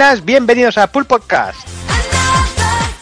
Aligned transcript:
buenas, 0.00 0.24
bienvenidos 0.24 0.78
a 0.78 0.86
Pool 0.86 1.04
Podcast. 1.04 1.58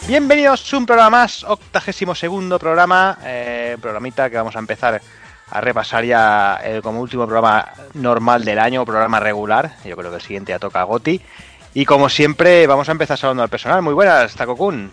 Bienvenidos 0.05 0.73
a 0.73 0.77
un 0.77 0.85
programa 0.85 1.21
más, 1.21 1.45
octagésimo 1.45 2.13
segundo 2.13 2.59
programa, 2.59 3.17
eh, 3.23 3.77
programita 3.81 4.29
que 4.29 4.35
vamos 4.35 4.53
a 4.57 4.59
empezar 4.59 5.01
a 5.49 5.61
repasar 5.61 6.03
ya 6.03 6.59
eh, 6.61 6.81
como 6.83 6.99
último 6.99 7.25
programa 7.25 7.69
normal 7.93 8.43
del 8.43 8.59
año, 8.59 8.83
programa 8.83 9.21
regular. 9.21 9.77
Yo 9.85 9.95
creo 9.95 10.09
que 10.09 10.17
el 10.17 10.21
siguiente 10.21 10.51
ya 10.51 10.59
toca 10.59 10.81
a 10.81 10.83
Goti. 10.83 11.21
Y 11.73 11.85
como 11.85 12.09
siempre, 12.09 12.67
vamos 12.67 12.89
a 12.89 12.91
empezar 12.91 13.17
saludando 13.17 13.43
al 13.43 13.49
personal. 13.49 13.81
Muy 13.81 13.93
buenas, 13.93 14.35
Takokun. 14.35 14.91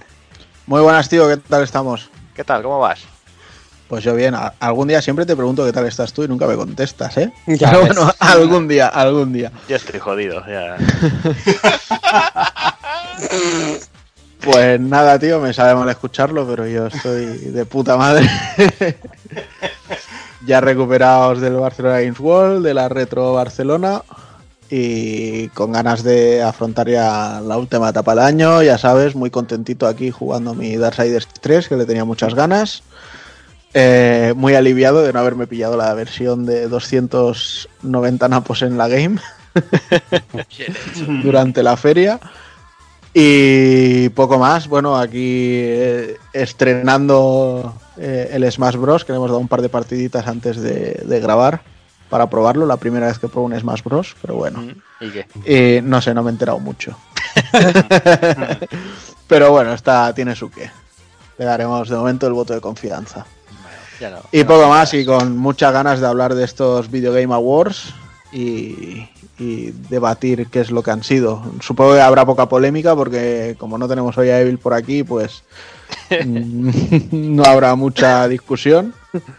Muy 0.68 0.82
buenas, 0.82 1.08
tío, 1.08 1.26
¿qué 1.26 1.38
tal 1.38 1.64
estamos? 1.64 2.08
¿Qué 2.36 2.44
tal? 2.44 2.62
¿Cómo 2.62 2.78
vas? 2.78 3.15
Pues 3.88 4.02
yo 4.02 4.14
bien, 4.14 4.34
algún 4.58 4.88
día 4.88 5.00
siempre 5.00 5.24
te 5.26 5.36
pregunto 5.36 5.64
qué 5.64 5.72
tal 5.72 5.86
estás 5.86 6.12
tú 6.12 6.24
y 6.24 6.28
nunca 6.28 6.46
me 6.46 6.56
contestas, 6.56 7.16
¿eh? 7.18 7.32
Ya 7.46 7.70
Pero 7.70 7.84
ves. 7.84 7.94
bueno, 7.94 8.12
algún 8.18 8.66
día, 8.66 8.88
algún 8.88 9.32
día. 9.32 9.52
Yo 9.68 9.76
estoy 9.76 10.00
jodido. 10.00 10.42
Ya. 10.46 10.76
Pues 14.40 14.78
nada, 14.78 15.18
tío, 15.18 15.40
me 15.40 15.52
sabe 15.52 15.74
mal 15.74 15.88
escucharlo, 15.88 16.46
pero 16.46 16.66
yo 16.68 16.86
estoy 16.86 17.24
de 17.26 17.64
puta 17.66 17.96
madre. 17.96 18.28
ya 20.46 20.60
recuperados 20.60 21.40
del 21.40 21.54
Barcelona 21.54 22.00
Games 22.00 22.20
World, 22.20 22.64
de 22.64 22.74
la 22.74 22.88
Retro 22.88 23.32
Barcelona 23.32 24.02
y 24.70 25.48
con 25.48 25.72
ganas 25.72 26.02
de 26.02 26.42
afrontar 26.42 26.88
ya 26.88 27.40
la 27.40 27.56
última 27.56 27.88
etapa 27.88 28.14
del 28.14 28.24
año, 28.24 28.62
ya 28.62 28.78
sabes, 28.78 29.14
muy 29.16 29.30
contentito 29.30 29.86
aquí 29.86 30.10
jugando 30.10 30.54
mi 30.54 30.76
Darksiders 30.76 31.28
3, 31.40 31.68
que 31.68 31.76
le 31.76 31.86
tenía 31.86 32.04
muchas 32.04 32.34
ganas. 32.34 32.82
Eh, 33.78 34.32
muy 34.34 34.54
aliviado 34.54 35.02
de 35.02 35.12
no 35.12 35.18
haberme 35.18 35.46
pillado 35.46 35.76
la 35.76 35.92
versión 35.92 36.46
de 36.46 36.66
290 36.66 38.26
napos 38.26 38.62
en 38.62 38.78
la 38.78 38.88
game 38.88 39.20
durante 41.22 41.62
la 41.62 41.76
feria. 41.76 42.18
Y 43.12 44.08
poco 44.10 44.38
más, 44.38 44.66
bueno, 44.66 44.96
aquí 44.96 45.58
eh, 45.60 46.16
estrenando 46.32 47.74
eh, 47.98 48.30
el 48.32 48.50
Smash 48.50 48.76
Bros, 48.76 49.04
que 49.04 49.12
le 49.12 49.16
hemos 49.16 49.28
dado 49.28 49.40
un 49.40 49.48
par 49.48 49.60
de 49.60 49.68
partiditas 49.68 50.26
antes 50.26 50.56
de, 50.56 51.02
de 51.04 51.20
grabar 51.20 51.60
para 52.08 52.30
probarlo, 52.30 52.64
la 52.64 52.78
primera 52.78 53.08
vez 53.08 53.18
que 53.18 53.28
pruebo 53.28 53.44
un 53.44 53.60
Smash 53.60 53.82
Bros, 53.82 54.16
pero 54.22 54.36
bueno, 54.36 54.64
¿Y 55.02 55.10
qué? 55.10 55.26
Eh, 55.44 55.82
no 55.84 56.00
sé, 56.00 56.14
no 56.14 56.22
me 56.22 56.30
he 56.30 56.32
enterado 56.32 56.60
mucho. 56.60 56.96
pero 59.28 59.50
bueno, 59.50 59.74
está, 59.74 60.14
tiene 60.14 60.34
su 60.34 60.50
qué. 60.50 60.70
Le 61.36 61.44
daremos 61.44 61.90
de 61.90 61.96
momento 61.96 62.26
el 62.26 62.32
voto 62.32 62.54
de 62.54 62.62
confianza. 62.62 63.26
Ya 64.00 64.10
no. 64.10 64.18
Y 64.32 64.44
poco 64.44 64.68
más, 64.68 64.92
y 64.94 65.04
con 65.04 65.36
muchas 65.36 65.72
ganas 65.72 66.00
de 66.00 66.06
hablar 66.06 66.34
de 66.34 66.44
estos 66.44 66.90
Video 66.90 67.12
Game 67.12 67.32
Awards 67.34 67.94
y, 68.32 69.08
y 69.38 69.70
debatir 69.88 70.48
qué 70.48 70.60
es 70.60 70.70
lo 70.70 70.82
que 70.82 70.90
han 70.90 71.02
sido. 71.02 71.42
Supongo 71.60 71.94
que 71.94 72.00
habrá 72.00 72.24
poca 72.26 72.48
polémica 72.48 72.94
porque 72.94 73.56
como 73.58 73.78
no 73.78 73.88
tenemos 73.88 74.16
hoy 74.18 74.30
a 74.30 74.40
Evil 74.40 74.58
por 74.58 74.74
aquí, 74.74 75.02
pues 75.02 75.44
mm, 76.10 76.70
no 77.36 77.44
habrá 77.44 77.74
mucha 77.74 78.26
discusión. 78.28 78.94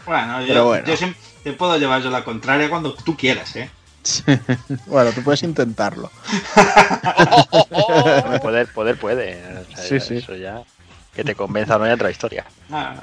Bueno, 0.06 0.40
yo, 0.42 0.48
Pero 0.48 0.64
bueno. 0.66 0.86
yo 0.86 0.96
siempre 0.96 1.20
te 1.44 1.52
puedo 1.52 1.78
llevar 1.78 2.02
yo 2.02 2.10
la 2.10 2.24
contraria 2.24 2.68
cuando 2.68 2.94
tú 2.94 3.16
quieras, 3.16 3.54
¿eh? 3.56 3.70
bueno, 4.86 5.12
tú 5.12 5.22
puedes 5.22 5.42
intentarlo. 5.42 6.10
Poder, 8.42 8.68
poder 8.72 8.98
puede. 8.98 9.38
O 9.70 9.76
sea, 9.76 9.84
Sí, 9.84 10.00
sí. 10.00 10.16
Eso 10.16 10.34
ya. 10.34 10.62
Que 11.14 11.24
te 11.24 11.34
convenza 11.34 11.76
o 11.76 11.78
no 11.78 11.84
hay 11.84 11.92
otra 11.92 12.10
historia. 12.10 12.44
Ah, 12.70 12.94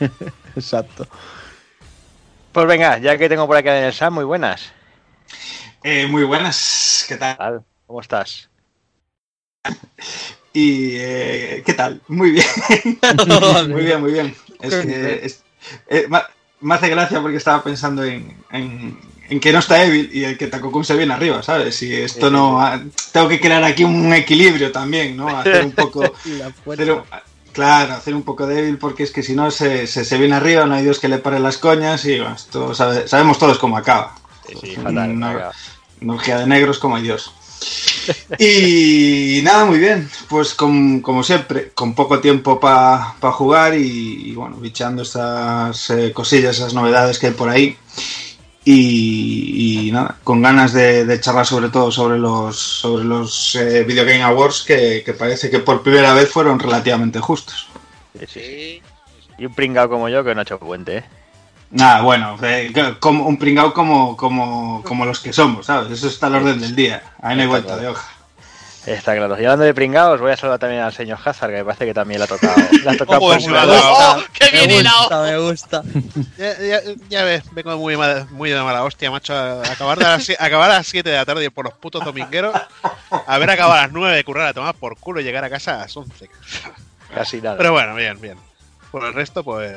Exacto. 0.56 1.06
Pues 2.52 2.66
venga, 2.66 2.98
ya 2.98 3.18
que 3.18 3.28
tengo 3.28 3.46
por 3.46 3.56
aquí 3.56 3.68
en 3.68 3.74
el 3.84 3.92
Sam, 3.92 4.14
muy 4.14 4.24
buenas. 4.24 4.72
eh, 5.82 6.06
muy 6.06 6.24
buenas, 6.24 7.04
¿qué 7.08 7.16
tal? 7.16 7.32
¿Qué 7.36 7.38
tal? 7.38 7.64
¿Cómo 7.86 8.00
estás? 8.00 8.48
Y 10.52 10.92
eh, 10.96 11.62
¿qué 11.66 11.74
tal? 11.74 12.00
Muy 12.08 12.30
bien, 12.30 12.46
muy 13.68 13.82
bien, 13.84 14.00
muy 14.00 14.12
bien. 14.12 14.34
Es 14.60 14.74
que 14.86 15.20
es- 15.26 15.42
eh, 15.88 16.06
me 16.60 16.74
hace 16.74 16.88
gracia 16.88 17.20
porque 17.20 17.38
estaba 17.38 17.62
pensando 17.62 18.04
en, 18.04 18.36
en- 18.52 18.98
en 19.28 19.40
que 19.40 19.52
no 19.52 19.58
está 19.58 19.82
Evil 19.82 20.10
y 20.12 20.24
el 20.24 20.38
que 20.38 20.46
Takokun 20.46 20.84
se 20.84 20.94
viene 20.96 21.12
arriba, 21.14 21.42
¿sabes? 21.42 21.82
Y 21.82 21.94
esto 21.94 22.30
no... 22.30 22.60
Tengo 23.10 23.26
que 23.28 23.40
crear 23.40 23.64
aquí 23.64 23.82
un 23.82 24.12
equilibrio 24.12 24.70
también, 24.70 25.16
¿no? 25.16 25.28
Hacer 25.28 25.64
un 25.64 25.72
poco... 25.72 26.14
hacer 26.82 26.92
un- 26.92 27.02
claro, 27.54 27.94
hacer 27.94 28.14
un 28.14 28.22
poco 28.22 28.46
débil 28.46 28.76
porque 28.76 29.04
es 29.04 29.10
que 29.12 29.22
si 29.22 29.34
no 29.34 29.50
se, 29.50 29.86
se, 29.86 30.04
se 30.04 30.18
viene 30.18 30.34
arriba, 30.36 30.66
no 30.66 30.74
hay 30.74 30.82
Dios 30.84 30.98
que 30.98 31.08
le 31.08 31.16
pare 31.18 31.38
las 31.40 31.56
coñas 31.56 32.04
y 32.04 32.18
bueno, 32.18 32.34
esto 32.34 32.74
sabe- 32.74 33.08
sabemos 33.08 33.38
todos 33.38 33.58
cómo 33.58 33.78
acaba. 33.78 34.14
Sí, 34.46 34.56
sí, 34.60 34.76
fatal. 34.76 35.18
No. 35.18 35.28
venga. 35.28 35.52
Una 36.02 36.14
orgía 36.14 36.36
de 36.38 36.46
negros 36.46 36.78
como 36.78 36.96
hay 36.96 37.02
Dios. 37.04 37.32
Y 38.38 39.40
nada, 39.42 39.64
muy 39.64 39.78
bien. 39.78 40.10
Pues 40.28 40.54
con- 40.54 41.00
como 41.00 41.22
siempre, 41.22 41.70
con 41.74 41.94
poco 41.94 42.20
tiempo 42.20 42.60
para 42.60 43.14
jugar 43.32 43.74
y, 43.78 44.30
y, 44.30 44.34
bueno, 44.34 44.56
bichando 44.56 45.02
esas 45.02 45.88
eh, 45.90 46.12
cosillas, 46.12 46.56
esas 46.56 46.74
novedades 46.74 47.18
que 47.18 47.28
hay 47.28 47.32
por 47.32 47.48
ahí. 47.48 47.76
Y, 48.66 49.88
y 49.88 49.92
nada, 49.92 50.16
con 50.24 50.40
ganas 50.40 50.72
de, 50.72 51.04
de 51.04 51.20
charlar 51.20 51.44
sobre 51.44 51.68
todo 51.68 51.90
sobre 51.90 52.18
los, 52.18 52.56
sobre 52.56 53.04
los 53.04 53.54
eh, 53.56 53.84
Video 53.84 54.06
Game 54.06 54.22
Awards 54.22 54.64
que, 54.66 55.02
que 55.04 55.12
parece 55.12 55.50
que 55.50 55.58
por 55.58 55.82
primera 55.82 56.14
vez 56.14 56.30
fueron 56.30 56.58
relativamente 56.58 57.20
justos. 57.20 57.68
Sí, 58.18 58.26
sí, 58.26 58.40
sí. 58.40 58.82
Y 59.36 59.44
un 59.44 59.54
pringao 59.54 59.90
como 59.90 60.08
yo 60.08 60.24
que 60.24 60.34
no 60.34 60.40
ha 60.40 60.44
hecho 60.44 60.58
puente, 60.58 60.98
¿eh? 60.98 61.04
Nada, 61.72 62.02
bueno, 62.02 62.38
eh, 62.40 62.72
como 63.00 63.26
un 63.26 63.36
pringao 63.36 63.74
como, 63.74 64.16
como, 64.16 64.82
como 64.82 65.04
los 65.04 65.20
que 65.20 65.32
somos, 65.32 65.66
¿sabes? 65.66 65.90
Eso 65.90 66.06
está 66.06 66.28
al 66.28 66.36
orden 66.36 66.60
del 66.60 66.74
día. 66.74 67.02
Ahí 67.20 67.36
no 67.36 67.42
hay 67.42 67.48
vuelta 67.48 67.76
de 67.76 67.88
hoja. 67.88 68.13
Está 68.86 69.16
claro. 69.16 69.34
Y 69.40 69.44
hablando 69.44 69.64
de 69.64 69.72
pringaos, 69.72 70.20
voy 70.20 70.32
a 70.32 70.36
saludar 70.36 70.58
también 70.58 70.82
al 70.82 70.92
señor 70.92 71.18
Hazard, 71.24 71.50
que 71.50 71.56
me 71.56 71.64
parece 71.64 71.86
que 71.86 71.94
también 71.94 72.20
le 72.20 72.24
ha 72.24 72.28
tocado. 72.28 72.54
Le 72.84 72.90
ha 72.90 72.96
tocado 72.98 73.38
lado. 73.38 74.18
¡Oh, 74.18 74.22
qué 74.32 74.50
bien 74.50 74.68
me 74.68 74.82
gusta, 74.90 75.22
me 75.22 75.38
gusta. 75.38 75.82
Ya, 76.36 76.58
ya, 76.60 76.80
ya 77.08 77.24
ves, 77.24 77.44
vengo 77.52 77.78
muy, 77.78 77.96
mal- 77.96 78.28
muy 78.30 78.50
de 78.50 78.60
mala 78.62 78.84
hostia, 78.84 79.10
macho. 79.10 79.32
A 79.34 79.62
acabar, 79.72 79.96
de 79.98 80.04
las, 80.04 80.24
si- 80.24 80.36
acabar 80.38 80.70
a 80.70 80.74
las 80.74 80.86
7 80.86 81.08
de 81.08 81.16
la 81.16 81.24
tarde 81.24 81.50
por 81.50 81.64
los 81.64 81.74
putos 81.74 82.04
domingueros. 82.04 82.54
A 83.26 83.38
ver, 83.38 83.48
acabar 83.48 83.78
a 83.78 83.82
las 83.82 83.92
9 83.92 84.16
de 84.16 84.24
currar 84.24 84.48
a 84.48 84.52
tomar 84.54 84.74
por 84.74 84.98
culo 84.98 85.20
y 85.20 85.24
llegar 85.24 85.44
a 85.44 85.50
casa 85.50 85.76
a 85.76 85.78
las 85.78 85.96
11. 85.96 86.28
Casi 87.14 87.40
nada. 87.40 87.56
Pero 87.56 87.72
bueno, 87.72 87.94
bien, 87.94 88.20
bien. 88.20 88.36
Por 88.90 89.04
el 89.04 89.14
resto, 89.14 89.42
pues, 89.42 89.72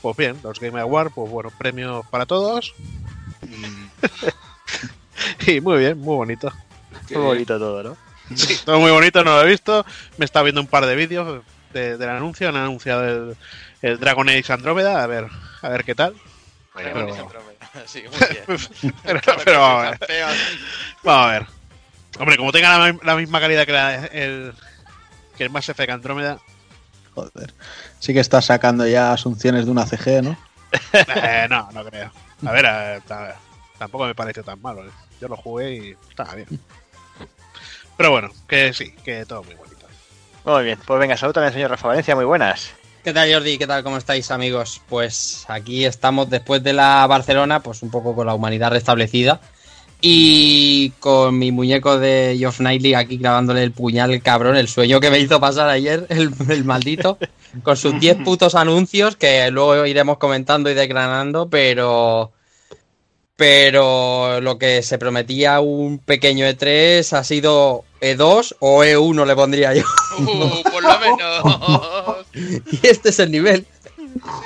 pues 0.00 0.16
bien. 0.16 0.38
Los 0.44 0.60
Game 0.60 0.80
Awards, 0.80 1.10
pues 1.12 1.28
bueno, 1.28 1.50
premios 1.58 2.06
para 2.06 2.24
todos. 2.24 2.72
Y, 3.42 5.50
y 5.56 5.60
muy 5.60 5.78
bien, 5.78 5.98
muy 5.98 6.14
bonito. 6.16 6.52
Muy 7.10 7.22
bonito 7.22 7.58
todo, 7.58 7.82
¿no? 7.82 8.03
Sí, 8.34 8.58
todo 8.64 8.80
muy 8.80 8.90
bonito, 8.90 9.22
no 9.24 9.32
lo 9.36 9.42
he 9.42 9.48
visto. 9.50 9.84
Me 10.18 10.24
está 10.24 10.42
viendo 10.42 10.60
un 10.60 10.66
par 10.66 10.86
de 10.86 10.96
vídeos 10.96 11.42
de- 11.72 11.96
del 11.98 12.08
anuncio. 12.08 12.48
Han 12.48 12.56
anunciado 12.56 13.04
el, 13.04 13.36
el 13.82 13.98
Dragon 13.98 14.28
Age 14.28 14.52
Andrómeda. 14.52 15.02
A 15.02 15.06
ver, 15.06 15.26
a 15.62 15.68
ver 15.68 15.84
qué 15.84 15.94
tal. 15.94 16.14
Pero- 16.74 17.06
Sí, 17.86 18.02
muy 18.08 18.18
bien. 18.30 18.94
pero, 19.02 19.20
pero 19.44 19.60
vamos 19.60 19.84
a 19.86 19.90
ver. 19.90 19.98
Vamos 21.02 21.26
a 21.26 21.30
ver. 21.32 21.46
Hombre, 22.20 22.36
como 22.36 22.52
tenga 22.52 22.78
la, 22.78 22.92
mi- 22.92 23.00
la 23.02 23.16
misma 23.16 23.40
calidad 23.40 23.66
que 23.66 23.72
la- 23.72 23.94
el, 24.06 24.52
que 25.36 25.44
el 25.44 25.50
Mass 25.50 25.68
Effect 25.68 25.90
Andrómeda, 25.90 26.38
Joder. 27.14 27.52
Sí 28.00 28.12
que 28.12 28.20
estás 28.20 28.44
sacando 28.46 28.86
ya 28.86 29.12
asunciones 29.12 29.66
de 29.66 29.70
una 29.70 29.86
CG, 29.86 30.22
¿no? 30.22 30.36
eh, 30.92 31.46
no, 31.48 31.68
no 31.72 31.84
creo. 31.84 32.10
A 32.44 32.50
ver, 32.52 32.64
eh, 32.68 33.00
ta- 33.06 33.36
tampoco 33.78 34.06
me 34.06 34.14
parece 34.16 34.42
tan 34.42 34.60
malo. 34.62 34.84
¿eh? 34.84 34.90
Yo 35.20 35.28
lo 35.28 35.36
jugué 35.36 35.74
y 35.74 35.96
estaba 36.08 36.34
bien. 36.34 36.48
Pero 37.96 38.10
bueno, 38.10 38.30
que 38.48 38.72
sí, 38.72 38.92
que 39.04 39.24
todo 39.24 39.42
muy 39.44 39.54
bonito. 39.54 39.86
Muy 40.44 40.64
bien. 40.64 40.78
Pues 40.84 41.00
venga, 41.00 41.16
saludos 41.16 41.34
también 41.34 41.48
al 41.48 41.54
señor 41.54 41.70
Rafa 41.70 41.88
Valencia, 41.88 42.14
muy 42.14 42.24
buenas. 42.24 42.72
¿Qué 43.02 43.12
tal 43.12 43.32
Jordi? 43.32 43.58
¿Qué 43.58 43.66
tal? 43.66 43.84
¿Cómo 43.84 43.98
estáis 43.98 44.30
amigos? 44.30 44.80
Pues 44.88 45.44
aquí 45.48 45.84
estamos 45.84 46.30
después 46.30 46.62
de 46.62 46.72
la 46.72 47.06
Barcelona, 47.06 47.60
pues 47.60 47.82
un 47.82 47.90
poco 47.90 48.14
con 48.14 48.26
la 48.26 48.34
humanidad 48.34 48.70
restablecida 48.70 49.40
y 50.06 50.90
con 51.00 51.38
mi 51.38 51.50
muñeco 51.50 51.98
de 51.98 52.36
Geoff 52.38 52.58
Knightley 52.58 52.92
aquí 52.92 53.16
grabándole 53.16 53.62
el 53.62 53.72
puñal 53.72 54.20
cabrón, 54.20 54.54
el 54.56 54.68
sueño 54.68 55.00
que 55.00 55.10
me 55.10 55.18
hizo 55.18 55.40
pasar 55.40 55.70
ayer, 55.70 56.06
el, 56.10 56.30
el 56.50 56.64
maldito, 56.64 57.16
con 57.62 57.74
sus 57.78 57.98
10 57.98 58.18
putos 58.18 58.54
anuncios 58.54 59.16
que 59.16 59.50
luego 59.50 59.86
iremos 59.86 60.18
comentando 60.18 60.68
y 60.68 60.74
desgranando, 60.74 61.48
pero 61.48 62.32
pero 63.36 64.40
lo 64.40 64.58
que 64.58 64.82
se 64.82 64.98
prometía 64.98 65.60
un 65.60 65.98
pequeño 65.98 66.46
E3 66.46 67.12
ha 67.16 67.24
sido 67.24 67.84
E2 68.00 68.56
o 68.60 68.84
E1 68.84 69.26
le 69.26 69.34
pondría 69.34 69.74
yo. 69.74 69.84
Uh, 70.16 70.62
por 70.70 70.80
lo 70.80 70.98
menos. 71.00 72.24
y 72.70 72.86
este 72.86 73.08
es 73.08 73.18
el 73.18 73.32
nivel. 73.32 73.66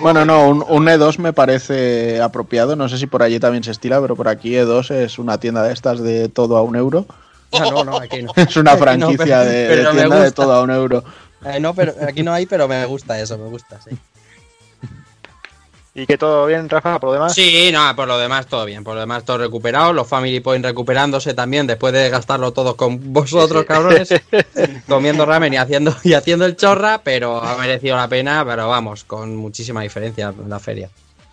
Bueno, 0.00 0.24
no, 0.24 0.48
un, 0.48 0.64
un 0.66 0.86
E2 0.86 1.18
me 1.18 1.34
parece 1.34 2.22
apropiado. 2.22 2.74
No 2.74 2.88
sé 2.88 2.96
si 2.96 3.06
por 3.06 3.22
allí 3.22 3.38
también 3.38 3.62
se 3.62 3.72
estila, 3.72 4.00
pero 4.00 4.16
por 4.16 4.28
aquí 4.28 4.52
E2 4.52 4.90
es 4.94 5.18
una 5.18 5.38
tienda 5.38 5.62
de 5.62 5.74
estas 5.74 6.00
de 6.00 6.30
todo 6.30 6.56
a 6.56 6.62
un 6.62 6.74
euro. 6.74 7.04
Ah, 7.52 7.68
no, 7.70 7.84
no, 7.84 7.98
aquí 7.98 8.22
no. 8.22 8.32
Es 8.36 8.56
una 8.56 8.72
no, 8.76 8.78
franquicia 8.78 9.40
pero- 9.40 9.44
de, 9.44 9.66
pero 9.68 9.90
tienda 9.90 10.22
de 10.22 10.32
todo 10.32 10.52
a 10.54 10.62
un 10.62 10.70
euro. 10.70 11.04
Eh, 11.44 11.60
no, 11.60 11.74
pero 11.74 11.94
aquí 12.06 12.22
no 12.22 12.32
hay, 12.32 12.46
pero 12.46 12.66
me 12.66 12.84
gusta 12.86 13.20
eso, 13.20 13.36
me 13.36 13.48
gusta, 13.48 13.78
sí. 13.82 13.96
¿Y 15.98 16.06
que 16.06 16.16
todo 16.16 16.46
bien, 16.46 16.68
Rafa, 16.68 17.00
por 17.00 17.08
lo 17.08 17.14
demás? 17.14 17.34
Sí, 17.34 17.70
no, 17.72 17.96
por 17.96 18.06
lo 18.06 18.16
demás 18.16 18.46
todo 18.46 18.64
bien. 18.64 18.84
Por 18.84 18.94
lo 18.94 19.00
demás 19.00 19.24
todo 19.24 19.38
recuperado. 19.38 19.92
Los 19.92 20.06
Family 20.06 20.38
Point 20.38 20.64
recuperándose 20.64 21.34
también 21.34 21.66
después 21.66 21.92
de 21.92 22.08
gastarlo 22.08 22.52
todos 22.52 22.76
con 22.76 23.12
vosotros, 23.12 23.64
cabrones. 23.64 24.08
comiendo 24.88 25.26
ramen 25.26 25.54
y 25.54 25.56
haciendo, 25.56 25.96
y 26.04 26.12
haciendo 26.12 26.44
el 26.44 26.54
chorra, 26.54 26.98
pero 27.02 27.42
ha 27.42 27.56
merecido 27.56 27.96
la 27.96 28.06
pena. 28.06 28.44
Pero 28.46 28.68
vamos, 28.68 29.02
con 29.02 29.34
muchísima 29.34 29.82
diferencia 29.82 30.28
en 30.28 30.48
la 30.48 30.60
feria. 30.60 30.88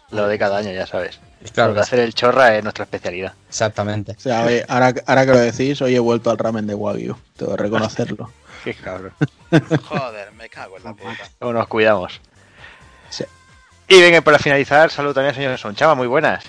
Lo 0.09 0.27
de 0.27 0.39
cada 0.39 0.57
año, 0.57 0.71
ya 0.71 0.87
sabes. 0.87 1.19
Claro 1.53 1.69
Porque 1.69 1.73
que 1.73 1.79
hacer 1.81 1.99
el 1.99 2.15
chorra 2.15 2.57
es 2.57 2.63
nuestra 2.63 2.85
especialidad. 2.85 3.33
Exactamente. 3.47 4.13
O 4.13 4.19
sea, 4.19 4.45
oye, 4.45 4.65
ahora, 4.67 4.95
ahora 5.05 5.25
que 5.27 5.31
lo 5.31 5.39
decís, 5.41 5.79
hoy 5.83 5.95
he 5.95 5.99
vuelto 5.99 6.31
al 6.31 6.39
ramen 6.39 6.65
de 6.65 6.73
Wagyu. 6.73 7.15
Tengo 7.37 7.55
que 7.55 7.61
reconocerlo. 7.61 8.31
Qué 8.63 8.73
cabrón. 8.73 9.13
Joder, 9.83 10.31
me 10.31 10.49
cago 10.49 10.77
en 10.77 10.85
la 10.85 10.93
puta. 10.95 11.29
¿Cómo 11.37 11.53
nos 11.53 11.67
cuidamos? 11.67 12.19
Y 13.87 14.01
venga, 14.01 14.21
para 14.21 14.39
finalizar, 14.39 14.89
salud 14.91 15.13
también, 15.13 15.35
señor 15.35 15.57
Sonchava, 15.57 15.93
muy 15.95 16.07
buenas. 16.07 16.43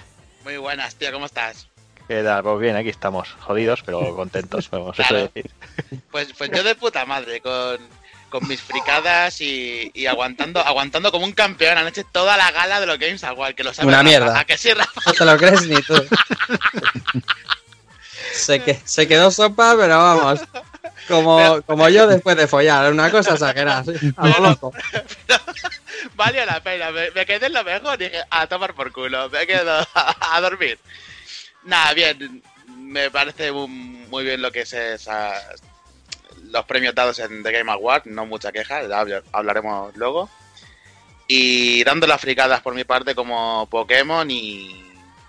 Muy 0.45 0.57
buenas, 0.57 0.95
tío, 0.95 1.13
¿cómo 1.13 1.27
estás? 1.27 1.69
¿Qué 2.09 2.23
tal? 2.23 2.43
Pues 2.43 2.61
bien, 2.61 2.77
aquí 2.77 2.89
estamos, 2.89 3.29
jodidos, 3.41 3.83
pero 3.85 4.15
contentos, 4.15 4.71
vamos, 4.71 4.99
eso 4.99 5.09
Claro. 5.09 5.31
decir. 5.35 5.51
Pues, 6.11 6.29
pues 6.39 6.51
yo 6.51 6.63
de 6.63 6.75
puta 6.77 7.05
madre, 7.05 7.41
con, 7.41 7.79
con 8.31 8.47
mis 8.49 8.63
fricadas 8.63 9.41
y, 9.41 9.91
y 9.93 10.07
aguantando 10.07 10.61
aguantando 10.61 11.11
como 11.13 11.25
un 11.27 11.33
campeón 11.33 11.77
anoche 11.79 12.05
toda 12.05 12.37
la 12.37 12.51
gala 12.53 12.81
de 12.81 12.87
los 12.87 12.99
Games 12.99 13.23
Award, 13.25 13.55
que 13.55 13.65
lo 13.65 13.75
sabe 13.75 13.89
Una 13.89 13.99
Rafa. 13.99 14.09
mierda. 14.09 14.39
¿A 14.41 14.45
que 14.45 14.57
sí, 14.57 14.73
Rafa? 14.73 15.01
No 15.05 15.13
te 15.13 15.25
lo 15.25 15.37
crees 15.37 15.67
ni 15.67 15.83
tú. 15.83 15.95
se, 18.33 18.63
que, 18.63 18.81
se 18.85 19.07
quedó 19.09 19.31
sopa, 19.31 19.75
pero 19.77 19.99
vamos. 19.99 20.41
Como, 21.09 21.63
como 21.63 21.89
yo 21.89 22.07
después 22.07 22.37
de 22.37 22.47
follar, 22.47 22.93
una 22.93 23.11
cosa 23.11 23.35
exagerada. 23.35 23.85
sí, 23.85 24.13
a 24.17 24.29
lo 24.29 24.41
loco. 24.41 24.73
Valió 26.15 26.45
la 26.47 26.61
pena, 26.63 26.91
me, 26.91 27.11
me 27.11 27.27
quedé 27.27 27.47
en 27.47 27.53
lo 27.53 27.65
mejor 27.65 28.01
y 28.01 28.05
dije, 28.05 28.23
a 28.31 28.47
tomar 28.47 28.75
por 28.75 28.93
culo, 28.93 29.29
me 29.31 29.47
quedo 29.47 29.87
a, 29.95 30.37
a 30.37 30.41
dormir. 30.41 30.79
Nada, 31.65 31.93
bien, 31.95 32.43
me 32.79 33.11
parece 33.11 33.53
muy, 33.53 33.69
muy 33.69 34.25
bien 34.25 34.41
lo 34.41 34.53
que 34.53 34.61
es 34.61 34.73
esa, 34.73 35.33
los 36.51 36.65
premios 36.65 36.95
dados 36.95 37.19
en 37.19 37.43
The 37.43 37.53
Game 37.53 37.71
Award, 37.71 38.07
no 38.07 38.27
mucha 38.27 38.53
queja, 38.53 38.81
hablaremos 39.33 39.97
luego. 39.97 40.31
Y 41.29 41.83
dando 41.85 42.07
las 42.07 42.21
fricadas 42.21 42.61
por 42.61 42.75
mi 42.75 42.85
parte 42.85 43.15
como 43.15 43.67
Pokémon 43.69 44.31
y 44.31 44.85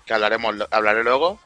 que 0.06 0.14
hablaremos 0.14 0.54
hablaré 0.70 1.02
luego. 1.02 1.40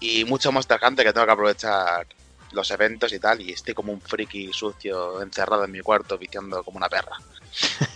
Y 0.00 0.24
mucho 0.26 0.52
Monster 0.52 0.78
Hunter 0.82 1.06
que 1.06 1.12
tengo 1.12 1.26
que 1.26 1.32
aprovechar 1.32 2.06
los 2.52 2.70
eventos 2.70 3.12
y 3.12 3.18
tal. 3.18 3.40
Y 3.40 3.52
estoy 3.52 3.74
como 3.74 3.92
un 3.92 4.00
friki 4.00 4.52
sucio 4.52 5.20
encerrado 5.22 5.64
en 5.64 5.72
mi 5.72 5.80
cuarto 5.80 6.18
viciando 6.18 6.62
como 6.62 6.78
una 6.78 6.88
perra. 6.88 7.16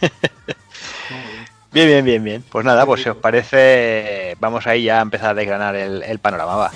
Bien, 1.72 1.86
bien, 1.86 2.04
bien, 2.04 2.24
bien. 2.24 2.44
Pues 2.50 2.64
nada, 2.64 2.84
pues 2.84 3.02
si 3.02 3.08
os 3.08 3.16
parece, 3.16 4.36
vamos 4.40 4.66
ahí 4.66 4.84
ya 4.84 4.98
a 4.98 5.02
empezar 5.02 5.30
a 5.30 5.34
desgranar 5.34 5.76
el, 5.76 6.02
el 6.02 6.18
panorama, 6.18 6.56
va. 6.56 6.72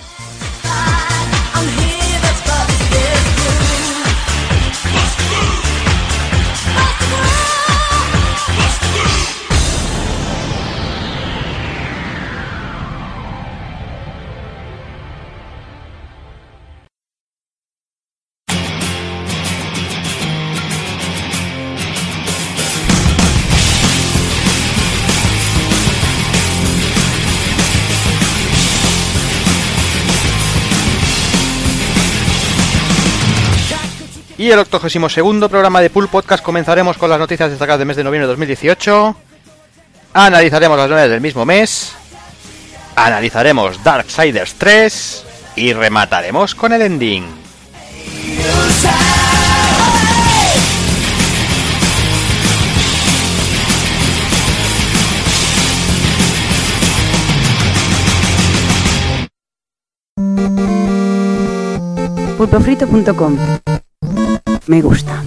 Y 34.45 34.51
el 34.51 34.59
82 34.59 35.49
programa 35.49 35.81
de 35.81 35.89
Pool 35.89 36.11
Podcast 36.11 36.45
comenzaremos 36.45 36.99
con 36.99 37.09
las 37.09 37.19
noticias 37.19 37.49
destacadas 37.49 37.79
del 37.79 37.89
mes 37.89 37.97
de 37.97 38.05
noviembre 38.05 38.27
de 38.27 38.33
2018. 38.33 39.17
Analizaremos 40.13 40.77
las 40.77 40.91
novedades 40.91 41.13
del 41.13 41.23
mismo 41.23 41.47
mes. 41.47 41.95
Analizaremos 42.95 43.83
Darksiders 43.83 44.57
3. 44.57 45.25
Y 45.57 45.73
remataremos 45.73 46.55
con 46.55 46.75
el 46.75 46.83
ending. 46.83 47.25
Pulpofrito.com 62.37 63.39
Me 64.67 64.81
gusta. 64.81 65.23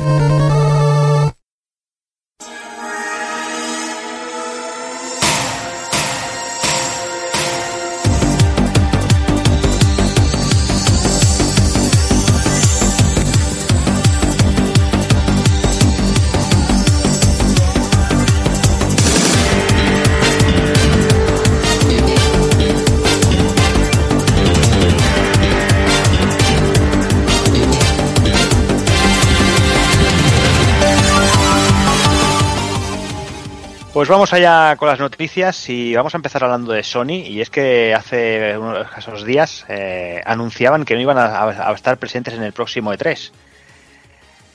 Pues 33.97 34.09
vamos 34.09 34.31
allá 34.31 34.75
con 34.75 34.87
las 34.89 34.99
noticias 34.99 35.71
y 35.71 35.95
vamos 35.95 36.13
a 36.13 36.17
empezar 36.17 36.43
hablando 36.43 36.71
de 36.71 36.83
Sony. 36.83 37.23
Y 37.25 37.41
es 37.41 37.49
que 37.49 37.95
hace 37.95 38.55
unos 38.55 39.25
días 39.25 39.65
eh, 39.69 40.21
anunciaban 40.23 40.85
que 40.85 40.93
no 40.93 41.01
iban 41.01 41.17
a, 41.17 41.73
estar 41.73 41.97
presentes 41.97 42.35
en 42.35 42.43
el 42.43 42.53
próximo 42.53 42.93
E3. 42.93 43.31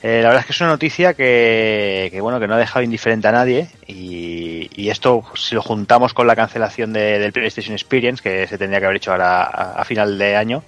Eh, 0.04 0.20
la 0.22 0.28
verdad 0.28 0.42
es 0.42 0.46
que 0.46 0.52
es 0.52 0.60
una 0.60 0.70
noticia 0.70 1.14
que, 1.14 2.16
bueno 2.20 2.38
que 2.38 2.46
no 2.46 2.54
ha 2.54 2.58
dejado 2.58 2.84
indiferente 2.84 3.26
a 3.26 3.32
nadie 3.32 3.66
y, 3.88 4.88
esto 4.88 5.24
si 5.34 5.56
lo 5.56 5.62
juntamos 5.62 6.14
con 6.14 6.28
la 6.28 6.36
cancelación 6.36 6.92
de- 6.92 7.18
del 7.18 7.32
PlayStation 7.32 7.74
Experience 7.74 8.22
que 8.22 8.46
se 8.46 8.58
tendría 8.58 8.78
que 8.78 8.84
haber 8.84 8.98
hecho 8.98 9.10
ahora 9.10 9.42
a, 9.42 9.80
a 9.80 9.84
final 9.84 10.18
de 10.18 10.36
año 10.36 10.62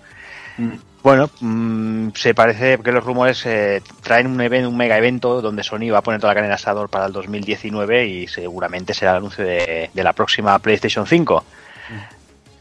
bueno 1.05 1.31
mm, 1.41 2.09
se 2.17 2.35
parece 2.35 2.79
que 2.79 2.91
los 2.91 3.05
rumores 3.05 3.47
eh, 3.47 3.81
traen 4.03 4.27
un 4.27 4.41
evento 4.41 4.69
un 4.69 4.77
mega 4.77 4.99
evento 4.99 5.41
donde 5.41 5.63
Sony 5.63 5.93
va 5.93 5.99
a 5.99 6.03
poner 6.03 6.21
toda 6.21 6.33
la 6.33 6.35
carne 6.35 6.49
en 6.49 6.53
el 6.53 6.57
asador 6.57 6.89
para 6.89 7.07
el 7.07 7.13
2019 7.13 8.07
y 8.07 8.27
seguramente 8.27 8.93
será 8.93 9.13
el 9.13 9.19
anuncio 9.19 9.45
de, 9.45 9.91
de 9.95 10.03
la 10.03 10.13
próxima 10.13 10.59
PlayStation 10.59 11.07
5 11.07 11.45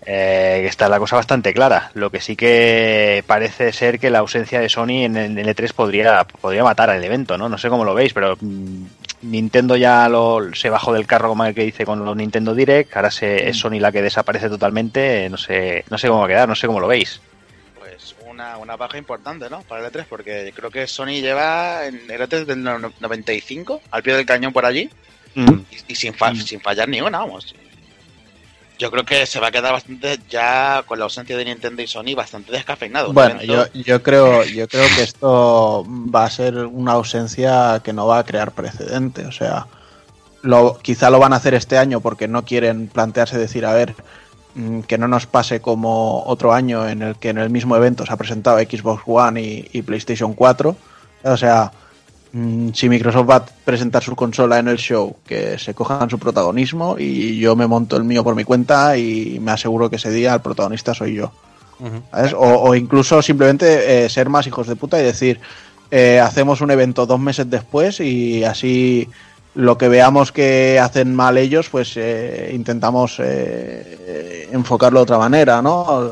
eh, 0.05 0.63
está 0.67 0.89
la 0.89 0.99
cosa 0.99 1.15
bastante 1.15 1.53
clara. 1.53 1.91
Lo 1.93 2.09
que 2.09 2.19
sí 2.19 2.35
que 2.35 3.23
parece 3.25 3.71
ser 3.71 3.99
que 3.99 4.09
la 4.09 4.19
ausencia 4.19 4.59
de 4.59 4.69
Sony 4.69 5.05
en 5.05 5.15
el 5.15 5.47
E3 5.47 5.73
podría, 5.73 6.25
podría 6.25 6.63
matar 6.63 6.89
al 6.89 7.03
evento, 7.03 7.37
¿no? 7.37 7.47
No 7.47 7.57
sé 7.57 7.69
cómo 7.69 7.85
lo 7.85 7.93
veis, 7.93 8.13
pero 8.13 8.37
mm, 8.39 8.85
Nintendo 9.23 9.77
ya 9.77 10.09
lo, 10.09 10.53
se 10.53 10.69
bajó 10.69 10.93
del 10.93 11.07
carro, 11.07 11.29
como 11.29 11.45
el 11.45 11.55
que 11.55 11.63
dice 11.63 11.85
con 11.85 12.03
los 12.03 12.15
Nintendo 12.15 12.53
Direct. 12.53 12.95
Ahora 12.95 13.11
se, 13.11 13.49
es 13.49 13.57
Sony 13.57 13.79
la 13.79 13.91
que 13.91 14.01
desaparece 14.01 14.49
totalmente. 14.49 15.29
No 15.29 15.37
sé, 15.37 15.85
no 15.89 15.97
sé 15.97 16.07
cómo 16.07 16.19
va 16.19 16.25
a 16.25 16.29
quedar, 16.29 16.49
no 16.49 16.55
sé 16.55 16.67
cómo 16.67 16.79
lo 16.79 16.87
veis. 16.87 17.21
Una, 18.43 18.57
una 18.57 18.75
baja 18.75 18.97
importante, 18.97 19.49
¿no? 19.49 19.61
Para 19.61 19.85
el 19.87 19.91
E3, 19.93 20.05
porque 20.09 20.51
creo 20.55 20.69
que 20.69 20.85
Sony 20.85 21.21
lleva 21.21 21.85
en 21.85 21.95
el 22.09 22.21
E3 22.21 22.45
del 22.45 22.61
no- 22.61 22.91
95 22.99 23.81
al 23.91 24.03
pie 24.03 24.15
del 24.15 24.25
cañón 24.25 24.51
por 24.51 24.65
allí 24.65 24.89
Mm. 25.35 25.61
y, 25.87 25.93
y 25.93 25.95
sin, 25.95 26.13
fa- 26.13 26.35
sin 26.35 26.59
fallar 26.61 26.87
ni 26.89 27.01
una, 27.01 27.17
vamos. 27.19 27.55
Yo 28.77 28.91
creo 28.91 29.03
que 29.05 29.25
se 29.25 29.39
va 29.39 29.47
a 29.47 29.51
quedar 29.51 29.71
bastante 29.73 30.19
ya 30.29 30.83
con 30.85 30.99
la 30.99 31.05
ausencia 31.05 31.35
de 31.37 31.45
Nintendo 31.45 31.81
y 31.81 31.87
Sony 31.87 32.13
bastante 32.15 32.51
descafeinado. 32.51 33.13
Bueno, 33.13 33.41
yo, 33.41 33.65
yo 33.73 34.03
creo, 34.03 34.43
yo 34.43 34.67
creo 34.67 34.85
que 34.95 35.01
esto 35.03 35.85
va 35.87 36.25
a 36.25 36.29
ser 36.29 36.57
una 36.57 36.91
ausencia 36.93 37.81
que 37.83 37.93
no 37.93 38.05
va 38.05 38.19
a 38.19 38.23
crear 38.25 38.51
precedente. 38.51 39.25
O 39.25 39.31
sea, 39.31 39.65
lo, 40.43 40.77
quizá 40.79 41.09
lo 41.09 41.17
van 41.19 41.33
a 41.33 41.37
hacer 41.37 41.53
este 41.55 41.77
año 41.79 41.99
porque 42.01 42.27
no 42.27 42.45
quieren 42.45 42.87
plantearse 42.87 43.37
decir, 43.39 43.65
a 43.65 43.73
ver, 43.73 43.91
mm, 43.91 43.95
que 44.87 44.97
no 44.97 45.07
nos 45.07 45.25
pase 45.25 45.61
como 45.61 46.23
otro 46.25 46.53
año 46.53 46.87
en 46.87 47.01
el 47.01 47.15
que 47.15 47.29
en 47.29 47.37
el 47.39 47.49
mismo 47.49 47.75
evento 47.75 48.05
se 48.05 48.13
ha 48.13 48.17
presentado 48.17 48.59
Xbox 48.59 49.03
One 49.05 49.41
y, 49.41 49.69
y 49.73 49.81
PlayStation 49.81 50.33
4. 50.33 50.75
O 51.23 51.37
sea, 51.37 51.71
mm, 52.33 52.69
si 52.73 52.87
Microsoft 52.89 53.29
va 53.29 53.35
a 53.37 53.45
presentar 53.45 54.03
su 54.03 54.15
consola 54.15 54.59
en 54.59 54.67
el 54.67 54.77
show, 54.77 55.15
que 55.25 55.57
se 55.57 55.73
cojan 55.73 56.09
su 56.09 56.19
protagonismo 56.19 56.97
y 56.99 57.39
yo 57.39 57.55
me 57.55 57.67
monto 57.67 57.97
el 57.97 58.03
mío 58.03 58.23
por 58.23 58.35
mi 58.35 58.43
cuenta 58.43 58.95
y 58.97 59.39
me 59.41 59.51
aseguro 59.51 59.89
que 59.89 59.95
ese 59.95 60.11
día 60.11 60.35
el 60.35 60.41
protagonista 60.41 60.93
soy 60.93 61.15
yo. 61.15 61.31
¿sabes? 62.11 62.33
O, 62.33 62.39
o 62.39 62.75
incluso 62.75 63.21
simplemente 63.21 64.05
eh, 64.05 64.09
ser 64.09 64.29
más 64.29 64.47
hijos 64.47 64.67
de 64.67 64.75
puta 64.75 64.99
y 64.99 65.03
decir, 65.03 65.39
eh, 65.95 66.19
hacemos 66.19 66.61
un 66.61 66.71
evento 66.71 67.05
dos 67.05 67.19
meses 67.19 67.47
después 67.49 67.99
y 67.99 68.43
así 68.43 69.07
lo 69.55 69.77
que 69.77 69.87
veamos 69.87 70.31
que 70.31 70.79
hacen 70.79 71.13
mal 71.15 71.37
ellos, 71.37 71.69
pues 71.69 71.93
eh, 71.95 72.51
intentamos 72.53 73.17
eh, 73.19 74.49
enfocarlo 74.51 74.99
de 74.99 75.03
otra 75.03 75.17
manera, 75.17 75.61
¿no? 75.61 76.11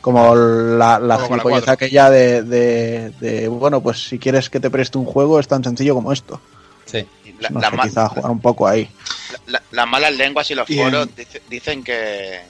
Como 0.00 0.34
la, 0.34 0.98
la 0.98 1.16
Como 1.18 1.56
aquella 1.56 2.10
de, 2.10 2.42
de- 2.42 3.10
de, 3.20 3.48
bueno, 3.48 3.80
pues 3.80 4.04
si 4.08 4.18
quieres 4.18 4.50
que 4.50 4.58
te 4.60 4.68
preste 4.70 4.98
un 4.98 5.04
juego 5.06 5.38
es 5.38 5.46
tan 5.48 5.62
sencillo 5.62 5.94
como 5.94 6.12
esto. 6.12 6.40
Sí. 6.86 7.06
La- 7.38 7.50
no 7.50 7.60
la 7.60 7.70
sé, 7.70 7.76
quizá 7.82 8.08
jugar 8.08 8.30
un 8.30 8.40
poco 8.40 8.66
ahí. 8.66 8.88
la- 9.46 9.62
las 9.70 9.86
malas 9.88 10.12
lenguas 10.16 10.50
y 10.50 10.54
los 10.54 10.68
Y 10.68 10.76
foros 10.76 11.06
en- 11.08 11.14
dice- 11.16 11.42
dicen 11.48 11.84
que 11.84 12.40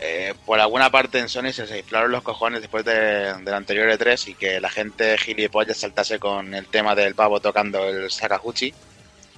eh, 0.00 0.34
por 0.46 0.60
alguna 0.60 0.90
parte 0.90 1.18
en 1.18 1.28
Sony 1.28 1.52
se 1.52 1.66
se 1.66 1.78
inflaron 1.78 2.10
los 2.12 2.22
cojones 2.22 2.60
después 2.60 2.84
de, 2.84 3.34
del 3.34 3.54
anterior 3.54 3.88
E3 3.90 4.28
y 4.28 4.34
que 4.34 4.60
la 4.60 4.70
gente 4.70 5.18
gilipollas 5.18 5.76
saltase 5.78 6.18
con 6.18 6.54
el 6.54 6.66
tema 6.66 6.94
del 6.94 7.14
pavo 7.14 7.40
tocando 7.40 7.86
el 7.88 8.10
Sakaguchi. 8.10 8.72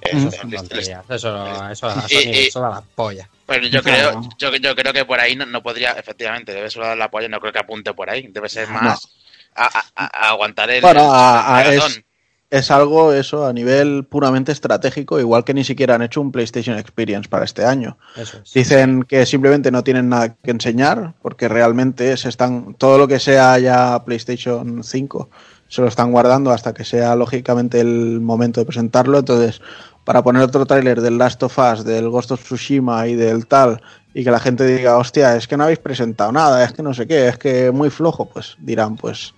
Eso. 0.05 0.97
Eso, 1.09 2.59
da 2.59 2.69
la 2.69 2.83
polla. 2.95 3.29
Pero 3.45 3.67
yo 3.67 3.81
creo, 3.83 4.21
yo, 4.37 4.55
yo 4.55 4.75
creo 4.75 4.93
que 4.93 5.05
por 5.05 5.19
ahí 5.19 5.35
no, 5.35 5.45
no 5.45 5.61
podría, 5.61 5.91
efectivamente, 5.91 6.53
debe 6.53 6.69
solo 6.69 6.87
dar 6.87 6.97
la 6.97 7.11
polla, 7.11 7.27
no 7.27 7.39
creo 7.39 7.51
que 7.53 7.59
apunte 7.59 7.93
por 7.93 8.09
ahí, 8.09 8.27
debe 8.31 8.47
ser 8.49 8.67
más 8.69 9.07
a, 9.55 9.65
a- 9.65 9.83
a- 9.95 10.25
a 10.27 10.29
aguantar 10.29 10.69
el, 10.71 10.81
Bueno, 10.81 11.11
a- 11.11 11.57
a- 11.57 11.61
el 11.63 11.67
maratón. 11.77 11.91
es- 11.91 12.03
Es 12.49 12.69
algo 12.69 13.11
eso 13.13 13.47
a 13.47 13.51
nivel 13.53 14.05
puramente 14.05 14.51
estratégico, 14.51 15.19
igual 15.19 15.43
que 15.43 15.55
ni 15.55 15.63
siquiera 15.63 15.95
han 15.95 16.03
hecho 16.03 16.21
un 16.21 16.31
PlayStation 16.31 16.77
Experience 16.77 17.27
para 17.27 17.45
este 17.45 17.65
año. 17.65 17.97
Eso 18.15 18.37
es. 18.43 18.53
Dicen 18.53 19.01
que 19.05 19.25
simplemente 19.25 19.71
no 19.71 19.83
tienen 19.83 20.07
nada 20.09 20.35
que 20.35 20.51
enseñar, 20.51 21.15
porque 21.23 21.47
realmente 21.47 22.15
se 22.15 22.29
están 22.29 22.75
todo 22.75 22.99
lo 22.99 23.07
que 23.07 23.19
sea 23.19 23.57
ya 23.57 24.03
PlayStation 24.05 24.83
5 24.83 25.29
se 25.67 25.81
lo 25.81 25.87
están 25.87 26.11
guardando 26.11 26.51
hasta 26.51 26.71
que 26.75 26.85
sea 26.85 27.15
lógicamente 27.15 27.79
el 27.81 28.21
momento 28.21 28.59
de 28.59 28.67
presentarlo. 28.67 29.17
Entonces, 29.17 29.59
para 30.03 30.21
poner 30.21 30.41
otro 30.43 30.65
tráiler 30.65 31.01
del 31.01 31.17
Last 31.17 31.41
of 31.43 31.57
Us, 31.57 31.83
del 31.85 32.09
Ghost 32.09 32.31
of 32.31 32.43
Tsushima 32.43 33.07
y 33.07 33.15
del 33.15 33.47
tal, 33.47 33.81
y 34.13 34.23
que 34.23 34.31
la 34.31 34.39
gente 34.39 34.65
diga, 34.65 34.97
hostia, 34.97 35.35
es 35.35 35.47
que 35.47 35.57
no 35.57 35.63
habéis 35.63 35.79
presentado 35.79 36.31
nada, 36.31 36.63
es 36.63 36.73
que 36.73 36.83
no 36.83 36.93
sé 36.93 37.07
qué, 37.07 37.27
es 37.29 37.37
que 37.37 37.71
muy 37.71 37.89
flojo, 37.89 38.25
pues 38.29 38.55
dirán, 38.59 38.95
pues 38.95 39.33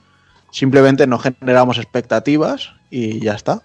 simplemente 0.52 1.06
no 1.08 1.20
generamos 1.20 1.78
expectativas 1.78 2.72
y 2.90 3.20
ya 3.20 3.34
está. 3.34 3.62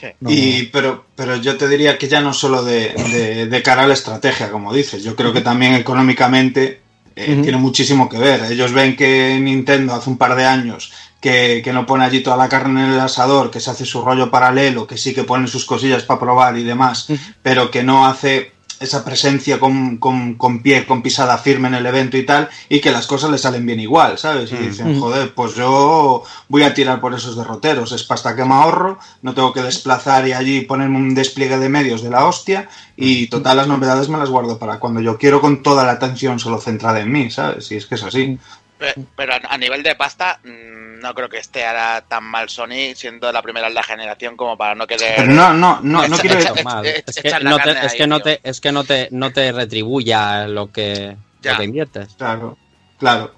Sí. 0.00 0.06
No- 0.20 0.30
Y, 0.30 0.68
pero, 0.72 1.06
pero 1.14 1.36
yo 1.36 1.56
te 1.56 1.68
diría 1.68 1.96
que 1.98 2.08
ya 2.08 2.20
no 2.20 2.32
solo 2.32 2.62
de, 2.64 2.92
de- 3.12 3.46
de 3.46 3.62
cara 3.62 3.84
a 3.84 3.86
la 3.86 3.94
estrategia, 3.94 4.50
como 4.50 4.72
dices, 4.72 5.02
yo 5.02 5.16
creo 5.16 5.32
que 5.32 5.40
también 5.40 5.74
económicamente 5.74 6.80
eh, 7.16 7.40
tiene 7.42 7.56
muchísimo 7.56 8.08
que 8.08 8.18
ver. 8.18 8.44
Ellos 8.52 8.72
ven 8.72 8.94
que 8.94 9.38
Nintendo 9.40 9.94
hace 9.94 10.10
un 10.10 10.18
par 10.18 10.34
de 10.36 10.44
años 10.44 10.92
que, 11.20 11.60
que 11.64 11.72
no 11.72 11.86
pone 11.86 12.04
allí 12.04 12.20
toda 12.22 12.36
la 12.36 12.48
carne 12.48 12.84
en 12.84 12.92
el 12.92 13.00
asador, 13.00 13.50
que 13.50 13.60
se 13.60 13.70
hace 13.70 13.84
su 13.84 14.02
rollo 14.02 14.30
paralelo, 14.30 14.86
que 14.86 14.96
sí 14.98 15.14
que 15.14 15.24
pone 15.24 15.48
sus 15.48 15.64
cosillas 15.64 16.02
para 16.04 16.20
probar 16.20 16.56
y 16.58 16.64
demás, 16.64 17.08
pero 17.42 17.70
que 17.70 17.82
no 17.82 18.06
hace 18.06 18.52
esa 18.78 19.06
presencia 19.06 19.58
con, 19.58 19.96
con, 19.96 20.34
con 20.34 20.60
pie, 20.60 20.84
con 20.84 21.00
pisada 21.00 21.38
firme 21.38 21.68
en 21.68 21.76
el 21.76 21.86
evento 21.86 22.18
y 22.18 22.26
tal, 22.26 22.50
y 22.68 22.80
que 22.80 22.90
las 22.90 23.06
cosas 23.06 23.30
le 23.30 23.38
salen 23.38 23.64
bien 23.64 23.80
igual, 23.80 24.18
¿sabes? 24.18 24.52
Y 24.52 24.56
dicen, 24.56 25.00
joder, 25.00 25.32
pues 25.32 25.54
yo 25.54 26.22
voy 26.48 26.62
a 26.62 26.74
tirar 26.74 27.00
por 27.00 27.14
esos 27.14 27.38
derroteros, 27.38 27.92
es 27.92 28.02
pasta 28.02 28.36
que 28.36 28.44
me 28.44 28.52
ahorro, 28.52 28.98
no 29.22 29.32
tengo 29.32 29.54
que 29.54 29.62
desplazar 29.62 30.28
y 30.28 30.34
allí 30.34 30.60
ponerme 30.60 30.98
un 30.98 31.14
despliegue 31.14 31.56
de 31.56 31.70
medios 31.70 32.02
de 32.02 32.10
la 32.10 32.26
hostia, 32.26 32.68
y 32.96 33.28
total 33.28 33.56
las 33.56 33.66
novedades 33.66 34.10
me 34.10 34.18
las 34.18 34.28
guardo 34.28 34.58
para 34.58 34.78
cuando 34.78 35.00
yo 35.00 35.16
quiero 35.16 35.40
con 35.40 35.62
toda 35.62 35.82
la 35.82 35.92
atención 35.92 36.38
solo 36.38 36.60
centrada 36.60 37.00
en 37.00 37.10
mí, 37.10 37.30
¿sabes? 37.30 37.72
Y 37.72 37.76
es 37.76 37.86
que 37.86 37.94
es 37.94 38.02
así. 38.02 38.38
Pe- 38.76 38.92
Pero 39.16 39.32
a, 39.32 39.40
a 39.48 39.56
nivel 39.56 39.82
de 39.82 39.94
pasta, 39.94 40.38
mm, 40.44 40.85
no 41.00 41.14
creo 41.14 41.28
que 41.28 41.38
esté 41.38 41.64
ahora 41.64 42.04
tan 42.08 42.24
mal 42.24 42.48
Sony, 42.48 42.94
siendo 42.94 43.30
la 43.32 43.42
primera 43.42 43.68
en 43.68 43.74
la 43.74 43.82
generación 43.82 44.36
como 44.36 44.56
para 44.56 44.74
no 44.74 44.86
querer... 44.86 45.14
Pero 45.16 45.32
no, 45.32 45.52
no, 45.54 45.80
no, 45.82 46.06
no 46.08 46.16
Echa- 46.16 46.20
quiero 46.20 46.38
echa- 46.40 46.62
mal. 46.64 46.84
echa- 46.86 47.02
Es 47.06 47.22
que 47.22 47.44
no 47.44 47.58
te, 47.58 47.70
es 47.70 47.76
ahí, 47.92 47.98
que 47.98 48.06
no 48.06 48.20
te, 48.20 48.40
es 48.42 48.60
que 48.60 48.72
no 48.72 48.84
te, 48.84 49.08
no 49.10 49.32
te 49.32 49.52
retribuya 49.52 50.46
lo 50.48 50.70
que, 50.72 51.16
Ya. 51.42 51.52
lo 51.52 51.58
que 51.58 51.64
inviertes. 51.64 52.08
Claro, 52.16 52.56
claro, 52.98 53.32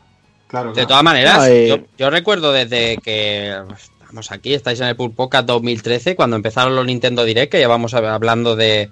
claro. 0.46 0.72
De 0.72 0.86
todas 0.86 1.02
maneras, 1.02 1.38
Ay. 1.40 1.68
yo, 1.68 1.78
yo 1.96 2.10
recuerdo 2.10 2.52
desde 2.52 2.96
que 2.98 3.56
estamos 4.02 4.32
aquí, 4.32 4.54
estáis 4.54 4.80
en 4.80 4.86
el 4.88 4.96
Pool 4.96 5.12
Podcast 5.14 5.46
2013, 5.46 6.16
cuando 6.16 6.36
empezaron 6.36 6.74
los 6.74 6.86
Nintendo 6.86 7.24
Direct, 7.24 7.52
que 7.52 7.58
llevamos 7.58 7.92
hab- 7.94 8.08
hablando 8.08 8.56
de, 8.56 8.90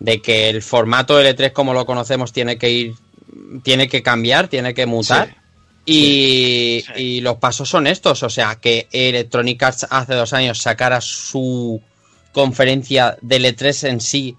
de 0.00 0.20
que 0.20 0.48
el 0.48 0.62
formato 0.62 1.20
L3 1.20 1.52
como 1.52 1.74
lo 1.74 1.86
conocemos 1.86 2.32
tiene 2.32 2.58
que 2.58 2.70
ir, 2.70 2.94
tiene 3.62 3.88
que 3.88 4.02
cambiar, 4.02 4.48
tiene 4.48 4.74
que 4.74 4.86
mutar. 4.86 5.28
Sí. 5.28 5.34
Y, 5.90 6.84
Sí. 6.86 7.02
y 7.02 7.20
los 7.20 7.36
pasos 7.36 7.68
son 7.68 7.86
estos, 7.86 8.22
o 8.22 8.28
sea, 8.28 8.56
que 8.56 8.88
Electronic 8.92 9.62
Arts 9.62 9.86
hace 9.88 10.14
dos 10.14 10.32
años 10.32 10.60
sacara 10.60 11.00
su 11.00 11.80
conferencia 12.32 13.16
de 13.22 13.36
L3 13.40 13.88
en 13.88 14.00
sí 14.00 14.36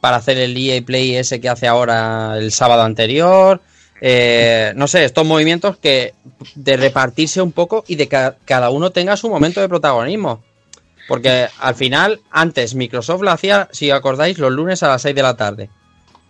para 0.00 0.16
hacer 0.16 0.38
el 0.38 0.56
EA 0.56 0.80
Play 0.82 1.16
ese 1.16 1.40
que 1.40 1.48
hace 1.48 1.66
ahora 1.66 2.36
el 2.38 2.52
sábado 2.52 2.82
anterior. 2.82 3.60
Eh, 4.00 4.72
no 4.74 4.88
sé, 4.88 5.04
estos 5.04 5.24
movimientos 5.24 5.76
que 5.76 6.14
de 6.54 6.76
repartirse 6.76 7.40
un 7.40 7.52
poco 7.52 7.84
y 7.86 7.94
de 7.96 8.08
que 8.08 8.32
cada 8.44 8.70
uno 8.70 8.90
tenga 8.90 9.16
su 9.16 9.28
momento 9.28 9.60
de 9.60 9.68
protagonismo. 9.68 10.42
Porque 11.08 11.48
al 11.58 11.74
final, 11.74 12.20
antes 12.30 12.74
Microsoft 12.74 13.22
lo 13.22 13.30
hacía, 13.32 13.68
si 13.72 13.90
acordáis, 13.90 14.38
los 14.38 14.52
lunes 14.52 14.82
a 14.82 14.88
las 14.88 15.02
6 15.02 15.14
de 15.14 15.22
la 15.22 15.36
tarde. 15.36 15.68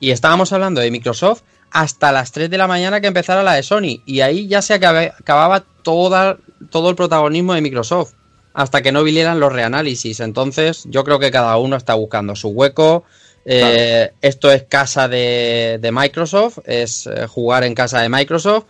Y 0.01 0.11
estábamos 0.11 0.53
hablando 0.53 0.81
de 0.81 0.91
Microsoft 0.91 1.43
hasta 1.73 2.13
las 2.13 2.33
3 2.33 2.51
de 2.51 2.59
la 2.59 2.67
mañana 2.67 3.01
que 3.01 3.07
empezara 3.07 3.43
la 3.43 3.55
de 3.55 3.63
Sony. 3.63 4.03
Y 4.05 4.21
ahí 4.21 4.47
ya 4.47 4.63
se 4.63 4.75
acababa 4.75 5.65
toda, 5.83 6.37
todo 6.71 6.91
el 6.91 6.97
protagonismo 6.97 7.55
de 7.55 7.63
Microsoft. 7.63 8.13
Hasta 8.55 8.83
que 8.83 8.93
no 8.93 9.03
vinieran 9.03 9.41
los 9.41 9.53
reanálisis. 9.53 10.21
Entonces, 10.21 10.85
yo 10.87 11.05
creo 11.05 11.19
que 11.19 11.31
cada 11.31 11.57
uno 11.57 11.77
está 11.77 11.95
buscando 11.95 12.37
su 12.37 12.49
hueco. 12.49 13.05
Eh, 13.47 14.11
Esto 14.21 14.53
es 14.53 14.65
casa 14.65 15.09
de, 15.09 15.79
de 15.81 15.91
Microsoft, 15.91 16.59
es 16.67 17.07
eh, 17.07 17.27
jugar 17.27 17.65
en 17.65 17.75
casa 17.75 18.01
de 18.03 18.11
Microsoft. 18.11 18.65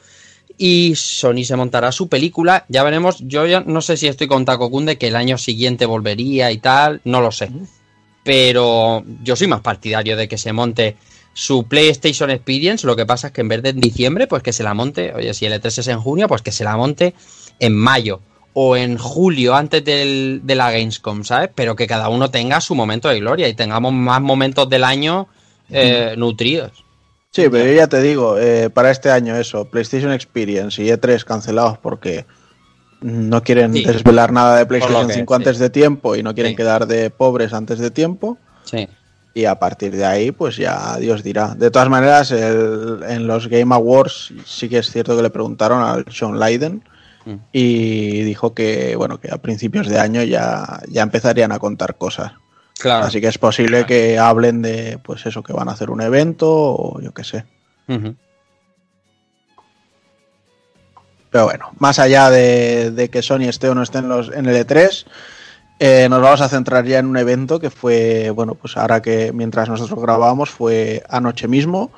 Y 0.57 0.95
Sony 0.95 1.45
se 1.45 1.57
montará 1.57 1.91
su 1.91 2.09
película. 2.09 2.65
Ya 2.69 2.85
veremos. 2.85 3.17
Yo 3.21 3.47
ya 3.47 3.61
no 3.61 3.81
sé 3.81 3.97
si 3.97 4.07
estoy 4.07 4.29
con 4.29 4.45
Taco 4.45 4.71
Kun 4.71 4.87
de 4.87 4.97
que 4.97 5.09
el 5.09 5.17
año 5.17 5.37
siguiente 5.37 5.87
volvería 5.87 6.53
y 6.53 6.59
tal. 6.59 7.01
No 7.05 7.21
lo 7.21 7.33
sé. 7.33 7.51
Pero 8.23 9.03
yo 9.25 9.35
soy 9.35 9.49
más 9.49 9.63
partidario 9.63 10.17
de 10.17 10.29
que 10.29 10.39
se 10.39 10.53
monte 10.53 10.97
su 11.35 11.65
PlayStation 11.65 12.31
Experience. 12.31 12.87
Lo 12.87 12.97
que 12.97 13.07
pasa 13.07 13.29
es 13.29 13.33
que 13.33 13.41
en 13.41 13.49
vez 13.49 13.63
de 13.63 13.71
en 13.71 13.81
diciembre, 13.81 14.27
pues 14.27 14.43
que 14.43 14.53
se 14.53 14.63
la 14.63 14.75
monte. 14.75 15.13
Oye, 15.15 15.33
si 15.35 15.47
el 15.47 15.53
E3 15.53 15.79
es 15.79 15.89
en 15.89 16.01
junio, 16.01 16.29
pues 16.29 16.43
que 16.43 16.53
se 16.53 16.65
la 16.65 16.77
monte 16.77 17.15
en 17.59 17.75
mayo 17.75 18.21
o 18.55 18.77
en 18.77 18.99
julio 18.99 19.55
antes 19.55 19.83
del- 19.85 20.41
de 20.45 20.55
la 20.55 20.71
Gamescom, 20.71 21.25
¿sabes? 21.25 21.49
Pero 21.55 21.75
que 21.75 21.87
cada 21.87 22.09
uno 22.11 22.31
tenga 22.31 22.61
su 22.61 22.75
momento 22.75 23.09
de 23.09 23.21
gloria 23.21 23.49
y 23.49 23.55
tengamos 23.55 23.93
más 23.95 24.21
momentos 24.21 24.69
del 24.69 24.85
año 24.85 25.29
eh, 25.71 26.15
nutridos. 26.19 26.85
Sí, 27.31 27.45
pero 27.51 27.65
yo 27.65 27.73
ya 27.73 27.87
te 27.87 28.03
digo, 28.03 28.37
eh, 28.39 28.69
para 28.69 28.91
este 28.91 29.11
año 29.11 29.35
eso, 29.37 29.65
PlayStation 29.71 30.13
Experience 30.13 30.83
y 30.83 30.89
E3 30.91 31.25
cancelados 31.25 31.79
porque 31.79 32.27
no 33.01 33.43
quieren 33.43 33.73
Sí. 33.73 33.85
desvelar 33.85 34.33
nada 34.33 34.59
de 34.59 34.67
PlayStation 34.67 35.07
que, 35.09 35.15
5 35.15 35.35
sí. 35.35 35.37
antes 35.41 35.59
de 35.59 35.71
tiempo 35.71 36.15
y 36.15 36.23
no 36.23 36.35
quieren 36.35 36.53
Sí. 36.53 36.57
quedar 36.57 36.87
de 36.87 37.09
pobres 37.09 37.55
antes 37.55 37.79
de 37.79 37.91
tiempo. 37.91 38.37
Sí. 38.65 38.87
Y 39.35 39.47
a 39.47 39.55
partir 39.59 39.97
de 39.97 40.05
ahí, 40.05 40.31
pues 40.31 40.57
ya 40.57 40.97
Dios 40.99 41.23
dirá. 41.23 41.55
De 41.55 41.71
todas 41.71 41.89
maneras, 41.89 42.31
el- 42.33 43.01
en 43.09 43.27
los 43.27 43.49
Game 43.49 43.75
Awards 43.75 44.33
sí 44.45 44.69
que 44.69 44.79
es 44.79 44.91
cierto 44.91 45.17
que 45.17 45.23
le 45.23 45.31
preguntaron 45.31 45.83
al 45.83 46.05
Sean 46.11 46.39
Leiden 46.39 46.85
Mm. 47.25 47.35
y 47.53 48.23
dijo 48.25 48.53
que, 48.53 48.97
bueno, 48.97 49.21
que 49.21 49.31
a 49.31 49.39
principios 49.39 49.87
de 49.89 49.99
año 49.99 50.23
ya, 50.25 50.81
ya 50.89 51.03
empezarían 51.03 51.53
a 51.53 51.59
contar 51.61 51.97
cosas. 51.97 52.33
Claro. 52.79 53.07
Así 53.07 53.21
que 53.21 53.29
es 53.29 53.39
posible 53.39 53.87
que 53.87 54.19
hablen 54.19 54.61
de, 54.61 54.99
pues 55.03 55.25
eso, 55.25 55.43
que 55.43 55.53
van 55.53 55.69
a 55.69 55.73
hacer 55.73 55.89
un 55.91 56.01
evento 56.01 56.49
o 56.51 57.01
yo 57.01 57.15
qué 57.15 57.23
sé. 57.23 57.45
Pero 61.31 61.45
bueno, 61.45 61.71
más 61.79 61.99
allá 61.99 62.29
de, 62.31 62.91
de 62.91 63.09
que 63.09 63.23
Sony 63.23 63.43
esté 63.49 63.69
o 63.69 63.75
no 63.75 63.83
esté 63.83 63.99
en, 63.99 64.09
los, 64.09 64.31
en 64.33 64.47
el 64.47 64.67
E3, 64.67 65.07
eh, 65.85 66.09
nos 66.09 66.23
vamos 66.23 66.41
a 66.41 66.49
centrar 66.49 66.85
ya 66.85 67.01
en 67.01 67.07
un 67.07 67.17
evento 67.17 67.59
que 67.59 67.69
fue, 67.69 68.31
bueno, 68.31 68.55
pues 68.55 68.77
ahora 68.77 69.03
que 69.03 69.33
mientras 69.33 69.69
nosotros 69.69 70.01
grabábamos 70.01 70.49
fue 70.49 71.03
anoche 71.09 71.49
mismo, 71.49 71.91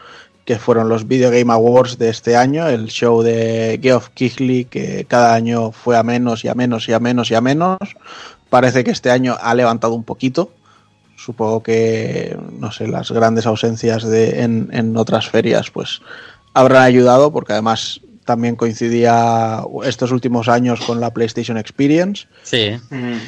que 0.46 0.58
fueron 0.58 0.88
los 0.88 1.06
Video 1.06 1.30
Game 1.30 1.52
Awards 1.52 1.98
de 1.98 2.08
este 2.08 2.34
año, 2.34 2.66
el 2.66 2.86
show 2.86 3.20
de 3.20 3.78
Geoff 3.82 4.08
Keighley, 4.14 4.64
que 4.64 5.04
cada 5.06 5.34
año 5.34 5.70
fue 5.70 5.98
a 5.98 6.02
menos 6.02 6.46
y 6.46 6.48
a 6.48 6.54
menos 6.54 6.88
y 6.88 6.94
a 6.94 6.98
menos 6.98 7.30
y 7.30 7.34
a 7.34 7.42
menos. 7.42 7.76
Parece 8.48 8.84
que 8.84 8.90
este 8.90 9.10
año 9.10 9.36
ha 9.38 9.54
levantado 9.54 9.92
un 9.92 10.04
poquito. 10.04 10.50
Supongo 11.16 11.62
que, 11.62 12.38
no 12.58 12.72
sé, 12.72 12.88
las 12.88 13.10
grandes 13.10 13.44
ausencias 13.44 14.02
de, 14.02 14.44
en, 14.44 14.70
en 14.72 14.96
otras 14.96 15.28
ferias, 15.28 15.70
pues 15.70 16.00
habrán 16.54 16.84
ayudado, 16.84 17.34
porque 17.34 17.52
además 17.52 18.00
también 18.24 18.56
coincidía 18.56 19.62
estos 19.84 20.10
últimos 20.10 20.48
años 20.48 20.80
con 20.80 21.00
la 21.00 21.12
PlayStation 21.12 21.58
Experience. 21.58 22.26
Sí. 22.44 22.70
Mm. 22.88 23.18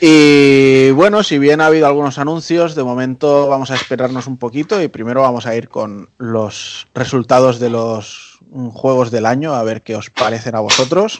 Y 0.00 0.90
bueno, 0.92 1.24
si 1.24 1.38
bien 1.38 1.60
ha 1.60 1.66
habido 1.66 1.86
algunos 1.88 2.18
anuncios, 2.18 2.76
de 2.76 2.84
momento 2.84 3.48
vamos 3.48 3.72
a 3.72 3.74
esperarnos 3.74 4.28
un 4.28 4.36
poquito 4.36 4.80
y 4.80 4.86
primero 4.86 5.22
vamos 5.22 5.44
a 5.46 5.56
ir 5.56 5.68
con 5.68 6.10
los 6.18 6.86
resultados 6.94 7.58
de 7.58 7.70
los 7.70 8.38
mm, 8.50 8.68
juegos 8.68 9.10
del 9.10 9.26
año, 9.26 9.54
a 9.54 9.62
ver 9.64 9.82
qué 9.82 9.96
os 9.96 10.10
parecen 10.10 10.54
a 10.54 10.60
vosotros. 10.60 11.18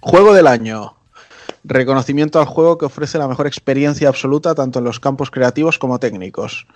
Juego 0.00 0.32
del 0.32 0.46
año. 0.46 0.96
reconocimiento 1.62 2.40
al 2.40 2.46
juego 2.46 2.78
que 2.78 2.86
ofrece 2.86 3.18
la 3.18 3.28
mejor 3.28 3.46
experiencia 3.46 4.08
absoluta 4.08 4.54
tanto 4.54 4.78
en 4.78 4.86
los 4.86 4.98
campos 4.98 5.30
creativos 5.30 5.78
como 5.78 5.98
técnicos. 5.98 6.66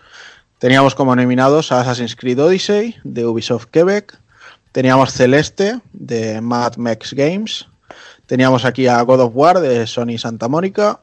Teníamos 0.59 0.95
como 0.95 1.17
nominados 1.17 1.73
a 1.73 1.81
Assassin's 1.81 2.15
Creed 2.15 2.43
Odyssey 2.43 2.97
de 3.05 3.25
Ubisoft 3.25 3.67
Quebec, 3.67 4.19
teníamos 4.73 5.15
Celeste 5.15 5.81
de 5.95 6.43
Mad 6.43 6.77
Max 6.77 7.15
Games, 7.15 7.69
teníamos 8.27 8.65
aquí 8.65 8.87
a 8.87 9.01
God 9.03 9.21
of 9.21 9.33
War 9.35 9.61
de 9.61 9.87
Sony 9.87 10.19
Santa 10.19 10.49
Mónica, 10.49 11.01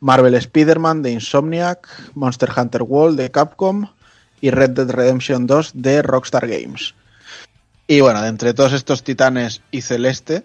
Marvel 0.00 0.34
Spider-Man 0.34 1.02
de 1.02 1.12
Insomniac, 1.12 1.86
Monster 2.14 2.50
Hunter 2.56 2.82
World 2.82 3.18
de 3.18 3.30
Capcom 3.30 3.86
y 4.40 4.50
Red 4.50 4.70
Dead 4.70 4.90
Redemption 4.90 5.46
2 5.46 5.72
de 5.74 6.02
Rockstar 6.02 6.48
Games. 6.48 6.94
Y 7.86 8.00
bueno, 8.00 8.22
de 8.22 8.28
entre 8.28 8.54
todos 8.54 8.72
estos 8.72 9.04
titanes 9.04 9.60
y 9.70 9.82
Celeste, 9.82 10.42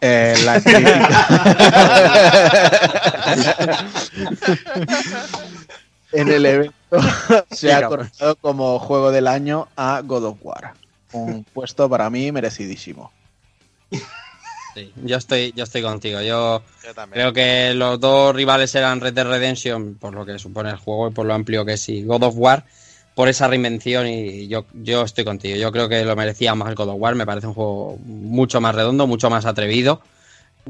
eh, 0.00 0.34
la 0.44 0.60
crítica- 0.60 1.08
en 6.12 6.28
el 6.28 6.46
evento 6.46 6.74
se 7.50 7.72
ha 7.72 7.86
coronado 7.88 8.36
como 8.36 8.78
juego 8.78 9.10
del 9.12 9.26
año 9.28 9.68
a 9.76 10.00
God 10.04 10.24
of 10.24 10.38
War. 10.42 10.74
Un 11.12 11.44
puesto 11.44 11.88
para 11.88 12.08
mí 12.10 12.32
merecidísimo. 12.32 13.12
Sí, 14.74 14.92
yo 15.04 15.16
estoy, 15.18 15.52
yo 15.54 15.64
estoy 15.64 15.82
contigo. 15.82 16.20
Yo 16.22 16.62
Yo 16.84 16.94
también. 16.94 17.12
creo 17.20 17.32
que 17.32 17.74
los 17.74 18.00
dos 18.00 18.34
rivales 18.34 18.74
eran 18.74 19.00
Red 19.00 19.12
Dead 19.14 19.26
Redemption, 19.26 19.96
por 19.96 20.14
lo 20.14 20.24
que 20.24 20.38
supone 20.38 20.70
el 20.70 20.76
juego 20.76 21.08
y 21.08 21.12
por 21.12 21.26
lo 21.26 21.34
amplio 21.34 21.64
que 21.64 21.74
es, 21.74 21.88
y 21.88 22.02
God 22.04 22.22
of 22.22 22.34
War, 22.36 22.64
por 23.14 23.28
esa 23.28 23.48
reinvención. 23.48 24.06
Y 24.06 24.48
yo, 24.48 24.64
yo 24.72 25.02
estoy 25.02 25.24
contigo. 25.24 25.56
Yo 25.56 25.70
creo 25.72 25.88
que 25.88 26.04
lo 26.04 26.16
merecía 26.16 26.54
más 26.54 26.74
God 26.74 26.88
of 26.88 26.96
War. 26.98 27.14
Me 27.14 27.26
parece 27.26 27.46
un 27.46 27.54
juego 27.54 27.98
mucho 28.04 28.60
más 28.60 28.74
redondo, 28.74 29.06
mucho 29.06 29.28
más 29.28 29.44
atrevido. 29.44 30.00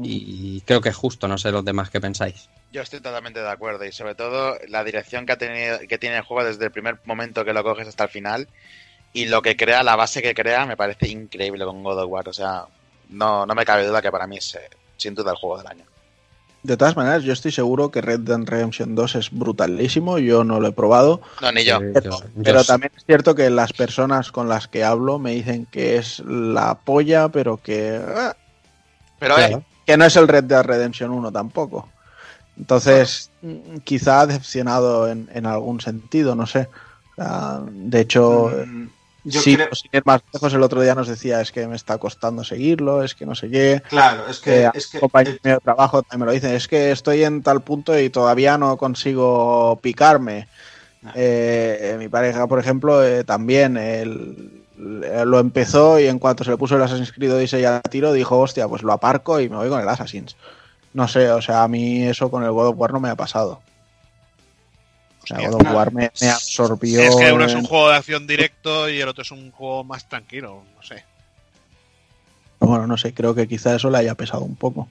Y 0.01 0.61
creo 0.61 0.81
que 0.81 0.89
es 0.89 0.95
justo. 0.95 1.27
No 1.27 1.37
sé 1.37 1.51
los 1.51 1.63
demás 1.63 1.89
qué 1.89 2.01
pensáis. 2.01 2.49
Yo 2.71 2.81
estoy 2.81 2.99
totalmente 2.99 3.39
de 3.39 3.49
acuerdo 3.49 3.85
y 3.85 3.91
sobre 3.91 4.15
todo 4.15 4.57
la 4.67 4.83
dirección 4.83 5.27
que, 5.27 5.33
ha 5.33 5.37
tenido, 5.37 5.77
que 5.87 5.99
tiene 5.99 6.17
el 6.17 6.23
juego 6.23 6.43
desde 6.43 6.65
el 6.65 6.71
primer 6.71 6.97
momento 7.05 7.45
que 7.45 7.53
lo 7.53 7.63
coges 7.63 7.87
hasta 7.87 8.05
el 8.05 8.09
final 8.09 8.47
y 9.13 9.25
lo 9.25 9.43
que 9.43 9.55
crea, 9.55 9.83
la 9.83 9.95
base 9.95 10.23
que 10.23 10.33
crea, 10.33 10.65
me 10.65 10.75
parece 10.75 11.07
increíble 11.07 11.65
con 11.65 11.83
God 11.83 11.99
of 12.01 12.09
War. 12.09 12.27
O 12.27 12.33
sea, 12.33 12.65
no, 13.13 13.45
no 13.45 13.55
me 13.55 13.65
cabe 13.65 13.85
duda 13.87 14.01
que 14.01 14.11
para 14.11 14.27
mí 14.27 14.37
es 14.37 14.55
eh, 14.55 14.69
sin 14.97 15.15
duda 15.15 15.31
el 15.31 15.37
juego 15.37 15.57
del 15.57 15.67
año. 15.67 15.85
De 16.63 16.77
todas 16.77 16.95
maneras, 16.95 17.23
yo 17.23 17.33
estoy 17.33 17.51
seguro 17.51 17.91
que 17.91 17.99
Red 18.01 18.21
Dead 18.21 18.39
Redemption 18.45 18.95
2 18.95 19.15
es 19.15 19.31
brutalísimo. 19.31 20.17
Yo 20.17 20.45
no 20.45 20.61
lo 20.61 20.69
he 20.69 20.71
probado. 20.71 21.19
No, 21.41 21.51
ni 21.51 21.65
yo. 21.65 21.75
Eh, 21.81 21.91
Pero, 21.93 22.11
yo- 22.11 22.23
yo 22.37 22.43
pero 22.43 22.61
sí. 22.61 22.67
también 22.67 22.91
es 22.95 23.03
cierto 23.05 23.35
que 23.35 23.49
las 23.49 23.73
personas 23.73 24.31
con 24.31 24.47
las 24.47 24.69
que 24.69 24.85
hablo 24.85 25.19
me 25.19 25.31
dicen 25.31 25.65
que 25.69 25.97
es 25.97 26.19
la 26.25 26.75
polla, 26.75 27.27
pero 27.27 27.57
que, 27.57 28.01
ah, 28.15 28.33
Pero 29.19 29.35
Claro. 29.35 29.57
eh, 29.57 29.61
que 29.85 29.97
no 29.97 30.05
es 30.05 30.15
el 30.15 30.27
Red 30.29 30.45
Dead 30.45 30.63
Redemption 30.63 31.11
1 31.11 31.31
tampoco. 31.33 31.89
Entonces, 32.57 33.29
mm, 33.41 33.77
quizá 33.83 34.21
ha 34.21 34.27
decepcionado 34.27 35.09
en, 35.09 35.29
en 35.33 35.45
algún 35.45 35.81
sentido, 35.81 36.33
no 36.35 36.45
sé. 36.45 36.69
O 37.17 37.21
sea, 37.21 37.59
de 37.67 37.99
hecho, 37.99 38.51
Mm, 38.65 38.87
Yo 39.23 39.41
sí, 39.41 39.55
creo, 39.55 39.69
sin 39.73 39.89
ir 39.93 40.03
más 40.05 40.21
lejos, 40.33 40.53
el 40.53 40.63
otro 40.63 40.81
día 40.81 40.95
nos 40.95 41.07
decía 41.07 41.39
es 41.41 41.51
que 41.51 41.67
me 41.67 41.75
está 41.75 41.97
costando 41.97 42.43
seguirlo, 42.43 43.03
es 43.03 43.15
que 43.15 43.25
no 43.25 43.35
sé 43.35 43.49
qué. 43.49 43.81
claro, 43.89 44.27
es 44.27 44.39
que, 44.39 44.63
Eh, 44.63 44.71
es 44.73 44.87
que 44.87 44.99
compañeros 44.99 45.39
míos 45.43 45.57
de 45.57 45.61
trabajo 45.61 46.03
también 46.03 46.19
me 46.21 46.25
lo 46.27 46.31
dicen, 46.33 46.53
es 46.53 46.67
que 46.67 46.91
estoy 46.91 47.23
en 47.23 47.41
tal 47.41 47.61
punto 47.63 47.97
y 47.97 48.09
todavía 48.09 48.57
no 48.57 48.77
consigo 48.77 49.79
picarme. 49.81 50.47
Eh, 51.15 51.93
eh, 51.93 51.97
mi 51.97 52.07
pareja, 52.09 52.47
por 52.47 52.59
ejemplo, 52.59 53.03
eh, 53.03 53.23
también 53.23 53.77
él- 53.77 54.65
eh, 55.03 55.23
lo 55.25 55.39
empezó 55.39 55.99
y 55.99 56.07
en 56.07 56.19
cuanto 56.19 56.43
se 56.43 56.51
le 56.51 56.57
puso 56.57 56.75
el 56.75 56.81
Assassin's 56.83 57.11
Creed 57.11 57.33
Odyssey 57.33 57.63
a 57.65 57.81
tiro, 57.81 58.13
dijo, 58.13 58.39
hostia, 58.39 58.67
pues 58.67 58.83
lo 58.83 58.93
aparco 58.93 59.39
y 59.39 59.49
me 59.49 59.57
voy 59.57 59.69
con 59.69 59.81
el 59.81 59.89
Assassin's. 59.89 60.35
No 60.93 61.07
sé, 61.07 61.29
o 61.31 61.41
sea, 61.41 61.63
a 61.63 61.67
mí 61.67 62.03
eso 62.07 62.29
con 62.31 62.43
el 62.43 62.51
God 62.51 62.67
of 62.69 62.75
War 62.77 62.93
no 62.93 62.99
me 62.99 63.09
ha 63.09 63.15
pasado. 63.15 63.61
O 65.23 65.27
sea. 65.27 65.37
God 65.49 65.61
of 65.61 65.73
War 65.73 65.93
me, 65.93 66.11
me 66.21 66.29
absorbió. 66.29 67.01
Es 67.01 67.15
que 67.15 67.31
uno 67.31 67.45
es 67.45 67.53
un 67.53 67.63
juego 67.65 67.89
de 67.89 67.95
acción 67.95 68.27
directo 68.27 68.89
y 68.89 68.99
el 68.99 69.07
otro 69.07 69.21
es 69.21 69.31
un 69.31 69.51
juego 69.51 69.83
más 69.83 70.07
tranquilo, 70.09 70.63
no 70.75 70.83
sé. 70.83 71.03
Bueno, 72.59 72.87
no 72.87 72.97
sé, 72.97 73.13
creo 73.13 73.35
que 73.35 73.47
quizá 73.47 73.75
eso 73.75 73.89
le 73.89 73.97
haya 73.99 74.15
pesado 74.15 74.41
un 74.43 74.55
poco. 74.55 74.87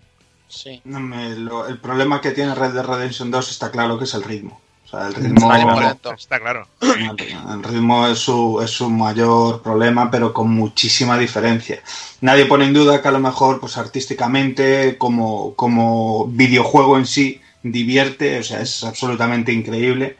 sí. 0.48 0.80
no 0.84 1.00
me- 1.00 1.34
lo- 1.36 1.66
el 1.66 1.78
problema 1.78 2.20
que 2.20 2.32
tiene 2.32 2.54
Red 2.54 2.72
Dead 2.74 2.84
Redemption 2.84 3.30
2 3.30 3.50
está 3.50 3.70
claro 3.70 3.98
que 3.98 4.04
es 4.04 4.12
el 4.14 4.22
ritmo. 4.22 4.60
O 4.84 4.88
sea, 4.88 5.06
el 5.08 5.14
ritmo, 5.14 5.50
lento. 5.80 6.12
está 6.12 6.38
claro. 6.38 6.68
el 6.82 7.62
ritmo 7.64 8.06
es 8.08 8.18
su, 8.18 8.60
es 8.62 8.70
su 8.70 8.90
mayor 8.90 9.62
problema, 9.62 10.10
pero 10.10 10.34
con 10.34 10.50
muchísima 10.50 11.16
diferencia. 11.16 11.82
Nadie 12.20 12.44
pone 12.44 12.66
en 12.66 12.74
duda 12.74 13.00
que 13.00 13.08
a 13.08 13.12
lo 13.12 13.18
mejor, 13.20 13.58
pues 13.60 13.78
artísticamente, 13.78 14.98
como, 14.98 15.54
como 15.54 16.26
videojuego 16.26 16.98
en 16.98 17.06
sí, 17.06 17.40
divierte, 17.62 18.38
o 18.38 18.42
sea, 18.42 18.61
es 18.61 18.85
absolutamente 18.85 19.53
increíble. 19.53 20.16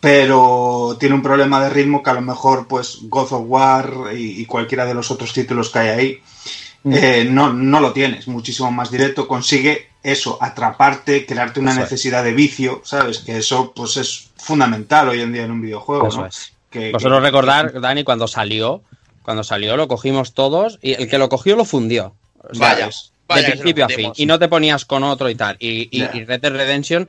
Pero 0.00 0.96
tiene 1.00 1.14
un 1.14 1.22
problema 1.22 1.60
de 1.62 1.70
ritmo 1.70 2.02
que 2.02 2.10
a 2.10 2.14
lo 2.14 2.20
mejor, 2.20 2.68
pues, 2.68 2.98
God 3.02 3.32
of 3.32 3.42
War 3.46 3.92
y, 4.14 4.40
y 4.42 4.46
cualquiera 4.46 4.84
de 4.84 4.94
los 4.94 5.10
otros 5.10 5.32
títulos 5.32 5.70
que 5.70 5.78
hay 5.80 5.88
ahí, 5.88 6.20
eh, 6.84 7.26
no, 7.28 7.52
no 7.52 7.80
lo 7.80 7.92
tienes, 7.92 8.28
muchísimo 8.28 8.70
más 8.70 8.90
directo, 8.90 9.26
consigue 9.26 9.88
eso, 10.04 10.38
atraparte, 10.40 11.26
crearte 11.26 11.58
una 11.58 11.72
Eso 11.72 11.80
es. 11.80 11.84
necesidad 11.86 12.22
de 12.22 12.32
vicio, 12.34 12.82
¿sabes? 12.84 13.18
Que 13.18 13.38
eso 13.38 13.72
pues 13.74 13.96
es 13.96 14.28
fundamental 14.36 15.08
hoy 15.08 15.20
en 15.22 15.32
día 15.32 15.42
en 15.44 15.50
un 15.50 15.62
videojuego, 15.62 16.06
Eso 16.08 16.20
¿no? 16.20 16.26
es. 16.26 16.52
Que- 16.70 16.92
Vosotros 16.92 17.18
que- 17.18 17.26
recordar, 17.26 17.80
Dani, 17.80 18.04
cuando 18.04 18.28
salió, 18.28 18.82
cuando 19.22 19.42
salió 19.42 19.76
lo 19.76 19.88
cogimos 19.88 20.34
todos 20.34 20.78
y 20.82 20.92
el 20.92 21.08
que 21.08 21.18
lo 21.18 21.28
cogió 21.28 21.56
lo 21.56 21.64
fundió. 21.64 22.14
O 22.48 22.54
sea, 22.54 22.74
Vaya, 22.74 22.86
es 22.86 23.10
vaya 23.28 23.48
de 23.48 23.52
principio 23.52 23.84
a 23.84 23.88
fin. 23.88 24.12
Y 24.16 24.26
no 24.26 24.38
te 24.38 24.48
ponías 24.48 24.84
con 24.84 25.02
otro 25.04 25.28
y 25.30 25.34
tal. 25.34 25.56
Y, 25.58 25.88
y, 25.90 26.00
Ya. 26.00 26.10
y 26.14 26.24
Red 26.24 26.40
Dead 26.40 26.52
Redemption 26.52 27.08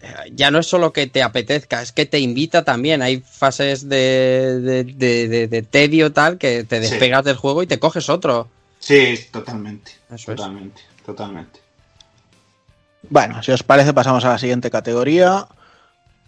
eh, 0.00 0.14
ya 0.32 0.50
no 0.50 0.58
es 0.60 0.66
solo 0.66 0.92
que 0.92 1.06
te 1.08 1.22
apetezca, 1.22 1.82
es 1.82 1.90
que 1.92 2.06
te 2.06 2.18
invita 2.20 2.64
también. 2.64 3.02
Hay 3.02 3.18
fases 3.20 3.88
de, 3.88 4.60
de, 4.60 4.84
de- 4.84 5.28
de- 5.28 5.48
de 5.48 5.62
tedio 5.62 6.12
tal 6.12 6.38
que 6.38 6.62
te 6.64 6.76
Sí. 6.82 6.90
despegas 6.90 7.24
del 7.24 7.36
juego 7.36 7.62
y 7.62 7.66
te 7.66 7.78
coges 7.80 8.08
otro. 8.08 8.48
Sí, 8.78 9.18
totalmente, 9.32 9.92
Eso 10.06 10.14
es. 10.32 10.36
totalmente, 10.36 10.82
totalmente. 11.04 11.58
Bueno, 13.10 13.42
si 13.42 13.52
os 13.52 13.62
parece, 13.62 13.92
pasamos 13.92 14.24
a 14.24 14.28
la 14.28 14.38
siguiente 14.38 14.70
categoría. 14.70 15.46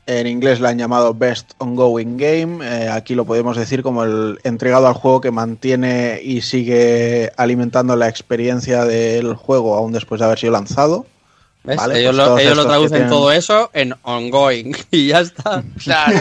En 0.07 0.27
inglés 0.27 0.59
la 0.61 0.71
han 0.71 0.79
llamado 0.79 1.15
Best 1.15 1.53
Ongoing 1.59 2.17
Game. 2.17 2.65
Eh, 2.67 2.89
aquí 2.89 3.15
lo 3.15 3.25
podemos 3.25 3.57
decir 3.57 3.83
como 3.83 4.03
el 4.03 4.41
entregado 4.43 4.89
al 4.89 4.95
juego 4.95 5.21
que 5.21 5.31
mantiene 5.31 6.21
y 6.23 6.41
sigue 6.41 7.31
alimentando 7.37 7.95
la 7.95 8.09
experiencia 8.09 8.85
del 8.85 9.35
juego 9.35 9.77
aún 9.77 9.93
después 9.93 10.19
de 10.19 10.25
haber 10.25 10.39
sido 10.39 10.53
lanzado. 10.53 11.07
¿Ves? 11.63 11.77
Vale, 11.77 12.01
ellos 12.01 12.17
pues 12.17 12.27
lo, 12.29 12.39
ellos 12.39 12.57
lo 12.57 12.65
traducen 12.67 12.91
tienen- 12.97 13.11
todo 13.11 13.31
eso 13.31 13.71
en 13.75 13.95
ongoing 14.03 14.75
y 14.91 15.09
ya 15.09 15.21
está. 15.21 15.63
Claro. 15.85 16.19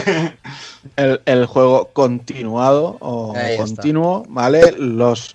El, 0.96 1.20
el 1.24 1.46
juego 1.46 1.88
continuado 1.92 2.96
o 3.00 3.34
Ahí 3.34 3.52
está. 3.52 3.64
continuo, 3.64 4.24
¿vale? 4.28 4.72
Los 4.78 5.34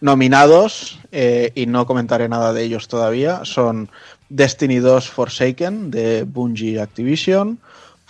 nominados, 0.00 0.98
eh, 1.12 1.52
y 1.54 1.66
no 1.66 1.86
comentaré 1.86 2.28
nada 2.28 2.52
de 2.52 2.62
ellos 2.64 2.88
todavía, 2.88 3.40
son 3.44 3.90
Destiny 4.28 4.76
2 4.76 5.08
Forsaken 5.10 5.90
de 5.90 6.22
Bungie 6.24 6.80
Activision, 6.80 7.58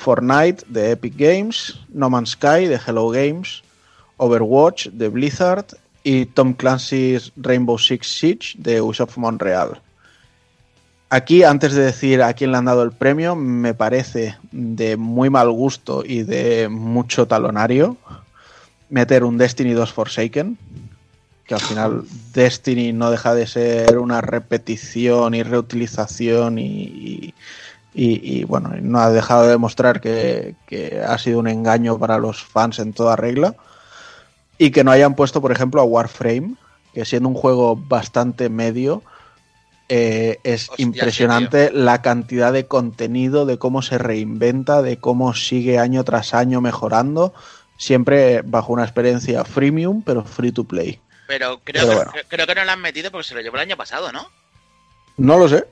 Fortnite 0.01 0.65
de 0.69 0.93
Epic 0.93 1.15
Games, 1.17 1.79
No 1.93 2.09
Man's 2.09 2.31
Sky 2.31 2.67
de 2.67 2.81
Hello 2.87 3.11
Games, 3.11 3.63
Overwatch 4.17 4.89
de 4.89 5.09
Blizzard 5.09 5.67
y 6.03 6.25
Tom 6.25 6.55
Clancy's 6.55 7.33
Rainbow 7.37 7.79
Six 7.79 8.07
Siege 8.07 8.55
de 8.57 8.81
Ubisoft 8.81 9.19
Montreal. 9.19 9.83
Aquí, 11.11 11.43
antes 11.43 11.75
de 11.75 11.83
decir 11.83 12.23
a 12.23 12.33
quién 12.33 12.53
le 12.53 12.59
han 12.59 12.65
dado 12.65 12.83
el 12.83 12.93
premio, 12.93 13.35
me 13.35 13.75
parece 13.75 14.37
de 14.53 14.97
muy 14.97 15.29
mal 15.29 15.51
gusto 15.51 16.03
y 16.07 16.23
de 16.23 16.69
mucho 16.71 17.27
talonario 17.27 17.97
meter 18.89 19.25
un 19.25 19.37
Destiny 19.37 19.73
2 19.73 19.93
Forsaken, 19.93 20.57
que 21.47 21.55
al 21.55 21.61
final 21.61 22.05
Destiny 22.33 22.93
no 22.93 23.11
deja 23.11 23.35
de 23.35 23.47
ser 23.47 23.99
una 23.99 24.21
repetición 24.21 25.35
y 25.35 25.43
reutilización 25.43 26.59
y, 26.59 26.65
y- 26.65 27.35
y- 27.95 28.39
y, 28.41 28.45
bueno, 28.45 28.71
no 28.81 29.01
ha 29.01 29.11
dejado 29.11 29.45
de 29.45 29.51
demostrar 29.51 30.01
que, 30.01 30.55
que 30.67 31.03
ha 31.07 31.19
sido 31.19 31.39
un 31.39 31.49
engaño 31.49 31.99
para 31.99 32.19
los 32.19 32.43
fans 32.43 32.79
en 32.79 32.93
toda 32.93 33.17
regla. 33.17 33.55
Y 34.59 34.71
que 34.71 34.85
no 34.85 34.91
hayan 34.91 35.15
puesto, 35.15 35.41
por 35.41 35.53
ejemplo, 35.53 35.81
a 35.81 35.85
Warframe, 35.85 36.55
que 36.93 37.05
siendo 37.05 37.29
un 37.29 37.35
juego 37.35 37.77
bastante 37.77 38.49
medio, 38.51 39.03
eh, 39.89 40.39
es 40.45 40.69
Hostia, 40.69 40.77
sí, 40.77 40.83
impresionante 40.85 41.73
la 41.73 42.03
cantidad 42.03 42.53
de 42.53 42.67
contenido, 42.67 43.47
de 43.47 43.59
cómo 43.59 43.83
se 43.83 43.99
reinventa, 43.99 44.83
de 44.83 44.99
cómo 44.99 45.35
sigue 45.35 45.79
año 45.79 46.05
tras 46.05 46.35
año 46.35 46.61
mejorando, 46.61 47.33
siempre 47.77 48.43
bajo 48.43 48.73
una 48.73 48.85
experiencia 48.85 49.45
freemium, 49.45 50.03
pero 50.03 50.25
free 50.25 50.53
to 50.53 50.65
play. 50.65 51.01
Pero 51.27 51.61
creo, 51.65 51.83
Pero 51.87 51.87
que, 51.89 51.95
bueno. 51.97 52.13
creo 52.29 52.47
que 52.47 52.55
no 52.55 52.65
lo 52.65 52.71
han 52.71 52.81
metido 52.81 53.11
porque 53.11 53.29
se 53.29 53.35
lo 53.35 53.41
llevó 53.41 53.57
el 53.57 53.63
año 53.63 53.77
pasado, 53.77 54.13
¿no? 54.13 54.29
No 55.17 55.39
lo 55.39 55.49
sé. 55.49 55.65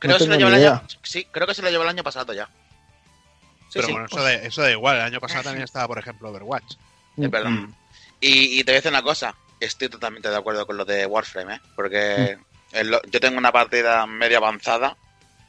Creo 0.00 0.12
No 0.14 0.18
que 0.18 0.24
se 0.24 0.30
lo 0.30 0.36
llevó 0.36 0.48
el 0.50 0.54
año. 0.66 0.82
Sí, 1.04 1.24
creo 1.30 1.46
que 1.46 1.54
se 1.54 1.62
lo 1.62 1.70
llevó 1.70 1.84
el 1.84 1.90
año 1.90 2.02
pasado 2.02 2.32
ya. 2.32 2.46
Sí, 2.46 3.74
Pero 3.74 3.86
sí. 3.86 3.92
bueno, 3.92 4.06
eso, 4.06 4.24
de, 4.24 4.46
eso 4.46 4.62
da 4.62 4.70
igual. 4.72 4.96
El 4.96 5.02
año 5.02 5.20
pasado 5.20 5.44
también 5.44 5.62
estaba, 5.64 5.86
por 5.86 5.98
ejemplo, 5.98 6.30
Overwatch. 6.30 6.74
Es 7.16 7.30
verdad. 7.30 7.50
Mm. 7.50 7.74
Y, 8.20 8.58
y 8.60 8.64
te 8.64 8.72
voy 8.72 8.76
a 8.76 8.78
decir 8.80 8.90
una 8.90 9.02
cosa. 9.02 9.34
Estoy 9.60 9.88
totalmente 9.88 10.28
de 10.28 10.36
acuerdo 10.36 10.66
con 10.66 10.76
lo 10.76 10.84
de 10.84 11.06
Warframe, 11.06 11.54
¿eh? 11.56 11.60
Porque 11.76 12.38
lo- 12.82 13.02
yo 13.10 13.20
tengo 13.20 13.38
una 13.38 13.52
partida 13.52 14.06
medio 14.06 14.38
avanzada 14.38 14.96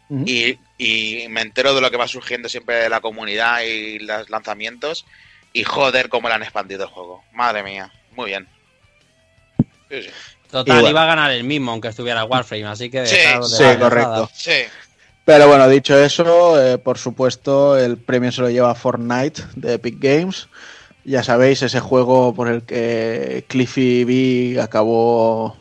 Ujú. 0.09 0.23
y, 0.27 0.59
y 0.77 1.27
me 1.29 1.41
entero 1.41 1.73
de 1.73 1.81
lo 1.81 1.89
que 1.89 1.97
va 1.97 2.07
surgiendo 2.07 2.49
siempre 2.49 2.75
de 2.75 2.89
la 2.89 2.99
comunidad 2.99 3.61
y 3.61 3.99
los 3.99 4.29
lanzamientos. 4.29 5.05
Y 5.53 5.63
joder, 5.63 6.09
cómo 6.09 6.27
le 6.27 6.35
han 6.35 6.43
expandido 6.43 6.83
el 6.83 6.89
juego. 6.89 7.23
Madre 7.31 7.63
mía, 7.63 7.91
muy 8.11 8.27
bien. 8.27 8.47
Sí, 9.89 10.03
sí. 10.03 10.09
Total, 10.51 10.75
bueno. 10.75 10.89
iba 10.89 11.03
a 11.03 11.05
ganar 11.05 11.31
el 11.31 11.45
mismo, 11.45 11.71
aunque 11.71 11.87
estuviera 11.87 12.25
Warframe, 12.25 12.65
así 12.65 12.89
que 12.89 13.05
Sí, 13.05 13.15
de 13.15 13.43
sí, 13.43 13.63
la 13.63 13.79
correcto. 13.79 14.29
Sí, 14.33 14.51
Pero 15.23 15.47
bueno, 15.47 15.67
dicho 15.69 15.97
eso, 15.97 16.61
eh, 16.61 16.77
por 16.77 16.97
supuesto, 16.97 17.77
el 17.77 17.97
premio 17.97 18.31
se 18.31 18.41
lo 18.41 18.49
lleva 18.49 18.75
Fortnite 18.75 19.43
de 19.55 19.75
Epic 19.75 19.95
Games. 19.99 20.49
Ya 21.03 21.23
sabéis, 21.23 21.63
ese 21.63 21.79
juego 21.79 22.35
por 22.35 22.47
el 22.47 22.61
que 22.61 23.43
Cliffy 23.47 24.03
B 24.03 24.61
acabó 24.61 25.57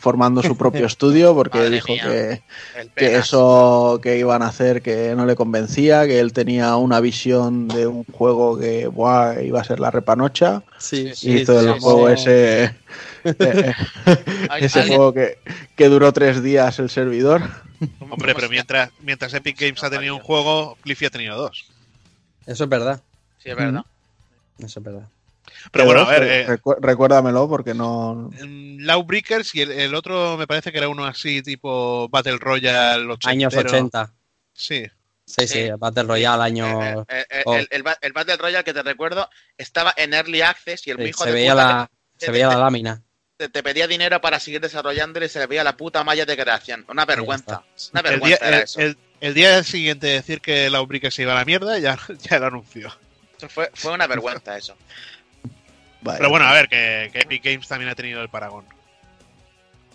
formando 0.00 0.42
su 0.42 0.56
propio 0.56 0.86
estudio 0.86 1.32
porque 1.32 1.58
Madre 1.58 1.70
dijo 1.70 1.94
que, 1.94 2.42
el 2.74 2.90
eso 2.96 4.00
que 4.02 4.18
iban 4.18 4.42
a 4.42 4.48
hacer 4.48 4.82
que 4.82 5.14
no 5.14 5.26
le 5.26 5.36
convencía, 5.36 6.06
que 6.06 6.18
él 6.18 6.32
tenía 6.32 6.74
una 6.74 6.98
visión 6.98 7.68
de 7.68 7.86
un 7.86 8.04
juego 8.04 8.58
que 8.58 8.88
buah, 8.88 9.42
iba 9.42 9.60
a 9.60 9.64
ser 9.64 9.78
la 9.78 9.92
repanocha. 9.92 10.62
Sí, 10.78 11.12
y 11.22 11.36
hizo 11.36 11.60
el 11.60 11.74
sí, 11.74 11.80
juego 11.80 12.08
sí. 12.08 12.14
ese, 12.14 12.64
eh, 12.64 12.64
Ay, 12.64 12.74
ese 14.60 14.80
alguien- 14.80 14.88
juego 14.96 15.12
que, 15.14 15.38
que 15.76 15.88
duró 15.88 16.12
tres 16.12 16.42
días 16.42 16.78
el 16.78 16.90
servidor. 16.90 17.42
Hombre, 18.10 18.34
pero 18.34 18.48
mientras, 18.48 18.90
mientras 19.00 19.34
Epic 19.34 19.58
Games 19.60 19.82
ha 19.84 19.90
tenido 19.90 20.14
un 20.14 20.20
juego, 20.22 20.76
Cliffy 20.82 21.06
ha 21.06 21.10
tenido 21.10 21.36
dos. 21.36 21.66
Eso 22.46 22.64
es 22.64 22.70
verdad. 22.70 23.02
Sí, 23.42 23.50
es 23.50 23.56
verdad. 23.56 23.84
Eso 24.58 24.80
es 24.80 24.84
verdad. 24.84 25.08
Pero 25.70 25.86
bueno, 25.86 26.02
a 26.02 26.10
ver, 26.10 26.22
eh, 26.24 26.46
recu- 26.46 26.76
recuérdamelo 26.80 27.48
porque 27.48 27.74
no. 27.74 28.30
mm, 28.32 28.80
Lawbreakers 28.80 29.54
y 29.54 29.62
el, 29.62 29.70
el 29.72 29.94
otro 29.94 30.36
me 30.36 30.46
parece 30.46 30.70
que 30.72 30.78
era 30.78 30.88
uno 30.88 31.04
así 31.04 31.42
tipo 31.42 32.08
Battle 32.08 32.38
Royale 32.38 33.04
80. 33.06 33.30
Años 33.30 33.54
80. 33.56 34.12
Sí. 34.52 34.84
Sí, 35.26 35.46
sí, 35.46 35.48
Sí. 35.48 35.58
el 35.60 35.76
Battle 35.76 36.02
Royale, 36.04 36.42
Eh, 36.42 36.46
año. 36.46 36.82
eh, 37.08 37.26
eh, 37.30 37.42
oh. 37.46 37.56
el, 37.56 37.66
el 37.70 37.82
ba- 37.82 37.96
el 38.00 38.12
Battle 38.12 38.36
Royale 38.36 38.62
que 38.64 38.74
te 38.74 38.82
recuerdo 38.82 39.28
estaba 39.56 39.94
en 39.96 40.12
Early 40.12 40.42
Access 40.42 40.86
y 40.86 40.90
el 40.90 40.98
Sí, 40.98 41.04
hijo 41.04 41.24
se 41.24 41.30
de 41.30 41.34
veía 41.34 41.52
puta 41.52 41.64
la, 41.64 41.90
se 42.18 42.30
veía 42.30 42.48
la 42.48 42.58
lámina. 42.58 43.02
Te, 43.44 43.48
te 43.48 43.62
pedía 43.62 43.86
dinero 43.86 44.20
para 44.20 44.38
seguir 44.40 44.60
desarrollándolo 44.60 45.24
y 45.26 45.28
se 45.28 45.38
le 45.38 45.46
veía 45.46 45.64
la 45.64 45.76
puta 45.76 46.02
malla 46.04 46.24
de 46.26 46.36
creación. 46.36 46.84
Una 46.88 47.04
vergüenza. 47.04 47.62
Una 47.92 48.00
El 48.00 48.04
día, 48.04 48.10
vergüenza 48.10 48.48
era 48.48 48.56
el, 48.58 48.62
eso. 48.64 48.80
el- 48.80 48.98
el 49.20 49.32
día 49.32 49.62
siguiente 49.64 50.06
de 50.08 50.12
decir 50.14 50.40
que 50.42 50.68
Lawbreakers 50.68 51.14
se 51.14 51.22
iba 51.22 51.32
a 51.32 51.36
la 51.36 51.44
mierda, 51.46 51.78
ya, 51.78 51.98
ya 52.30 52.38
lo 52.38 52.46
anunció. 52.46 52.94
Eso 53.38 53.48
fue, 53.48 53.70
fue 53.72 53.92
una 53.92 54.06
vergüenza 54.06 54.56
eso. 54.58 54.76
Pero 56.04 56.28
bueno, 56.28 56.44
a 56.46 56.52
ver, 56.52 56.68
que, 56.68 57.08
que 57.12 57.20
Epic 57.20 57.42
Games 57.44 57.66
también 57.66 57.90
ha 57.90 57.94
tenido 57.94 58.20
el 58.20 58.28
Paragon. 58.28 58.64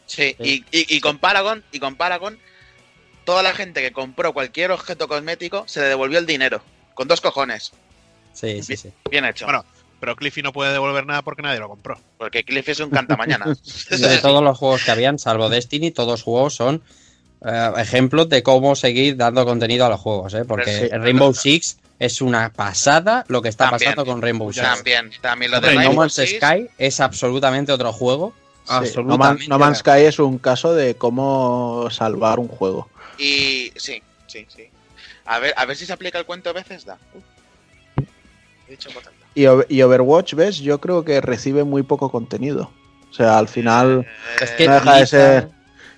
Sí, 0.08 0.36
Sí. 0.40 0.66
Y, 0.72 0.78
y, 0.80 0.96
y 0.98 1.00
con 1.02 1.20
Paragon, 1.20 1.64
y 1.72 1.80
con 1.80 1.96
Paragon, 1.96 2.40
toda 3.26 3.44
la 3.44 3.54
gente 3.54 3.82
que 3.82 3.92
compró 3.92 4.34
cualquier 4.34 4.72
objeto 4.72 5.08
cosmético 5.08 5.66
se 5.68 5.82
le 5.82 5.86
devolvió 5.88 6.18
el 6.18 6.26
dinero. 6.26 6.64
Con 6.96 7.08
dos 7.08 7.22
cojones. 7.22 7.72
Sí, 8.34 8.64
sí, 8.64 8.76
sí. 8.76 8.92
Bien 9.12 9.26
hecho. 9.26 9.46
Bueno, 9.46 9.64
pero 10.00 10.16
Cliffy 10.16 10.42
no 10.42 10.54
puede 10.54 10.72
devolver 10.74 11.06
nada 11.06 11.22
porque 11.22 11.42
nadie 11.42 11.60
lo 11.60 11.68
compró. 11.70 12.00
Porque 12.18 12.44
Cliff 12.44 12.70
es 12.70 12.80
un 12.80 12.90
cantamañanas. 12.90 13.62
De 13.90 14.18
todos 14.20 14.44
los 14.44 14.58
juegos 14.58 14.84
que 14.84 14.92
habían, 14.92 15.20
salvo 15.20 15.50
Destiny, 15.50 15.92
todos 15.92 16.10
los 16.12 16.24
juegos 16.24 16.56
son 16.56 16.82
eh, 17.46 17.72
ejemplos 17.78 18.30
de 18.30 18.44
cómo 18.44 18.76
seguir 18.76 19.16
dando 19.18 19.46
contenido 19.46 19.86
a 19.86 19.90
los 19.90 20.00
juegos, 20.00 20.34
¿eh? 20.34 20.46
Porque 20.46 20.88
Sí, 20.88 20.88
Rainbow. 20.90 21.34
Six 21.34 21.78
es 22.00 22.22
una 22.22 22.52
pasada 22.54 23.26
lo 23.28 23.42
que 23.42 23.50
está 23.50 23.70
También. 23.70 23.92
pasando 23.92 24.12
con 24.12 24.22
Rainbow 24.22 24.52
Six. 24.54 24.64
También, 24.66 25.12
también 25.22 25.52
lo 25.52 25.60
de 25.60 25.68
Hombre, 25.68 25.76
No 25.76 25.80
Rainbow 25.82 26.02
Man's 26.02 26.14
Six, 26.14 26.38
Sky 26.38 26.70
es 26.78 27.00
absolutamente 27.00 27.72
otro 27.72 27.92
juego. 27.94 28.34
Sí, 28.64 28.70
No, 28.70 28.74
Man- 28.76 28.84
absolutamente. 28.84 29.48
No 29.48 29.60
Man's 29.60 29.78
Sky 29.80 30.02
es 30.06 30.20
un 30.20 30.38
caso 30.38 30.74
de 30.74 30.96
cómo 30.96 31.90
salvar 31.92 32.40
un 32.40 32.48
juego. 32.48 32.90
Y 33.18 33.72
sí, 33.76 34.02
sí, 34.28 34.46
sí. 34.48 34.64
A 35.26 35.40
ver, 35.40 35.54
a 35.58 35.66
ver 35.66 35.76
si 35.76 35.86
se 35.86 35.94
aplica 35.94 36.18
el 36.20 36.26
cuento 36.26 36.50
a 36.50 36.54
veces 36.54 36.86
da. 36.86 36.98
He 38.68 38.72
dicho 38.72 38.90
tanto. 38.92 39.12
Y, 39.36 39.44
y 39.70 39.82
Overwatch, 39.82 40.34
¿ves? 40.34 40.58
Yo 40.60 40.80
creo 40.80 41.04
que 41.06 41.22
recibe 41.22 41.64
muy 41.64 41.84
poco 41.84 42.12
contenido. 42.12 42.72
O 43.10 43.14
sea, 43.14 43.38
al 43.38 43.48
final, 43.48 44.08
Es 44.42 44.52
que 44.52 44.68
No 44.68 44.74
deja 44.76 44.96
de 44.98 45.08
ser- 45.08 45.50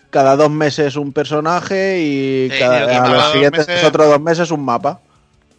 cada 0.10 0.36
dos 0.36 0.52
meses 0.52 0.96
un 0.98 1.14
personaje 1.14 2.00
y 2.02 2.50
Sí, 2.52 2.60
cada, 2.60 2.92
y 2.92 2.96
a 2.96 3.00
los 3.08 3.14
dos 3.14 3.32
siguientes 3.32 3.68
meses- 3.68 3.84
otros 3.86 4.08
dos 4.10 4.22
meses 4.22 4.52
un 4.52 4.64
mapa. 4.66 5.00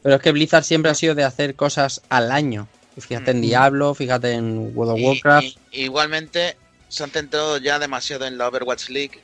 Pero 0.02 0.16
es 0.16 0.20
que 0.22 0.32
Blizzard 0.32 0.64
siempre 0.64 0.90
ha 0.90 0.94
sido 0.94 1.14
de 1.14 1.24
hacer 1.24 1.54
cosas 1.54 2.02
al 2.08 2.30
año. 2.32 2.68
Fíjate 2.98 3.30
en 3.30 3.38
Mm. 3.38 3.42
Diablo, 3.42 3.94
fíjate 3.94 4.32
en 4.32 4.72
World 4.76 4.92
of 4.94 4.98
Y- 4.98 5.06
Warcraft. 5.06 5.46
y- 5.72 5.80
igualmente 5.84 6.56
se 6.88 7.04
han 7.04 7.10
centrado 7.10 7.56
ya 7.58 7.78
demasiado 7.78 8.26
en 8.26 8.36
la 8.36 8.48
Overwatch 8.48 8.90
League. 8.90 9.20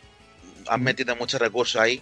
Han 0.68 0.82
metido 0.82 1.14
mucho 1.16 1.38
recurso 1.38 1.80
ahí. 1.80 2.00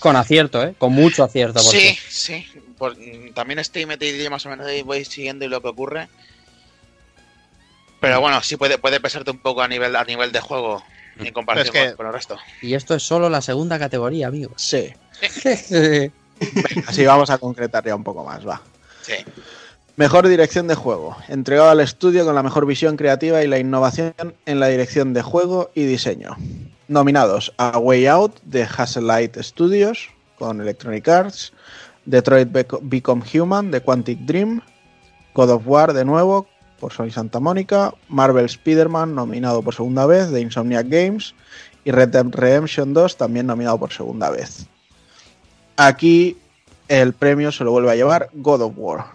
Con 0.00 0.16
acierto, 0.16 0.62
¿eh? 0.62 0.74
Con 0.78 0.92
mucho 0.92 1.22
acierto. 1.24 1.54
por 1.62 1.72
Sí, 1.72 1.96
sí. 2.08 2.44
Por- 2.78 2.96
también 3.34 3.58
estoy 3.60 3.86
metido 3.86 4.28
más 4.30 4.44
o 4.46 4.48
menos 4.48 4.66
ahí, 4.66 4.82
voy 4.82 5.04
siguiendo 5.04 5.44
y 5.44 5.48
lo 5.48 5.60
que 5.62 5.68
ocurre. 5.68 6.08
Pero 8.00 8.20
bueno, 8.20 8.42
sí 8.42 8.56
puede, 8.56 8.78
puede 8.78 8.98
pesarte 9.00 9.30
un 9.30 9.38
poco 9.38 9.62
a 9.62 9.68
nivel, 9.68 9.94
a 9.94 10.04
nivel 10.04 10.32
de 10.32 10.40
juego 10.40 10.82
en 11.18 11.32
comparación 11.32 11.72
Pero 11.72 11.84
es 11.84 11.90
que- 11.90 11.96
con, 11.96 11.96
con 11.98 12.06
el 12.08 12.12
resto. 12.12 12.36
Y 12.60 12.74
esto 12.74 12.94
es 12.96 13.02
solo 13.04 13.28
la 13.30 13.40
segunda 13.40 13.78
categoría, 13.78 14.26
amigos. 14.26 14.54
Sí. 14.56 14.92
Así 16.86 17.04
vamos 17.06 17.30
a 17.30 17.38
concretar 17.38 17.84
ya 17.84 17.94
un 17.94 18.02
poco 18.02 18.24
más, 18.24 18.46
va. 18.46 18.60
Sí. 19.02 19.14
Mejor 19.94 20.26
dirección 20.26 20.66
de 20.66 20.74
juego. 20.74 21.16
Entregado 21.28 21.70
al 21.70 21.80
estudio 21.80 22.24
con 22.24 22.34
la 22.34 22.42
mejor 22.42 22.66
visión 22.66 22.96
creativa 22.96 23.42
y 23.44 23.46
la 23.46 23.58
innovación 23.58 24.14
en 24.46 24.58
la 24.58 24.66
dirección 24.68 25.12
de 25.14 25.22
juego 25.22 25.70
y 25.74 25.84
diseño. 25.84 26.36
Nominados 26.88 27.52
a 27.58 27.78
Way 27.78 28.06
Out 28.06 28.40
de 28.44 28.64
Hazelight 28.64 29.36
Studios 29.42 30.08
con 30.38 30.60
Electronic 30.60 31.06
Arts, 31.08 31.52
Detroit 32.04 32.48
Bec- 32.50 32.80
Become 32.82 33.22
Human 33.32 33.70
de 33.70 33.80
Quantic 33.80 34.18
Dream, 34.20 34.60
God 35.34 35.50
of 35.50 35.62
War 35.66 35.92
de 35.92 36.04
nuevo 36.04 36.46
por 36.80 36.92
Sony 36.92 37.10
Santa 37.10 37.38
Mónica, 37.40 37.94
Marvel 38.08 38.44
Spider-Man 38.46 39.14
nominado 39.14 39.62
por 39.62 39.74
segunda 39.74 40.04
vez 40.06 40.30
de 40.30 40.40
Insomniac 40.40 40.88
Games 40.88 41.34
y 41.84 41.90
Red 41.92 42.08
Dead 42.08 42.26
Redemption 42.30 42.92
2 42.92 43.16
también 43.16 43.46
nominado 43.46 43.78
por 43.78 43.92
segunda 43.92 44.30
vez. 44.30 44.66
Aquí 45.76 46.36
el 46.88 47.12
premio 47.12 47.52
se 47.52 47.64
lo 47.64 47.70
vuelve 47.70 47.92
a 47.92 47.96
llevar 47.96 48.28
God 48.34 48.62
of 48.62 48.72
War. 48.76 49.06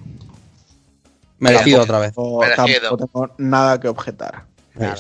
Merecido 1.40 1.82
otra 1.84 2.00
vez. 2.00 2.14
Merecido. 2.18 2.98
tampoco 2.98 2.98
tengo 3.28 3.36
nada 3.38 3.80
que 3.80 3.88
objetar. 3.90 4.46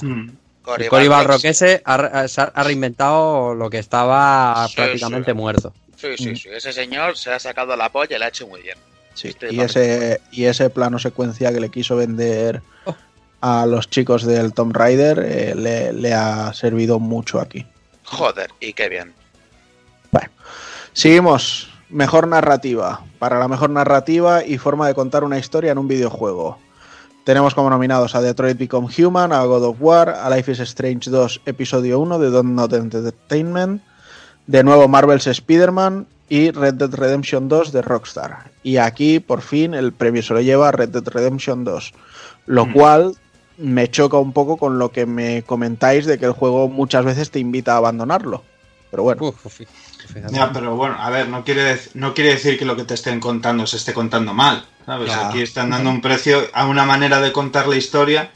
Mm. 0.03 0.29
Cory 0.67 0.87
Cory 0.89 1.07
Balroquese 1.07 1.81
ha, 1.85 1.95
ha- 1.95 2.27
se 2.27 2.41
ha 2.41 2.63
reinventado 2.63 3.55
lo 3.55 3.69
que 3.69 3.79
estaba 3.79 4.67
Sí, 4.67 4.75
prácticamente 4.75 5.31
sí. 5.31 5.37
muerto. 5.37 5.73
Sí, 5.95 6.07
sí, 6.17 6.35
sí. 6.35 6.49
Ese 6.49 6.73
señor 6.73 7.17
se 7.17 7.31
ha 7.31 7.39
sacado 7.39 7.75
la 7.75 7.89
polla 7.89 8.15
y 8.15 8.19
la 8.19 8.25
ha 8.25 8.29
hecho 8.29 8.47
muy 8.47 8.61
bien. 8.61 8.77
Sí, 9.13 9.29
Estoy 9.29 9.55
y, 9.55 9.61
ese, 9.61 10.21
y 10.31 10.43
ese 10.43 10.69
plano 10.69 10.99
secuencia 10.99 11.51
que 11.51 11.59
le 11.59 11.69
quiso 11.71 11.95
vender 11.95 12.61
Oh. 12.85 12.95
a 13.41 13.65
los 13.65 13.89
chicos 13.89 14.23
del 14.25 14.53
Tomb 14.53 14.75
Raider 14.75 15.19
eh, 15.19 15.55
le, 15.55 15.93
le 15.93 16.13
ha 16.13 16.53
servido 16.53 16.99
mucho 16.99 17.39
aquí. 17.39 17.65
Joder, 18.03 18.49
y 18.59 18.73
qué 18.73 18.89
bien. 18.89 19.13
Seguimos. 20.93 21.69
Mejor 21.89 22.27
narrativa. 22.27 23.01
Para 23.19 23.39
la 23.39 23.47
mejor 23.47 23.69
narrativa 23.69 24.43
y 24.43 24.57
forma 24.57 24.87
de 24.87 24.93
contar 24.93 25.23
una 25.23 25.37
historia 25.39 25.71
en 25.71 25.77
un 25.77 25.87
videojuego. 25.87 26.59
Tenemos 27.27 27.53
como 27.53 27.69
nominados 27.69 28.15
a 28.15 28.21
Detroit 28.21 28.57
Become 28.57 28.87
Human, 28.97 29.33
a 29.33 29.43
God 29.43 29.65
of 29.65 29.81
War, 29.81 30.07
a 30.11 30.29
Life 30.29 30.49
is 30.49 30.61
Strange 30.61 31.09
2 31.11 31.41
Episodio 31.45 31.99
1 31.99 32.19
de 32.19 32.29
Don't 32.29 32.55
Not 32.55 32.71
Entertainment, 32.71 33.81
de 34.45 34.63
nuevo 34.63 34.87
Marvel's 34.87 35.27
Spider-Man 35.27 36.07
y 36.29 36.51
Red 36.51 36.75
Dead 36.75 36.95
Redemption 36.95 37.49
2 37.49 37.73
de 37.73 37.81
Rockstar. 37.81 38.51
Y 38.63 38.77
aquí, 38.77 39.19
por 39.19 39.41
fin, 39.41 39.73
el 39.73 39.91
premio 39.91 40.23
se 40.23 40.35
lo 40.35 40.39
lleva 40.39 40.71
Red 40.71 40.87
Dead 40.87 41.03
Redemption 41.05 41.65
2. 41.65 41.93
Lo 42.45 42.65
Mm. 42.67 42.71
cual 42.71 43.15
me 43.57 43.89
choca 43.91 44.15
un 44.15 44.31
poco 44.31 44.55
con 44.55 44.79
lo 44.79 44.93
que 44.93 45.05
me 45.05 45.43
comentáis 45.43 46.05
de 46.05 46.17
que 46.17 46.27
el 46.27 46.31
juego 46.31 46.69
muchas 46.69 47.03
veces 47.03 47.29
te 47.29 47.39
invita 47.39 47.73
a 47.73 47.77
abandonarlo. 47.79 48.41
Pero 48.91 49.03
bueno. 49.03 49.23
Uf. 49.23 49.61
Ya, 50.31 50.51
pero 50.53 50.75
bueno, 50.75 50.95
a 50.99 51.09
ver, 51.09 51.27
no 51.27 51.43
quiere, 51.43 51.79
no 51.93 52.13
quiere 52.13 52.31
decir 52.31 52.57
que 52.57 52.65
lo 52.65 52.75
que 52.75 52.83
te 52.83 52.93
estén 52.93 53.19
contando 53.19 53.67
se 53.67 53.77
esté 53.77 53.93
contando 53.93 54.33
mal, 54.33 54.65
¿sabes? 54.85 55.13
Aquí 55.13 55.41
están 55.41 55.69
dando 55.71 55.89
un 55.97 56.01
precio 56.01 56.47
a 56.53 56.65
una 56.65 56.85
manera 56.85 57.19
de 57.19 57.31
contar 57.31 57.67
la 57.67 57.75
historia 57.75 58.31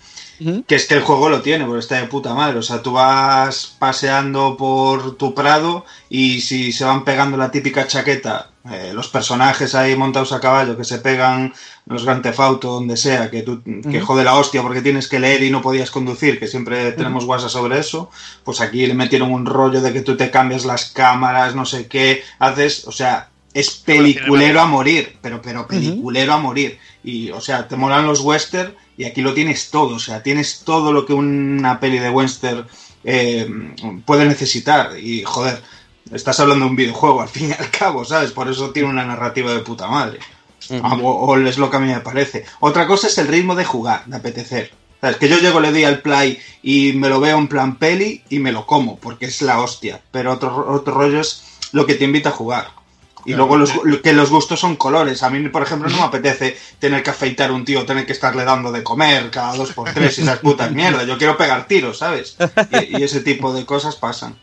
Que 0.67 0.75
es 0.75 0.87
que 0.87 0.95
el 0.95 1.01
juego 1.01 1.29
lo 1.29 1.41
tiene, 1.41 1.65
porque 1.65 1.79
está 1.79 2.01
de 2.01 2.07
puta 2.07 2.33
madre. 2.33 2.57
O 2.57 2.63
sea, 2.63 2.81
tú 2.81 2.93
vas 2.93 3.75
paseando 3.77 4.57
por 4.57 5.15
tu 5.15 5.35
prado 5.35 5.85
y 6.09 6.41
si 6.41 6.71
se 6.71 6.83
van 6.83 7.03
pegando 7.05 7.37
la 7.37 7.51
típica 7.51 7.85
chaqueta, 7.85 8.49
eh, 8.69 8.91
los 8.93 9.07
personajes 9.07 9.73
ahí 9.73 9.95
montados 9.95 10.33
a 10.33 10.39
caballo 10.39 10.77
que 10.77 10.83
se 10.83 10.99
pegan 10.99 11.51
los 11.87 12.05
Grand 12.05 12.21
Theft 12.21 12.39
Auto, 12.39 12.73
donde 12.73 12.95
sea, 12.95 13.31
que 13.31 13.41
tú 13.41 13.63
que 13.63 14.01
jode 14.01 14.23
la 14.23 14.35
hostia 14.35 14.61
porque 14.61 14.83
tienes 14.83 15.07
que 15.07 15.19
leer 15.19 15.41
y 15.41 15.49
no 15.49 15.63
podías 15.63 15.89
conducir, 15.89 16.39
que 16.39 16.47
siempre 16.47 16.91
tenemos 16.91 17.25
WhatsApp 17.25 17.49
sobre 17.49 17.79
eso, 17.79 18.11
pues 18.43 18.61
aquí 18.61 18.85
le 18.85 18.93
metieron 18.93 19.31
un 19.31 19.47
rollo 19.47 19.81
de 19.81 19.91
que 19.91 20.01
tú 20.01 20.15
te 20.15 20.29
cambias 20.29 20.65
las 20.65 20.91
cámaras, 20.91 21.55
no 21.55 21.65
sé 21.65 21.87
qué, 21.87 22.23
haces, 22.37 22.87
o 22.87 22.91
sea, 22.91 23.30
es 23.53 23.71
peliculero 23.71 24.61
a 24.61 24.65
morir, 24.65 25.17
pero 25.21 25.41
pero 25.41 25.67
peliculero 25.67 26.33
a 26.33 26.37
morir. 26.37 26.79
Y, 27.03 27.31
o 27.31 27.41
sea, 27.41 27.67
te 27.67 27.75
molan 27.75 28.07
los 28.07 28.21
western 28.21 28.73
y 28.97 29.05
aquí 29.05 29.21
lo 29.21 29.33
tienes 29.33 29.71
todo, 29.71 29.95
o 29.95 29.99
sea, 29.99 30.21
tienes 30.23 30.61
todo 30.63 30.93
lo 30.93 31.05
que 31.05 31.13
una 31.13 31.79
peli 31.79 31.99
de 31.99 32.09
western 32.09 32.67
eh, 33.03 33.49
puede 34.05 34.25
necesitar. 34.25 34.97
Y 34.99 35.23
joder, 35.23 35.61
estás 36.13 36.39
hablando 36.39 36.65
de 36.65 36.71
un 36.71 36.77
videojuego 36.77 37.21
al 37.21 37.29
fin 37.29 37.49
y 37.49 37.51
al 37.53 37.69
cabo, 37.71 38.05
¿sabes? 38.05 38.31
Por 38.31 38.49
eso 38.49 38.71
tiene 38.71 38.89
una 38.89 39.05
narrativa 39.05 39.53
de 39.53 39.59
puta 39.59 39.87
madre. 39.87 40.19
Ah, 40.83 40.95
o, 41.01 41.09
o 41.09 41.37
es 41.37 41.57
lo 41.57 41.69
que 41.69 41.77
a 41.77 41.79
mí 41.79 41.87
me 41.87 41.99
parece. 41.99 42.45
Otra 42.59 42.87
cosa 42.87 43.07
es 43.07 43.17
el 43.17 43.27
ritmo 43.27 43.55
de 43.55 43.65
jugar, 43.65 44.05
de 44.05 44.17
apetecer. 44.17 44.71
¿Sabes? 45.01 45.17
Que 45.17 45.27
yo 45.27 45.39
llego, 45.39 45.59
le 45.59 45.71
doy 45.71 45.83
al 45.83 46.01
play 46.01 46.37
y 46.61 46.93
me 46.93 47.09
lo 47.09 47.19
veo 47.19 47.37
en 47.39 47.47
plan 47.47 47.77
peli 47.77 48.23
y 48.29 48.37
me 48.37 48.51
lo 48.51 48.67
como, 48.67 48.97
porque 48.97 49.25
es 49.25 49.41
la 49.41 49.59
hostia. 49.59 49.99
Pero 50.11 50.31
otro, 50.31 50.71
otro 50.71 50.93
rollo 50.93 51.19
es 51.19 51.43
lo 51.71 51.87
que 51.87 51.95
te 51.95 52.05
invita 52.05 52.29
a 52.29 52.33
jugar. 52.33 52.80
Y 53.25 53.33
luego 53.33 53.57
los, 53.57 53.71
que 54.03 54.13
los 54.13 54.29
gustos 54.29 54.59
son 54.59 54.75
colores. 54.75 55.21
A 55.23 55.29
mí, 55.29 55.47
por 55.49 55.63
ejemplo, 55.63 55.89
no 55.89 55.97
me 55.97 56.03
apetece 56.03 56.57
tener 56.79 57.03
que 57.03 57.11
afeitar 57.11 57.51
a 57.51 57.53
un 57.53 57.65
tío, 57.65 57.85
tener 57.85 58.05
que 58.05 58.13
estarle 58.13 58.43
dando 58.43 58.71
de 58.71 58.83
comer 58.83 59.29
cada 59.29 59.55
dos 59.55 59.73
por 59.73 59.93
tres 59.93 60.17
y 60.17 60.21
esas 60.21 60.39
putas 60.39 60.71
mierdas. 60.73 61.05
Yo 61.05 61.17
quiero 61.17 61.37
pegar 61.37 61.67
tiros, 61.67 61.99
¿sabes? 61.99 62.37
Y, 62.71 62.97
y 62.97 63.03
ese 63.03 63.21
tipo 63.21 63.53
de 63.53 63.65
cosas 63.65 63.95
pasan. 63.95 64.35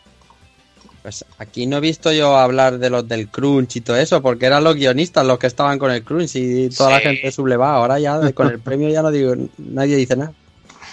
Pues 1.03 1.25
aquí 1.39 1.67
no 1.67 1.79
he 1.79 1.81
visto 1.81 2.13
yo 2.13 2.37
hablar 2.37 2.79
de 2.79 2.91
los 2.91 3.07
del 3.09 3.29
crunch 3.29 3.77
y 3.77 3.81
todo 3.81 3.97
eso, 3.97 4.21
porque 4.21 4.47
eran 4.47 4.65
los 4.65 4.75
guionistas 4.75 5.25
los 5.25 5.39
que 5.39 5.47
estaban 5.47 5.79
con 5.79 5.91
el 5.91 6.05
crunch 6.05 6.37
y 6.37 6.69
toda 6.69 6.91
la 6.91 7.01
gente 7.01 7.31
sublevada. 7.33 7.77
Ahora 7.77 7.99
ya 7.99 8.33
con 8.35 8.49
el 8.49 8.59
premio 8.59 8.89
ya 8.89 9.03
no 9.03 9.11
digo, 9.11 9.35
nadie 9.59 9.97
dice 9.97 10.17
nada. 10.17 10.33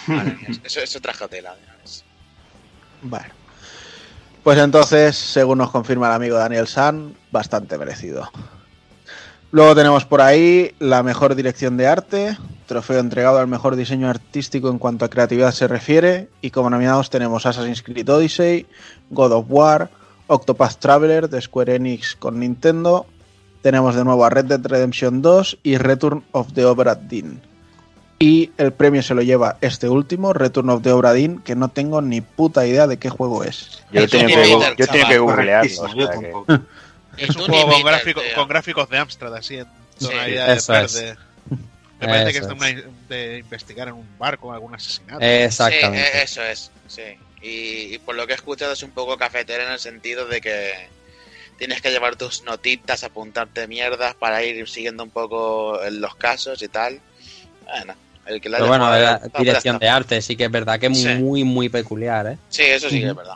Mía, 0.06 0.38
eso, 0.64 0.80
eso 0.80 1.00
trajo 1.00 1.28
tela. 1.28 1.54
¿sabes? 1.66 2.04
Bueno. 3.02 3.26
Pues 4.46 4.60
entonces, 4.60 5.16
según 5.16 5.58
nos 5.58 5.72
confirma 5.72 6.06
el 6.06 6.12
amigo 6.12 6.36
Daniel 6.36 6.68
San, 6.68 7.16
bastante 7.32 7.76
merecido. 7.78 8.30
Luego 9.50 9.74
tenemos 9.74 10.04
por 10.04 10.20
ahí 10.20 10.72
la 10.78 11.02
mejor 11.02 11.34
dirección 11.34 11.76
de 11.76 11.88
arte, 11.88 12.38
trofeo 12.66 13.00
entregado 13.00 13.40
al 13.40 13.48
mejor 13.48 13.74
diseño 13.74 14.08
artístico 14.08 14.68
en 14.68 14.78
cuanto 14.78 15.04
a 15.04 15.10
creatividad 15.10 15.50
se 15.50 15.66
refiere, 15.66 16.28
y 16.42 16.52
como 16.52 16.70
nominados 16.70 17.10
tenemos 17.10 17.44
Assassin's 17.44 17.82
Creed 17.82 18.08
Odyssey, 18.08 18.68
God 19.10 19.32
of 19.32 19.46
War, 19.48 19.90
Octopath 20.28 20.76
Traveler 20.76 21.28
de 21.28 21.42
Square 21.42 21.74
Enix 21.74 22.14
con 22.14 22.38
Nintendo, 22.38 23.06
tenemos 23.62 23.96
de 23.96 24.04
nuevo 24.04 24.24
a 24.24 24.30
Red 24.30 24.44
Dead 24.44 24.64
Redemption 24.64 25.22
2 25.22 25.58
y 25.64 25.76
Return 25.76 26.22
of 26.30 26.52
the 26.52 26.64
Obra 26.64 26.94
Dinn. 26.94 27.40
Y 28.18 28.50
el 28.56 28.72
premio 28.72 29.02
se 29.02 29.14
lo 29.14 29.20
lleva 29.22 29.58
este 29.60 29.88
último, 29.90 30.32
Return 30.32 30.70
of 30.70 30.82
the 30.82 30.90
Obra 30.90 31.12
Dinn, 31.12 31.40
que 31.42 31.54
no 31.54 31.68
tengo 31.68 32.00
ni 32.00 32.22
puta 32.22 32.66
idea 32.66 32.86
de 32.86 32.98
qué 32.98 33.10
juego 33.10 33.44
es. 33.44 33.82
Yo 33.92 34.02
he 34.02 34.08
tenido 34.08 34.42
que, 34.42 34.74
yo 34.78 34.86
tenido 34.86 35.08
que 35.08 35.18
googlearlo. 35.18 35.82
O 35.82 35.88
sea 35.88 36.10
que-. 36.20 36.60
Es 37.18 37.34
un 37.34 37.46
juego 37.46 37.72
con, 37.72 37.82
gráfico- 37.82 38.46
gráficos 38.46 38.88
de 38.90 38.98
Amstrad, 38.98 39.34
así 39.34 39.56
en 39.56 39.66
tonalidad 39.98 40.48
de 40.48 40.54
es. 40.54 40.66
verde. 40.68 41.16
Me 41.98 42.06
parece 42.08 42.32
que 42.32 42.38
es 42.40 42.46
de, 42.46 42.52
una- 42.52 42.82
de 43.08 43.38
investigar 43.38 43.88
en 43.88 43.94
un 43.94 44.06
barco 44.18 44.52
algún 44.52 44.74
asesinato. 44.74 45.20
Sí, 45.20 45.26
Exactamente. 45.26 46.00
eh, 46.18 46.22
eso 46.22 46.42
es, 46.42 46.70
sí. 46.88 47.02
Y, 47.40 47.94
y 47.94 47.98
por 48.04 48.16
lo 48.16 48.26
que 48.26 48.32
he 48.32 48.36
escuchado 48.36 48.72
es 48.74 48.82
un 48.82 48.90
poco 48.90 49.16
cafetera 49.16 49.64
en 49.64 49.72
el 49.72 49.78
sentido 49.78 50.26
de 50.26 50.42
que 50.42 50.72
tienes 51.58 51.80
que 51.80 51.90
llevar 51.90 52.16
tus 52.16 52.42
notitas, 52.44 53.02
apuntarte 53.02 53.66
mierdas 53.66 54.14
para 54.14 54.42
ir 54.42 54.68
siguiendo 54.68 55.02
un 55.02 55.10
poco 55.10 55.78
los 55.90 56.16
casos 56.16 56.60
y 56.62 56.68
tal. 56.68 57.00
Bueno, 57.64 57.94
el 58.26 58.40
que 58.40 58.48
la 58.48 58.58
Pero 58.58 58.68
bueno, 58.68 58.90
la 58.90 59.20
dirección 59.38 59.78
de 59.78 59.88
arte 59.88 60.20
sí 60.22 60.36
que 60.36 60.44
es 60.44 60.50
verdad 60.50 60.78
que 60.78 60.86
es 60.86 60.98
Sí. 60.98 61.08
muy, 61.16 61.44
muy 61.44 61.68
peculiar, 61.68 62.26
¿eh? 62.26 62.38
Sí, 62.48 62.62
eso 62.62 62.88
sí 62.90 63.00
que 63.00 63.08
es 63.08 63.14
verdad. 63.16 63.34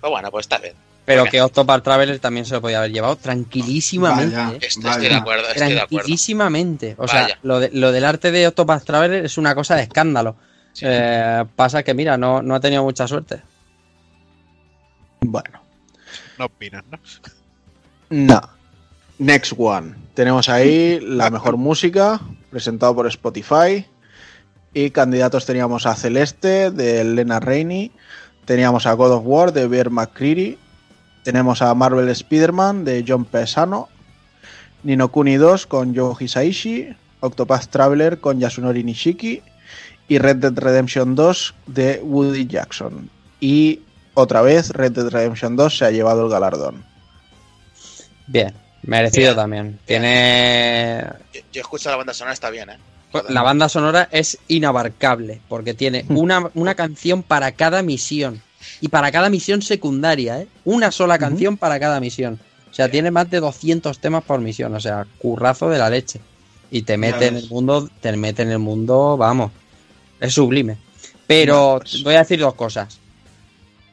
Pues 0.00 0.10
bueno, 0.10 0.30
pues 0.30 0.44
está 0.44 0.58
bien. 0.58 0.74
Pero 1.04 1.24
Ok. 1.24 1.30
que 1.30 1.42
Octopath 1.42 1.82
Traveler 1.84 2.18
también 2.18 2.46
se 2.46 2.54
lo 2.54 2.62
podía 2.62 2.78
haber 2.78 2.90
llevado 2.92 3.16
tranquilísimamente, 3.16 4.36
Vaya. 4.36 4.54
¿eh? 4.54 4.58
Esto- 4.62 4.80
Vaya. 4.82 4.92
estoy 4.96 5.08
de 5.10 5.14
acuerdo, 5.16 5.42
estoy 5.48 5.54
de 5.60 5.64
acuerdo. 5.74 5.88
Tranquilísimamente. 5.88 6.94
O 6.98 7.06
sea, 7.08 7.22
Vaya. 7.22 7.38
lo, 7.42 7.60
de- 7.60 7.70
lo 7.72 7.92
del 7.92 8.04
arte 8.04 8.30
de 8.30 8.46
Octopath 8.48 8.84
Traveler 8.84 9.24
es 9.26 9.36
una 9.36 9.54
cosa 9.54 9.76
de 9.76 9.82
escándalo. 9.82 10.36
Sí. 10.72 10.86
Eh, 10.88 11.44
pasa 11.56 11.82
que, 11.82 11.92
mira, 11.94 12.16
no, 12.16 12.42
no 12.42 12.54
ha 12.54 12.60
tenido 12.60 12.82
mucha 12.82 13.06
suerte. 13.06 13.40
Bueno. 15.20 15.60
No 16.38 16.46
opinas, 16.46 16.84
¿no? 16.90 16.98
No. 18.10 18.40
Next 19.18 19.52
one. 19.56 19.94
Tenemos 20.14 20.48
ahí 20.48 21.00
la 21.00 21.30
mejor 21.30 21.56
música, 21.58 22.20
presentado 22.50 22.94
por 22.94 23.06
Spotify. 23.08 23.86
Y 24.74 24.90
candidatos 24.90 25.46
teníamos 25.46 25.86
a 25.86 25.94
Celeste, 25.94 26.72
de 26.72 27.04
Lena 27.04 27.38
Rainey. 27.38 27.92
Teníamos 28.44 28.86
a 28.86 28.92
God 28.94 29.12
of 29.12 29.22
War, 29.24 29.52
de 29.52 29.68
Bear 29.68 29.88
McCreary. 29.88 30.58
Tenemos 31.22 31.62
a 31.62 31.72
Marvel 31.74 32.08
Spider-Man, 32.08 32.84
de 32.84 33.04
John 33.06 33.24
Pesano. 33.24 33.88
Nino 34.82 35.12
Kuni 35.12 35.36
2, 35.36 35.66
con 35.68 35.94
Joe 35.94 36.16
Hisaishi. 36.18 36.88
Octopath 37.20 37.68
Traveler, 37.68 38.18
con 38.18 38.40
Yasunori 38.40 38.82
Nishiki. 38.82 39.42
Y 40.08 40.18
Red 40.18 40.36
Dead 40.36 40.58
Redemption 40.58 41.14
2, 41.14 41.54
de 41.66 42.00
Woody 42.02 42.46
Jackson. 42.48 43.08
Y 43.38 43.80
otra 44.14 44.42
vez, 44.42 44.70
Red 44.70 44.90
Dead 44.90 45.08
Redemption 45.08 45.54
2 45.54 45.78
se 45.78 45.84
ha 45.84 45.92
llevado 45.92 46.24
el 46.24 46.30
galardón. 46.30 46.84
Bien, 48.26 48.52
merecido 48.82 49.28
Bien. 49.28 49.36
también. 49.36 49.78
Tiene. 49.84 51.04
Yo, 51.32 51.40
yo 51.52 51.60
escucho 51.60 51.90
la 51.90 51.96
banda 51.96 52.12
sonora, 52.12 52.34
está 52.34 52.50
bien, 52.50 52.70
¿eh? 52.70 52.78
Joder. 53.14 53.30
La 53.30 53.42
banda 53.42 53.68
sonora 53.68 54.08
es 54.10 54.38
inabarcable, 54.48 55.40
porque 55.48 55.72
tiene 55.72 56.04
una, 56.08 56.50
una 56.54 56.74
canción 56.74 57.22
para 57.22 57.52
cada 57.52 57.82
misión. 57.82 58.42
Y 58.80 58.88
para 58.88 59.12
cada 59.12 59.30
misión 59.30 59.62
secundaria, 59.62 60.40
¿eh? 60.40 60.48
Una 60.64 60.90
sola 60.90 61.18
canción 61.18 61.56
para 61.56 61.78
cada 61.78 62.00
misión. 62.00 62.40
O 62.70 62.74
sea, 62.74 62.90
tiene 62.90 63.10
más 63.12 63.30
de 63.30 63.38
200 63.40 63.98
temas 64.00 64.24
por 64.24 64.40
misión. 64.40 64.74
O 64.74 64.80
sea, 64.80 65.06
currazo 65.18 65.70
de 65.70 65.78
la 65.78 65.90
leche. 65.90 66.20
Y 66.70 66.82
te 66.82 66.96
mete 66.96 67.26
en 67.28 67.36
el 67.36 67.48
mundo, 67.48 67.88
te 68.00 68.16
mete 68.16 68.42
en 68.42 68.50
el 68.50 68.58
mundo, 68.58 69.16
vamos. 69.16 69.52
Es 70.18 70.34
sublime. 70.34 70.76
Pero 71.26 71.78
pues- 71.80 72.02
voy 72.02 72.14
a 72.16 72.18
decir 72.18 72.40
dos 72.40 72.54
cosas. 72.54 72.98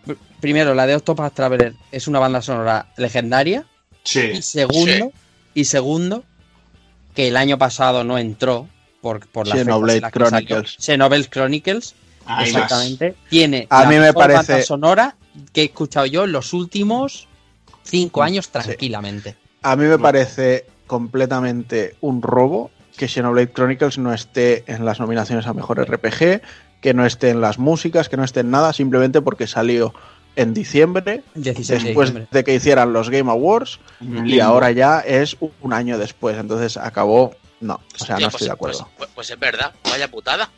Pr- 0.08 0.18
Primero, 0.40 0.74
la 0.74 0.88
de 0.88 0.96
Octopath 0.96 1.34
Traveler 1.36 1.76
es 1.92 2.08
una 2.08 2.18
banda 2.20 2.42
sonora 2.42 2.88
legendaria. 2.98 3.66
Sí. 4.04 4.22
Y 4.34 4.42
segundo, 4.42 5.12
y 5.54 5.66
segundo, 5.66 6.24
que 7.14 7.28
el 7.28 7.38
año 7.38 7.60
pasado 7.60 8.04
no 8.04 8.18
entró 8.18 8.68
por, 9.02 9.26
por 9.28 9.48
las 9.48 9.58
Xenoblade. 9.60 10.02
Chronicles. 10.12 10.76
Xenoblade 10.80 11.26
Chronicles, 11.30 11.96
Ahí 12.26 12.48
exactamente. 12.50 13.16
Tiene 13.30 13.68
A 13.70 13.84
la 13.84 13.90
mí 13.90 13.96
me 13.96 14.12
banda 14.12 14.42
parece- 14.44 14.64
sonora 14.64 15.16
que 15.54 15.62
he 15.62 15.66
escuchado 15.66 16.06
yo 16.06 16.26
en 16.26 16.32
los 16.34 16.54
últimos 16.54 17.28
cinco 17.84 18.22
años 18.24 18.50
tranquilamente. 18.50 19.36
A 19.64 19.76
mí 19.76 19.86
me 19.86 19.98
parece 20.00 20.66
completamente 20.88 21.96
un 22.02 22.22
robo 22.22 22.72
que 22.98 23.08
Xenoblade 23.08 23.52
Chronicles 23.54 23.98
no 23.98 24.14
esté 24.14 24.64
en 24.68 24.86
las 24.86 25.00
nominaciones 25.00 25.48
a 25.48 25.54
mejor 25.54 25.80
RPG, 25.82 26.42
que 26.82 26.94
no 26.94 27.06
esté 27.06 27.30
en 27.30 27.42
las 27.42 27.58
músicas, 27.60 28.10
que 28.10 28.18
no 28.18 28.24
esté 28.24 28.42
en 28.42 28.52
nada, 28.52 28.74
simplemente 28.74 29.22
porque 29.22 29.48
salió 29.48 29.94
en 30.36 30.54
diciembre, 30.54 31.24
16 31.36 31.68
de 31.82 31.88
después 31.90 32.10
diciembre. 32.10 32.28
de 32.32 32.44
que 32.44 32.56
hicieran 32.56 32.94
los 32.94 33.10
Game 33.10 33.30
Awards, 33.30 33.80
En 34.00 34.28
y 34.28 34.40
ahora 34.40 34.72
ya 34.72 35.00
es 35.00 35.38
un 35.62 35.74
año 35.74 35.98
después. 35.98 36.38
Entonces 36.38 36.78
acabó. 36.78 37.34
No, 37.62 37.76
o 37.76 37.80
sea, 37.98 38.16
Hostia, 38.16 38.16
no 38.16 38.20
pues- 38.20 38.34
estoy 38.34 38.48
de 38.48 38.54
acuerdo. 38.54 38.78
Pues, 38.80 38.92
pues- 38.98 39.10
pues 39.16 39.30
es 39.30 39.40
verdad, 39.40 39.74
vaya 39.84 40.10
putada. 40.10 40.50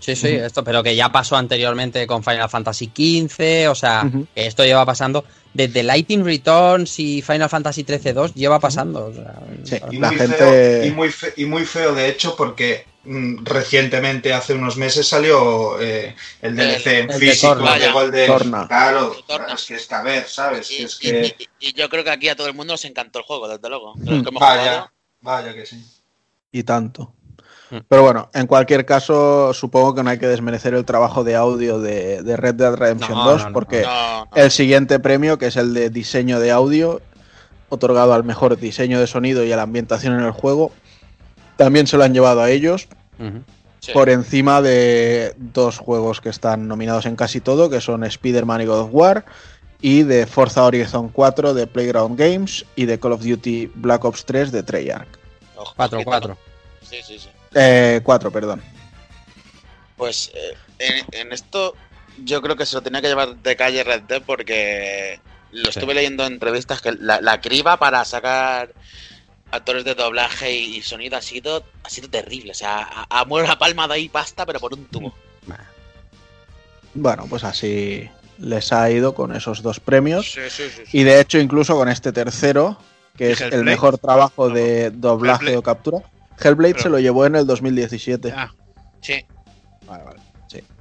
Sí, 0.00 0.16
sí, 0.16 0.28
esto, 0.30 0.64
pero 0.64 0.82
que 0.82 0.96
ya 0.96 1.12
pasó 1.12 1.36
anteriormente 1.36 2.08
con 2.08 2.24
Final 2.24 2.50
Fantasy 2.50 2.86
XV, 2.92 3.68
o 3.68 3.74
sea, 3.76 4.10
que 4.34 4.46
esto 4.48 4.64
lleva 4.64 4.84
pasando 4.84 5.24
desde 5.54 5.84
Lighting 5.84 6.24
Returns 6.24 6.98
y 6.98 7.22
Final 7.22 7.48
Fantasy 7.48 7.84
XIII 7.84 8.12
2 8.12 8.34
lleva 8.34 8.58
pasando. 8.58 9.06
o 9.06 9.14
sea, 9.14 9.34
Sí. 9.62 9.76
Y 9.92 9.98
La 10.00 10.08
muy, 10.08 10.16
gente- 10.18 10.36
feo, 10.36 10.84
y, 10.86 10.90
muy 10.90 11.08
fe- 11.12 11.34
y 11.36 11.44
muy 11.44 11.64
feo, 11.64 11.94
de 11.94 12.08
hecho, 12.08 12.34
porque 12.34 12.84
mm, 13.04 13.44
recientemente, 13.44 14.32
hace 14.32 14.54
unos 14.54 14.76
meses, 14.76 15.06
salió 15.08 15.80
eh, 15.80 16.14
el 16.40 16.56
DLC 16.56 16.86
en 17.00 17.10
el 17.10 17.18
de 17.20 17.30
físico 17.30 17.54
Torna. 17.54 17.78
de 17.78 17.90
Golden. 17.92 18.26
Torna. 18.26 18.66
Claro, 18.68 19.10
De 19.10 19.22
Torna. 19.24 19.54
es 19.54 19.64
que 19.64 19.74
es 19.74 19.86
que, 19.86 19.94
a 19.94 20.02
ver, 20.02 20.28
¿sabes? 20.28 20.68
Y, 20.70 20.76
Que 20.78 20.82
es 20.84 20.98
y- 21.00 21.10
que. 21.10 21.36
y- 21.60 21.68
y 21.68 21.72
yo 21.74 21.88
creo 21.88 22.02
que 22.04 22.10
aquí 22.10 22.28
a 22.28 22.34
todo 22.36 22.46
el 22.48 22.54
mundo 22.54 22.72
nos 22.74 22.84
encantó 22.84 23.20
el 23.20 23.24
juego, 23.24 23.46
desde 23.48 23.68
luego. 23.68 23.94
Hemos 24.04 24.32
Vaya, 24.40 24.62
jugado. 24.62 24.90
vaya 25.20 25.54
que 25.54 25.66
sí. 25.66 25.84
Y 26.52 26.62
tanto. 26.62 27.12
Mm. 27.70 27.76
Pero 27.88 28.02
bueno, 28.02 28.28
en 28.34 28.46
cualquier 28.46 28.84
caso, 28.84 29.52
supongo 29.54 29.94
que 29.94 30.02
no 30.02 30.10
hay 30.10 30.18
que 30.18 30.28
desmerecer 30.28 30.74
el 30.74 30.84
trabajo 30.84 31.24
de 31.24 31.34
audio 31.34 31.80
de, 31.80 32.22
de 32.22 32.36
Red 32.36 32.54
Dead 32.56 32.74
Redemption 32.74 33.16
No, 33.18 33.24
2, 33.24 33.40
no, 33.42 33.48
no, 33.48 33.52
porque 33.54 33.82
No, 33.82 34.24
no. 34.26 34.30
el 34.34 34.50
siguiente 34.50 35.00
premio, 35.00 35.38
que 35.38 35.46
es 35.46 35.56
el 35.56 35.72
de 35.72 35.88
diseño 35.90 36.38
de 36.38 36.50
audio, 36.50 37.00
otorgado 37.70 38.12
al 38.12 38.24
mejor 38.24 38.58
diseño 38.58 39.00
de 39.00 39.06
sonido 39.06 39.42
y 39.44 39.52
a 39.52 39.56
la 39.56 39.62
ambientación 39.62 40.12
en 40.14 40.20
el 40.26 40.32
juego, 40.32 40.70
también 41.56 41.86
se 41.86 41.96
lo 41.96 42.04
han 42.04 42.12
llevado 42.12 42.42
a 42.42 42.50
ellos. 42.50 42.88
Sí. 43.80 43.92
por 43.92 44.10
encima 44.10 44.62
de 44.62 45.34
dos 45.38 45.78
juegos 45.78 46.20
que 46.20 46.28
están 46.28 46.68
nominados 46.68 47.04
en 47.06 47.16
casi 47.16 47.40
todo, 47.40 47.68
que 47.68 47.80
son 47.80 48.04
Spider-Man 48.04 48.60
y 48.60 48.66
God 48.66 48.80
of 48.80 48.90
War, 48.92 49.24
y 49.80 50.04
de 50.04 50.26
Forza 50.26 50.62
Horizon 50.64 51.08
4 51.08 51.52
de 51.54 51.66
Playground 51.66 52.16
Games 52.16 52.64
y 52.76 52.86
de 52.86 53.00
Call 53.00 53.12
of 53.12 53.24
Duty 53.24 53.72
Black 53.74 54.04
Ops 54.04 54.24
3 54.24 54.52
de 54.52 54.62
Treyarch. 54.62 55.08
Ojo, 55.62 55.74
4-4. 55.76 56.36
Sí, 56.88 56.96
sí, 57.06 57.18
sí. 57.18 57.28
Eh, 57.54 58.00
4, 58.02 58.30
perdón. 58.30 58.62
Pues 59.96 60.30
eh, 60.34 60.56
en, 60.78 61.06
en 61.20 61.32
esto 61.32 61.74
yo 62.24 62.42
creo 62.42 62.56
que 62.56 62.66
se 62.66 62.74
lo 62.74 62.82
tenía 62.82 63.00
que 63.00 63.08
llevar 63.08 63.36
de 63.36 63.56
calle 63.56 63.84
Red 63.84 64.02
Dead 64.02 64.22
porque 64.22 65.20
lo 65.52 65.70
Sí. 65.70 65.78
estuve 65.78 65.94
leyendo 65.94 66.24
en 66.26 66.34
entrevistas 66.34 66.80
que 66.80 66.92
la, 66.92 67.20
la 67.20 67.40
criba 67.40 67.76
para 67.76 68.04
sacar 68.04 68.72
actores 69.50 69.84
de 69.84 69.94
doblaje 69.94 70.50
y, 70.56 70.76
y 70.76 70.82
sonido 70.82 71.16
ha 71.18 71.22
sido 71.22 71.64
ha 71.84 71.90
sido 71.90 72.08
terrible. 72.08 72.52
O 72.52 72.54
sea, 72.54 72.78
a, 72.80 73.20
a 73.20 73.24
muero 73.26 73.46
la 73.46 73.58
palma 73.58 73.86
de 73.86 73.94
ahí 73.94 74.08
pasta, 74.08 74.44
pero 74.46 74.58
por 74.60 74.72
un 74.74 74.86
tubo. 74.86 75.14
Bueno, 76.94 77.26
pues 77.28 77.42
así, 77.44 78.08
les 78.38 78.72
ha 78.72 78.90
ido 78.90 79.14
con 79.14 79.34
esos 79.34 79.62
dos 79.62 79.80
premios. 79.80 80.30
Sí, 80.32 80.40
sí, 80.50 80.64
sí. 80.68 80.82
sí. 80.86 80.98
Y 80.98 81.04
de 81.04 81.20
hecho, 81.20 81.38
incluso 81.38 81.74
con 81.74 81.88
este 81.88 82.12
tercero, 82.12 82.76
que 83.16 83.28
¿Y 83.28 83.32
es 83.32 83.40
el 83.40 83.64
mejor 83.64 83.98
trabajo 83.98 84.48
No, 84.48 84.54
de 84.54 84.90
doblaje 84.90 85.40
Hellblade. 85.44 85.56
o 85.58 85.62
captura. 85.62 85.98
Hellblade 86.40 86.72
Pero- 86.74 86.82
se 86.82 86.88
lo 86.88 86.98
llevó 86.98 87.26
en 87.26 87.36
el 87.36 87.46
2017. 87.46 88.32
Ah, 88.36 88.52
Sí. 89.00 89.24
vale, 89.86 90.04
vale. 90.04 90.18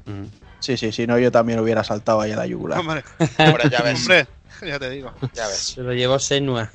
Mm. 0.06 0.26
Sí, 0.60 0.78
sí, 0.78 0.92
si 0.92 1.08
no, 1.08 1.18
yo 1.20 1.32
también 1.32 1.60
hubiera 1.60 1.84
saltado 1.84 2.22
ahí 2.22 2.32
a 2.32 2.36
la 2.36 2.46
yugular. 2.48 2.80
Hombre, 2.80 3.04
Hombre, 3.40 3.70
ya 3.70 3.82
ves. 3.82 4.00
hombre, 4.02 4.28
ya 4.68 4.80
te 4.80 4.90
digo. 4.90 5.12
Ya 5.34 5.48
ves. 5.48 5.58
Se 5.58 5.82
lo 5.82 5.94
llevó 5.94 6.18
Senua. 6.20 6.70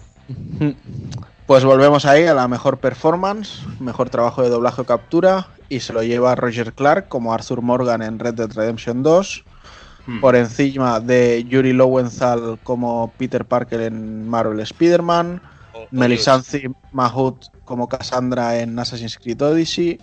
Pues 1.47 1.65
volvemos 1.65 2.05
ahí 2.05 2.25
a 2.25 2.35
la 2.35 2.49
mejor 2.49 2.79
performance, 2.79 3.63
mejor 3.79 4.11
trabajo 4.11 4.43
de 4.43 4.49
doblaje 4.49 4.81
o 4.81 4.85
captura, 4.85 5.49
y 5.69 5.81
se 5.81 5.93
lo 5.93 6.03
lleva 6.03 6.35
Roger 6.35 6.73
Clark 6.73 7.07
como 7.09 7.33
Arthur 7.33 7.63
Morgan 7.63 8.03
en 8.03 8.19
Red 8.19 8.35
Dead 8.35 8.51
Redemption 8.53 9.03
2, 9.05 9.45
Hmm. 10.07 10.21
por 10.21 10.37
encima 10.37 11.01
de 11.01 11.45
Yuri 11.49 11.73
Lowenthal 11.73 12.59
como 12.63 13.13
Peter 13.19 13.45
Parker 13.45 13.81
en 13.81 14.29
Marvel 14.29 14.61
Spider-Man, 14.61 15.43
O- 15.73 15.79
o 15.83 15.89
Melisandre 15.91 16.71
Mahout 16.93 17.47
como 17.65 17.89
Cassandra 17.89 18.59
en 18.61 18.79
Assassin's 18.79 19.17
Creed 19.19 19.43
Odyssey, 19.43 19.99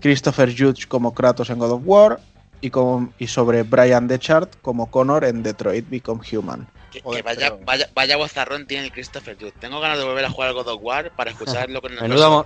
Christopher 0.00 0.50
Judge 0.56 0.86
como 0.88 1.12
Kratos 1.14 1.50
en 1.50 1.58
God 1.58 1.72
of 1.72 1.82
War, 1.84 2.20
y, 2.60 2.70
como, 2.70 3.12
y 3.18 3.26
sobre 3.26 3.62
Brian 3.62 4.08
Dechart 4.08 4.56
como 4.62 4.90
Connor 4.90 5.24
en 5.24 5.42
Detroit 5.42 5.88
Become 5.90 6.22
Human. 6.32 6.66
Que, 6.90 7.02
vaya, 7.22 7.50
pero- 7.50 7.60
vaya, 7.66 7.88
vaya 7.94 8.16
vozarrón 8.16 8.66
tiene 8.66 8.84
el 8.86 8.92
Christopher 8.92 9.36
Jude. 9.38 9.52
Tengo 9.60 9.80
ganas 9.80 9.98
de 9.98 10.04
volver 10.04 10.24
a 10.24 10.30
jugar 10.30 10.48
al 10.50 10.54
God 10.54 10.68
of 10.68 10.80
War 10.82 11.10
para 11.14 11.30
escucharlo 11.32 11.82
con 11.82 11.92
el 11.92 12.00
Menudo 12.02 12.30
mo-. 12.30 12.44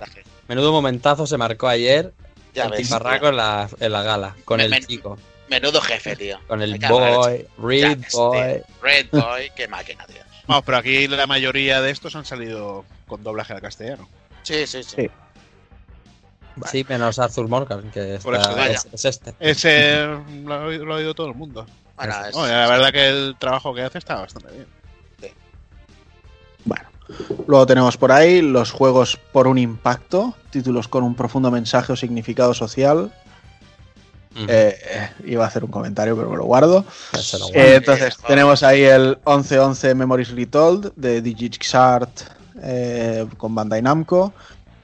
Menudo 0.49 0.71
momentazo 0.73 1.25
se 1.27 1.37
marcó 1.37 1.67
ayer 1.69 2.13
Ya 2.53 2.65
el 2.65 2.71
ves. 2.71 2.91
en 2.91 3.35
la, 3.37 3.69
en 3.79 3.91
la 3.91 4.01
gala, 4.03 4.35
con 4.43 4.57
Me- 4.57 4.65
el 4.65 4.71
me- 4.71 4.79
chico, 4.81 5.17
Menudo 5.49 5.81
jefe, 5.81 6.15
tío. 6.15 6.39
con 6.47 6.61
el 6.61 6.77
boy, 6.79 7.47
Reed 7.57 7.97
ves, 7.99 8.13
Boy. 8.13 8.37
tío. 8.55 8.63
Red 8.81 9.07
Boy, 9.11 9.51
qué 9.55 9.67
máquina, 9.67 10.05
tío. 10.05 10.21
Vamos, 10.47 10.63
pero 10.65 10.77
aquí 10.77 11.07
la 11.07 11.27
mayoría 11.27 11.81
de 11.81 11.91
estos 11.91 12.15
han 12.15 12.25
salido 12.25 12.85
con 13.07 13.23
doblaje 13.23 13.53
al 13.53 13.61
castellano. 13.61 14.07
Sí, 14.43 14.65
sí, 14.67 14.83
sí. 14.83 14.95
Sí. 14.95 15.09
Sí, 16.69 16.85
menos 16.89 17.17
Arthur 17.19 17.47
Morgan, 17.47 17.89
que 17.91 18.19
Por 18.21 18.35
está- 18.35 18.49
eso 18.51 18.59
digo. 18.61 18.73
es, 18.73 18.87
es 18.93 19.05
este. 19.05 19.33
Ese 19.39 20.05
lo 20.43 20.53
ha, 20.53 20.65
oído, 20.65 20.85
lo 20.85 20.93
ha 20.93 20.97
oído 20.97 21.13
todo 21.13 21.27
el 21.27 21.35
mundo. 21.35 21.65
Bueno, 21.95 22.13
Eso. 22.13 22.25
es- 22.29 22.35
No, 22.35 22.47
la 22.47 22.67
verdad 22.67 22.91
que 22.91 23.07
el 23.07 23.35
trabajo 23.39 23.73
que 23.73 23.81
hace 23.83 23.97
está 23.99 24.15
bastante 24.15 24.51
bien. 24.53 24.67
Bueno, 26.65 26.89
luego 27.47 27.65
tenemos 27.65 27.97
por 27.97 28.11
ahí 28.11 28.41
los 28.41 28.71
juegos 28.71 29.17
por 29.31 29.47
un 29.47 29.57
impacto, 29.57 30.35
títulos 30.49 30.87
con 30.87 31.03
un 31.03 31.15
profundo 31.15 31.49
mensaje 31.51 31.93
o 31.93 31.95
significado 31.95 32.53
social. 32.53 33.13
Eh, 34.35 34.47
eh, 34.47 35.09
iba 35.25 35.43
a 35.43 35.47
hacer 35.47 35.63
un 35.63 35.71
comentario, 35.71 36.15
pero 36.15 36.29
me 36.29 36.37
lo 36.37 36.45
guardo. 36.45 36.85
Eh, 37.53 37.75
entonces, 37.77 38.17
tenemos 38.27 38.63
ahí 38.63 38.83
el 38.83 39.17
1111 39.25 39.95
Memories 39.95 40.29
Retold 40.31 40.93
de 40.95 41.21
DigiXart 41.21 42.21
eh, 42.61 43.25
con 43.37 43.55
Bandai 43.55 43.81
Namco, 43.81 44.33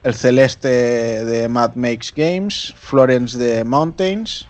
el 0.02 0.14
Celeste 0.14 1.24
de 1.24 1.48
Mad 1.48 1.74
Makes 1.74 2.12
Games, 2.14 2.74
Florence 2.76 3.38
de 3.38 3.64
Mountains, 3.64 4.46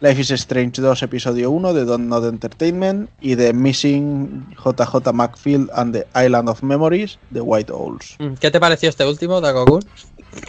Life 0.00 0.20
is 0.20 0.30
Strange 0.30 0.80
2 0.80 1.02
Episodio 1.02 1.50
1 1.50 1.74
de 1.74 1.84
Don't 1.84 2.06
Not 2.06 2.24
Entertainment 2.24 3.10
y 3.20 3.34
de 3.34 3.52
Missing 3.52 4.46
JJ 4.64 5.12
Macfield 5.12 5.68
and 5.74 5.92
the 5.92 6.06
Island 6.14 6.48
of 6.48 6.62
Memories 6.62 7.18
de 7.30 7.40
White 7.40 7.72
Owls. 7.72 8.14
Mm, 8.20 8.34
¿Qué 8.34 8.52
te 8.52 8.60
pareció 8.60 8.88
este 8.88 9.04
último, 9.04 9.40
Takokun? 9.42 9.82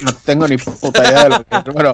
No 0.01 0.13
tengo 0.23 0.47
ni 0.47 0.57
puta 0.57 1.03
idea 1.03 1.23
de 1.23 1.29
lo 1.29 1.43
que 1.43 1.55
es. 1.57 1.63
Bueno, 1.73 1.93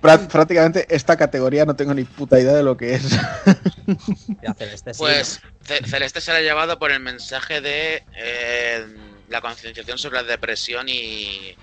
prácticamente 0.00 0.86
esta 0.94 1.16
categoría 1.16 1.64
no 1.64 1.74
tengo 1.76 1.94
ni 1.94 2.04
puta 2.04 2.38
idea 2.38 2.54
de 2.54 2.62
lo 2.62 2.76
que 2.76 2.94
es. 2.94 3.10
De 3.86 4.48
hacer 4.48 4.68
este 4.68 4.94
sí, 4.94 4.98
Pues 4.98 5.40
Ce- 5.64 5.84
Celeste 5.86 6.20
se 6.20 6.32
la 6.32 6.38
ha 6.38 6.42
llevado 6.42 6.78
por 6.78 6.90
el 6.92 7.00
mensaje 7.00 7.60
de 7.60 8.02
eh, 8.16 8.86
la 9.28 9.40
concienciación 9.40 9.98
sobre 9.98 10.16
la 10.16 10.24
depresión 10.24 10.88
y 10.88 11.56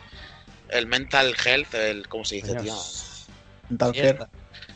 el 0.70 0.88
mental 0.88 1.36
health, 1.46 1.74
el 1.76 2.08
¿cómo 2.08 2.26
se 2.26 2.36
dice, 2.36 2.56
tío? 2.56 2.74
¿no? 3.70 3.78
Tal 3.78 3.92
Mierda. 3.92 4.30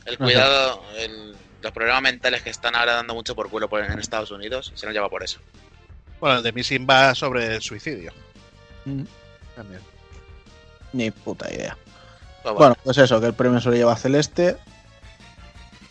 El 0.06 0.18
cuidado, 0.18 0.84
el- 0.98 1.36
los 1.62 1.72
problemas 1.72 2.02
mentales 2.04 2.42
que 2.44 2.50
están 2.52 2.76
ahora 2.76 2.94
dando 2.94 3.14
mucho 3.16 3.36
por 3.36 3.50
culo 3.50 3.68
por- 3.68 3.84
en 3.84 3.98
Estados 4.00 4.32
Unidos, 4.32 4.72
se 4.76 4.86
lo 4.86 4.92
lleva 4.92 5.10
por 5.10 5.24
eso. 5.24 5.40
Bueno, 6.20 6.38
el 6.38 6.44
de 6.44 6.52
Missing 6.52 6.88
va 6.90 7.14
sobre 7.16 7.56
el 7.56 7.62
suicidio. 7.62 8.14
Mm. 8.86 9.04
También. 9.56 9.82
Ni 10.94 11.12
puta 11.12 11.52
idea. 11.54 11.78
Pues 12.54 12.60
bueno, 12.60 12.76
pues 12.82 12.98
eso, 12.98 13.20
que 13.20 13.28
el 13.28 13.34
premio 13.34 13.60
se 13.60 13.70
lo 13.70 13.76
lleva 13.76 13.96
Celeste 13.98 14.56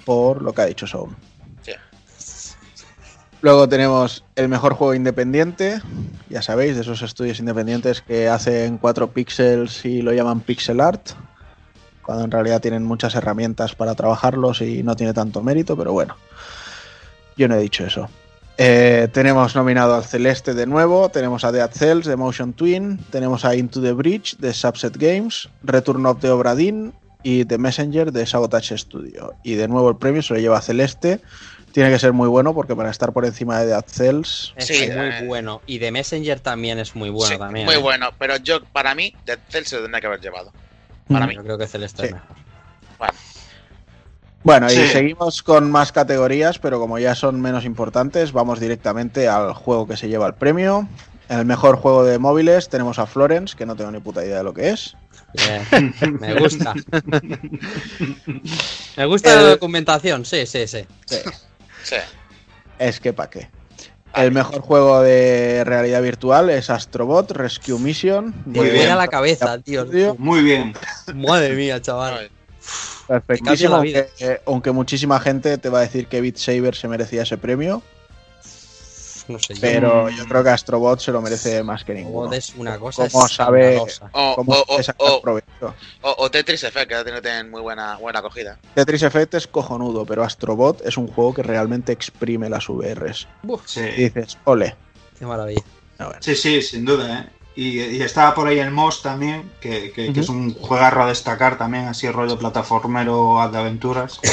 por 0.06 0.40
lo 0.40 0.54
que 0.54 0.62
ha 0.62 0.66
dicho 0.66 0.86
Sound. 0.86 1.14
Luego 3.42 3.68
tenemos 3.68 4.24
el 4.34 4.48
mejor 4.48 4.72
juego 4.72 4.94
independiente, 4.94 5.80
ya 6.30 6.40
sabéis, 6.40 6.74
de 6.74 6.80
esos 6.80 7.02
estudios 7.02 7.38
independientes 7.38 8.00
que 8.00 8.28
hacen 8.28 8.78
4 8.78 9.10
píxeles 9.10 9.84
y 9.84 10.00
lo 10.00 10.12
llaman 10.14 10.40
pixel 10.40 10.80
art, 10.80 11.10
cuando 12.02 12.24
en 12.24 12.30
realidad 12.30 12.62
tienen 12.62 12.84
muchas 12.84 13.14
herramientas 13.14 13.74
para 13.74 13.94
trabajarlos 13.94 14.62
y 14.62 14.82
no 14.82 14.96
tiene 14.96 15.12
tanto 15.12 15.42
mérito, 15.42 15.76
pero 15.76 15.92
bueno, 15.92 16.16
yo 17.36 17.46
no 17.46 17.56
he 17.56 17.60
dicho 17.60 17.84
eso. 17.84 18.08
Eh, 18.58 19.08
tenemos 19.12 19.54
nominado 19.54 19.94
al 19.94 20.04
Celeste 20.04 20.54
de 20.54 20.66
nuevo, 20.66 21.10
tenemos 21.10 21.44
a 21.44 21.52
Dead 21.52 21.70
Cells 21.70 22.06
de 22.06 22.16
Motion 22.16 22.54
Twin, 22.54 22.98
tenemos 23.10 23.44
a 23.44 23.54
Into 23.54 23.82
the 23.82 23.92
Bridge 23.92 24.36
de 24.38 24.54
Subset 24.54 24.96
Games, 24.96 25.48
Return 25.62 26.06
of 26.06 26.20
the 26.20 26.30
Obra 26.30 26.54
Dinn 26.54 26.94
y 27.22 27.44
The 27.44 27.58
Messenger 27.58 28.12
de 28.12 28.24
Sabotage 28.24 28.78
Studio. 28.78 29.34
Y 29.42 29.54
de 29.56 29.68
nuevo 29.68 29.90
el 29.90 29.96
premio 29.96 30.22
se 30.22 30.32
lo 30.34 30.40
lleva 30.40 30.60
Celeste. 30.62 31.20
Tiene 31.72 31.90
que 31.90 31.98
ser 31.98 32.14
muy 32.14 32.28
bueno 32.28 32.54
porque 32.54 32.74
para 32.74 32.90
estar 32.90 33.12
por 33.12 33.26
encima 33.26 33.60
de 33.60 33.66
Dead 33.66 33.84
Cells, 33.86 34.54
Es 34.56 34.66
Sí, 34.68 34.86
muy 34.86 35.06
eh. 35.06 35.24
bueno. 35.26 35.60
Y 35.66 35.76
de 35.78 35.92
Messenger 35.92 36.40
también 36.40 36.78
es 36.78 36.96
muy 36.96 37.10
bueno 37.10 37.32
sí, 37.34 37.38
también. 37.38 37.66
muy 37.66 37.74
¿eh? 37.74 37.78
bueno, 37.78 38.08
pero 38.18 38.38
yo, 38.38 38.64
para 38.64 38.94
mí, 38.94 39.14
Dead 39.26 39.38
Cell 39.50 39.64
se 39.64 39.76
lo 39.76 39.82
tendría 39.82 40.00
que 40.00 40.06
haber 40.06 40.20
llevado. 40.20 40.52
Para 41.08 41.26
mí. 41.26 41.34
Yo 41.34 41.42
creo 41.42 41.58
que 41.58 41.66
Celeste 41.66 42.02
Sí. 42.02 42.08
es 42.08 42.14
mejor. 42.14 42.36
Bueno, 42.98 43.12
y 44.44 44.70
Sí. 44.70 44.86
seguimos 44.88 45.42
con 45.42 45.70
más 45.70 45.90
categorías, 45.92 46.58
pero 46.58 46.78
como 46.78 46.98
ya 46.98 47.14
son 47.14 47.40
menos 47.40 47.64
importantes, 47.64 48.32
vamos 48.32 48.60
directamente 48.60 49.28
al 49.28 49.52
juego 49.54 49.86
que 49.86 49.96
se 49.96 50.08
lleva 50.08 50.26
el 50.26 50.34
premio. 50.34 50.88
En 51.28 51.40
el 51.40 51.44
mejor 51.44 51.76
juego 51.76 52.04
de 52.04 52.18
móviles 52.20 52.68
tenemos 52.68 52.98
a 53.00 53.06
Florence, 53.06 53.56
que 53.56 53.66
no 53.66 53.74
tengo 53.74 53.90
ni 53.90 53.98
puta 53.98 54.24
idea 54.24 54.38
de 54.38 54.44
lo 54.44 54.54
que 54.54 54.70
es. 54.70 54.96
Bien, 55.34 55.94
Me 56.20 56.34
gusta. 56.38 56.72
Me 58.96 59.04
gusta 59.06 59.34
la 59.34 59.42
documentación, 59.42 60.24
sí, 60.24 60.46
sí, 60.46 60.66
sí. 60.66 60.86
Sí. 61.82 61.96
Es 62.78 63.00
que 63.00 63.12
pa' 63.12 63.28
qué. 63.28 63.48
El 64.14 64.32
mejor 64.32 64.60
juego 64.62 65.02
de 65.02 65.62
realidad 65.64 66.00
virtual 66.00 66.48
es 66.48 66.70
Astrobot 66.70 67.32
Rescue 67.32 67.78
Mission. 67.78 68.34
Muy 68.46 68.70
bien. 68.70 68.90
a 68.90 68.96
la 68.96 69.08
cabeza, 69.08 69.58
tío. 69.58 69.86
Muy 70.18 70.42
bien. 70.42 70.74
Madre 71.14 71.54
mía, 71.54 71.82
chaval. 71.82 72.30
Perfectísimo, 73.06 73.76
la 73.76 73.82
vida. 73.82 74.00
aunque, 74.00 74.24
eh, 74.24 74.40
aunque 74.46 74.70
muchísima 74.72 75.20
gente 75.20 75.58
te 75.58 75.68
va 75.68 75.78
a 75.78 75.82
decir 75.82 76.06
que 76.08 76.20
Beat 76.20 76.36
Saber 76.36 76.74
se 76.74 76.88
merecía 76.88 77.22
ese 77.22 77.38
premio, 77.38 77.82
No 79.28 79.38
sé, 79.40 79.54
pero 79.60 80.08
yo 80.08 80.24
creo 80.26 80.44
que 80.44 80.50
Astrobot 80.50 81.00
se 81.00 81.10
lo 81.10 81.20
merece 81.20 81.62
más 81.64 81.82
que 81.82 81.94
ninguno. 81.94 82.32
Es 82.32 82.54
una 82.54 82.78
cosa 82.78 83.08
¿Cómo 83.08 83.26
sabe- 83.28 83.82
¿Cómo 84.36 84.52
o- 84.52 84.64
o- 84.68 84.80
o- 85.16 85.20
provecho? 85.20 85.74
o- 86.02 86.14
o 86.18 86.30
Tetris 86.30 86.62
Effect, 86.62 86.88
que 86.88 87.04
que 87.04 87.20
tener 87.20 87.44
muy 87.46 87.60
buena, 87.60 87.96
buena 87.96 88.20
acogida. 88.20 88.56
Tetris 88.74 89.02
Effect 89.02 89.34
es 89.34 89.46
cojonudo, 89.48 90.06
pero 90.06 90.22
Astrobot 90.22 90.80
es 90.86 90.96
un 90.96 91.08
juego 91.08 91.34
que 91.34 91.42
realmente 91.42 91.90
exprime 91.92 92.48
las 92.48 92.68
VRs. 92.68 93.26
Sí. 93.66 93.80
Y 93.80 94.02
dices, 94.04 94.38
ole. 94.44 94.76
Qué 95.18 95.26
maravilla. 95.26 95.62
A 95.98 96.08
ver. 96.08 96.18
Sí, 96.20 96.36
sí, 96.36 96.62
sin 96.62 96.84
duda, 96.84 97.20
¿eh? 97.22 97.35
Y, 97.56 97.80
y 97.80 98.02
estaba 98.02 98.34
por 98.34 98.46
ahí 98.48 98.58
el 98.58 98.70
Moss 98.70 99.00
también, 99.02 99.50
que, 99.60 99.90
que- 99.90 100.06
que 100.06 100.10
Ujú. 100.10 100.20
es 100.20 100.28
un 100.28 100.54
juegarro 100.54 101.04
a 101.04 101.06
destacar 101.08 101.56
también, 101.56 101.86
así 101.88 102.06
rollo 102.10 102.38
plataformero 102.38 103.38
de 103.50 103.58
aventuras. 103.58 104.20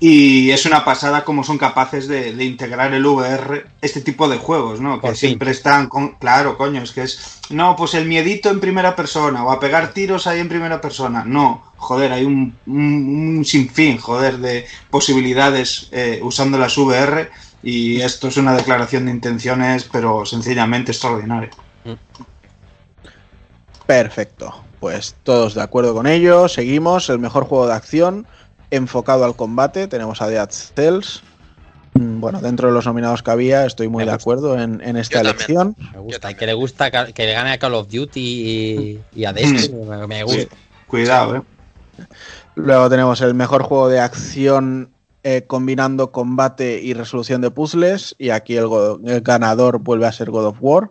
Y 0.00 0.52
es 0.52 0.64
una 0.64 0.84
pasada 0.84 1.24
cómo 1.24 1.42
son 1.42 1.58
capaces 1.58 2.06
de, 2.06 2.32
de 2.32 2.44
integrar 2.44 2.94
el 2.94 3.04
VR 3.04 3.66
este 3.80 4.00
tipo 4.00 4.28
de 4.28 4.38
juegos, 4.38 4.80
¿no? 4.80 4.94
Que 5.00 5.08
Por 5.08 5.16
fin. 5.16 5.30
siempre 5.30 5.50
están 5.50 5.88
con... 5.88 6.10
Claro, 6.20 6.56
coño, 6.56 6.80
es 6.82 6.92
que 6.92 7.02
es... 7.02 7.40
No, 7.50 7.74
pues 7.74 7.94
el 7.94 8.06
miedito 8.06 8.48
en 8.48 8.60
primera 8.60 8.94
persona 8.94 9.44
o 9.44 9.50
a 9.50 9.58
pegar 9.58 9.92
tiros 9.92 10.28
ahí 10.28 10.38
en 10.38 10.48
primera 10.48 10.80
persona. 10.80 11.24
No, 11.26 11.72
joder, 11.78 12.12
hay 12.12 12.24
un, 12.24 12.56
un, 12.66 13.38
un 13.38 13.44
sinfín, 13.44 13.98
joder, 13.98 14.38
de 14.38 14.66
posibilidades 14.88 15.88
eh, 15.90 16.20
usando 16.22 16.58
las 16.58 16.78
VR 16.78 17.28
y 17.64 18.00
esto 18.00 18.28
es 18.28 18.36
una 18.36 18.54
declaración 18.54 19.06
de 19.06 19.10
intenciones, 19.10 19.82
pero 19.90 20.24
sencillamente 20.24 20.92
extraordinaria. 20.92 21.50
Perfecto. 23.88 24.54
Pues 24.80 25.16
todos 25.22 25.54
de 25.54 25.62
acuerdo 25.62 25.94
con 25.94 26.06
ello. 26.06 26.46
Seguimos. 26.46 27.08
El 27.08 27.18
mejor 27.18 27.44
juego 27.44 27.66
de 27.66 27.72
acción 27.72 28.26
enfocado 28.70 29.24
al 29.24 29.34
combate. 29.34 29.88
Tenemos 29.88 30.20
a 30.20 30.28
Dead 30.28 30.50
Cells. 30.50 31.22
Mm, 31.94 32.20
Bueno, 32.20 32.42
dentro 32.42 32.68
de 32.68 32.74
los 32.74 32.84
nominados 32.84 33.22
que 33.22 33.30
había, 33.30 33.64
estoy 33.64 33.88
muy 33.88 34.04
de 34.04 34.10
acuerdo 34.10 34.60
en, 34.60 34.82
en 34.82 34.98
esta 34.98 35.22
Yo 35.22 35.30
elección. 35.30 35.74
Me 35.94 36.00
gusta. 36.00 36.34
Que 36.34 36.44
le 36.44 36.52
gusta 36.52 36.90
que 36.90 37.24
le 37.24 37.32
gane 37.32 37.52
a 37.52 37.58
Call 37.58 37.72
of 37.74 37.88
Duty 37.88 38.20
y, 38.20 39.00
y 39.14 39.24
a 39.24 39.32
Destiny. 39.32 39.74
me, 39.86 40.06
me 40.06 40.22
gusta. 40.22 40.54
Cuidado, 40.86 41.36
¿eh? 41.36 41.42
Luego 42.56 42.90
tenemos 42.90 43.22
el 43.22 43.32
mejor 43.32 43.62
juego 43.62 43.88
de 43.88 44.00
acción 44.00 44.90
eh, 45.22 45.44
combinando 45.46 46.12
combate 46.12 46.78
y 46.82 46.92
resolución 46.92 47.40
de 47.40 47.50
puzzles. 47.50 48.14
Y 48.18 48.28
aquí 48.30 48.54
el 48.58 48.68
ganador 49.22 49.78
vuelve 49.78 50.06
a 50.06 50.12
ser 50.12 50.30
God 50.30 50.44
of 50.48 50.58
War. 50.60 50.90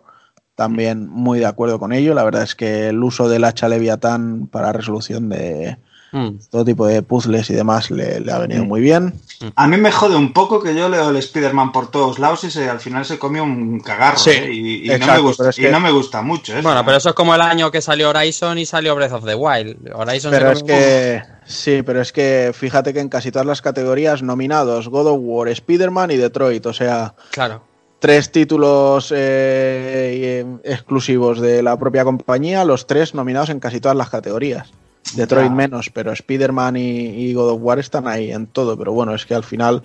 También 0.58 1.08
muy 1.08 1.38
de 1.38 1.45
acuerdo 1.45 1.78
con 1.78 1.93
ello. 1.93 2.16
La 2.16 2.24
verdad 2.24 2.41
es 2.41 2.55
que 2.55 2.88
el 2.89 3.03
uso 3.03 3.30
del 3.30 3.43
hacha 3.43 3.70
Leviatán 3.70 4.47
para 4.47 4.74
resolución 4.74 5.30
de 5.30 5.78
Mm. 6.14 6.38
todo 6.49 6.64
tipo 6.64 6.88
de 6.88 7.01
puzzles 7.03 7.49
y 7.49 7.53
demás 7.53 7.91
le, 7.91 8.22
le 8.22 8.32
ha 8.32 8.38
venido 8.39 8.64
muy 8.64 8.80
bien. 8.80 9.14
A 9.58 9.68
mí 9.68 9.76
me 9.76 9.91
jode 9.91 10.16
un 10.16 10.32
poco 10.32 10.64
que 10.64 10.74
yo 10.74 10.88
leo 10.88 11.10
el 11.10 11.18
Spider-Man 11.18 11.74
por 11.74 11.91
todos 11.91 12.18
lados 12.18 12.45
y 12.45 12.49
se, 12.49 12.70
al 12.70 12.80
final 12.80 13.03
se 13.03 13.20
comió 13.20 13.43
un 13.43 13.82
cagarro. 13.82 14.18
Sí, 14.18 14.30
¿eh? 14.30 14.49
Y, 14.53 14.89
y 14.91 14.99
no 14.99 15.05
me 15.05 15.20
gusta, 15.20 15.49
es 15.49 15.60
y 15.60 15.64
no 15.64 15.82
me 15.82 15.91
gusta 15.91 16.22
mucho. 16.22 16.53
eso, 16.53 16.64
Bueno, 16.64 16.80
¿eh? 16.80 16.84
pero 16.86 16.97
eso 16.97 17.10
es 17.10 17.16
como 17.16 17.36
el 17.36 17.41
año 17.41 17.70
que 17.72 17.82
salió 17.82 18.10
Horizon 18.12 18.58
y 18.58 18.66
salió 18.66 18.95
Breath 18.95 19.12
of 19.12 19.26
the 19.26 19.36
Wild. 19.36 19.91
Horizon 19.93 20.32
se 20.32 20.38
Pero 20.39 20.51
es 20.53 20.60
comió- 20.64 20.66
que 20.78 21.24
sí, 21.45 21.82
pero 21.86 22.01
es 22.01 22.14
que 22.14 22.51
fíjate 22.53 22.93
que 22.93 23.01
en 23.01 23.10
casi 23.10 23.30
todas 23.30 23.45
las 23.45 23.62
categorías 23.62 24.24
nominados 24.24 24.88
God 24.88 25.08
of 25.08 25.20
War, 25.22 25.49
Spider-Man 25.49 26.12
y 26.12 26.16
Detroit, 26.16 26.66
o 26.66 26.74
sea, 26.74 27.14
Claro. 27.32 27.64
Tres 27.99 28.31
títulos 28.31 29.11
eh, 29.15 30.43
y- 30.63 30.69
exclusivos 30.69 31.39
de 31.39 31.63
la 31.63 31.77
propia 31.77 32.03
compañía, 32.03 32.63
los 32.65 32.87
tres 32.87 33.13
nominados 33.13 33.49
en 33.49 33.59
casi 33.59 33.79
todas 33.79 33.97
las 33.97 34.09
categorías. 34.09 34.69
Detroit 35.15 35.49
Ya. 35.49 35.55
menos, 35.55 35.89
pero 35.89 36.11
Spider-Man 36.11 36.75
y, 36.77 36.81
y 36.81 37.33
God 37.33 37.51
of 37.51 37.59
War 37.61 37.79
están 37.79 38.07
ahí 38.07 38.31
en 38.31 38.47
todo. 38.47 38.77
Pero 38.77 38.91
bueno, 38.93 39.15
es 39.15 39.25
que 39.25 39.35
al 39.35 39.43
final, 39.43 39.83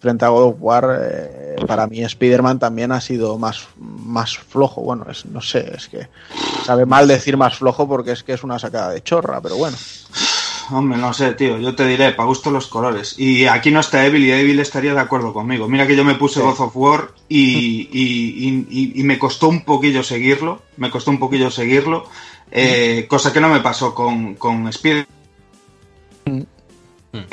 frente 0.00 0.24
a 0.24 0.28
God 0.28 0.44
of 0.44 0.56
War, 0.60 0.98
eh, 1.00 1.56
para 1.66 1.86
mí 1.86 2.02
Spider-Man 2.02 2.58
también 2.58 2.90
ha 2.90 3.00
sido 3.00 3.38
más, 3.38 3.68
más 3.76 4.36
flojo. 4.38 4.80
Bueno, 4.80 5.06
es, 5.10 5.26
no 5.26 5.40
sé, 5.42 5.72
es 5.76 5.88
que 5.88 6.08
sabe 6.64 6.86
mal 6.86 7.06
decir 7.06 7.36
más 7.36 7.58
flojo 7.58 7.86
porque 7.86 8.12
es 8.12 8.22
que 8.22 8.32
es 8.32 8.42
una 8.42 8.58
sacada 8.58 8.90
de 8.90 9.02
chorra, 9.02 9.40
pero 9.40 9.56
bueno. 9.56 9.76
Hombre, 10.70 10.98
no 10.98 11.12
sé, 11.12 11.32
tío, 11.34 11.58
yo 11.58 11.74
te 11.76 11.86
diré, 11.86 12.12
para 12.12 12.26
gusto 12.26 12.50
los 12.50 12.66
colores. 12.66 13.14
Y 13.18 13.46
aquí 13.46 13.70
no 13.70 13.80
está 13.80 14.04
Evil 14.04 14.24
y 14.24 14.32
Evil 14.32 14.58
estaría 14.58 14.94
de 14.94 15.00
acuerdo 15.00 15.32
conmigo. 15.32 15.68
Mira 15.68 15.86
que 15.86 15.94
yo 15.94 16.04
me 16.04 16.14
puse 16.16 16.40
Sí. 16.40 16.46
God 16.46 16.58
of 16.60 16.76
War 16.76 17.10
y, 17.28 17.88
y- 17.92 18.48
y- 18.48 18.66
y- 18.70 19.00
y 19.00 19.02
me 19.04 19.18
costó 19.18 19.48
un 19.48 19.64
poquillo 19.64 20.02
seguirlo. 20.02 20.62
Me 20.76 20.90
costó 20.90 21.10
un 21.10 21.18
poquillo 21.18 21.50
seguirlo. 21.50 22.04
eh, 22.50 23.06
cosa 23.08 23.32
que 23.32 23.40
no 23.40 23.48
me 23.48 23.58
pasó 23.60 23.92
con, 23.94 24.34
con 24.36 24.68
Spider. 24.68 25.06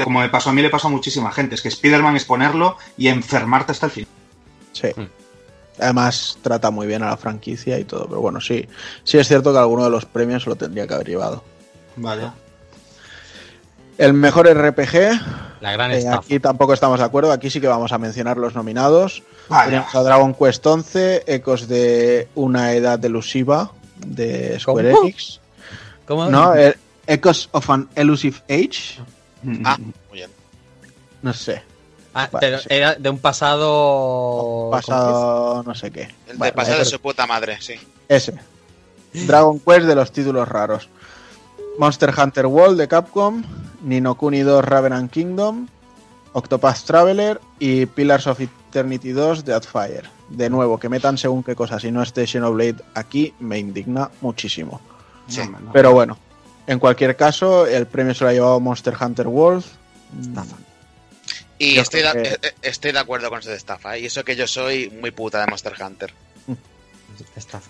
Como 0.04 0.20
me 0.22 0.30
pasó 0.30 0.50
a 0.50 0.54
mí, 0.54 0.62
le 0.62 0.70
pasó 0.70 0.88
a 0.88 0.92
muchísima 0.92 1.32
gente. 1.32 1.56
Es 1.56 1.62
que 1.62 1.68
Spider-Man 1.70 2.16
es 2.16 2.26
ponerlo 2.26 2.78
y 2.98 3.08
enfermarte 3.10 3.72
hasta 3.74 3.88
el 3.88 3.92
final. 3.92 4.10
Sí. 4.72 4.88
Además, 5.80 6.38
trata 6.42 6.72
muy 6.72 6.88
bien 6.88 7.04
a 7.04 7.08
la 7.08 7.18
franquicia 7.18 7.78
y 7.80 7.84
todo. 7.84 8.08
Pero 8.08 8.22
bueno, 8.22 8.40
sí, 8.42 8.68
sí 9.04 9.18
es 9.18 9.28
cierto 9.28 9.52
que 9.54 9.60
alguno 9.60 9.84
de 9.84 9.90
los 9.90 10.06
premios 10.06 10.44
se 10.44 10.50
lo 10.50 10.56
tendría 10.56 10.88
que 10.88 10.94
haber 10.94 11.08
llevado. 11.08 11.44
Vaya. 11.96 12.34
El 13.98 14.14
mejor 14.14 14.48
RPG, 14.48 15.20
La 15.62 15.72
gran 15.72 15.92
eh, 15.92 16.06
aquí 16.10 16.40
tampoco 16.40 16.74
estamos 16.74 17.00
de 17.00 17.06
acuerdo. 17.06 17.32
Aquí 17.32 17.50
sí 17.50 17.62
que 17.62 17.68
vamos 17.68 17.92
a 17.92 17.98
mencionar 17.98 18.38
los 18.38 18.56
nominados. 18.56 19.24
Tenemos 19.66 19.94
a 19.94 20.04
Dragon 20.04 20.34
Quest 20.34 20.66
11, 20.66 21.24
Ecos 21.28 21.68
de 21.68 22.28
una 22.36 22.74
edad 22.74 23.04
elusiva 23.06 23.72
de 24.06 24.60
Square 24.60 24.92
¿Cómo? 24.92 25.04
Enix. 25.04 25.40
¿Cómo? 26.08 26.30
No, 26.30 26.56
eh, 26.56 26.76
Echoes 27.08 27.50
of 27.52 27.70
an 27.70 27.88
Elusive 27.96 28.38
Age. 28.50 29.00
Ah, 29.64 29.78
muy 29.78 30.20
bien. 30.20 30.32
No 31.22 31.34
sé. 31.34 31.62
Ah, 32.14 32.30
Vale, 32.32 32.48
pero 32.48 32.60
sí. 32.60 32.68
era 32.70 32.96
de 32.96 33.10
un 33.10 33.18
pasado. 33.20 34.70
Pasado 34.72 35.64
no 35.64 35.74
sé 35.76 35.92
qué. 35.92 36.10
El 36.28 36.38
de 36.38 36.52
pasado 36.52 36.80
de 36.80 36.86
su 36.86 37.00
puta 37.00 37.26
madre, 37.26 37.58
sí. 37.60 37.74
Ese. 38.08 38.34
Dragon 39.14 39.60
Quest 39.60 39.86
de 39.86 39.96
los 39.96 40.12
títulos 40.12 40.48
raros. 40.48 40.90
Monster 41.78 42.14
Hunter 42.18 42.46
World 42.46 42.78
de 42.80 42.88
Capcom, 42.88 43.44
Nino 43.84 44.16
Kuni 44.16 44.42
2 44.42 44.64
Raven 44.64 45.10
Kingdom, 45.10 45.68
Octopath 46.34 46.84
Traveler 46.86 47.40
y 47.60 47.86
Pillars 47.86 48.28
of 48.28 48.40
Eternity 48.40 49.12
2 49.12 49.46
de 49.46 49.60
Fire. 49.62 50.10
De 50.30 50.50
nuevo, 50.50 50.80
que 50.80 50.90
metan 50.90 51.18
según 51.18 51.44
qué 51.44 51.56
cosas 51.56 51.84
y 51.84 51.92
no 51.92 52.02
esté 52.02 52.26
Xenoblade 52.26 52.78
aquí 52.96 53.34
me 53.40 53.60
indigna 53.60 54.10
muchísimo. 54.22 54.82
Sí. 55.28 55.42
Pero 55.74 55.92
bueno, 55.94 56.18
en 56.68 56.80
cualquier 56.80 57.16
caso, 57.16 57.68
el 57.68 57.86
premio 57.88 58.14
se 58.14 58.24
lo 58.24 58.30
ha 58.30 58.34
llevado 58.34 58.60
Monster 58.60 58.96
Hunter 59.00 59.28
World. 59.28 59.64
Y 61.60 61.78
estoy 61.78 62.02
de, 62.02 62.12
que- 62.14 62.48
eh, 62.48 62.54
estoy 62.62 62.92
de 62.94 63.00
acuerdo 63.00 63.30
con 63.30 63.40
eso 63.40 63.50
de 63.50 63.56
estafa. 63.58 63.98
Y 63.98 64.06
eso 64.06 64.24
que 64.24 64.36
yo 64.36 64.48
soy 64.48 64.90
muy 64.90 65.12
puta 65.12 65.40
de 65.42 65.48
Monster 65.48 65.74
Hunter. 65.82 66.14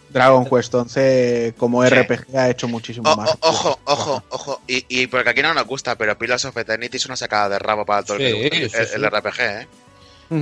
Dragon 0.09 0.45
Quest 0.45 0.73
11 0.73 1.53
como 1.57 1.83
Sí. 1.85 1.89
RPG 1.93 2.35
ha 2.37 2.49
hecho 2.49 2.67
muchísimo 2.67 3.11
O- 3.11 3.15
más. 3.15 3.29
o- 3.31 3.37
ojo, 3.41 3.79
ojo, 3.85 4.23
ojo. 4.29 4.61
Y, 4.67 4.85
y 4.89 5.07
porque 5.07 5.29
aquí 5.29 5.41
no 5.41 5.53
nos 5.53 5.65
gusta, 5.67 5.95
pero 5.97 6.17
Pillars 6.17 6.45
of 6.45 6.55
Eternity 6.57 6.97
es 6.97 7.05
una 7.05 7.15
sacada 7.15 7.49
de 7.49 7.59
rabo 7.59 7.85
para 7.85 8.03
todo 8.03 8.17
el, 8.17 8.33
Sí, 8.33 8.49
el, 8.51 8.69
sí, 8.69 8.77
el. 8.95 9.03
RPG, 9.05 9.39
¿eh? 9.41 9.67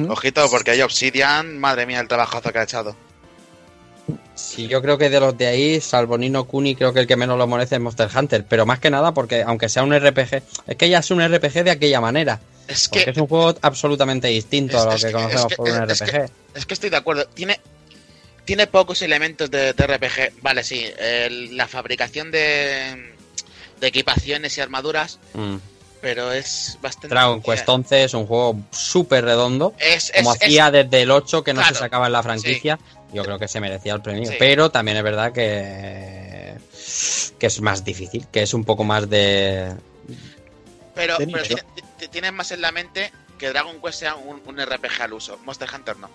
Ojito, 0.10 0.50
porque 0.50 0.72
hay 0.72 0.82
Obsidian, 0.82 1.60
madre 1.60 1.86
mía, 1.86 2.00
el 2.00 2.08
trabajazo 2.08 2.52
que 2.52 2.60
ha 2.60 2.64
echado. 2.64 2.96
Sí, 4.36 4.68
yo 4.68 4.82
creo 4.82 4.98
que 4.98 5.10
de 5.10 5.20
los 5.20 5.38
de 5.38 5.48
ahí, 5.48 5.80
salvo 5.82 6.18
Nino 6.18 6.46
Kuni, 6.46 6.76
creo 6.76 6.92
que 6.94 7.02
el 7.02 7.08
que 7.08 7.16
menos 7.16 7.38
lo 7.38 7.46
merece 7.48 7.76
es 7.76 7.82
Monster 7.82 8.10
Hunter. 8.14 8.46
Pero 8.48 8.66
más 8.66 8.80
que 8.80 8.90
nada 8.90 9.14
porque, 9.14 9.44
aunque 9.44 9.70
sea 9.70 9.84
un 9.84 9.94
RPG, 9.94 10.42
es 10.68 10.76
que 10.78 10.90
ya 10.90 11.00
es 11.00 11.12
un 11.12 11.22
RPG 11.22 11.64
de 11.64 11.72
aquella 11.72 12.02
manera. 12.02 12.40
Es 12.68 12.88
Porque 12.88 13.06
que, 13.06 13.12
es 13.12 13.18
un 13.18 13.28
juego 13.28 13.54
absolutamente 13.62 14.28
distinto 14.30 14.80
a 14.82 14.86
lo 14.86 14.96
que 14.96 15.08
que- 15.08 15.12
conocemos 15.12 15.42
es 15.44 15.48
que- 15.48 15.56
por 15.56 15.70
un 15.70 15.76
es 15.92 16.02
RPG. 16.02 16.32
es 16.56 16.66
que 16.66 16.74
estoy 16.74 16.90
de 16.90 16.98
acuerdo. 16.98 17.26
Tiene, 17.28 17.60
tiene 18.52 18.68
pocos 18.68 19.02
elementos 19.02 19.50
de, 19.50 19.72
de 19.72 19.88
RPG. 19.88 20.42
Vale, 20.42 20.62
sí. 20.66 20.86
el- 21.00 21.56
la 21.56 21.70
fabricación 21.70 22.32
de, 22.32 23.14
de 23.80 23.88
equipaciones 23.88 24.58
y 24.58 24.62
armaduras, 24.62 25.20
Mm. 25.34 25.56
pero 26.02 26.34
es 26.34 26.78
bastante. 26.82 27.08
Dragon 27.08 27.42
Quest 27.42 27.70
11 27.70 28.04
es 28.04 28.14
un 28.14 28.28
juego 28.28 28.60
súper 28.72 29.24
redondo. 29.24 29.74
Es, 29.80 30.12
Como 30.14 30.34
es- 30.34 30.42
hacía 30.44 30.70
desde 30.70 31.04
el 31.04 31.12
8 31.12 31.46
que 31.46 31.54
no 31.54 31.62
Claro, 31.62 31.76
se 31.76 31.80
sacaba 31.80 32.08
en 32.08 32.12
la 32.12 32.22
franquicia, 32.24 32.78
yo 33.14 33.24
creo 33.24 33.40
que 33.40 33.48
se 33.48 33.62
merecía 33.62 33.94
el 33.94 34.02
premio. 34.02 34.30
Sí. 34.30 34.36
Pero 34.38 34.70
también 34.70 34.98
es 34.98 35.04
verdad 35.04 35.32
que, 35.32 36.56
que 37.40 37.46
es 37.48 37.62
más 37.62 37.86
difícil, 37.86 38.28
que 38.34 38.42
es 38.42 38.54
un 38.54 38.66
poco 38.66 38.84
más 38.84 39.10
de... 39.10 39.74
pero, 40.94 41.18
de 41.18 41.26
pero 41.28 42.10
tienes 42.12 42.34
más 42.34 42.52
en 42.52 42.60
la 42.60 42.74
mente 42.74 43.14
que 43.40 43.48
Dragon 43.48 43.80
Quest 43.82 44.00
sea 44.00 44.16
un, 44.16 44.42
un 44.46 44.58
RPG 44.60 45.02
al 45.04 45.14
uso. 45.14 45.40
Monster 45.46 45.70
Hunter 45.74 45.96
no. 45.96 46.10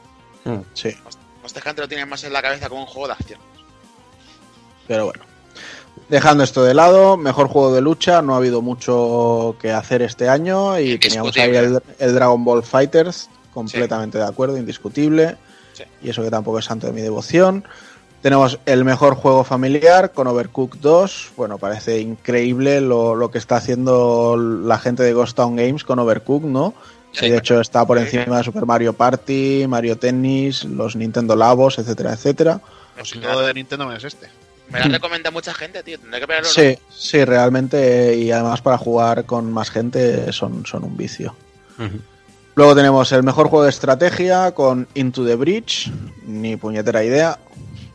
Sí, 0.74 0.94
Monster 1.02 1.25
Hunter 1.54 1.84
lo 1.84 1.88
tienes 1.88 2.06
más 2.06 2.24
en 2.24 2.32
la 2.32 2.42
cabeza 2.42 2.68
como 2.68 2.82
un 2.82 2.86
juego 2.86 3.08
de 3.08 3.12
acción. 3.14 3.40
pero 4.86 5.06
bueno. 5.06 5.24
Dejando 6.08 6.44
esto 6.44 6.62
de 6.62 6.72
lado, 6.74 7.16
mejor 7.16 7.48
juego 7.48 7.74
de 7.74 7.80
lucha, 7.80 8.22
no 8.22 8.34
ha 8.34 8.36
habido 8.36 8.62
mucho 8.62 9.56
que 9.60 9.72
hacer 9.72 10.02
este 10.02 10.28
año 10.28 10.78
y 10.78 10.98
teníamos 10.98 11.36
ahí 11.36 11.56
el, 11.56 11.82
el 11.98 12.14
Dragon 12.14 12.44
Ball 12.44 12.62
Fighters, 12.62 13.28
completamente 13.52 14.18
de 14.18 14.24
acuerdo, 14.24 14.56
indiscutible, 14.56 15.36
Sí. 15.72 15.82
y 16.02 16.10
eso 16.10 16.22
que 16.22 16.30
tampoco 16.30 16.58
es 16.60 16.64
santo 16.66 16.86
de 16.86 16.92
mi 16.92 17.00
devoción. 17.02 17.64
Tenemos 18.22 18.58
el 18.66 18.84
mejor 18.84 19.14
juego 19.14 19.42
familiar 19.44 20.12
con 20.12 20.26
Overcooked 20.26 20.78
2. 20.80 21.32
Bueno, 21.36 21.58
parece 21.58 21.98
increíble 22.00 22.80
lo, 22.80 23.14
lo 23.14 23.30
que 23.30 23.38
está 23.38 23.56
haciendo 23.56 24.36
la 24.38 24.78
gente 24.78 25.02
de 25.02 25.12
Ghost 25.12 25.36
Town 25.36 25.54
Games 25.56 25.84
con 25.84 25.98
Overcooked, 25.98 26.48
¿no? 26.48 26.72
Sí. 27.18 27.30
de 27.30 27.38
hecho 27.38 27.60
está 27.60 27.86
por 27.86 27.96
encima 27.96 28.38
de 28.38 28.44
Super 28.44 28.66
Mario 28.66 28.92
Party, 28.92 29.66
Mario 29.66 29.96
Tennis, 29.96 30.64
los 30.64 30.96
Nintendo 30.96 31.34
Labos, 31.34 31.78
etcétera, 31.78 32.12
etcétera. 32.12 32.60
Pues 32.94 33.08
si 33.08 33.18
todo 33.18 33.40
de 33.40 33.54
Nintendo 33.54 33.86
menos 33.86 34.04
este. 34.04 34.28
Me 34.68 34.80
lo 34.80 34.88
recomienda 34.88 35.30
mucha 35.30 35.54
gente, 35.54 35.82
tío. 35.82 35.98
Tendré 35.98 36.20
que 36.20 36.26
pegarlo. 36.26 36.48
Sí, 36.48 36.76
sí, 36.90 37.24
realmente, 37.24 38.16
y 38.16 38.30
además 38.32 38.60
para 38.60 38.76
jugar 38.76 39.24
con 39.24 39.52
más 39.52 39.70
gente 39.70 40.32
son, 40.32 40.66
son 40.66 40.84
un 40.84 40.96
vicio. 40.96 41.34
Luego 42.54 42.74
tenemos 42.74 43.12
el 43.12 43.22
mejor 43.22 43.48
juego 43.48 43.64
de 43.64 43.70
estrategia 43.70 44.52
con 44.52 44.88
Into 44.94 45.24
the 45.24 45.36
Breach, 45.36 45.90
ni 46.26 46.56
puñetera 46.56 47.04
idea. 47.04 47.38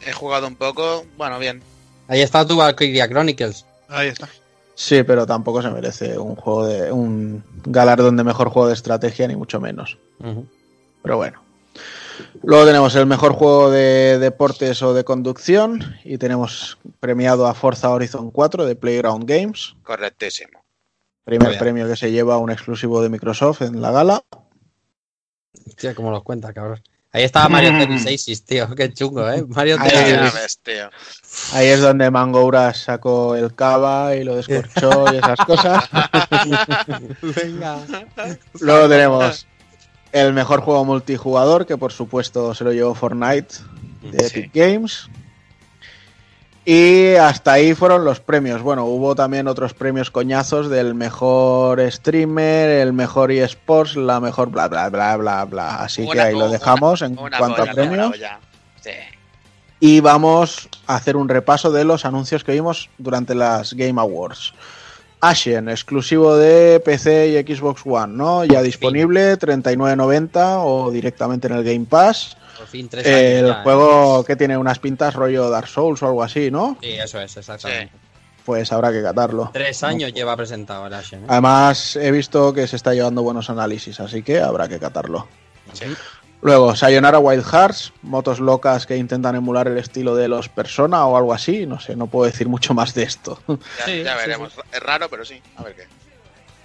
He 0.05 0.13
jugado 0.13 0.47
un 0.47 0.55
poco. 0.55 1.05
Bueno, 1.17 1.39
bien. 1.39 1.61
Ahí 2.07 2.21
está 2.21 2.45
tu 2.45 2.57
Valkyria 2.57 3.07
Chronicles. 3.07 3.65
Ahí 3.89 4.09
está. 4.09 4.29
Sí, 4.81 5.03
pero 5.03 5.27
tampoco 5.27 5.61
se 5.61 5.69
merece 5.69 6.17
un 6.17 6.35
juego 6.35 6.65
de 6.65 6.91
un 6.91 7.43
galardón 7.65 8.17
de 8.17 8.23
mejor 8.23 8.49
juego 8.49 8.67
de 8.67 8.73
estrategia, 8.73 9.27
ni 9.27 9.35
mucho 9.35 9.61
menos. 9.61 9.99
Pero 11.03 11.17
bueno. 11.17 11.43
Luego 12.41 12.65
tenemos 12.65 12.95
el 12.95 13.05
mejor 13.05 13.33
juego 13.33 13.69
de 13.69 14.17
deportes 14.17 14.81
o 14.81 14.95
de 14.95 15.03
conducción 15.03 15.95
y 16.03 16.17
tenemos 16.17 16.79
premiado 16.99 17.45
a 17.45 17.53
Forza 17.53 17.91
Horizon 17.91 18.31
4 18.31 18.65
de 18.65 18.75
Playground 18.75 19.25
Games. 19.29 19.75
Correctísimo. 19.83 20.65
Primer 21.25 21.49
bien. 21.49 21.59
premio 21.59 21.87
que 21.87 21.95
se 21.95 22.11
lleva 22.11 22.39
un 22.39 22.49
exclusivo 22.49 23.03
de 23.03 23.09
Microsoft 23.09 23.61
en 23.61 23.81
la 23.81 23.91
gala. 23.91 24.23
Hostia, 25.67 25.93
cómo 25.93 26.09
los 26.09 26.23
cuenta, 26.23 26.53
cabrón. 26.53 26.81
Ahí 27.13 27.23
estaba 27.23 27.49
Mario 27.49 27.71
Tennis 27.77 28.05
Aces, 28.05 28.45
tío. 28.45 28.73
Qué 28.73 28.93
chungo, 28.93 29.29
¿eh? 29.29 29.43
Mario 29.47 29.77
Ahí 29.79 29.89
Tennis. 29.89 30.09
Ya 30.13 30.27
es. 30.27 30.33
ves, 30.33 30.59
tío. 30.63 30.89
Ahí 31.53 31.67
es 31.67 31.81
donde 31.81 32.09
Mangouras 32.09 32.77
sacó 32.83 33.35
el 33.35 33.53
cava 33.53 34.15
y 34.15 34.23
lo 34.23 34.35
descorchó 34.37 35.13
y 35.13 35.17
esas 35.17 35.39
cosas. 35.45 35.89
Venga. 37.21 37.77
Luego 38.59 38.87
tenemos 38.89 39.45
el 40.13 40.33
mejor 40.33 40.61
juego 40.61 40.85
multijugador, 40.85 41.65
que 41.65 41.77
por 41.77 41.91
supuesto 41.91 42.53
se 42.53 42.63
lo 42.63 42.71
llevó 42.71 42.95
Fortnite 42.95 43.55
de 44.11 44.29
Sí. 44.29 44.39
Epic 44.39 44.51
Games. 44.53 45.09
Y 46.63 47.15
hasta 47.15 47.53
ahí 47.53 47.73
fueron 47.73 48.05
los 48.05 48.19
premios. 48.19 48.61
Bueno, 48.61 48.85
hubo 48.85 49.15
también 49.15 49.47
otros 49.47 49.73
premios 49.73 50.11
coñazos 50.11 50.69
del 50.69 50.93
mejor 50.93 51.81
streamer, 51.91 52.69
el 52.69 52.93
mejor 52.93 53.31
eSports, 53.31 53.95
la 53.95 54.19
mejor 54.19 54.49
bla 54.51 54.67
bla 54.67 54.89
bla 54.89 55.17
bla 55.17 55.45
bla. 55.45 55.75
Así 55.77 56.03
que 56.03 56.09
Una- 56.11 56.23
ahí 56.25 56.37
lo 56.37 56.49
dejamos 56.49 57.01
en 57.01 57.15
cuanto 57.15 57.63
a 57.63 57.65
premios. 57.65 58.15
Sí. 58.81 58.91
Y 59.79 59.99
vamos 60.01 60.69
a 60.85 60.95
hacer 60.97 61.15
un 61.17 61.27
repaso 61.27 61.71
de 61.71 61.83
los 61.83 62.05
anuncios 62.05 62.43
que 62.43 62.51
vimos 62.51 62.89
durante 62.99 63.33
las 63.33 63.73
Game 63.73 63.99
Awards. 63.99 64.53
Ashen, 65.19 65.69
exclusivo 65.69 66.35
de 66.37 66.79
PC 66.79 67.29
y 67.29 67.55
Xbox 67.55 67.81
One, 67.85 68.13
¿no? 68.15 68.43
Ya 68.45 68.61
disponible, 68.61 69.37
39.90 69.37 70.59
o 70.63 70.91
directamente 70.91 71.47
en 71.47 71.53
el 71.53 71.63
Game 71.63 71.85
Pass. 71.89 72.37
Por 72.61 72.67
fin, 72.67 72.87
tres 72.87 73.07
años 73.07 73.17
El 73.19 73.47
ya, 73.47 73.53
¿eh? 73.53 73.63
juego 73.63 74.23
que 74.23 74.35
tiene 74.35 74.55
unas 74.55 74.77
pintas 74.77 75.15
rollo 75.15 75.49
Dark 75.49 75.67
Souls 75.67 76.03
o 76.03 76.05
algo 76.05 76.21
así, 76.21 76.51
¿no? 76.51 76.77
Sí, 76.79 76.91
eso 76.91 77.19
es, 77.19 77.35
exactamente. 77.35 77.91
Pues 78.45 78.71
habrá 78.71 78.91
que 78.91 79.01
catarlo. 79.01 79.49
Tres 79.51 79.81
años 79.81 80.13
lleva 80.13 80.37
presentado 80.37 80.85
el 80.85 80.93
Ashen. 80.93 81.23
¿eh? 81.23 81.27
Además, 81.27 81.95
he 81.95 82.11
visto 82.11 82.53
que 82.53 82.67
se 82.67 82.75
está 82.75 82.93
llevando 82.93 83.23
buenos 83.23 83.49
análisis, 83.49 83.99
así 83.99 84.21
que 84.21 84.39
habrá 84.39 84.67
que 84.67 84.77
catarlo. 84.77 85.27
Sí. 85.73 85.85
Luego, 86.43 86.75
Sayonara 86.75 87.17
Wild 87.17 87.45
Hearts, 87.45 87.93
motos 88.03 88.39
locas 88.39 88.85
que 88.85 88.95
intentan 88.95 89.33
emular 89.35 89.67
el 89.67 89.79
estilo 89.79 90.15
de 90.15 90.27
los 90.27 90.47
Persona 90.47 91.03
o 91.07 91.17
algo 91.17 91.33
así. 91.33 91.65
No 91.65 91.79
sé, 91.79 91.95
no 91.95 92.05
puedo 92.05 92.27
decir 92.29 92.47
mucho 92.47 92.75
más 92.75 92.93
de 92.93 93.01
esto. 93.01 93.39
Ya, 93.47 93.85
sí, 93.85 94.03
veremos. 94.03 94.53
Es 94.71 94.79
raro, 94.81 95.09
pero 95.09 95.25
sí. 95.25 95.41
A 95.55 95.63
ver 95.63 95.75
qué. 95.75 95.87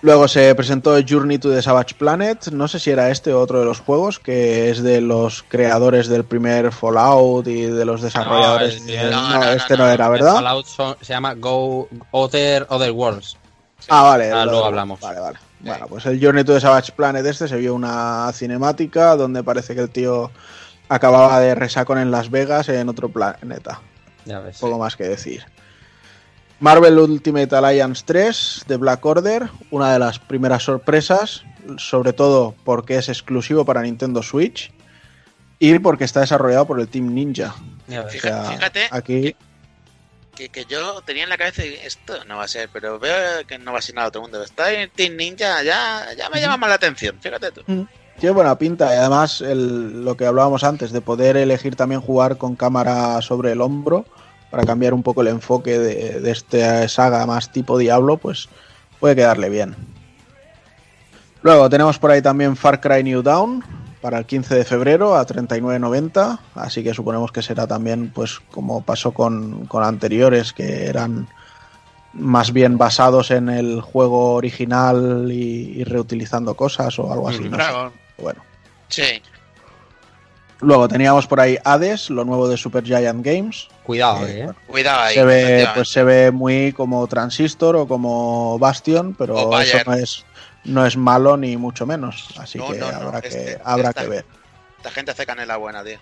Luego 0.03 0.29
se 0.29 0.55
presentó 0.55 0.95
Journey 1.09 1.39
to 1.39 1.51
the 1.51 1.63
Savage 1.63 1.95
Planet. 1.95 2.49
No 2.53 2.69
sé 2.69 2.79
si 2.79 2.91
era 2.91 3.11
este 3.11 3.33
o 3.33 3.41
otro 3.41 3.61
de 3.61 3.65
los 3.65 3.81
juegos, 3.81 4.19
que 4.21 4.71
es 4.71 4.83
de 4.83 5.01
los 5.01 5.43
creadores 5.43 6.07
del 6.09 6.25
primer 6.25 6.71
Fallout 6.71 7.47
y 7.49 7.63
de 7.63 7.85
los 7.85 8.03
desarrolladores. 8.03 8.83
el- 8.87 9.11
no, 9.11 9.29
no, 9.31 9.35
no, 9.41 9.51
este 9.53 9.77
no, 9.77 9.89
era, 9.89 10.07
El 10.07 10.13
¿verdad? 10.13 10.35
Fallout 10.35 10.67
son- 10.67 10.97
se 11.01 11.13
llama 11.15 11.35
Go 11.35 11.89
Other, 12.11 12.67
Other 12.69 12.93
Worlds. 12.93 13.37
Ah, 13.89 14.03
vale. 14.03 14.31
Ah, 14.31 14.45
luego 14.45 14.65
hablamos. 14.67 15.01
Vale, 15.01 15.21
vale. 15.21 15.39
Bueno, 15.61 15.87
pues 15.89 16.05
el 16.07 16.23
Journey 16.23 16.45
to 16.45 16.53
the 16.55 16.61
Savage 16.61 16.93
Planet 16.93 17.25
este 17.27 17.49
se 17.49 17.57
vio 17.57 17.75
una 17.75 18.31
cinemática 18.33 19.17
donde 19.17 19.43
parece 19.43 19.75
que 19.75 19.81
el 19.81 19.91
tío 19.91 20.31
acababa 20.89 21.41
de 21.41 21.55
resacón 21.55 21.99
en 21.99 22.11
Las 22.11 22.31
Vegas 22.31 22.69
en 22.69 22.89
otro 22.89 23.09
planeta. 23.09 23.81
Ya 24.27 24.41
ves. 24.41 24.59
Poco 24.59 24.79
más 24.79 24.95
que 24.95 25.05
decir. 25.05 25.45
Marvel 26.61 26.99
Ultimate 26.99 27.55
Alliance 27.55 28.03
3 28.07 28.65
de 28.67 28.77
Black 28.77 29.05
Order, 29.05 29.49
una 29.71 29.93
de 29.93 29.99
las 29.99 30.19
primeras 30.19 30.63
sorpresas, 30.63 31.43
sobre 31.77 32.13
todo 32.13 32.55
porque 32.65 32.97
es 32.97 33.09
exclusivo 33.09 33.65
para 33.65 33.83
Nintendo 33.83 34.23
Switch 34.23 34.73
y 35.59 35.79
porque 35.79 36.05
está 36.05 36.21
desarrollado 36.21 36.67
por 36.67 36.81
el 36.81 36.89
Team 36.89 37.13
Ninja. 37.15 37.55
O 37.89 38.11
sea, 38.11 38.45
Fíjate 38.45 38.89
aquí 38.91 39.37
Que, 40.35 40.49
que 40.51 40.65
yo 40.67 41.01
tenía 41.03 41.25
en 41.25 41.29
la 41.31 41.39
cabeza 41.39 41.65
y 41.65 41.75
esto 41.75 42.25
no 42.27 42.37
va 42.39 42.45
a 42.45 42.49
ser, 42.49 42.69
pero 42.73 42.99
veo 42.99 43.47
que 43.47 43.59
no 43.59 43.73
va 43.73 43.79
a 43.79 43.83
ser 43.83 43.95
nada 43.95 44.09
otro 44.09 44.21
mundo. 44.23 44.43
Está 44.43 44.71
en 44.73 44.91
Team 44.91 45.17
Ninja, 45.17 45.63
ya, 45.63 46.07
ya 46.17 46.29
me 46.31 46.41
llama 46.41 46.57
más 46.59 46.69
la 46.71 46.75
atención. 46.77 47.17
Fíjate 47.21 47.53
tú. 47.53 47.63
tiene 48.19 48.35
buena 48.35 48.57
pinta 48.59 48.95
y 48.95 48.99
además 48.99 49.41
el- 49.43 50.05
lo 50.05 50.17
que 50.17 50.25
hablábamos 50.27 50.65
antes 50.65 50.91
de 50.93 51.01
poder 51.03 51.37
elegir 51.37 51.77
también 51.77 52.01
jugar 52.01 52.39
con 52.39 52.57
cámara 52.57 53.21
sobre 53.23 53.53
el 53.53 53.61
hombro 53.61 54.05
para 54.51 54.65
cambiar 54.65 54.95
un 54.95 55.03
poco 55.03 55.23
el 55.23 55.29
enfoque 55.29 55.79
de, 55.79 56.21
de 56.21 56.31
esta 56.31 56.89
saga 56.89 57.27
más 57.27 57.51
tipo 57.51 57.79
Diablo, 57.79 58.17
pues 58.17 58.49
puede 59.01 59.17
quedarle 59.17 59.49
bien. 59.49 59.77
Luego 61.43 61.69
tenemos 61.71 61.99
por 61.99 62.11
ahí 62.11 62.23
también 62.23 62.57
Far 62.57 62.81
Cry 62.81 63.05
New 63.05 63.23
Dawn 63.23 63.63
para 64.01 64.19
el 64.19 64.27
15 64.27 64.55
de 64.55 64.65
febrero 64.65 65.17
a 65.17 65.27
39.90, 65.27 66.39
así 66.55 66.83
que 66.83 66.95
suponemos 66.95 67.33
que 67.33 67.43
será 67.43 67.67
también 67.67 68.11
pues 68.15 68.41
como 68.51 68.83
pasó 68.83 69.13
con, 69.13 69.67
con 69.67 69.83
anteriores 69.83 70.53
que 70.53 70.87
eran 70.87 71.29
más 72.13 72.53
bien 72.53 72.79
basados 72.79 73.31
en 73.31 73.49
el 73.49 73.81
juego 73.81 74.35
original 74.35 75.29
y, 75.31 75.81
y 75.81 75.85
reutilizando 75.85 76.55
cosas 76.55 76.99
o 76.99 77.13
algo 77.13 77.29
así. 77.29 77.49
no 77.49 77.59
sé. 77.59 77.65
Bueno. 78.19 78.43
Sí. 78.89 79.23
Luego 80.61 80.89
teníamos 80.89 81.27
por 81.27 81.39
ahí 81.41 81.59
Hades, 81.65 82.09
lo 82.09 82.25
nuevo 82.25 82.49
de 82.49 82.57
Super 82.57 82.83
Giant 82.83 83.25
Games. 83.25 83.69
Cuidado, 83.83 84.27
Eh, 84.27 84.47
eh. 84.49 84.53
Cuidado 84.67 85.01
ahí. 85.03 85.15
se 85.15 85.25
ve, 85.25 85.69
pues 85.75 85.89
se 85.91 86.03
ve 86.03 86.31
muy 86.31 86.73
como 86.73 87.07
Transistor 87.07 87.77
o 87.77 87.87
como 87.87 88.59
Bastion, 88.59 89.15
pero 89.15 89.35
O 89.35 89.61
eso 89.61 89.79
no 89.85 89.93
es, 89.95 90.25
no 90.65 90.87
es 90.87 90.97
malo 90.97 91.37
ni 91.37 91.57
mucho 91.59 91.85
menos. 91.85 92.29
Así 92.39 92.57
No, 92.59 92.69
que 92.73 92.79
no, 92.79 92.91
no, 92.91 92.97
habrá, 92.97 93.21
que, 93.21 93.29
este- 93.29 93.61
habrá 93.63 93.89
esta- 93.91 94.03
que 94.03 94.09
ver. 94.09 94.25
Esta 94.79 94.91
gente 94.93 95.11
hace 95.11 95.27
canela 95.27 95.57
buena, 95.59 95.85
tío. 95.85 95.99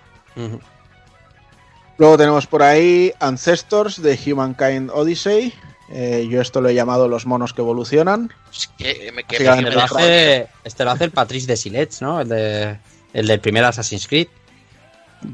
Luego 1.98 2.16
tenemos 2.16 2.46
por 2.46 2.62
ahí 2.62 3.12
Ancestors 3.20 4.02
de 4.02 4.18
Humankind 4.26 4.90
Odyssey. 4.92 5.52
Eh, 5.90 6.26
yo 6.30 6.40
esto 6.40 6.60
lo 6.60 6.68
he 6.68 6.74
llamado 6.74 7.08
los 7.08 7.26
monos 7.26 7.52
que 7.52 7.60
evolucionan. 7.60 8.32
Es 8.52 8.68
que 8.78 9.12
me 9.14 9.22
Sí, 9.22 9.26
quedé 9.28 9.48
vale, 9.48 9.60
Este 9.62 9.70
me 9.70 9.76
lo, 9.76 9.82
hace, 9.82 10.48
este 10.64 10.84
lo 10.84 10.90
hace 10.92 11.04
el 11.04 11.10
Patrice 11.10 11.46
de 11.46 11.56
Silets, 11.56 12.02
¿no? 12.02 12.20
El, 12.20 12.28
de, 12.28 12.78
el 13.12 13.26
del 13.26 13.40
primer 13.40 13.64
Assassin's 13.64 14.08
Creed. 14.08 14.28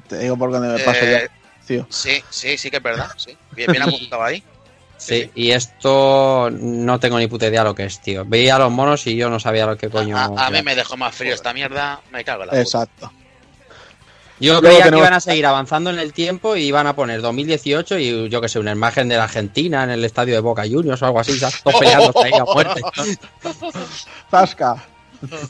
Te 0.08 0.18
digo 0.18 0.36
por 0.36 0.50
dónde 0.52 0.68
me 0.68 0.78
paso 0.80 1.00
Eh, 1.04 1.28
ya. 1.28 1.66
tío. 1.66 1.86
Sí, 1.88 2.22
sí, 2.30 2.56
sí 2.58 2.70
que 2.70 2.78
es 2.78 2.82
verdad. 2.82 3.10
Sí. 3.16 3.36
Bien, 3.52 3.70
bien 3.72 3.82
apuntado 3.82 4.22
ahí. 4.22 4.42
Sí, 4.96 5.30
y 5.34 5.50
esto 5.52 6.50
no 6.52 7.00
tengo 7.00 7.18
ni 7.18 7.26
puta 7.26 7.46
idea 7.46 7.64
lo 7.64 7.74
que 7.74 7.84
es, 7.84 8.00
tío. 8.02 8.24
Veía 8.26 8.56
a 8.56 8.58
los 8.58 8.70
monos 8.70 9.06
y 9.06 9.16
yo 9.16 9.30
no 9.30 9.40
sabía 9.40 9.64
lo 9.64 9.76
que 9.78 9.88
coño. 9.88 10.16
A, 10.16 10.24
a 10.46 10.50
mí 10.50 10.62
me 10.62 10.74
dejó 10.74 10.96
más 10.98 11.14
frío 11.14 11.34
esta 11.34 11.54
mierda. 11.54 12.00
Me 12.12 12.22
cago 12.22 12.42
en 12.42 12.48
la 12.48 12.50
puta. 12.52 12.62
Exacto. 12.62 13.10
Yo 14.40 14.60
Luego 14.60 14.68
creía 14.78 14.90
que 14.90 14.96
iban 14.98 15.12
a 15.12 15.20
seguir 15.20 15.44
avanzando 15.44 15.90
en 15.90 15.98
el 15.98 16.14
tiempo 16.14 16.56
y 16.56 16.62
iban 16.62 16.86
a 16.86 16.94
poner 16.96 17.20
2018 17.20 17.98
y 17.98 18.28
yo 18.30 18.40
que 18.40 18.48
sé, 18.48 18.58
una 18.58 18.72
imagen 18.72 19.06
de 19.08 19.16
la 19.18 19.24
Argentina 19.24 19.84
en 19.84 19.90
el 19.90 20.02
estadio 20.04 20.32
de 20.34 20.40
Boca 20.40 20.62
Juniors 20.70 21.00
o 21.02 21.06
algo 21.06 21.20
así, 21.20 21.38
¿sabes? 21.38 21.62
Todos 21.62 21.78
peleando 21.80 22.12
ahí 22.22 22.32
a 22.32 22.44
muerte. 22.44 22.80
Zasca. 24.30 24.82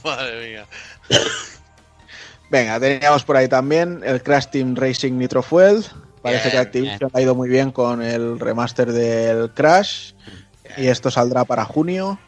Madre 0.04 0.48
mía. 0.48 0.66
Venga, 2.50 2.80
teníamos 2.80 3.24
por 3.24 3.36
ahí 3.36 3.48
también 3.48 4.02
el 4.04 4.22
Crash 4.22 4.46
Team 4.46 4.74
Racing 4.74 5.12
Nitro 5.12 5.42
Fuel. 5.42 5.84
Parece 6.20 6.48
Bien, 6.48 6.52
que 6.52 6.58
Activision 6.58 7.10
ha 7.14 7.20
ido 7.20 7.34
muy 7.34 7.48
bien 7.48 7.70
con 7.70 8.02
el 8.02 8.38
remaster 8.40 8.92
del 8.92 9.50
Crash. 9.52 10.12
Y 10.76 10.88
esto 10.88 11.10
saldrá 11.10 11.44
para 11.44 11.64
junio. 11.64 12.18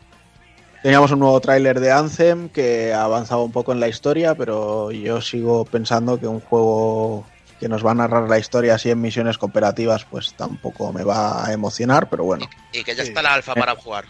Teníamos 0.83 1.11
un 1.13 1.21
nuevo 1.21 1.41
tráiler 1.41 1.79
de 1.79 1.93
Anthem 1.93 2.49
que 2.49 2.93
ha 2.93 3.05
avanzado 3.05 3.45
un 3.45 3.53
poco 3.53 3.73
en 3.73 3.81
la 3.81 3.89
historia, 3.89 4.35
pero 4.35 4.91
yo 4.91 5.21
sigo 5.21 5.65
pensando 5.65 6.19
que 6.19 6.27
un 6.27 6.41
juego 6.41 7.25
que 7.61 7.69
nos 7.69 7.87
va 7.87 7.93
a 7.93 7.95
narrar 7.95 8.29
la 8.29 8.39
historia 8.39 8.75
así 8.75 8.91
en 8.91 9.01
misiones 9.01 9.39
cooperativas, 9.39 10.05
pues 10.05 10.35
tampoco 10.35 10.93
me 10.93 11.05
va 11.05 11.47
a 11.47 11.53
emocionar, 11.53 12.09
pero 12.11 12.25
bueno, 12.25 12.49
Y 12.73 12.83
que 12.83 12.97
ya 12.97 13.05
está 13.05 13.23
la 13.23 13.35
alfa 13.35 13.55
para 13.55 13.77
jugar. 13.77 14.07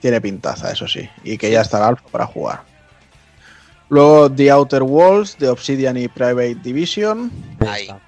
tiene 0.00 0.20
pintaza, 0.20 0.72
eso 0.72 0.88
sí, 0.88 1.08
y 1.22 1.38
que 1.38 1.48
ya 1.48 1.60
estará 1.60 1.86
alfa 1.86 2.08
para 2.10 2.26
jugar. 2.26 2.62
Luego 3.90 4.30
The 4.30 4.50
Outer 4.50 4.82
Worlds 4.82 5.38
de 5.38 5.48
Obsidian 5.48 5.96
y 5.96 6.08
Private 6.08 6.56
Division. 6.56 7.30
Ahí. 7.60 7.82
Está. 7.82 8.00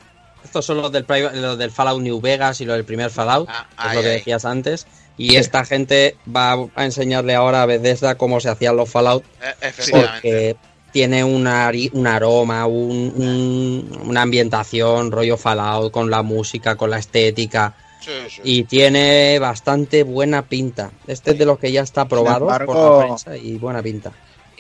Estos 0.45 0.65
son 0.67 0.79
los 0.83 0.91
del, 0.91 1.05
priva- 1.05 1.33
los 1.33 1.57
del 1.59 1.71
Fallout 1.71 2.01
New 2.03 2.21
Vegas 2.21 2.61
y 2.61 2.65
los 2.65 2.75
del 2.77 2.85
primer 2.85 3.11
Fallout, 3.11 3.49
Ah, 3.51 3.67
que 3.83 3.89
es 3.89 3.95
lo 3.95 4.01
que 4.03 4.09
ahí. 4.09 4.17
decías 4.17 4.45
antes. 4.45 4.87
Y 5.17 5.37
esta 5.37 5.65
gente 5.65 6.17
va 6.35 6.57
a 6.75 6.85
enseñarle 6.85 7.35
ahora 7.35 7.63
a 7.63 7.67
Bethesda 7.67 8.17
cómo 8.17 8.41
se 8.41 8.49
hacían 8.49 8.77
los 8.77 8.89
Fallout, 8.91 9.23
Eh, 9.43 9.55
efectivamente. 9.61 10.11
porque 10.23 10.57
tiene 10.93 11.23
un, 11.23 11.47
un 11.47 12.07
aroma, 12.07 12.67
un- 12.67 13.13
un- 13.17 14.01
una 14.09 14.23
ambientación, 14.23 15.13
rollo 15.13 15.37
Fallout, 15.37 15.93
con 15.93 16.11
la 16.11 16.23
música, 16.23 16.75
con 16.77 16.91
la 16.91 16.99
estética, 16.99 17.75
Sí, 18.01 18.11
sí. 18.29 18.41
y 18.43 18.65
tiene 18.65 19.39
bastante 19.39 20.03
buena 20.03 20.43
pinta. 20.43 20.91
Este 21.07 21.33
es 21.33 21.39
de 21.39 21.45
los 21.47 21.59
que 21.59 21.71
ya 21.71 21.83
está 21.83 22.01
aprobado 22.03 22.47
embargo- 22.47 22.73
por 22.73 22.99
la 23.01 23.07
prensa 23.07 23.37
y 23.37 23.57
buena 23.59 23.83
pinta. 23.83 24.11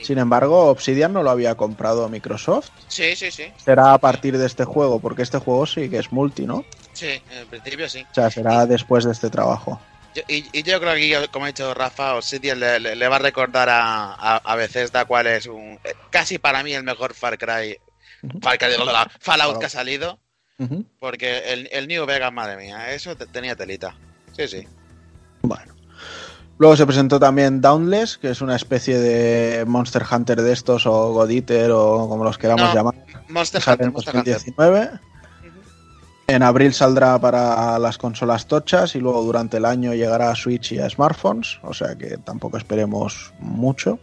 Sin 0.03 0.19
embargo, 0.19 0.67
Obsidian 0.67 1.13
no 1.13 1.23
lo 1.23 1.31
había 1.31 1.55
comprado 1.55 2.09
Microsoft. 2.09 2.69
Sí, 2.89 3.15
sí, 3.17 3.31
sí. 3.31 3.53
Será 3.57 3.93
a 3.93 3.99
partir 3.99 4.37
de 4.39 4.47
este 4.47 4.65
juego, 4.65 5.01
porque 5.01 5.23
este 5.23 5.39
juego 5.39 5.67
sí 5.67 5.89
que 5.91 5.99
es 5.99 6.13
multi, 6.13 6.47
¿no? 6.47 6.65
Sí, 6.93 7.21
en 7.31 7.47
principio 7.49 7.89
sí. 7.89 8.05
O 8.11 8.15
sea, 8.15 8.31
será 8.31 8.67
después 8.67 9.05
de 9.05 9.13
este 9.13 9.31
trabajo. 9.31 9.81
Yo- 10.15 10.23
y, 10.29 10.45
y 10.59 10.63
yo 10.65 10.81
creo 10.81 10.95
que, 10.95 11.29
como 11.29 11.45
ha 11.45 11.49
dicho 11.49 11.73
Rafa, 11.73 12.17
Obsidian 12.17 12.59
le, 12.59 12.81
le- 12.81 12.97
le 12.97 13.09
va 13.09 13.17
a 13.17 13.21
recordar 13.21 13.69
a, 13.69 14.13
a, 14.15 14.37
a 14.39 14.57
Bethesda 14.57 15.05
cuál 15.05 15.29
es 15.29 15.47
un 15.47 15.79
eh, 15.85 15.95
casi 16.11 16.39
para 16.39 16.63
mí 16.65 16.73
el 16.73 16.83
mejor 16.83 17.15
Far 17.15 17.39
Cry, 17.39 17.79
Far 18.43 18.59
Cry 18.59 18.75
Fallout 19.21 19.59
que 19.61 19.67
ha 19.67 19.71
salido, 19.71 20.19
porque 20.99 21.53
el, 21.53 21.69
el 21.73 21.87
New 21.89 22.05
Vegas, 22.07 22.33
madre 22.33 22.57
mía, 22.57 22.93
eso 22.93 23.17
te- 23.17 23.27
tenía 23.27 23.55
telita. 23.55 23.95
Sí, 24.37 24.49
sí. 24.49 24.67
Bueno. 25.43 25.75
Luego 26.61 26.77
se 26.77 26.85
presentó 26.85 27.19
también 27.19 27.63
Dauntless, 27.63 28.19
que 28.19 28.29
es 28.29 28.43
una 28.43 28.55
especie 28.55 28.99
de 28.99 29.65
Monster 29.65 30.05
Hunter 30.13 30.43
de 30.43 30.53
estos, 30.53 30.85
o 30.87 31.11
God 31.15 31.31
Eater, 31.31 31.71
o 31.71 32.07
como 32.07 32.23
los 32.23 32.37
queramos 32.37 32.69
No, 32.69 32.75
llamar. 32.75 32.95
Monster 33.31 33.63
Hunter, 33.67 33.87
en 33.87 33.93
Monster 33.95 34.17
Hunter. 34.17 34.35
2019. 34.35 34.91
En 36.27 36.43
abril 36.43 36.75
saldrá 36.75 37.19
para 37.19 37.79
las 37.79 37.97
consolas 37.97 38.47
tochas 38.47 38.95
y 38.95 39.01
luego 39.01 39.23
durante 39.23 39.57
el 39.57 39.65
año 39.65 39.95
llegará 39.95 40.31
a 40.31 40.35
Switch 40.35 40.73
y 40.73 40.79
a 40.81 40.91
smartphones, 40.91 41.59
o 41.63 41.73
sea 41.73 41.97
que 41.97 42.19
tampoco 42.19 42.59
esperemos 42.59 43.33
mucho. 43.39 43.99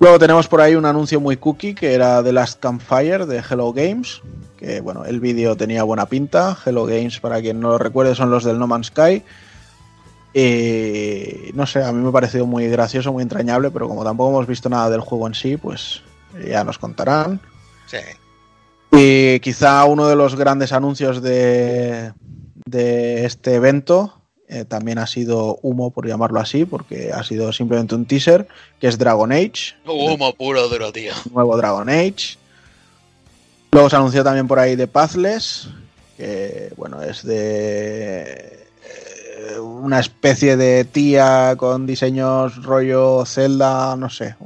Luego 0.00 0.18
tenemos 0.18 0.48
por 0.48 0.60
ahí 0.60 0.74
un 0.74 0.84
anuncio 0.84 1.18
muy 1.18 1.38
cookie 1.38 1.74
que 1.74 1.94
era 1.94 2.22
The 2.22 2.32
Last 2.34 2.60
Campfire 2.60 3.24
de 3.24 3.38
Hello 3.38 3.72
Games. 3.72 4.20
Que 4.58 4.82
bueno, 4.82 5.06
el 5.06 5.18
vídeo 5.18 5.56
tenía 5.56 5.82
buena 5.82 6.04
pinta. 6.04 6.58
Hello 6.62 6.84
Games, 6.84 7.20
para 7.20 7.40
quien 7.40 7.58
no 7.58 7.70
lo 7.70 7.78
recuerde, 7.78 8.14
son 8.14 8.30
los 8.30 8.44
del 8.44 8.58
No 8.58 8.66
Man's 8.66 8.88
Sky. 8.88 9.22
Y 10.32 11.52
no 11.54 11.66
sé, 11.66 11.82
a 11.82 11.92
mí 11.92 12.00
me 12.00 12.08
ha 12.08 12.12
parecido 12.12 12.46
muy 12.46 12.68
gracioso, 12.68 13.12
muy 13.12 13.22
entrañable, 13.22 13.70
pero 13.70 13.88
como 13.88 14.04
tampoco 14.04 14.30
hemos 14.30 14.46
visto 14.46 14.68
nada 14.68 14.88
del 14.90 15.00
juego 15.00 15.26
en 15.26 15.34
sí, 15.34 15.56
pues 15.56 16.02
ya 16.46 16.62
nos 16.64 16.78
contarán. 16.78 17.40
Sí. 17.86 17.98
Y 18.92 19.40
quizá 19.40 19.84
uno 19.84 20.08
de 20.08 20.16
los 20.16 20.36
grandes 20.36 20.72
anuncios 20.72 21.22
de, 21.22 22.12
de 22.66 23.24
este 23.24 23.54
evento 23.54 24.20
eh, 24.52 24.64
también 24.64 24.98
ha 24.98 25.06
sido 25.06 25.60
humo, 25.62 25.92
por 25.92 26.08
llamarlo 26.08 26.40
así, 26.40 26.64
porque 26.64 27.12
ha 27.12 27.22
sido 27.22 27.52
simplemente 27.52 27.94
un 27.94 28.04
teaser, 28.04 28.48
que 28.80 28.88
es 28.88 28.98
Dragon 28.98 29.30
Age, 29.30 29.76
Humo 29.86 30.34
puro 30.34 30.68
duro, 30.68 30.90
tío. 30.90 31.12
nuevo 31.32 31.56
Dragon 31.56 31.88
Age. 31.88 32.36
Luego 33.70 33.88
se 33.88 33.94
anunció 33.94 34.24
también 34.24 34.48
por 34.48 34.58
ahí 34.58 34.74
de 34.74 34.88
Pathless, 34.88 35.68
que 36.16 36.72
bueno, 36.76 37.00
es 37.00 37.24
de 37.24 38.22
eh, 38.22 38.59
una 39.60 40.00
especie 40.00 40.56
de 40.56 40.84
tía 40.84 41.54
con 41.56 41.86
diseños 41.86 42.62
rollo 42.62 43.24
Zelda, 43.26 43.96
no 43.96 44.10
sé, 44.10 44.36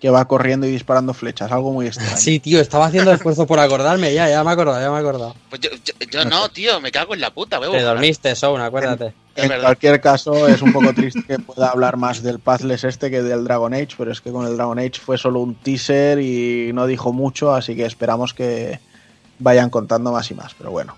que 0.00 0.10
va 0.10 0.26
corriendo 0.26 0.66
y 0.66 0.70
disparando 0.70 1.12
flechas, 1.14 1.50
algo 1.50 1.72
muy 1.72 1.86
extraño. 1.86 2.16
Sí, 2.16 2.38
tío, 2.38 2.60
estaba 2.60 2.86
haciendo 2.86 3.12
esfuerzo 3.12 3.46
por 3.46 3.58
acordarme, 3.58 4.14
ya, 4.14 4.28
ya 4.28 4.44
me 4.44 4.50
he 4.50 4.52
acordado, 4.52 4.80
ya 4.80 4.90
me 4.90 4.96
he 4.96 5.00
acordado. 5.00 5.34
Pues 5.50 5.60
yo, 5.60 5.70
yo, 5.84 5.94
yo 6.10 6.24
no, 6.24 6.48
tío, 6.50 6.80
me 6.80 6.92
cago 6.92 7.14
en 7.14 7.20
la 7.20 7.32
puta, 7.32 7.58
veo. 7.58 7.72
Te 7.72 7.82
dormiste, 7.82 8.34
Soun, 8.34 8.60
acuérdate. 8.60 9.12
En 9.34 9.60
cualquier 9.60 10.00
caso, 10.00 10.48
es 10.48 10.62
un 10.62 10.72
poco 10.72 10.92
triste 10.92 11.22
que 11.22 11.38
pueda 11.38 11.68
hablar 11.68 11.96
más 11.96 12.22
del 12.22 12.40
Pathless 12.40 12.84
este 12.84 13.10
que 13.10 13.22
del 13.22 13.44
Dragon 13.44 13.72
Age, 13.72 13.90
pero 13.96 14.10
es 14.10 14.20
que 14.20 14.32
con 14.32 14.46
el 14.46 14.56
Dragon 14.56 14.78
Age 14.78 15.00
fue 15.04 15.16
solo 15.16 15.40
un 15.40 15.54
teaser 15.54 16.18
y 16.18 16.72
no 16.72 16.86
dijo 16.86 17.12
mucho, 17.12 17.54
así 17.54 17.76
que 17.76 17.86
esperamos 17.86 18.34
que 18.34 18.80
vayan 19.38 19.70
contando 19.70 20.10
más 20.10 20.30
y 20.30 20.34
más, 20.34 20.54
pero 20.54 20.70
bueno. 20.72 20.96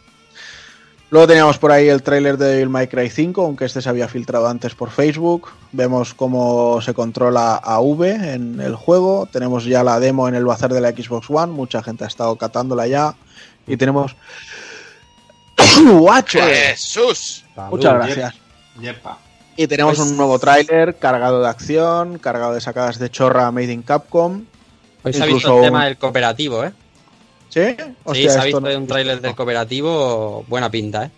Luego 1.11 1.27
teníamos 1.27 1.59
por 1.59 1.73
ahí 1.73 1.89
el 1.89 2.03
tráiler 2.05 2.39
de 2.39 2.47
Devil 2.47 2.69
May 2.69 2.87
Cry 2.87 3.11
5, 3.11 3.43
aunque 3.45 3.65
este 3.65 3.83
se 3.83 3.89
había 3.89 4.07
filtrado 4.07 4.47
antes 4.47 4.77
por 4.77 4.91
Facebook. 4.91 5.49
Vemos 5.73 6.15
cómo 6.15 6.81
se 6.83 6.95
controla 6.95 7.57
a 7.57 7.81
V 7.81 8.33
en 8.33 8.61
el 8.61 8.77
juego. 8.77 9.27
Tenemos 9.33 9.65
ya 9.65 9.83
la 9.83 9.99
demo 9.99 10.29
en 10.29 10.37
el 10.37 10.45
bazar 10.45 10.73
de 10.73 10.81
la 10.81 10.91
Xbox 10.91 11.29
One, 11.29 11.53
mucha 11.53 11.83
gente 11.83 12.05
ha 12.05 12.07
estado 12.07 12.37
catándola 12.37 12.87
ya. 12.87 13.15
Y 13.67 13.77
tenemos... 13.77 14.15
¡Guacho! 15.85 16.39
Jesús. 16.43 17.45
Muchas 17.71 17.95
gracias. 17.95 18.35
Yepa. 18.81 19.19
Y 19.57 19.67
tenemos 19.67 19.97
Pues- 19.99 20.09
un 20.11 20.17
nuevo 20.17 20.39
tráiler 20.39 20.97
cargado 20.97 21.43
de 21.43 21.49
acción, 21.49 22.19
cargado 22.19 22.55
de 22.55 22.61
sacadas 22.61 23.01
de 23.01 23.11
chorra 23.11 23.51
made 23.51 23.73
in 23.73 23.83
Capcom. 23.83 24.45
Hoy 25.03 25.13
se 25.13 25.23
ha 25.23 25.27
Incluso 25.27 25.49
visto 25.49 25.59
el 25.59 25.65
tema 25.65 25.79
un- 25.81 25.85
del 25.87 25.99
cooperativo, 25.99 26.65
¿eh? 26.65 26.73
¿Sí? 27.51 27.77
sí, 28.15 28.29
se 28.31 28.39
ha 28.39 28.45
visto 28.45 28.61
no- 28.61 28.77
un 28.79 28.87
tráiler 28.87 29.21
del 29.21 29.35
cooperativo, 29.35 30.45
buena 30.49 30.71
pinta, 30.71 31.05
¿eh? 31.07 31.11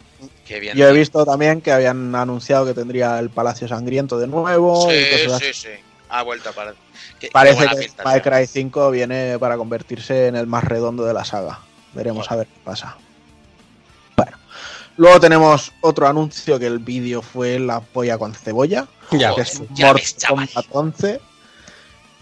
Qué 0.46 0.58
bien. 0.60 0.76
Yo 0.76 0.88
he 0.88 0.92
visto 0.92 1.24
también 1.24 1.60
que 1.60 1.72
habían 1.72 2.14
anunciado 2.14 2.64
que 2.66 2.74
tendría 2.74 3.18
el 3.18 3.30
Palacio 3.30 3.68
Sangriento 3.68 4.18
de 4.18 4.26
nuevo. 4.26 4.90
y 4.92 4.96
Sí, 4.96 5.24
cosas 5.26 5.40
sí, 5.42 5.48
así. 5.50 5.60
sí. 5.62 5.68
Ha 6.08 6.22
vuelto 6.22 6.48
a 6.50 6.52
parar. 6.52 6.74
Qué- 7.18 7.28
Parece 7.32 7.66
que 7.68 7.76
pinta, 7.76 8.02
Far. 8.02 8.22
Cry 8.22 8.46
5 8.46 8.90
viene 8.90 9.38
para 9.38 9.56
convertirse 9.56 10.26
en 10.28 10.36
el 10.36 10.46
más 10.46 10.64
redondo 10.64 11.04
de 11.04 11.14
la 11.14 11.24
saga. 11.24 11.60
Veremos 11.94 12.30
a 12.30 12.36
ver 12.36 12.46
qué 12.46 12.60
pasa. 12.64 12.96
Bueno. 14.16 14.36
Luego 14.96 15.20
tenemos 15.20 15.72
otro 15.80 16.06
anuncio 16.06 16.58
que 16.58 16.66
el 16.66 16.78
vídeo 16.80 17.22
fue 17.22 17.58
la 17.58 17.80
polla 17.80 18.18
con 18.18 18.34
cebolla. 18.34 18.86
Ya 19.10 19.34
que 19.34 19.42
es 19.42 19.62
ya 19.74 19.86
Mortal. 19.92 20.06
Kombat 20.28 20.66
11. 20.70 21.20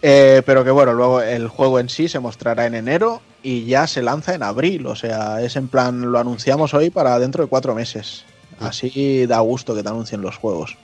Eh, 0.03 0.43
pero 0.47 0.65
que 0.65 0.71
bueno, 0.71 0.95
luego 0.95 1.21
el 1.21 1.49
juego 1.49 1.79
en 1.79 1.89
sí 1.89 2.09
se 2.09 2.19
mostrará 2.21 2.67
en 2.67 2.75
enero 2.75 3.21
y 3.43 3.67
ya 3.67 3.87
se 3.87 4.03
lanza 4.03 4.35
en 4.35 4.43
abril. 4.43 4.87
O 4.87 4.97
sea, 4.97 5.43
es 5.43 5.57
en 5.57 5.69
plan, 5.69 6.11
lo 6.11 6.19
anunciamos 6.19 6.73
hoy 6.75 6.91
para 6.91 7.19
dentro 7.19 7.43
de 7.45 7.49
cuatro 7.51 7.75
meses. 7.75 8.25
Así 8.61 9.27
da 9.27 9.41
gusto 9.41 9.75
que 9.75 9.83
te 9.83 9.89
anuncien 9.89 10.21
los 10.23 10.37
juegos. 10.37 10.77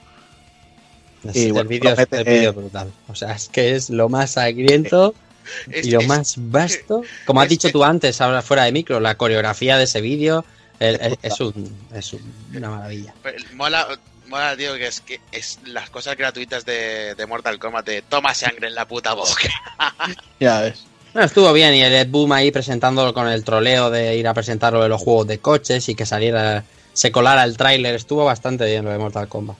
Es- 1.23 1.35
Y 1.35 1.45
el 1.45 1.53
bueno, 1.53 1.69
vídeo 1.69 1.93
es 1.93 2.07
el 2.11 2.23
vídeo 2.23 2.53
brutal. 2.53 2.91
O 3.07 3.15
sea, 3.15 3.33
es 3.33 3.49
que 3.49 3.75
es 3.75 3.89
lo 3.89 4.07
más 4.09 4.31
sangriento 4.31 5.13
Es- 5.71 5.87
y 5.87 5.91
lo 5.91 6.01
es- 6.01 6.07
más 6.07 6.33
vasto. 6.37 7.01
Como 7.25 7.39
has 7.41 7.45
es- 7.45 7.49
dicho 7.51 7.67
es- 7.67 7.73
tú 7.73 7.83
antes, 7.83 8.19
ahora 8.21 8.41
fuera 8.41 8.63
de 8.65 8.71
micro, 8.71 8.99
la 8.99 9.15
coreografía 9.15 9.77
de 9.77 9.85
ese 9.85 10.01
vídeo 10.01 10.45
es, 10.79 11.39
un, 11.41 11.75
es 11.93 12.13
un- 12.13 12.33
una 12.55 12.69
maravilla. 12.69 13.13
Pero 13.23 13.37
Mola, 13.55 13.87
mola, 14.27 14.55
tío, 14.55 14.75
que 14.75 14.87
es 14.87 15.01
que 15.01 15.19
es 15.31 15.59
las 15.65 15.89
cosas 15.89 16.17
gratuitas 16.17 16.65
de, 16.65 17.15
de 17.15 17.25
Mortal 17.25 17.59
Kombat 17.59 17.85
de 17.85 18.01
toma 18.01 18.33
sangre 18.33 18.67
en 18.67 18.75
la 18.75 18.87
puta 18.87 19.13
boca. 19.13 19.49
Ya 20.39 20.61
ves. 20.61 20.85
Bueno, 21.13 21.25
estuvo 21.25 21.51
bien 21.53 21.73
y 21.73 21.81
el 21.81 21.93
Ed 21.93 22.09
Boom 22.09 22.31
ahí 22.31 22.51
presentándolo 22.51 23.13
con 23.13 23.27
el 23.27 23.43
troleo 23.43 23.89
de 23.89 24.15
ir 24.17 24.27
a 24.27 24.33
presentarlo 24.33 24.83
de 24.83 24.89
los 24.89 25.01
juegos 25.01 25.25
de 25.27 25.39
coches 25.39 25.89
y 25.89 25.95
que 25.95 26.05
saliera, 26.05 26.63
se 26.93 27.11
colara 27.11 27.43
el 27.43 27.57
tráiler. 27.57 27.95
Estuvo 27.95 28.23
bastante 28.23 28.65
bien 28.65 28.85
lo 28.85 28.91
de 28.91 28.97
Mortal 28.99 29.27
Kombat. 29.27 29.57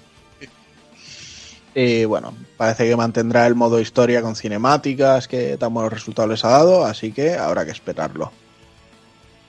Y 1.74 2.06
bueno, 2.06 2.34
parece 2.58 2.90
que 2.90 2.96
mantendrá 2.96 3.46
el 3.46 3.54
modo 3.54 3.80
historia 3.80 4.24
con 4.24 4.36
cinemáticas, 4.36 5.28
que 5.28 5.58
tan 5.58 5.74
buenos 5.74 5.94
resultados 5.94 6.30
les 6.30 6.44
ha 6.44 6.50
dado, 6.50 6.86
así 6.86 7.12
que 7.12 7.36
habrá 7.36 7.66
que 7.66 7.72
esperarlo. 7.72 8.32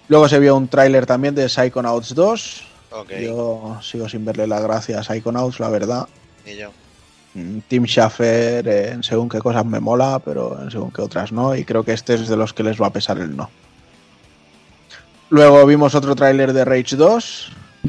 Luego 0.08 0.28
se 0.28 0.38
vio 0.38 0.54
un 0.54 0.68
tráiler 0.68 1.06
también 1.06 1.34
de 1.34 1.48
Psychonauts 1.48 2.14
2. 2.14 2.67
Yo 3.20 3.78
sigo 3.82 4.08
sin 4.08 4.24
verle 4.24 4.46
la 4.46 4.60
gracia 4.60 5.00
a 5.00 5.02
Psychonauts, 5.04 5.60
la 5.60 5.68
verdad. 5.68 6.08
y 6.46 6.56
yo. 6.56 6.70
Mm, 7.34 7.58
Tim 7.68 7.84
Schafer 7.86 8.66
eh, 8.66 8.88
en 8.92 9.02
según 9.02 9.28
qué 9.28 9.38
cosas 9.38 9.64
me 9.66 9.80
mola, 9.80 10.18
pero 10.24 10.60
en 10.62 10.70
según 10.70 10.90
qué 10.90 11.02
otras 11.02 11.30
no, 11.30 11.54
y 11.54 11.64
creo 11.64 11.84
que 11.84 11.92
este 11.92 12.14
es 12.14 12.26
de 12.28 12.36
los 12.36 12.54
que 12.54 12.62
les 12.62 12.80
va 12.80 12.86
a 12.86 12.92
pesar 12.92 13.18
el 13.18 13.36
no. 13.36 13.50
Luego 15.30 15.66
vimos 15.66 15.94
otro 15.94 16.14
tráiler 16.16 16.54
de 16.54 16.64
Rage 16.64 16.96
2, 16.96 17.52
mm, 17.82 17.88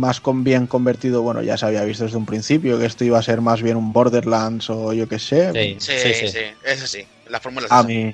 más 0.00 0.20
con 0.20 0.42
bien 0.42 0.66
convertido, 0.66 1.22
bueno, 1.22 1.40
ya 1.42 1.56
se 1.56 1.66
había 1.66 1.84
visto 1.84 2.02
desde 2.04 2.16
un 2.16 2.26
principio 2.26 2.78
que 2.80 2.86
esto 2.86 3.04
iba 3.04 3.18
a 3.18 3.22
ser 3.22 3.40
más 3.40 3.62
bien 3.62 3.76
un 3.76 3.92
Borderlands 3.92 4.68
o 4.70 4.92
yo 4.92 5.08
qué 5.08 5.18
sé. 5.20 5.52
Sí, 5.52 5.76
Sí, 5.78 5.92
sí, 5.98 6.14
sí, 6.14 6.28
sí. 6.28 6.38
eso 6.64 6.86
sí. 6.88 7.04
La 7.28 7.38
fórmula 7.38 7.68
A 7.70 7.78
esa. 7.78 7.86
mí 7.88 8.12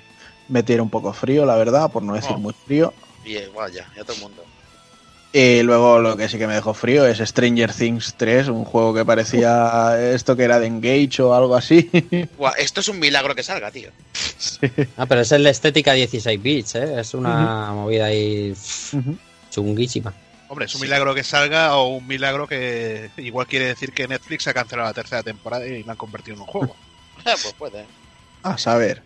me 0.49 0.63
tiene 0.63 0.83
un 0.83 0.91
poco 0.91 1.13
frío, 1.15 1.47
la 1.47 1.57
verdad, 1.57 1.91
por 1.91 2.03
no 2.03 2.15
decir 2.15 2.33
Oh. 2.35 2.39
muy 2.39 2.53
frío. 2.67 2.93
Y 3.25 3.37
eh, 3.37 3.49
bueno, 3.53 3.71
ya, 3.71 3.89
ya 3.97 4.05
todo 4.05 4.15
el 4.17 4.23
mundo. 4.23 4.45
Y 5.39 5.63
luego 5.63 5.99
lo 5.99 6.17
que 6.17 6.31
sí 6.31 6.39
que 6.39 6.47
me 6.47 6.55
dejó 6.55 6.73
frío 6.73 7.07
es 7.07 7.19
Stranger 7.19 7.71
Things 7.71 8.15
3, 8.17 8.49
un 8.49 8.65
juego 8.65 8.95
que 8.95 9.05
parecía 9.05 9.95
esto 10.15 10.35
que 10.35 10.45
era 10.45 10.59
de 10.59 10.67
Engage 10.67 11.21
o 11.21 11.35
algo 11.35 11.55
así. 11.55 11.91
Buah, 12.39 12.53
esto 12.53 12.81
es 12.81 12.89
un 12.89 12.99
milagro 12.99 13.35
que 13.35 13.43
salga, 13.43 13.71
tío. 13.71 13.91
Ah, 14.97 15.05
pero 15.05 15.21
es 15.21 15.33
el 15.33 15.45
de 15.45 15.51
estética 15.51 15.93
16 15.93 16.43
bits, 16.43 16.75
¿eh? 16.77 17.01
Es 17.01 17.13
una 17.13 17.71
movida 17.73 18.07
ahí 18.07 18.55
chunguísima. 19.51 20.15
Hombre, 20.49 20.65
es 20.65 20.75
un 20.75 20.81
milagro 20.81 21.15
que 21.15 21.23
salga 21.23 21.77
o 21.77 21.89
un 21.89 22.07
milagro 22.07 22.49
que 22.49 23.11
igual 23.19 23.47
quiere 23.47 23.67
decir 23.67 23.93
que 23.93 24.09
Netflix 24.09 24.47
ha 24.47 24.55
cancelado 24.55 24.89
la 24.89 24.95
tercera 24.95 25.23
temporada 25.23 25.67
y 25.67 25.83
la 25.83 25.93
han 25.93 25.99
convertido 25.99 26.37
en 26.37 26.41
un 26.41 26.47
juego. 26.47 26.75
Eh, 27.27 27.35
pues 27.43 27.53
puede. 27.59 27.85
A 28.43 28.57
saber. 28.57 29.03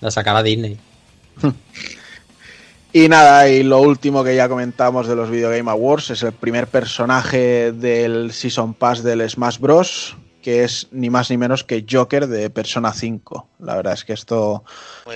La 0.00 0.10
sacará 0.10 0.42
Disney. 0.42 0.78
Y 2.96 3.08
nada, 3.08 3.48
y 3.48 3.64
lo 3.64 3.80
último 3.80 4.22
que 4.22 4.36
ya 4.36 4.48
comentamos 4.48 5.08
de 5.08 5.16
los 5.16 5.28
Video 5.28 5.50
Game 5.50 5.68
Awards 5.68 6.10
es 6.10 6.22
el 6.22 6.30
primer 6.32 6.68
personaje 6.68 7.72
del 7.72 8.30
Season 8.32 8.72
Pass 8.72 9.02
del 9.02 9.28
Smash 9.28 9.58
Bros. 9.58 10.16
que 10.40 10.62
es 10.62 10.86
ni 10.92 11.10
más 11.10 11.28
ni 11.28 11.36
menos 11.36 11.64
que 11.64 11.84
Joker 11.90 12.28
de 12.28 12.50
Persona 12.50 12.92
5. 12.92 13.48
La 13.58 13.74
verdad 13.74 13.94
es 13.94 14.04
que 14.04 14.12
esto 14.12 14.62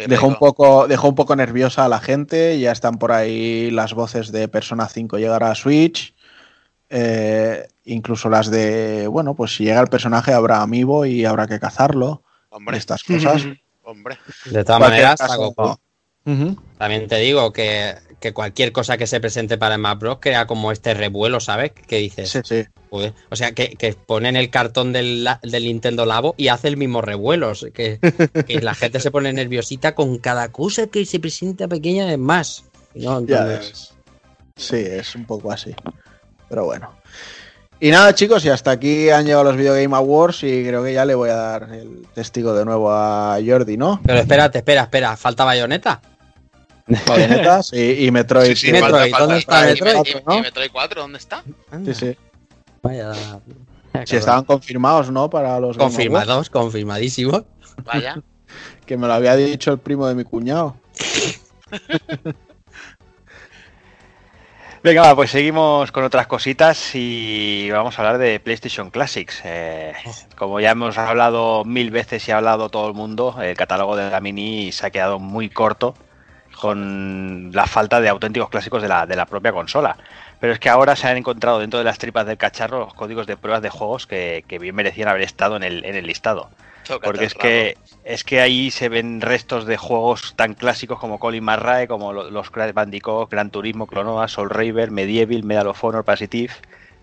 dejó 0.08 0.26
un 0.26 0.34
poco, 0.34 0.88
dejó 0.88 1.10
un 1.10 1.14
poco 1.14 1.36
nerviosa 1.36 1.84
a 1.84 1.88
la 1.88 2.00
gente. 2.00 2.58
Ya 2.58 2.72
están 2.72 2.98
por 2.98 3.12
ahí 3.12 3.70
las 3.70 3.94
voces 3.94 4.32
de 4.32 4.48
Persona 4.48 4.88
5 4.88 5.16
llegar 5.18 5.44
a 5.44 5.54
Switch. 5.54 6.16
eh, 6.90 7.68
incluso 7.84 8.28
las 8.28 8.50
de, 8.50 9.06
bueno, 9.06 9.36
pues 9.36 9.54
si 9.54 9.62
llega 9.62 9.80
el 9.80 9.86
personaje 9.86 10.32
habrá 10.32 10.62
amiibo 10.62 11.06
y 11.06 11.24
habrá 11.24 11.46
que 11.46 11.60
cazarlo. 11.60 12.24
Hombre, 12.50 12.76
Estas 12.76 13.04
cosas. 13.04 13.44
hombre. 13.84 14.18
De 14.46 14.64
todas 14.64 14.80
maneras, 14.80 15.20
caso, 15.20 15.78
También 16.78 17.08
te 17.08 17.16
digo 17.16 17.52
que, 17.52 17.94
que 18.20 18.32
cualquier 18.32 18.72
cosa 18.72 18.96
que 18.98 19.06
se 19.06 19.20
presente 19.20 19.58
para 19.58 19.76
Smash 19.76 19.98
Bros. 19.98 20.18
crea 20.20 20.46
como 20.46 20.72
este 20.72 20.94
revuelo, 20.94 21.40
¿sabes? 21.40 21.72
Que 21.72 21.96
dices, 21.98 22.30
Sí, 22.30 22.40
sí. 22.44 22.64
joder. 22.90 23.14
o 23.30 23.36
sea, 23.36 23.52
que, 23.52 23.70
que 23.76 23.94
ponen 23.94 24.36
el 24.36 24.50
cartón 24.50 24.92
del, 24.92 25.28
del 25.42 25.64
Nintendo 25.64 26.04
Labo 26.06 26.34
y 26.36 26.48
hace 26.48 26.68
el 26.68 26.76
mismo 26.76 27.00
revuelo. 27.02 27.52
Que, 27.74 27.98
que 28.46 28.60
la 28.60 28.74
gente 28.74 29.00
se 29.00 29.10
pone 29.10 29.32
nerviosita 29.32 29.94
con 29.94 30.18
cada 30.18 30.50
cosa 30.50 30.86
que 30.86 31.04
se 31.06 31.18
presenta 31.20 31.66
pequeña 31.68 32.10
es 32.12 32.18
más. 32.18 32.64
No, 32.94 33.24
Ya 33.26 33.38
entonces- 33.42 33.48
ves. 33.58 33.94
Sí, 34.56 34.76
es 34.76 35.14
un 35.14 35.24
poco 35.24 35.52
así. 35.52 35.74
Pero 36.48 36.64
bueno. 36.64 36.92
Y 37.80 37.90
nada, 37.92 38.12
chicos, 38.12 38.44
y 38.44 38.48
hasta 38.48 38.72
aquí 38.72 39.08
han 39.10 39.24
llegado 39.24 39.44
los 39.44 39.56
Video 39.56 39.72
Game 39.74 39.94
Awards 39.96 40.42
y 40.42 40.64
creo 40.64 40.82
que 40.82 40.92
ya 40.92 41.04
le 41.04 41.14
voy 41.14 41.30
a 41.30 41.36
dar 41.36 41.68
el 41.72 42.06
testigo 42.12 42.52
de 42.54 42.64
nuevo 42.64 42.90
a 42.92 43.38
Jordi, 43.46 43.76
¿no? 43.76 44.00
Pero 44.04 44.18
espérate, 44.18 44.58
espera, 44.58 44.82
espera. 44.82 45.16
¿Falta 45.16 45.44
bayoneta? 45.44 46.00
Y, 47.72 48.06
y 48.06 48.10
Metroid. 48.10 48.48
Sí, 48.48 48.56
sí, 48.56 48.66
que- 48.66 48.72
Metroid, 48.80 49.10
falta- 49.10 49.10
falta- 49.10 49.18
¿dónde 49.26 49.38
está 49.38 49.60
Y, 49.60 49.66
Metroid? 49.72 49.92
me- 49.92 49.98
Metroid, 49.98 50.22
y- 50.22 50.24
¿no? 50.26 50.38
y 50.38 50.40
Metroid 50.42 50.70
4, 50.72 51.00
¿dónde 51.02 51.18
está? 51.18 51.42
Sí, 51.84 51.94
sí. 51.94 52.16
Vaya. 52.82 53.12
Si 54.04 54.16
estaban 54.16 54.44
confirmados, 54.44 55.10
¿no? 55.10 55.28
Para 55.28 55.58
los. 55.60 55.76
Confirmados, 55.76 56.48
confirmadísimos. 56.50 57.42
Vaya. 57.84 58.16
que 58.86 58.96
me 58.96 59.06
lo 59.06 59.12
había 59.14 59.36
dicho 59.36 59.72
el 59.72 59.78
primo 59.78 60.06
de 60.06 60.14
mi 60.14 60.24
cuñado. 60.24 60.76
Venga, 64.80 65.02
va, 65.02 65.16
pues 65.16 65.30
seguimos 65.32 65.90
con 65.90 66.04
otras 66.04 66.28
cositas 66.28 66.94
y 66.94 67.68
vamos 67.72 67.98
a 67.98 68.02
hablar 68.02 68.18
de 68.18 68.38
PlayStation 68.38 68.90
Classics. 68.90 69.40
Eh, 69.44 69.92
como 70.36 70.60
ya 70.60 70.70
hemos 70.70 70.96
hablado 70.96 71.64
mil 71.64 71.90
veces 71.90 72.26
y 72.28 72.30
ha 72.30 72.36
hablado 72.36 72.68
todo 72.68 72.86
el 72.86 72.94
mundo, 72.94 73.36
el 73.42 73.56
catálogo 73.56 73.96
de 73.96 74.08
la 74.08 74.20
Mini 74.20 74.70
se 74.70 74.86
ha 74.86 74.90
quedado 74.90 75.18
muy 75.18 75.50
corto 75.50 75.94
con 76.58 77.50
la 77.52 77.66
falta 77.66 78.00
de 78.00 78.08
auténticos 78.08 78.48
clásicos 78.50 78.82
de 78.82 78.88
la, 78.88 79.06
de 79.06 79.16
la 79.16 79.26
propia 79.26 79.52
consola. 79.52 79.96
Pero 80.40 80.52
es 80.52 80.58
que 80.58 80.68
ahora 80.68 80.94
se 80.96 81.08
han 81.08 81.16
encontrado 81.16 81.58
dentro 81.58 81.78
de 81.78 81.84
las 81.84 81.98
tripas 81.98 82.26
del 82.26 82.36
cacharro 82.36 82.78
los 82.80 82.94
códigos 82.94 83.26
de 83.26 83.36
pruebas 83.36 83.62
de 83.62 83.70
juegos 83.70 84.06
que, 84.06 84.44
que 84.46 84.58
bien 84.58 84.74
merecían 84.74 85.08
haber 85.08 85.22
estado 85.22 85.56
en 85.56 85.62
el, 85.64 85.84
en 85.84 85.96
el 85.96 86.06
listado. 86.06 86.50
Tócate 86.86 87.04
Porque 87.04 87.24
es 87.24 87.34
que 87.34 87.76
es 88.04 88.24
que 88.24 88.40
ahí 88.40 88.70
se 88.70 88.88
ven 88.88 89.20
restos 89.20 89.66
de 89.66 89.76
juegos 89.76 90.34
tan 90.36 90.54
clásicos 90.54 90.98
como 90.98 91.18
Colin 91.18 91.44
McRae, 91.44 91.86
como 91.88 92.12
lo- 92.12 92.30
los 92.30 92.50
Crash 92.50 92.72
Bandicoot, 92.72 93.30
Gran 93.30 93.50
Turismo, 93.50 93.86
Clonoa, 93.86 94.28
Soul 94.28 94.48
River, 94.48 94.90
Medieval, 94.90 95.42
Medal 95.42 95.66
of 95.66 95.84
Honor, 95.84 96.04
Positive, 96.04 96.52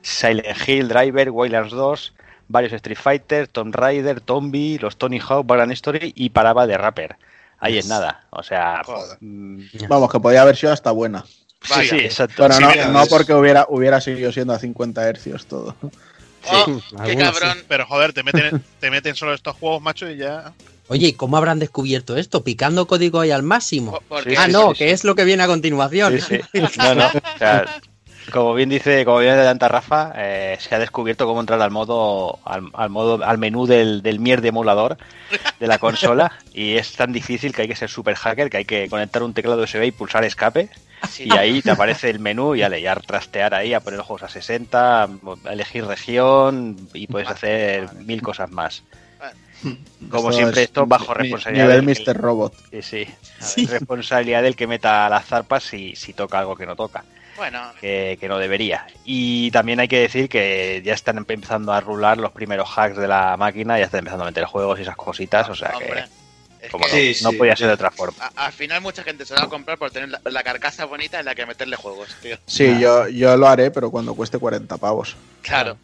Silent 0.02 0.68
Hill, 0.68 0.88
Driver, 0.88 1.30
Wildlands 1.30 1.72
2, 1.72 2.14
varios 2.48 2.74
Street 2.74 2.98
Fighter, 2.98 3.48
Tomb 3.48 3.76
Raider, 3.76 4.22
Tombi, 4.22 4.78
los 4.80 4.98
Tony 4.98 5.20
Hawk, 5.20 5.46
Background 5.46 5.74
Story 5.74 6.14
y 6.16 6.30
paraba 6.30 6.66
de 6.66 6.78
Rapper. 6.78 7.18
Ahí 7.60 7.78
es 7.78 7.88
nada. 7.88 8.26
O 8.32 8.44
sea, 8.44 8.82
Joder. 8.86 9.18
mm, 9.22 9.60
Vamos, 9.88 10.12
que 10.12 10.20
podía 10.20 10.42
haber 10.42 10.56
sido 10.56 10.74
hasta 10.74 10.92
buena. 10.92 11.24
sí, 11.26 11.70
Vaya. 11.70 11.90
sí, 11.90 11.96
exacto. 11.98 12.48
Bueno, 12.48 12.72
Sí, 12.72 12.80
no, 12.92 13.06
porque 13.08 13.34
hubiera, 13.34 13.66
hubiera 13.70 14.02
seguido 14.02 14.32
siendo 14.32 14.54
a 14.54 14.60
50 14.60 15.08
hercios 15.08 15.46
todo. 15.48 15.76
Oh, 16.48 16.80
qué 17.04 17.16
cabrón. 17.18 17.58
Pero 17.68 17.88
joder, 17.88 18.14
te 18.14 18.22
meten, 18.22 18.64
te 18.80 18.92
meten 18.92 19.16
solo 19.16 19.34
estos 19.34 19.56
juegos, 19.56 19.82
macho, 19.82 20.08
y 20.08 20.18
ya. 20.18 20.54
Oye, 20.90 21.08
¿y 21.08 21.14
cómo 21.14 21.38
habrán 21.38 21.58
descubierto 21.58 22.16
esto? 22.18 22.44
¿Picando 22.44 22.86
código 22.86 23.20
ahí 23.20 23.32
al 23.32 23.42
máximo? 23.42 24.00
Ah, 24.12 24.20
sí, 24.24 24.36
no, 24.52 24.70
sí, 24.74 24.78
que 24.78 24.88
sí. 24.90 24.94
es 24.94 25.04
lo 25.06 25.16
que 25.16 25.24
viene 25.24 25.42
a 25.42 25.48
continuación. 25.48 26.22
Sí, 26.22 26.40
sí. 26.54 26.62
No, 26.78 26.94
no. 26.94 27.08
O 27.08 27.38
sea, 27.40 27.66
como 28.32 28.54
bien 28.54 28.70
dice, 28.70 29.06
como 29.06 29.20
bien 29.20 29.34
adelanta 29.34 29.68
Rafa, 29.68 30.12
eh, 30.16 30.58
se 30.60 30.74
ha 30.76 30.80
descubierto 30.80 31.26
cómo 31.26 31.40
entrar 31.40 31.62
al 31.62 31.72
modo, 31.72 32.40
al, 32.46 32.70
al 32.74 32.90
modo, 32.90 33.24
al 33.24 33.38
menú 33.38 33.66
del, 33.68 34.02
del 34.02 34.20
mierde 34.20 34.50
emulador 34.50 34.98
de 35.60 35.68
la 35.68 35.78
consola 35.80 36.32
y 36.54 36.76
es 36.76 36.94
tan 36.94 37.12
difícil 37.14 37.54
que 37.54 37.64
hay 37.64 37.68
que 37.68 37.76
ser 37.76 37.90
super 37.90 38.16
hacker 38.16 38.50
que 38.50 38.58
hay 38.58 38.66
que 38.66 38.90
conectar 38.90 39.24
un 39.24 39.34
teclado 39.34 39.64
USB 39.64 39.84
y 39.84 39.92
pulsar 39.92 40.24
escape 40.26 40.70
Sí. 41.10 41.26
y 41.32 41.38
ahí 41.38 41.62
te 41.62 41.70
aparece 41.72 42.10
el 42.10 42.20
menú 42.20 42.56
y 42.56 42.64
ale, 42.64 42.82
ya 42.82 42.96
trastear 42.96 43.54
ahí, 43.54 43.74
a 43.76 43.80
poner 43.82 43.98
los 43.98 44.08
juegos 44.08 44.24
a 44.24 44.30
60, 44.30 45.04
a 45.04 45.10
elegir 45.52 45.86
región 45.86 46.78
y 46.94 47.06
puedes 47.06 47.30
hacer 47.30 47.94
mil 48.06 48.22
cosas 48.24 48.50
más. 48.50 48.82
Como 50.10 50.30
Esto 50.30 50.32
siempre, 50.38 50.62
es 50.62 50.68
esto 50.70 50.86
bajo 50.88 51.14
responsabilidad 51.14 51.68
Nivel 51.68 51.86
del- 51.86 52.06
Mr. 52.08 52.18
Robot. 52.18 52.54
Sí, 52.82 52.82
sí. 53.40 53.62
Es 53.64 53.70
responsabilidad 53.70 54.42
del 54.42 54.56
que 54.56 54.68
meta 54.68 55.08
las 55.10 55.26
zarpas 55.26 55.64
si, 55.64 55.96
si 55.96 56.14
toca 56.14 56.40
algo 56.40 56.56
que 56.56 56.66
no 56.66 56.76
toca, 56.76 57.04
Bueno, 57.36 57.62
que, 57.82 58.18
que 58.20 58.28
no 58.30 58.38
debería. 58.38 58.88
Y 59.04 59.52
también 59.52 59.80
hay 59.80 59.88
que 59.88 60.00
decir 60.00 60.30
que 60.30 60.82
ya 60.86 60.94
están 60.94 61.18
empezando 61.18 61.74
a 61.74 61.82
rular 61.82 62.18
los 62.18 62.32
primeros 62.32 62.70
hacks 62.78 62.96
de 62.98 63.08
la 63.08 63.36
máquina, 63.38 63.78
ya 63.78 63.86
están 63.86 64.00
empezando 64.00 64.24
a 64.24 64.28
meter 64.28 64.46
juegos 64.46 64.80
y 64.80 64.84
esas 64.84 64.96
cositas, 64.96 65.50
o 65.50 65.56
sea 65.56 65.72
hombre. 65.78 66.06
que 66.60 66.66
Es 66.68 66.72
como 66.72 66.86
que 66.86 66.92
no, 66.92 66.98
Sí, 66.98 67.24
no 67.24 67.32
sí. 67.32 67.38
podía 67.38 67.56
ser 67.56 67.68
de 67.68 67.74
otra 67.74 67.92
forma. 67.92 68.18
a- 68.36 68.46
al 68.46 68.54
final 68.54 68.82
mucha 68.82 69.04
gente 69.04 69.26
se 69.26 69.34
la 69.34 69.42
va 69.42 69.46
a 69.48 69.50
comprar 69.50 69.78
por 69.78 69.92
tener 69.92 70.10
la, 70.10 70.22
la 70.24 70.44
carcasa 70.44 70.86
bonita 70.86 71.20
en 71.20 71.26
la 71.26 71.36
que 71.36 71.46
meterle 71.46 71.76
juegos, 71.76 72.16
tío. 72.22 72.38
Sí, 72.46 72.80
yo, 72.80 73.08
yo 73.10 73.36
lo 73.38 73.48
haré, 73.48 73.70
pero 73.72 73.92
cuando 73.92 74.16
cueste 74.16 74.40
40 74.40 74.78
pavos. 74.78 75.16
Claro. 75.42 75.78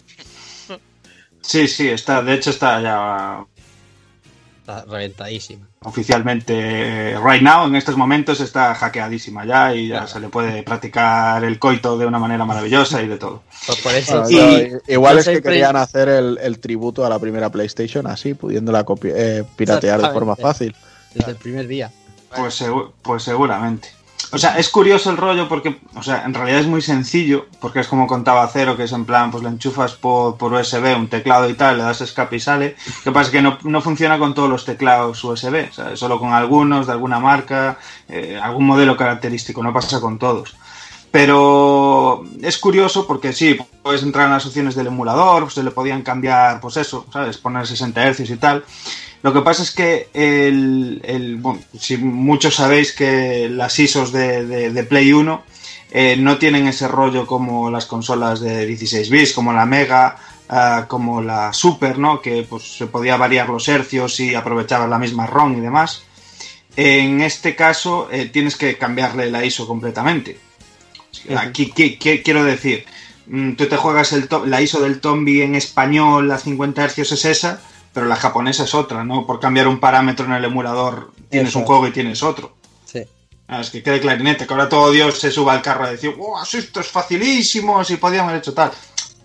Sí, 1.41 1.67
sí, 1.67 1.89
está, 1.89 2.21
de 2.21 2.35
hecho 2.35 2.51
está 2.51 2.79
ya 2.81 3.43
Está 4.79 4.91
reventadísima. 4.91 5.67
oficialmente 5.83 6.53
eh, 7.13 7.19
right 7.23 7.41
now, 7.41 7.65
en 7.67 7.75
estos 7.75 7.97
momentos 7.97 8.39
está 8.39 8.73
hackeadísima 8.75 9.45
ya 9.45 9.73
y 9.73 9.87
ya 9.87 9.95
Claro. 9.95 10.07
se 10.07 10.19
le 10.19 10.29
puede 10.29 10.63
practicar 10.63 11.43
el 11.43 11.57
coito 11.59 11.97
de 11.97 12.05
una 12.05 12.19
manera 12.19 12.45
maravillosa 12.45 13.01
y 13.01 13.07
de 13.07 13.17
todo. 13.17 13.43
Pues 13.65 13.79
por 13.81 13.93
eso. 13.93 14.21
Bueno, 14.21 14.29
Y- 14.59 14.69
yo- 14.71 14.77
igual 14.87 15.17
es 15.19 15.25
que 15.25 15.31
siempre- 15.31 15.51
querían 15.53 15.75
hacer 15.75 16.09
el, 16.09 16.37
el 16.41 16.59
tributo 16.59 17.05
a 17.05 17.09
la 17.09 17.19
primera 17.19 17.49
PlayStation 17.49 18.05
así, 18.07 18.33
pudiéndola 18.33 18.85
copi- 18.85 19.11
eh, 19.15 19.43
piratear 19.55 20.01
de 20.01 20.09
forma 20.11 20.35
fácil. 20.35 20.75
Desde 21.13 21.31
el 21.31 21.37
primer 21.37 21.67
día. 21.67 21.91
Pues, 22.35 22.63
pues 23.01 23.23
seguramente. 23.23 23.89
O 24.31 24.37
sea, 24.37 24.57
es 24.57 24.69
curioso 24.69 25.09
el 25.09 25.17
rollo 25.17 25.49
porque, 25.49 25.79
o 25.95 26.03
sea, 26.03 26.23
en 26.25 26.33
realidad 26.33 26.61
es 26.61 26.67
muy 26.67 26.81
sencillo, 26.81 27.47
porque 27.59 27.79
es 27.81 27.87
como 27.87 28.07
contaba 28.07 28.49
Cero, 28.51 28.77
que 28.77 28.83
es 28.83 28.91
en 28.91 29.05
plan, 29.05 29.31
pues 29.31 29.43
le 29.43 29.49
enchufas 29.49 29.93
por, 29.93 30.37
por 30.37 30.53
USB 30.53 30.95
un 30.95 31.07
teclado 31.07 31.49
y 31.49 31.53
tal, 31.53 31.77
le 31.77 31.83
das 31.83 32.01
escape 32.01 32.37
y 32.37 32.39
sale. 32.39 32.75
Lo 32.85 33.03
que 33.03 33.11
pasa 33.11 33.27
es 33.27 33.31
que 33.31 33.41
no, 33.41 33.57
no 33.63 33.81
funciona 33.81 34.17
con 34.19 34.33
todos 34.33 34.49
los 34.49 34.63
teclados 34.63 35.23
USB, 35.23 35.71
sea, 35.73 35.95
solo 35.95 36.19
con 36.19 36.33
algunos, 36.33 36.87
de 36.87 36.93
alguna 36.93 37.19
marca, 37.19 37.77
eh, 38.07 38.39
algún 38.41 38.65
modelo 38.65 38.95
característico, 38.95 39.63
no 39.63 39.73
pasa 39.73 39.99
con 39.99 40.17
todos. 40.17 40.55
Pero 41.11 42.23
es 42.41 42.57
curioso 42.57 43.05
porque 43.05 43.33
sí, 43.33 43.57
puedes 43.83 44.01
entrar 44.01 44.27
en 44.27 44.31
las 44.31 44.45
opciones 44.45 44.75
del 44.75 44.87
emulador, 44.87 45.51
se 45.51 45.61
le 45.61 45.71
podían 45.71 46.03
cambiar, 46.03 46.61
pues 46.61 46.77
eso, 46.77 47.05
¿sabes? 47.11 47.37
Poner 47.37 47.67
60 47.67 48.13
Hz 48.13 48.29
y 48.29 48.37
tal. 48.37 48.63
Lo 49.23 49.33
que 49.33 49.41
pasa 49.41 49.61
es 49.63 49.71
que 49.71 50.09
el, 50.13 51.01
el- 51.03 51.35
bueno, 51.37 51.59
si 51.79 51.97
muchos 51.97 52.55
sabéis 52.55 52.91
que 52.93 53.47
las 53.49 53.77
ISOs 53.77 54.11
de, 54.11 54.45
de- 54.45 54.71
de 54.71 54.83
Play 54.83 55.13
1 55.13 55.43
eh, 55.91 56.15
no 56.17 56.37
tienen 56.37 56.67
ese 56.67 56.87
rollo 56.87 57.27
como 57.27 57.69
las 57.69 57.85
consolas 57.85 58.39
de 58.39 58.65
16 58.65 59.09
bits, 59.09 59.33
como 59.33 59.53
la 59.53 59.65
Mega, 59.65 60.17
ah, 60.49 60.85
como 60.87 61.21
la 61.21 61.53
Super, 61.53 61.99
¿no? 61.99 62.21
Que 62.21 62.43
pues 62.49 62.77
se 62.77 62.87
podía 62.87 63.17
variar 63.17 63.49
los 63.49 63.67
hercios 63.67 64.19
y 64.19 64.33
aprovechabas 64.33 64.89
la 64.89 64.97
misma 64.99 65.27
ROM 65.27 65.57
y 65.57 65.61
demás. 65.61 66.03
En 66.75 67.21
este 67.21 67.55
caso 67.55 68.07
eh, 68.11 68.25
tienes 68.31 68.55
que 68.55 68.77
cambiarle 68.77 69.29
la 69.29 69.43
ISO 69.45 69.67
completamente. 69.67 70.39
Aquí, 71.37 71.71
¿qué, 71.75 71.99
qué 71.99 72.23
quiero 72.23 72.43
decir? 72.43 72.85
Mm, 73.27 73.53
Tú 73.53 73.67
te 73.67 73.75
juegas 73.77 74.13
el 74.13 74.27
la 74.45 74.61
ISO 74.61 74.79
del 74.81 74.99
Tombi 75.01 75.41
en 75.41 75.55
español 75.55 76.31
a 76.31 76.37
50 76.39 76.87
Hz 76.87 76.97
es 77.11 77.25
esa, 77.25 77.61
pero 77.93 78.05
la 78.07 78.15
japonesa 78.15 78.63
es 78.63 78.73
otra, 78.73 79.03
¿no? 79.03 79.25
Por 79.25 79.39
cambiar 79.39 79.67
un 79.67 79.79
parámetro 79.79 80.25
en 80.25 80.33
el 80.33 80.45
emulador 80.45 81.11
tienes 81.29 81.55
un 81.55 81.63
juego 81.63 81.87
y 81.87 81.91
tienes 81.91 82.23
otro. 82.23 82.55
Sí. 82.85 83.03
Ah, 83.47 83.61
es 83.61 83.69
que 83.69 83.83
quede 83.83 83.99
clarinete, 83.99 84.45
que 84.47 84.53
ahora 84.53 84.69
todo 84.69 84.91
Dios 84.91 85.19
se 85.19 85.31
suba 85.31 85.53
al 85.53 85.61
carro 85.61 85.85
a 85.85 85.91
decir, 85.91 86.15
¡wow! 86.15 86.35
Esto 86.51 86.79
es 86.79 86.87
facilísimo, 86.87 87.83
si 87.83 87.97
podíamos 87.97 88.29
haber 88.29 88.41
hecho 88.41 88.53
tal. 88.53 88.71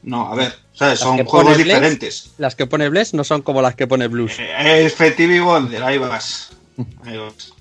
No, 0.03 0.31
a 0.33 0.35
ver, 0.37 0.57
¿sabes? 0.73 1.01
Son 1.01 1.25
juegos 1.25 1.55
Bless. 1.55 1.67
diferentes. 1.67 2.31
Las 2.39 2.55
que 2.55 2.67
pone 2.67 2.89
Bless 2.89 3.14
no 3.14 3.25
son 3.25 3.43
como 3.43 3.61
las 3.62 3.75
que 3.75 3.87
pone 3.87 4.07
Blues. 4.09 4.39
Eh, 4.39 4.85
Es 4.87 4.95
Fetivi 4.95 5.41
Wonder, 5.41 5.83
ahí 5.83 5.99
vas. 5.99 6.51
Ahí 7.05 7.17
vas. 7.17 7.53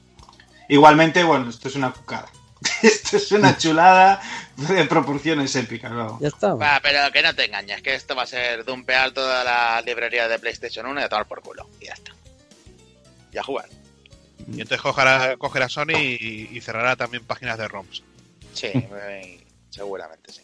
Igualmente, 0.68 1.24
bueno, 1.24 1.50
esto 1.50 1.68
es 1.68 1.74
una 1.74 1.90
cucada. 1.90 2.28
esto 2.82 3.16
es 3.16 3.32
una 3.32 3.56
chulada 3.56 4.20
de 4.56 4.84
proporciones 4.84 5.54
épicas, 5.56 5.92
vamos. 5.92 6.20
Ya 6.20 6.28
está. 6.28 6.54
Va, 6.54 6.80
pero 6.82 7.10
que 7.12 7.22
no 7.22 7.34
te 7.34 7.46
engañes, 7.46 7.82
que 7.82 7.94
esto 7.94 8.14
va 8.14 8.24
a 8.24 8.26
ser 8.26 8.64
dumpear 8.64 9.12
toda 9.12 9.42
la 9.44 9.80
librería 9.82 10.28
de 10.28 10.38
PlayStation 10.38 10.86
1 10.86 11.00
y 11.00 11.04
a 11.04 11.08
tomar 11.08 11.26
por 11.26 11.40
culo. 11.42 11.68
Y 11.80 11.86
ya 11.86 11.94
está. 11.94 12.12
Y 13.32 13.38
a 13.38 13.42
jugar. 13.42 13.68
Y 14.48 14.60
entonces 14.60 14.80
cogerá, 14.80 15.36
cogerá 15.36 15.68
Sony 15.68 15.96
y, 15.98 16.48
y 16.52 16.60
cerrará 16.60 16.96
también 16.96 17.24
páginas 17.24 17.56
de 17.58 17.68
ROMs. 17.68 18.02
Sí, 18.52 18.66
eh, 18.74 19.46
seguramente 19.70 20.32
sí. 20.32 20.42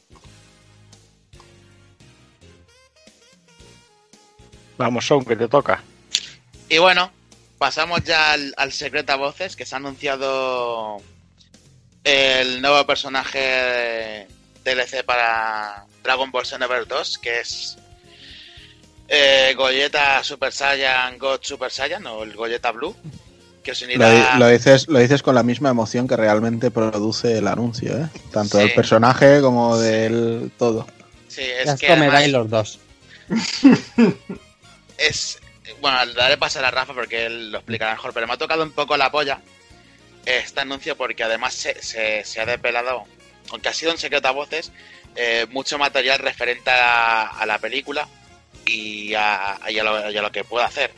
Vamos, 4.79 5.07
Son, 5.07 5.25
que 5.25 5.37
te 5.37 5.49
toca. 5.49 5.83
Y 6.69 6.79
bueno, 6.79 7.11
pasamos 7.59 8.05
ya 8.05 8.33
al, 8.33 8.55
al 8.57 8.73
secreto 8.73 9.13
a 9.13 9.17
voces, 9.17 9.57
que 9.57 9.65
se 9.65 9.75
ha 9.75 9.79
anunciado 9.79 11.03
el 12.09 12.63
nuevo 12.63 12.87
personaje 12.87 14.29
DLC 14.65 15.03
para 15.05 15.85
Dragon 16.05 16.31
Ball 16.31 16.47
Xenoverse 16.47 16.89
2, 16.89 17.19
que 17.19 17.41
es 17.41 17.77
eh, 19.09 19.55
Goyeta 19.57 20.23
Super 20.23 20.53
Saiyan 20.53 21.19
God 21.19 21.41
Super 21.43 21.71
Saiyan 21.73 22.07
o 22.07 22.23
el 22.23 22.35
Goyeta 22.37 22.71
Blue, 22.71 22.95
que 23.65 23.75
se 23.75 23.87
Lo, 23.97 24.07
unirá... 24.07 24.39
lo 24.39 24.47
dices, 24.49 24.87
lo 24.87 25.01
dices 25.01 25.21
con 25.25 25.35
la 25.35 25.43
misma 25.43 25.71
emoción 25.71 26.07
que 26.07 26.15
realmente 26.17 26.71
produce 26.71 27.39
el 27.39 27.49
anuncio, 27.49 27.99
¿eh? 27.99 28.07
Tanto 28.33 28.59
Sí. 28.59 28.65
del 28.65 28.75
personaje 28.75 29.41
como 29.41 29.77
del 29.77 30.53
todo. 30.57 30.87
Sí, 31.27 31.43
es 31.43 31.67
Ya 31.67 31.77
que 31.77 31.87
esto 31.87 31.99
me 31.99 32.07
dais 32.09 32.31
los 32.31 32.49
dos. 32.49 32.79
es... 34.99 35.41
Bueno, 35.81 36.05
le 36.05 36.15
daré 36.15 36.37
pasar 36.37 36.65
a 36.65 36.71
Rafa 36.71 36.95
porque 36.95 37.27
él 37.27 37.51
lo 37.51 37.59
explicará 37.59 37.91
mejor, 37.93 38.13
pero 38.15 38.29
me 38.29 38.33
ha 38.35 38.39
tocado 38.39 38.63
un 38.63 38.71
poco 38.71 38.97
la 38.97 39.11
polla 39.11 39.41
este 40.27 40.61
anuncio 40.61 40.97
porque 40.97 41.25
además 41.25 41.55
se, 41.55 41.81
se, 41.83 42.25
se 42.25 42.41
ha 42.41 42.47
depelado, 42.47 43.05
aunque 43.51 43.69
ha 43.69 43.73
sido 43.73 43.93
un 43.93 43.99
secreto 43.99 44.29
a 44.29 44.33
voces, 44.33 44.73
eh, 45.15 45.47
mucho 45.51 45.79
material 45.79 46.19
referente 46.19 46.71
a, 46.71 47.29
a 47.29 47.47
la 47.47 47.59
película 47.59 48.07
y 48.67 49.15
a, 49.15 49.59
y 49.69 49.79
a 49.79 49.85
lo, 49.85 50.11
y 50.11 50.17
a 50.17 50.23
lo 50.23 50.33
que 50.33 50.45
pueda 50.45 50.67
hacer. 50.67 50.91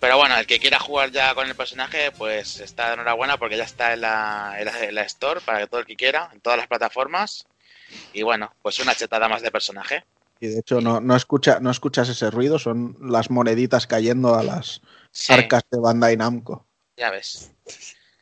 Pero 0.00 0.16
bueno, 0.16 0.36
el 0.38 0.46
que 0.46 0.58
quiera 0.58 0.78
jugar 0.78 1.10
ya 1.10 1.34
con 1.34 1.46
el 1.46 1.54
personaje, 1.54 2.10
pues 2.10 2.58
está 2.60 2.88
de 2.88 2.94
enhorabuena 2.94 3.36
porque 3.36 3.58
ya 3.58 3.64
está 3.64 3.92
en 3.92 4.00
la, 4.00 4.54
en 4.58 4.64
la, 4.64 4.84
en 4.84 4.94
la 4.94 5.02
Store 5.02 5.40
para 5.42 5.66
todo 5.66 5.80
el 5.80 5.86
que 5.86 5.96
quiera, 5.96 6.30
en 6.32 6.40
todas 6.40 6.58
las 6.58 6.68
plataformas. 6.68 7.46
Y 8.14 8.22
bueno, 8.22 8.50
pues 8.62 8.78
una 8.78 8.94
chetada 8.94 9.28
más 9.28 9.42
de 9.42 9.50
personaje. 9.50 10.04
Y 10.40 10.46
de 10.46 10.60
hecho 10.60 10.80
no, 10.80 11.00
no, 11.00 11.14
escucha, 11.14 11.60
no 11.60 11.70
escuchas 11.70 12.08
ese 12.08 12.30
ruido, 12.30 12.58
son 12.58 12.96
las 13.02 13.30
moneditas 13.30 13.86
cayendo 13.86 14.34
a 14.36 14.42
las 14.42 14.80
Sí, 15.12 15.34
arcas 15.34 15.64
de 15.70 15.78
Bandai 15.78 16.16
Namco. 16.16 16.66
Ya 17.00 17.10
ves. 17.10 17.50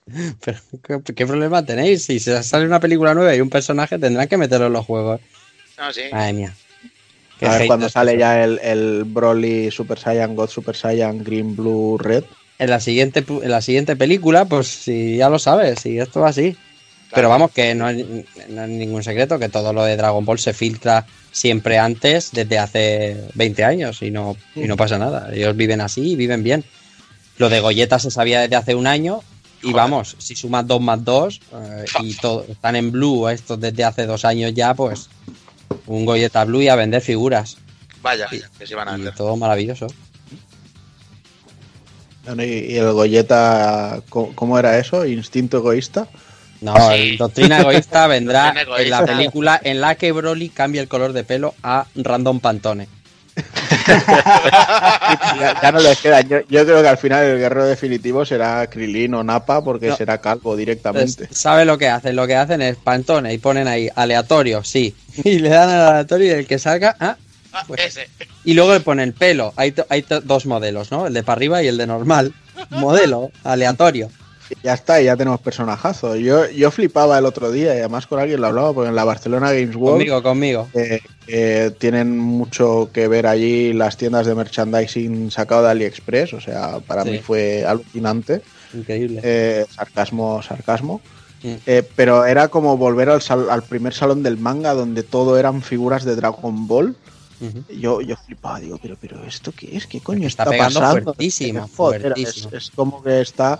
Pero, 0.44 0.58
¿qué, 1.04 1.14
qué 1.14 1.26
problema 1.26 1.66
tenéis? 1.66 2.04
Si 2.04 2.18
se 2.18 2.42
sale 2.42 2.64
una 2.64 2.80
película 2.80 3.12
nueva 3.12 3.34
y 3.34 3.40
un 3.40 3.50
personaje, 3.50 3.98
tendrán 3.98 4.28
que 4.28 4.38
meterlo 4.38 4.68
en 4.68 4.72
los 4.72 4.86
juegos. 4.86 5.20
No, 5.76 5.92
sí. 5.92 6.02
Madre 6.10 6.32
mía. 6.32 6.54
Qué 7.38 7.46
A 7.46 7.58
ver 7.58 7.66
cuando 7.66 7.88
sale 7.88 8.16
ya 8.16 8.42
el, 8.42 8.58
el 8.62 9.04
Broly 9.04 9.70
Super 9.70 9.98
Saiyan 9.98 10.34
God 10.34 10.48
Super 10.48 10.74
Saiyan 10.74 11.22
Green 11.22 11.54
Blue 11.54 11.96
Red. 11.98 12.24
en 12.58 12.70
la 12.70 12.80
siguiente 12.80 13.24
en 13.28 13.50
la 13.50 13.60
siguiente 13.60 13.94
película, 13.94 14.44
pues 14.46 14.66
si 14.66 15.18
ya 15.18 15.28
lo 15.28 15.38
sabes, 15.38 15.80
si 15.80 15.98
esto 15.98 16.20
va 16.20 16.30
así. 16.30 16.56
Pero 17.14 17.28
vamos, 17.28 17.52
que 17.52 17.74
no 17.74 17.88
es, 17.88 18.04
no 18.48 18.64
es 18.64 18.68
ningún 18.68 19.02
secreto 19.02 19.38
que 19.38 19.48
todo 19.48 19.72
lo 19.72 19.84
de 19.84 19.96
Dragon 19.96 20.24
Ball 20.24 20.38
se 20.38 20.52
filtra 20.52 21.06
siempre 21.30 21.78
antes, 21.78 22.32
desde 22.32 22.58
hace 22.58 23.16
20 23.34 23.64
años, 23.64 24.02
y 24.02 24.10
no, 24.10 24.36
y 24.54 24.64
no 24.66 24.76
pasa 24.76 24.98
nada. 24.98 25.30
Ellos 25.32 25.56
viven 25.56 25.80
así 25.80 26.12
y 26.12 26.16
viven 26.16 26.42
bien. 26.42 26.64
Lo 27.38 27.48
de 27.48 27.60
Goyeta 27.60 27.98
se 27.98 28.10
sabía 28.10 28.40
desde 28.40 28.56
hace 28.56 28.74
un 28.74 28.86
año, 28.86 29.20
y 29.60 29.66
Joder. 29.72 29.76
vamos, 29.76 30.16
si 30.18 30.36
sumas 30.36 30.66
2 30.66 30.80
más 30.80 31.04
2 31.04 31.40
y 32.02 32.14
todo, 32.14 32.44
están 32.48 32.76
en 32.76 32.90
blue 32.92 33.28
estos 33.28 33.58
desde 33.60 33.84
hace 33.84 34.06
dos 34.06 34.24
años 34.24 34.52
ya, 34.54 34.74
pues 34.74 35.08
un 35.86 36.04
Goyeta 36.04 36.44
blue 36.44 36.62
y 36.62 36.68
a 36.68 36.76
vender 36.76 37.00
figuras. 37.02 37.56
Vaya, 38.02 38.26
Y- 38.30 38.40
que 38.58 38.66
se 38.66 38.74
iban 38.74 38.88
a 38.88 38.92
Y 38.92 38.94
vender. 38.96 39.14
todo 39.14 39.36
maravilloso. 39.36 39.86
Bueno, 42.24 42.44
Y, 42.44 42.48
y 42.72 42.76
el 42.76 42.92
Goyeta, 42.92 44.02
¿cómo, 44.08 44.34
cómo 44.34 44.58
era 44.58 44.78
eso? 44.78 45.06
¿Instinto 45.06 45.58
egoísta? 45.58 46.08
No, 46.60 46.74
Sí. 46.92 47.16
Doctrina 47.16 47.60
Egoísta 47.60 48.06
vendrá 48.08 48.46
Doctrina 48.46 48.62
Egoísta. 48.62 48.98
en 48.98 49.06
la 49.06 49.06
película 49.06 49.60
en 49.62 49.80
la 49.80 49.94
que 49.94 50.10
Broly 50.12 50.48
cambia 50.48 50.80
el 50.82 50.88
color 50.88 51.12
de 51.12 51.22
pelo 51.24 51.54
a 51.62 51.86
Random 51.94 52.40
Pantone. 52.40 52.88
Ya, 53.86 55.58
ya 55.62 55.72
no 55.72 55.80
les 55.80 55.98
queda. 56.00 56.20
Yo, 56.22 56.38
yo 56.48 56.64
creo 56.64 56.82
que 56.82 56.88
al 56.88 56.98
final 56.98 57.24
el 57.24 57.38
guerrero 57.38 57.66
definitivo 57.66 58.24
será 58.24 58.66
Krilin 58.68 59.14
o 59.14 59.24
Napa 59.24 59.62
porque 59.62 59.88
No. 59.88 59.96
será 59.96 60.18
calvo 60.20 60.56
directamente. 60.56 61.22
Entonces, 61.24 61.38
¿Sabe 61.38 61.64
lo 61.64 61.78
que 61.78 61.88
hacen? 61.88 62.16
Lo 62.16 62.26
que 62.26 62.36
hacen 62.36 62.62
es 62.62 62.76
Pantone 62.76 63.32
y 63.32 63.38
ponen 63.38 63.68
ahí 63.68 63.88
aleatorio, 63.94 64.62
sí. 64.64 64.94
Y 65.24 65.38
le 65.38 65.48
dan 65.48 65.68
al 65.70 65.80
aleatorio 65.88 66.26
y 66.28 66.30
el 66.40 66.46
que 66.46 66.58
salga, 66.58 66.96
ah, 67.00 67.16
Ah, 67.50 67.64
Pues- 67.66 67.80
ese. 67.80 68.08
y 68.44 68.52
luego 68.52 68.74
le 68.74 68.80
ponen 68.80 69.12
pelo. 69.14 69.54
Hay, 69.56 69.74
hay 69.88 70.04
dos 70.24 70.44
modelos, 70.44 70.90
¿no? 70.90 71.06
El 71.06 71.14
de 71.14 71.22
para 71.22 71.38
arriba 71.38 71.62
y 71.62 71.68
el 71.68 71.78
de 71.78 71.86
normal. 71.86 72.34
Modelo, 72.70 73.30
aleatorio. 73.42 74.10
Ya 74.62 74.74
está, 74.74 75.00
y 75.00 75.04
ya 75.06 75.16
tenemos 75.16 75.40
personajazo. 75.40 76.16
Yo, 76.16 76.48
yo 76.50 76.70
flipaba 76.70 77.18
el 77.18 77.26
otro 77.26 77.50
día 77.50 77.74
y 77.74 77.78
además 77.78 78.06
con 78.06 78.18
alguien 78.20 78.40
lo 78.40 78.46
hablaba 78.48 78.72
porque 78.72 78.88
en 78.88 78.94
la 78.94 79.04
Barcelona 79.04 79.52
Games 79.52 79.76
World 79.76 79.98
Conmigo, 79.98 80.22
conmigo. 80.22 80.68
eh, 80.74 81.00
eh, 81.26 81.70
tienen 81.78 82.18
mucho 82.18 82.90
que 82.92 83.08
ver 83.08 83.26
allí 83.26 83.72
las 83.72 83.96
tiendas 83.96 84.26
de 84.26 84.34
merchandising 84.34 85.30
sacado 85.30 85.62
de 85.64 85.70
AliExpress. 85.70 86.32
O 86.34 86.40
sea, 86.40 86.78
para 86.80 87.04
Sí. 87.04 87.10
mí 87.10 87.18
fue 87.18 87.64
alucinante. 87.64 88.42
Increíble. 88.72 89.20
Eh, 89.22 89.66
sarcasmo, 89.70 90.42
sarcasmo. 90.42 91.00
Mm. 91.42 91.54
Pero 91.94 92.24
era 92.26 92.48
como 92.48 92.76
volver 92.76 93.10
al, 93.10 93.22
sal- 93.22 93.48
al 93.50 93.62
primer 93.62 93.94
salón 93.94 94.22
del 94.22 94.38
manga 94.38 94.74
donde 94.74 95.02
todo 95.04 95.38
eran 95.38 95.62
figuras 95.62 96.04
de 96.04 96.16
Dragon 96.16 96.66
Ball. 96.66 96.96
Yo, 97.68 98.00
yo 98.00 98.16
flipaba, 98.16 98.58
digo, 98.58 98.80
pero, 98.82 98.96
pero 99.00 99.22
¿esto 99.24 99.52
qué 99.56 99.76
es? 99.76 99.86
¿Qué 99.86 100.00
coño 100.00 100.26
está 100.26 100.44
pasando? 100.46 101.04
fuertísimo, 101.14 101.68
Joder, 101.76 102.00
fuertísimo. 102.00 102.48
Es, 102.52 102.64
es 102.64 102.70
como 102.74 103.00
que 103.00 103.20
está 103.20 103.56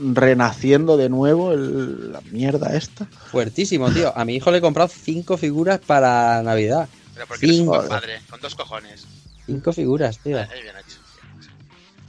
renaciendo 0.00 0.96
de 0.96 1.08
nuevo 1.08 1.52
el- 1.52 2.12
la 2.12 2.20
mierda 2.30 2.74
esta. 2.76 3.04
Fuertísimo, 3.06 3.90
tío. 3.90 4.12
A 4.16 4.24
mi 4.24 4.34
hijo 4.36 4.50
le 4.50 4.58
he 4.58 4.60
comprado 4.60 4.88
cinco 4.88 5.36
figuras 5.36 5.78
para 5.80 6.42
Navidad. 6.42 6.88
Pero 7.14 7.26
porque 7.26 7.46
eres 7.46 7.58
un 7.58 7.64
Cinco. 7.66 7.88
padre, 7.88 8.20
con 8.30 8.40
dos 8.40 8.54
cojones. 8.54 9.06
Cinco 9.46 9.72
figuras, 9.72 10.18
tío. 10.18 10.36
Bien 10.36 10.48
hecho. 10.48 10.98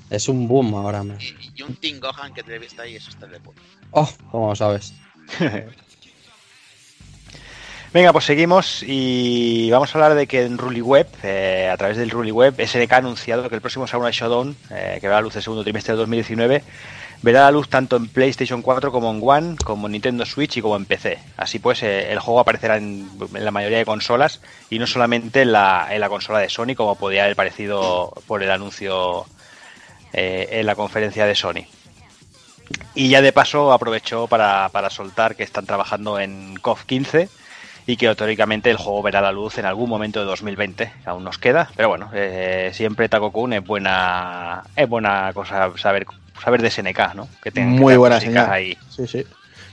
Es 0.10 0.28
un 0.30 0.48
boom 0.48 0.76
ahora 0.76 1.04
mismo. 1.04 1.20
Y, 1.22 1.60
y 1.60 1.64
un 1.64 1.76
Team 1.76 2.00
Gohan 2.00 2.34
que 2.34 2.44
te 2.44 2.56
he 2.56 2.60
visto 2.60 2.82
ahí, 2.82 2.96
eso 2.96 3.10
está 3.10 3.28
de 3.28 3.40
puta. 3.40 3.62
Oh, 3.92 4.10
como 4.30 4.50
lo 4.50 4.56
sabes. 4.56 4.94
Venga, 7.94 8.14
pues 8.14 8.24
seguimos 8.24 8.84
y 8.88 9.70
vamos 9.70 9.94
a 9.94 9.98
hablar 9.98 10.16
de 10.16 10.26
que 10.26 10.44
en 10.46 10.58
RuliWeb, 10.58 11.08
eh, 11.24 11.70
a 11.72 11.76
través 11.76 11.98
del 11.98 12.10
RuliWeb, 12.10 12.56
SNK 12.66 12.94
ha 12.94 12.98
anunciado 12.98 13.50
que 13.50 13.56
el 13.56 13.60
próximo 13.62 13.86
Samurai 13.86 14.14
Shodown, 14.14 14.56
eh, 14.70 14.98
que 15.02 15.08
verá 15.08 15.16
la 15.18 15.22
luz 15.24 15.36
el 15.36 15.44
segundo 15.44 15.64
trimestre 15.64 15.94
de 15.94 15.98
2019, 15.98 16.64
verá 17.22 17.42
la 17.42 17.52
luz 17.52 17.70
tanto 17.70 17.96
en 17.96 18.08
PlayStation 18.08 18.62
4 18.62 18.92
como 18.92 19.12
en 19.12 19.22
One, 19.24 19.56
como 19.64 19.88
en 19.88 19.94
Nintendo 19.94 20.26
Switch 20.26 20.58
y 20.58 20.62
como 20.62 20.76
en 20.76 20.86
PC. 20.86 21.20
Así 21.38 21.60
pues, 21.60 21.84
eh, 21.84 22.12
el 22.12 22.20
juego 22.20 22.40
aparecerá 22.40 22.78
en, 22.78 23.10
la 23.34 23.52
mayoría 23.52 23.78
de 23.78 23.86
consolas 23.86 24.42
y 24.70 24.80
no 24.80 24.88
solamente 24.88 25.42
en 25.42 25.52
la, 25.52 25.88
consola 26.10 26.40
de 26.40 26.50
Sony, 26.50 26.76
como 26.76 26.96
podía 26.96 27.24
haber 27.24 27.36
parecido 27.36 28.14
por 28.28 28.44
el 28.44 28.52
anuncio 28.52 29.26
eh, 30.14 30.48
en 30.52 30.66
la 30.66 30.76
conferencia 30.76 31.26
de 31.26 31.36
Sony. 31.36 31.66
Y 32.94 33.10
ya 33.10 33.22
de 33.22 33.34
paso 33.34 33.72
aprovechó 33.72 34.28
para, 34.28 34.70
soltar 34.90 35.36
que 35.36 35.44
están 35.44 35.66
trabajando 35.66 36.20
en 36.20 36.56
KOF 36.56 36.86
15 36.86 37.30
y 37.88 37.98
que 37.98 38.14
teóricamente 38.16 38.70
el 38.70 38.78
juego 38.78 39.02
verá 39.02 39.22
la 39.22 39.32
luz 39.32 39.58
en 39.58 39.66
algún 39.66 39.90
momento 39.90 40.20
de 40.20 40.26
2020. 40.26 40.92
Aún 41.06 41.24
nos 41.24 41.38
queda, 41.38 41.70
pero 41.76 41.90
bueno, 41.90 42.10
eh, 42.14 42.72
siempre 42.74 43.10
Takokun 43.10 43.54
es 43.54 43.66
buena 43.66 44.64
es 44.76 44.88
buena 44.88 45.32
cosa 45.34 45.72
saber 45.78 46.06
saber 46.44 46.62
de 46.62 46.72
SNK, 46.72 47.16
¿no? 47.16 47.28
Que 47.42 47.52
tengan 47.52 47.72
Muy 47.74 47.96
buena 47.98 48.20
señal. 48.20 48.50
ahí. 48.52 48.78
Sí, 48.90 49.08
sí. 49.08 49.26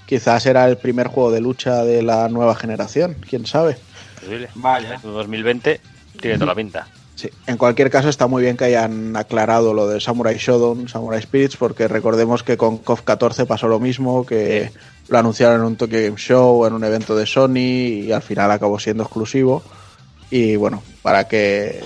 Quizás 0.06 0.46
era 0.46 0.66
el 0.66 0.78
primer 0.78 1.08
juego 1.08 1.30
de 1.30 1.40
lucha 1.40 1.84
de 1.84 2.02
la 2.02 2.28
nueva 2.28 2.54
generación, 2.54 3.16
quién 3.28 3.46
sabe. 3.46 3.76
Posible. 4.20 4.48
Vaya. 4.54 4.98
2020 5.02 5.80
tiene 6.20 6.36
toda 6.36 6.46
la 6.46 6.54
pinta. 6.54 6.86
Sí. 7.14 7.28
En 7.46 7.56
cualquier 7.56 7.90
caso, 7.90 8.08
está 8.08 8.28
muy 8.28 8.42
bien 8.42 8.56
que 8.56 8.64
hayan 8.64 9.16
aclarado 9.16 9.74
lo 9.74 9.88
de 9.88 10.00
Samurai 10.00 10.36
Shodown, 10.38 10.88
Samurai 10.88 11.20
Spirits, 11.20 11.56
porque 11.56 11.88
recordemos 11.88 12.44
que 12.44 12.56
con 12.56 12.78
KOF 12.78 13.02
14 13.02 13.44
pasó 13.44 13.66
lo 13.66 13.80
mismo, 13.80 14.24
que 14.24 14.70
lo 15.08 15.18
anunciaron 15.18 15.60
en 15.60 15.66
un 15.66 15.76
Tokyo 15.76 16.00
Game 16.00 16.16
Show, 16.16 16.64
en 16.64 16.74
un 16.74 16.84
evento 16.84 17.16
de 17.16 17.26
Sony, 17.26 18.04
y 18.06 18.12
al 18.12 18.22
final 18.22 18.50
acabó 18.52 18.78
siendo 18.78 19.02
exclusivo. 19.02 19.64
Y 20.30 20.54
bueno, 20.56 20.82
para 21.02 21.26
que 21.26 21.82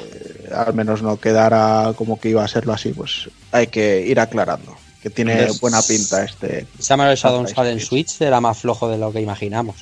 al 0.55 0.75
menos 0.75 1.03
no 1.03 1.19
quedara 1.19 1.93
como 1.97 2.21
que 2.21 2.29
iba 2.31 2.45
a 2.45 2.49
serlo 2.49 2.73
así, 2.73 2.91
pues 2.91 3.29
hay 3.51 3.67
que 3.69 4.07
ir 4.07 4.21
aclarando. 4.21 4.77
Que 5.03 5.11
tiene 5.11 5.33
Entonces- 5.33 5.61
buena 5.61 5.83
pinta 5.83 6.23
este. 6.25 6.67
Shodown 6.79 7.17
Samurai 7.17 7.17
sale 7.55 7.73
en. 7.73 7.81
Switch, 7.81 8.21
era 8.21 8.41
más 8.41 8.59
flojo 8.59 8.89
de 8.89 8.99
lo 8.99 9.13
que 9.13 9.21
imaginamos. 9.21 9.77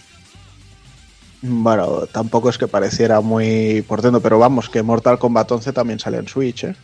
Bueno, 1.42 2.06
tampoco 2.06 2.50
es 2.50 2.58
que 2.58 2.68
pareciera 2.68 3.20
muy 3.20 3.82
portento, 3.82 4.20
pero 4.20 4.38
vamos, 4.38 4.68
que 4.68 4.82
Mortal 4.82 5.18
Kombat 5.18 5.50
11 5.52 5.72
también 5.72 5.98
sale 5.98 6.18
en 6.18 6.28
Switch, 6.28 6.64
¿eh? 6.64 6.74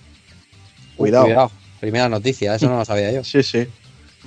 Cuidado. 0.96 1.50
Primera 1.80 2.08
noticia, 2.08 2.54
eso 2.54 2.68
no 2.68 2.78
lo 2.78 2.84
sabía 2.84 3.12
yo. 3.12 3.22
Sí, 3.22 3.42
sí. 3.42 3.66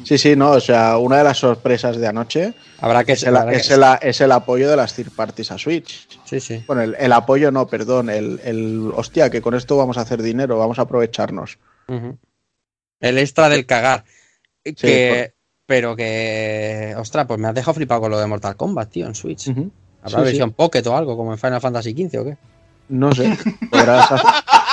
Sí, 0.04 0.18
sí, 0.18 0.36
no, 0.36 0.52
o 0.52 0.60
sea, 0.60 0.98
una 0.98 1.18
de 1.18 1.24
las 1.24 1.38
sorpresas 1.38 1.98
de 1.98 2.08
anoche 2.08 2.54
Habrá 2.80 3.04
que 3.04 3.12
es 3.14 3.24
el, 3.24 3.36
habrá 3.36 3.52
que- 3.52 3.58
es 3.58 3.70
el- 3.72 3.84
es 4.02 4.22
el 4.22 4.32
apoyo 4.32 4.70
de 4.70 4.76
las 4.78 4.94
third 4.96 5.12
parties 5.12 5.52
a 5.52 5.58
Switch. 5.58 6.08
Sí, 6.26 6.40
sí. 6.40 6.64
Bueno, 6.68 6.82
el, 6.82 6.96
el 7.00 7.12
apoyo 7.12 7.52
no, 7.52 7.68
perdón, 7.68 8.10
el, 8.10 8.40
el 8.44 8.92
hostia, 8.96 9.30
que 9.30 9.42
con 9.42 9.54
esto 9.56 9.76
vamos 9.78 9.98
a 9.98 10.02
hacer 10.02 10.22
dinero, 10.22 10.58
vamos 10.58 10.80
a 10.80 10.84
aprovecharnos. 10.84 11.60
El 13.00 13.18
extra 13.18 13.50
del 13.50 13.66
cagar. 13.66 14.04
Sí, 14.66 14.74
Que, 14.76 15.34
pero 15.66 15.96
que. 15.96 16.94
Ostras, 16.98 17.26
pues 17.28 17.40
me 17.40 17.48
has 17.48 17.56
dejado 17.56 17.74
flipado 17.76 18.02
con 18.02 18.12
lo 18.12 18.20
de 18.20 18.28
Mortal 18.28 18.56
Kombat, 18.56 18.90
tío, 18.90 19.08
en 19.08 19.16
Switch. 19.16 19.48
¿Habrá 20.02 20.20
Sí, 20.20 20.26
versión 20.26 20.52
Pocket 20.52 20.86
o 20.88 20.96
algo, 20.96 21.16
como 21.18 21.32
en 21.32 21.38
Final 21.40 21.62
Fantasy 21.62 21.92
XV 21.94 22.20
o 22.22 22.26
qué? 22.26 22.38
No 22.90 23.14
sé, 23.14 23.38
podrás 23.70 24.10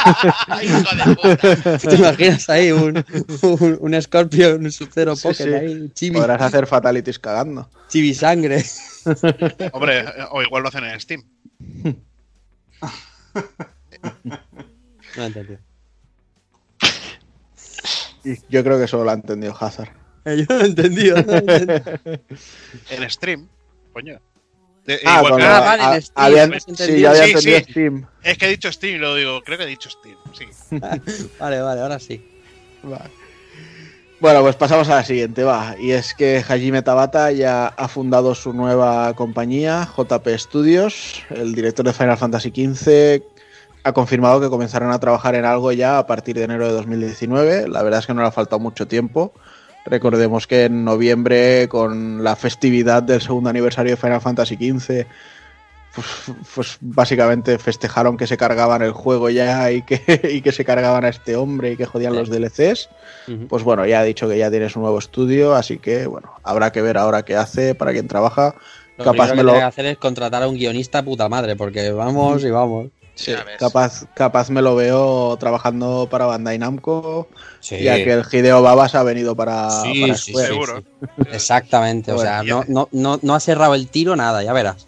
¿Te 1.82 1.94
imaginas 1.96 2.48
ahí 2.50 2.70
un, 2.72 3.04
un, 3.42 3.78
un 3.80 4.02
Scorpion, 4.02 4.64
un 4.64 4.72
Sub-Zero 4.72 5.16
Sí, 5.16 5.22
Pocket 5.28 5.44
sí. 5.44 5.52
ahí, 5.54 5.90
chibi, 5.94 6.16
podrás 6.16 6.40
hacer 6.42 6.66
fatalities 6.66 7.18
cagando. 7.18 7.68
chibi 7.88 8.14
sangre? 8.14 8.64
Hombre, 9.72 10.04
o 10.30 10.42
igual 10.42 10.62
lo 10.62 10.68
hacen 10.68 10.84
en 10.84 11.00
Steam. 11.00 11.24
No 15.16 15.22
he 15.22 15.26
entendido. 15.26 15.58
Y 18.24 18.34
yo 18.48 18.64
creo 18.64 18.78
que 18.78 18.88
solo 18.88 19.04
lo 19.04 19.10
ha 19.10 19.14
entendido 19.14 19.56
Hazard. 19.58 19.90
Eh, 20.24 20.44
Yo 20.48 20.56
no 20.56 20.62
he 20.62 20.66
entendido. 20.66 21.16
no 21.22 21.32
he 21.34 21.38
entendido. 21.38 21.82
En 22.90 23.10
Stream. 23.10 23.48
Coño. 23.92 24.20
De- 24.86 25.00
Ah, 25.04 25.16
igual 25.18 25.36
que- 25.36 25.42
lo- 25.42 25.48
Ah, 25.52 25.60
vale, 25.60 25.82
en 25.82 25.88
a- 25.88 26.00
Steam, 26.00 26.12
habían- 26.26 26.54
¿has 26.54 26.62
sí, 26.64 27.00
ya 27.00 27.10
había 27.10 27.24
Sí, 27.24 27.30
entendido 27.30 27.58
sí. 27.58 27.64
Steam. 27.72 28.06
Es 28.22 28.38
que 28.38 28.46
he 28.46 28.48
dicho 28.50 28.72
Steam, 28.72 29.00
lo 29.00 29.14
digo. 29.16 29.42
Creo 29.42 29.58
que 29.58 29.64
he 29.64 29.68
dicho 29.68 29.90
Steam. 29.90 30.16
Sí. 30.32 30.46
Vale, 31.40 31.60
vale, 31.60 31.80
ahora 31.80 31.98
sí. 31.98 32.24
Vale. 32.82 33.10
Bueno, 34.18 34.40
pues 34.42 34.56
pasamos 34.56 34.88
a 34.88 34.94
la 34.96 35.04
siguiente, 35.04 35.44
va. 35.44 35.74
Y 35.78 35.90
es 35.90 36.14
que 36.14 36.38
Hajime 36.48 36.80
Tabata 36.82 37.30
ya 37.32 37.66
ha 37.66 37.88
fundado 37.88 38.34
su 38.34 38.52
nueva 38.54 39.12
compañía, 39.14 39.86
JP 39.94 40.38
Studios. 40.38 41.22
El 41.30 41.54
director 41.54 41.84
de 41.84 41.92
Final 41.92 42.16
Fantasy 42.16 42.48
XV 42.50 43.22
ha 43.84 43.92
confirmado 43.92 44.40
que 44.40 44.48
comenzarán 44.48 44.90
a 44.90 44.98
trabajar 44.98 45.34
en 45.34 45.44
algo 45.44 45.70
ya 45.72 45.98
a 45.98 46.06
partir 46.06 46.36
de 46.36 46.44
enero 46.44 46.66
de 46.66 46.72
2019. 46.72 47.68
La 47.68 47.82
verdad 47.82 48.00
es 48.00 48.06
que 48.06 48.14
no 48.14 48.22
le 48.22 48.28
ha 48.28 48.32
faltado 48.32 48.58
mucho 48.58 48.86
tiempo. 48.88 49.32
Recordemos 49.86 50.46
que 50.46 50.64
en 50.64 50.84
noviembre, 50.84 51.68
con 51.68 52.22
la 52.22 52.36
festividad 52.36 53.02
del 53.02 53.20
segundo 53.20 53.50
aniversario 53.50 53.92
de 53.92 53.96
Final 53.96 54.20
Fantasy 54.20 54.56
XV, 54.56 55.06
pues, 55.94 56.06
pues 56.54 56.76
básicamente 56.80 57.58
festejaron 57.58 58.16
que 58.18 58.26
se 58.26 58.36
cargaban 58.36 58.82
el 58.82 58.92
juego 58.92 59.30
ya 59.30 59.70
y 59.72 59.82
que, 59.82 60.02
y 60.30 60.42
que 60.42 60.52
se 60.52 60.64
cargaban 60.64 61.04
a 61.04 61.08
este 61.08 61.36
hombre 61.36 61.72
y 61.72 61.76
que 61.76 61.86
jodían 61.86 62.12
Sí. 62.12 62.18
los 62.18 62.28
DLCs. 62.30 62.88
Pues 63.48 63.62
bueno, 63.62 63.86
ya 63.86 64.00
ha 64.00 64.04
dicho 64.04 64.28
que 64.28 64.38
ya 64.38 64.50
tienes 64.50 64.76
un 64.76 64.82
nuevo 64.82 64.98
estudio, 64.98 65.54
así 65.54 65.78
que 65.78 66.06
bueno, 66.06 66.32
habrá 66.42 66.70
que 66.72 66.82
ver 66.82 66.96
ahora 66.98 67.24
qué 67.24 67.34
hace, 67.36 67.74
para 67.74 67.92
quién 67.92 68.08
trabaja. 68.08 68.54
Lo 68.98 69.04
capaz 69.04 69.28
primero 69.30 69.34
me 69.34 69.40
que 69.40 69.46
lo- 69.46 69.52
que 69.54 69.62
hacer 69.62 69.86
es 69.86 69.98
contratar 69.98 70.42
a 70.42 70.48
un 70.48 70.56
guionista 70.56 71.02
puta 71.02 71.28
madre, 71.28 71.54
porque 71.56 71.90
vamos 71.92 72.42
y 72.44 72.50
vamos. 72.50 72.86
Sí. 73.16 73.34
Capaz, 73.58 74.04
capaz 74.14 74.50
me 74.50 74.60
lo 74.62 74.76
veo 74.76 75.36
trabajando 75.38 76.06
para 76.10 76.26
Bandai 76.26 76.58
Namco, 76.58 77.28
Sí, 77.60 77.82
ya 77.82 77.96
que 77.96 78.12
el 78.12 78.24
Hideo 78.30 78.62
Babas 78.62 78.94
ha 78.94 79.02
venido 79.02 79.34
para, 79.34 79.70
Sí, 79.70 80.02
para 80.02 80.14
sí, 80.16 80.30
Square. 80.32 80.46
Seguro. 80.46 80.84
exactamente. 81.32 82.12
O 82.12 82.18
sea, 82.18 82.42
no, 82.42 82.64
no, 82.68 82.88
no, 82.92 83.18
no 83.22 83.34
ha 83.34 83.40
cerrado 83.40 83.74
el 83.74 83.88
tiro 83.88 84.14
nada, 84.16 84.42
ya 84.42 84.52
verás. 84.52 84.86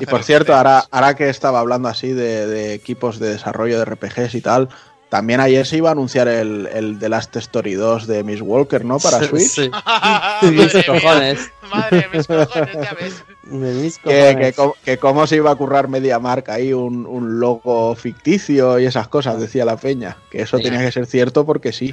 Y, 0.00 0.06
por 0.06 0.24
cierto, 0.24 0.54
ahora, 0.54 0.84
ahora 0.90 1.14
que 1.14 1.28
estaba 1.28 1.60
hablando 1.60 1.88
así 1.88 2.08
de, 2.08 2.46
de 2.46 2.74
equipos 2.74 3.18
de 3.18 3.30
desarrollo 3.30 3.78
de 3.78 3.84
RPGs 3.84 4.34
y 4.34 4.40
tal, 4.40 4.68
también 5.10 5.40
ayer 5.40 5.66
se 5.66 5.76
iba 5.76 5.90
a 5.90 5.92
anunciar 5.92 6.28
el, 6.28 6.66
el 6.72 6.98
The 6.98 7.08
Last 7.10 7.36
Story 7.36 7.74
2 7.74 8.06
de 8.06 8.24
Miss 8.24 8.40
Walker, 8.40 8.84
¿no? 8.84 8.98
Para 8.98 9.22
Switch. 9.24 9.48
Sí. 9.50 9.70
Madre 9.84 10.50
Mis 10.52 10.86
cojones. 10.86 11.50
Madre 11.72 12.08
mis 12.12 12.26
cojones, 12.26 12.74
ya 12.74 12.94
ves. 12.98 13.24
Mis 13.44 13.98
Que, 13.98 14.52
cojones. 14.56 14.74
que, 14.84 14.98
cómo 14.98 15.26
se 15.26 15.36
iba 15.36 15.50
a 15.50 15.54
currar 15.56 15.88
MediaMark 15.88 16.48
ahí 16.48 16.72
un, 16.72 17.06
un 17.06 17.38
logo 17.40 17.94
ficticio 17.94 18.78
y 18.78 18.86
esas 18.86 19.08
cosas, 19.08 19.38
decía 19.40 19.64
la 19.64 19.76
peña. 19.76 20.16
Que 20.30 20.42
eso 20.42 20.56
Sí. 20.56 20.64
tenía 20.64 20.80
que 20.80 20.90
ser 20.92 21.06
cierto 21.06 21.44
porque 21.44 21.72
sí. 21.72 21.92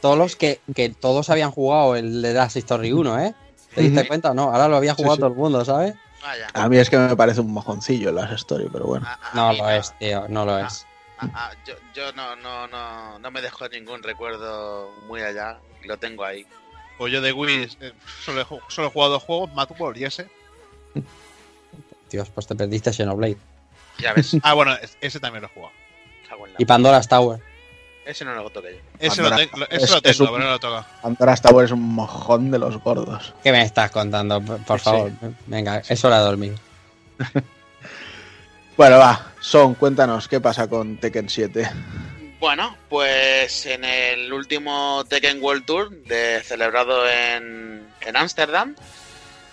Todos 0.00 0.16
los 0.18 0.36
que, 0.36 0.60
que 0.74 0.90
todos 0.90 1.30
habían 1.30 1.50
jugado 1.50 1.96
el 1.96 2.20
de 2.22 2.34
Last 2.34 2.56
Story 2.56 2.92
1, 2.92 3.18
¿eh? 3.20 3.34
¿Te 3.74 3.82
diste 3.82 4.06
cuenta? 4.06 4.32
No, 4.34 4.44
ahora 4.52 4.68
lo 4.68 4.76
había 4.76 4.92
Sí, 4.94 5.02
jugado 5.02 5.16
sí. 5.16 5.20
todo 5.20 5.30
el 5.30 5.36
mundo, 5.36 5.64
¿sabes? 5.64 5.94
Vaya. 6.22 6.46
A 6.54 6.68
mí 6.68 6.78
es 6.78 6.88
que 6.90 6.96
me 6.98 7.14
parece 7.16 7.40
un 7.40 7.52
mojoncillo 7.52 8.10
Last 8.12 8.32
Story, 8.32 8.68
pero 8.72 8.86
bueno. 8.86 9.06
A- 9.06 9.18
a 9.32 9.34
No 9.34 9.52
lo 9.52 9.68
es, 9.70 9.92
tío, 9.98 10.24
no 10.28 10.44
lo 10.44 10.58
es. 10.58 10.85
A- 11.18 11.46
a- 11.46 11.52
yo 11.64 11.74
yo 11.94 12.12
no, 12.12 12.36
no, 12.36 12.66
no, 12.68 13.18
no 13.18 13.30
me 13.30 13.40
dejo 13.42 13.68
ningún 13.68 14.02
recuerdo 14.02 14.90
muy 15.08 15.20
allá. 15.22 15.58
Lo 15.84 15.96
tengo 15.98 16.24
ahí. 16.24 16.46
Pues 16.98 17.12
yo 17.12 17.20
de 17.20 17.32
Wii 17.32 17.68
eh, 17.80 17.92
solo, 18.24 18.40
he, 18.40 18.46
solo 18.70 18.88
he 18.88 18.90
jugado 18.90 19.12
dos 19.12 19.22
juegos, 19.22 19.52
Mad 19.54 19.68
World 19.78 19.98
y 20.00 20.04
ese. 20.04 20.28
Dios, 22.10 22.28
pues 22.30 22.46
te 22.46 22.54
perdiste 22.54 22.92
Xenoblade. 22.92 23.36
Ya 23.98 24.12
ves. 24.12 24.36
Ah, 24.42 24.54
bueno, 24.54 24.74
es- 24.74 24.96
ese 25.00 25.20
también 25.20 25.42
lo 25.42 25.48
he 25.48 25.52
jugado. 25.52 25.72
Y 26.58 26.64
Pandora's 26.64 27.08
Tower. 27.08 27.40
Ese 28.04 28.24
no 28.24 28.34
lo 28.34 28.48
toqué 28.50 28.74
yo. 28.74 28.80
Ese 28.98 29.22
lo, 29.22 29.30
Pandora- 29.30 29.50
te- 29.50 29.58
lo- 29.58 29.66
ese 29.68 29.84
es- 29.84 29.90
lo 29.90 29.96
es 29.96 30.02
tengo, 30.02 30.24
un- 30.24 30.36
pero 30.36 30.44
no 30.44 30.50
lo 30.52 30.58
toco. 30.60 30.84
Pandora's 31.02 31.42
Tower 31.42 31.64
es 31.64 31.70
un 31.72 31.82
mojón 31.82 32.50
de 32.50 32.58
los 32.58 32.78
gordos. 32.82 33.34
¿Qué 33.42 33.52
me 33.52 33.62
estás 33.62 33.90
contando? 33.90 34.40
Por 34.40 34.62
por 34.64 34.78
Sí. 34.78 34.84
favor, 34.84 35.12
venga, 35.46 35.78
es 35.88 36.04
hora 36.04 36.18
de 36.18 36.24
dormir. 36.24 36.54
Bueno, 38.76 38.98
va. 38.98 39.32
Son, 39.46 39.76
cuéntanos, 39.76 40.26
¿qué 40.26 40.40
pasa 40.40 40.68
con 40.68 40.96
Tekken 40.96 41.28
7? 41.28 41.70
Bueno, 42.40 42.76
pues 42.88 43.64
en 43.66 43.84
el 43.84 44.32
último 44.32 45.04
Tekken 45.08 45.40
World 45.40 45.64
Tour 45.64 45.90
de, 46.02 46.42
celebrado 46.42 47.08
en 47.08 47.86
Ámsterdam, 48.12 48.74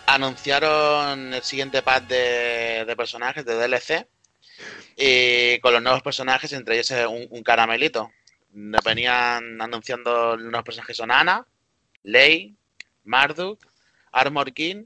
anunciaron 0.07 1.35
el 1.35 1.43
siguiente 1.43 1.83
pack 1.83 2.07
de, 2.07 2.85
de 2.87 2.95
personajes 2.95 3.45
de 3.45 3.53
DLC 3.53 4.07
y 4.97 5.59
con 5.59 5.73
los 5.73 5.83
nuevos 5.83 6.01
personajes, 6.01 6.51
entre 6.53 6.79
ellos 6.79 6.91
un, 7.07 7.27
un 7.29 7.43
caramelito. 7.43 8.09
Nos 8.51 8.83
venían 8.83 9.61
anunciando 9.61 10.35
los 10.35 10.45
nuevos 10.45 10.65
personajes 10.65 10.97
son 10.97 11.11
Ana, 11.11 11.45
Lei, 12.01 12.55
Marduk, 13.03 13.63
Armor 14.11 14.53
King 14.53 14.85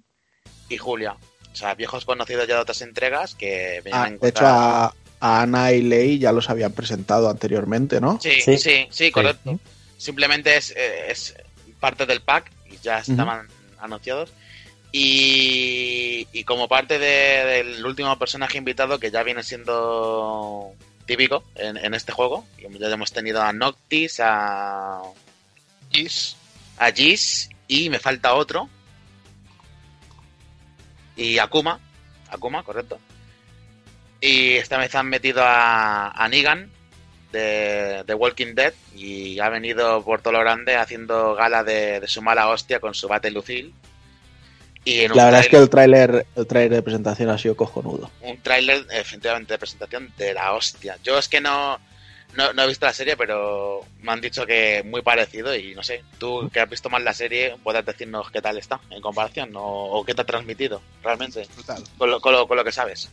y 0.67 0.75
Julia. 0.75 1.15
O 1.57 1.59
sea, 1.59 1.73
viejos 1.73 2.05
conocidos 2.05 2.47
ya 2.47 2.53
de 2.53 2.61
otras 2.61 2.83
entregas 2.83 3.33
que 3.33 3.81
venían 3.83 4.13
Ah, 4.13 4.17
de 4.21 4.29
hecho, 4.29 4.45
a, 4.45 4.85
a 5.19 5.41
Ana 5.41 5.71
y 5.71 5.81
Lei 5.81 6.19
ya 6.19 6.31
los 6.31 6.51
habían 6.51 6.71
presentado 6.71 7.31
anteriormente, 7.31 7.99
¿no? 7.99 8.19
Sí, 8.21 8.39
Sí. 8.41 8.59
sí, 8.59 8.87
sí, 8.91 9.09
correcto. 9.11 9.59
Simplemente 9.97 10.55
es, 10.55 10.69
eh, 10.77 11.09
es 11.09 11.33
parte 11.79 12.05
del 12.05 12.21
pack 12.21 12.51
y 12.69 12.77
ya 12.77 12.99
estaban 12.99 13.47
anunciados. 13.79 14.29
Y, 14.91 16.27
y 16.31 16.43
como 16.43 16.67
parte 16.67 16.99
de- 16.99 17.45
del 17.63 17.83
último 17.85 18.17
personaje 18.19 18.59
invitado 18.59 18.99
que 18.99 19.09
ya 19.09 19.23
viene 19.23 19.41
siendo 19.41 20.73
típico 21.07 21.43
en, 21.55 21.77
en 21.77 21.93
este 21.95 22.11
juego, 22.11 22.45
ya 22.79 22.87
hemos 22.87 23.11
tenido 23.11 23.41
a 23.41 23.51
Noctis, 23.51 24.19
a, 24.21 25.01
Is. 25.91 26.35
a 26.77 26.91
Jis 26.91 27.49
y 27.67 27.89
me 27.89 27.97
falta 27.97 28.35
otro. 28.35 28.69
Y 31.17 31.39
Akuma. 31.39 31.79
Akuma, 32.29 32.63
correcto. 32.63 32.99
Y 34.21 34.53
esta 34.53 34.77
vez 34.77 34.93
han 34.95 35.07
metido 35.07 35.43
a, 35.43 36.09
a 36.11 36.27
Negan 36.29 36.69
de, 37.31 38.03
de 38.05 38.13
Walking 38.13 38.55
Dead 38.55 38.73
y 38.95 39.39
ha 39.39 39.49
venido 39.49 40.03
por 40.03 40.21
todo 40.21 40.33
lo 40.33 40.39
grande 40.39 40.75
haciendo 40.75 41.35
gala 41.35 41.63
de, 41.63 41.99
de 41.99 42.07
su 42.07 42.21
mala 42.21 42.47
hostia 42.49 42.79
con 42.79 42.93
su 42.93 43.07
bate 43.07 43.29
Lucille. 43.31 43.73
Y 44.85 45.01
en 45.01 45.15
La 45.15 45.25
verdad 45.25 45.41
es 45.41 45.49
que 45.49 45.57
el 45.57 45.69
tráiler 45.69 46.25
el 46.35 46.47
tráiler 46.47 46.75
de 46.75 46.81
presentación 46.81 47.29
ha 47.29 47.37
sido 47.37 47.57
cojonudo. 47.57 48.09
un 48.21 48.37
tráiler 48.41 48.85
efectivamente 48.91 49.53
de 49.53 49.59
presentación 49.59 50.13
de 50.17 50.33
la 50.33 50.53
hostia. 50.53 50.97
Yo 51.03 51.17
es 51.17 51.27
que 51.27 51.41
no, 51.41 51.77
no, 52.37 52.53
no 52.53 52.61
he 52.61 52.67
visto 52.67 52.85
la 52.85 52.93
serie, 52.93 53.17
pero 53.17 53.81
me 54.01 54.11
han 54.11 54.21
dicho 54.21 54.45
que 54.45 54.83
muy 54.85 55.01
parecido 55.01 55.55
y 55.55 55.73
no 55.73 55.81
sé, 55.81 56.03
tú 56.19 56.49
que 56.53 56.59
has 56.59 56.69
visto 56.69 56.87
más 56.89 57.01
la 57.01 57.13
serie, 57.13 57.55
puedes 57.63 57.83
decirnos 57.83 58.29
qué 58.31 58.41
tal 58.41 58.57
está 58.57 58.79
en 58.91 59.01
comparación 59.01 59.55
o, 59.55 59.63
o 59.63 60.05
qué 60.05 60.13
te 60.13 60.21
ha 60.21 60.25
transmitido 60.25 60.79
realmente 61.03 61.47
con 61.97 62.11
lo, 62.11 62.21
con 62.21 62.33
lo, 62.33 62.47
con 62.47 62.55
lo 62.55 62.63
que 62.63 62.71
sabes. 62.71 63.09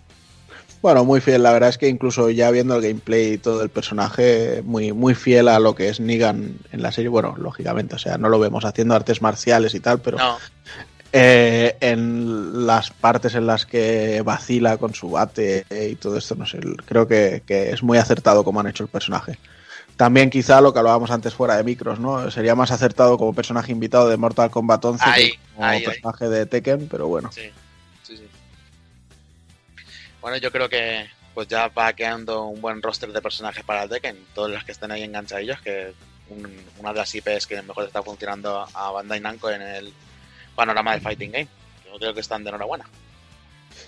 Bueno, 0.83 1.07
muy 1.07 1.23
fiel. 1.23 1.43
La 1.43 1.53
verdad 1.53 1.71
es 1.71 1.79
que 1.79 1.89
incluso 1.89 2.29
ya 2.29 2.51
viendo 2.51 2.77
el 2.77 2.83
gameplay 2.83 3.33
y 3.33 3.39
todo 3.39 3.63
el 3.63 3.71
personaje, 3.71 4.61
muy, 4.63 4.93
muy 4.93 5.15
fiel 5.15 5.49
a 5.49 5.59
lo 5.59 5.75
que 5.75 5.89
es 5.89 5.99
Negan 5.99 6.59
en 6.73 6.83
la 6.83 6.93
serie. 6.93 7.09
Bueno, 7.09 7.35
lógicamente, 7.39 7.95
o 7.95 7.99
sea, 7.99 8.19
no 8.19 8.29
lo 8.29 8.39
vemos 8.39 8.67
haciendo 8.67 8.95
artes 8.95 9.23
marciales 9.23 9.75
y 9.75 9.81
tal, 9.81 10.01
pero 10.03 10.19
No, 10.19 10.39
eh, 11.17 11.77
en 11.81 12.67
las 12.67 12.91
partes 12.91 13.37
en 13.37 13.47
las 13.47 13.65
que 13.67 14.21
vacila 14.23 14.79
con 14.79 14.95
su 14.95 15.11
bate 15.11 15.65
y 15.71 15.95
todo 15.95 16.19
esto, 16.19 16.35
no 16.35 16.45
sé, 16.45 16.59
creo 16.85 17.07
que, 17.07 17.45
que 17.47 17.71
es 17.71 17.85
muy 17.85 17.99
acertado 17.99 18.43
como 18.43 18.59
han 18.59 18.67
hecho 18.67 18.83
el 18.83 18.89
personaje. 18.89 19.39
También 19.97 20.29
quizá 20.29 20.61
lo 20.61 20.73
que 20.73 20.81
hablábamos 20.81 21.13
antes 21.13 21.33
fuera 21.33 21.57
de 21.57 21.63
micros, 21.63 22.01
¿no? 22.01 22.29
Sería 22.33 22.57
más 22.57 22.73
acertado 22.73 23.17
como 23.17 23.33
personaje 23.33 23.71
invitado 23.71 24.09
de 24.09 24.17
Mortal 24.17 24.51
Kombat 24.51 24.85
11 24.85 25.05
Ahí, 25.09 25.31
que 25.31 25.39
como 25.55 25.67
ahí, 25.69 25.77
ahí. 25.79 25.85
personaje 25.85 26.29
de 26.29 26.47
Tekken, 26.47 26.89
pero 26.89 27.07
bueno. 27.07 27.31
sí, 27.33 27.49
sí, 28.03 28.17
sí. 28.17 28.27
Bueno, 30.21 30.37
yo 30.39 30.51
creo 30.51 30.69
que 30.69 31.07
pues 31.33 31.47
ya 31.49 31.69
va 31.69 31.93
quedando 31.93 32.45
un 32.47 32.61
buen 32.61 32.81
roster 32.83 33.13
de 33.13 33.23
personajes 33.23 33.63
para 33.65 33.85
el 33.85 33.89
Tekken. 33.91 34.17
Todos 34.35 34.51
los 34.51 34.65
que 34.65 34.73
estén 34.73 34.91
ahí 34.91 35.03
enganchadillos, 35.05 35.61
que 35.61 35.93
un- 36.29 36.61
una 36.79 36.93
de 36.93 36.99
las 36.99 37.15
IPs 37.15 37.47
que 37.47 37.63
mejor 37.63 37.85
está 37.85 38.03
funcionando 38.03 38.67
a 38.75 38.91
Bandai 38.91 39.21
Namco 39.21 39.51
en 39.51 39.63
el 39.63 39.93
panorama 40.55 40.93
del 40.93 41.01
Fighting 41.01 41.33
Game. 41.33 41.49
Yo 41.93 41.99
creo 41.99 42.15
que 42.15 42.21
están 42.21 42.43
de 42.45 42.51
enhorabuena. 42.51 42.85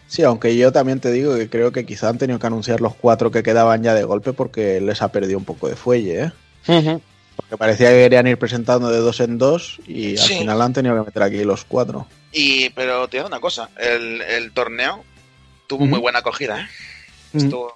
Sí, 0.09 0.23
aunque 0.23 0.57
yo 0.57 0.71
también 0.73 1.01
te 1.01 1.11
digo 1.11 1.35
que 1.37 1.49
creo 1.51 1.73
que 1.73 1.85
quizá 1.85 2.09
han 2.09 2.19
tenido 2.19 2.39
que 2.39 2.47
anunciar 2.47 2.81
los 2.81 2.95
cuatro 2.95 3.31
que 3.31 3.43
quedaban 3.43 3.83
ya 3.83 3.95
de 3.95 4.05
golpe 4.05 4.33
porque 4.33 4.81
les 4.81 5.03
ha 5.03 5.11
perdido 5.11 5.39
un 5.39 5.45
poco 5.45 5.69
de 5.69 5.75
fuelle, 5.77 6.33
¿eh? 6.67 7.01
Porque 7.37 7.57
parecía 7.59 7.91
que 7.91 7.97
querían 7.99 8.27
ir 8.27 8.39
presentando 8.39 8.89
de 8.91 8.99
dos 8.99 9.21
en 9.21 9.37
dos 9.39 9.79
y 9.87 10.12
al 10.12 10.19
Sí. 10.27 10.39
final 10.39 10.62
han 10.62 10.73
tenido 10.73 10.95
que 10.97 11.07
meter 11.07 11.23
aquí 11.23 11.45
los 11.45 11.64
cuatro. 11.64 12.07
Y, 12.33 12.71
pero 12.71 13.09
te 13.09 13.17
digo 13.19 13.27
una 13.29 13.41
cosa, 13.41 13.69
el, 13.79 14.23
el 14.23 14.53
torneo 14.53 15.05
tuvo 15.67 15.87
muy 15.87 15.99
buena 15.99 16.21
acogida, 16.21 16.61
¿eh? 16.62 16.67
Estuvo 17.35 17.75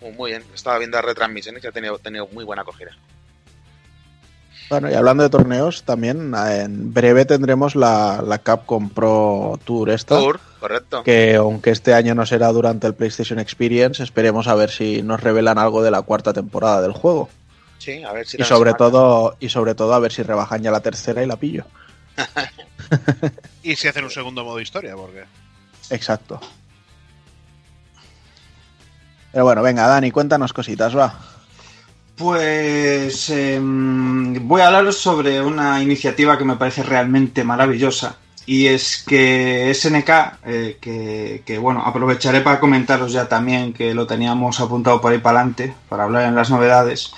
muy- 0.00 0.12
muy 0.12 0.30
bien. 0.32 0.44
Estaba 0.54 0.78
viendo 0.78 0.96
las 0.96 1.04
retransmisiones 1.04 1.62
y 1.62 1.66
ha 1.66 1.72
tenido, 1.72 1.98
tenido 1.98 2.26
muy 2.28 2.44
buena 2.44 2.62
acogida. 2.62 2.90
Bueno, 4.74 4.90
y 4.90 4.94
hablando 4.94 5.22
de 5.22 5.30
torneos, 5.30 5.84
también 5.84 6.34
en 6.34 6.92
breve 6.92 7.24
tendremos 7.24 7.76
la, 7.76 8.24
la 8.26 8.38
Capcom 8.40 8.90
Pro 8.90 9.56
Tour 9.64 9.90
esta. 9.90 10.18
Tour, 10.18 10.40
correcto. 10.58 11.04
Que 11.04 11.36
aunque 11.36 11.70
este 11.70 11.94
año 11.94 12.16
no 12.16 12.26
será 12.26 12.48
durante 12.48 12.88
el 12.88 12.94
PlayStation 12.94 13.38
Experience, 13.38 14.02
esperemos 14.02 14.48
a 14.48 14.56
ver 14.56 14.72
si 14.72 15.00
nos 15.02 15.22
revelan 15.22 15.58
algo 15.58 15.80
de 15.84 15.92
la 15.92 16.02
cuarta 16.02 16.32
temporada 16.32 16.82
del 16.82 16.90
juego. 16.90 17.28
Sí, 17.78 18.02
a 18.02 18.10
ver 18.12 18.26
si 18.26 18.42
Y 18.42 18.44
sobre 18.44 18.74
todo, 18.74 19.36
y 19.38 19.48
sobre 19.48 19.76
todo 19.76 19.94
a 19.94 20.00
ver 20.00 20.10
si 20.10 20.24
rebajan 20.24 20.60
ya 20.60 20.72
la 20.72 20.80
tercera 20.80 21.22
y 21.22 21.26
la 21.26 21.36
pillo. 21.36 21.66
Y 23.62 23.76
si 23.76 23.86
hacen 23.86 24.02
un 24.02 24.10
segundo 24.10 24.44
modo 24.44 24.60
historia, 24.60 24.96
porque. 24.96 25.24
Exacto. 25.90 26.40
Pero 29.30 29.44
bueno, 29.44 29.62
venga, 29.62 29.86
Dani, 29.86 30.10
cuéntanos 30.10 30.52
cositas, 30.52 30.96
va. 30.96 31.33
Pues 32.16 33.28
em, 33.30 34.46
voy 34.46 34.60
a 34.60 34.68
hablaros 34.68 34.98
sobre 34.98 35.40
una 35.40 35.82
iniciativa 35.82 36.38
que 36.38 36.44
me 36.44 36.56
parece 36.56 36.82
realmente 36.84 37.42
maravillosa. 37.42 38.16
Y 38.46 38.66
es 38.66 39.02
que 39.06 39.72
SNK, 39.74 40.10
eh, 40.44 40.78
que, 40.80 41.42
que, 41.46 41.58
bueno, 41.58 41.82
aprovecharé 41.84 42.40
para 42.42 42.60
comentaros 42.60 43.12
ya 43.12 43.26
también 43.28 43.72
que 43.72 43.94
lo 43.94 44.06
teníamos 44.06 44.60
apuntado 44.60 45.00
por 45.00 45.12
ahí 45.12 45.18
para 45.18 45.40
adelante, 45.40 45.74
para 45.88 46.04
hablar 46.04 46.24
en 46.24 46.34
las 46.34 46.50
novedades. 46.50 47.12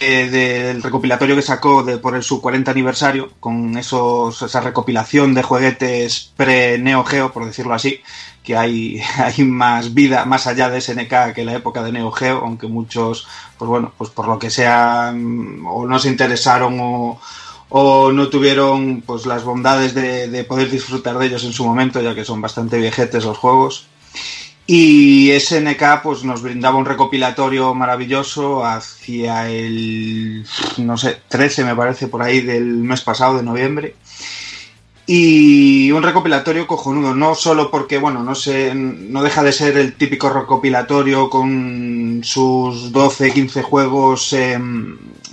Eh, 0.00 0.28
del 0.28 0.82
recopilatorio 0.82 1.36
que 1.36 1.42
sacó 1.42 1.82
de, 1.82 1.98
por 1.98 2.16
el 2.16 2.22
su 2.22 2.40
40 2.40 2.70
aniversario, 2.70 3.30
con 3.38 3.76
esos, 3.76 4.42
esa 4.42 4.60
recopilación 4.60 5.34
de 5.34 5.42
juguetes 5.42 6.32
pre-Neo 6.36 7.04
Geo, 7.04 7.32
por 7.32 7.44
decirlo 7.44 7.74
así, 7.74 8.00
que 8.42 8.56
hay, 8.56 9.00
más 9.46 9.94
vida 9.94 10.24
más 10.24 10.46
allá 10.46 10.70
de 10.70 10.80
SNK 10.80 11.34
que 11.34 11.44
la 11.44 11.54
época 11.54 11.82
de 11.82 11.92
Neo 11.92 12.10
Geo, 12.10 12.38
aunque 12.38 12.66
muchos, 12.66 13.28
pues 13.58 13.68
bueno, 13.68 13.92
pues 13.96 14.10
por 14.10 14.26
lo 14.26 14.38
que 14.38 14.50
sea, 14.50 15.10
o 15.10 15.86
no 15.86 15.98
se 15.98 16.08
interesaron 16.08 16.78
o, 16.80 17.20
o 17.68 18.12
no 18.12 18.28
tuvieron 18.28 19.02
pues 19.02 19.26
las 19.26 19.44
bondades 19.44 19.94
de, 19.94 20.28
de 20.28 20.44
poder 20.44 20.70
disfrutar 20.70 21.18
de 21.18 21.26
ellos 21.26 21.44
en 21.44 21.52
su 21.52 21.64
momento, 21.64 22.00
ya 22.00 22.14
que 22.14 22.24
son 22.24 22.40
bastante 22.40 22.78
viejetes 22.78 23.24
los 23.24 23.38
juegos. 23.38 23.86
Y 24.74 25.30
SNK 25.38 26.00
pues 26.02 26.24
nos 26.24 26.40
brindaba 26.40 26.78
un 26.78 26.86
recopilatorio 26.86 27.74
maravilloso 27.74 28.64
hacia 28.64 29.46
el, 29.50 30.46
no 30.78 30.96
sé, 30.96 31.20
13 31.28 31.64
me 31.64 31.76
parece 31.76 32.06
por 32.06 32.22
ahí 32.22 32.40
del 32.40 32.64
mes 32.64 33.02
pasado, 33.02 33.36
de 33.36 33.42
noviembre. 33.42 33.96
Y 35.06 35.92
un 35.92 36.02
recopilatorio 36.02 36.66
cojonudo, 36.66 37.14
no 37.14 37.34
solo 37.34 37.70
porque, 37.70 37.98
bueno, 37.98 38.22
no 38.22 38.34
sé, 38.34 38.74
no 38.74 39.22
deja 39.22 39.42
de 39.42 39.52
ser 39.52 39.76
el 39.76 39.92
típico 39.92 40.30
recopilatorio 40.30 41.28
con 41.28 42.22
sus 42.24 42.92
12, 42.92 43.30
15 43.30 43.62
juegos 43.62 44.32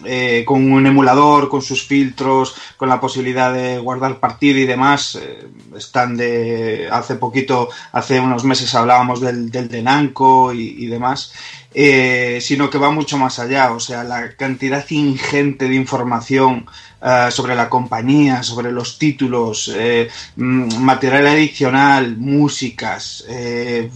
eh, 0.05 0.43
con 0.45 0.71
un 0.71 0.85
emulador, 0.85 1.49
con 1.49 1.61
sus 1.61 1.85
filtros, 1.85 2.55
con 2.77 2.89
la 2.89 2.99
posibilidad 2.99 3.53
de 3.53 3.79
guardar 3.79 4.19
partida 4.19 4.59
y 4.59 4.65
demás. 4.65 5.19
Eh, 5.21 5.47
están 5.75 6.17
de. 6.17 6.89
Hace 6.91 7.15
poquito, 7.15 7.69
hace 7.91 8.19
unos 8.19 8.43
meses 8.43 8.73
hablábamos 8.75 9.21
del, 9.21 9.49
del 9.51 9.67
de 9.67 9.81
Namco 9.81 10.53
y, 10.53 10.75
y 10.77 10.87
demás. 10.87 11.31
Eh, 11.73 12.39
sino 12.41 12.67
que 12.69 12.79
va 12.79 12.89
mucho 12.89 13.19
más 13.19 13.37
allá, 13.37 13.71
o 13.73 13.79
sea, 13.79 14.03
la 14.03 14.35
cantidad 14.35 14.83
ingente 14.89 15.69
de 15.69 15.75
información 15.75 16.65
eh, 17.01 17.29
sobre 17.31 17.55
la 17.55 17.69
compañía, 17.69 18.43
sobre 18.43 18.73
los 18.73 18.97
títulos, 18.97 19.71
eh, 19.73 20.09
mm, 20.35 20.79
material 20.79 21.27
adicional, 21.27 22.17
músicas, 22.17 23.23
eh, 23.29 23.89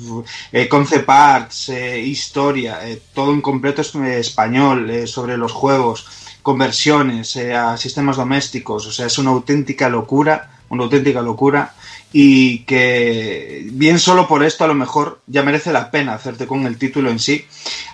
concept 0.70 1.10
arts, 1.10 1.70
historia, 1.70 2.80
todo 3.14 3.34
en 3.34 3.42
completo 3.42 3.82
es 3.82 3.94
español, 3.96 5.08
sobre 5.08 5.38
los 5.38 5.52
juegos, 5.52 6.06
conversiones 6.42 7.36
a 7.38 7.76
sistemas 7.78 8.18
domésticos, 8.18 8.88
o 8.88 8.92
sea, 8.92 9.08
es 9.08 9.18
una 9.18 9.32
auténtica 9.32 9.90
locura, 9.90 10.50
una 10.70 10.84
auténtica 10.84 11.22
locura 11.22 11.74
y 12.16 12.60
que 12.60 13.68
bien 13.72 13.98
solo 13.98 14.28
por 14.28 14.44
esto 14.44 14.64
a 14.64 14.68
lo 14.68 14.76
mejor 14.76 15.20
ya 15.26 15.42
merece 15.42 15.74
la 15.74 15.90
pena 15.90 16.14
hacerte 16.14 16.46
con 16.46 16.68
el 16.68 16.78
título 16.78 17.10
en 17.10 17.18
sí. 17.18 17.46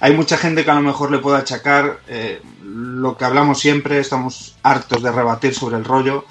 Hay 0.02 0.14
mucha 0.14 0.38
gente 0.38 0.66
que 0.66 0.72
a 0.72 0.76
lo 0.76 0.82
mejor 0.82 1.10
le 1.10 1.20
puede 1.20 1.38
achacar 1.38 2.02
eh, 2.10 2.42
lo 2.62 3.16
que 3.18 3.24
hablamos 3.24 3.60
siempre, 3.60 3.98
estamos 3.98 4.58
hartos 4.62 5.02
de 5.02 5.12
rebatir 5.12 5.56
sobre 5.56 5.78
el 5.78 5.86
rollo. 5.86 6.26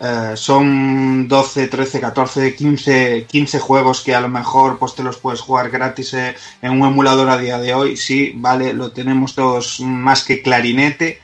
Eh, 0.00 0.32
son 0.36 1.28
12, 1.28 1.68
13, 1.68 2.00
14, 2.00 2.54
15, 2.56 3.26
15 3.28 3.60
juegos 3.60 4.00
que 4.00 4.14
a 4.14 4.22
lo 4.22 4.30
mejor 4.30 4.78
pues 4.78 4.94
te 4.94 5.02
los 5.02 5.18
puedes 5.18 5.42
jugar 5.42 5.70
gratis 5.70 6.14
eh, 6.14 6.34
en 6.62 6.72
un 6.72 6.88
emulador 6.88 7.28
a 7.28 7.36
día 7.36 7.58
de 7.58 7.74
hoy. 7.74 7.98
Sí, 7.98 8.32
vale, 8.36 8.72
lo 8.72 8.90
tenemos 8.90 9.34
todos 9.34 9.80
más 9.80 10.24
que 10.24 10.40
clarinete, 10.40 11.20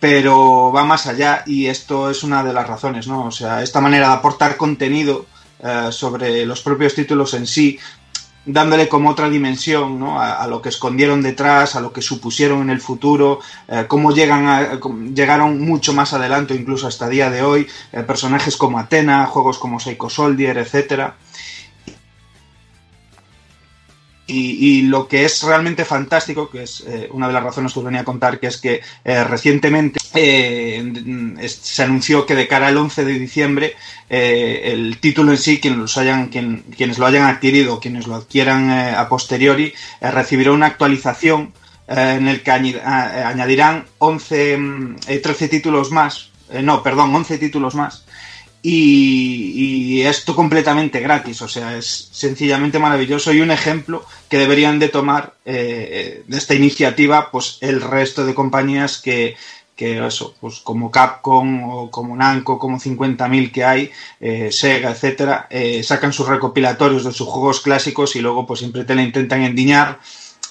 pero 0.00 0.72
va 0.72 0.84
más 0.84 1.06
allá 1.06 1.42
y 1.46 1.66
esto 1.66 2.10
es 2.10 2.22
una 2.22 2.42
de 2.42 2.54
las 2.54 2.66
razones, 2.66 3.06
¿no? 3.06 3.26
O 3.26 3.30
sea, 3.30 3.62
esta 3.62 3.82
manera 3.82 4.08
de 4.08 4.14
aportar 4.14 4.56
contenido 4.56 5.26
eh, 5.60 5.88
sobre 5.90 6.46
los 6.46 6.62
propios 6.62 6.94
títulos 6.94 7.34
en 7.34 7.46
sí, 7.46 7.78
dándole 8.48 8.88
como 8.88 9.10
otra 9.10 9.28
dimensión 9.28 9.98
¿no? 9.98 10.20
a, 10.20 10.46
lo 10.46 10.62
que 10.62 10.70
escondieron 10.70 11.22
detrás, 11.22 11.76
a 11.76 11.80
lo 11.80 11.92
que 11.92 12.00
supusieron 12.00 12.62
en 12.62 12.70
el 12.70 12.80
futuro, 12.80 13.40
eh, 13.68 13.84
cómo 13.86 14.12
llegan 14.12 14.48
a, 14.48 14.80
llegaron 15.14 15.60
mucho 15.60 15.92
más 15.92 16.14
adelante, 16.14 16.54
incluso 16.54 16.86
hasta 16.86 17.08
día 17.08 17.30
de 17.30 17.42
hoy, 17.42 17.66
eh, 17.92 18.02
personajes 18.02 18.56
como 18.56 18.78
Atena, 18.78 19.26
juegos 19.26 19.58
como 19.58 19.78
Psycho 19.78 20.08
Soldier, 20.08 20.56
etcétera. 20.56 21.16
Y, 24.30 24.78
y, 24.78 24.82
lo 24.82 25.08
que 25.08 25.24
es 25.24 25.42
realmente 25.42 25.86
fantástico, 25.86 26.50
que 26.50 26.64
es 26.64 26.84
eh, 26.86 27.08
una 27.12 27.28
de 27.28 27.32
las 27.32 27.42
razones 27.42 27.72
que 27.72 27.78
os 27.78 27.84
venía 27.84 28.02
a 28.02 28.04
contar, 28.04 28.38
que 28.38 28.48
es 28.48 28.58
que 28.58 28.82
eh, 29.02 29.24
recientemente 29.24 29.98
eh, 30.14 31.48
se 31.48 31.82
anunció 31.82 32.26
que 32.26 32.34
de 32.34 32.46
cara 32.46 32.66
al 32.66 32.76
11 32.76 33.06
de 33.06 33.18
diciembre 33.18 33.74
eh, 34.10 34.72
el 34.72 34.98
título 35.00 35.32
en 35.32 35.38
sí, 35.38 35.60
quienes, 35.60 35.78
los 35.78 35.96
hayan, 35.96 36.28
quien, 36.28 36.62
quienes 36.76 36.98
lo 36.98 37.06
hayan 37.06 37.22
adquirido, 37.22 37.80
quienes 37.80 38.06
lo 38.06 38.16
adquieran 38.16 38.70
a 38.70 39.08
posteriori, 39.08 39.72
recibirá 40.02 40.52
una 40.52 40.66
actualización 40.66 41.54
en 41.88 42.28
el 42.28 42.42
que 42.42 42.50
añadirán 42.50 43.86
11, 43.96 44.58
mm, 44.58 44.96
eh, 45.08 45.18
13 45.20 45.48
títulos 45.48 45.90
más, 45.90 46.30
no, 46.62 46.82
perdón, 46.82 47.14
11 47.14 47.38
títulos 47.38 47.74
más. 47.74 48.04
Y, 48.62 50.02
esto 50.02 50.34
completamente 50.34 51.00
gratis, 51.00 51.42
o 51.42 51.48
sea, 51.48 51.76
es 51.76 52.08
sencillamente 52.12 52.78
maravilloso 52.78 53.32
y 53.32 53.40
un 53.40 53.50
ejemplo 53.50 54.04
que 54.28 54.38
deberían 54.38 54.78
de 54.78 54.88
tomar 54.88 55.34
eh, 55.44 56.22
de 56.26 56.38
esta 56.38 56.54
iniciativa 56.54 57.30
pues 57.30 57.58
el 57.60 57.80
resto 57.80 58.24
de 58.24 58.34
compañías 58.34 58.98
que, 58.98 59.36
que 59.78 60.04
eso, 60.06 60.34
pues 60.40 60.60
como 60.60 60.90
Capcom 60.90 61.70
o 61.70 61.90
como 61.90 62.16
Namco, 62.16 62.58
como 62.58 62.78
50.000 62.78 63.52
que 63.52 63.64
hay, 63.64 63.90
eh, 64.20 64.50
Sega, 64.50 64.90
etcétera, 64.90 65.46
eh, 65.50 65.82
sacan 65.82 66.12
sus 66.12 66.26
recopilatorios 66.28 67.04
de 67.04 67.12
sus 67.12 67.28
juegos 67.28 67.60
clásicos 67.60 68.16
y 68.16 68.20
luego 68.20 68.46
pues 68.46 68.60
siempre 68.60 68.84
te 68.84 68.94
la 68.94 69.02
intentan 69.02 69.42
endiñar 69.42 70.00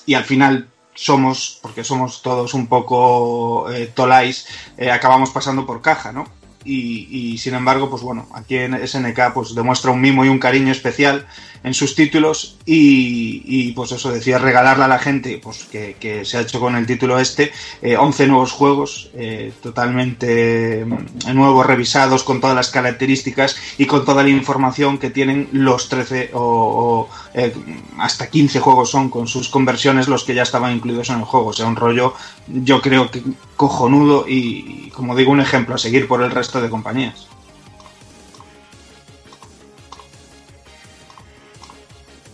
y 0.05 0.13
al 0.13 0.23
final 0.23 0.67
somos, 0.97 1.59
porque 1.61 1.83
somos 1.83 2.21
todos 2.21 2.53
un 2.53 2.67
poco 2.67 3.69
eh, 3.69 3.91
tolais, 3.93 4.47
eh, 4.77 4.89
acabamos 4.91 5.29
pasando 5.29 5.65
por 5.65 5.81
caja, 5.81 6.11
¿no? 6.11 6.25
Y, 6.69 7.37
sin 7.37 7.53
embargo, 7.53 7.89
pues 7.89 8.01
bueno, 8.01 8.27
aquí 8.33 8.57
en 8.57 8.87
SNK 8.87 9.33
pues 9.33 9.55
demuestra 9.55 9.91
un 9.91 10.01
mimo 10.01 10.25
y 10.25 10.29
un 10.29 10.39
cariño 10.39 10.71
especial 10.71 11.25
en 11.67 11.73
sus 11.73 11.95
títulos 11.95 12.57
y, 12.65 13.71
pues 13.73 13.91
eso 13.91 14.11
decía 14.11 14.39
regalarle 14.39 14.85
a 14.85 14.87
la 14.87 14.99
gente 14.99 15.39
pues 15.43 15.65
que, 15.65 16.23
se 16.25 16.37
ha 16.37 16.41
hecho 16.41 16.59
con 16.59 16.75
el 16.75 16.85
título 16.85 17.19
este 17.19 17.51
eh, 17.81 17.97
11 17.97 18.27
nuevos 18.27 18.51
juegos 18.51 19.09
eh, 19.13 19.51
totalmente 19.61 20.85
mm, 20.85 21.33
nuevos 21.33 21.65
revisados 21.65 22.23
con 22.23 22.39
todas 22.41 22.55
las 22.55 22.69
características 22.69 23.57
y 23.77 23.85
con 23.85 24.05
toda 24.05 24.23
la 24.23 24.29
información 24.29 24.97
que 24.97 25.09
tienen 25.09 25.49
los 25.51 25.89
13 25.89 26.31
o, 26.33 26.39
o 26.39 27.09
eh, 27.33 27.53
hasta 27.99 28.29
15 28.29 28.59
juegos 28.59 28.89
son 28.89 29.09
con 29.09 29.27
sus 29.27 29.49
conversiones 29.49 30.07
los 30.07 30.23
que 30.23 30.33
ya 30.33 30.43
estaban 30.43 30.73
incluidos 30.73 31.09
en 31.09 31.19
el 31.19 31.25
juego. 31.25 31.47
O 31.47 31.53
sea 31.53 31.67
un 31.67 31.75
rollo 31.75 32.13
yo 32.47 32.81
creo 32.81 33.11
que 33.11 33.21
cojonudo 33.55 34.25
y 34.27 34.89
como 34.91 35.15
digo 35.15 35.31
un 35.31 35.41
ejemplo 35.41 35.75
a 35.75 35.77
seguir 35.77 36.07
por 36.07 36.23
el 36.23 36.31
resto 36.31 36.61
de 36.61 36.69
compañías 36.69 37.27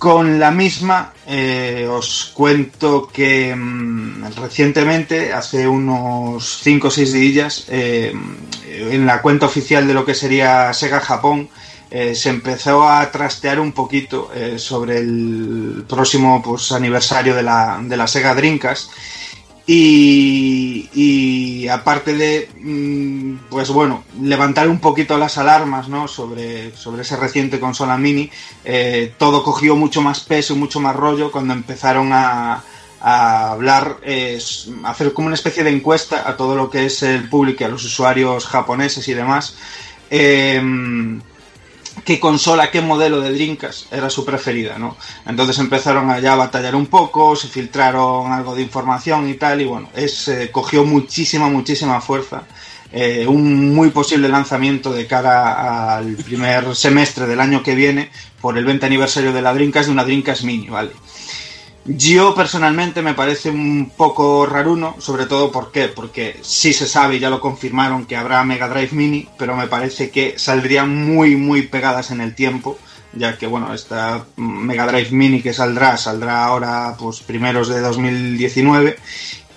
Con 0.03 0.37
la 0.37 0.51
misma 0.51 1.13
eh, 1.25 1.87
os 1.89 2.33
cuento 2.35 3.07
que 3.07 3.55
mmm, 3.55 4.35
recientemente, 4.35 5.31
hace 5.31 5.65
unos 5.65 6.59
5 6.61 6.89
o 6.89 6.91
6 6.91 7.13
días, 7.13 7.65
eh, 7.69 8.11
en 8.67 9.05
la 9.05 9.21
cuenta 9.21 9.45
oficial 9.45 9.87
de 9.87 9.93
lo 9.93 10.03
que 10.03 10.13
sería 10.13 10.73
Sega 10.73 10.99
Japón, 10.99 11.47
eh, 11.89 12.15
se 12.15 12.31
empezó 12.31 12.85
a 12.85 13.09
trastear 13.11 13.61
un 13.61 13.71
poquito 13.71 14.29
sobre 14.57 14.97
el 14.97 15.85
próximo 15.87 16.41
pues, 16.43 16.73
aniversario 16.73 17.33
de 17.33 17.43
la, 17.43 17.79
de 17.81 17.95
la 17.95 18.05
Sega 18.05 18.35
Dreamcast. 18.35 18.91
Y, 19.65 20.89
y, 20.93 21.67
aparte 21.69 22.15
de, 22.15 22.49
mm, 22.59 23.49
pues 23.49 23.69
bueno, 23.69 24.03
levantar 24.21 24.67
un 24.67 24.79
poquito 24.79 25.17
las 25.17 25.37
alarmas 25.37 25.87
¿no? 25.87 26.09
sobre, 26.09 26.75
sobre 26.75 27.03
ese 27.03 27.15
reciente 27.15 27.61
consola 27.61 27.97
mini, 27.97 28.29
eh, 28.65 29.13
todo 29.17 29.41
cogió 29.41 29.77
mucho 29.77 30.01
más 30.01 30.19
peso, 30.19 30.57
mucho 30.57 30.81
más 30.81 30.95
rollo 30.95 31.31
cuando 31.31 31.53
empezaron 31.53 32.11
a, 32.11 32.61
a 32.99 33.51
hablar, 33.51 33.99
eh, 34.03 34.37
hacer 34.83 35.13
como 35.13 35.27
una 35.27 35.35
especie 35.35 35.63
de 35.63 35.69
encuesta 35.69 36.27
a 36.27 36.35
todo 36.35 36.55
lo 36.55 36.69
que 36.69 36.85
es 36.85 37.01
el 37.03 37.29
público, 37.29 37.63
a 37.63 37.69
los 37.69 37.85
usuarios 37.85 38.45
japoneses 38.45 39.07
y 39.07 39.13
demás. 39.13 39.55
Eh, 40.09 40.61
qué 42.03 42.19
consola, 42.19 42.71
qué 42.71 42.81
modelo 42.81 43.21
de 43.21 43.31
Dreamcast 43.31 43.91
era 43.93 44.09
su 44.09 44.25
preferida, 44.25 44.77
¿no? 44.77 44.97
Entonces 45.25 45.57
empezaron 45.59 46.09
allá 46.09 46.33
a 46.33 46.37
batallar 46.37 46.75
un 46.75 46.87
poco, 46.87 47.35
se 47.35 47.47
filtraron 47.47 48.31
algo 48.31 48.55
de 48.55 48.61
información 48.61 49.29
y 49.29 49.35
tal, 49.35 49.61
y 49.61 49.65
bueno, 49.65 49.89
es, 49.95 50.27
eh, 50.27 50.49
cogió 50.51 50.85
muchísima, 50.85 51.49
muchísima 51.49 52.01
fuerza. 52.01 52.43
Eh, 52.95 53.25
un 53.27 53.73
muy 53.73 53.89
posible 53.89 54.29
lanzamiento 54.29 54.93
de 54.93 55.07
cara 55.07 55.95
al 55.97 56.15
primer 56.15 56.75
semestre 56.75 57.25
del 57.25 57.39
año 57.39 57.63
que 57.63 57.73
viene 57.73 58.11
por 58.39 58.55
el 58.55 58.65
20 58.65 58.85
aniversario 58.85 59.33
de 59.33 59.41
la 59.41 59.51
Dreamcast 59.51 59.87
de 59.87 59.93
una 59.93 60.03
Dreamcast 60.03 60.43
Mini, 60.43 60.69
¿vale? 60.69 60.91
Yo 61.85 62.33
personalmente 62.33 63.01
me 63.01 63.13
parece 63.13 63.49
un 63.49 63.91
poco 63.97 64.45
raruno, 64.45 64.95
sobre 64.99 65.25
todo 65.25 65.51
porque 65.51 66.39
sí 66.41 66.71
se 66.71 66.87
sabe 66.87 67.19
ya 67.19 67.29
lo 67.29 67.41
confirmaron 67.41 68.05
que 68.05 68.15
habrá 68.15 68.41
Mega 68.45 68.69
Drive 68.69 68.93
Mini, 68.93 69.27
pero 69.37 69.57
me 69.57 69.67
parece 69.67 70.09
que 70.09 70.39
saldrían 70.39 70.95
muy 70.95 71.35
muy 71.35 71.63
pegadas 71.63 72.11
en 72.11 72.21
el 72.21 72.35
tiempo, 72.35 72.77
ya 73.11 73.37
que 73.37 73.47
bueno, 73.47 73.73
esta 73.73 74.23
Mega 74.37 74.87
Drive 74.87 75.11
Mini 75.11 75.41
que 75.41 75.53
saldrá, 75.53 75.97
saldrá 75.97 76.45
ahora 76.45 76.95
pues 76.97 77.19
primeros 77.19 77.67
de 77.67 77.81
2019 77.81 78.97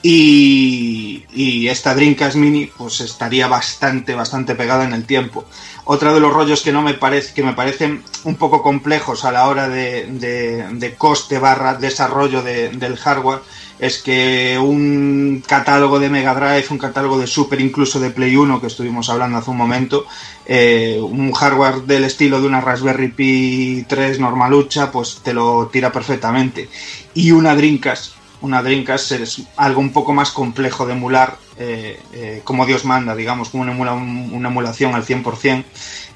Y, 0.09 1.67
esta 1.69 1.95
Dreamcast 1.95 2.37
Mini 2.37 2.67
pues 2.67 3.01
estaría 3.01 3.49
bastante, 3.49 4.15
bastante 4.15 4.55
pegada 4.55 4.85
en 4.85 4.93
el 4.93 5.05
tiempo. 5.05 5.45
Otro 5.85 6.15
de 6.15 6.21
los 6.21 6.33
rollos 6.33 6.63
que 6.63 6.71
no 6.73 6.81
me 6.81 6.95
parece, 6.95 7.35
que 7.35 7.43
me 7.43 7.55
parecen 7.55 8.03
un 8.23 8.37
poco 8.37 8.63
complejos 8.63 9.25
a 9.25 9.33
la 9.33 9.49
hora 9.49 9.69
de, 9.69 10.95
coste 10.97 11.39
barra 11.41 11.75
desarrollo 11.75 12.43
de- 12.43 12.69
del 12.71 12.97
hardware 12.97 13.41
es 13.79 13.99
que 14.03 14.59
un 14.59 15.43
catálogo 15.47 15.99
de 15.99 16.09
Mega 16.09 16.35
Drive, 16.35 16.67
un 16.71 16.79
catálogo 16.79 17.19
de 17.19 17.27
Super, 17.27 17.61
incluso 17.61 18.01
de 18.01 18.11
Play 18.11 18.37
1, 18.37 18.61
que 18.61 18.69
estuvimos 18.69 19.11
hablando 19.11 19.39
hace 19.39 19.51
un 19.51 19.59
momento, 19.59 20.07
eh, 20.47 20.99
un 21.01 21.33
hardware 21.33 21.83
del 21.83 22.05
estilo 22.05 22.41
de 22.41 22.47
una 22.47 22.61
Raspberry 22.61 23.09
Pi 23.09 23.85
3 23.89 24.19
normalucha, 24.21 24.91
pues 24.91 25.19
te 25.23 25.35
lo 25.35 25.69
tira 25.71 25.91
perfectamente. 25.93 26.69
Y 27.13 27.33
una 27.33 27.55
Dreamcast, 27.55 28.16
una 28.41 28.63
Dreamcast 28.63 29.13
es 29.13 29.43
algo 29.57 29.81
un 29.81 29.93
poco 29.93 30.13
más 30.13 30.31
complejo 30.31 30.87
de 30.87 30.93
emular, 30.93 31.37
eh, 31.59 32.01
eh, 32.13 32.41
como 32.45 32.67
Dios 32.67 32.85
manda, 32.85 33.15
digamos, 33.17 33.49
como 33.49 33.63
una, 33.63 33.73
emula- 33.75 33.95
una 33.95 34.49
emulación 34.49 34.95
al 34.95 35.05
100%, 35.05 35.65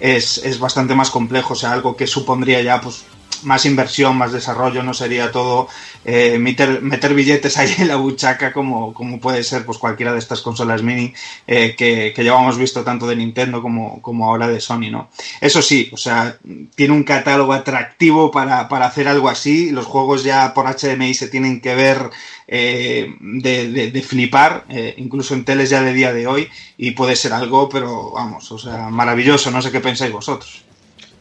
es, 0.01 0.39
es 0.39 0.59
bastante 0.59 0.95
más 0.95 1.11
complejo, 1.11 1.55
o 1.55 1.57
sea, 1.57 1.73
algo 1.73 1.97
que 1.97 2.07
supondría 2.07 2.61
ya 2.63 2.81
pues 2.81 3.05
más 3.45 3.67
inversión, 3.67 4.17
más 4.17 4.33
desarrollo, 4.33 4.83
no 4.83 4.95
sería 4.95 5.31
todo 5.31 5.69
eh, 6.05 6.39
meter, 6.39 6.83
meter 6.83 7.15
billetes 7.15 7.57
ahí 7.59 7.75
en 7.79 7.89
la 7.89 7.97
buchaca 7.97 8.53
como, 8.53 8.95
como 8.95 9.21
puede 9.21 9.43
ser 9.45 9.65
pues 9.65 9.79
cualquiera 9.79 10.13
de 10.13 10.19
estas 10.19 10.41
consolas 10.41 10.83
mini 10.83 11.13
eh, 11.47 11.75
que, 11.77 12.13
que 12.15 12.23
llevamos 12.23 12.59
visto 12.59 12.83
tanto 12.83 13.07
de 13.07 13.17
Nintendo 13.17 13.63
como, 13.63 14.01
como 14.03 14.27
ahora 14.27 14.49
de 14.49 14.61
Sony, 14.61 14.91
¿no? 14.91 15.11
Eso 15.41 15.63
sí, 15.63 15.91
o 15.93 15.97
sea, 15.97 16.39
tiene 16.75 16.95
un 16.95 17.05
catálogo 17.05 17.53
atractivo 17.53 18.31
para, 18.31 18.69
para 18.69 18.87
hacer 18.87 19.09
algo 19.09 19.29
así, 19.29 19.71
los 19.71 19.87
juegos 19.87 20.25
ya 20.25 20.55
por 20.55 20.67
HDMI 20.67 21.15
se 21.15 21.29
tienen 21.29 21.61
que 21.61 21.75
ver 21.75 22.11
eh, 22.49 23.15
de, 23.21 24.03
flipar, 24.03 24.65
incluso 24.97 25.35
en 25.35 25.45
teles 25.45 25.71
ya 25.71 25.83
de 25.83 25.93
día 25.93 26.13
de 26.13 26.27
hoy, 26.27 26.49
y 26.77 26.93
puede 26.93 27.15
ser 27.17 27.33
algo, 27.33 27.69
pero 27.69 28.13
vamos, 28.13 28.51
o 28.51 28.59
sea, 28.59 28.89
maravilloso, 28.89 29.51
no 29.51 29.63
sé 29.63 29.71
qué 29.71 29.81
pensáis 29.81 30.13
vosotros. 30.13 30.65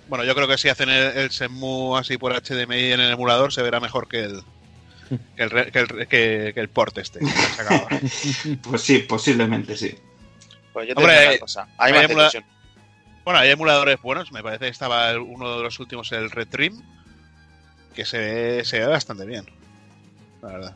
Bueno, 0.09 0.25
yo 0.25 0.35
creo 0.35 0.47
que 0.47 0.57
si 0.57 0.67
hacen 0.69 0.89
el, 0.89 1.17
el 1.17 1.29
Shenmue 1.29 1.97
así 1.99 2.17
por 2.17 2.33
HDMI 2.33 2.91
en 2.93 2.99
el 2.99 3.11
emulador 3.11 3.53
se 3.53 3.61
verá 3.61 3.79
mejor 3.79 4.07
que 4.07 4.23
el 4.25 4.43
que 5.37 5.43
el, 5.43 5.49
re- 5.49 5.71
que 5.71 5.79
el, 5.79 5.87
que, 6.07 6.51
que 6.53 6.59
el 6.59 6.69
port 6.69 6.97
este. 6.97 7.19
Pues 8.63 8.81
sí, 8.81 8.99
posiblemente 8.99 9.75
sí. 9.77 9.95
Pues 10.73 10.87
yo 10.87 10.95
te 10.95 11.01
Hombre, 11.01 11.19
digo 11.19 11.31
una 11.31 11.39
cosa. 11.39 11.67
Hay 11.77 11.93
hay 11.93 12.01
más 12.15 12.33
emula-. 12.35 12.45
Bueno, 13.25 13.39
hay 13.39 13.49
emuladores 13.51 14.01
buenos. 14.01 14.31
Me 14.31 14.41
parece 14.43 14.65
que 14.65 14.71
estaba 14.71 15.09
el- 15.11 15.19
uno 15.19 15.57
de 15.57 15.63
los 15.63 15.79
últimos, 15.79 16.11
el 16.11 16.29
Red 16.31 16.47
Dream, 16.49 16.81
que 17.95 18.05
se 18.05 18.17
ve, 18.17 18.65
se 18.65 18.79
ve 18.79 18.85
bastante 18.87 19.25
bien. 19.25 19.45
La 20.41 20.49
verdad. 20.49 20.75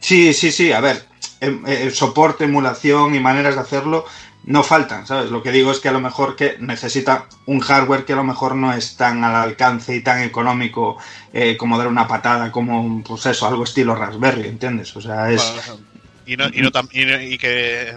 Sí, 0.00 0.32
sí, 0.34 0.52
sí, 0.52 0.70
a 0.72 0.80
ver, 0.80 1.02
em- 1.40 1.64
eh, 1.66 1.90
soporte, 1.90 2.44
emulación 2.44 3.14
y 3.14 3.20
maneras 3.20 3.54
de 3.54 3.62
hacerlo 3.62 4.04
no 4.46 4.62
faltan, 4.62 5.06
¿sabes? 5.06 5.30
Lo 5.30 5.42
que 5.42 5.52
digo 5.52 5.70
es 5.70 5.80
que 5.80 5.88
a 5.88 5.92
lo 5.92 6.00
mejor 6.00 6.36
que 6.36 6.56
necesita 6.60 7.26
un 7.46 7.60
hardware 7.60 8.04
que 8.04 8.12
a 8.12 8.16
lo 8.16 8.24
mejor 8.24 8.54
no 8.54 8.72
es 8.72 8.96
tan 8.96 9.24
al 9.24 9.34
alcance 9.34 9.96
y 9.96 10.02
tan 10.02 10.20
económico 10.22 10.98
eh, 11.32 11.56
como 11.56 11.78
dar 11.78 11.88
una 11.88 12.06
patada, 12.06 12.52
como, 12.52 13.02
pues 13.02 13.24
eso, 13.26 13.46
algo 13.46 13.64
estilo 13.64 13.94
Raspberry, 13.94 14.46
¿entiendes? 14.48 14.94
O 14.96 15.00
sea, 15.00 15.30
es... 15.30 15.42
Bueno, 15.42 15.80
y, 16.26 16.36
no, 16.36 16.46
y, 16.52 16.60
no 16.60 16.70
tam- 16.70 16.88
y, 16.92 17.04
no- 17.06 17.20
y 17.22 17.38
que 17.38 17.94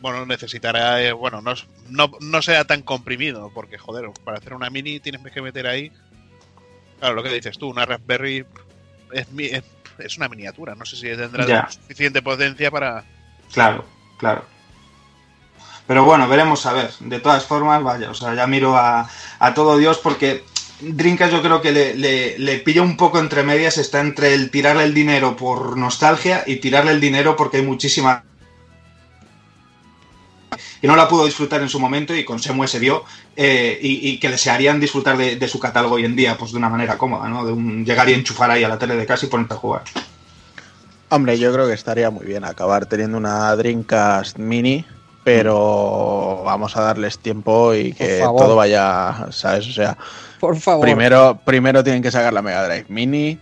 bueno 0.00 0.26
necesitará 0.26 1.02
eh, 1.02 1.12
bueno 1.12 1.40
no, 1.40 1.54
no, 1.88 2.10
no 2.20 2.42
sea 2.42 2.66
tan 2.66 2.82
comprimido 2.82 3.50
porque 3.54 3.78
joder 3.78 4.10
para 4.22 4.36
hacer 4.36 4.52
una 4.52 4.68
mini 4.68 5.00
tienes 5.00 5.22
que 5.32 5.40
meter 5.40 5.66
ahí 5.66 5.90
claro 6.98 7.14
lo 7.14 7.22
que 7.22 7.30
dices 7.32 7.56
tú 7.56 7.70
una 7.70 7.86
Raspberry 7.86 8.44
es, 9.12 9.30
mi- 9.30 9.46
es, 9.46 9.62
es 9.98 10.16
una 10.18 10.28
miniatura 10.28 10.74
no 10.74 10.84
sé 10.84 10.96
si 10.96 11.06
tendrá 11.08 11.46
Ya. 11.46 11.68
suficiente 11.70 12.20
potencia 12.20 12.70
para 12.70 13.02
Claro, 13.50 13.86
claro. 14.18 14.44
Pero 15.86 16.04
bueno, 16.04 16.28
veremos 16.28 16.64
a 16.66 16.72
ver. 16.72 16.90
De 17.00 17.20
todas 17.20 17.44
formas, 17.44 17.82
vaya, 17.82 18.10
o 18.10 18.14
sea, 18.14 18.34
ya 18.34 18.46
miro 18.46 18.76
a, 18.76 19.08
a 19.38 19.54
todo 19.54 19.76
Dios 19.76 19.98
porque 19.98 20.44
Dreamcast 20.80 21.32
yo 21.32 21.42
creo 21.42 21.60
que 21.60 21.72
le, 21.72 21.94
le, 21.94 22.38
le 22.38 22.58
pilla 22.58 22.82
un 22.82 22.96
poco 22.96 23.18
entre 23.18 23.42
medias, 23.42 23.78
está 23.78 24.00
entre 24.00 24.34
el 24.34 24.50
tirarle 24.50 24.84
el 24.84 24.94
dinero 24.94 25.36
por 25.36 25.76
nostalgia 25.76 26.42
y 26.46 26.56
tirarle 26.56 26.92
el 26.92 27.00
dinero 27.00 27.36
porque 27.36 27.58
hay 27.58 27.62
muchísima 27.64 28.24
que 30.80 30.88
no 30.88 30.96
la 30.96 31.08
pudo 31.08 31.24
disfrutar 31.24 31.62
en 31.62 31.68
su 31.68 31.80
momento 31.80 32.14
y 32.14 32.24
con 32.24 32.38
Semue 32.38 32.68
se 32.68 32.78
vio 32.78 33.04
eh, 33.36 33.78
y, 33.80 34.10
y 34.10 34.20
que 34.20 34.28
desearían 34.28 34.80
disfrutar 34.80 35.16
de, 35.16 35.36
de 35.36 35.48
su 35.48 35.58
catálogo 35.58 35.94
hoy 35.94 36.04
en 36.04 36.14
día 36.14 36.36
pues 36.36 36.52
de 36.52 36.58
una 36.58 36.68
manera 36.68 36.98
cómoda, 36.98 37.28
¿no? 37.28 37.44
De 37.46 37.52
un 37.52 37.86
llegar 37.86 38.08
y 38.10 38.12
enchufar 38.12 38.50
ahí 38.50 38.64
a 38.64 38.68
la 38.68 38.78
tele 38.78 38.94
de 38.96 39.06
casa 39.06 39.24
y 39.24 39.30
ponerte 39.30 39.54
a 39.54 39.56
jugar. 39.56 39.82
Hombre, 41.08 41.38
yo 41.38 41.52
creo 41.52 41.66
que 41.66 41.72
estaría 41.74 42.10
muy 42.10 42.26
bien 42.26 42.44
acabar 42.44 42.86
teniendo 42.86 43.16
una 43.16 43.54
Dreamcast 43.56 44.36
mini, 44.36 44.84
pero 45.24 46.42
vamos 46.44 46.76
a 46.76 46.82
darles 46.82 47.18
tiempo 47.18 47.74
y 47.74 47.92
que 47.92 48.20
todo 48.20 48.54
vaya, 48.54 49.26
¿sabes? 49.30 49.66
O 49.68 49.72
sea, 49.72 49.96
Por 50.38 50.56
favor. 50.56 50.84
primero, 50.84 51.40
primero 51.44 51.82
tienen 51.82 52.02
que 52.02 52.10
sacar 52.10 52.32
la 52.32 52.42
Mega 52.42 52.66
Drive 52.68 52.86
Mini, 52.88 53.38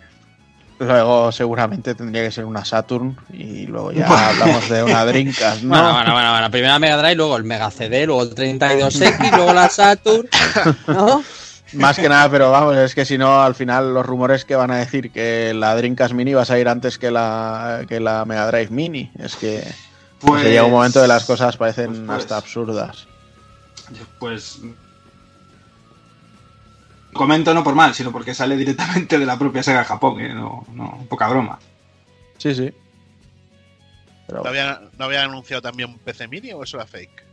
luego 0.79 1.33
seguramente 1.33 1.95
tendría 1.95 2.23
que 2.23 2.31
ser 2.31 2.45
una 2.45 2.65
Saturn 2.65 3.17
y 3.33 3.67
luego 3.67 3.93
ya 3.93 4.29
hablamos 4.29 4.69
de 4.69 4.85
una 4.85 5.05
Dreamcast, 5.07 5.63
¿no? 5.63 5.71
Bueno, 5.71 5.93
bueno, 5.93 6.13
bueno, 6.13 6.31
bueno. 6.31 6.51
Primero 6.51 6.73
la 6.73 6.79
Mega 6.79 6.97
Drive, 6.99 7.17
luego 7.17 7.37
el 7.37 7.45
Mega 7.45 7.71
CD, 7.71 8.07
luego 8.07 8.23
el 8.23 8.35
32X, 8.35 9.31
luego 9.37 9.53
la 9.53 9.69
Saturn. 9.69 10.29
¿No? 10.87 11.23
Más 11.75 11.99
que 11.99 12.09
nada, 12.09 12.29
pero 12.31 12.51
vamos, 12.51 12.77
es 12.77 12.95
que 12.95 13.05
si 13.05 13.17
no, 13.17 13.43
al 13.43 13.55
final 13.55 13.95
los 13.95 14.05
rumores 14.05 14.45
que 14.45 14.55
van 14.55 14.71
a 14.71 14.77
decir 14.77 15.11
que 15.11 15.55
la 15.55 15.75
Dreamcast 15.75 16.13
Mini 16.13 16.35
va 16.35 16.43
a 16.43 16.45
salir 16.45 16.69
antes 16.69 16.99
que 16.99 17.11
la, 17.11 17.85
que 17.89 17.99
la 17.99 18.25
Mega 18.27 18.47
Drive 18.47 18.69
Mini. 18.71 19.11
Es 19.19 19.37
que 19.37 19.65
Pues, 20.23 20.45
llega 20.45 20.65
un 20.65 20.71
momento 20.71 21.01
de 21.01 21.09
las 21.09 21.25
cosas 21.25 21.57
parecen 21.57 21.89
pues, 21.89 22.01
pues. 22.07 22.19
hasta 22.19 22.37
absurdas. 22.37 23.07
Pues 24.19 24.61
comento 27.13 27.53
no 27.53 27.63
por 27.63 27.75
mal, 27.75 27.95
sino 27.95 28.11
porque 28.11 28.35
sale 28.35 28.57
directamente 28.57 29.19
de 29.19 29.27
la 29.27 29.39
propia 29.39 29.63
Sega 29.63 29.85
Japón, 29.85 30.21
¿eh? 30.21 30.35
no, 30.35 30.65
no, 30.73 31.05
poca 31.09 31.29
broma. 31.29 31.59
Sí, 32.39 32.55
sí. 32.55 32.73
Pero 34.27 34.43
¿No 34.43 34.49
había, 34.49 34.81
¿No 34.99 35.05
había 35.05 35.25
anunciado 35.25 35.61
también 35.61 35.91
un 35.91 35.99
PC 35.99 36.29
mini 36.29 36.53
o 36.53 36.63
eso 36.63 36.77
era 36.77 36.87
fake? 36.87 37.27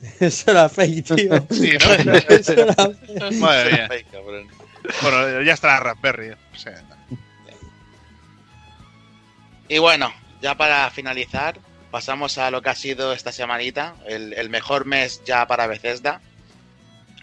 Eso 0.20 0.50
era 0.50 0.68
fake, 0.68 1.14
tío. 1.14 1.46
Sí, 1.50 1.72
¿no? 2.06 2.12
Eso 2.28 2.52
era 2.52 2.74
fake. 2.74 3.34
Madre 3.38 3.72
mía. 3.72 3.88
Cabrón. 4.10 4.48
Bueno, 5.02 5.42
ya 5.42 5.52
está 5.52 5.68
la 5.68 5.80
Raspberry. 5.80 6.30
O 6.30 6.56
sea, 6.56 6.82
Y 9.68 9.78
bueno, 9.78 10.10
ya 10.40 10.56
para 10.56 10.90
finalizar, 10.90 11.58
pasamos 11.90 12.38
a 12.38 12.50
lo 12.50 12.62
que 12.62 12.70
ha 12.70 12.74
sido 12.74 13.12
esta 13.12 13.32
semanita, 13.32 13.94
el, 14.06 14.32
el 14.32 14.48
mejor 14.50 14.84
mes 14.86 15.22
ya 15.24 15.46
para 15.46 15.66
Bethesda. 15.66 16.20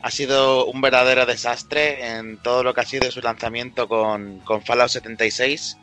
Ha 0.02 0.12
sido 0.12 0.66
un 0.66 0.82
verdadero 0.82 1.26
desastre 1.26 2.18
en 2.18 2.38
todo 2.38 2.64
lo 2.64 2.74
que 2.74 2.82
ha 2.82 2.86
sido 2.86 3.10
su 3.12 3.20
lanzamiento 3.22 3.88
con, 3.88 4.40
con 4.40 4.62
Fallout 4.62 4.90
76. 4.90 5.78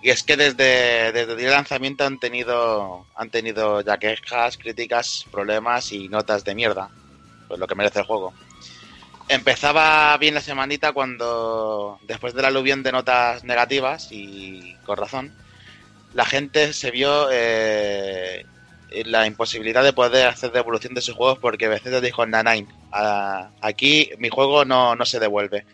Y 0.00 0.10
es 0.10 0.22
que 0.22 0.36
desde, 0.36 1.12
desde 1.12 1.32
el 1.32 1.50
lanzamiento 1.50 2.04
han 2.04 2.18
tenido, 2.18 3.06
han 3.14 3.30
tenido 3.30 3.80
ya 3.80 3.98
quejas, 3.98 4.56
críticas, 4.56 5.26
problemas 5.30 5.92
y 5.92 6.08
notas 6.08 6.44
de 6.44 6.54
mierda. 6.54 6.88
Pues 7.48 7.58
lo 7.58 7.66
que 7.66 7.74
merece 7.74 7.98
el 8.00 8.06
juego. 8.06 8.32
Empezaba 9.28 10.16
bien 10.16 10.34
la 10.34 10.40
semanita 10.40 10.92
cuando, 10.92 11.98
después 12.04 12.32
del 12.32 12.46
aluvión 12.46 12.82
de 12.82 12.92
notas 12.92 13.44
negativas, 13.44 14.08
y 14.10 14.74
con 14.86 14.96
razón, 14.96 15.34
la 16.14 16.24
gente 16.24 16.72
se 16.72 16.90
vio 16.90 17.28
eh, 17.30 18.44
la 19.04 19.26
imposibilidad 19.26 19.84
de 19.84 19.92
poder 19.92 20.28
hacer 20.28 20.52
devolución 20.52 20.94
de 20.94 21.00
sus 21.00 21.14
juegos 21.14 21.38
porque 21.38 21.68
Bethesda 21.68 22.00
dijo, 22.00 22.26
Nine, 22.26 22.66
aquí 23.60 24.10
mi 24.18 24.28
juego 24.28 24.64
no, 24.64 24.94
no 24.96 25.04
se 25.04 25.20
devuelve. 25.20 25.66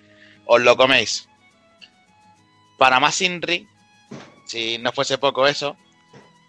Os 0.46 0.60
lo 0.60 0.76
coméis. 0.76 1.28
Para 2.78 3.00
más 3.00 3.20
Inri, 3.22 3.68
si 4.46 4.78
no 4.78 4.92
fuese 4.92 5.18
poco 5.18 5.46
eso, 5.46 5.76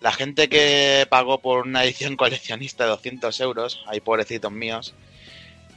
la 0.02 0.12
gente 0.12 0.50
que 0.50 1.08
pagó 1.10 1.40
por 1.40 1.66
una 1.66 1.84
edición 1.84 2.16
coleccionista 2.18 2.84
de 2.84 2.92
200 2.92 3.40
euros, 3.42 3.84
hay 3.88 4.02
pobrecitos 4.02 4.52
míos, 4.52 4.94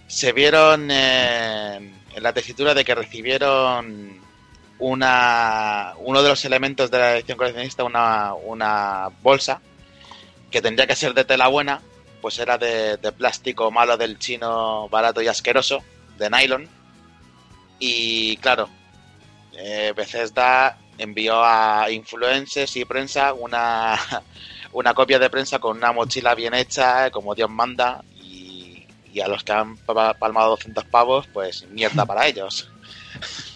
se 0.06 0.32
vieron 0.32 0.89
eh, 0.90 1.76
en 1.76 2.22
la 2.22 2.32
tesitura 2.32 2.74
de 2.74 2.85
que 2.85 2.94
recibieron 2.94 4.20
una 4.78 5.94
uno 5.98 6.22
de 6.22 6.28
los 6.28 6.44
elementos 6.44 6.90
de 6.90 6.98
la 6.98 7.16
edición 7.16 7.38
coleccionista, 7.38 7.84
una, 7.84 8.34
una 8.34 9.09
bolsa 9.22 9.60
que 10.50 10.62
tendría 10.62 10.86
que 10.86 10.96
ser 10.96 11.14
de 11.14 11.24
tela 11.24 11.48
buena, 11.48 11.80
pues 12.20 12.38
era 12.38 12.56
de, 12.59 12.96
de 12.96 13.12
plástico 13.12 13.70
malo 13.70 13.96
del 13.96 14.18
chino 14.18 14.88
barato 14.88 15.20
y 15.20 15.28
asqueroso, 15.28 15.82
de 16.16 16.30
nylon. 16.30 16.68
Y 17.78 18.36
claro, 18.38 18.68
eh, 19.52 19.92
Bethesda 19.96 20.78
envió 20.96 21.42
a 21.44 21.90
influencers 21.90 22.76
y 22.76 22.84
prensa 22.84 23.32
una, 23.34 23.98
una 24.72 24.94
copia 24.94 25.18
de 25.18 25.30
prensa 25.30 25.59
con 25.59 25.76
una 25.76 25.92
mochila 25.92 26.34
bien 26.34 26.55
hecha, 26.55 27.10
como 27.10 27.34
Dios 27.34 27.50
manda, 27.50 28.02
y, 28.20 28.84
y 29.12 29.20
a 29.20 29.28
los 29.28 29.44
que 29.44 29.52
han 29.52 29.76
pa- 29.76 30.14
palmado 30.14 30.50
200 30.50 30.84
pavos, 30.86 31.26
pues 31.32 31.66
mierda 31.70 32.05
para 32.06 32.26
ellos. 32.26 32.70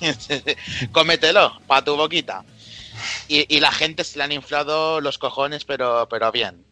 Cómetelo, 0.92 1.60
para 1.66 1.84
tu 1.84 1.96
boquita. 1.96 2.44
Y, 3.28 3.60
la 3.60 3.72
gente 3.72 4.04
se 4.04 4.18
le 4.18 4.24
han 4.24 4.32
inflado 4.32 5.00
los 5.00 5.18
cojones, 5.18 5.64
pero, 5.64 6.08
pero 6.08 6.30
bien. 6.30 6.64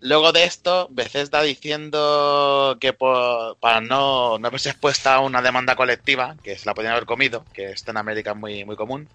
Luego 0.00 0.32
de 0.32 0.44
esto, 0.44 0.88
Bethesda 0.90 1.40
diciendo 1.42 2.76
que 2.80 2.92
para 2.92 3.80
no, 3.80 4.38
no 4.38 4.50
verse 4.50 4.70
expuesta 4.70 5.14
a 5.14 5.20
una 5.20 5.40
demanda 5.40 5.76
colectiva, 5.76 6.36
que 6.42 6.58
se 6.58 6.66
la 6.66 6.74
podían 6.74 6.92
haber 6.92 7.06
comido, 7.06 7.44
que 7.54 7.70
esto 7.70 7.90
en 7.90 7.96
América 7.96 8.34
muy, 8.34 8.64
muy 8.64 8.76
común, 8.76 9.08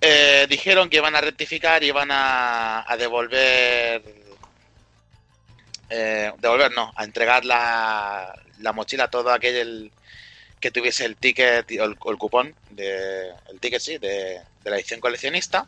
eh, 0.00 0.46
dijeron 0.48 0.88
que 0.88 0.98
iban 0.98 1.16
a 1.16 1.20
rectificar 1.20 1.82
y 1.82 1.88
iban 1.88 2.10
a, 2.10 2.90
a 2.90 2.96
devolver... 2.96 4.02
eh, 5.90 6.32
devolver, 6.38 6.72
no, 6.72 6.92
a 6.96 7.04
entregar 7.04 7.44
la, 7.44 8.34
la 8.60 8.72
mochila 8.72 9.04
a 9.04 9.10
todo 9.10 9.32
aquel 9.32 9.90
que 10.64 10.70
tuviese 10.70 11.04
el 11.04 11.16
ticket 11.16 11.70
o 11.78 12.10
el, 12.10 12.16
cupón, 12.16 12.54
de, 12.70 13.28
el 13.50 13.60
ticket 13.60 13.82
sí, 13.82 13.98
de, 13.98 14.40
de 14.64 14.70
la 14.70 14.76
edición 14.76 14.98
coleccionista, 14.98 15.66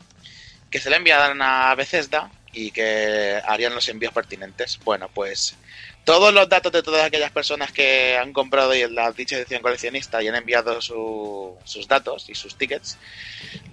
que 0.71 0.81
se 0.81 0.89
le 0.89 0.97
enviaran 0.97 1.43
a 1.43 1.75
Bethesda 1.75 2.31
y 2.55 2.71
que 2.71 3.39
harían 3.47 3.75
los 3.75 3.87
envíos 3.91 4.15
pertinentes. 4.15 4.79
Bueno, 4.85 5.11
pues 5.13 5.55
todos 6.07 6.33
los 6.33 6.49
datos 6.49 6.73
de 6.73 6.83
todas 6.83 7.05
aquellas 7.05 7.31
personas 7.31 7.73
que 7.73 8.17
han 8.17 8.33
comprado 8.33 8.75
y 8.75 8.89
la 8.91 9.13
dicha 9.13 9.37
edición 9.37 9.61
coleccionista 9.61 10.23
y 10.23 10.29
han 10.29 10.35
enviado 10.37 10.81
su- 10.81 11.55
sus 11.65 11.87
datos 11.87 12.31
y 12.31 12.35
sus 12.35 12.57
tickets, 12.57 12.97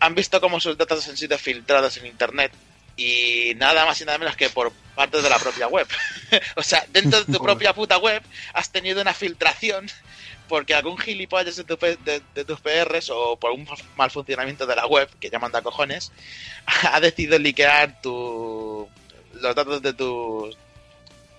han 0.01 0.15
visto 0.15 0.41
cómo 0.41 0.59
sus 0.59 0.77
datos 0.77 1.07
han 1.07 1.15
sido 1.15 1.37
filtrados 1.37 1.95
en 1.95 2.05
Internet 2.07 2.51
y 2.97 3.53
nada 3.55 3.85
más 3.85 4.01
y 4.01 4.05
nada 4.05 4.17
menos 4.17 4.35
que 4.35 4.49
por 4.49 4.73
parte 4.93 5.21
de 5.21 5.29
la 5.29 5.39
propia 5.39 5.67
web. 5.69 5.87
o 6.57 6.63
sea, 6.63 6.85
dentro 6.89 7.23
de 7.23 7.31
tu 7.31 7.41
propia 7.41 7.73
puta 7.73 7.97
web 7.97 8.21
has 8.53 8.69
tenido 8.73 9.01
una 9.01 9.13
filtración 9.13 9.89
porque 10.53 10.75
algún 10.75 10.99
gilipollas 10.99 11.55
de, 11.55 11.63
tu 11.63 11.75
de- 11.77 12.21
de 12.35 12.45
tus 12.45 12.59
PRs 12.61 13.09
o 13.09 13.37
por 13.39 13.49
un 13.49 13.67
mal 13.95 14.11
funcionamiento 14.11 14.67
de 14.67 14.75
la 14.75 14.85
web, 14.85 15.09
que 15.19 15.31
ya 15.31 15.39
manda 15.39 15.63
cojones, 15.63 16.11
ha 16.91 16.99
decidido 16.99 17.39
liquear 17.39 17.99
tu, 18.03 18.87
los 19.33 19.55
datos 19.55 19.81
de 19.81 19.93
tus 19.93 20.55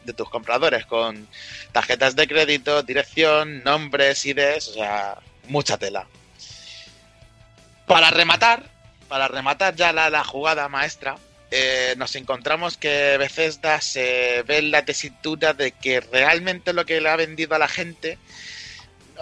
de 0.05 0.13
tus 0.15 0.29
compradores 0.29 0.85
con 0.87 1.29
tarjetas 1.71 2.17
de 2.17 2.27
crédito, 2.27 2.83
dirección, 2.83 3.63
nombres, 3.63 4.27
IDs, 4.27 4.67
o 4.71 4.75
sea, 4.75 5.17
mucha 5.47 5.79
tela. 5.79 6.09
Para 7.87 8.11
rematar, 8.11 8.65
para 9.09 9.29
rematar 9.29 9.77
ya 9.77 9.93
la, 9.93 10.11
la 10.11 10.25
jugada 10.25 10.69
maestra, 10.69 11.17
eh, 11.53 11.95
nos 11.99 12.17
encontramos 12.17 12.77
que 12.77 13.17
Bethesda 13.17 13.81
se 13.81 14.43
ve 14.43 14.59
en 14.59 14.73
la 14.73 14.85
tesitura 14.85 15.55
de 15.55 15.71
que 15.71 16.01
realmente 16.01 16.73
lo 16.73 16.85
que 16.85 17.01
le 17.01 17.09
ha 17.11 17.17
vendido 17.17 17.55
a 17.55 17.61
la 17.61 17.69
gente 17.69 18.19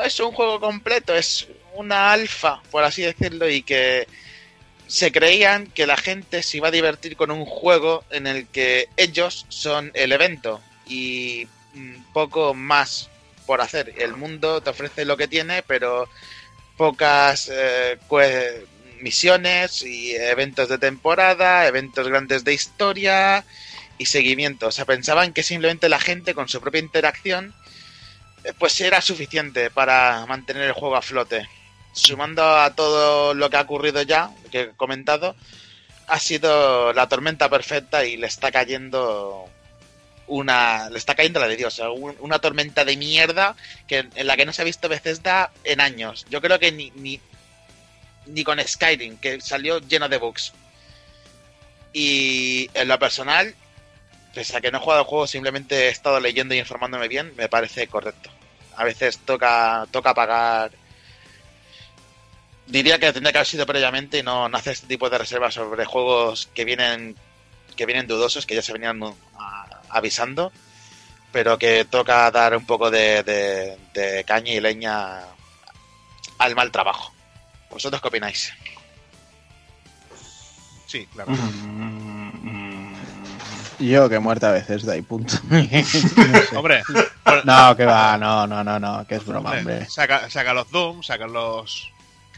es 0.05 0.21
un 0.21 0.33
juego 0.33 0.61
completo, 0.61 1.15
es 1.15 1.49
una 1.75 2.13
alfa, 2.13 2.63
por 2.71 2.85
así 2.85 3.03
decirlo, 3.03 3.49
y 3.49 3.63
que 3.63 4.07
se 4.87 5.11
creían 5.11 5.69
que 5.69 5.87
la 5.87 5.97
gente 5.97 6.43
se 6.43 6.59
iba 6.59 6.69
a 6.69 6.73
divertir 6.73 7.17
con 7.17 7.31
un 7.31 7.47
juego 7.47 8.05
en 8.11 8.27
el 8.27 8.47
que 8.47 8.89
ellos 8.97 9.47
son 9.49 9.91
el 9.95 10.13
evento 10.13 10.61
y 10.87 11.49
poco 12.13 12.53
más 12.55 13.09
por 13.47 13.61
hacer. 13.61 13.95
El 13.99 14.17
mundo 14.17 14.61
te 14.61 14.71
ofrece 14.71 15.05
lo 15.05 15.17
que 15.17 15.29
tiene, 15.29 15.63
pero 15.63 16.09
pocas 16.77 17.51
eh, 17.51 17.99
misiones 19.01 19.83
y 19.83 20.15
eventos 20.15 20.69
de 20.69 20.79
temporada, 20.79 21.67
eventos 21.67 22.09
grandes 22.09 22.45
de 22.45 22.55
historia 22.55 23.45
y 23.99 24.07
seguimiento. 24.07 24.69
O 24.69 24.73
sea, 24.73 24.85
pensaban 24.85 25.33
que 25.33 25.43
simplemente 25.43 25.89
la 25.89 26.01
gente 26.01 26.35
con 26.35 26.49
su 26.49 26.61
propia 26.61 26.81
interacción 26.81 27.55
pues 28.59 28.81
era 28.81 29.01
suficiente 29.01 29.71
para 29.71 30.25
mantener 30.27 30.65
el 30.65 30.73
juego 30.73 30.97
a 30.97 31.03
flote. 31.03 31.49
Sumando 31.93 32.43
a 32.43 32.75
todo 32.75 33.35
lo 33.35 33.51
que 33.51 33.57
ha 33.57 33.63
ocurrido 33.63 34.03
ya, 34.03 34.31
que 34.51 34.61
he 34.63 34.69
comentado, 34.71 35.37
ha 36.07 36.19
sido 36.19 36.93
la 36.93 37.09
tormenta 37.09 37.49
perfecta 37.49 38.05
y 38.05 38.17
le 38.17 38.27
está 38.27 38.51
cayendo 38.51 39.45
una 40.27 40.89
le 40.89 40.99
está 40.99 41.15
cayendo 41.15 41.41
la 41.41 41.49
de 41.49 41.57
Dios, 41.57 41.81
una 42.21 42.39
tormenta 42.39 42.85
de 42.85 42.97
mierda 42.97 43.55
que 43.87 44.09
en 44.15 44.27
la 44.27 44.37
que 44.37 44.47
no 44.47 44.53
se 44.53 44.63
ha 44.63 44.65
visto 44.65 44.89
Bethesda 44.89 45.51
en 45.65 45.81
años. 45.81 46.25
Yo 46.31 46.41
creo 46.41 46.59
que 46.59 46.73
ni, 46.73 46.91
ni 46.95 47.21
ni 48.27 48.45
con 48.45 48.61
Skyrim, 48.61 49.17
que 49.19 49.41
salió 49.41 49.79
lleno 49.81 50.09
de 50.09 50.19
bugs. 50.19 50.53
Y 51.93 52.71
en 52.75 52.89
lo 52.89 52.99
personal, 52.99 53.55
pese 54.35 54.57
a 54.57 54.61
que 54.61 54.71
no 54.71 54.79
he 54.79 54.81
jugado 54.81 55.01
al 55.01 55.07
juego, 55.07 55.27
simplemente 55.27 55.87
he 55.87 55.89
estado 55.89 56.19
leyendo 56.21 56.55
y 56.55 56.59
informándome 56.59 57.09
bien, 57.09 57.35
me 57.37 57.49
parece 57.49 57.87
correcto. 57.89 58.31
A 58.77 58.85
veces 58.85 59.19
toca, 59.19 59.87
toca 59.91 60.15
pagar. 60.15 60.73
Diría 62.67 62.99
que 62.99 63.13
tendría 63.13 63.33
que 63.33 63.39
haber 63.39 63.47
sido 63.47 63.67
previamente 63.67 64.19
y 64.19 64.23
no, 64.23 64.49
no 64.49 64.57
hacer 64.57 64.73
este 64.75 64.87
tipo 64.87 65.11
de 65.11 65.19
reservas 65.19 65.55
sobre 65.55 65.85
juegos 65.85 66.49
que 66.55 66.65
vienen 66.65 67.17
que 67.77 67.87
vienen 67.87 68.07
dudosos, 68.07 68.45
que 68.47 68.55
ya 68.55 68.61
se 68.63 68.73
venían 68.75 69.01
avisando, 69.89 70.53
pero 71.33 71.59
que 71.59 71.87
toca 71.87 72.31
dar 72.31 72.55
un 72.57 72.67
poco 72.67 72.91
de, 72.91 73.23
de- 73.23 73.79
de 73.95 74.25
caña 74.25 74.53
y 74.53 74.61
leña 74.61 75.21
al 76.39 76.55
mal 76.55 76.71
trabajo. 76.71 77.13
¿Vosotros 77.71 78.01
qué 78.03 78.09
opináis? 78.09 78.53
Sí, 80.87 81.07
claro. 81.15 81.33
Yo 83.83 84.09
que 84.09 84.19
muerta 84.19 84.49
a 84.49 84.53
veces, 84.53 84.85
da 84.85 84.97
y 84.97 85.03
punto. 85.03 85.35
No 85.51 85.59
sé. 85.63 86.57
Hombre, 86.57 86.83
por- 87.25 87.45
No, 87.47 87.77
que 87.77 87.85
va, 87.85 88.17
no, 88.19 88.47
no, 88.47 88.63
no, 88.65 88.79
no, 88.79 89.07
que 89.07 89.17
es 89.17 89.25
broma, 89.27 89.51
hombre, 89.53 89.75
hombre. 89.75 89.91
saca, 89.91 90.29
saca 90.31 90.55
los 90.55 90.71
Doom, 90.71 91.03
sacan 91.03 91.33
los. 91.33 91.89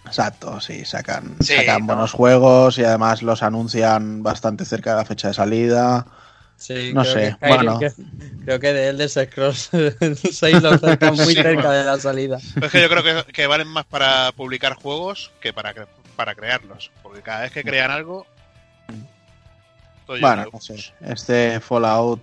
Exacto, 0.06 0.60
sí, 0.60 0.84
sacan, 0.84 1.36
Sí, 1.40 1.54
sacan 1.56 1.80
¿no? 1.80 1.86
buenos 1.86 2.12
juegos 2.12 2.76
y 2.78 2.84
además 2.84 3.22
los 3.22 3.42
anuncian 3.42 4.22
bastante 4.22 4.64
cerca 4.66 4.90
de 4.90 4.96
la 4.96 5.04
fecha 5.04 5.28
de 5.28 5.34
salida. 5.34 6.06
Sí, 6.56 6.92
No 6.94 7.00
creo 7.02 7.12
sé, 7.14 7.20
que 7.20 7.30
Skyrim, 7.46 7.56
bueno. 7.64 7.78
que- 7.80 7.92
creo 8.44 8.60
que 8.60 8.72
de 8.74 8.88
Elder 8.90 9.08
Scrolls 9.08 9.70
6 10.32 10.62
lo 10.62 10.78
sacan 10.78 11.14
muy 11.16 11.24
Sí, 11.26 11.34
cerca 11.34 11.54
bueno. 11.54 11.70
de 11.72 11.84
la 11.84 11.98
salida. 11.98 12.38
Es 12.60 12.70
que 12.70 12.80
yo 12.82 12.88
creo 12.88 13.02
que, 13.02 13.32
que 13.32 13.46
valen 13.46 13.68
más 13.68 13.86
para 13.86 14.30
publicar 14.32 14.74
juegos 14.74 15.32
que 15.40 15.52
para, 15.52 15.74
cre- 15.74 15.88
para 16.16 16.34
crearlos. 16.34 16.90
Porque 17.02 17.22
cada 17.22 17.40
vez 17.40 17.52
que 17.52 17.64
crean 17.64 17.90
algo. 17.90 18.26
Bueno, 20.06 20.46
no 20.52 20.60
sé. 20.60 20.76
Este 21.00 21.60
Fallout. 21.60 22.20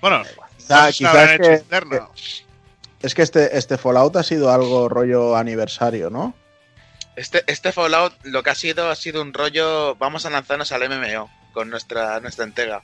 Bueno, 0.00 0.22
Quizá- 0.58 0.86
no 0.86 0.86
se 0.86 0.92
quizá 0.98 1.10
habrán 1.10 1.28
es 1.28 1.34
hecho 1.34 1.48
que- 1.48 1.54
interno. 1.56 2.10
Es 3.02 3.14
que 3.14 3.22
este, 3.22 3.56
este 3.56 3.78
Fallout 3.78 4.14
ha 4.16 4.22
sido 4.22 4.50
algo 4.50 4.88
rollo 4.88 5.34
aniversario, 5.36 6.10
¿no? 6.10 6.34
Este, 7.16 7.42
este 7.46 7.72
Fallout 7.72 8.12
lo 8.24 8.42
que 8.42 8.50
ha 8.50 8.54
sido 8.54 8.90
ha 8.90 8.94
sido 8.96 9.22
un 9.22 9.32
rollo, 9.32 9.94
vamos 9.96 10.26
a 10.26 10.30
lanzarnos 10.30 10.70
al 10.72 10.82
MMO 10.88 11.30
con 11.52 11.70
nuestra, 11.70 12.20
nuestra 12.20 12.44
entrega. 12.44 12.82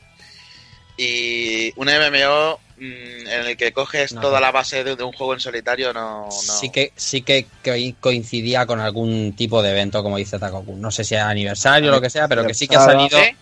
Y 0.96 1.72
un 1.78 1.88
MMO 1.88 2.58
mm, 2.78 3.26
en 3.28 3.46
el 3.46 3.56
que 3.58 3.72
coges 3.72 4.12
No, 4.14 4.22
toda 4.22 4.40
la 4.40 4.50
base 4.50 4.82
de, 4.82 4.96
de 4.96 5.04
un 5.04 5.12
juego 5.12 5.34
en 5.34 5.40
solitario 5.40 5.92
no... 5.92 6.24
no. 6.24 6.30
Sí 6.30 6.70
que 6.70 6.92
sí 6.96 7.20
que 7.20 7.46
co- 7.62 7.72
coincidía 8.00 8.64
con 8.66 8.80
algún 8.80 9.34
tipo 9.36 9.62
de 9.62 9.72
evento, 9.72 10.02
como 10.02 10.16
dice 10.16 10.38
Takoku. 10.38 10.74
No 10.76 10.90
sé 10.90 11.04
si 11.04 11.14
es 11.14 11.20
aniversario 11.20 11.90
o 11.90 11.94
lo 11.94 12.00
que 12.00 12.08
sea, 12.10 12.28
pero 12.28 12.46
que 12.46 12.54
sí 12.54 12.66
que 12.66 12.76
ha 12.76 12.80
salido, 12.84 13.18
¿Sí? 13.18 13.36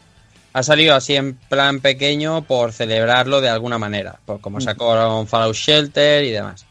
Ha 0.55 0.63
salido 0.63 0.95
así 0.95 1.17
en 1.17 1.35
plan 1.35 1.81
pequeño 1.81 2.43
por 2.45 2.73
celebrarlo 2.73 3.41
de 3.41 3.49
alguna 3.49 3.77
manera. 3.77 4.21
Por 4.25 4.41
como 4.41 4.61
sacó 4.61 5.27
Fallout 5.27 5.57
Shelter 5.57 6.25
y 6.25 6.31
demás. 6.31 6.65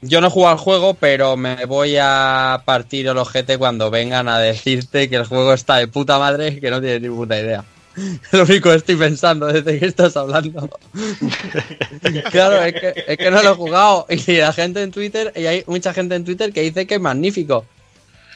Yo 0.00 0.20
no 0.22 0.28
he 0.28 0.30
jugado 0.30 0.54
al 0.54 0.58
juego, 0.58 0.94
pero 0.94 1.36
me 1.36 1.66
voy 1.66 1.96
a 2.00 2.62
partir 2.64 3.06
el 3.06 3.18
ojete 3.18 3.58
cuando 3.58 3.90
vengan 3.90 4.28
a 4.28 4.38
decirte 4.38 5.10
que 5.10 5.16
el 5.16 5.26
juego 5.26 5.52
está 5.52 5.76
de 5.76 5.88
puta 5.88 6.18
madre 6.18 6.48
y 6.48 6.60
que 6.60 6.70
no 6.70 6.80
tienes 6.80 7.02
ni 7.02 7.08
puta 7.10 7.38
idea. 7.38 7.64
Lo 8.32 8.44
único 8.44 8.70
que 8.70 8.76
estoy 8.76 8.96
pensando 8.96 9.46
desde 9.46 9.78
que 9.78 9.86
estás 9.86 10.16
hablando. 10.16 10.70
claro, 12.30 12.62
es 12.64 12.72
que, 12.72 13.04
es 13.06 13.18
que 13.18 13.30
no 13.30 13.42
lo 13.42 13.52
he 13.52 13.54
jugado. 13.54 14.06
Y 14.08 14.36
la 14.38 14.54
gente 14.54 14.82
en 14.82 14.90
Twitter, 14.90 15.34
y 15.36 15.44
hay 15.44 15.64
mucha 15.66 15.92
gente 15.92 16.14
en 16.14 16.24
Twitter 16.24 16.50
que 16.50 16.62
dice 16.62 16.86
que 16.86 16.94
es 16.94 17.00
magnífico. 17.00 17.66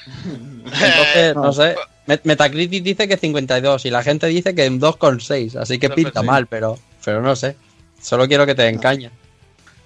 Entonces, 0.07 1.35
no 1.35 1.53
sé. 1.53 1.77
Met- 2.07 2.21
Metacritic 2.25 2.83
dice 2.85 3.09
que 3.09 3.17
52 3.17 3.85
y 3.87 3.91
la 3.91 4.03
gente 4.03 4.27
dice 4.29 4.55
que 4.55 4.65
en 4.65 4.81
2,6. 4.81 5.57
Así 5.57 5.79
que 5.79 5.91
pinta 5.91 6.21
2,6. 6.23 6.25
mal, 6.25 6.47
pero, 6.47 6.79
pero 7.05 7.21
no 7.23 7.35
sé. 7.37 7.57
Solo 8.01 8.29
quiero 8.29 8.47
que 8.47 8.55
te 8.55 8.63
den 8.63 8.79
caña. 8.79 9.11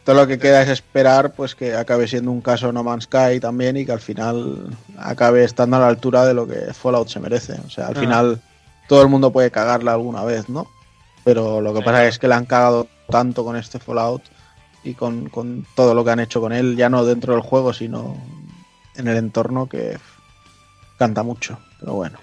Todo 0.04 0.16
lo 0.16 0.26
que 0.26 0.38
queda 0.38 0.62
es 0.62 0.68
esperar 0.68 1.32
pues 1.32 1.54
que 1.54 1.74
acabe 1.74 2.08
siendo 2.08 2.30
un 2.30 2.40
caso 2.40 2.72
No 2.72 2.82
Man's 2.82 3.04
Sky 3.04 3.38
también 3.40 3.76
y 3.76 3.84
que 3.86 3.92
al 3.92 4.00
final 4.00 4.76
acabe 4.98 5.44
estando 5.44 5.76
a 5.76 5.80
la 5.80 5.88
altura 5.88 6.24
de 6.26 6.34
lo 6.34 6.46
que 6.46 6.72
Fallout 6.74 7.08
se 7.08 7.20
merece. 7.20 7.54
O 7.66 7.70
sea, 7.70 7.86
al 7.88 7.96
Ah. 7.96 8.00
final 8.00 8.40
todo 8.88 9.02
el 9.02 9.08
mundo 9.08 9.30
puede 9.30 9.50
cagarla 9.50 9.92
alguna 9.92 10.24
vez, 10.24 10.48
¿no? 10.48 10.66
Pero 11.24 11.60
lo 11.60 11.72
que 11.72 11.80
Sí. 11.80 11.84
pasa 11.84 12.06
es 12.06 12.18
que 12.18 12.28
le 12.28 12.34
han 12.34 12.46
cagado 12.46 12.88
tanto 13.08 13.44
con 13.44 13.56
este 13.56 13.78
Fallout 13.78 14.22
y 14.82 14.94
con, 14.94 15.28
con 15.28 15.66
todo 15.76 15.94
lo 15.94 16.02
que 16.04 16.10
han 16.10 16.20
hecho 16.20 16.40
con 16.40 16.52
él, 16.52 16.76
ya 16.76 16.88
no 16.88 17.04
dentro 17.04 17.34
del 17.34 17.42
juego, 17.42 17.72
sino 17.74 18.16
en 18.96 19.06
el 19.06 19.16
entorno 19.18 19.68
que 19.68 19.98
canta 21.00 21.22
mucho. 21.22 21.58
Pero 21.80 21.94
bueno. 21.94 22.18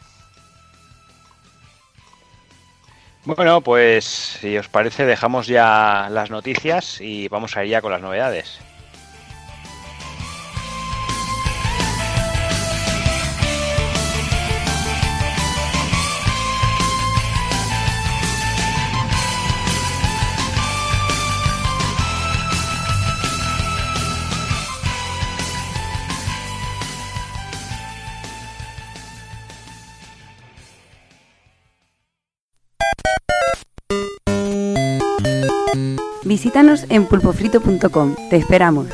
Bueno, 3.25 3.61
pues 3.61 4.05
si 4.05 4.55
os 4.55 4.69
parece, 4.69 5.05
dejamos 5.05 5.47
ya 5.47 6.09
las 6.11 6.29
noticias 6.29 7.01
y 7.01 7.27
vamos 7.27 7.57
a 7.57 7.65
ir 7.65 7.71
ya 7.71 7.81
con 7.81 7.91
las 7.91 8.03
novedades. 8.03 8.59
Visítanos 36.23 36.85
en 36.89 37.05
pulpofrito.com. 37.05 38.15
Te 38.29 38.37
esperamos. 38.37 38.87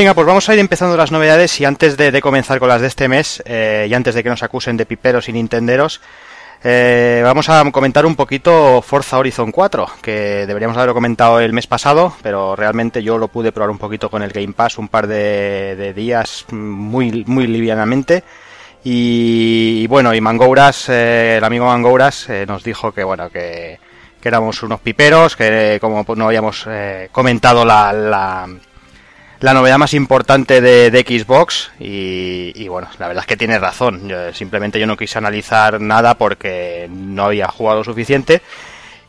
Venga, 0.00 0.14
pues 0.14 0.26
vamos 0.26 0.48
a 0.48 0.54
ir 0.54 0.60
empezando 0.60 0.96
las 0.96 1.12
novedades 1.12 1.60
y 1.60 1.66
antes 1.66 1.98
de, 1.98 2.22
comenzar 2.22 2.58
con 2.58 2.70
las 2.70 2.80
de 2.80 2.86
este 2.86 3.06
mes 3.06 3.42
eh, 3.44 3.86
y 3.86 3.92
antes 3.92 4.14
de 4.14 4.22
que 4.22 4.30
nos 4.30 4.42
acusen 4.42 4.78
de 4.78 4.86
piperos 4.86 5.28
y 5.28 5.32
nintenderos, 5.34 6.00
eh, 6.62 7.22
vamos 7.24 7.48
a 7.48 7.70
comentar 7.70 8.04
un 8.04 8.16
poquito 8.16 8.82
Forza 8.82 9.18
Horizon 9.18 9.50
4, 9.50 9.86
que 10.02 10.46
deberíamos 10.46 10.76
haberlo 10.76 10.94
comentado 10.94 11.40
el 11.40 11.52
mes 11.52 11.66
pasado, 11.66 12.14
pero 12.22 12.54
realmente 12.54 13.02
yo 13.02 13.18
lo 13.18 13.28
pude 13.28 13.52
probar 13.52 13.70
un 13.70 13.78
poquito 13.78 14.10
con 14.10 14.22
el 14.22 14.30
Game 14.30 14.52
Pass 14.52 14.78
un 14.78 14.88
par 14.88 15.06
de, 15.06 15.76
de 15.76 15.94
días 15.94 16.44
muy, 16.50 17.24
muy 17.26 17.46
livianamente. 17.46 18.22
Y, 18.82 19.80
y 19.82 19.86
bueno, 19.86 20.14
y 20.14 20.20
Mangouras, 20.20 20.88
eh, 20.88 21.36
el 21.36 21.44
amigo 21.44 21.66
Mangouras 21.66 22.28
eh, 22.30 22.46
nos 22.46 22.64
dijo 22.64 22.92
que 22.92 23.04
bueno, 23.04 23.28
que, 23.28 23.78
que 24.20 24.28
éramos 24.28 24.62
unos 24.62 24.80
piperos, 24.80 25.36
que 25.36 25.78
como 25.80 26.04
no 26.16 26.26
habíamos 26.26 26.64
eh, 26.68 27.08
comentado 27.12 27.64
la, 27.64 27.92
la, 27.92 28.48
la 29.40 29.54
novedad 29.54 29.78
más 29.78 29.94
importante 29.94 30.60
de, 30.60 30.90
de 30.90 31.00
Xbox 31.00 31.70
y, 31.78 32.68
bueno, 32.68 32.88
la 32.98 33.08
verdad 33.08 33.22
es 33.22 33.26
que 33.26 33.36
tiene 33.36 33.58
razón. 33.58 34.10
Simplemente 34.32 34.78
yo 34.78 34.86
no 34.86 34.96
quise 34.96 35.18
analizar 35.18 35.80
nada 35.80 36.14
porque 36.14 36.88
no 36.90 37.24
había 37.24 37.48
jugado 37.48 37.82
suficiente 37.82 38.42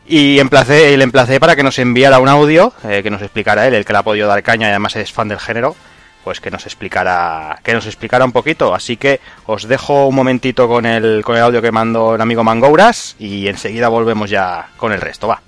y 0.07 0.39
emplacé, 0.39 0.97
le 0.97 1.03
emplacé 1.03 1.39
para 1.39 1.55
que 1.55 1.63
nos 1.63 1.77
enviara 1.79 2.19
un 2.19 2.29
audio 2.29 2.73
eh, 2.83 3.01
que 3.03 3.09
nos 3.09 3.21
explicara 3.21 3.67
él, 3.67 3.73
el 3.73 3.85
que 3.85 3.93
le 3.93 3.99
ha 3.99 4.03
podido 4.03 4.27
dar 4.27 4.41
caña 4.41 4.67
y 4.67 4.71
además 4.71 4.95
es 4.95 5.11
fan 5.11 5.27
del 5.27 5.39
género, 5.39 5.75
pues 6.23 6.39
que 6.39 6.51
nos 6.51 6.65
explicara 6.65 7.59
que 7.63 7.73
nos 7.73 7.85
explicara 7.85 8.25
un 8.25 8.31
poquito. 8.31 8.73
Así 8.73 8.97
que 8.97 9.19
os 9.45 9.67
dejo 9.67 10.07
un 10.07 10.15
momentito 10.15 10.67
con 10.67 10.85
el, 10.85 11.23
con 11.23 11.35
el 11.35 11.43
audio 11.43 11.61
que 11.61 11.71
mandó 11.71 12.15
el 12.15 12.21
amigo 12.21 12.43
Mangouras 12.43 13.15
y 13.19 13.47
enseguida 13.47 13.89
volvemos 13.89 14.29
ya 14.29 14.69
con 14.77 14.91
el 14.91 15.01
resto. 15.01 15.27
Va. 15.27 15.41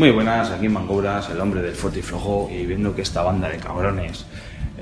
Muy 0.00 0.12
buenas, 0.12 0.50
aquí 0.50 0.66
Mangouras, 0.66 1.28
el 1.28 1.38
hombre 1.42 1.60
del 1.60 1.74
fuerte 1.74 1.98
y 1.98 2.02
flojo, 2.02 2.48
y 2.50 2.64
viendo 2.64 2.94
que 2.94 3.02
esta 3.02 3.20
banda 3.22 3.50
de 3.50 3.58
cabrones 3.58 4.24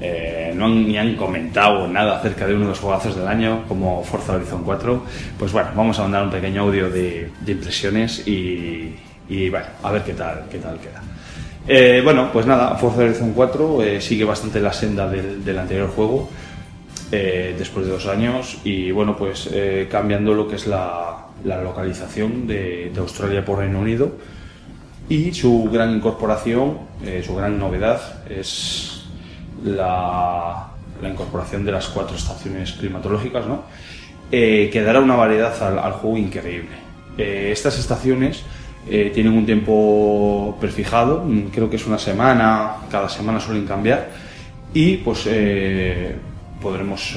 eh, 0.00 0.52
no 0.54 0.66
han, 0.66 0.86
ni 0.86 0.96
han 0.96 1.16
comentado 1.16 1.88
nada 1.88 2.18
acerca 2.18 2.46
de 2.46 2.54
uno 2.54 2.66
de 2.66 2.68
los 2.68 2.78
juegazos 2.78 3.16
del 3.16 3.26
año, 3.26 3.64
como 3.66 4.04
Forza 4.04 4.34
Horizon 4.34 4.62
4, 4.62 5.02
pues 5.36 5.50
bueno, 5.50 5.70
vamos 5.74 5.98
a 5.98 6.02
mandar 6.02 6.22
un 6.22 6.30
pequeño 6.30 6.62
audio 6.62 6.88
de, 6.88 7.32
de 7.40 7.50
impresiones 7.50 8.28
y, 8.28 8.94
y 9.28 9.50
bueno, 9.50 9.66
a 9.82 9.90
ver 9.90 10.04
qué 10.04 10.12
tal, 10.12 10.44
qué 10.48 10.58
tal 10.58 10.78
queda. 10.78 11.02
Eh, 11.66 12.00
bueno, 12.04 12.30
pues 12.32 12.46
nada, 12.46 12.76
Forza 12.76 13.00
Horizon 13.00 13.32
4 13.32 13.82
eh, 13.82 14.00
sigue 14.00 14.22
bastante 14.22 14.60
la 14.60 14.72
senda 14.72 15.10
del, 15.10 15.44
del 15.44 15.58
anterior 15.58 15.88
juego, 15.88 16.30
eh, 17.10 17.56
después 17.58 17.86
de 17.86 17.90
dos 17.90 18.06
años, 18.06 18.58
y 18.62 18.92
bueno, 18.92 19.16
pues 19.16 19.50
eh, 19.52 19.88
cambiando 19.90 20.32
lo 20.32 20.46
que 20.46 20.54
es 20.54 20.68
la, 20.68 21.26
la 21.42 21.60
localización 21.60 22.46
de, 22.46 22.92
de 22.94 23.00
Australia 23.00 23.44
por 23.44 23.58
Reino 23.58 23.80
Unido 23.80 24.37
y 25.08 25.32
su 25.32 25.70
gran 25.72 25.94
incorporación, 25.94 26.78
eh, 27.02 27.22
su 27.24 27.34
gran 27.34 27.58
novedad 27.58 28.00
es 28.28 29.04
la, 29.64 30.68
incorporación 31.02 31.64
de 31.64 31.72
las 31.72 31.88
cuatro 31.88 32.16
estaciones 32.16 32.72
climatológicas, 32.72 33.46
¿no? 33.46 33.62
Eh, 34.30 34.68
que 34.70 34.82
dará 34.82 35.00
una 35.00 35.16
variedad 35.16 35.62
al, 35.62 35.92
juego 35.92 36.18
increíble. 36.18 36.76
Eh, 37.16 37.50
estas 37.52 37.78
estaciones 37.78 38.42
tienen 38.88 39.34
un 39.34 39.44
tiempo 39.44 40.56
prefijado, 40.58 41.22
mm, 41.22 41.48
creo 41.52 41.68
que 41.68 41.76
es 41.76 41.86
una 41.86 41.98
semana, 41.98 42.76
cada 42.90 43.08
semana 43.08 43.38
suelen 43.38 43.66
cambiar, 43.66 44.08
y 44.72 44.96
pues 44.98 45.28
podremos 46.60 47.16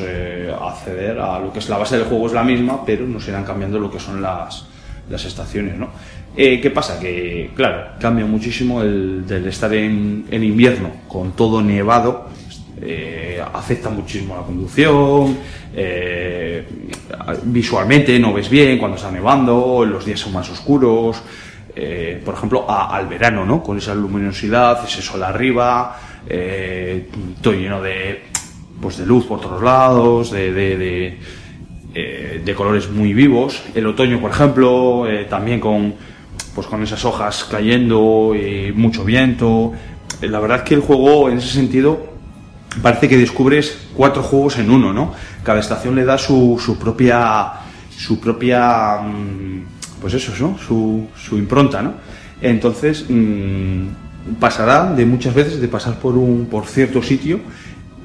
acceder 0.61 1.17
a 1.19 1.39
lo 1.39 1.53
que 1.53 1.59
es 1.59 1.69
la 1.69 1.77
base 1.77 1.97
del 1.97 2.07
juego, 2.07 2.27
es 2.27 2.33
la 2.33 2.43
misma, 2.43 2.85
pero 2.85 3.07
nos 3.07 3.25
irán 3.27 3.45
cambiando 3.45 3.79
lo 3.79 3.89
que 3.89 3.99
son 3.99 4.21
las, 4.21 4.65
las 5.09 5.23
estaciones, 5.25 5.77
¿no? 5.77 5.89
Eh, 6.35 6.61
¿Qué 6.61 6.71
pasa? 6.71 6.97
Que, 6.99 7.51
claro, 7.55 7.91
cambia 7.99 8.25
muchísimo 8.25 8.81
el 8.81 9.25
estar 9.47 9.73
en, 9.73 10.25
en 10.31 10.43
invierno 10.43 10.89
con 11.07 11.33
todo 11.33 11.61
nevado, 11.61 12.29
eh, 12.81 13.41
afecta 13.53 13.89
muchísimo 13.89 14.37
la 14.37 14.43
conducción, 14.43 15.37
eh, 15.75 16.65
visualmente 17.43 18.17
no 18.17 18.33
ves 18.33 18.49
bien 18.49 18.77
cuando 18.77 18.95
está 18.95 19.11
nevando, 19.11 19.83
los 19.85 20.05
días 20.05 20.21
son 20.21 20.31
más 20.33 20.49
oscuros, 20.49 21.21
eh, 21.75 22.21
por 22.23 22.35
ejemplo, 22.35 22.65
a- 22.69 22.95
al 22.95 23.07
verano, 23.07 23.45
¿no? 23.45 23.61
Con 23.61 23.77
esa 23.77 23.93
luminosidad, 23.93 24.85
ese 24.85 25.01
sol 25.01 25.23
arriba, 25.23 25.99
todo 27.41 27.53
lleno 27.53 27.81
de, 27.81 28.21
pues 28.79 28.97
de 28.97 29.05
luz 29.05 29.25
por 29.25 29.41
todos 29.41 29.61
lados, 29.61 30.31
de, 30.31 30.53
de- 30.53 31.17
de, 32.45 32.55
colores 32.55 32.89
muy 32.89 33.13
vivos. 33.13 33.61
El 33.75 33.85
otoño, 33.87 34.19
por 34.21 34.31
ejemplo, 34.31 35.05
también 35.29 35.59
con, 35.59 35.93
pues 36.53 36.67
con 36.67 36.83
esas 36.83 37.03
hojas 37.05 37.45
cayendo 37.49 38.33
y 38.35 38.71
mucho 38.73 39.03
viento. 39.03 39.71
La 40.21 40.39
verdad 40.39 40.59
es 40.59 40.63
que 40.63 40.75
el 40.75 40.81
juego, 40.81 41.29
en 41.29 41.37
ese 41.37 41.49
sentido, 41.49 42.11
parece 42.81 43.07
que 43.09 43.17
descubres 43.17 43.87
cuatro 43.95 44.21
juegos 44.23 44.57
en 44.57 44.69
uno, 44.69 44.93
¿no? 44.93 45.13
Cada 45.43 45.59
estación 45.59 45.95
le 45.95 46.05
da 46.05 46.17
su, 46.17 46.61
su 46.63 46.77
propia, 46.77 47.51
su 47.89 48.19
propia, 48.19 49.01
mm, 49.01 49.63
pues 50.01 50.13
eso, 50.13 50.31
¿no? 50.39 50.57
Su, 50.57 51.07
su 51.15 51.37
impronta, 51.37 51.81
¿no? 51.81 51.93
Entonces, 52.41 53.05
mm, 53.07 54.35
pasará 54.39 54.93
de 54.93 55.05
muchas 55.05 55.33
veces 55.33 55.59
de 55.59 55.67
pasar 55.67 55.99
por 55.99 56.17
un, 56.17 56.47
por 56.47 56.65
cierto 56.65 57.01
sitio 57.01 57.39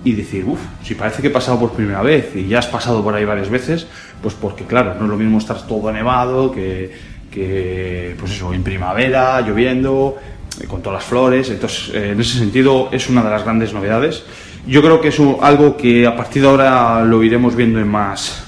y 0.04 0.12
decir, 0.12 0.44
uff, 0.44 0.60
si 0.82 0.94
parece 0.94 1.20
que 1.20 1.28
he 1.28 1.30
pasado 1.30 1.58
por 1.58 1.72
primera 1.72 2.00
vez 2.00 2.34
y 2.36 2.46
ya 2.46 2.60
has 2.60 2.66
pasado 2.68 3.02
por 3.02 3.14
ahí 3.14 3.24
varias 3.24 3.50
veces, 3.50 3.86
pues 4.22 4.34
porque 4.34 4.64
claro, 4.64 4.94
no 4.94 5.04
es 5.04 5.10
lo 5.10 5.16
mismo 5.16 5.38
estar 5.38 5.66
todo 5.66 5.92
nevado 5.92 6.52
que, 6.52 7.15
que 7.36 8.16
pues 8.18 8.32
eso, 8.32 8.54
en 8.54 8.62
primavera, 8.62 9.42
lloviendo, 9.42 10.16
eh, 10.58 10.64
con 10.64 10.80
todas 10.80 11.00
las 11.00 11.04
flores, 11.04 11.50
entonces 11.50 11.94
eh, 11.94 12.12
en 12.12 12.20
ese 12.20 12.38
sentido 12.38 12.88
es 12.90 13.10
una 13.10 13.22
de 13.22 13.28
las 13.28 13.44
grandes 13.44 13.74
novedades. 13.74 14.24
Yo 14.66 14.80
creo 14.80 15.02
que 15.02 15.08
es 15.08 15.20
algo 15.42 15.76
que 15.76 16.06
a 16.06 16.16
partir 16.16 16.40
de 16.40 16.48
ahora 16.48 17.04
lo 17.04 17.22
iremos 17.22 17.54
viendo 17.54 17.78
en 17.78 17.88
más, 17.88 18.46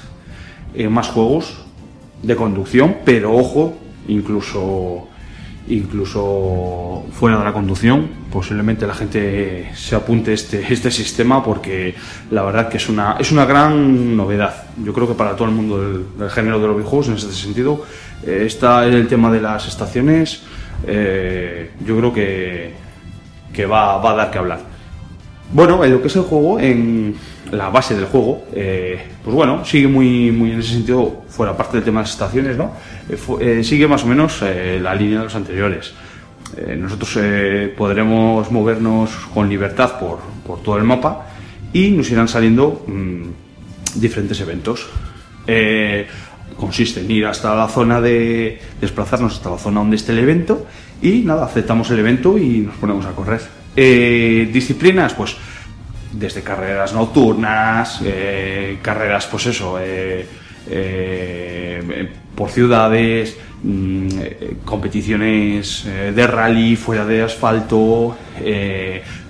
en 0.73 0.91
más 0.91 1.07
juegos 1.07 1.65
de 2.23 2.35
conducción, 2.35 2.97
pero 3.05 3.35
ojo, 3.35 3.77
incluso 4.07 5.07
incluso 5.67 7.05
fuera 7.11 7.37
de 7.37 7.43
la 7.43 7.53
conducción, 7.53 8.09
posiblemente 8.31 8.87
la 8.87 8.95
gente 8.95 9.69
se 9.75 9.95
apunte 9.95 10.33
este, 10.33 10.65
este 10.73 10.89
sistema 10.89 11.43
porque 11.43 11.93
la 12.31 12.41
verdad 12.41 12.69
que 12.69 12.77
es 12.77 12.89
una, 12.89 13.17
es 13.19 13.31
una 13.31 13.45
gran 13.45 14.17
novedad. 14.17 14.63
Yo 14.83 14.93
creo 14.93 15.07
que 15.07 15.13
para 15.13 15.35
todo 15.35 15.47
el 15.47 15.53
mundo 15.53 15.79
del, 15.79 16.05
del 16.17 16.29
género 16.31 16.59
de 16.59 16.65
los 16.65 16.75
videojuegos, 16.75 17.09
en 17.09 17.13
este 17.13 17.33
sentido, 17.33 17.85
eh, 18.25 18.43
está 18.45 18.85
el 18.85 19.07
tema 19.07 19.31
de 19.31 19.41
las 19.41 19.67
estaciones, 19.67 20.43
eh, 20.87 21.71
yo 21.85 21.97
creo 21.97 22.13
que, 22.13 22.73
que 23.53 23.65
va, 23.65 23.97
va 23.97 24.11
a 24.11 24.15
dar 24.15 24.31
que 24.31 24.37
hablar. 24.37 24.59
Bueno, 25.51 25.83
en 25.83 25.91
lo 25.91 26.01
que 26.01 26.07
es 26.07 26.15
el 26.15 26.23
juego, 26.23 26.59
en 26.59 27.15
la 27.51 27.69
base 27.69 27.95
del 27.95 28.05
juego, 28.05 28.45
eh, 28.53 28.99
pues 29.23 29.35
bueno, 29.35 29.65
sigue 29.65 29.87
muy, 29.87 30.31
muy 30.31 30.51
en 30.51 30.59
ese 30.59 30.73
sentido, 30.73 31.23
fuera 31.27 31.57
parte 31.57 31.77
del 31.77 31.83
tema 31.83 32.01
de 32.01 32.03
las 32.03 32.11
estaciones, 32.11 32.55
¿no? 32.55 32.73
Eh, 33.39 33.63
sigue 33.63 33.87
más 33.87 34.03
o 34.03 34.07
menos 34.07 34.41
la 34.41 34.93
línea 34.93 35.19
de 35.19 35.23
los 35.25 35.35
anteriores. 35.35 35.93
Nosotros 36.77 37.19
podremos 37.77 38.51
movernos 38.51 39.11
con 39.33 39.49
libertad 39.49 39.99
por, 39.99 40.19
por 40.45 40.61
todo 40.61 40.77
el 40.77 40.83
mapa 40.83 41.27
y 41.73 41.91
nos 41.91 42.09
irán 42.11 42.27
saliendo 42.27 42.83
mm, 42.87 43.99
diferentes 43.99 44.39
eventos. 44.41 44.87
Consiste 46.57 47.01
en 47.01 47.11
ir 47.11 47.25
hasta 47.25 47.55
la 47.55 47.67
zona 47.67 48.01
de 48.01 48.59
desplazarnos 48.81 49.35
hasta 49.35 49.49
la 49.49 49.57
zona 49.57 49.79
donde 49.79 49.95
esté 49.95 50.11
el 50.11 50.19
evento 50.19 50.65
y 51.01 51.19
nada, 51.19 51.45
aceptamos 51.45 51.89
el 51.91 51.99
evento 51.99 52.37
y 52.37 52.59
nos 52.59 52.75
ponemos 52.75 53.05
a 53.05 53.11
correr. 53.11 53.41
Eh, 53.75 54.49
disciplinas, 54.51 55.13
pues 55.13 55.35
desde 56.11 56.41
carreras 56.41 56.93
nocturnas, 56.93 58.01
eh, 58.03 58.79
carreras, 58.81 59.27
pues 59.27 59.45
eso, 59.45 59.77
eh, 59.79 60.25
por 62.35 62.49
ciudades, 62.49 63.37
mm, 63.63 64.09
competiciones 64.65 65.85
de 65.85 66.27
rally 66.27 66.75
fuera 66.75 67.05
de 67.05 67.23
asfalto, 67.23 68.17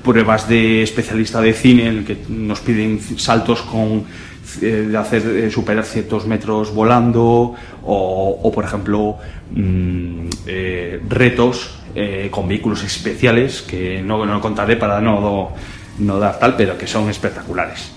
pruebas 0.04 0.50
de 0.50 0.84
especialista 0.84 1.42
de 1.42 1.54
cine 1.54 1.88
en 1.88 1.98
el 2.00 2.06
que 2.06 2.18
nos 2.28 2.60
piden 2.62 3.00
saltos 3.18 3.62
con 3.62 4.06
de 4.60 4.98
hacer 4.98 5.26
eh, 5.26 5.52
superar 5.52 5.86
ciertos 5.86 6.26
metros 6.26 6.74
volando 6.74 7.54
o, 7.84 8.52
por 8.54 8.64
ejemplo 8.64 9.18
mm, 9.52 10.28
eh, 10.48 11.02
retos 11.08 11.80
eh, 11.96 12.28
con 12.32 12.48
vehículos 12.48 12.84
especiales 12.84 13.62
que 13.62 14.02
no, 14.02 14.26
no 14.26 14.40
contaré 14.42 14.76
para 14.76 15.02
no, 15.02 15.52
no 16.00 16.20
dar 16.20 16.40
tal 16.40 16.56
pero 16.56 16.78
que 16.78 16.88
son 16.88 17.10
espectaculares 17.10 17.92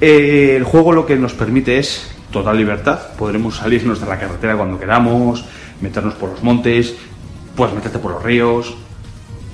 Eh, 0.00 0.56
el 0.56 0.64
juego 0.64 0.92
lo 0.92 1.04
que 1.04 1.14
nos 1.16 1.34
permite 1.34 1.78
es 1.78 2.10
total 2.32 2.56
libertad. 2.56 2.98
Podremos 3.18 3.56
salirnos 3.56 4.00
de 4.00 4.06
la 4.06 4.18
carretera 4.18 4.56
cuando 4.56 4.78
queramos, 4.78 5.44
meternos 5.82 6.14
por 6.14 6.30
los 6.30 6.42
montes, 6.42 6.94
puedes 7.54 7.74
meterte 7.74 7.98
por 7.98 8.12
los 8.12 8.22
ríos. 8.22 8.74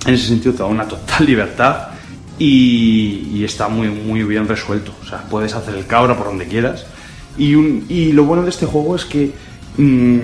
En 0.06 0.14
ese 0.14 0.28
sentido 0.28 0.52
te 0.52 0.58
da 0.60 0.66
una 0.66 0.86
total 0.86 1.26
libertad 1.26 1.88
y, 2.38 3.42
está 3.44 3.68
muy, 3.68 3.88
muy 3.88 4.22
bien 4.24 4.48
resuelto. 4.48 4.92
O 5.02 5.06
sea, 5.06 5.22
puedes 5.24 5.54
hacer 5.54 5.74
el 5.74 5.86
cabra 5.86 6.16
por 6.16 6.26
donde 6.26 6.46
quieras. 6.46 6.86
Y, 7.38 7.54
y 7.92 8.12
lo 8.12 8.24
bueno 8.24 8.42
de 8.42 8.50
este 8.50 8.66
juego 8.66 8.96
es 8.96 9.04
que 9.04 9.32
mm, 9.76 10.18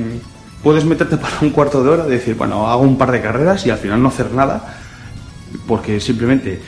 puedes 0.63 0.85
meterte 0.85 1.17
para 1.19 1.41
un 1.41 1.51
cuarto 1.51 1.83
de 1.83 1.91
hora, 1.91 2.05
de 2.05 2.13
decir, 2.13 2.35
bueno, 2.35 2.69
hago 2.69 2.83
un 2.83 2.99
par 2.99 3.13
de 3.13 3.21
carreras 3.21 3.67
y 3.67 3.71
al 3.71 3.79
final 3.79 4.03
no 4.03 4.09
hacer 4.09 4.33
nada, 4.33 4.79
porque 5.67 6.01
simplemente 6.01 6.61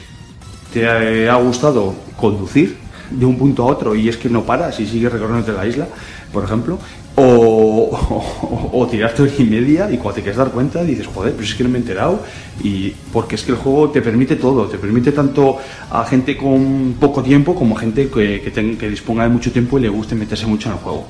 te 0.73 0.89
ha, 0.89 1.35
ha 1.35 1.37
gustado 1.37 1.95
conducir 2.17 2.77
de 3.11 3.27
un 3.27 3.39
punto 3.39 3.63
a 3.63 3.67
otro 3.67 3.95
y 3.95 4.09
es 4.09 4.17
que 4.17 4.29
no 4.29 4.45
paras 4.45 4.81
y 4.81 4.87
sigues 4.87 5.13
recorriéndote 5.13 5.53
la 5.53 5.67
isla, 5.67 5.87
por 6.33 6.45
ejemplo, 6.45 6.79
o, 7.17 8.89
tirarte 8.91 9.23
hora 9.23 9.33
y 9.39 9.45
media 9.45 9.91
y 9.91 9.97
cuando 9.97 10.17
te 10.17 10.23
quieres 10.23 10.37
dar 10.37 10.51
cuenta 10.51 10.83
dices, 10.83 11.07
joder, 11.07 11.33
pero 11.33 11.45
es 11.45 11.55
que 11.55 11.65
no 11.65 11.71
me 11.71 11.79
he 11.79 11.81
enterado 11.81 12.21
y 12.63 12.91
porque 13.13 13.37
es 13.37 13.43
que 13.43 13.53
el 13.53 13.59
juego 13.59 13.91
te 13.91 14.03
permite 14.03 14.37
todo, 14.37 14.67
te 14.67 14.79
permite 14.79 15.13
tanto 15.13 15.59
a 15.91 16.05
gente 16.05 16.37
con 16.37 16.97
poco 16.99 17.23
tiempo 17.23 17.55
como 17.55 17.77
a 17.77 17.81
gente 17.81 18.09
que, 18.09 18.53
que 18.79 18.89
disponga 18.91 19.25
de 19.25 19.31
mucho 19.31 19.51
tiempo 19.53 19.79
y 19.79 19.83
le 19.83 19.89
guste 19.89 20.15
meterse 20.15 20.47
mucho 20.47 20.69
en 20.69 20.75
el 20.75 20.81
juego. 20.81 21.07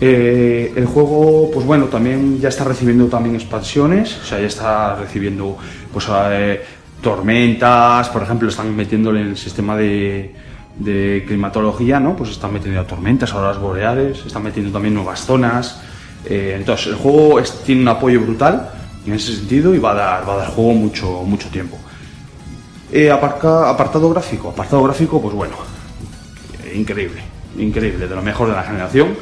Eh, 0.00 0.72
el 0.76 0.86
juego, 0.86 1.50
pues 1.52 1.64
bueno, 1.64 1.86
también 1.86 2.40
ya 2.40 2.48
está 2.48 2.64
recibiendo 2.64 3.06
también 3.06 3.36
expansiones, 3.36 4.18
o 4.22 4.24
sea, 4.24 4.40
ya 4.40 4.46
está 4.46 4.96
recibiendo 4.96 5.56
pues 5.92 6.06
eh, 6.30 6.60
tormentas, 7.00 8.08
por 8.08 8.22
ejemplo, 8.22 8.48
están 8.48 8.74
metiéndole 8.74 9.20
en 9.20 9.28
el 9.28 9.36
sistema 9.36 9.76
de, 9.76 10.34
de 10.78 11.24
climatología, 11.26 12.00
¿no? 12.00 12.16
Pues 12.16 12.30
están 12.30 12.52
metiendo 12.52 12.84
tormentas, 12.84 13.32
auroras 13.32 13.58
boreales, 13.58 14.24
están 14.26 14.42
metiendo 14.42 14.72
también 14.72 14.94
nuevas 14.94 15.20
zonas. 15.24 15.80
eh, 16.24 16.54
entonces, 16.58 16.88
el 16.88 16.94
juego 16.94 17.40
tiene 17.64 17.82
un 17.82 17.88
apoyo 17.88 18.20
brutal 18.20 18.70
en 19.06 19.12
ese 19.12 19.36
sentido 19.36 19.74
y 19.74 19.78
va 19.78 19.92
a 19.92 19.94
dar, 19.94 20.28
va 20.28 20.34
a 20.34 20.36
dar 20.38 20.48
juego 20.48 20.72
mucho, 20.74 21.22
mucho 21.24 21.48
tiempo. 21.48 21.78
Eh, 22.92 23.10
apartado 23.10 24.10
gráfico, 24.10 24.50
apartado 24.50 24.82
gráfico, 24.84 25.20
pues 25.20 25.34
bueno, 25.34 25.54
eh, 26.64 26.74
increíble, 26.76 27.20
increíble, 27.58 28.08
de 28.08 28.14
lo 28.14 28.22
mejor 28.22 28.48
de 28.48 28.54
la 28.54 28.62
generación. 28.62 29.16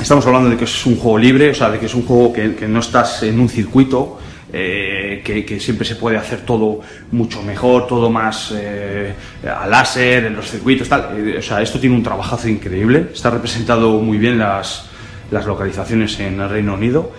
Estamos 0.00 0.26
hablando 0.26 0.48
de 0.48 0.56
que 0.56 0.64
es 0.64 0.86
un 0.86 0.96
juego 0.96 1.18
libre, 1.18 1.50
o 1.50 1.54
sea, 1.54 1.70
de 1.70 1.78
que 1.78 1.86
es 1.86 1.94
un 1.94 2.06
juego 2.06 2.32
que 2.32 2.66
no 2.66 2.80
estás 2.80 3.22
en 3.22 3.38
un 3.38 3.48
circuito, 3.48 4.18
eh, 4.52 5.22
que, 5.24 5.60
siempre 5.60 5.86
se 5.86 5.96
puede 5.96 6.16
hacer 6.16 6.40
todo 6.40 6.80
mucho 7.12 7.42
mejor, 7.42 7.86
todo 7.86 8.10
más 8.10 8.52
eh, 8.56 9.14
a 9.46 9.66
láser, 9.66 10.26
en 10.26 10.36
los 10.36 10.50
circuitos, 10.50 10.88
tal. 10.88 11.10
Eh, 11.16 11.38
o 11.38 11.42
sea, 11.42 11.62
esto 11.62 11.78
tiene 11.78 11.96
un 11.96 12.02
trabajazo 12.02 12.48
increíble, 12.48 13.08
está 13.12 13.30
representado 13.30 14.00
muy 14.00 14.18
bien 14.18 14.38
las, 14.38 14.88
las 15.30 15.46
localizaciones 15.46 16.18
en 16.20 16.40
el 16.40 16.48
Reino 16.48 16.74
Unido 16.74 17.12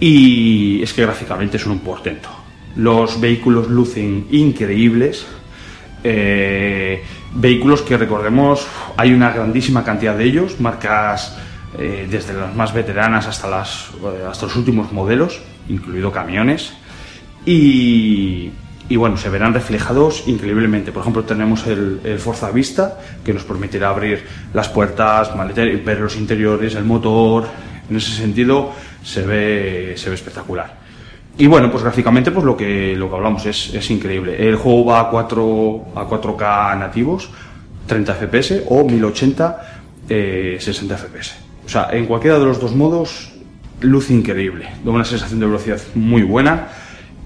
y 0.00 0.82
es 0.82 0.92
que 0.92 1.02
gráficamente 1.02 1.56
es 1.56 1.66
un 1.66 1.78
portento. 1.78 2.28
Los 2.76 3.20
vehículos 3.20 3.68
lucen 3.68 4.26
increíbles. 4.30 5.26
Eh, 6.02 7.02
vehículos 7.34 7.82
que 7.82 7.96
recordemos, 7.96 8.66
hay 8.96 9.12
una 9.12 9.30
grandísima 9.30 9.84
cantidad 9.84 10.16
de 10.16 10.24
ellos, 10.24 10.60
marcas 10.60 11.38
eh, 11.78 12.06
desde 12.10 12.34
las 12.34 12.54
más 12.54 12.72
veteranas 12.72 13.26
hasta, 13.26 13.48
las, 13.48 13.90
eh, 14.02 14.24
hasta 14.28 14.46
los 14.46 14.56
últimos 14.56 14.92
modelos, 14.92 15.40
incluido 15.68 16.12
camiones. 16.12 16.74
Y, 17.46 18.50
y 18.88 18.96
bueno, 18.96 19.16
se 19.16 19.28
verán 19.30 19.54
reflejados 19.54 20.24
increíblemente. 20.26 20.92
Por 20.92 21.02
ejemplo, 21.02 21.24
tenemos 21.24 21.66
el, 21.66 22.00
el 22.04 22.18
Forza 22.18 22.50
Vista, 22.50 22.98
que 23.24 23.32
nos 23.32 23.44
permitirá 23.44 23.88
abrir 23.88 24.24
las 24.52 24.68
puertas, 24.68 25.30
ver 25.84 26.00
los 26.00 26.16
interiores, 26.16 26.74
el 26.74 26.84
motor. 26.84 27.46
En 27.88 27.96
ese 27.96 28.12
sentido, 28.12 28.72
se 29.02 29.22
ve, 29.22 29.94
se 29.96 30.08
ve 30.08 30.14
espectacular. 30.14 30.84
Y 31.36 31.46
bueno, 31.46 31.70
pues 31.70 31.82
gráficamente 31.82 32.30
pues 32.30 32.44
lo 32.44 32.56
que, 32.56 32.94
lo 32.96 33.08
que 33.10 33.16
hablamos 33.16 33.44
es, 33.46 33.74
es 33.74 33.90
increíble. 33.90 34.36
El 34.48 34.56
juego 34.56 34.84
va 34.84 35.00
a, 35.00 35.10
4, 35.10 35.84
a 35.96 36.06
4K 36.06 36.78
nativos, 36.78 37.30
30 37.86 38.14
FPS 38.14 38.62
o 38.68 38.84
1080, 38.84 39.78
eh, 40.08 40.56
60 40.60 40.96
FPS. 40.96 41.43
O 41.64 41.68
sea, 41.68 41.88
en 41.92 42.06
cualquiera 42.06 42.38
de 42.38 42.44
los 42.44 42.60
dos 42.60 42.74
modos, 42.74 43.32
luz 43.80 44.10
increíble. 44.10 44.68
Da 44.84 44.90
una 44.90 45.04
sensación 45.04 45.40
de 45.40 45.46
velocidad 45.46 45.80
muy 45.94 46.22
buena. 46.22 46.68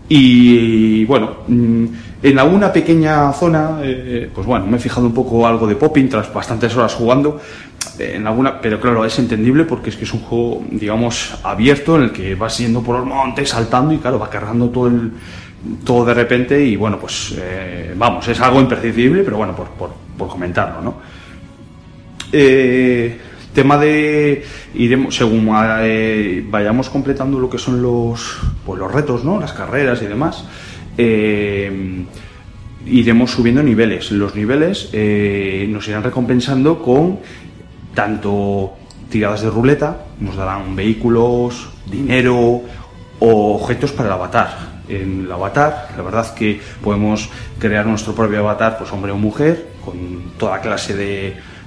Y 0.09 1.05
bueno, 1.05 1.39
mm, 1.49 1.85
en 2.23 2.39
alguna 2.39 2.73
pequeña 2.73 3.33
zona, 3.33 3.81
eh, 3.83 4.31
pues 4.35 4.47
bueno, 4.47 4.67
me 4.67 4.77
he 4.77 4.81
fijado 4.81 5.07
un 5.07 5.13
poco 5.15 5.47
algo 5.47 5.67
de 5.67 5.77
popping 5.77 6.09
tras 6.09 6.33
bastantes 6.33 6.75
horas 6.77 6.95
jugando. 6.95 7.41
eh, 7.99 8.15
En 8.17 8.27
alguna, 8.27 8.61
pero 8.61 8.81
claro, 8.81 9.05
es 9.05 9.19
entendible 9.19 9.65
porque 9.65 9.91
es 9.91 9.97
que 9.97 10.05
es 10.05 10.13
un 10.15 10.21
juego, 10.21 10.65
digamos, 10.71 11.35
abierto 11.43 11.97
en 11.97 12.03
el 12.05 12.13
que 12.13 12.35
vas 12.35 12.57
yendo 12.59 12.83
por 12.83 12.99
los 12.99 13.07
montes, 13.07 13.51
saltando 13.51 13.93
y 13.93 13.99
claro, 13.99 14.19
va 14.19 14.31
cargando 14.31 14.69
todo 14.71 14.87
el, 14.89 15.13
todo 15.85 16.05
de 16.05 16.15
repente 16.15 16.65
y 16.65 16.77
bueno, 16.77 16.99
pues 16.99 17.35
eh, 17.39 17.93
vamos, 17.97 18.27
es 18.29 18.41
algo 18.41 18.61
imperceptible, 18.61 19.23
pero 19.25 19.37
bueno, 19.37 19.55
por, 19.55 19.67
por, 19.71 19.91
por 20.17 20.29
comentarlo, 20.29 20.81
¿no? 20.81 20.95
Eh, 22.33 23.19
tema 23.59 23.77
de 23.77 24.45
iremos 24.77 25.17
según 25.17 25.51
eh, 25.81 26.47
vayamos 26.49 26.89
completando 26.91 27.41
lo 27.41 27.51
que 27.51 27.59
son 27.59 27.83
los 27.83 28.39
pues 28.65 28.79
los 28.79 28.93
retos 28.93 29.25
no 29.25 29.41
las 29.41 29.53
carreras 29.53 30.01
y 30.01 30.07
demás 30.07 30.45
eh, 30.97 32.05
iremos 32.87 33.33
subiendo 33.33 33.61
niveles. 33.61 34.13
Los 34.13 34.37
niveles 34.37 34.91
eh, 34.93 35.67
nos 35.69 35.89
irán 35.89 36.05
recompensando 36.05 36.81
con 36.81 37.19
tanto 37.97 38.75
tiradas 39.11 39.43
de 39.43 39.51
ruleta 39.51 40.07
nos 40.21 40.37
darán 40.37 40.77
vehículos 40.77 41.71
dinero 41.91 42.63
o 43.19 43.57
objetos 43.57 43.91
para 43.91 44.11
el 44.11 44.13
avatar. 44.13 44.85
En 44.89 45.25
el 45.25 45.33
avatar 45.33 45.89
la 45.97 46.05
verdad 46.05 46.33
que 46.33 46.61
podemos 46.81 47.29
crear 47.59 47.87
nuestro 47.87 48.15
propio 48.15 48.39
avatar 48.39 48.79
pues 48.79 48.93
hombre 48.93 49.11
o 49.11 49.17
mujer 49.17 49.67
con 49.85 50.31
toda 50.39 50.61
clase 50.61 50.95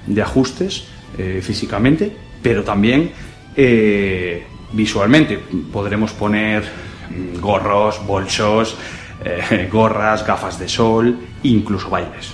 de 0.07 0.22
ajustes 0.22 0.85
eh, 1.18 1.42
físicamente 1.44 2.12
pero 2.42 2.64
también 2.64 3.12
eh, 3.56 4.44
visualmente. 4.74 5.40
Podremos 5.72 6.12
poner 6.14 6.64
mm, 6.64 7.40
gorros 7.40 8.06
bolsos 8.06 8.78
eh, 9.24 9.70
gorras 9.72 10.26
gafas 10.26 10.60
de 10.60 10.68
sol 10.68 11.18
incluso 11.44 11.90
bailes. 11.90 12.34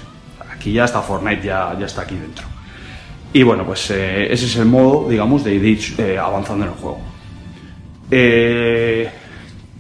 Aquí 0.52 0.74
ya 0.74 0.86
está 0.86 1.02
Fortnite 1.02 1.44
ya, 1.44 1.78
está 1.86 2.04
aquí 2.04 2.16
dentro. 2.16 2.46
Y 3.34 3.44
bueno, 3.44 3.66
pues 3.66 3.92
ese 3.92 4.34
es 4.34 4.56
el 4.56 4.66
modo, 4.66 5.10
digamos, 5.10 5.44
de 5.44 5.54
ir 5.54 6.18
avanzando 6.20 6.66
en 6.66 6.72
el 6.72 6.78
juego. 6.78 7.02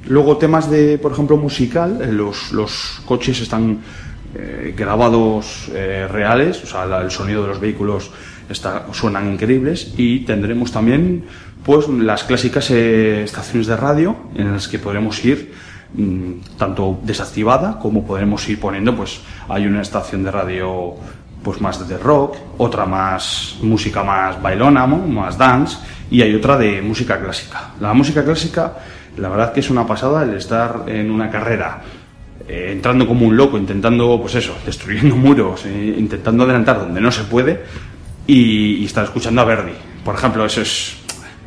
Luego 0.06 0.38
temas 0.38 0.70
de, 0.70 0.98
por 0.98 1.14
ejemplo, 1.14 1.38
musical, 1.38 1.98
los, 2.16 3.02
coches 3.06 3.40
están 3.40 3.80
grabados 4.76 5.72
reales, 5.74 6.62
o 6.62 6.68
sea, 6.68 7.02
el 7.02 7.10
sonido 7.10 7.44
de 7.44 7.48
los 7.48 7.60
vehículos 7.60 8.12
está, 8.50 8.86
suenan 8.94 9.32
increíbles 9.32 9.94
y 9.98 10.20
tendremos 10.20 10.72
también 10.72 11.26
pues 11.64 11.88
las 11.90 12.24
clásicas 12.24 12.72
eh, 12.72 13.24
estaciones 13.24 13.68
de 13.68 13.76
radio 13.76 14.16
en 14.36 14.54
las 14.54 14.68
que 14.68 14.80
podremos 14.80 15.24
ir 15.26 15.54
mm, 15.94 16.58
tanto 16.58 17.00
desactivada 17.04 17.80
como 17.80 18.06
podremos 18.06 18.48
ir 18.50 18.60
poniendo 18.60 18.96
pues 18.96 19.20
hay 19.50 19.66
una 19.66 19.82
estación 19.82 20.24
de 20.24 20.32
radio 20.32 20.96
pues 21.44 21.62
más 21.62 21.88
de 21.88 21.98
rock, 21.98 22.36
otra 22.58 22.86
más 22.86 23.58
música 23.62 24.04
más 24.04 24.42
bailona, 24.42 24.86
más 24.86 25.38
dance, 25.38 25.78
y 26.12 26.22
hay 26.22 26.36
otra 26.36 26.58
de 26.58 26.82
música 26.82 27.20
clásica. 27.20 27.72
La 27.80 27.94
música 27.94 28.24
clásica, 28.24 28.74
la 29.18 29.30
verdad 29.30 29.54
que 29.54 29.62
es 29.62 29.70
una 29.70 29.86
pasada 29.86 30.24
el 30.24 30.34
estar 30.34 30.84
en 30.88 31.10
una 31.10 31.30
carrera, 31.30 31.82
eh, 32.48 32.72
entrando 32.72 33.08
como 33.08 33.26
un 33.26 33.38
loco, 33.38 33.58
intentando, 33.58 34.20
pues 34.20 34.36
eso, 34.36 34.58
destruyendo 34.66 35.16
muros, 35.28 35.66
eh, 35.66 35.96
intentando 35.98 36.44
adelantar 36.44 36.80
donde 36.80 37.00
no 37.00 37.12
se 37.12 37.24
puede, 37.24 37.64
y, 38.28 38.76
y 38.76 38.86
estar 38.86 39.06
escuchando 39.06 39.42
a 39.42 39.46
Verdi. 39.46 39.74
Por 40.04 40.16
ejemplo, 40.16 40.46
eso 40.46 40.62
es, 40.62 40.98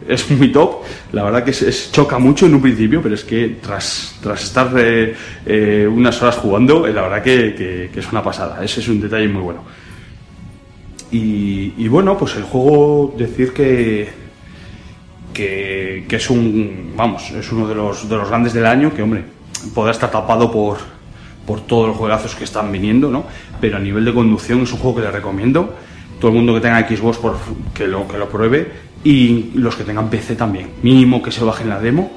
es 0.07 0.31
muy 0.31 0.51
top. 0.51 0.83
La 1.13 1.25
verdad 1.25 1.45
que 1.45 1.51
es, 1.51 1.91
choca 1.93 2.19
mucho 2.19 2.47
en 2.47 2.55
un 2.55 2.63
principio, 2.63 3.03
pero 3.03 3.15
es 3.15 3.25
que 3.25 3.59
tras, 3.63 4.17
tras 4.23 4.43
estar 4.43 4.73
eh, 4.77 5.15
eh, 5.47 5.89
unas 5.91 6.21
horas 6.23 6.37
jugando, 6.37 6.87
eh, 6.87 6.93
la 6.93 7.03
verdad 7.03 7.23
que, 7.23 7.91
es 7.95 8.13
una 8.13 8.23
pasada. 8.23 8.65
Ese 8.65 8.81
es 8.81 8.89
un 8.89 9.01
detalle 9.01 9.29
muy 9.29 9.43
bueno. 9.43 9.63
Y, 11.13 11.89
bueno, 11.89 12.17
pues 12.17 12.37
el 12.37 12.45
juego, 12.45 13.15
decir 13.19 13.53
que, 13.53 14.09
que, 15.35 16.05
que 16.09 16.17
es 16.17 16.31
un, 16.31 16.93
vamos, 16.97 17.31
es 17.33 17.51
uno 17.51 17.67
de 17.67 17.75
los, 17.75 18.09
de 18.09 18.17
los 18.17 18.29
grandes 18.29 18.53
del 18.53 18.65
año, 18.65 18.95
que 18.95 19.03
hombre, 19.03 19.25
podrá 19.75 19.91
estar 19.91 20.09
tapado 20.09 20.53
por, 20.53 20.79
por 21.45 21.63
todos 21.63 21.89
los 21.89 21.97
juegazos 21.97 22.37
que 22.37 22.45
están 22.45 22.71
viniendo, 22.71 23.11
¿no? 23.11 23.25
Pero 23.61 23.79
a 23.79 23.81
nivel 23.81 24.05
de 24.05 24.15
conducción 24.15 24.61
es 24.63 24.73
un 24.73 24.79
juego 24.79 24.99
que 24.99 25.03
le 25.03 25.11
recomiendo. 25.11 25.75
Todo 26.21 26.31
el 26.31 26.37
mundo 26.37 26.55
que 26.55 26.61
tenga 26.61 26.87
Xbox 26.87 27.19
por, 27.19 27.37
que, 27.75 27.87
lo, 27.89 28.07
que 28.07 28.19
lo 28.19 28.29
pruebe 28.29 28.71
y 29.03 29.53
los 29.55 29.75
que 29.75 29.85
tengan 29.85 30.11
PC 30.11 30.37
también. 30.37 30.71
Mínimo 30.83 31.23
que 31.23 31.33
se 31.33 31.43
bajen 31.43 31.69
la 31.69 31.81
demo, 31.81 32.13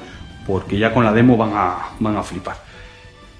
porque 0.46 0.78
ya 0.78 0.92
con 0.92 1.04
la 1.04 1.12
demo 1.12 1.36
van 1.36 1.52
a, 1.54 1.76
van 1.98 2.16
a 2.16 2.22
flipar. 2.22 2.56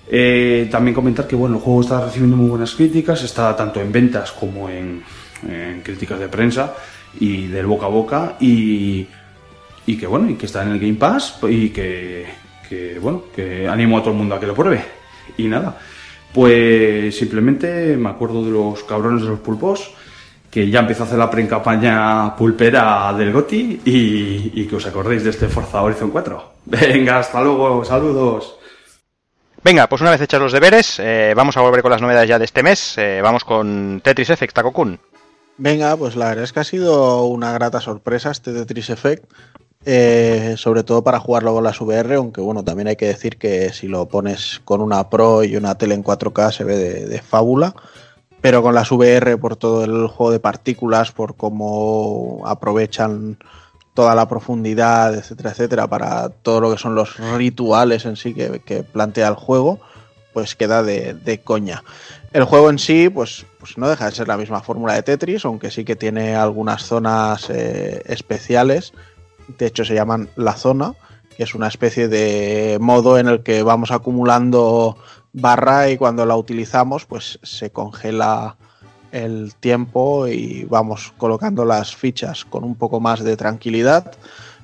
Eh, 0.09 0.69
también 0.71 0.95
comentar 0.95 1.27
que 1.27 1.37
bueno, 1.37 1.57
el 1.57 1.63
juego 1.63 1.81
está 1.81 2.05
recibiendo 2.05 2.37
muy 2.37 2.49
buenas 2.49 2.75
críticas, 2.75 3.23
está 3.23 3.55
tanto 3.57 3.81
en 3.81 3.91
ventas 3.91 4.33
como 4.33 4.69
en, 4.69 5.03
en 5.49 5.81
críticas 5.83 6.19
de 6.19 6.29
prensa 6.29 6.75
y 7.21 7.47
del 7.47 7.67
boca 7.67 7.87
a 7.87 7.89
boca 7.89 8.37
y, 8.41 9.07
y 9.87 9.97
que 9.97 10.07
bueno, 10.07 10.29
y 10.29 10.35
que 10.35 10.47
está 10.47 10.63
en 10.63 10.73
el 10.73 10.79
Game 10.79 10.95
Pass 10.95 11.39
y 11.49 11.71
que, 11.71 12.27
que 12.69 12.99
bueno, 12.99 13.25
que 13.35 13.69
animo 13.69 13.99
a 13.99 14.01
todo 14.01 14.13
el 14.13 14.19
mundo 14.19 14.35
a 14.35 14.41
que 14.41 14.47
lo 14.47 14.55
pruebe. 14.55 14.85
Y 15.39 15.45
nada, 15.45 15.79
pues 16.33 17.17
simplemente 17.17 17.97
me 17.97 18.11
acuerdo 18.11 18.45
de 18.45 18.51
los 18.51 18.85
cabrones 18.85 19.23
de 19.23 19.29
los 19.29 19.41
pulpos 19.41 19.91
que 20.55 20.71
ya 20.71 20.79
empezó 20.79 21.03
a 21.03 21.07
hacer 21.07 21.19
la 21.19 21.29
pre-campaña 21.29 22.37
pulpera 22.37 23.13
del 23.19 23.33
GOTI 23.33 23.81
y, 23.85 24.53
y 24.55 24.69
que 24.69 24.77
os 24.77 24.87
acordéis 24.87 25.25
de 25.25 25.31
este 25.31 25.49
Forza 25.49 25.83
Horizon 25.83 26.13
4. 26.13 26.53
Venga, 26.67 27.19
hasta 27.19 27.43
luego, 27.43 27.85
saludos. 27.85 28.55
Venga, 29.65 29.89
pues 29.89 30.01
una 30.01 30.13
vez 30.13 30.21
hechos 30.21 30.41
los 30.41 30.53
deberes, 30.53 31.01
eh, 31.01 31.33
vamos 31.35 31.57
a 31.57 31.61
volver 31.61 31.83
con 31.83 31.91
las 31.91 32.01
novedades 32.01 32.29
ya 32.29 32.39
de 32.39 32.45
este 32.45 32.63
mes. 32.63 32.97
Eh, 32.99 33.19
vamos 33.21 33.43
con 33.43 34.01
Tetris 34.05 34.31
Effect, 34.31 34.55
Takokun. 34.55 35.01
Venga, 35.59 35.97
pues 35.97 36.15
la 36.15 36.29
verdad 36.29 36.45
es 36.45 36.53
que 36.53 36.61
ha 36.61 36.65
sido 36.65 37.25
una 37.25 37.53
grata 37.53 37.81
sorpresa 37.81 38.31
este 38.31 38.53
Tetris 38.53 38.91
Effect, 38.91 39.25
eh, 39.85 40.55
sobre 40.57 40.85
todo 40.85 41.03
para 41.03 41.19
jugarlo 41.19 41.53
con 41.53 41.65
las 41.65 41.81
VR, 41.81 42.15
aunque 42.15 42.41
bueno, 42.41 42.63
también 42.63 42.87
hay 42.87 42.97
que 42.97 43.07
decir 43.07 43.39
que 43.39 43.73
si 43.73 43.89
lo 43.89 44.07
pones 44.07 44.61
con 44.65 44.81
una 44.81 45.11
Pro 45.11 45.43
y 45.43 45.57
una 45.57 45.77
tele 45.77 45.97
en 45.97 46.05
4K 46.05 46.53
se 46.53 46.63
ve 46.63 46.77
de, 46.77 47.07
de 47.07 47.21
fábula, 47.21 47.75
pero 48.45 48.63
con 48.63 48.75
las 48.75 48.93
VR 48.93 49.39
por 49.39 49.57
todo 49.57 49.85
el 49.85 50.07
juego 50.07 50.31
de 50.31 50.39
partículas, 50.39 51.13
por 51.13 51.35
cómo 51.35 52.43
aprovechan 52.45 53.39
toda 53.95 54.15
la 54.15 54.29
profundidad, 54.29 55.15
etcétera, 55.15 55.53
etcétera, 55.53 55.87
para 55.87 56.29
todo 56.29 56.61
lo 56.61 56.71
que 56.71 56.77
son 56.77 56.95
los 56.95 57.17
rituales 57.39 58.05
en 58.05 58.17
sí 58.17 58.35
que, 58.35 58.83
plantea 58.83 59.29
el 59.29 59.35
juego, 59.35 59.81
pues 60.35 60.57
queda 60.57 60.83
de, 60.83 61.15
de 61.15 61.41
coña. 61.41 61.85
El 62.35 62.45
juego 62.45 62.69
en 62.69 62.79
sí, 62.79 63.09
pues, 63.09 63.47
pues 63.59 63.79
no 63.79 63.89
deja 63.89 64.11
de 64.11 64.15
ser 64.15 64.29
la 64.29 64.37
misma 64.37 64.61
fórmula 64.61 64.93
de 64.93 65.03
Tetris, 65.03 65.47
aunque 65.47 65.71
sí 65.71 65.87
que 65.87 65.97
tiene 65.97 66.37
algunas 66.37 66.83
zonas 66.83 67.49
eh, 67.49 68.03
especiales. 68.05 68.93
De 69.57 69.65
hecho, 69.65 69.87
se 69.87 69.95
llaman 69.95 70.29
la 70.37 70.53
zona, 70.53 70.93
que 71.35 71.45
es 71.45 71.55
una 71.55 71.69
especie 71.69 72.09
de 72.09 72.77
modo 72.79 73.17
en 73.17 73.27
el 73.27 73.43
que 73.43 73.63
vamos 73.63 73.91
acumulando 73.91 74.99
barra 75.35 75.91
y 75.91 75.99
cuando 75.99 76.25
la 76.25 76.37
utilizamos, 76.37 77.05
pues 77.05 77.39
se 77.43 77.71
congela 77.71 78.57
el 79.13 79.55
tiempo 79.55 80.27
y 80.27 80.65
vamos 80.65 81.13
colocando 81.19 81.65
las 81.65 81.95
fichas 81.95 82.45
con 82.45 82.65
un 82.65 82.75
poco 82.75 83.01
más 83.01 83.23
de 83.23 83.37
tranquilidad. 83.37 84.13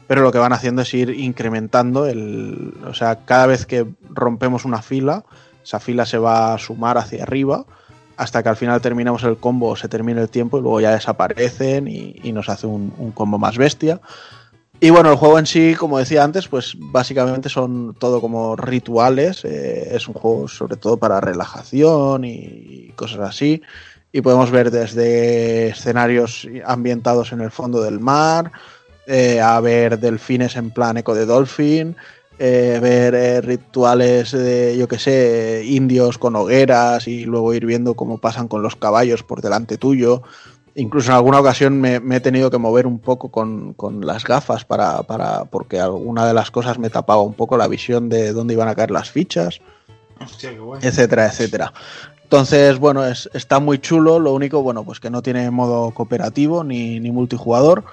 Pero 0.06 0.22
lo 0.22 0.32
que 0.32 0.38
van 0.38 0.52
haciendo 0.52 0.82
es 0.82 0.92
ir 0.94 1.10
incrementando 1.10 2.06
el. 2.06 2.74
O 2.88 2.94
sea, 2.94 3.24
cada 3.26 3.46
vez 3.46 3.66
que 3.66 3.86
rompemos 4.08 4.64
una 4.64 4.82
fila, 4.82 5.24
esa 5.62 5.78
fila 5.78 6.06
se 6.06 6.18
va 6.18 6.54
a 6.54 6.58
sumar 6.58 6.98
hacia 6.98 7.22
arriba 7.22 7.64
hasta 8.20 8.42
que 8.42 8.50
al 8.50 8.56
final 8.56 8.82
terminamos 8.82 9.24
el 9.24 9.38
combo, 9.38 9.74
se 9.76 9.88
termina 9.88 10.20
el 10.20 10.28
tiempo 10.28 10.58
y 10.58 10.60
luego 10.60 10.78
ya 10.78 10.90
desaparecen 10.90 11.88
y, 11.88 12.32
nos 12.32 12.50
hace 12.50 12.66
un, 12.66 12.90
combo 13.14 13.38
más 13.38 13.56
bestia. 13.56 13.98
Y 14.82 14.88
bueno, 14.88 15.10
el 15.10 15.16
juego 15.16 15.38
en 15.38 15.44
sí, 15.44 15.74
como 15.78 15.98
decía 15.98 16.24
antes, 16.24 16.48
pues 16.48 16.74
básicamente 16.78 17.50
son 17.50 17.94
todo 17.98 18.22
como 18.22 18.56
rituales. 18.56 19.44
Eh, 19.44 19.90
es 19.94 20.08
un 20.08 20.14
juego 20.14 20.48
sobre 20.48 20.76
todo 20.76 20.96
para 20.96 21.20
relajación 21.20 22.24
y 22.24 22.90
cosas 22.96 23.20
así. 23.20 23.60
Y 24.10 24.22
podemos 24.22 24.50
ver 24.50 24.70
desde 24.70 25.68
escenarios 25.68 26.48
ambientados 26.64 27.32
en 27.32 27.42
el 27.42 27.50
fondo 27.50 27.82
del 27.82 28.00
mar, 28.00 28.52
eh, 29.06 29.40
a 29.40 29.60
ver 29.60 30.00
delfines 30.00 30.56
en 30.56 30.70
plan 30.70 30.96
eco 30.96 31.14
de 31.14 31.26
dolphin, 31.26 31.94
eh, 32.38 32.78
ver 32.80 33.44
rituales 33.44 34.32
de, 34.32 34.76
yo 34.78 34.88
que 34.88 34.98
sé, 34.98 35.62
indios 35.66 36.16
con 36.16 36.34
hogueras 36.36 37.06
y 37.06 37.26
luego 37.26 37.52
ir 37.52 37.66
viendo 37.66 37.92
cómo 37.94 38.16
pasan 38.16 38.48
con 38.48 38.62
los 38.62 38.76
caballos 38.76 39.22
por 39.22 39.42
delante 39.42 39.76
tuyo. 39.76 40.22
Incluso 40.74 41.10
en 41.10 41.16
alguna 41.16 41.40
ocasión 41.40 41.80
me, 41.80 42.00
me 42.00 42.16
he 42.16 42.20
tenido 42.20 42.50
que 42.50 42.58
mover 42.58 42.86
un 42.86 42.98
poco 43.00 43.30
con, 43.30 43.74
con 43.74 44.06
las 44.06 44.24
gafas 44.24 44.64
para, 44.64 45.02
para, 45.02 45.44
porque 45.46 45.80
alguna 45.80 46.26
de 46.26 46.34
las 46.34 46.50
cosas 46.50 46.78
me 46.78 46.90
tapaba 46.90 47.22
un 47.22 47.34
poco 47.34 47.56
la 47.56 47.66
visión 47.68 48.08
de 48.08 48.32
dónde 48.32 48.54
iban 48.54 48.68
a 48.68 48.74
caer 48.74 48.90
las 48.90 49.10
fichas, 49.10 49.60
Hostia, 50.20 50.50
qué 50.50 50.58
guay. 50.58 50.80
etcétera, 50.82 51.26
etcétera. 51.26 51.72
Entonces, 52.22 52.78
bueno, 52.78 53.04
es, 53.04 53.28
está 53.34 53.58
muy 53.58 53.78
chulo. 53.80 54.20
Lo 54.20 54.32
único, 54.32 54.62
bueno, 54.62 54.84
pues 54.84 55.00
que 55.00 55.10
no 55.10 55.20
tiene 55.22 55.50
modo 55.50 55.90
cooperativo 55.90 56.62
ni, 56.62 57.00
ni 57.00 57.10
multijugador. 57.10 57.84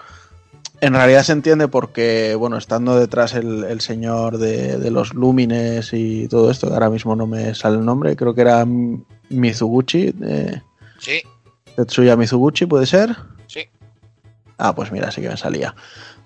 En 0.80 0.94
realidad 0.94 1.24
se 1.24 1.32
entiende 1.32 1.68
porque, 1.68 2.36
bueno, 2.36 2.58
estando 2.58 3.00
detrás 3.00 3.34
el, 3.34 3.64
el 3.64 3.82
señor 3.82 4.38
de, 4.38 4.78
de, 4.78 4.92
los 4.92 5.16
Lumines 5.16 5.92
y 5.94 6.28
todo 6.28 6.52
esto, 6.52 6.68
que 6.68 6.74
ahora 6.76 6.92
mismo 6.92 7.16
no 7.16 7.26
me 7.26 7.56
sale 7.56 7.78
el 7.78 7.86
nombre, 7.86 8.16
creo 8.16 8.36
que 8.36 8.42
era 8.42 8.64
Mizuguchi. 9.30 10.14
Eh, 10.22 10.62
Sí, 11.00 11.22
Tetsuya 11.78 12.16
Mizuguchi, 12.16 12.66
¿puede 12.66 12.88
ser? 12.88 13.16
sí. 13.46 13.70
Ah, 14.58 14.74
pues 14.74 14.92
mira, 14.92 15.12
sí 15.12 15.22
que 15.22 15.30
me 15.30 15.38
salía. 15.38 15.76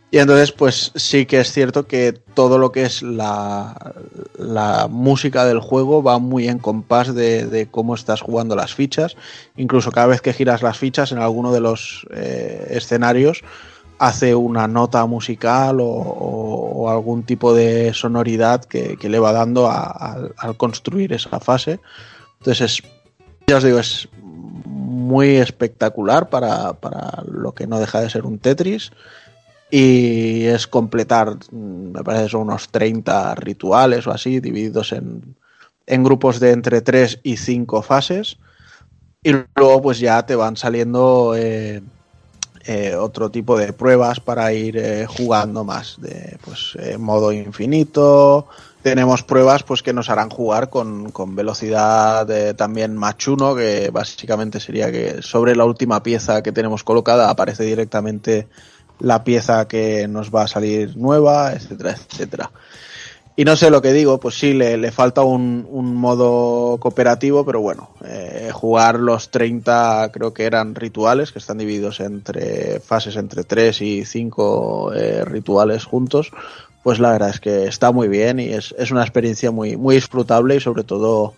Y 0.09 0.19
entonces, 0.19 0.53
pues 0.53 0.93
sí 0.95 1.25
que 1.25 1.41
es 1.41 1.51
cierto 1.51 1.85
que 1.85 2.13
todo 2.13 2.57
lo 2.57 2.71
que 2.71 2.83
es 2.83 3.01
la, 3.01 3.93
la 4.37 4.87
música 4.89 5.43
del 5.43 5.59
juego 5.59 6.01
va 6.01 6.19
muy 6.19 6.47
en 6.47 6.57
compás 6.57 7.13
de, 7.13 7.45
de, 7.45 7.67
cómo 7.67 7.95
estás 7.95 8.21
jugando 8.21 8.55
las 8.55 8.73
fichas. 8.73 9.17
Incluso 9.57 9.91
cada 9.91 10.07
vez 10.07 10.21
que 10.21 10.31
giras 10.31 10.61
las 10.61 10.77
fichas 10.77 11.11
en 11.11 11.17
alguno 11.17 11.51
de 11.51 11.59
los 11.59 12.07
eh, 12.11 12.67
escenarios 12.69 13.43
hace 13.99 14.33
una 14.33 14.69
nota 14.69 15.05
musical 15.05 15.81
o, 15.81 15.87
o, 15.87 16.83
o 16.83 16.89
algún 16.89 17.23
tipo 17.23 17.53
de 17.53 17.93
sonoridad 17.93 18.63
que, 18.63 18.95
que 18.95 19.09
le 19.09 19.19
va 19.19 19.33
dando 19.33 19.69
al 19.69 20.55
construir 20.55 21.11
esa 21.11 21.41
fase. 21.41 21.81
Entonces, 22.39 22.61
es, 22.61 22.91
ya 23.47 23.57
os 23.57 23.63
digo, 23.63 23.79
es 23.79 24.07
muy 24.91 25.37
espectacular 25.37 26.29
para, 26.29 26.73
para 26.73 27.23
lo 27.25 27.53
que 27.53 27.67
no 27.67 27.79
deja 27.79 28.01
de 28.01 28.09
ser 28.09 28.25
un 28.25 28.37
Tetris 28.39 28.91
y 29.71 30.43
es 30.47 30.67
completar, 30.67 31.37
me 31.51 32.03
parece 32.03 32.27
son 32.27 32.41
unos 32.41 32.67
30 32.69 33.35
rituales 33.35 34.05
o 34.05 34.11
así, 34.11 34.41
divididos 34.41 34.91
en, 34.91 35.35
en, 35.87 36.03
grupos 36.03 36.41
de 36.41 36.51
entre 36.51 36.81
3 36.81 37.21
y 37.23 37.37
5 37.37 37.81
fases. 37.81 38.37
Y 39.23 39.31
luego 39.55 39.81
pues 39.81 39.99
ya 39.99 40.25
te 40.25 40.35
van 40.35 40.57
saliendo 40.57 41.35
eh, 41.37 41.81
eh, 42.65 42.95
otro 42.95 43.31
tipo 43.31 43.57
de 43.57 43.71
pruebas 43.71 44.19
para 44.19 44.51
ir 44.51 44.75
eh, 44.77 45.05
jugando 45.05 45.63
más, 45.63 45.95
de 46.01 46.37
pues 46.43 46.75
modo 46.99 47.31
infinito. 47.31 48.47
Tenemos 48.83 49.21
pruebas 49.23 49.63
pues 49.63 49.83
que 49.83 49.93
nos 49.93 50.09
harán 50.09 50.29
jugar 50.29 50.69
con, 50.69 51.11
con 51.11 51.35
velocidad 51.35 52.55
también 52.55 52.97
machuno, 52.97 53.55
que 53.55 53.91
básicamente 53.91 54.59
sería 54.59 54.91
que 54.91 55.21
sobre 55.21 55.55
la 55.55 55.65
última 55.65 56.01
pieza 56.01 56.41
que 56.41 56.51
tenemos 56.51 56.83
colocada 56.83 57.29
aparece 57.29 57.63
directamente 57.63 58.47
la 59.01 59.23
pieza 59.23 59.67
que 59.67 60.07
nos 60.07 60.33
va 60.33 60.43
a 60.43 60.47
salir 60.47 60.95
nueva, 60.97 61.53
etcétera, 61.53 61.91
etcétera. 61.91 62.51
Y 63.35 63.45
no 63.45 63.55
sé 63.55 63.69
lo 63.69 63.81
que 63.81 63.93
digo, 63.93 64.19
pues 64.19 64.37
sí, 64.37 64.53
le, 64.53 64.77
le 64.77 64.91
falta 64.91 65.21
un, 65.23 65.65
un, 65.69 65.95
modo 65.95 66.77
cooperativo, 66.79 67.45
pero 67.45 67.61
bueno, 67.61 67.91
eh, 68.03 68.49
jugar 68.53 68.99
los 68.99 69.31
30 69.31 70.11
creo 70.13 70.33
que 70.33 70.43
eran 70.43 70.75
rituales, 70.75 71.31
que 71.31 71.39
están 71.39 71.57
divididos 71.57 72.01
entre 72.01 72.81
fases 72.81 73.15
entre 73.15 73.45
3 73.45 73.81
y 73.81 74.05
5 74.05 74.93
eh, 74.93 75.25
rituales 75.25 75.85
juntos, 75.85 76.31
pues 76.83 76.99
la 76.99 77.11
verdad 77.11 77.29
es 77.29 77.39
que 77.39 77.65
está 77.65 77.91
muy 77.91 78.07
bien 78.07 78.39
y 78.39 78.49
es, 78.49 78.73
es 78.77 78.91
una 78.91 79.01
experiencia 79.01 79.51
muy, 79.51 79.77
muy 79.77 79.95
disfrutable 79.95 80.55
y 80.55 80.59
sobre 80.59 80.83
todo 80.83 81.33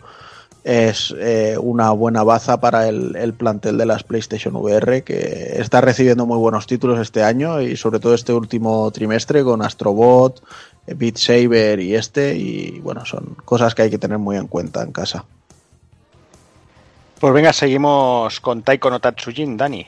es 0.63 1.13
eh, 1.19 1.57
una 1.59 1.91
buena 1.91 2.23
baza 2.23 2.61
para 2.61 2.87
el, 2.87 3.17
el, 3.17 3.33
plantel 3.33 3.77
de 3.77 3.85
las 3.85 4.03
PlayStation 4.03 4.55
VR 4.55 5.03
que 5.03 5.55
está 5.57 5.81
recibiendo 5.81 6.25
muy 6.25 6.37
buenos 6.37 6.67
títulos 6.67 6.99
este 6.99 7.21
año 7.21 7.59
y 7.61 7.75
sobre 7.75 7.99
todo 7.99 8.13
este 8.13 8.31
último 8.31 8.89
trimestre 8.91 9.43
con 9.43 9.61
Astrobot, 9.61 10.41
Beat 10.87 11.17
Saber 11.17 11.81
y 11.81 11.95
este 11.95 12.35
y 12.35 12.79
bueno, 12.79 13.05
son 13.05 13.35
cosas 13.43 13.75
que 13.75 13.81
hay 13.81 13.89
que 13.89 13.97
tener 13.97 14.19
muy 14.19 14.37
en 14.37 14.47
cuenta 14.47 14.81
en 14.83 14.93
casa. 14.93 15.25
Pues 17.19 17.33
venga, 17.33 17.53
seguimos 17.53 18.39
con 18.39 18.63
Taiko 18.63 18.89
no 18.89 18.99
Tatsujin, 18.99 19.57
Dani. 19.57 19.85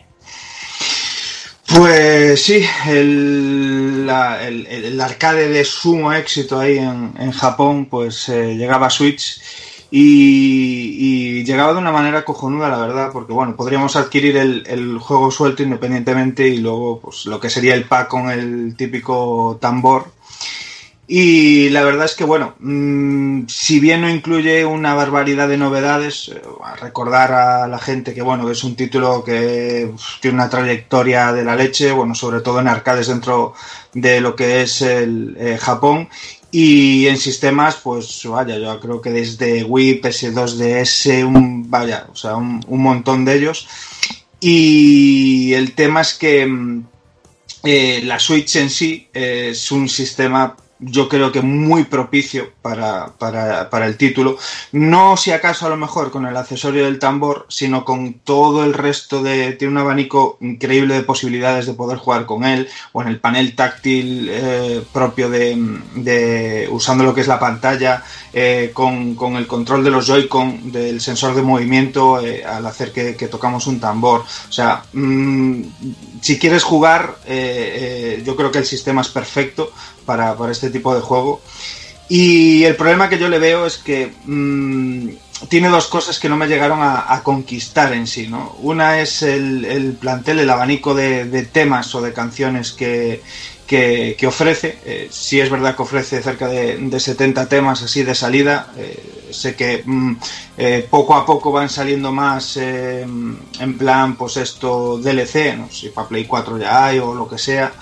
Pues 1.68 2.44
sí, 2.44 2.64
el, 2.88 4.08
el, 4.08 5.02
arcade 5.02 5.50
de 5.50 5.66
sumo 5.66 6.14
éxito 6.14 6.60
ahí 6.60 6.78
en, 6.78 7.14
en 7.18 7.32
Japón, 7.32 7.88
pues 7.88 8.30
eh, 8.30 8.56
llegaba 8.56 8.88
a 8.88 8.90
Switch 8.92 9.42
y, 9.90 11.40
y, 11.40 11.44
llegaba 11.44 11.74
de 11.74 11.80
una 11.80 11.92
manera 11.92 12.24
cojonuda, 12.24 12.70
la 12.70 12.78
verdad, 12.78 13.10
porque 13.12 13.34
bueno, 13.34 13.56
podríamos 13.56 13.96
adquirir 13.96 14.38
el, 14.38 14.64
el, 14.68 15.00
juego 15.00 15.32
suelto 15.32 15.64
independientemente 15.64 16.48
y 16.48 16.58
luego 16.58 17.00
pues 17.00 17.26
lo 17.26 17.40
que 17.40 17.50
sería 17.50 17.74
el 17.74 17.86
pack 17.86 18.10
con 18.10 18.30
el 18.30 18.76
típico 18.76 19.58
tambor. 19.60 20.15
Y 21.08 21.70
la 21.70 21.84
verdad 21.84 22.06
es 22.06 22.16
que 22.16 22.24
bueno, 22.24 22.56
mmm, 22.60 23.44
si 23.48 23.80
bien 23.80 24.02
no 24.02 24.10
incluye 24.10 24.66
una 24.66 24.96
barbaridad 24.96 25.48
de 25.48 25.58
novedades, 25.58 26.30
eh, 26.30 26.42
recordar 26.82 27.32
a 27.32 27.68
la 27.68 27.78
gente 27.78 28.14
que 28.14 28.24
bueno, 28.24 28.50
es 28.50 28.64
un 28.64 28.76
título 28.76 29.24
que 29.24 29.92
tiene 30.20 30.36
una 30.36 30.50
trayectoria 30.50 31.32
de 31.32 31.44
la 31.44 31.56
leche, 31.56 31.92
bueno, 31.92 32.16
sobre 32.16 32.42
todo 32.42 32.60
en 32.60 32.68
arcades 32.68 33.08
dentro 33.08 33.54
de 33.94 34.20
lo 34.20 34.36
que 34.36 34.62
es 34.64 34.82
el 34.82 35.36
eh, 35.40 35.58
Japón 35.60 36.10
Y 36.52 37.08
en 37.08 37.18
sistemas, 37.18 37.76
pues 37.84 38.22
vaya, 38.26 38.58
yo 38.58 38.80
creo 38.80 39.02
que 39.02 39.12
desde 39.12 39.64
Wii, 39.64 40.02
PS2DS, 40.02 41.26
un, 41.26 41.70
vaya, 41.70 42.08
o 42.12 42.16
sea, 42.16 42.36
un, 42.36 42.62
montón 42.68 43.26
de 43.26 43.36
ellos. 43.36 43.68
Y 44.40 45.54
el 45.54 45.74
tema 45.76 46.02
es 46.02 46.14
que 46.14 46.46
mm, 46.46 46.86
eh, 47.64 48.02
la 48.06 48.20
Switch 48.20 48.56
en 48.56 48.70
sí 48.70 49.08
es 49.14 49.72
un 49.72 49.90
sistema, 49.90 50.56
yo 50.80 51.08
creo 51.08 51.32
que 51.32 51.42
muy 51.42 51.86
propicio 51.86 52.52
para, 52.62 53.14
para, 53.18 53.70
para 53.70 53.86
el 53.86 53.98
título. 53.98 54.38
No 54.74 55.16
si 55.16 55.32
acaso 55.32 55.66
a 55.66 55.70
lo 55.70 55.78
mejor 55.78 56.12
con 56.12 56.26
el 56.26 56.36
accesorio 56.36 56.86
del 56.86 57.00
tambor, 57.00 57.46
sino 57.50 57.86
con 57.86 58.16
todo 58.16 58.66
el 58.66 58.74
resto 58.74 59.24
de... 59.24 59.54
Tiene 59.54 59.72
un 59.72 59.78
abanico 59.78 60.38
increíble 60.42 60.96
de 60.96 61.04
posibilidades 61.04 61.66
de 61.66 61.74
poder 61.74 61.98
jugar 61.98 62.26
con 62.26 62.44
él, 62.44 62.68
o 62.92 63.02
en 63.02 63.08
el 63.08 63.20
panel 63.20 63.56
táctil 63.56 64.28
eh, 64.30 64.84
propio 64.92 65.30
de, 65.30 65.56
de... 65.96 66.68
usando 66.70 67.06
lo 67.06 67.14
que 67.14 67.22
es 67.22 67.28
la 67.28 67.40
pantalla, 67.40 68.04
eh, 68.34 68.72
con, 68.74 69.16
con, 69.16 69.38
el 69.38 69.48
control 69.48 69.84
de 69.84 69.92
los 69.92 70.08
Joy-Con, 70.08 70.74
del 70.74 71.00
sensor 71.00 71.36
de 71.36 71.42
movimiento 71.42 72.20
eh, 72.20 72.44
al 72.44 72.66
hacer 72.66 72.92
que, 72.92 73.16
que, 73.16 73.30
tocamos 73.30 73.66
un 73.68 73.80
tambor. 73.80 74.22
O 74.22 74.52
sea, 74.52 74.84
mmm, 74.92 75.62
si 76.22 76.38
quieres 76.38 76.64
jugar, 76.64 77.16
yo 78.26 78.36
creo 78.36 78.52
que 78.52 78.58
el 78.58 78.66
sistema 78.66 79.02
es 79.02 79.10
perfecto 79.10 79.72
para, 80.06 80.36
para, 80.36 80.52
este 80.52 80.70
tipo 80.70 80.94
de 80.94 81.02
juego. 81.02 81.42
Y 82.08 82.64
el 82.64 82.76
problema 82.76 83.10
que 83.10 83.18
yo 83.18 83.30
le 83.30 83.40
veo 83.40 83.66
es 83.66 83.78
que 83.78 84.14
mmm, 84.26 85.10
tiene 85.50 85.70
dos 85.70 85.88
cosas 85.88 86.20
que 86.20 86.30
no 86.30 86.38
me 86.38 86.48
llegaron 86.48 86.80
a, 86.82 87.22
conquistar 87.24 87.94
en 87.94 88.08
sí. 88.08 88.28
¿no? 88.28 88.56
Una 88.62 89.00
es 89.00 89.22
el, 89.22 89.66
el 89.66 89.94
plantel, 89.94 90.40
el 90.40 90.50
abanico 90.50 90.94
de, 90.94 91.26
temas 91.52 91.94
o 91.96 92.02
de 92.02 92.14
canciones 92.14 92.72
que, 92.72 93.22
que, 93.68 94.28
ofrece. 94.28 94.78
Eh, 94.86 95.08
sí 95.12 95.40
es 95.40 95.50
verdad 95.50 95.76
que 95.76 95.82
ofrece 95.82 96.22
cerca 96.22 96.48
de, 96.48 96.78
de 96.78 97.00
70 97.00 97.50
temas 97.50 97.82
así 97.82 98.04
de 98.04 98.16
salida. 98.16 98.72
Eh, 98.78 99.16
sé 99.36 99.56
que 99.56 99.84
mm, 99.86 100.16
eh, 100.58 100.88
poco 100.90 101.16
a 101.16 101.26
poco 101.26 101.52
van 101.52 101.70
saliendo 101.70 102.12
más 102.12 102.58
eh, 102.58 103.02
en 103.02 103.78
plan, 103.78 104.16
pues 104.16 104.38
esto 104.38 104.98
DLC, 104.98 105.58
no 105.58 105.70
si 105.70 105.90
para 105.90 106.08
Play 106.08 106.26
4 106.26 106.58
ya 106.58 106.86
hay 106.86 107.00
o 107.00 107.14
lo 107.14 107.28
que 107.28 107.38
sea. 107.38 107.74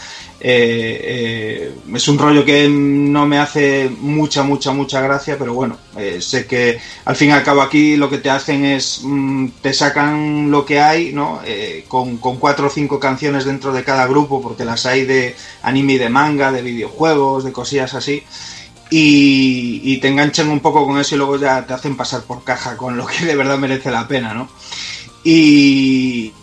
Eh, 0.45 1.73
es 1.93 2.07
un 2.09 2.19
rollo 2.19 2.43
que 2.43 2.67
no 2.67 3.25
me 3.25 3.39
hace 3.39 3.89
mucha, 4.01 4.43
mucha, 4.43 4.73
mucha 4.73 4.99
gracia, 4.99 5.37
pero 5.39 5.53
bueno, 5.53 5.77
sé 6.19 6.45
que 6.45 6.79
al 7.05 7.15
fin 7.15 7.29
y 7.29 7.31
al 7.31 7.43
cabo 7.43 7.61
aquí 7.61 7.95
lo 7.95 8.09
que 8.09 8.17
te 8.17 8.29
hacen 8.29 8.65
es, 8.65 9.01
mm, 9.03 9.47
te 9.61 9.73
sacan 9.73 10.51
lo 10.51 10.65
que 10.65 10.81
hay, 10.81 11.13
¿no? 11.13 11.39
Con, 11.87 12.17
con 12.17 12.37
cuatro 12.37 12.67
o 12.67 12.69
cinco 12.69 12.99
canciones 12.99 13.45
dentro 13.45 13.71
de 13.71 13.85
cada 13.85 14.05
grupo, 14.05 14.41
porque 14.41 14.65
las 14.65 14.85
hay 14.85 15.05
de 15.05 15.35
anime 15.61 15.93
y 15.93 15.97
de 15.97 16.09
manga, 16.09 16.51
de 16.51 16.61
videojuegos, 16.61 17.45
de 17.45 17.53
cosillas 17.53 17.93
así. 17.93 18.23
Y, 18.89 19.81
y, 19.83 19.97
te 19.97 20.09
enganchan 20.09 20.49
un 20.49 20.59
poco 20.59 20.85
con 20.85 20.99
eso 20.99 21.15
y 21.15 21.17
luego 21.17 21.39
ya 21.39 21.65
te 21.65 21.73
hacen 21.73 21.95
pasar 21.97 22.23
por 22.23 22.43
caja 22.43 22.77
con 22.77 22.95
lo 22.95 23.07
que 23.07 23.25
de 23.25 23.35
verdad 23.35 23.57
merece 23.57 23.89
la 23.89 24.07
pena, 24.07 24.33
¿no? 24.33 24.49
Y 25.23 26.33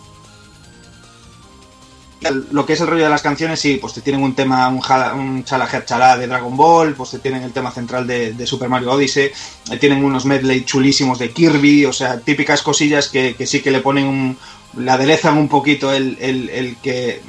lo 2.51 2.65
que 2.65 2.73
es 2.73 2.81
el 2.81 2.87
rollo 2.87 3.03
de 3.03 3.09
las 3.09 3.23
canciones, 3.23 3.59
sí, 3.59 3.77
pues 3.81 3.93
te 3.93 4.01
tienen 4.01 4.21
un 4.21 4.35
tema, 4.35 4.67
un, 4.69 4.79
jala, 4.79 5.15
un 5.15 5.43
chala 5.43 6.17
de 6.17 6.27
Dragon 6.27 6.55
Ball, 6.55 6.93
pues 6.93 7.11
te 7.11 7.19
tienen 7.19 7.41
el 7.43 7.51
tema 7.51 7.71
central 7.71 8.05
de, 8.05 8.45
Super 8.45 8.69
Mario 8.69 8.91
Odyssey, 8.91 9.31
tienen 9.79 10.03
unos 10.03 10.25
medley 10.25 10.63
chulísimos 10.63 11.17
de 11.17 11.31
Kirby, 11.31 11.85
o 11.85 11.93
sea, 11.93 12.19
típicas 12.19 12.61
cosillas 12.61 13.07
que, 13.07 13.35
sí 13.45 13.61
que 13.61 13.71
le 13.71 13.79
ponen 13.79 14.05
un, 14.05 14.37
le 14.77 14.91
aderezan 14.91 15.37
un 15.37 15.49
poquito 15.49 15.91
el, 15.91 16.77
que 16.83 17.21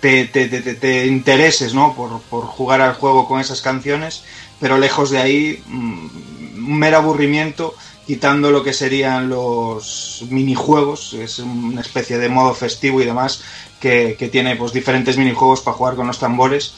te, 0.00 0.26
te, 0.26 0.48
te, 0.48 0.74
te, 0.74 1.06
intereses 1.06 1.72
¿no? 1.72 1.94
por, 1.94 2.20
por, 2.22 2.44
jugar 2.44 2.82
al 2.82 2.94
juego 2.94 3.26
con 3.26 3.40
esas 3.40 3.62
canciones, 3.62 4.24
pero 4.60 4.76
lejos 4.76 5.10
de 5.10 5.18
ahí, 5.18 5.62
un 5.66 6.78
mero 6.78 6.98
aburrimiento, 6.98 7.74
quitando 8.06 8.50
lo 8.50 8.62
que 8.62 8.72
serían 8.72 9.28
los 9.28 10.24
minijuegos, 10.28 11.14
es 11.14 11.38
una 11.38 11.80
especie 11.80 12.18
de 12.18 12.28
modo 12.28 12.54
festivo 12.54 13.00
y 13.00 13.04
demás, 13.04 13.42
que, 13.80 14.28
tiene 14.32 14.56
pues, 14.56 14.72
diferentes 14.72 15.18
minijuegos 15.18 15.60
para 15.60 15.76
jugar 15.76 15.96
con 15.96 16.06
los 16.06 16.18
tambores. 16.18 16.74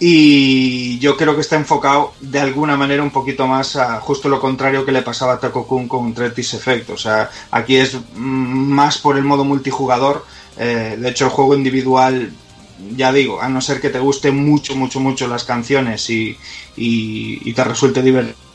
Y 0.00 0.98
yo 1.00 1.16
creo 1.16 1.34
que 1.34 1.40
está 1.40 1.56
enfocado 1.56 2.12
de 2.20 2.38
alguna 2.38 2.76
manera 2.76 3.02
un 3.02 3.10
poquito 3.10 3.48
más 3.48 3.74
a 3.74 4.00
justo 4.00 4.28
lo 4.28 4.40
contrario 4.40 4.84
que 4.84 4.92
le 4.92 5.02
pasaba 5.02 5.34
a 5.34 5.40
Taco 5.40 5.66
Kun 5.66 5.88
con 5.88 6.14
Tretis 6.14 6.54
Effect. 6.54 6.90
O 6.90 6.96
sea, 6.96 7.30
aquí 7.50 7.76
es 7.76 7.96
más 8.14 8.98
por 8.98 9.16
el 9.16 9.24
modo 9.24 9.44
multijugador. 9.44 10.24
Eh, 10.56 10.96
de 10.98 11.08
hecho, 11.08 11.24
el 11.24 11.30
juego 11.30 11.54
individual 11.54 12.32
ya 12.94 13.12
digo, 13.12 13.42
a 13.42 13.48
no 13.48 13.60
ser 13.60 13.80
que 13.80 13.90
te 13.90 13.98
guste 13.98 14.30
mucho, 14.30 14.76
mucho, 14.76 15.00
mucho 15.00 15.26
las 15.26 15.42
canciones 15.42 16.08
y, 16.10 16.38
y 16.76 17.52
te 17.52 17.64
resulte 17.64 18.02
divertido. 18.02 18.47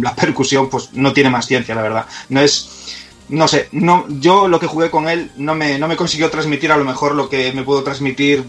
La 0.00 0.14
percusión, 0.14 0.68
pues 0.68 0.92
no 0.92 1.12
tiene 1.12 1.30
más 1.30 1.46
ciencia, 1.46 1.74
la 1.74 1.82
verdad. 1.82 2.06
No 2.28 2.40
es. 2.40 2.68
No 3.26 3.48
sé, 3.48 3.68
no, 3.72 4.04
yo 4.08 4.48
lo 4.48 4.60
que 4.60 4.66
jugué 4.66 4.90
con 4.90 5.08
él 5.08 5.30
no 5.36 5.54
me, 5.54 5.78
no 5.78 5.88
me 5.88 5.96
consiguió 5.96 6.28
transmitir 6.28 6.70
a 6.70 6.76
lo 6.76 6.84
mejor 6.84 7.14
lo 7.14 7.30
que 7.30 7.54
me 7.54 7.62
puedo 7.62 7.82
transmitir, 7.82 8.44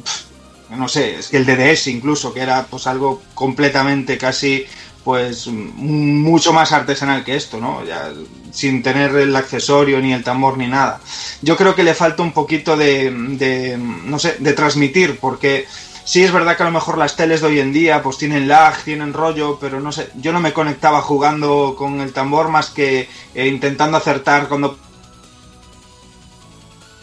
no 0.70 0.90
sé, 0.90 1.16
es 1.16 1.30
que 1.30 1.38
el 1.38 1.46
DDS 1.46 1.88
incluso, 1.88 2.34
que 2.34 2.42
era 2.42 2.66
pues 2.66 2.86
algo 2.86 3.22
completamente 3.34 4.18
casi 4.18 4.66
pues 5.06 5.48
mucho 5.48 6.52
más 6.52 6.72
artesanal 6.72 7.24
que 7.24 7.36
esto, 7.36 7.60
¿no? 7.60 7.86
Ya, 7.86 8.12
sin 8.52 8.82
tener 8.82 9.16
el 9.16 9.36
accesorio 9.36 10.02
ni 10.02 10.12
el 10.12 10.24
tambor 10.24 10.58
ni 10.58 10.66
nada. 10.66 11.00
Yo 11.44 11.56
creo 11.56 11.76
que 11.76 11.84
le 11.84 11.94
falta 11.94 12.24
un 12.24 12.32
poquito 12.32 12.76
de, 12.76 13.12
de, 13.12 13.78
no 13.78 14.18
sé, 14.18 14.38
de 14.40 14.54
transmitir, 14.54 15.20
porque 15.20 15.68
sí 16.06 16.24
es 16.24 16.32
verdad 16.32 16.56
que 16.56 16.64
a 16.64 16.68
lo 16.68 16.72
mejor 16.72 16.98
las 16.98 17.18
teles 17.18 17.42
de 17.42 17.48
hoy 17.48 17.60
en 17.60 17.74
día 17.74 18.02
pues 18.02 18.18
tienen 18.18 18.48
lag, 18.48 18.82
tienen 18.84 19.12
rollo, 19.12 19.58
pero 19.60 19.82
no 19.82 19.92
sé, 19.92 20.12
yo 20.16 20.32
no 20.32 20.40
me 20.40 20.54
conectaba 20.54 21.02
jugando 21.02 21.76
con 21.78 22.00
el 22.00 22.14
tambor 22.14 22.48
más 22.48 22.70
que 22.70 23.10
eh, 23.34 23.48
intentando 23.48 23.98
acertar 23.98 24.48
cuando 24.48 24.78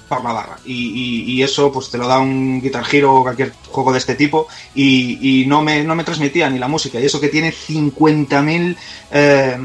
por 0.08 0.24
la 0.24 0.32
barra. 0.32 0.58
Y, 0.64 1.42
eso 1.42 1.72
pues 1.72 1.90
te 1.90 1.98
lo 1.98 2.06
da 2.06 2.18
un 2.18 2.60
Guitar 2.60 2.84
Hero 2.90 3.14
o 3.14 3.22
cualquier 3.22 3.52
juego 3.70 3.92
de 3.92 3.98
este 3.98 4.14
tipo 4.14 4.46
y, 4.74 5.44
no, 5.48 5.62
me, 5.62 5.82
no 5.82 5.94
me 5.94 6.04
transmitía 6.04 6.50
ni 6.50 6.58
la 6.58 6.68
música. 6.68 7.00
Y 7.00 7.06
eso 7.06 7.20
que 7.20 7.28
tiene 7.28 7.52
50.000 7.52 8.76
eh, 9.10 9.58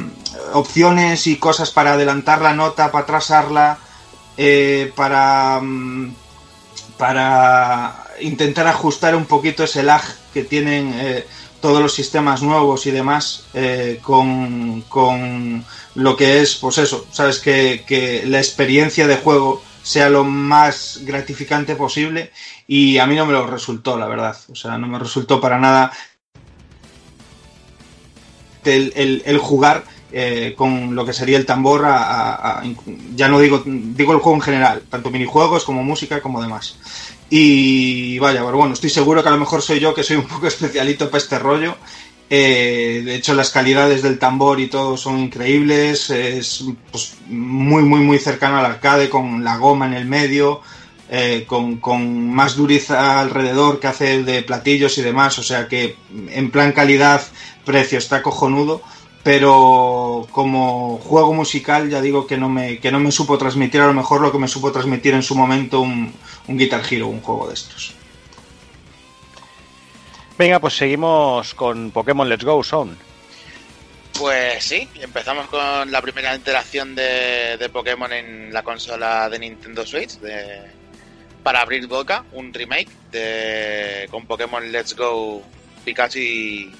opciones 0.53 1.27
y 1.27 1.35
cosas 1.37 1.71
para 1.71 1.93
adelantar 1.93 2.41
la 2.41 2.53
nota, 2.53 2.91
para 2.91 3.03
atrasarla, 3.03 3.77
eh, 4.37 4.91
para, 4.95 5.61
para 6.97 8.06
intentar 8.21 8.67
ajustar 8.67 9.15
un 9.15 9.25
poquito 9.25 9.63
ese 9.63 9.83
lag 9.83 10.01
que 10.33 10.43
tienen 10.43 10.93
eh, 10.95 11.25
todos 11.61 11.81
los 11.81 11.93
sistemas 11.93 12.41
nuevos 12.41 12.85
y 12.85 12.91
demás 12.91 13.45
eh, 13.53 13.99
con, 14.01 14.81
con, 14.81 15.65
lo 15.95 16.15
que 16.15 16.41
es, 16.41 16.55
pues 16.55 16.77
eso, 16.77 17.07
sabes 17.11 17.39
que, 17.39 17.83
que 17.87 18.23
la 18.25 18.37
experiencia 18.37 19.07
de 19.07 19.17
juego 19.17 19.63
sea 19.81 20.09
lo 20.09 20.23
más 20.23 20.99
gratificante 21.03 21.75
posible 21.75 22.31
y 22.67 22.97
a 22.97 23.07
mí 23.07 23.15
no 23.15 23.25
me 23.25 23.33
lo 23.33 23.47
resultó, 23.47 23.97
la 23.97 24.05
verdad. 24.05 24.37
O 24.51 24.55
sea, 24.55 24.77
no 24.77 24.87
me 24.87 24.99
resultó 24.99 25.39
para 25.39 25.57
nada 25.59 25.91
el, 28.65 29.23
el, 29.25 29.37
jugar 29.37 29.85
eh, 30.11 30.53
con 30.57 30.95
lo 30.95 31.05
que 31.05 31.13
sería 31.13 31.37
el 31.37 31.45
tambor 31.45 31.83
ya 33.15 33.27
no 33.27 33.39
digo 33.39 33.63
digo 33.65 34.13
el 34.13 34.19
juego 34.19 34.35
en 34.35 34.41
general 34.41 34.83
tanto 34.89 35.09
minijuegos 35.09 35.63
como 35.63 35.83
música 35.83 36.21
como 36.21 36.41
demás 36.41 36.77
y 37.29 38.19
vaya 38.19 38.43
pero 38.45 38.57
bueno 38.57 38.73
estoy 38.73 38.89
seguro 38.89 39.21
que 39.21 39.29
a 39.29 39.33
lo 39.33 39.37
mejor 39.37 39.61
soy 39.61 39.79
yo 39.79 39.93
que 39.93 40.03
soy 40.03 40.15
un 40.17 40.27
poco 40.27 40.47
especialito 40.47 41.09
para 41.09 41.23
este 41.23 41.39
rollo. 41.39 41.75
Eh, 42.29 43.03
de 43.05 43.15
hecho 43.15 43.33
las 43.33 43.51
calidades 43.51 44.03
del 44.03 44.19
tambor 44.19 44.59
y 44.59 44.67
todo 44.67 44.97
son 44.97 45.19
increíbles. 45.19 46.09
Es 46.09 46.63
pues, 46.91 47.15
muy 47.27 47.83
muy 47.83 48.01
muy 48.01 48.19
cercano 48.19 48.57
al 48.57 48.65
arcade 48.65 49.09
con 49.09 49.43
la 49.43 49.57
goma 49.57 49.85
en 49.87 49.93
el 49.93 50.05
medio 50.05 50.61
eh, 51.09 51.45
con, 51.47 51.77
con, 51.77 52.29
más 52.33 52.57
dureza 52.57 53.21
alrededor 53.21 53.79
que 53.79 53.87
hace 53.87 54.23
de 54.23 54.43
platillos 54.43 54.97
y 54.97 55.01
demás. 55.01 55.39
O 55.39 55.43
sea 55.43 55.67
que 55.67 55.95
en 56.29 56.51
plan 56.51 56.73
calidad 56.73 57.21
precio 57.65 57.97
está 57.97 58.21
cojonudo 58.21 58.81
pero 59.23 60.27
como 60.31 60.99
juego 60.99 61.33
musical 61.33 61.89
ya 61.89 62.01
digo 62.01 62.27
que 62.27 62.37
no 62.37 62.49
me, 62.49 62.79
que 62.79 62.91
no 62.91 62.99
me 62.99 63.11
supo 63.11 63.37
transmitir 63.37 63.81
a 63.81 63.87
lo 63.87 63.93
mejor 63.93 64.21
lo 64.21 64.31
que 64.31 64.37
me 64.37 64.47
supo 64.47 64.71
transmitir 64.71 65.13
en 65.13 65.23
su 65.23 65.35
momento 65.35 65.81
un, 65.81 66.13
un 66.47 66.57
Guitar 66.57 66.81
Hero, 66.89 67.07
un 67.07 67.21
juego 67.21 67.47
de 67.47 67.53
estos. 67.53 67.93
Venga, 70.37 70.59
pues 70.59 70.75
seguimos 70.75 71.53
con 71.55 71.91
Pokémon 71.91 72.29
Let's 72.29 72.43
Go, 72.43 72.63
Son. 72.63 72.97
Pues 74.17 74.63
sí, 74.63 74.87
empezamos 74.99 75.47
con 75.47 75.91
la 75.91 76.01
primera 76.01 76.35
interacción 76.35 76.95
de, 76.95 77.57
de 77.57 77.69
Pokémon 77.69 78.11
en 78.11 78.51
la 78.53 78.63
consola 78.63 79.29
de 79.29 79.39
Nintendo 79.39 79.85
Switch 79.85 80.19
de, 80.19 80.61
para 81.43 81.61
abrir 81.61 81.87
boca, 81.87 82.23
un 82.33 82.53
remake 82.53 82.89
de, 83.11 84.07
con 84.09 84.25
Pokémon 84.25 84.71
Let's 84.71 84.95
Go 84.95 85.43
Pikachu 85.85 86.19
y, 86.19 86.71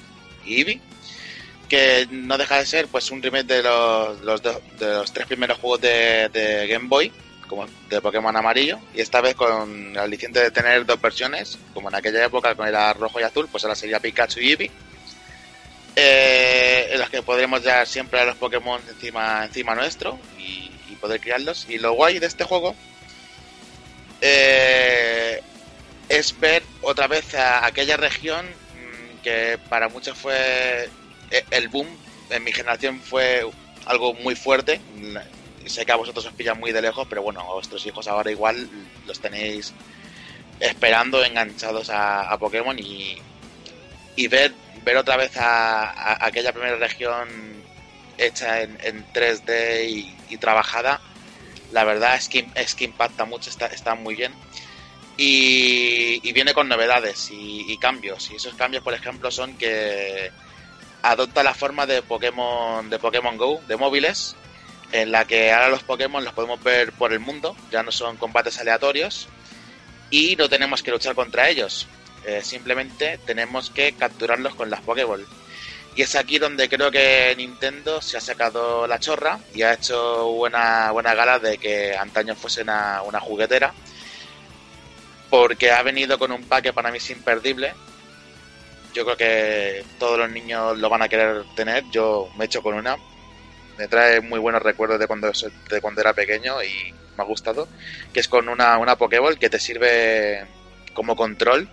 y 0.44 0.60
Eevee 0.60 0.80
que 1.68 2.08
no 2.10 2.38
deja 2.38 2.58
de 2.58 2.66
ser 2.66 2.88
pues 2.88 3.10
un 3.10 3.22
remake 3.22 3.46
de 3.46 3.62
los, 3.62 4.20
los 4.22 4.42
de, 4.42 4.52
de 4.78 4.94
los 4.94 5.12
tres 5.12 5.26
primeros 5.26 5.58
juegos 5.58 5.80
de, 5.80 6.66
Game 6.68 6.88
Boy 6.88 7.12
como 7.46 7.66
de 7.88 8.00
Pokémon 8.02 8.36
amarillo, 8.36 8.78
y 8.94 9.00
esta 9.00 9.22
vez 9.22 9.34
con 9.34 9.92
el 9.92 9.98
aliciente 9.98 10.38
de 10.38 10.50
tener 10.50 10.84
dos 10.84 11.00
versiones, 11.00 11.58
como 11.72 11.88
en 11.88 11.94
aquella 11.94 12.26
época 12.26 12.54
con 12.54 12.68
era 12.68 12.92
rojo 12.92 13.20
y 13.20 13.22
azul, 13.22 13.48
pues 13.50 13.64
ahora 13.64 13.74
sería 13.74 14.00
Pikachu 14.00 14.40
y 14.40 14.50
Eevee, 14.50 14.70
eh, 15.96 16.90
en 16.90 17.00
las 17.00 17.08
que 17.08 17.22
podremos 17.22 17.62
llevar 17.62 17.86
siempre 17.86 18.20
a 18.20 18.26
los 18.26 18.36
Pokémon 18.36 18.78
encima, 18.86 19.46
encima 19.46 19.74
nuestro 19.74 20.18
y, 20.38 20.70
y 20.90 20.96
poder 21.00 21.20
criarlos. 21.20 21.66
Y 21.70 21.78
lo 21.78 21.94
guay 21.94 22.18
de 22.18 22.26
este 22.26 22.44
juego 22.44 22.76
eh, 24.20 25.42
es 26.08 26.38
ver 26.38 26.62
otra 26.82 27.06
vez 27.06 27.34
a 27.34 27.66
aquella 27.66 27.96
región 27.96 28.46
mm, 28.46 29.22
que 29.22 29.58
para 29.68 29.88
muchos 29.88 30.16
fue 30.18 30.88
el 31.50 31.68
boom, 31.68 31.88
en 32.30 32.44
mi 32.44 32.52
generación 32.52 33.00
fue 33.00 33.44
algo 33.86 34.14
muy 34.14 34.34
fuerte. 34.34 34.80
Sé 35.66 35.84
que 35.84 35.92
a 35.92 35.96
vosotros 35.96 36.24
os 36.26 36.32
pillan 36.32 36.58
muy 36.58 36.72
de 36.72 36.82
lejos, 36.82 37.06
pero 37.08 37.22
bueno, 37.22 37.40
a 37.40 37.54
vuestros 37.54 37.84
hijos 37.86 38.08
ahora 38.08 38.30
igual 38.30 38.68
los 39.06 39.20
tenéis 39.20 39.72
esperando, 40.60 41.24
enganchados 41.24 41.90
a, 41.90 42.36
Pokémon 42.38 42.78
y, 42.78 43.18
y 44.16 44.28
ver, 44.28 44.52
ver 44.84 44.96
otra 44.96 45.16
vez 45.16 45.36
a, 45.36 46.24
aquella 46.24 46.52
primera 46.52 46.76
región 46.76 47.28
hecha 48.16 48.62
en, 48.62 48.78
en 48.82 49.04
3D 49.12 50.06
y, 50.28 50.36
trabajada, 50.38 51.00
la 51.72 51.84
verdad 51.84 52.16
es 52.16 52.28
que, 52.28 52.46
es 52.54 52.74
que 52.74 52.84
impacta 52.84 53.24
mucho, 53.24 53.50
está, 53.50 53.66
está 53.66 53.94
muy 53.94 54.14
bien. 54.14 54.32
Y, 55.16 56.20
y 56.22 56.32
viene 56.32 56.54
con 56.54 56.68
novedades 56.68 57.28
y 57.32 57.76
cambios. 57.78 58.30
Y 58.30 58.36
esos 58.36 58.54
cambios, 58.54 58.84
por 58.84 58.94
ejemplo, 58.94 59.30
son 59.32 59.56
que 59.58 60.30
adopta 61.02 61.42
la 61.42 61.54
forma 61.54 61.86
de 61.86 62.02
Pokémon, 62.02 62.88
de 62.90 62.98
Pokémon 62.98 63.36
Go, 63.36 63.60
de 63.68 63.76
móviles, 63.76 64.36
en 64.92 65.12
la 65.12 65.24
que 65.26 65.52
ahora 65.52 65.68
los 65.68 65.82
Pokémon 65.82 66.24
los 66.24 66.32
podemos 66.32 66.62
ver 66.62 66.92
por 66.92 67.12
el 67.12 67.20
mundo, 67.20 67.56
ya 67.70 67.82
no 67.82 67.92
son 67.92 68.16
combates 68.16 68.58
aleatorios 68.58 69.28
y 70.10 70.36
no 70.36 70.48
tenemos 70.48 70.82
que 70.82 70.90
luchar 70.90 71.14
contra 71.14 71.48
ellos. 71.48 71.86
Eh, 72.26 72.40
simplemente 72.42 73.18
tenemos 73.26 73.70
que 73.70 73.92
capturarlos 73.92 74.54
con 74.54 74.70
las 74.70 74.80
Pokéball. 74.80 75.26
Y 75.94 76.02
es 76.02 76.14
aquí 76.14 76.38
donde 76.38 76.68
creo 76.68 76.90
que 76.90 77.34
Nintendo 77.36 78.00
se 78.00 78.16
ha 78.16 78.20
sacado 78.20 78.86
la 78.86 79.00
chorra 79.00 79.40
y 79.54 79.62
ha 79.62 79.74
hecho 79.74 80.26
buena, 80.28 80.92
buena 80.92 81.14
gala 81.14 81.38
de 81.38 81.58
que 81.58 81.96
antaño 81.96 82.36
fuese 82.36 82.62
una, 82.62 83.02
una 83.02 83.20
juguetera. 83.20 83.74
Porque 85.28 85.72
ha 85.72 85.82
venido 85.82 86.18
con 86.18 86.32
un 86.32 86.44
pack 86.44 86.64
que 86.64 86.72
para 86.72 86.90
mí 86.90 86.98
es 86.98 87.10
imperdible. 87.10 87.74
Yo 88.98 89.04
creo 89.04 89.16
que 89.16 89.84
todos 90.00 90.18
los 90.18 90.28
niños 90.28 90.76
lo 90.76 90.88
van 90.88 91.02
a 91.02 91.08
querer 91.08 91.44
tener. 91.54 91.84
Yo 91.92 92.28
me 92.36 92.42
he 92.42 92.46
hecho 92.46 92.62
con 92.64 92.74
una. 92.74 92.96
Me 93.78 93.86
trae 93.86 94.20
muy 94.20 94.40
buenos 94.40 94.60
recuerdos 94.60 94.98
de 94.98 95.06
cuando, 95.06 95.30
de 95.70 95.80
cuando 95.80 96.00
era 96.00 96.12
pequeño 96.14 96.60
y 96.64 96.92
me 97.16 97.22
ha 97.22 97.24
gustado. 97.24 97.68
Que 98.12 98.18
es 98.18 98.26
con 98.26 98.48
una, 98.48 98.76
una 98.76 98.96
Pokéball 98.96 99.38
que 99.38 99.50
te 99.50 99.60
sirve 99.60 100.44
como 100.94 101.14
control 101.14 101.68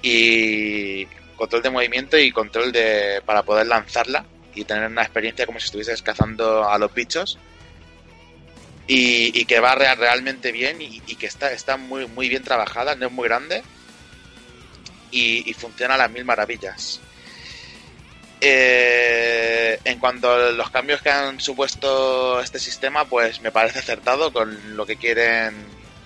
y 0.00 1.04
control 1.36 1.60
de 1.60 1.68
movimiento 1.68 2.16
y 2.16 2.30
control 2.30 2.72
de 2.72 3.20
para 3.26 3.42
poder 3.42 3.66
lanzarla 3.66 4.24
y 4.54 4.64
tener 4.64 4.86
una 4.90 5.02
experiencia 5.02 5.44
como 5.44 5.60
si 5.60 5.66
estuvieses 5.66 6.00
cazando 6.00 6.66
a 6.66 6.78
los 6.78 6.94
bichos 6.94 7.38
y, 8.86 9.44
que 9.44 9.60
va 9.60 9.74
real- 9.74 9.98
realmente 9.98 10.50
bien 10.50 10.80
y, 10.80 11.02
y 11.06 11.16
que 11.16 11.26
está, 11.26 11.52
está 11.52 11.76
muy, 11.76 12.06
muy 12.06 12.30
bien 12.30 12.42
trabajada, 12.42 12.94
no 12.94 13.08
es 13.08 13.12
muy 13.12 13.28
grande 13.28 13.62
y, 15.10 15.48
y 15.48 15.54
funciona 15.54 15.94
a 15.94 15.98
las 15.98 16.10
mil 16.10 16.24
maravillas. 16.24 17.00
Eh, 18.40 19.80
en 19.84 19.98
cuanto 19.98 20.32
a 20.32 20.50
los 20.52 20.70
cambios 20.70 21.02
que 21.02 21.10
han 21.10 21.40
supuesto 21.40 22.40
este 22.40 22.58
sistema, 22.58 23.04
pues 23.04 23.40
me 23.40 23.50
parece 23.50 23.80
acertado 23.80 24.32
con 24.32 24.76
lo 24.76 24.86
que 24.86 24.96
quieren 24.96 25.56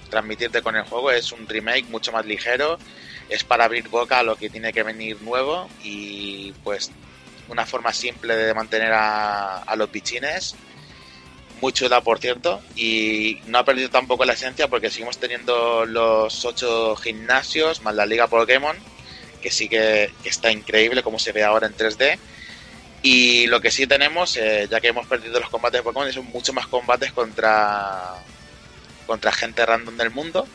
transmitirte 0.09 0.63
con 0.63 0.77
el 0.77 0.85
juego. 0.85 1.11
Es 1.11 1.33
un 1.33 1.47
remake 1.47 1.85
mucho 1.85 2.13
más 2.13 2.25
ligero, 2.25 2.79
es 3.29 3.45
para 3.45 3.65
abrir 3.65 3.89
boca 3.89 4.21
a 4.21 4.23
lo 4.23 4.37
que 4.37 4.51
tiene 4.51 4.73
que 4.73 4.83
venir 4.83 5.21
nuevo 5.23 5.69
y 5.83 6.53
pues 6.65 6.91
una 7.49 7.67
forma 7.67 7.93
simple 7.93 8.35
de 8.35 8.55
mantener 8.55 8.93
a, 8.93 9.59
a 9.59 9.77
los 9.77 9.91
bichines. 9.91 10.55
Muy 11.63 11.73
chula, 11.73 12.01
por 12.01 12.19
cierto, 12.19 12.61
y 12.75 13.39
no 13.47 13.59
ha 13.59 13.65
perdido 13.65 13.89
tampoco 13.89 14.25
la 14.25 14.33
esencia 14.33 14.67
porque 14.67 14.91
seguimos 14.91 15.19
teniendo 15.19 15.87
los 15.87 16.45
ocho 16.45 16.97
gimnasios 16.97 17.83
más 17.83 17.95
la 17.95 18.05
Liga 18.05 18.27
Pokémon, 18.27 18.77
que 19.41 19.49
sí 19.49 19.69
que, 19.69 20.11
está 20.25 20.51
increíble 20.51 21.05
como 21.05 21.21
se 21.21 21.31
ve 21.31 21.45
ahora 21.45 21.69
en 21.69 21.77
3D. 21.77 22.19
Y 23.03 23.47
lo 23.47 23.61
que 23.61 23.71
sí 23.71 23.87
tenemos, 23.87 24.37
eh, 24.39 24.67
ya 24.69 24.81
que 24.81 24.89
hemos 24.89 25.07
perdido 25.07 25.39
los 25.39 25.51
combates 25.51 25.79
de 25.79 25.85
Pokémon, 25.85 26.13
son 26.13 26.27
muchos 26.27 26.53
más 26.53 26.67
combates 26.67 27.13
contra, 27.13 28.17
contra 29.07 29.31
gente 29.31 29.65
random 29.65 29.97
del 29.97 30.11
mundo. 30.11 30.49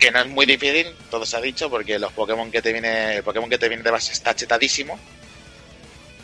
Que 0.00 0.10
no 0.10 0.18
es 0.18 0.26
muy 0.26 0.46
difícil, 0.46 0.88
todo 1.12 1.24
se 1.24 1.36
ha 1.36 1.40
dicho, 1.40 1.70
porque 1.70 2.00
los 2.00 2.12
Pokémon 2.12 2.50
que 2.50 2.60
te 2.60 2.72
viene, 2.72 3.18
el 3.18 3.22
Pokémon 3.22 3.48
que 3.48 3.58
te 3.58 3.68
viene 3.68 3.84
de 3.84 3.92
base 3.92 4.12
está 4.12 4.34
chetadísimo. 4.34 4.98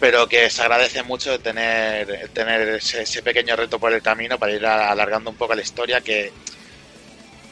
Pero 0.02 0.26
que 0.26 0.50
se 0.50 0.62
agradece 0.62 1.04
mucho 1.04 1.38
tener, 1.38 2.28
tener 2.30 2.68
ese, 2.70 3.02
ese 3.02 3.22
pequeño 3.22 3.54
reto 3.54 3.78
por 3.78 3.92
el 3.92 4.02
camino 4.02 4.36
para 4.36 4.50
ir 4.50 4.66
alargando 4.66 5.30
un 5.30 5.36
poco 5.36 5.54
la 5.54 5.62
historia 5.62 6.00
que 6.00 6.32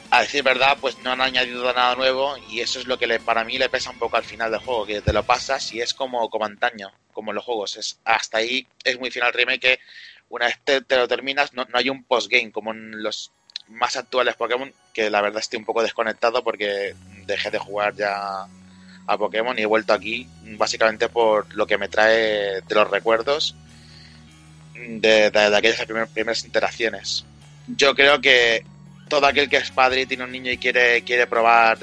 a 0.09 0.19
decir 0.19 0.43
verdad, 0.43 0.77
pues 0.81 0.97
no 0.99 1.11
han 1.11 1.21
añadido 1.21 1.63
nada 1.71 1.95
nuevo 1.95 2.35
y 2.49 2.59
eso 2.59 2.81
es 2.81 2.87
lo 2.87 2.99
que 2.99 3.07
le, 3.07 3.21
para 3.21 3.45
mí 3.45 3.57
le 3.57 3.69
pesa 3.69 3.89
un 3.89 3.99
poco 3.99 4.17
al 4.17 4.25
final 4.25 4.51
del 4.51 4.59
juego, 4.59 4.85
que 4.85 4.99
te 4.99 5.13
lo 5.13 5.23
pasas 5.23 5.71
y 5.71 5.79
es 5.79 5.93
como, 5.93 6.29
como 6.29 6.43
antaño, 6.43 6.91
como 7.13 7.31
en 7.31 7.35
los 7.35 7.45
juegos. 7.45 7.77
Es, 7.77 7.97
hasta 8.03 8.39
ahí 8.39 8.67
es 8.83 8.99
muy 8.99 9.11
final 9.11 9.31
remake 9.31 9.61
que 9.61 9.79
una 10.27 10.47
vez 10.47 10.59
te, 10.65 10.81
te 10.81 10.97
lo 10.97 11.07
terminas 11.07 11.53
no, 11.53 11.63
no 11.63 11.77
hay 11.77 11.89
un 11.89 12.03
postgame 12.03 12.51
como 12.51 12.71
en 12.71 13.01
los 13.01 13.31
más 13.69 13.95
actuales 13.95 14.35
Pokémon, 14.35 14.73
que 14.93 15.09
la 15.09 15.21
verdad 15.21 15.39
estoy 15.39 15.57
un 15.59 15.65
poco 15.65 15.83
desconectado 15.83 16.43
porque 16.43 16.95
dejé 17.25 17.49
de 17.49 17.59
jugar 17.59 17.95
ya 17.95 18.45
a 19.11 19.17
Pokémon 19.17 19.57
y 19.57 19.63
he 19.63 19.65
vuelto 19.65 19.93
aquí 19.93 20.27
básicamente 20.57 21.09
por 21.09 21.53
lo 21.55 21.67
que 21.67 21.77
me 21.77 21.89
trae 21.89 22.61
de 22.61 22.75
los 22.75 22.89
recuerdos 22.89 23.55
de, 24.73 25.25
aquellas 25.55 25.85
primer- 25.85 26.07
primeras 26.07 26.43
interacciones. 26.45 27.25
Yo 27.67 27.93
creo 27.93 28.21
que 28.21 28.63
todo 29.09 29.25
aquel 29.27 29.49
que 29.49 29.57
es 29.57 29.71
padre 29.71 30.01
y 30.01 30.05
tiene 30.05 30.23
un 30.23 30.31
niño 30.31 30.51
y 30.51 30.57
quiere, 30.57 31.01
quiere 31.03 31.27
probar 31.27 31.77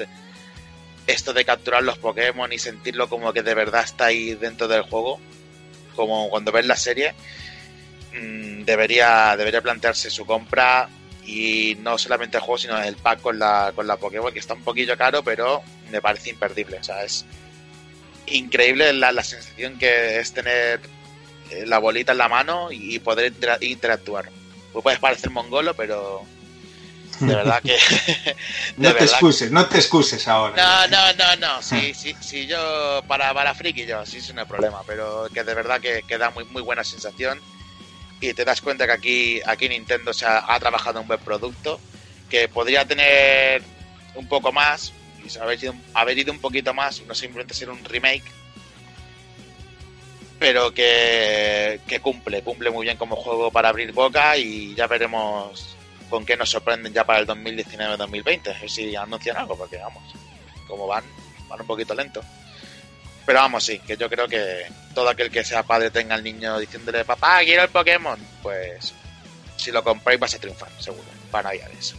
esto 1.05 1.33
de 1.33 1.45
capturar 1.45 1.83
los 1.83 1.97
Pokémon 1.97 2.51
y 2.51 2.59
sentirlo 2.59 3.07
como 3.07 3.31
que 3.31 3.43
de 3.43 3.53
verdad 3.53 3.83
está 3.83 4.05
ahí 4.05 4.33
dentro 4.35 4.67
del 4.67 4.81
juego, 4.81 5.19
como 5.95 6.29
cuando 6.29 6.51
ves 6.51 6.65
la 6.65 6.75
serie, 6.75 7.13
mm, 8.13 8.63
debería, 8.63 9.35
debería 9.37 9.61
plantearse 9.61 10.09
su 10.09 10.25
compra 10.25 10.89
y 11.31 11.75
no 11.81 11.97
solamente 11.97 12.37
el 12.37 12.43
juego, 12.43 12.57
sino 12.57 12.81
el 12.81 12.95
pack 12.95 13.21
con 13.21 13.37
la, 13.37 13.71
con 13.75 13.85
la 13.85 13.97
Pokémon, 13.97 14.33
que 14.33 14.39
está 14.39 14.53
un 14.55 14.63
poquillo 14.63 14.97
caro, 14.97 15.23
pero 15.23 15.61
me 15.91 16.01
parece 16.01 16.31
imperdible. 16.31 16.77
O 16.79 16.83
sea, 16.83 17.03
es 17.03 17.25
increíble 18.27 18.93
la, 18.93 19.11
la 19.11 19.23
sensación 19.23 19.77
que 19.77 20.19
es 20.19 20.33
tener 20.33 20.81
eh, 21.51 21.65
la 21.65 21.79
bolita 21.79 22.11
en 22.13 22.17
la 22.19 22.29
mano 22.29 22.71
y 22.71 22.99
poder 22.99 23.31
intera- 23.33 23.57
interactuar. 23.61 24.29
Pues 24.73 24.83
puedes 24.83 24.99
parecer 24.99 25.29
mongolo, 25.31 25.75
pero 25.75 26.23
de 27.19 27.35
verdad 27.35 27.61
que. 27.61 27.73
de 28.77 28.89
No 28.89 28.95
te 28.95 29.03
excuses, 29.03 29.51
no 29.51 29.65
te 29.67 29.77
excuses 29.77 30.27
ahora. 30.27 30.87
no, 30.87 30.87
no, 30.87 31.13
no, 31.13 31.35
no. 31.55 31.61
Si, 31.61 31.93
si, 31.93 32.15
si 32.21 32.47
yo, 32.47 33.03
para, 33.07 33.33
para 33.33 33.53
friki, 33.53 33.85
yo, 33.85 34.05
sí, 34.05 34.19
no 34.33 34.41
hay 34.41 34.47
problema. 34.47 34.81
Pero 34.87 35.27
que 35.33 35.43
de 35.43 35.53
verdad 35.53 35.81
que, 35.81 36.03
que 36.07 36.17
da 36.17 36.29
muy, 36.31 36.45
muy 36.45 36.61
buena 36.61 36.83
sensación. 36.83 37.39
Y 38.21 38.33
te 38.33 38.43
das 38.45 38.61
cuenta 38.61 38.85
que 38.85 38.91
aquí, 38.91 39.41
aquí 39.45 39.69
Nintendo 39.69 40.13
se 40.13 40.25
ha, 40.25 40.53
ha 40.53 40.59
trabajado 40.59 41.01
un 41.01 41.07
buen 41.07 41.19
producto. 41.19 41.79
Que 42.29 42.47
podría 42.47 42.85
tener 42.85 43.63
un 44.15 44.27
poco 44.27 44.51
más. 44.51 44.93
Y 45.23 45.37
haber 45.37 45.61
ido, 45.63 45.73
haber 45.93 46.17
ido 46.17 46.31
un 46.31 46.39
poquito 46.39 46.73
más. 46.73 47.01
No 47.03 47.15
simplemente 47.15 47.53
ser 47.53 47.69
un 47.69 47.83
remake. 47.85 48.31
Pero 50.37 50.73
que, 50.73 51.81
que 51.87 51.99
cumple, 51.99 52.41
cumple 52.43 52.69
muy 52.69 52.85
bien 52.85 52.97
como 52.97 53.15
juego 53.15 53.51
para 53.51 53.69
abrir 53.69 53.91
boca. 53.93 54.37
Y 54.37 54.75
ya 54.75 54.87
veremos 54.87 55.75
con 56.09 56.25
qué 56.25 56.35
nos 56.35 56.49
sorprenden 56.49 56.93
ya 56.93 57.05
para 57.05 57.19
el 57.19 57.27
2019-2020. 57.27 58.55
A 58.55 58.59
ver 58.59 58.69
si 58.69 58.95
anuncian 58.95 59.37
algo, 59.37 59.57
porque 59.57 59.77
vamos, 59.77 60.03
como 60.67 60.87
van, 60.87 61.03
van 61.47 61.61
un 61.61 61.67
poquito 61.67 61.93
lento. 61.93 62.21
Pero 63.29 63.41
vamos, 63.41 63.63
sí, 63.63 63.77
que 63.77 63.95
yo 63.95 64.09
creo 64.09 64.27
que 64.27 64.65
todo 64.95 65.07
aquel 65.07 65.29
que 65.29 65.43
sea 65.43 65.61
padre 65.61 65.91
tenga 65.91 66.15
al 66.15 66.23
niño 66.23 66.57
diciéndole, 66.57 67.05
papá, 67.05 67.41
quiero 67.43 67.61
el 67.61 67.69
Pokémon, 67.69 68.17
pues 68.41 68.95
si 69.55 69.69
lo 69.71 69.83
compráis 69.83 70.19
vas 70.19 70.33
a 70.33 70.39
triunfar, 70.39 70.69
seguro, 70.79 71.03
para 71.29 71.49
Navidades. 71.49 71.93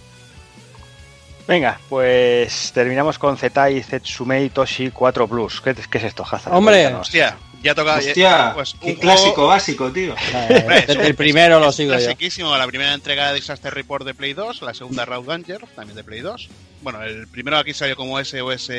Venga, 1.47 1.78
pues 1.89 2.73
terminamos 2.74 3.16
con 3.16 3.39
Zetai 3.39 3.81
Zetsumei 3.81 4.51
Toshi 4.51 4.90
4 4.90 5.28
Plus. 5.28 5.61
¿Qué, 5.61 5.73
qué 5.89 5.98
es 5.98 6.05
esto, 6.05 6.24
Hazard? 6.28 6.52
Hombre. 6.52 6.78
Cuéntanos. 6.78 7.07
Hostia, 7.07 7.39
ya 7.62 7.77
toca. 7.77 7.94
Hostia, 7.98 8.51
pues, 8.52 8.74
qué 8.81 8.90
un 8.90 8.97
clásico 8.97 9.47
básico, 9.47 9.93
tío. 9.93 10.16
Hombre, 10.35 10.78
es 10.78 10.97
el 10.97 11.15
primero 11.15 11.61
lo 11.61 11.69
es 11.69 11.77
sigo 11.77 11.93
yo. 11.93 11.98
clasiquísimo, 11.98 12.57
la 12.57 12.66
primera 12.66 12.93
entrega 12.93 13.28
de 13.28 13.36
Disaster 13.36 13.73
Report 13.73 14.05
de 14.05 14.15
Play 14.15 14.32
2, 14.32 14.62
la 14.62 14.74
segunda 14.74 15.05
Raw 15.05 15.23
Danger, 15.23 15.65
también 15.77 15.94
de 15.94 16.02
Play 16.02 16.23
2. 16.23 16.48
Bueno, 16.82 17.01
el 17.05 17.28
primero 17.28 17.57
aquí 17.57 17.73
salió 17.73 17.94
como 17.94 18.19
SOS 18.19 18.73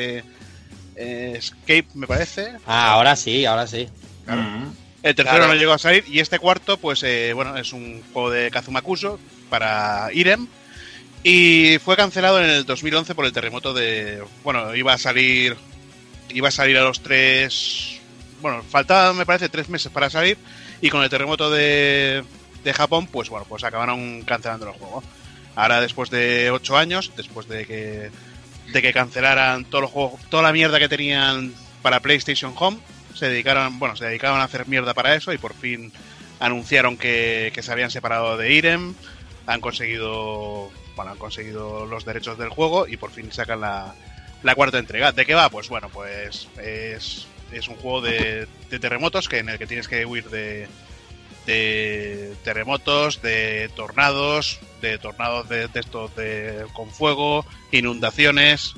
eh, 0.96 1.34
Escape, 1.36 1.86
me 1.94 2.06
parece. 2.06 2.52
Ah, 2.66 2.92
ahora 2.92 3.16
sí, 3.16 3.44
ahora 3.44 3.66
sí. 3.66 3.88
Mm. 4.26 4.66
El 5.02 5.14
tercero 5.16 5.38
Claro. 5.38 5.52
no 5.52 5.58
llegó 5.58 5.72
a 5.72 5.78
salir 5.78 6.04
y 6.08 6.20
este 6.20 6.38
cuarto, 6.38 6.76
pues 6.76 7.02
eh, 7.02 7.32
bueno, 7.34 7.56
es 7.56 7.72
un 7.72 8.02
juego 8.12 8.30
de 8.30 8.50
Kazuma 8.52 8.82
Kuso 8.82 9.18
para 9.50 10.08
Irem 10.12 10.46
Y 11.24 11.78
fue 11.84 11.96
cancelado 11.96 12.40
en 12.42 12.48
el 12.48 12.64
2011 12.64 13.14
por 13.14 13.24
el 13.26 13.32
terremoto 13.32 13.74
de. 13.74 14.22
Bueno, 14.44 14.74
iba 14.74 14.92
a 14.92 14.98
salir. 14.98 15.56
Iba 16.30 16.48
a 16.48 16.52
salir 16.52 16.76
a 16.78 16.82
los 16.84 17.00
tres. 17.00 18.00
Bueno, 18.40 18.62
faltaban, 18.68 19.16
me 19.16 19.26
parece, 19.26 19.48
tres 19.48 19.68
meses 19.68 19.90
para 19.92 20.08
salir. 20.10 20.36
Y 20.80 20.88
con 20.90 21.02
el 21.02 21.10
terremoto 21.10 21.50
de, 21.50 22.24
de 22.64 22.72
Japón, 22.72 23.06
pues 23.06 23.28
bueno, 23.28 23.46
pues 23.48 23.62
acabaron 23.64 24.22
cancelando 24.22 24.66
el 24.68 24.72
juego. 24.74 25.02
Ahora, 25.54 25.80
después 25.80 26.10
de 26.10 26.50
ocho 26.50 26.76
años, 26.76 27.12
después 27.16 27.46
de 27.48 27.66
que, 27.66 28.10
de 28.72 28.82
que 28.82 28.92
cancelaran 28.92 29.64
todos 29.64 29.82
los 29.82 29.90
juegos, 29.90 30.20
toda 30.30 30.42
la 30.42 30.52
mierda 30.52 30.78
que 30.78 30.88
tenían 30.88 31.52
para 31.82 32.00
PlayStation 32.00 32.54
Home, 32.56 32.78
se 33.14 33.28
dedicaron, 33.28 33.78
bueno, 33.78 33.96
se 33.96 34.06
dedicaban 34.06 34.40
a 34.40 34.44
hacer 34.44 34.66
mierda 34.66 34.94
para 34.94 35.14
eso 35.14 35.32
y 35.32 35.38
por 35.38 35.54
fin 35.54 35.92
anunciaron 36.40 36.96
que, 36.96 37.52
que 37.54 37.62
se 37.62 37.70
habían 37.70 37.90
separado 37.90 38.36
de 38.36 38.52
Irem, 38.52 38.94
han 39.46 39.60
conseguido, 39.60 40.70
bueno, 40.96 41.12
han 41.12 41.18
conseguido 41.18 41.86
los 41.86 42.04
derechos 42.04 42.38
del 42.38 42.48
juego 42.48 42.86
y 42.86 42.96
por 42.96 43.10
fin 43.10 43.30
sacan 43.32 43.60
la, 43.60 43.94
la 44.42 44.54
cuarta 44.54 44.78
entrega. 44.78 45.12
¿De 45.12 45.26
qué 45.26 45.34
va? 45.34 45.50
Pues 45.50 45.68
bueno, 45.68 45.88
pues 45.88 46.48
es, 46.62 47.26
es 47.52 47.68
un 47.68 47.76
juego 47.76 48.00
de, 48.00 48.46
de 48.70 48.78
terremotos 48.78 49.28
que 49.28 49.38
en 49.38 49.50
el 49.50 49.58
que 49.58 49.66
tienes 49.66 49.88
que 49.88 50.06
huir 50.06 50.28
de, 50.30 50.66
de 51.46 52.34
terremotos, 52.44 53.20
de 53.22 53.70
tornados, 53.74 54.60
de 54.80 54.98
tornados 54.98 55.48
de, 55.48 55.68
estos 55.74 56.14
de, 56.16 56.64
con 56.72 56.90
fuego, 56.90 57.44
inundaciones. 57.70 58.74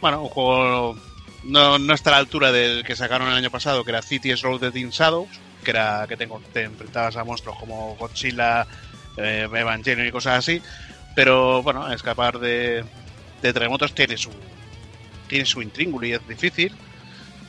Bueno, 0.00 0.22
un 0.22 0.28
juego 0.28 0.96
no, 1.44 1.78
no 1.78 1.94
está 1.94 2.10
a 2.10 2.12
la 2.14 2.18
altura 2.18 2.52
del 2.52 2.84
que 2.84 2.96
sacaron 2.96 3.28
el 3.28 3.34
año 3.34 3.50
pasado, 3.50 3.84
que 3.84 3.90
era 3.90 4.02
Cities 4.02 4.42
Roaded 4.42 4.74
in 4.74 4.90
Shadows, 4.90 5.28
que 5.64 5.70
era 5.70 6.06
que 6.08 6.16
te, 6.16 6.28
te 6.52 6.62
enfrentabas 6.64 7.16
a 7.16 7.24
monstruos 7.24 7.58
como 7.58 7.96
Godzilla, 7.96 8.66
eh, 9.16 9.48
Evangelion 9.52 10.06
y 10.06 10.10
cosas 10.12 10.38
así. 10.38 10.62
Pero 11.14 11.62
bueno, 11.62 11.92
escapar 11.92 12.38
de, 12.38 12.84
de 13.42 13.52
terremotos 13.52 13.94
tiene 13.94 14.16
su 14.16 14.30
tiene 15.26 15.44
su 15.44 15.60
intríngulo 15.60 16.06
y 16.06 16.12
es 16.12 16.26
difícil. 16.26 16.74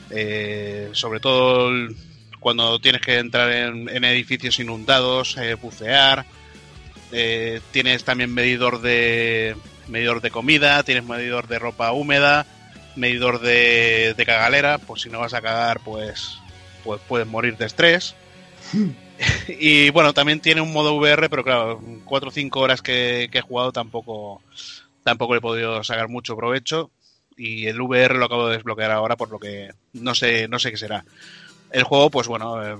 Eh, 0.10 0.90
sobre 0.94 1.19
todo 1.19 1.69
el- 1.69 1.95
cuando 2.39 2.79
tienes 2.79 3.01
que 3.01 3.17
entrar 3.17 3.51
en, 3.51 3.89
en 3.89 4.03
edificios 4.03 4.59
inundados, 4.59 5.37
eh, 5.37 5.55
bucear. 5.55 6.25
Eh, 7.11 7.61
tienes 7.71 8.03
también 8.03 8.33
medidor 8.33 8.81
de 8.81 9.55
medidor 9.87 10.21
de 10.21 10.31
comida, 10.31 10.83
tienes 10.83 11.03
medidor 11.03 11.47
de 11.47 11.57
ropa 11.57 11.91
húmeda, 11.91 12.45
medidor 12.95 13.41
de, 13.41 14.13
de 14.15 14.25
cagalera, 14.25 14.77
pues 14.77 15.01
si 15.01 15.09
no 15.09 15.19
vas 15.19 15.33
a 15.33 15.41
cagar, 15.41 15.79
pues, 15.83 16.37
pues 16.83 17.01
puedes 17.07 17.27
morir 17.27 17.57
de 17.57 17.65
estrés. 17.65 18.15
y 19.47 19.89
bueno, 19.89 20.13
también 20.13 20.39
tiene 20.39 20.61
un 20.61 20.71
modo 20.71 20.95
VR, 20.95 21.29
pero 21.29 21.43
claro, 21.43 21.81
4 22.05 22.29
o 22.29 22.31
5 22.31 22.59
horas 22.59 22.81
que, 22.81 23.29
que 23.31 23.39
he 23.39 23.41
jugado 23.41 23.71
tampoco, 23.71 24.43
tampoco 25.03 25.35
he 25.35 25.41
podido 25.41 25.83
sacar 25.83 26.07
mucho 26.07 26.35
provecho. 26.35 26.91
Y 27.35 27.67
el 27.67 27.79
VR 27.81 28.15
lo 28.15 28.25
acabo 28.25 28.49
de 28.49 28.57
desbloquear 28.57 28.91
ahora, 28.91 29.15
por 29.15 29.31
lo 29.31 29.39
que 29.39 29.69
no 29.93 30.13
sé, 30.13 30.47
no 30.49 30.59
sé 30.59 30.71
qué 30.71 30.77
será. 30.77 31.05
El 31.71 31.83
juego, 31.83 32.09
pues 32.09 32.27
bueno, 32.27 32.63
eh, 32.65 32.77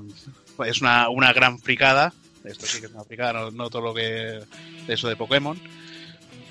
es 0.66 0.82
una, 0.82 1.10
una 1.10 1.32
gran 1.34 1.60
fricada. 1.60 2.14
Esto 2.44 2.66
sí 2.66 2.80
que 2.80 2.88
es 2.88 2.92
una 2.94 3.04
fricada, 3.04 3.34
no, 3.34 3.52
no 3.52 3.70
todo 3.70 3.82
lo 3.82 3.94
que 3.94 4.40
eso 4.88 5.08
de 5.10 5.16
Pokémon. 5.16 5.60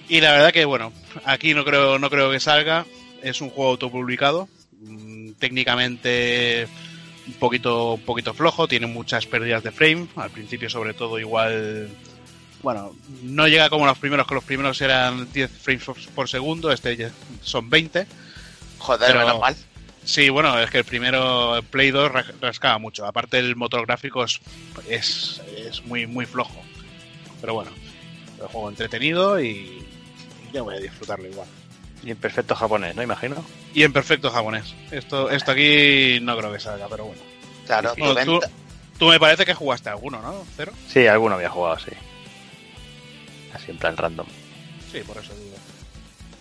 Y 0.08 0.20
la 0.20 0.32
verdad 0.32 0.52
que 0.52 0.64
bueno, 0.64 0.92
aquí 1.24 1.52
no 1.54 1.64
creo, 1.64 1.98
no 1.98 2.08
creo 2.10 2.30
que 2.30 2.40
salga. 2.40 2.86
Es 3.22 3.40
un 3.40 3.50
juego 3.50 3.70
autopublicado. 3.72 4.48
Mm, 4.80 5.32
Técnicamente 5.38 6.68
un 7.26 7.34
poquito, 7.34 7.94
un 7.94 8.00
poquito 8.02 8.32
flojo, 8.32 8.66
tiene 8.68 8.86
muchas 8.86 9.26
pérdidas 9.26 9.62
de 9.62 9.70
frame. 9.72 10.06
Al 10.16 10.30
principio, 10.30 10.70
sobre 10.70 10.94
todo, 10.94 11.18
igual. 11.18 11.88
Bueno, 12.62 12.94
no 13.22 13.46
llega 13.46 13.68
como 13.70 13.86
los 13.86 13.98
primeros, 13.98 14.26
que 14.26 14.34
los 14.34 14.44
primeros 14.44 14.80
eran 14.80 15.30
10 15.32 15.50
frames 15.50 15.84
por- 16.14 16.28
segundo, 16.28 16.72
este 16.72 17.10
son 17.42 17.68
20. 17.70 18.06
Joder, 18.78 19.08
Pero- 19.12 19.20
menos 19.26 19.40
mal. 19.40 19.56
Sí, 20.08 20.30
bueno, 20.30 20.58
es 20.58 20.70
que 20.70 20.78
el 20.78 20.84
primero 20.84 21.56
el 21.56 21.62
Play 21.64 21.90
2 21.90 22.10
ra- 22.10 22.24
rascaba 22.40 22.78
mucho. 22.78 23.04
Aparte 23.04 23.38
el 23.38 23.56
motor 23.56 23.84
gráfico 23.84 24.24
es, 24.24 24.40
es, 24.88 25.42
es 25.54 25.84
muy, 25.84 26.06
muy 26.06 26.24
flojo. 26.24 26.62
Pero 27.42 27.52
bueno, 27.52 27.70
el 28.40 28.46
juego 28.46 28.70
entretenido 28.70 29.38
y, 29.38 29.48
y 29.48 29.86
yo 30.54 30.64
voy 30.64 30.76
a 30.76 30.80
disfrutarlo 30.80 31.28
igual. 31.28 31.46
Y 32.02 32.10
en 32.10 32.16
perfecto 32.16 32.54
japonés, 32.54 32.96
¿no? 32.96 33.02
Imagino. 33.02 33.44
Y 33.74 33.82
en 33.82 33.92
perfecto 33.92 34.30
japonés. 34.30 34.74
Esto, 34.90 35.28
esto 35.28 35.50
aquí 35.50 36.20
no 36.22 36.38
creo 36.38 36.52
que 36.54 36.60
salga, 36.60 36.88
pero 36.88 37.04
bueno. 37.04 37.20
Claro, 37.66 37.92
No, 37.98 38.14
tu 38.24 38.40
tú, 38.98 39.08
me 39.08 39.20
parece 39.20 39.44
que 39.44 39.52
jugaste 39.52 39.90
alguno, 39.90 40.22
¿no? 40.22 40.42
¿Cero? 40.56 40.72
Sí, 40.88 41.06
alguno 41.06 41.34
había 41.34 41.50
jugado, 41.50 41.78
sí. 41.80 41.90
Así 43.52 43.70
en 43.72 43.76
plan 43.76 43.94
random. 43.94 44.26
Sí, 44.90 45.00
por 45.06 45.18
eso 45.18 45.34
digo. 45.34 45.56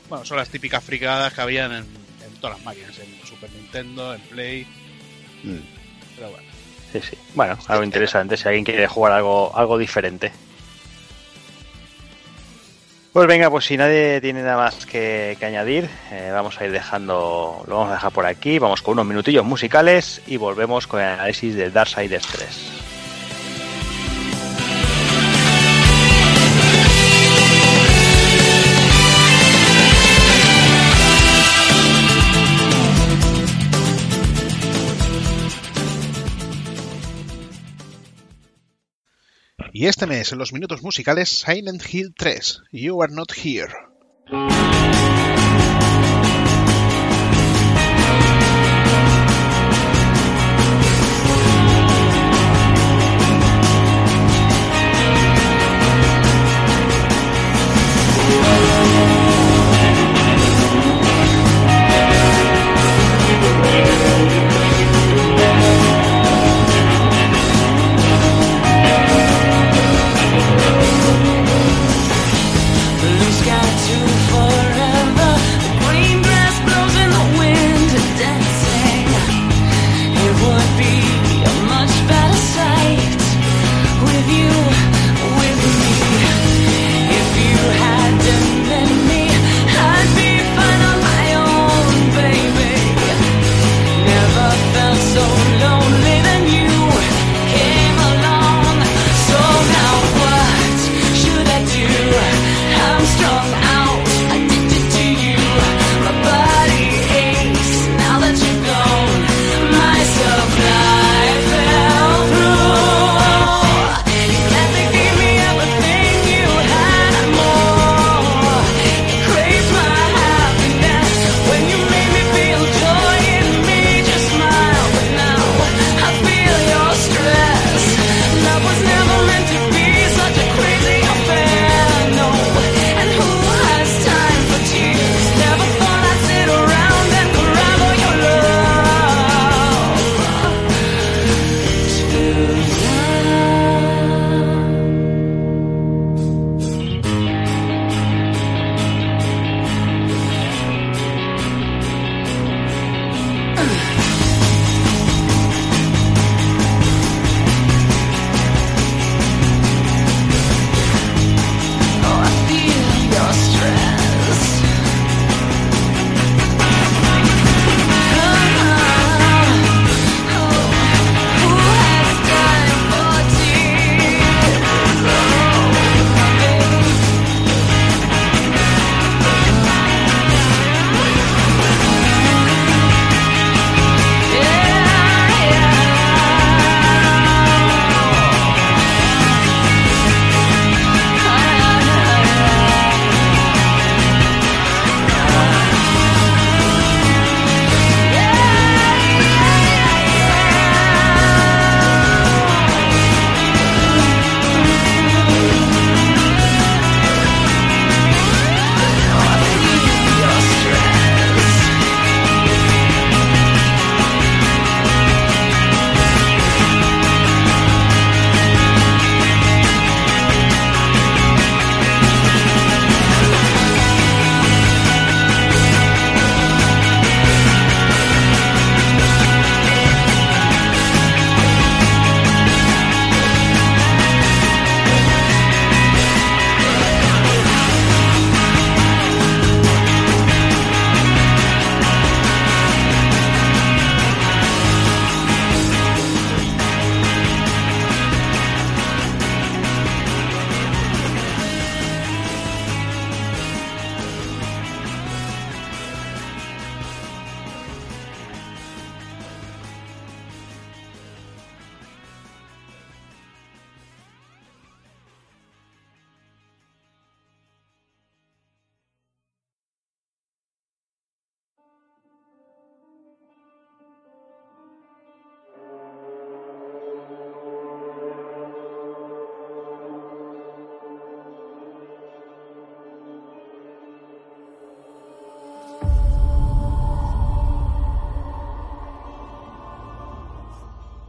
Bueno, 0.08 0.24
son 0.24 0.38
las 0.38 0.48
típicas 0.48 0.82
fricadas 0.82 1.34
que 1.34 1.42
habían 1.42 1.72
en, 1.74 1.84
en 1.84 2.34
todas 2.40 2.56
las 2.58 2.66
máquinas, 2.66 2.98
en 3.00 3.12
Super 3.40 3.56
Nintendo, 3.56 4.14
en 4.16 4.22
Play. 4.22 4.68
Pero 6.16 6.32
bueno. 6.32 6.48
Sí, 6.92 7.00
sí. 7.02 7.18
Bueno, 7.36 7.58
algo 7.68 7.84
interesante 7.84 8.36
si 8.36 8.48
alguien 8.48 8.66
quiere 8.66 8.88
jugar 8.88 9.14
algo, 9.14 9.56
algo 9.56 9.78
diferente. 9.78 10.32
Pues 13.14 13.28
venga, 13.28 13.50
pues 13.50 13.66
si 13.66 13.78
nadie 13.78 14.22
tiene 14.22 14.44
nada 14.44 14.58
más 14.58 14.86
que, 14.86 15.38
que 15.40 15.46
añadir, 15.46 15.90
eh, 16.12 16.30
vamos 16.32 16.60
a 16.60 16.66
ir 16.66 16.72
dejando, 16.72 17.64
lo 17.68 17.76
vamos 17.76 17.92
a 17.92 17.96
dejar 17.96 18.12
por 18.12 18.26
aquí, 18.26 18.60
vamos 18.60 18.82
con 18.82 18.94
unos 18.94 19.08
minutillos 19.08 19.44
musicales 19.44 20.22
y 20.28 20.38
volvemos 20.38 20.86
con 20.86 21.00
el 21.02 21.08
análisis 21.08 21.56
de 21.56 21.72
Darksiders 21.72 22.28
3. 22.28 22.87
Y 39.80 39.86
este 39.86 40.08
mes, 40.08 40.32
en 40.32 40.40
los 40.40 40.54
minutos 40.54 40.82
musicales, 40.82 41.30
Silent 41.30 41.84
Hill 41.88 42.16
3, 42.18 42.64
You 42.72 43.00
Are 43.04 43.14
Not 43.14 43.32
Here. 43.32 43.72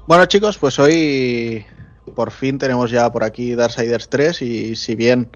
Bueno 0.09 0.24
chicos, 0.24 0.56
pues 0.56 0.78
hoy 0.78 1.66
por 2.14 2.30
fin 2.30 2.56
tenemos 2.56 2.90
ya 2.90 3.12
por 3.12 3.24
aquí 3.24 3.55
Darksiders 3.55 4.09
3 4.09 4.40
y 4.40 4.74
si 4.74 4.97
bien 4.97 5.28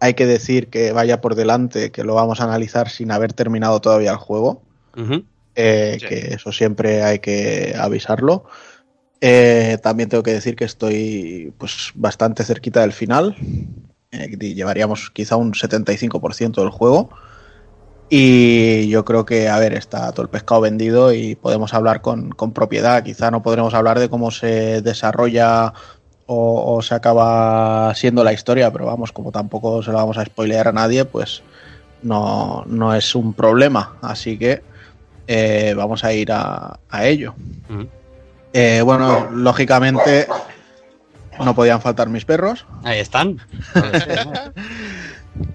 hay 0.00 0.14
que 0.14 0.24
decir 0.24 0.68
que 0.68 0.92
vaya 0.92 1.20
por 1.20 1.34
delante, 1.34 1.92
que 1.92 2.02
lo 2.02 2.14
vamos 2.14 2.40
a 2.40 2.44
analizar 2.44 2.88
sin 2.88 3.10
haber 3.10 3.34
terminado 3.34 3.78
todavía 3.82 4.12
el 4.12 4.16
juego, 4.16 4.62
eh, 5.54 5.98
Sí. 6.00 6.06
que 6.06 6.14
eso 6.32 6.50
siempre 6.50 7.02
hay 7.02 7.18
que 7.18 7.74
avisarlo. 7.78 8.46
Eh, 9.20 9.76
también 9.82 10.08
tengo 10.08 10.22
que 10.22 10.32
decir 10.32 10.56
que 10.56 10.64
estoy 10.64 11.52
pues 11.58 11.92
bastante 11.94 12.42
cerquita 12.42 12.80
del 12.80 12.94
final. 12.94 13.36
Eh, 14.12 14.34
llevaríamos 14.38 15.10
quizá 15.10 15.36
un 15.36 15.52
75% 15.52 16.62
del 16.62 16.70
juego. 16.70 17.10
Y 18.12 18.88
yo 18.88 19.04
creo 19.04 19.24
que, 19.24 19.48
a 19.48 19.58
ver, 19.60 19.72
está 19.72 20.10
todo 20.10 20.22
el 20.22 20.28
pescado 20.28 20.60
vendido 20.62 21.12
y 21.12 21.36
podemos 21.36 21.72
hablar 21.74 22.02
con, 22.02 22.30
con 22.30 22.52
propiedad. 22.52 23.04
Quizá 23.04 23.30
no 23.30 23.40
podremos 23.40 23.72
hablar 23.72 24.00
de 24.00 24.08
cómo 24.08 24.32
se 24.32 24.82
desarrolla 24.82 25.72
o, 26.26 26.74
o 26.74 26.82
se 26.82 26.96
acaba 26.96 27.94
siendo 27.94 28.24
la 28.24 28.32
historia, 28.32 28.72
pero 28.72 28.86
vamos, 28.86 29.12
como 29.12 29.30
tampoco 29.30 29.80
se 29.84 29.92
lo 29.92 29.98
vamos 29.98 30.18
a 30.18 30.24
spoilear 30.24 30.66
a 30.66 30.72
nadie, 30.72 31.04
pues 31.04 31.42
no, 32.02 32.64
no 32.66 32.94
es 32.94 33.14
un 33.14 33.32
problema. 33.32 33.94
Así 34.02 34.36
que 34.36 34.62
eh, 35.28 35.74
vamos 35.76 36.02
a 36.02 36.12
ir 36.12 36.32
a, 36.32 36.80
a 36.90 37.06
ello. 37.06 37.34
Eh, 38.52 38.82
bueno, 38.84 39.28
lógicamente 39.30 40.26
no 41.38 41.54
podían 41.54 41.80
faltar 41.80 42.08
mis 42.08 42.24
perros. 42.24 42.66
Ahí 42.82 42.98
están. 42.98 43.38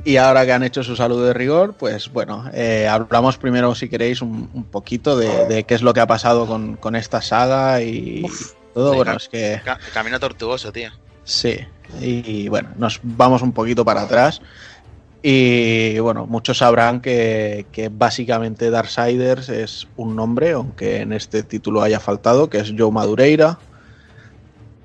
Y 0.04 0.18
ahora 0.18 0.46
que 0.46 0.54
han 0.54 0.64
hecho 0.64 0.84
su 0.84 0.96
saludo 0.96 1.26
de 1.26 1.34
rigor, 1.34 1.74
pues 1.74 2.12
bueno, 2.12 2.50
eh, 2.54 2.88
hablamos 2.88 3.38
primero, 3.38 3.74
si 3.74 3.90
queréis, 3.90 4.22
un, 4.22 4.50
un 4.54 4.64
poquito 4.66 5.18
de, 5.18 5.46
de 5.48 5.64
qué 5.64 5.74
es 5.74 5.82
lo 5.82 5.94
que 5.94 6.00
ha 6.00 6.08
pasado 6.08 6.46
con, 6.46 6.76
con 6.78 6.96
esta 6.96 7.22
saga 7.22 7.82
y 7.82 8.22
todo. 8.74 8.92
sí, 8.92 8.96
bueno, 8.98 9.14
es 9.14 9.28
que 9.30 9.62
Ca- 9.66 9.80
camino 9.94 10.20
tortuoso, 10.20 10.72
tío. 10.72 10.92
sí. 11.24 11.58
Y 12.02 12.48
bueno, 12.50 12.70
nos 12.78 13.00
vamos 13.04 13.42
un 13.42 13.52
poquito 13.52 13.84
para 13.86 14.02
atrás. 14.02 14.42
Y 15.22 15.98
bueno, 16.00 16.28
muchos 16.28 16.60
sabrán 16.60 17.02
que, 17.02 17.66
que 17.72 17.90
básicamente 17.90 18.70
Darksiders 18.70 19.50
es 19.50 19.88
un 19.96 20.16
nombre, 20.16 20.52
aunque 20.52 20.98
en 21.02 21.14
este 21.14 21.42
título 21.42 21.82
haya 21.82 22.00
faltado, 22.00 22.48
que 22.50 22.60
es 22.60 22.74
Joe 22.78 22.92
Madureira. 22.92 23.58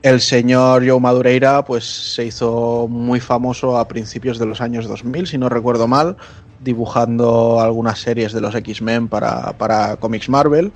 El 0.03 0.23
señor 0.23 0.89
Joe 0.89 0.99
Madureira 0.99 1.63
pues 1.63 1.85
se 1.85 2.25
hizo 2.25 2.89
muy 2.89 3.21
famoso 3.21 3.77
a 3.77 3.87
principios 3.87 4.39
de 4.39 4.47
los 4.47 4.63
años 4.63 4.89
2000, 4.89 5.27
si 5.27 5.37
no 5.37 5.51
recuerdo 5.51 5.87
mal, 5.87 6.17
dibujando 6.59 7.61
algunas 7.61 7.99
series 7.99 8.33
de 8.33 8.41
los 8.41 8.55
X-Men 8.55 9.09
para, 9.09 9.53
para 9.59 9.97
Comics 9.97 10.31
Marvel. 10.31 10.73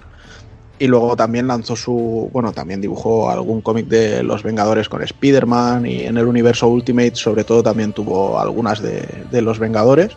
Y 0.79 0.89
luego 0.89 1.17
también 1.17 1.47
lanzó 1.47 1.75
su. 1.77 2.29
Bueno, 2.33 2.53
también 2.53 2.81
dibujó 2.83 3.31
algún 3.31 3.63
cómic 3.63 3.87
de 3.87 4.23
los 4.23 4.43
Vengadores 4.43 4.89
con 4.91 5.03
Spider-Man. 5.03 5.87
Y 5.87 6.03
en 6.03 6.19
el 6.19 6.27
universo 6.27 6.69
Ultimate, 6.69 7.15
sobre 7.15 7.45
todo, 7.45 7.63
también 7.63 7.93
tuvo 7.93 8.39
algunas 8.39 8.83
de, 8.83 9.09
de 9.31 9.41
los 9.41 9.59
Vengadores. 9.59 10.11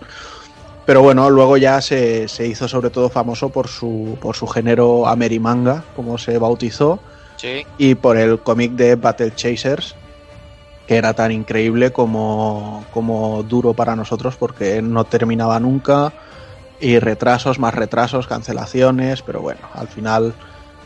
Pero 0.86 1.02
bueno, 1.04 1.30
luego 1.30 1.58
ya 1.58 1.80
se, 1.80 2.28
se 2.28 2.48
hizo 2.48 2.68
sobre 2.68 2.90
todo 2.90 3.08
famoso 3.08 3.50
por 3.50 3.68
su, 3.68 4.18
por 4.20 4.36
su 4.36 4.48
género 4.48 5.08
Amerimanga, 5.08 5.86
como 5.96 6.18
se 6.18 6.40
bautizó 6.40 7.00
Sí. 7.38 7.66
y 7.78 7.96
por 7.96 8.18
el 8.18 8.42
cómic 8.44 8.74
de 8.74 8.96
Battle 8.96 9.32
Chasers, 9.34 9.96
que 10.86 10.96
era 10.98 11.14
tan 11.14 11.32
increíble 11.32 11.92
como, 11.92 12.86
como 12.92 13.44
duro 13.44 13.74
para 13.76 13.96
nosotros 13.96 14.38
porque 14.38 14.82
no 14.82 15.06
terminaba 15.06 15.60
nunca 15.60 16.16
y 16.80 17.00
retrasos, 17.00 17.60
más 17.60 17.74
retrasos, 17.76 18.28
cancelaciones, 18.28 19.22
pero 19.24 19.42
bueno, 19.42 19.70
al 19.74 19.88
final 19.88 20.36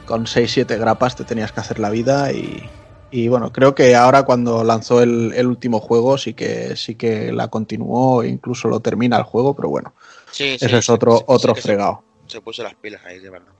con 0.06 0.28
6-7 0.28 0.78
grapas 0.78 1.16
te 1.16 1.26
tenías 1.26 1.52
que 1.52 1.60
hacer 1.60 1.80
la 1.80 1.90
vida 1.90 2.32
y, 2.34 2.72
y 3.12 3.28
bueno, 3.28 3.52
creo 3.54 3.76
que 3.76 3.96
ahora 3.96 4.24
cuando 4.24 4.64
lanzó 4.64 5.02
el, 5.02 5.34
el 5.36 5.48
último 5.48 5.80
juego 5.80 6.18
sí 6.18 6.34
que 6.34 6.76
sí 6.76 6.96
que 6.96 7.32
la 7.32 7.50
continuó 7.50 8.24
e 8.24 8.30
incluso 8.30 8.68
lo 8.68 8.80
termina 8.80 9.18
el 9.18 9.24
juego, 9.24 9.56
pero 9.56 9.70
bueno, 9.70 9.94
Sí, 10.32 10.58
sí, 10.58 10.66
eso 10.66 10.78
es 10.78 10.90
otro, 10.90 11.18
sí, 11.18 11.24
otro 11.28 11.54
se- 11.56 11.62
fregado 11.62 12.04
Se, 12.28 12.42
puso 12.42 12.64
las 12.64 12.76
pilas 12.76 13.02
ahí, 13.06 13.20
de 13.20 13.30
verdad. 13.30 13.52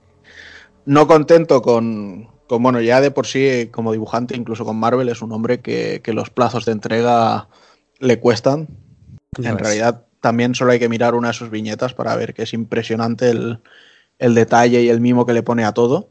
no 0.86 1.06
contento 1.06 1.62
con, 1.62 2.28
con, 2.52 2.62
bueno, 2.62 2.82
ya 2.82 3.00
de 3.00 3.10
por 3.10 3.26
sí 3.26 3.70
como 3.72 3.92
dibujante, 3.92 4.36
incluso 4.36 4.66
con 4.66 4.76
Marvel, 4.76 5.08
es 5.08 5.22
un 5.22 5.32
hombre 5.32 5.60
que, 5.60 6.02
que 6.04 6.12
los 6.12 6.28
plazos 6.28 6.66
de 6.66 6.72
entrega 6.72 7.48
le 7.98 8.20
cuestan. 8.20 8.68
En 9.38 9.56
realidad 9.56 10.04
también 10.20 10.54
solo 10.54 10.72
hay 10.72 10.78
que 10.78 10.90
mirar 10.90 11.14
una 11.14 11.28
de 11.28 11.32
sus 11.32 11.48
viñetas 11.48 11.94
para 11.94 12.14
ver 12.14 12.34
que 12.34 12.42
es 12.42 12.52
impresionante 12.52 13.30
el, 13.30 13.60
el 14.18 14.34
detalle 14.34 14.82
y 14.82 14.90
el 14.90 15.00
mimo 15.00 15.24
que 15.24 15.32
le 15.32 15.42
pone 15.42 15.64
a 15.64 15.72
todo. 15.72 16.10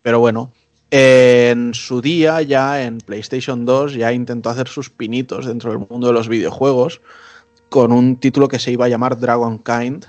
Pero 0.00 0.20
bueno, 0.20 0.54
en 0.90 1.74
su 1.74 2.00
día 2.00 2.40
ya 2.40 2.82
en 2.82 2.96
PlayStation 2.96 3.66
2 3.66 3.92
ya 3.92 4.10
intentó 4.10 4.48
hacer 4.48 4.68
sus 4.68 4.88
pinitos 4.88 5.44
dentro 5.44 5.70
del 5.70 5.86
mundo 5.86 6.06
de 6.06 6.14
los 6.14 6.30
videojuegos 6.30 7.02
con 7.68 7.92
un 7.92 8.16
título 8.16 8.48
que 8.48 8.58
se 8.58 8.72
iba 8.72 8.86
a 8.86 8.88
llamar 8.88 9.20
Dragon 9.20 9.58
Kind, 9.58 10.06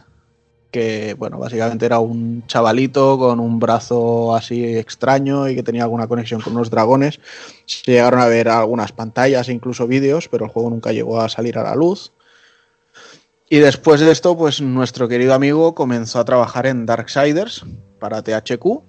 que 0.76 1.14
bueno, 1.18 1.40
básicamente 1.40 1.86
era 1.86 2.00
un 2.00 2.46
chavalito 2.48 3.18
con 3.18 3.40
un 3.40 3.62
brazo 3.62 4.36
así 4.36 4.76
extraño 4.76 5.48
y 5.48 5.56
que 5.56 5.64
tenía 5.64 5.84
alguna 5.84 6.06
conexión 6.06 6.42
con 6.42 6.52
unos 6.52 6.70
dragones. 6.70 7.22
Se 7.66 7.94
llegaron 7.94 8.20
a 8.20 8.26
ver 8.26 8.50
algunas 8.50 8.92
pantallas 8.92 9.48
e 9.48 9.54
incluso 9.54 9.88
vídeos, 9.88 10.28
pero 10.28 10.44
el 10.44 10.52
juego 10.52 10.70
nunca 10.70 10.92
llegó 10.92 11.22
a 11.22 11.30
salir 11.30 11.58
a 11.58 11.64
la 11.64 11.76
luz. 11.76 12.12
Y 13.50 13.60
después 13.60 14.02
de 14.02 14.12
esto, 14.12 14.36
pues 14.38 14.60
nuestro 14.60 15.08
querido 15.08 15.34
amigo 15.34 15.76
comenzó 15.76 16.20
a 16.20 16.26
trabajar 16.26 16.66
en 16.66 16.86
Darksiders 16.86 17.64
para 17.98 18.22
THQ. 18.22 18.82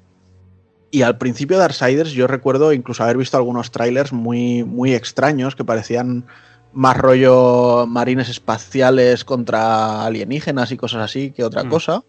Y 0.90 1.02
al 1.02 1.18
principio 1.18 1.56
de 1.56 1.60
Darksiders 1.60 2.10
yo 2.10 2.26
recuerdo 2.26 2.72
incluso 2.72 3.04
haber 3.04 3.16
visto 3.16 3.36
algunos 3.36 3.70
trailers 3.70 4.12
muy, 4.12 4.64
muy 4.64 4.92
extraños 4.92 5.54
que 5.54 5.62
parecían 5.62 6.26
más 6.76 6.96
rollo 6.96 7.86
marines 7.88 8.28
espaciales 8.28 9.24
contra 9.24 10.04
alienígenas 10.04 10.70
y 10.72 10.76
cosas 10.76 11.02
así 11.02 11.30
que 11.32 11.42
otra 11.42 11.64
Mm. 11.64 11.68
cosa. 11.68 12.02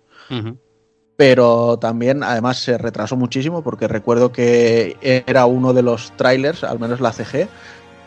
Pero 1.16 1.78
también, 1.80 2.24
además, 2.24 2.58
se 2.60 2.78
retrasó 2.78 3.16
muchísimo 3.16 3.64
porque 3.64 3.88
recuerdo 3.88 4.32
que 4.32 5.24
era 5.26 5.48
uno 5.48 5.74
de 5.74 5.82
los 5.82 6.12
trailers, 6.16 6.64
al 6.64 6.80
menos 6.80 7.00
la 7.02 7.12
CG, 7.12 7.48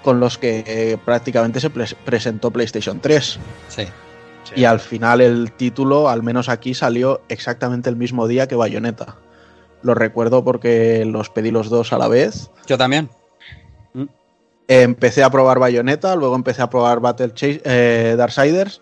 con 0.05 0.21
los 0.21 0.39
que 0.39 0.63
eh, 0.67 0.97
prácticamente 1.05 1.59
se 1.61 1.73
pres- 1.73 1.97
presentó 2.05 2.51
PlayStation 2.53 3.01
3. 3.01 3.39
Sí. 3.69 3.85
Sí. 4.45 4.55
Y 4.57 4.65
al 4.65 4.79
final 4.81 5.21
el 5.21 5.53
título, 5.53 6.09
al 6.09 6.23
menos 6.23 6.49
aquí, 6.49 6.73
salió 6.75 7.21
exactamente 7.29 7.91
el 7.91 7.97
mismo 7.97 8.29
día 8.29 8.47
que 8.47 8.55
Bayonetta. 8.55 9.17
Lo 9.83 9.95
recuerdo 9.95 10.45
porque 10.45 11.05
los 11.05 11.31
pedí 11.31 11.51
los 11.51 11.69
dos 11.69 11.93
a 11.93 11.99
la 11.99 12.07
vez. 12.09 12.51
Yo 12.67 12.79
también. 12.79 13.09
Empecé 14.73 15.25
a 15.25 15.31
probar 15.31 15.59
Bayonetta, 15.59 16.15
luego 16.15 16.37
empecé 16.37 16.63
a 16.63 16.71
probar 16.71 17.01
Battle 17.01 17.35
Chase, 17.35 17.61
eh, 17.65 18.15
Darksiders 18.17 18.81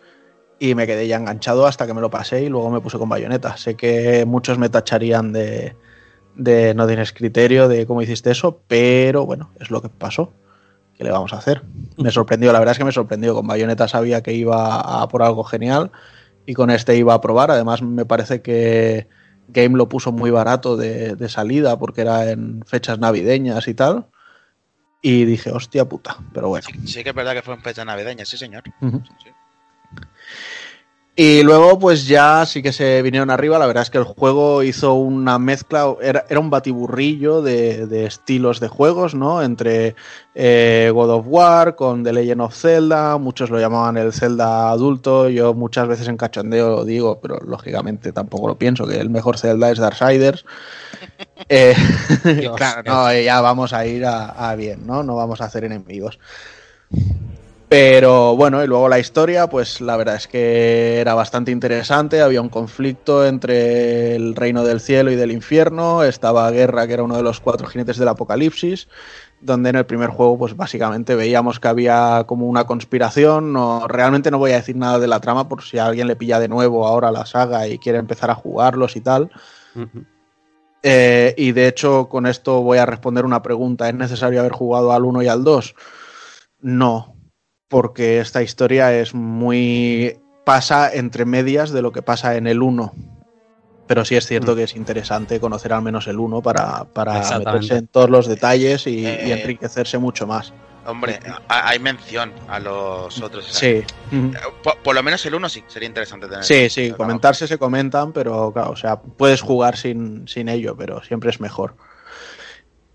y 0.59 0.74
me 0.74 0.86
quedé 0.86 1.09
ya 1.09 1.16
enganchado 1.16 1.66
hasta 1.66 1.86
que 1.86 1.94
me 1.94 2.02
lo 2.02 2.10
pasé 2.10 2.43
y 2.43 2.51
luego 2.51 2.69
me 2.69 2.82
puse 2.82 2.98
con 2.98 3.09
Bayonetta. 3.09 3.56
Sé 3.56 3.74
que 3.74 4.27
muchos 4.27 4.59
me 4.59 4.69
tacharían 4.69 5.32
de, 5.32 5.77
de 6.35 6.74
no 6.74 6.86
tienes 6.86 7.15
criterio 7.15 7.69
de 7.69 7.86
cómo 7.86 8.02
hiciste 8.02 8.31
eso, 8.31 8.60
pero 8.69 9.24
bueno, 9.24 9.51
es 9.59 9.70
lo 9.70 9.81
que 9.81 9.89
pasó. 9.89 10.35
¿Qué 10.94 11.05
le 11.05 11.10
vamos 11.10 11.32
a 11.32 11.39
hacer? 11.39 11.62
Me 11.97 12.10
sorprendió, 12.10 12.52
la 12.52 12.59
verdad 12.59 12.73
es 12.73 12.78
que 12.78 12.85
me 12.85 12.93
sorprendió. 12.93 13.35
Con 13.35 13.47
Bayonetta 13.47 13.89
sabía 13.89 14.23
que 14.23 14.35
iba 14.35 15.01
a 15.01 15.09
por 15.09 15.23
algo 15.23 15.43
genial 15.43 15.90
y 16.44 16.52
con 16.52 16.69
este 16.69 16.98
iba 16.98 17.15
a 17.15 17.23
probar. 17.23 17.51
Además, 17.51 17.81
me 17.81 18.05
parece 18.05 18.43
que 18.43 19.09
Game 19.48 19.78
lo 19.78 19.89
puso 19.89 20.12
muy 20.12 20.31
barato 20.31 20.77
de, 20.77 21.16
de 21.16 21.28
salida 21.31 21.78
porque 21.78 22.02
era 22.02 22.31
en 22.31 22.62
fechas 22.66 22.98
navideñas 22.98 23.69
y 23.69 23.73
tal. 23.73 24.05
Y 25.01 25.25
dije, 25.25 25.51
hostia 25.53 25.85
puta, 25.85 26.16
pero 26.33 26.49
bueno. 26.49 26.66
Sí, 26.69 26.87
sí 26.87 27.05
que 27.05 27.11
es 27.11 27.15
verdad 27.15 27.35
que 27.35 27.43
fue 27.43 27.55
en 27.55 27.62
fecha 27.62 27.85
navideña, 27.85 28.25
sí, 28.25 28.37
señor. 28.37 28.65
Ujú. 28.81 29.03
Sí. 29.23 29.31
Y 31.20 31.43
luego, 31.43 31.81
pues 31.81 32.07
ya 32.07 32.47
sí 32.47 32.62
que 32.62 32.73
se 32.73 33.03
vinieron 33.03 33.28
arriba. 33.28 33.59
La 33.59 33.66
verdad 33.66 33.82
es 33.82 33.90
que 33.90 33.99
el 33.99 34.05
juego 34.05 34.62
hizo 34.62 34.95
una 34.95 35.40
mezcla, 35.40 35.93
era, 36.01 36.24
era 36.28 36.39
un 36.39 36.49
batiburrillo 36.49 37.43
de, 37.43 37.89
de 37.89 38.07
estilos 38.07 38.61
de 38.61 38.69
juegos, 38.69 39.16
¿no? 39.16 39.43
Entre 39.43 39.97
eh, 40.36 40.93
God 40.95 41.11
of 41.11 41.27
War 41.27 41.74
con 41.74 42.05
The 42.05 42.12
Legend 42.12 42.43
of 42.43 42.55
Zelda, 42.55 43.19
muchos 43.19 43.51
lo 43.51 43.59
llamaban 43.59 43.97
el 43.97 44.12
Zelda 44.12 44.70
adulto. 44.70 45.28
Yo 45.28 45.55
muchas 45.55 45.89
veces 45.89 46.07
en 46.07 46.16
cachondeo 46.16 46.70
lo 46.70 46.85
digo, 46.85 47.19
pero 47.20 47.40
lógicamente 47.40 48.12
tampoco 48.12 48.47
lo 48.47 48.57
pienso, 48.57 48.86
que 48.86 49.01
el 49.01 49.11
mejor 49.11 49.39
Zelda 49.39 49.73
es 49.73 49.78
Darksiders. 49.78 50.45
Eh, 51.49 51.74
claro, 52.57 52.82
no, 52.86 53.11
eh, 53.11 53.24
ya 53.24 53.40
vamos 53.40 53.73
a 53.73 53.86
ir 53.86 54.05
a, 54.05 54.51
a 54.51 54.55
bien, 54.57 54.86
¿no? 54.86 55.03
No 55.03 55.16
vamos 55.16 55.40
a 55.40 55.47
hacer 55.47 55.65
enemigos. 55.65 56.19
Pero 57.69 58.35
bueno, 58.35 58.65
y 58.65 58.66
luego 58.66 58.89
la 58.89 58.99
historia, 58.99 59.47
pues 59.47 59.82
la 59.82 59.99
verdad 59.99 60.15
es 60.15 60.27
que 60.27 61.01
era 61.01 61.12
bastante 61.12 61.51
interesante. 61.51 62.23
Había 62.23 62.40
un 62.40 62.49
conflicto 62.49 63.27
entre 63.27 64.16
el 64.16 64.35
reino 64.35 64.65
del 64.65 64.81
cielo 64.81 65.11
y 65.11 65.16
del 65.16 65.32
infierno. 65.32 66.03
Estaba 66.03 66.51
Guerra, 66.51 66.86
que 66.86 66.95
era 66.95 67.03
uno 67.03 67.19
de 67.19 67.23
los 67.23 67.40
cuatro 67.40 67.66
jinetes 67.66 67.99
del 67.99 68.09
apocalipsis. 68.09 68.89
Donde 69.43 69.69
en 69.69 69.77
el 69.77 69.85
primer 69.85 70.09
juego, 70.09 70.39
pues 70.39 70.57
básicamente 70.57 71.15
veíamos 71.15 71.61
que 71.61 71.69
había 71.69 72.24
como 72.27 72.47
una 72.47 72.65
conspiración. 72.65 73.53
No, 73.53 73.86
realmente 73.86 74.31
no 74.31 74.39
voy 74.39 74.53
a 74.53 74.57
decir 74.57 74.77
nada 74.77 74.99
de 74.99 75.07
la 75.07 75.20
trama 75.20 75.47
por 75.47 75.62
si 75.62 75.77
a 75.77 75.85
alguien 75.85 76.07
le 76.07 76.16
pilla 76.16 76.40
de 76.40 76.49
nuevo 76.49 76.86
ahora 76.86 77.12
la 77.12 77.27
saga 77.27 77.69
y 77.69 77.78
quiere 77.78 77.99
empezar 77.99 78.31
a 78.31 78.35
jugarlos 78.35 78.97
y 78.97 79.03
tal. 79.03 79.31
Eh, 80.82 81.35
y 81.36 81.53
de 81.53 81.69
hecho, 81.69 82.09
con 82.09 82.24
esto 82.24 82.62
voy 82.62 82.78
a 82.78 82.86
responder 82.86 83.27
una 83.27 83.43
pregunta. 83.43 83.90
¿Es 83.90 83.95
necesario 83.95 84.40
haber 84.40 84.53
jugado 84.53 84.90
al 84.93 85.05
1 85.05 85.23
y 85.23 85.28
al 85.28 85.45
2? 85.45 85.74
No, 86.61 87.18
porque 87.69 88.20
esta 88.20 88.43
historia 88.43 88.93
es 88.99 89.15
muy. 89.15 90.19
pasa 90.45 90.90
entre 90.93 91.24
medias 91.27 91.70
de 91.73 91.82
lo 91.82 91.93
que 91.93 92.03
pasa 92.03 92.36
en 92.36 92.47
el 92.47 92.62
1. 92.62 92.93
Pero 93.86 94.05
sí 94.05 94.16
es 94.16 94.27
cierto 94.27 94.55
que 94.57 94.65
es 94.65 94.77
interesante 94.77 95.40
conocer 95.40 95.73
al 95.73 95.82
menos 95.82 96.07
el 96.09 96.19
1 96.19 96.43
para, 96.43 96.85
para 96.85 97.39
meterse 97.39 97.77
en 97.77 97.86
todos 97.86 98.11
los 98.11 98.27
detalles 98.27 98.86
y, 98.86 99.01
y 99.01 99.07
Eh, 99.07 99.40
enriquecerse 99.43 99.97
mucho 99.99 100.27
más. 100.27 100.53
Hombre, 100.86 101.20
ha- 101.49 101.69
hay 101.69 101.78
mención 101.78 102.32
a 102.49 102.59
los 102.59 103.20
otros. 103.23 103.47
Sí. 103.51 103.82
Ujú. 104.11 104.32
Por, 104.62 104.78
por 104.78 104.95
lo 104.95 105.03
menos 105.03 105.24
el 105.27 105.35
uno 105.35 105.49
sí, 105.51 105.62
sería 105.69 105.86
interesante 105.86 106.27
tener. 106.28 106.45
Sí, 106.45 106.69
sí, 106.70 106.93
comentarse 106.93 107.47
se 107.47 107.59
comentan, 107.59 108.12
pero 108.12 108.51
claro, 108.53 108.70
o 108.70 108.77
sea, 108.77 109.01
puedes 109.01 109.43
jugar 109.43 109.77
sin, 109.77 110.27
sin 110.28 110.49
ello, 110.49 110.74
pero 110.77 111.03
siempre 111.03 111.28
es 111.31 111.40
mejor. 111.40 111.74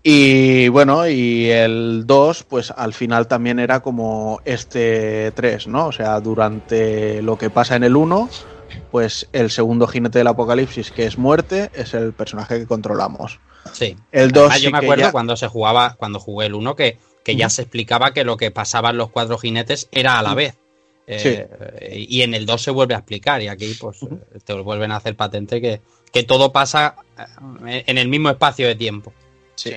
Y 0.06 0.68
bueno, 0.68 1.08
y 1.08 1.48
el 1.50 2.02
2, 2.06 2.44
pues 2.44 2.70
al 2.70 2.92
final 2.92 3.26
también 3.26 3.58
era 3.58 3.80
como 3.80 4.38
este 4.44 5.32
3, 5.32 5.66
¿no? 5.66 5.86
O 5.86 5.92
sea, 5.92 6.20
durante 6.20 7.22
lo 7.22 7.38
que 7.38 7.48
pasa 7.48 7.74
en 7.76 7.84
el 7.84 7.96
1, 7.96 8.28
pues 8.90 9.26
el 9.32 9.50
segundo 9.50 9.86
jinete 9.86 10.18
del 10.18 10.26
apocalipsis, 10.26 10.90
que 10.90 11.06
es 11.06 11.16
muerte, 11.16 11.70
es 11.74 11.94
el 11.94 12.12
personaje 12.12 12.58
que 12.58 12.66
controlamos. 12.66 13.40
Sí. 13.72 13.96
El 14.12 14.30
2 14.30 14.42
Además, 14.42 14.60
yo 14.60 14.66
sí 14.68 14.72
me 14.74 14.80
que 14.80 14.86
acuerdo 14.86 15.04
ya- 15.04 15.12
cuando 15.12 15.36
se 15.38 15.48
jugaba, 15.48 15.94
cuando 15.94 16.20
jugué 16.20 16.46
el 16.46 16.54
1, 16.54 16.76
que, 16.76 16.98
que 17.24 17.34
ya 17.34 17.48
se 17.48 17.62
explicaba 17.62 18.12
que 18.12 18.24
lo 18.24 18.36
que 18.36 18.50
pasaba 18.50 18.90
en 18.90 18.98
los 18.98 19.08
cuatro 19.08 19.38
jinetes 19.38 19.88
era 19.90 20.18
a 20.18 20.22
la 20.22 20.34
vez. 20.34 20.54
Eh, 21.06 21.48
Y 22.08 22.20
en 22.20 22.34
el 22.34 22.44
2 22.44 22.60
se 22.62 22.70
vuelve 22.70 22.94
a 22.94 22.98
explicar, 22.98 23.40
y 23.40 23.48
aquí 23.48 23.72
pues 23.80 24.02
eh, 24.02 24.38
te 24.44 24.52
vuelven 24.52 24.92
a 24.92 24.96
hacer 24.96 25.16
patente 25.16 25.62
que, 25.62 25.80
que 26.12 26.24
todo 26.24 26.52
pasa 26.52 26.96
eh, 27.66 27.84
en 27.86 27.96
el 27.96 28.08
mismo 28.08 28.28
espacio 28.28 28.66
de 28.66 28.74
tiempo. 28.74 29.14
Sí. 29.54 29.76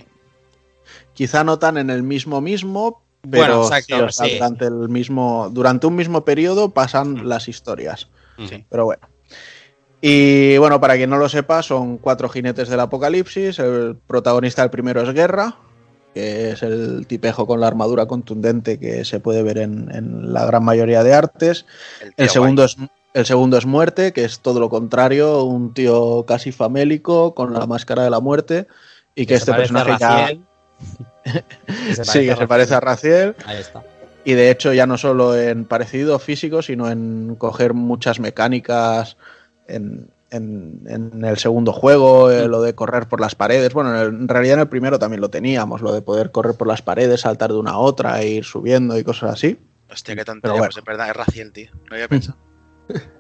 Quizá 1.18 1.44
no 1.44 1.57
tan 1.57 1.77
en 1.77 1.89
el 1.89 2.03
mismo 2.03 2.41
mismo, 2.41 3.02
pero 3.23 3.57
Bueno, 3.57 3.64
exacto, 3.64 3.95
sí, 3.95 4.02
o 4.03 4.11
sea, 4.11 4.26
sí. 4.27 4.34
durante 4.35 4.65
el 4.65 4.88
mismo 4.88 5.49
durante 5.52 5.88
un 5.88 5.95
mismo 5.95 6.23
periodo 6.23 6.69
pasan 6.69 7.27
las 7.27 7.48
historias. 7.48 8.07
Sí. 8.48 8.64
Pero 8.69 8.85
bueno. 8.85 9.02
Y 9.99 10.60
bueno, 10.60 10.80
para 10.80 10.95
quien 10.95 11.10
no 11.10 11.18
lo 11.18 11.27
sepa, 11.27 11.64
son 11.64 11.98
cuatro 11.98 12.30
jinetes 12.30 12.69
del 12.69 12.80
apocalipsis. 12.80 13.57
El 13.57 13.98
protagonista 14.06 14.61
del 14.61 14.69
primero 14.69 15.02
es 15.02 15.11
Guerra, 15.11 15.56
que 16.14 16.52
es 16.52 16.61
el 16.61 17.07
tipejo 17.07 17.48
con 17.48 17.60
la 17.60 17.68
armadura 17.68 18.06
contundente 18.06 18.80
que 18.80 19.03
se 19.03 19.19
puede 19.19 19.41
ver 19.41 19.57
en, 19.57 19.89
en 19.91 20.31
la 20.34 20.45
gran 20.45 20.64
mayoría 20.64 21.03
de 21.03 21.15
artes. 21.15 21.65
El, 22.15 22.30
segundo, 22.30 22.61
guay. 22.61 22.85
es, 22.85 22.89
el 23.15 23.26
segundo 23.26 23.57
es 23.57 23.65
Muerte, 23.65 24.14
que 24.14 24.23
es 24.23 24.41
todo 24.41 24.60
lo 24.60 24.69
contrario, 24.69 25.44
un 25.45 25.73
tío 25.73 26.26
casi 26.27 26.52
famélico 26.52 27.34
con 27.34 27.56
la 27.56 27.65
máscara 27.65 28.03
de 28.03 28.11
la 28.11 28.19
muerte. 28.19 28.68
Y 29.15 29.26
que, 29.26 29.34
este 29.34 29.52
personaje 29.52 29.95
ya. 29.99 30.30
Que 31.24 31.95
se 31.95 32.06
Sí, 32.06 32.26
que 32.26 32.36
se 32.36 32.48
parece 32.48 32.74
a 32.76 32.80
Raziel. 32.80 33.36
Ahí 33.45 33.58
está. 33.58 33.84
Y 34.24 34.34
de 34.34 34.52
hecho, 34.52 34.74
ya 34.74 34.86
no 34.86 34.98
solo 34.98 35.38
en 35.38 35.66
parecido 35.66 36.20
físico, 36.20 36.62
sino 36.62 36.90
en 36.91 37.36
coger 37.38 37.74
muchas 37.74 38.20
mecánicas 38.20 39.16
en, 39.68 40.10
en- 40.32 40.82
en 40.88 41.24
el 41.24 41.38
segundo 41.38 41.72
juego, 41.72 42.30
eh, 42.30 42.48
lo 42.48 42.62
de 42.62 42.76
correr 42.76 43.08
por 43.08 43.22
las 43.22 43.36
paredes. 43.36 43.74
Bueno, 43.74 43.95
en, 43.95 44.02
el- 44.02 44.08
en 44.22 44.28
realidad 44.28 44.56
en 44.56 44.60
el 44.62 44.68
primero 44.68 44.99
también 44.99 45.22
lo 45.22 45.30
teníamos, 45.30 45.82
lo 45.82 45.94
de 45.94 46.02
poder 46.02 46.32
correr 46.32 46.56
por 46.56 46.68
las 46.68 46.82
paredes, 46.82 47.22
saltar 47.22 47.52
de 47.52 47.58
una 47.58 47.72
a 47.72 47.78
otra, 47.78 48.22
e 48.22 48.28
ir 48.28 48.44
subiendo 48.45 48.98
y 48.98 49.04
cosas 49.04 49.32
así. 49.34 49.58
Hostia, 49.90 50.16
qué 50.16 50.26
tontería. 50.26 50.41
Pero 50.41 50.54
bueno. 50.56 50.72
Pues 50.74 50.78
es 50.78 50.84
verdad, 50.86 51.10
es 51.10 51.16
Raciel, 51.16 51.52
tío. 51.54 51.72
No 51.90 51.95
había 51.95 52.08
pensado. 52.10 52.38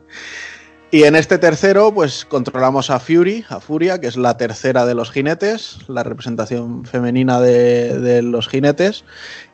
Y 0.89 1.03
en 1.03 1.15
este 1.17 1.37
tercero, 1.37 1.93
pues 1.93 2.23
controlamos 2.25 2.89
a 2.89 2.99
Fury, 2.99 3.43
a 3.49 3.59
Furia, 3.59 3.99
que 3.99 4.07
es 4.07 4.15
la 4.15 4.37
tercera 4.37 4.85
de 4.85 4.93
los 4.95 5.11
jinetes, 5.11 5.79
la 5.89 6.01
representación 6.03 6.85
femenina 6.85 7.41
de, 7.41 7.99
de 7.99 8.21
los 8.21 8.47
jinetes. 8.47 9.03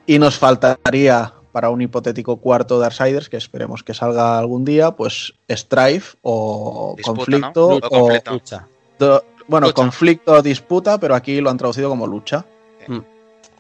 Y 0.06 0.20
nos 0.20 0.38
faltaría 0.38 1.34
para 1.52 1.70
un 1.72 1.82
hipotético 1.82 2.38
cuarto 2.38 2.78
Darksiders, 2.80 3.30
que 3.30 3.38
esperemos 3.38 3.84
que 3.84 3.94
salga 3.96 4.38
algún 4.38 4.64
día, 4.64 4.92
pues 4.92 5.34
Strife 5.50 6.18
o 6.22 6.94
Disputa, 6.98 7.16
conflicto 7.18 7.80
¿no? 7.82 7.88
O. 7.90 8.10
Lucha. 8.32 8.68
do- 9.00 9.24
bueno, 9.48 9.68
Lucha. 9.68 9.76
conflicto 9.76 10.34
o 10.34 10.42
disputa, 10.42 10.98
pero 11.00 11.16
aquí 11.16 11.42
lo 11.42 11.50
han 11.50 11.58
traducido 11.58 11.90
como 11.90 12.06
lucha, 12.08 12.46
Mm. 12.88 13.00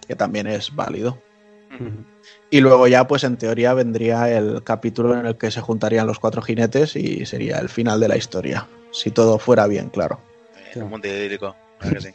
que 0.07 0.15
también 0.15 0.47
es 0.47 0.73
válido. 0.75 1.17
Y 2.53 2.61
luego 2.61 2.87
ya, 2.87 3.07
pues 3.07 3.23
en 3.23 3.35
teoría 3.37 3.73
vendría 3.73 4.29
el 4.29 4.63
capítulo 4.63 5.17
en 5.17 5.25
el 5.25 5.37
que 5.37 5.49
se 5.49 5.59
juntarían 5.59 6.05
los 6.05 6.19
cuatro 6.19 6.43
jinetes 6.43 6.95
y 6.95 7.25
sería 7.25 7.57
el 7.57 7.67
final 7.67 7.99
de 7.99 8.07
la 8.07 8.15
historia. 8.15 8.67
Si 8.91 9.09
todo 9.09 9.39
fuera 9.39 9.65
bien, 9.65 9.89
claro. 9.89 10.19
Un 10.75 10.87
mundo 10.87 11.07
idílico. 11.07 11.55
Claro 11.79 11.95
que 11.95 12.01
sí. 12.01 12.09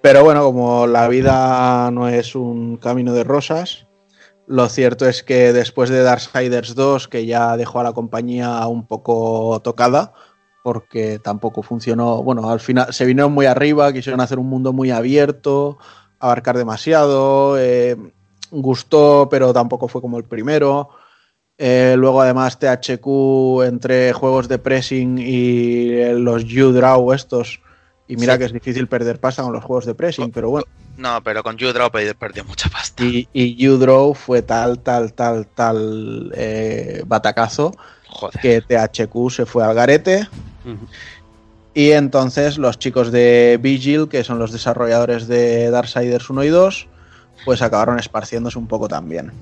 Pero 0.00 0.24
bueno, 0.24 0.42
como 0.42 0.86
la 0.86 1.06
vida 1.08 1.90
no 1.90 2.08
es 2.08 2.34
un 2.34 2.78
camino 2.78 3.12
de 3.12 3.24
rosas, 3.24 3.86
lo 4.46 4.70
cierto 4.70 5.06
es 5.06 5.22
que 5.22 5.52
después 5.52 5.90
de 5.90 6.02
Darksiders 6.02 6.74
2, 6.74 7.06
que 7.08 7.26
ya 7.26 7.54
dejó 7.58 7.80
a 7.80 7.84
la 7.84 7.92
compañía 7.92 8.66
un 8.66 8.86
poco 8.86 9.60
tocada, 9.62 10.14
porque 10.62 11.18
tampoco 11.18 11.62
funcionó, 11.62 12.22
bueno, 12.22 12.48
al 12.48 12.60
final 12.60 12.90
se 12.94 13.04
vinieron 13.04 13.32
muy 13.32 13.44
arriba, 13.44 13.92
quisieron 13.92 14.22
hacer 14.22 14.38
un 14.38 14.48
mundo 14.48 14.72
muy 14.72 14.90
abierto, 14.90 15.76
abarcar 16.20 16.56
demasiado, 16.56 17.58
eh, 17.58 17.98
gustó, 18.62 19.28
pero 19.30 19.52
tampoco 19.52 19.88
fue 19.88 20.00
como 20.00 20.18
el 20.18 20.24
primero. 20.24 20.90
Eh, 21.56 21.94
luego 21.96 22.20
además 22.20 22.58
THQ 22.58 23.62
entre 23.64 24.12
juegos 24.12 24.48
de 24.48 24.58
pressing 24.58 25.18
y 25.18 25.90
eh, 25.90 26.14
los 26.14 26.44
U-Draw 26.44 27.12
estos. 27.12 27.60
Y 28.08 28.16
mira 28.16 28.34
Sí. 28.34 28.38
que 28.40 28.44
es 28.46 28.52
difícil 28.52 28.86
perder 28.88 29.18
pasta 29.20 29.42
con 29.42 29.52
los 29.52 29.64
juegos 29.64 29.86
de 29.86 29.94
pressing, 29.94 30.30
pero 30.30 30.50
bueno. 30.50 30.66
No, 30.96 31.22
pero 31.22 31.42
con 31.42 31.54
U-Draw 31.56 31.90
pe- 31.90 32.14
perdió 32.14 32.44
mucha 32.44 32.68
pasta. 32.68 33.02
Y, 33.04 33.28
y 33.32 33.68
U-Draw 33.68 34.14
fue 34.14 34.42
tal, 34.42 34.80
tal, 34.80 35.12
tal, 35.12 35.46
tal 35.46 36.32
eh, 36.36 37.02
batacazo 37.06 37.72
Joder. 38.08 38.40
que 38.40 38.60
THQ 38.60 39.30
se 39.30 39.46
fue 39.46 39.64
al 39.64 39.74
garete. 39.74 40.28
Y 41.72 41.90
entonces 41.92 42.58
los 42.58 42.78
chicos 42.78 43.10
de 43.10 43.58
Vigil, 43.60 44.08
que 44.08 44.22
son 44.22 44.38
los 44.38 44.52
desarrolladores 44.52 45.26
de 45.26 45.70
Darksiders 45.70 46.30
1 46.30 46.44
y 46.44 46.48
2, 46.48 46.88
pues 47.44 47.62
acabaron 47.62 47.98
esparciéndose 47.98 48.58
un 48.58 48.66
poco 48.66 48.88
también. 48.88 49.32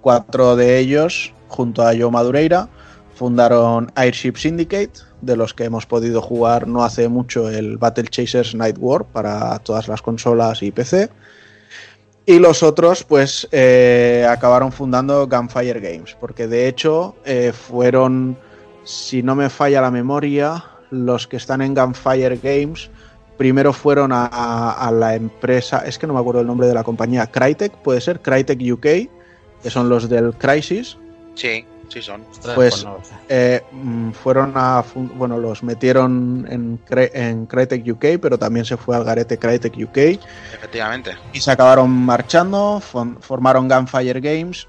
Cuatro 0.00 0.56
de 0.56 0.78
ellos, 0.78 1.34
junto 1.48 1.82
a 1.82 1.92
Joe 1.96 2.10
Madureira, 2.10 2.68
fundaron 3.14 3.90
Airship 3.94 4.36
Syndicate, 4.36 5.00
de 5.20 5.36
los 5.36 5.54
que 5.54 5.64
hemos 5.64 5.86
podido 5.86 6.22
jugar 6.22 6.66
no 6.68 6.84
hace 6.84 7.08
mucho 7.08 7.48
el 7.48 7.78
Battle 7.78 8.08
Chasers 8.08 8.54
Night 8.54 8.76
War 8.78 9.04
para 9.04 9.58
todas 9.60 9.88
las 9.88 10.02
consolas 10.02 10.62
y 10.62 10.70
PC. 10.70 11.10
Y 12.26 12.38
los 12.40 12.62
otros, 12.62 13.04
pues, 13.04 13.48
eh, 13.52 14.26
acabaron 14.28 14.72
fundando 14.72 15.28
Gunfire 15.28 15.80
Games, 15.80 16.16
porque 16.18 16.48
de 16.48 16.66
hecho 16.66 17.14
eh, 17.24 17.52
fueron, 17.52 18.36
si 18.84 19.22
no 19.22 19.36
me 19.36 19.48
falla 19.48 19.80
la 19.80 19.92
memoria, 19.92 20.64
los 20.90 21.26
que 21.26 21.36
están 21.36 21.62
en 21.62 21.74
Gunfire 21.74 22.38
Games 22.42 22.90
primero 23.36 23.72
fueron 23.72 24.12
a, 24.12 24.26
a- 24.26 24.72
a 24.86 24.90
la 24.90 25.14
empresa, 25.14 25.82
es 25.86 25.98
que 25.98 26.06
no 26.06 26.14
me 26.14 26.20
acuerdo 26.20 26.40
el 26.40 26.46
nombre 26.46 26.66
de 26.66 26.74
la 26.74 26.84
compañía, 26.84 27.26
Crytek, 27.26 27.72
puede 27.78 28.00
ser, 28.00 28.20
Crytek 28.20 28.60
UK, 28.72 28.82
que 29.62 29.70
son 29.70 29.88
los 29.88 30.08
del 30.08 30.32
Crisis, 30.34 30.96
Sí, 31.34 31.66
sí 31.90 32.00
son. 32.00 32.24
Pues- 32.54 32.76
sé. 32.76 32.86
eh, 33.28 33.62
mm, 33.72 34.12
fueron 34.12 34.52
a, 34.56 34.82
bueno, 34.94 35.36
los 35.38 35.62
metieron 35.62 36.46
en, 36.50 36.80
en 36.88 37.46
Crytek 37.46 37.86
UK, 37.86 38.18
pero 38.20 38.38
también 38.38 38.64
se 38.64 38.76
fue 38.78 38.96
al 38.96 39.04
garete 39.04 39.36
Crytek 39.38 39.74
UK 39.76 40.18
Efectivamente. 40.54 41.14
y 41.34 41.40
se 41.40 41.50
acabaron 41.50 41.90
marchando, 41.90 42.80
formaron 43.20 43.68
Gunfire 43.68 44.20
Games 44.20 44.66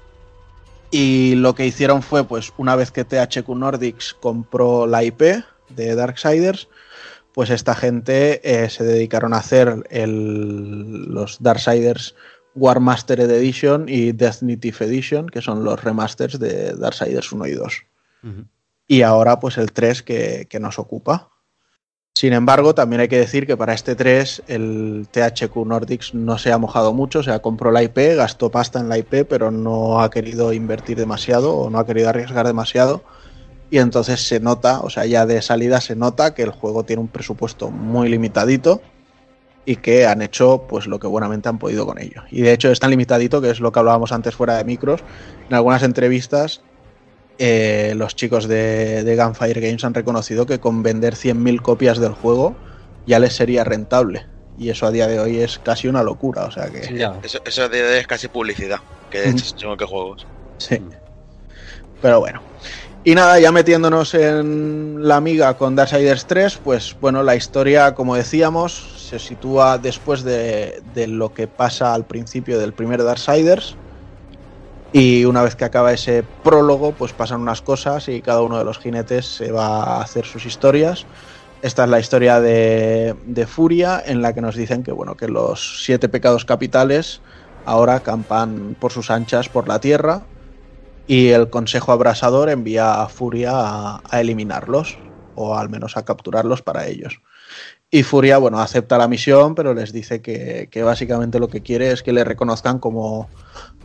y 0.90 1.34
lo 1.36 1.54
que 1.54 1.66
hicieron 1.66 2.02
fue, 2.02 2.24
pues 2.24 2.52
una 2.58 2.76
vez 2.76 2.90
que 2.90 3.04
THQ 3.04 3.48
Nordics 3.54 4.14
compró 4.20 4.86
la 4.86 5.02
IP 5.04 5.42
de 5.70 5.94
Darksiders, 5.94 6.68
pues 7.34 7.50
esta 7.50 7.74
gente 7.74 8.40
eh, 8.64 8.68
se 8.70 8.84
dedicaron 8.84 9.34
a 9.34 9.38
hacer 9.38 9.84
el- 9.90 11.04
los 11.12 11.42
Darksiders 11.42 12.14
War 12.54 12.80
Mastered 12.80 13.30
Edition 13.30 13.86
y 13.88 14.12
Definitive 14.12 14.84
Edition, 14.86 15.28
que 15.28 15.42
son 15.42 15.62
los 15.64 15.82
remasters 15.84 16.38
de 16.38 16.72
Darksiders 16.74 17.30
1 17.32 17.46
y 17.46 17.52
2 17.52 17.82
Ujú. 18.24 18.44
y 18.88 19.02
ahora 19.02 19.38
pues 19.38 19.58
el 19.58 19.70
3 19.72 20.02
que, 20.02 20.46
que 20.50 20.58
nos 20.60 20.78
ocupa. 20.78 21.28
Sin 22.14 22.32
embargo, 22.32 22.74
también 22.74 23.00
hay 23.00 23.06
que 23.06 23.18
decir 23.18 23.46
que 23.46 23.56
para 23.56 23.74
este 23.74 23.94
3 23.94 24.42
el 24.48 25.06
THQ 25.12 25.54
Nordics 25.64 26.14
no 26.14 26.36
se 26.36 26.50
ha 26.50 26.58
mojado 26.58 26.92
mucho, 26.92 27.20
o 27.20 27.22
sea, 27.22 27.38
compró 27.38 27.70
la 27.70 27.84
IP, 27.84 28.16
gastó 28.16 28.50
pasta 28.50 28.80
en 28.80 28.88
la 28.88 28.98
IP, 28.98 29.24
pero 29.28 29.52
no 29.52 30.00
ha 30.02 30.10
querido 30.10 30.52
invertir 30.52 30.96
demasiado 30.98 31.54
o 31.54 31.70
no 31.70 31.78
ha 31.78 31.86
querido 31.86 32.08
arriesgar 32.08 32.44
demasiado. 32.44 33.04
Y 33.70 33.78
entonces 33.78 34.26
se 34.26 34.40
nota, 34.40 34.80
o 34.80 34.90
sea, 34.90 35.04
ya 35.06 35.26
de 35.26 35.42
salida 35.42 35.80
se 35.80 35.94
nota 35.96 36.34
que 36.34 36.42
el 36.42 36.50
juego 36.52 36.84
tiene 36.84 37.02
un 37.02 37.08
presupuesto 37.08 37.70
muy 37.70 38.08
limitadito 38.08 38.82
y 39.64 39.76
que 39.76 40.06
han 40.06 40.22
hecho 40.22 40.66
pues 40.68 40.86
lo 40.86 40.98
que 40.98 41.06
buenamente 41.06 41.48
han 41.50 41.58
podido 41.58 41.84
con 41.86 41.98
ello. 42.00 42.22
Y 42.30 42.40
de 42.42 42.52
hecho 42.52 42.70
es 42.70 42.80
tan 42.80 42.90
limitadito 42.90 43.42
que 43.42 43.50
es 43.50 43.60
lo 43.60 43.70
que 43.72 43.78
hablábamos 43.80 44.12
antes 44.12 44.34
fuera 44.34 44.56
de 44.56 44.64
micros. 44.64 45.04
En 45.48 45.56
algunas 45.56 45.82
entrevistas 45.82 46.62
eh, 47.38 47.92
los 47.96 48.16
chicos 48.16 48.48
de, 48.48 49.04
de 49.04 49.16
Gunfire 49.16 49.60
Games 49.60 49.84
han 49.84 49.94
reconocido 49.94 50.46
que 50.46 50.58
con 50.60 50.82
vender 50.82 51.14
100.000 51.16 51.62
copias 51.62 51.98
del 51.98 52.14
juego 52.14 52.56
ya 53.06 53.18
les 53.18 53.34
sería 53.34 53.64
rentable. 53.64 54.26
Y 54.56 54.70
eso 54.70 54.86
a 54.86 54.90
día 54.90 55.06
de 55.06 55.20
hoy 55.20 55.38
es 55.38 55.58
casi 55.58 55.86
una 55.86 56.02
locura, 56.02 56.44
o 56.46 56.50
sea 56.50 56.68
que... 56.70 56.82
Sí. 56.82 56.96
Eso, 57.22 57.38
eso 57.44 57.68
de- 57.68 58.00
es 58.00 58.06
casi 58.06 58.28
publicidad. 58.28 58.78
Que 59.08 59.28
Ujú. 59.28 59.36
es 59.36 59.54
según 59.56 59.76
qué 59.76 59.84
juegos. 59.84 60.26
Sí. 60.58 60.80
Pero 62.00 62.20
bueno. 62.20 62.47
Y 63.08 63.14
nada, 63.14 63.40
ya 63.40 63.52
metiéndonos 63.52 64.12
en 64.12 65.08
la 65.08 65.16
amiga 65.16 65.56
con 65.56 65.74
Darksiders 65.74 66.26
3, 66.26 66.60
pues 66.62 66.94
bueno, 67.00 67.22
la 67.22 67.36
historia, 67.36 67.94
como 67.94 68.16
decíamos, 68.16 69.08
se 69.08 69.18
sitúa 69.18 69.78
después 69.78 70.24
de, 70.24 70.82
de 70.92 71.06
lo 71.06 71.32
que 71.32 71.46
pasa 71.46 71.94
al 71.94 72.04
principio 72.04 72.58
del 72.58 72.74
primer 72.74 73.02
Darksiders. 73.02 73.76
Y 74.92 75.24
una 75.24 75.42
vez 75.42 75.56
que 75.56 75.64
acaba 75.64 75.94
ese 75.94 76.22
prólogo, 76.44 76.92
pues 76.92 77.14
pasan 77.14 77.40
unas 77.40 77.62
cosas 77.62 78.10
y 78.10 78.20
cada 78.20 78.42
uno 78.42 78.58
de 78.58 78.64
los 78.64 78.76
jinetes 78.78 79.24
se 79.24 79.52
va 79.52 79.84
a 79.84 80.02
hacer 80.02 80.26
sus 80.26 80.44
historias. 80.44 81.06
Esta 81.62 81.84
es 81.84 81.88
la 81.88 82.00
historia 82.00 82.42
de, 82.42 83.16
de 83.24 83.46
Furia, 83.46 84.02
en 84.04 84.20
la 84.20 84.34
que 84.34 84.42
nos 84.42 84.54
dicen 84.54 84.82
que 84.82 84.92
bueno, 84.92 85.14
que 85.14 85.28
los 85.28 85.82
siete 85.82 86.10
pecados 86.10 86.44
capitales 86.44 87.22
ahora 87.64 88.00
campan 88.00 88.76
por 88.78 88.92
sus 88.92 89.10
anchas 89.10 89.48
por 89.48 89.66
la 89.66 89.80
tierra 89.80 90.24
y 91.08 91.30
el 91.30 91.50
Consejo 91.50 91.92
Abrasador 91.92 92.50
envía 92.50 93.02
a 93.02 93.08
Furia 93.08 93.52
a, 93.54 94.02
a 94.08 94.20
eliminarlos, 94.20 94.98
o 95.34 95.56
al 95.56 95.70
menos 95.70 95.96
a 95.96 96.04
capturarlos 96.04 96.62
para 96.62 96.86
ellos. 96.86 97.20
Y 97.90 98.02
Furia, 98.04 98.38
bueno, 98.38 98.60
acepta 98.60 98.98
la 98.98 99.08
misión, 99.08 99.54
pero 99.54 99.74
les 99.74 99.92
dice 99.92 100.22
que, 100.22 100.68
que 100.70 100.82
básicamente 100.84 101.40
lo 101.40 101.48
que 101.48 101.62
quiere 101.62 101.92
es 101.92 102.02
que 102.02 102.12
le 102.12 102.24
reconozcan 102.24 102.78
como, 102.80 103.30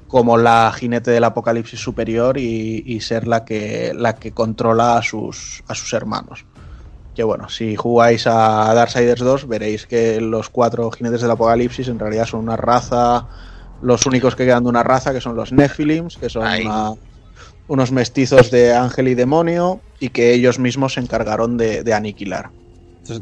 como 0.08 0.38
la 0.38 0.74
jinete 0.78 1.12
del 1.12 1.24
apocalipsis 1.26 1.80
superior 1.80 2.38
y, 2.38 2.84
y 2.86 3.02
ser 3.02 3.28
la 3.28 3.46
que, 3.46 3.94
la 3.96 4.20
que 4.20 4.34
controla 4.34 4.98
a 4.98 5.04
sus, 5.04 5.64
a 5.68 5.76
sus 5.76 5.94
hermanos. 5.94 6.46
Que 7.14 7.24
bueno, 7.24 7.50
si 7.50 7.76
jugáis 7.76 8.28
a 8.28 8.74
Darksiders 8.74 9.22
2 9.22 9.48
veréis 9.48 9.88
que 9.88 10.20
los 10.22 10.50
cuatro 10.50 10.92
jinetes 10.92 11.22
del 11.22 11.32
apocalipsis 11.32 11.88
en 11.88 12.00
realidad 12.00 12.26
son 12.26 12.42
una 12.42 12.58
raza, 12.58 13.28
los 13.80 14.06
únicos 14.08 14.36
que 14.36 14.46
quedan 14.46 14.64
de 14.64 14.70
una 14.70 14.84
raza, 14.84 15.14
que 15.14 15.22
son 15.22 15.36
los 15.36 15.52
Nephilims, 15.54 16.18
que 16.18 16.30
son 16.30 16.56
una- 16.62 16.94
unos 17.68 17.92
mestizos 17.92 18.52
de 18.52 18.74
ángel 18.74 19.08
y 19.08 19.16
demonio, 19.16 19.82
y 20.00 20.10
que 20.10 20.34
ellos 20.34 20.60
mismos 20.60 20.94
se 20.94 21.00
encargaron 21.00 21.58
de, 21.58 21.84
de 21.84 21.94
aniquilar. 21.94 22.50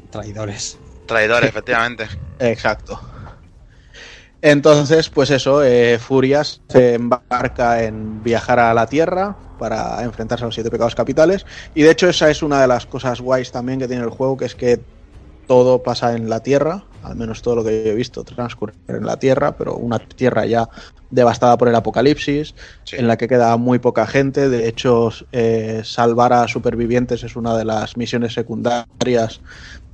Traidores. 0.10 0.78
Traidor, 1.06 1.44
efectivamente. 1.46 2.08
Exacto. 2.40 3.00
Entonces, 4.42 5.10
pues 5.10 5.30
eso, 5.30 5.64
eh, 5.64 6.00
Furias 6.00 6.62
se 6.68 6.96
embarca 6.96 7.84
en 7.84 8.24
viajar 8.24 8.60
a 8.60 8.74
la 8.74 8.88
Tierra 8.88 9.36
para 9.60 10.02
enfrentarse 10.04 10.44
a 10.44 10.48
los 10.48 10.56
siete 10.56 10.72
pecados 10.72 10.96
capitales. 10.96 11.46
Y 11.76 11.84
de 11.84 11.92
hecho 11.92 12.10
esa 12.10 12.32
es 12.32 12.42
una 12.42 12.60
de 12.60 12.68
las 12.68 12.88
cosas 12.88 13.22
guays 13.22 13.52
también 13.52 13.78
que 13.78 13.88
tiene 13.88 14.04
el 14.04 14.10
juego, 14.10 14.38
que 14.38 14.46
es 14.46 14.56
que 14.56 14.80
todo 15.46 15.84
pasa 15.84 16.16
en 16.16 16.30
la 16.30 16.42
Tierra, 16.42 16.84
al 17.04 17.16
menos 17.16 17.42
todo 17.42 17.56
lo 17.56 17.64
que 17.64 17.84
yo 17.84 17.92
he 17.92 17.96
visto 17.96 18.24
transcurre 18.24 18.74
en 18.88 19.06
la 19.06 19.18
Tierra, 19.18 19.56
pero 19.58 19.76
una 19.76 20.00
Tierra 20.00 20.46
ya 20.46 20.68
devastada 21.10 21.58
por 21.58 21.68
el 21.68 21.76
apocalipsis, 21.76 22.56
Sí. 22.84 22.96
en 22.98 23.08
la 23.08 23.18
que 23.18 23.28
queda 23.28 23.56
muy 23.58 23.80
poca 23.80 24.08
gente. 24.08 24.50
De 24.50 24.68
hecho, 24.68 25.10
eh, 25.32 25.82
salvar 25.84 26.34
a 26.34 26.48
supervivientes 26.48 27.24
es 27.24 27.36
una 27.36 27.58
de 27.58 27.66
las 27.66 27.98
misiones 27.98 28.34
secundarias. 28.34 29.42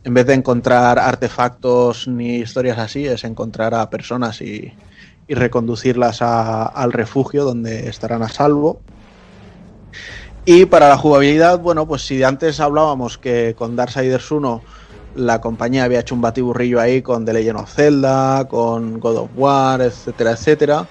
En 0.03 0.13
vez 0.13 0.25
de 0.27 0.35
encontrar 0.35 0.99
artefactos 0.99 2.07
ni 2.07 2.37
historias 2.37 2.77
así, 2.77 3.05
es 3.07 3.23
encontrar 3.23 3.73
a 3.73 3.89
personas 3.89 4.41
y, 4.41 4.73
y 5.27 5.33
reconducirlas 5.33 6.21
a- 6.21 6.65
al 6.65 6.93
refugio 6.93 7.43
donde 7.43 7.89
estarán 7.89 8.21
a 8.23 8.29
salvo. 8.29 8.79
Y 10.45 10.65
para 10.65 10.87
la 10.87 10.97
jugabilidad, 10.97 11.59
bueno, 11.59 11.85
pues 11.87 12.03
si 12.05 12.23
antes 12.23 12.59
hablábamos 12.61 13.17
que 13.17 13.53
con 13.57 13.75
Darksiders 13.75 14.31
1 14.31 14.61
la 15.17 15.41
compañía 15.41 15.83
había 15.83 15.99
hecho 15.99 16.15
un 16.15 16.21
batiburrillo 16.21 16.79
ahí 16.79 17.01
con 17.01 17.25
The 17.25 17.33
Legend 17.33 17.59
of 17.59 17.73
Zelda, 17.73 18.47
con 18.47 18.99
God 18.99 19.17
of 19.17 19.31
War, 19.33 19.81
etcétera, 19.81 20.31
etcétera. 20.31 20.87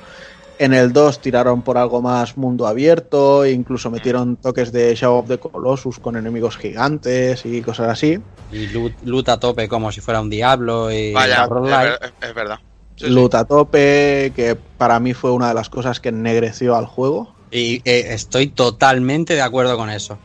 En 0.59 0.73
el 0.73 0.93
2 0.93 1.21
tiraron 1.21 1.63
por 1.63 1.77
algo 1.77 2.01
más 2.01 2.37
mundo 2.37 2.67
abierto, 2.67 3.45
e 3.45 3.53
incluso 3.53 3.91
metieron 3.91 4.37
toques 4.37 4.73
de 4.73 4.95
Shadow 4.95 5.19
of 5.19 5.29
the 5.29 5.39
Colossus 5.39 5.99
con 5.99 6.17
enemigos 6.17 6.57
gigantes 6.57 7.45
y 7.45 7.61
cosas 7.63 7.89
así. 7.89 8.19
Y 8.51 8.67
loot, 8.69 8.93
loot 9.03 9.29
a 9.29 9.39
tope 9.39 9.69
como 9.69 9.93
si 9.93 10.01
fuera 10.01 10.21
un 10.21 10.31
diablo 10.31 10.91
y 10.91 11.13
Vaya, 11.13 11.45
es, 11.45 11.51
ver- 11.51 12.15
es 12.21 12.35
verdad. 12.35 12.59
Sí, 12.97 13.07
sí. 13.07 13.11
Loot 13.13 13.35
a 13.35 13.45
tope, 13.45 14.33
que 14.35 14.57
para 14.79 14.99
mí 15.01 15.13
fue 15.13 15.31
una 15.33 15.49
de 15.49 15.55
las 15.55 15.69
cosas 15.69 16.01
que 16.01 16.09
ennegreció 16.09 16.75
al 16.75 16.87
juego. 16.87 17.35
Y 17.51 17.83
eh, 17.85 18.15
estoy 18.15 18.49
totalmente 18.49 19.35
de 19.35 19.43
acuerdo 19.43 19.77
con 19.77 19.91
eso. 19.91 20.19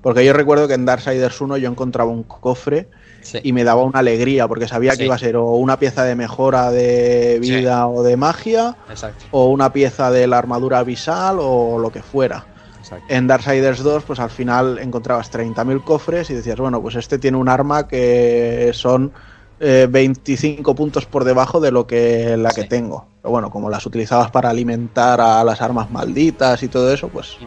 Porque 0.00 0.24
yo 0.24 0.32
recuerdo 0.32 0.68
que 0.68 0.74
en 0.74 0.84
Darksiders 0.84 1.40
1 1.40 1.56
yo 1.58 1.70
encontraba 1.70 2.10
un 2.10 2.24
cofre 2.24 2.88
Sí. 3.24 3.40
y 3.42 3.52
me 3.52 3.64
daba 3.64 3.82
una 3.82 3.98
alegría, 3.98 4.46
porque 4.46 4.68
sabía 4.68 4.92
Sí. 4.92 4.98
que 4.98 5.04
iba 5.06 5.16
a 5.16 5.18
ser 5.18 5.36
o 5.36 5.50
una 5.56 5.78
pieza 5.78 6.04
de 6.04 6.14
mejora 6.14 6.70
de 6.70 7.38
vida 7.40 7.88
o 7.88 8.02
de 8.04 8.16
magia, 8.16 8.76
Exacto, 8.88 9.24
o 9.32 9.46
una 9.46 9.72
pieza 9.72 10.10
de 10.12 10.26
la 10.26 10.38
armadura 10.38 10.78
abisal 10.78 11.38
o 11.40 11.78
lo 11.78 11.90
que 11.90 12.02
fuera. 12.02 12.44
exacto. 12.78 13.06
En 13.08 13.26
Darksiders 13.26 13.82
2, 13.82 14.04
pues 14.04 14.20
al 14.20 14.30
final 14.30 14.78
encontrabas 14.78 15.30
30.000 15.30 15.82
cofres 15.82 16.28
y 16.30 16.34
decías, 16.34 16.58
bueno, 16.60 16.80
pues 16.82 16.94
este 16.96 17.18
tiene 17.18 17.36
un 17.38 17.48
arma 17.48 17.88
que 17.88 18.70
son 18.74 19.10
eh, 19.60 19.86
25 19.88 20.74
puntos 20.74 21.06
por 21.06 21.24
debajo 21.24 21.60
de 21.60 21.70
lo 21.70 21.86
que 21.86 22.36
la 22.36 22.50
que 22.50 22.64
tengo. 22.64 23.06
Pero 23.22 23.30
bueno, 23.32 23.50
como 23.50 23.70
las 23.70 23.86
utilizabas 23.86 24.30
para 24.30 24.50
alimentar 24.50 25.20
a 25.22 25.42
las 25.44 25.62
armas 25.62 25.90
malditas 25.90 26.62
y 26.62 26.68
todo 26.68 26.92
eso, 26.92 27.08
pues 27.08 27.38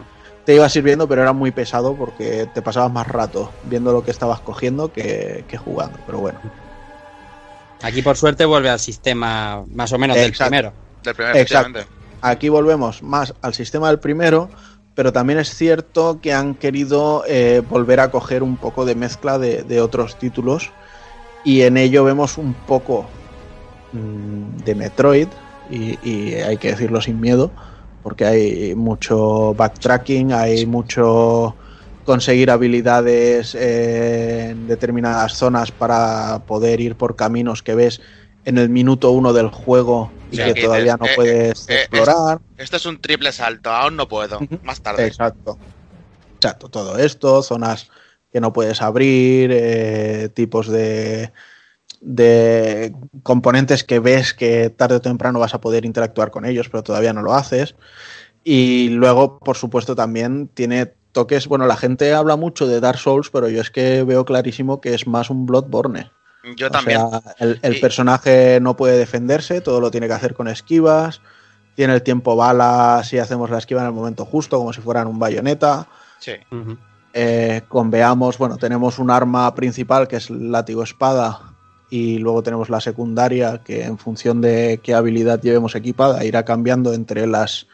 te 0.48 0.54
iba 0.54 0.66
sirviendo, 0.70 1.06
pero 1.06 1.20
era 1.20 1.34
muy 1.34 1.50
pesado 1.50 1.94
porque 1.94 2.48
te 2.54 2.62
pasabas 2.62 2.90
más 2.90 3.06
rato 3.06 3.52
viendo 3.64 3.92
lo 3.92 4.02
que 4.02 4.10
estabas 4.10 4.40
cogiendo 4.40 4.90
que, 4.90 5.44
que 5.46 5.58
jugando. 5.58 5.98
Pero 6.06 6.20
bueno, 6.20 6.40
Aquí 7.82 8.00
por 8.00 8.16
suerte 8.16 8.46
vuelve 8.46 8.70
al 8.70 8.80
sistema 8.80 9.62
más 9.70 9.92
o 9.92 9.98
menos 9.98 10.16
del 10.16 10.32
primero. 10.32 10.72
Del 11.02 11.14
primer, 11.14 11.36
Exacto. 11.36 11.68
efectivamente. 11.68 11.86
aquí 12.22 12.48
volvemos 12.48 13.02
más 13.02 13.34
al 13.42 13.52
sistema 13.52 13.88
del 13.88 13.98
primero, 13.98 14.48
pero 14.94 15.12
también 15.12 15.38
es 15.38 15.54
cierto 15.54 16.18
que 16.22 16.32
han 16.32 16.54
querido 16.54 17.24
eh, 17.28 17.62
volver 17.68 18.00
a 18.00 18.10
coger 18.10 18.42
un 18.42 18.56
poco 18.56 18.86
de 18.86 18.94
mezcla 18.94 19.38
de, 19.38 19.64
de 19.64 19.82
otros 19.82 20.18
títulos 20.18 20.70
y 21.44 21.60
en 21.60 21.76
ello 21.76 22.04
vemos 22.04 22.38
un 22.38 22.54
poco 22.54 23.04
mm, 23.92 24.64
de 24.64 24.74
Metroid 24.74 25.28
y, 25.68 25.98
y 26.02 26.36
hay 26.36 26.56
que 26.56 26.70
decirlo 26.70 27.02
sin 27.02 27.20
miedo 27.20 27.50
porque 28.02 28.24
hay 28.24 28.74
mucho 28.74 29.54
backtracking, 29.54 30.32
hay 30.32 30.66
mucho 30.66 31.56
conseguir 32.04 32.50
habilidades 32.50 33.54
eh, 33.54 34.50
en 34.50 34.66
determinadas 34.66 35.34
zonas 35.34 35.70
para 35.70 36.40
poder 36.46 36.80
ir 36.80 36.96
por 36.96 37.16
caminos 37.16 37.62
que 37.62 37.74
ves 37.74 38.00
en 38.44 38.58
el 38.58 38.70
minuto 38.70 39.10
uno 39.10 39.32
del 39.32 39.48
juego 39.48 40.10
y 40.30 40.36
Sí, 40.36 40.42
que 40.42 40.54
que 40.54 40.62
todavía 40.62 40.96
no 40.96 41.06
eh, 41.06 41.12
puedes 41.16 41.68
eh, 41.68 41.74
eh, 41.74 41.80
explorar. 41.80 42.40
Esto 42.56 42.76
es 42.76 42.86
un 42.86 43.00
triple 43.00 43.32
salto, 43.32 43.70
aún 43.70 43.96
no 43.96 44.08
puedo. 44.08 44.38
Más 44.62 44.80
tarde. 44.80 45.06
Exacto. 45.06 45.58
Exacto, 46.38 46.68
todo 46.68 46.96
esto, 46.98 47.42
zonas 47.42 47.90
que 48.32 48.40
no 48.40 48.52
puedes 48.52 48.80
abrir, 48.80 49.50
eh, 49.52 50.28
tipos 50.32 50.68
de, 50.68 51.32
de 52.00 52.94
componentes 53.22 53.84
que 53.84 53.98
ves 53.98 54.34
que 54.34 54.70
tarde 54.70 54.96
o 54.96 55.00
temprano 55.00 55.38
vas 55.40 55.54
a 55.54 55.60
poder 55.60 55.84
interactuar 55.84 56.30
con 56.30 56.44
ellos, 56.44 56.68
pero 56.68 56.82
todavía 56.82 57.12
no 57.12 57.22
lo 57.22 57.34
haces. 57.34 57.74
Y 58.44 58.90
luego, 58.90 59.38
por 59.38 59.56
supuesto, 59.56 59.94
también 59.96 60.48
tiene 60.48 60.92
toques. 61.12 61.48
Bueno, 61.48 61.66
la 61.66 61.76
gente 61.76 62.14
habla 62.14 62.36
mucho 62.36 62.66
de 62.66 62.80
Dark 62.80 62.98
Souls, 62.98 63.30
pero 63.30 63.48
yo 63.48 63.60
es 63.60 63.70
que 63.70 64.04
veo 64.04 64.24
clarísimo 64.24 64.80
que 64.80 64.94
es 64.94 65.06
más 65.06 65.28
un 65.30 65.44
Bloodborne. 65.46 66.10
Yo 66.56 66.68
O 66.68 66.70
también. 66.70 67.00
sea, 67.10 67.20
el, 67.40 67.58
el 67.62 67.76
Y- 67.76 67.80
personaje 67.80 68.58
no 68.60 68.76
puede 68.76 68.96
defenderse, 68.96 69.60
todo 69.60 69.80
lo 69.80 69.90
tiene 69.90 70.06
que 70.06 70.12
hacer 70.14 70.34
con 70.34 70.48
esquivas. 70.48 71.20
Tiene 71.74 71.94
el 71.94 72.02
tiempo 72.02 72.36
bala 72.36 73.02
si 73.04 73.18
hacemos 73.18 73.50
la 73.50 73.58
esquiva 73.58 73.80
en 73.82 73.88
el 73.88 73.92
momento 73.92 74.24
justo, 74.24 74.58
como 74.58 74.72
si 74.72 74.80
fueran 74.80 75.08
un 75.08 75.18
bayoneta. 75.18 75.88
Sí. 76.18 76.32
Eh, 77.12 77.62
con 77.68 77.90
veamos, 77.90 78.38
bueno, 78.38 78.56
tenemos 78.56 78.98
un 78.98 79.10
arma 79.10 79.54
principal 79.54 80.08
que 80.08 80.16
es 80.16 80.30
el 80.30 80.50
látigo 80.52 80.82
espada. 80.82 81.47
Y 81.90 82.18
luego 82.18 82.42
tenemos 82.42 82.68
la 82.68 82.80
secundaria 82.80 83.62
que 83.64 83.84
en 83.84 83.98
función 83.98 84.40
de 84.40 84.80
qué 84.82 84.94
habilidad 84.94 85.40
llevemos 85.40 85.74
equipada 85.74 86.24
irá 86.24 86.44
cambiando 86.44 86.92
entre 86.92 87.26
las 87.26 87.66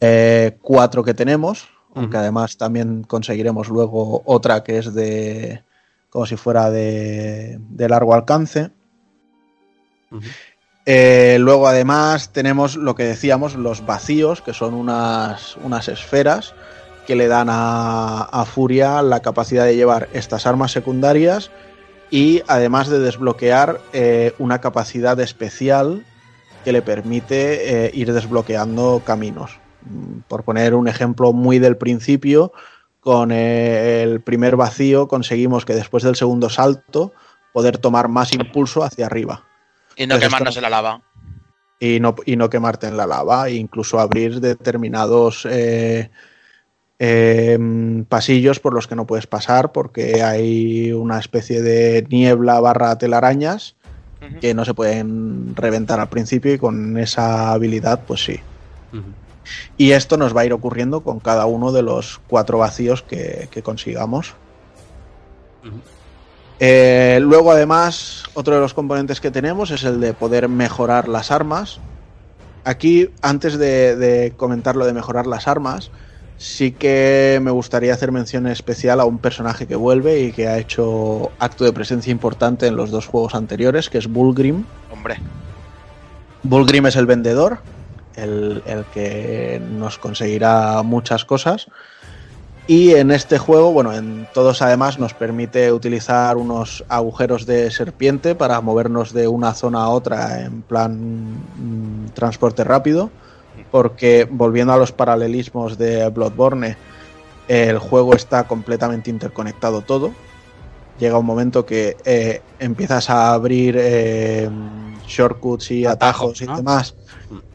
eh, 0.00 0.56
cuatro 0.62 1.04
que 1.04 1.14
tenemos. 1.14 1.68
Aunque 1.94 2.16
además 2.16 2.56
también 2.56 3.02
conseguiremos 3.02 3.68
luego 3.68 4.22
otra 4.24 4.62
que 4.62 4.78
es 4.78 4.94
de 4.94 5.62
como 6.10 6.26
si 6.26 6.36
fuera 6.36 6.70
de, 6.70 7.58
de 7.70 7.88
largo 7.88 8.14
alcance. 8.14 8.70
Eh, 10.86 11.36
luego 11.40 11.66
además 11.66 12.32
tenemos 12.32 12.76
lo 12.76 12.94
que 12.94 13.04
decíamos, 13.04 13.56
los 13.56 13.84
vacíos, 13.84 14.40
que 14.40 14.54
son 14.54 14.74
unas, 14.74 15.56
unas 15.56 15.88
esferas 15.88 16.54
que 17.06 17.16
le 17.16 17.26
dan 17.28 17.48
a, 17.50 18.22
a 18.22 18.44
Furia 18.44 19.02
la 19.02 19.20
capacidad 19.20 19.64
de 19.64 19.76
llevar 19.76 20.08
estas 20.12 20.46
armas 20.46 20.72
secundarias 20.72 21.50
y 22.10 22.42
además 22.48 22.88
de 22.88 22.98
desbloquear 23.00 23.80
eh, 23.92 24.32
una 24.38 24.60
capacidad 24.60 25.18
especial 25.20 26.04
que 26.64 26.72
le 26.72 26.82
permite 26.82 27.86
eh, 27.86 27.90
ir 27.94 28.12
desbloqueando 28.12 29.02
caminos. 29.04 29.60
Mm, 29.82 30.20
Por 30.28 30.44
poner 30.44 30.74
un 30.74 30.88
ejemplo 30.88 31.32
muy 31.32 31.58
del 31.58 31.76
principio, 31.76 32.52
con 33.00 33.30
eh, 33.32 34.02
el 34.02 34.20
primer 34.20 34.56
vacío 34.56 35.06
conseguimos 35.08 35.64
que 35.64 35.74
después 35.74 36.02
del 36.02 36.16
segundo 36.16 36.48
salto 36.50 37.12
poder 37.52 37.78
tomar 37.78 38.08
más 38.08 38.32
impulso 38.32 38.82
hacia 38.82 39.06
arriba. 39.06 39.44
Y 39.96 40.06
no 40.06 40.18
quemarnos 40.18 40.50
esto- 40.50 40.58
en 40.58 40.62
la 40.62 40.70
lava. 40.70 41.02
y 41.80 42.00
no, 42.00 42.16
y 42.26 42.36
no 42.36 42.50
quemarte 42.50 42.88
en 42.88 42.96
la 42.96 43.06
lava, 43.06 43.48
e 43.48 43.54
incluso 43.54 44.00
abrir 44.00 44.40
determinados 44.40 45.46
eh, 46.98 47.52
em, 47.52 48.04
pasillos 48.04 48.58
por 48.60 48.74
los 48.74 48.88
que 48.88 48.96
no 48.96 49.06
puedes 49.06 49.26
pasar 49.26 49.72
porque 49.72 50.22
hay 50.22 50.92
una 50.92 51.18
especie 51.18 51.62
de 51.62 52.06
niebla 52.10 52.60
barra 52.60 52.98
telarañas 52.98 53.76
que 54.40 54.52
no 54.52 54.64
se 54.64 54.74
pueden 54.74 55.54
reventar 55.54 56.00
al 56.00 56.08
principio 56.08 56.52
y 56.52 56.58
con 56.58 56.98
esa 56.98 57.52
habilidad 57.52 58.00
pues 58.06 58.24
sí. 58.24 58.40
Y 59.76 59.92
esto 59.92 60.16
nos 60.16 60.36
va 60.36 60.42
a 60.42 60.44
ir 60.44 60.52
ocurriendo 60.52 61.02
con 61.02 61.20
cada 61.20 61.46
uno 61.46 61.72
de 61.72 61.82
los 61.82 62.20
cuatro 62.26 62.58
vacíos 62.58 63.02
que, 63.02 63.48
que 63.50 63.62
consigamos. 63.62 64.34
Eh, 66.60 67.18
luego, 67.22 67.52
además, 67.52 68.24
otro 68.34 68.56
de 68.56 68.60
los 68.60 68.74
componentes 68.74 69.20
que 69.20 69.30
tenemos 69.30 69.70
es 69.70 69.84
el 69.84 70.00
de 70.00 70.12
poder 70.12 70.48
mejorar 70.48 71.08
las 71.08 71.30
armas. 71.30 71.80
Aquí, 72.64 73.10
antes 73.22 73.56
de, 73.56 73.96
de 73.96 74.32
comentar 74.36 74.76
lo 74.76 74.84
de 74.84 74.92
mejorar 74.92 75.26
las 75.26 75.46
armas, 75.48 75.90
sí 76.38 76.70
que 76.72 77.40
me 77.42 77.50
gustaría 77.50 77.92
hacer 77.92 78.12
mención 78.12 78.46
especial 78.46 79.00
a 79.00 79.04
un 79.04 79.18
personaje 79.18 79.66
que 79.66 79.76
vuelve 79.76 80.20
y 80.20 80.32
que 80.32 80.48
ha 80.48 80.58
hecho 80.58 81.30
acto 81.38 81.64
de 81.64 81.72
presencia 81.72 82.10
importante 82.10 82.66
en 82.66 82.76
los 82.76 82.90
dos 82.90 83.06
juegos 83.06 83.34
anteriores, 83.34 83.90
que 83.90 83.98
es 83.98 84.06
Bulgrim. 84.06 84.64
Hombre, 84.90 85.18
Bulgrim 86.44 86.86
es 86.86 86.96
el 86.96 87.06
vendedor, 87.06 87.58
el, 88.14 88.62
el 88.66 88.84
que 88.86 89.60
nos 89.70 89.98
conseguirá 89.98 90.82
muchas 90.82 91.24
cosas. 91.24 91.66
Y 92.68 92.92
en 92.92 93.10
este 93.10 93.38
juego, 93.38 93.72
bueno, 93.72 93.94
en 93.94 94.28
todos 94.34 94.60
además 94.60 94.98
nos 94.98 95.14
permite 95.14 95.72
utilizar 95.72 96.36
unos 96.36 96.84
agujeros 96.88 97.46
de 97.46 97.70
serpiente 97.70 98.34
para 98.34 98.60
movernos 98.60 99.14
de 99.14 99.26
una 99.26 99.54
zona 99.54 99.84
a 99.84 99.88
otra 99.88 100.42
en 100.42 100.60
plan 100.60 101.38
mm, 101.56 102.10
transporte 102.12 102.64
rápido. 102.64 103.10
Porque 103.70 104.26
volviendo 104.30 104.72
a 104.72 104.78
los 104.78 104.92
paralelismos 104.92 105.78
de 105.78 106.08
Bloodborne, 106.08 106.76
el 107.48 107.78
juego 107.78 108.14
está 108.14 108.44
completamente 108.44 109.10
interconectado 109.10 109.82
todo. 109.82 110.12
Llega 110.98 111.18
un 111.18 111.26
momento 111.26 111.64
que 111.64 111.96
eh, 112.04 112.42
empiezas 112.58 113.08
a 113.10 113.32
abrir 113.32 113.76
eh, 113.78 114.48
shortcuts 115.06 115.70
y 115.70 115.86
Atajos, 115.86 116.42
atajos 116.42 116.42
y 116.42 116.46
demás 116.56 116.94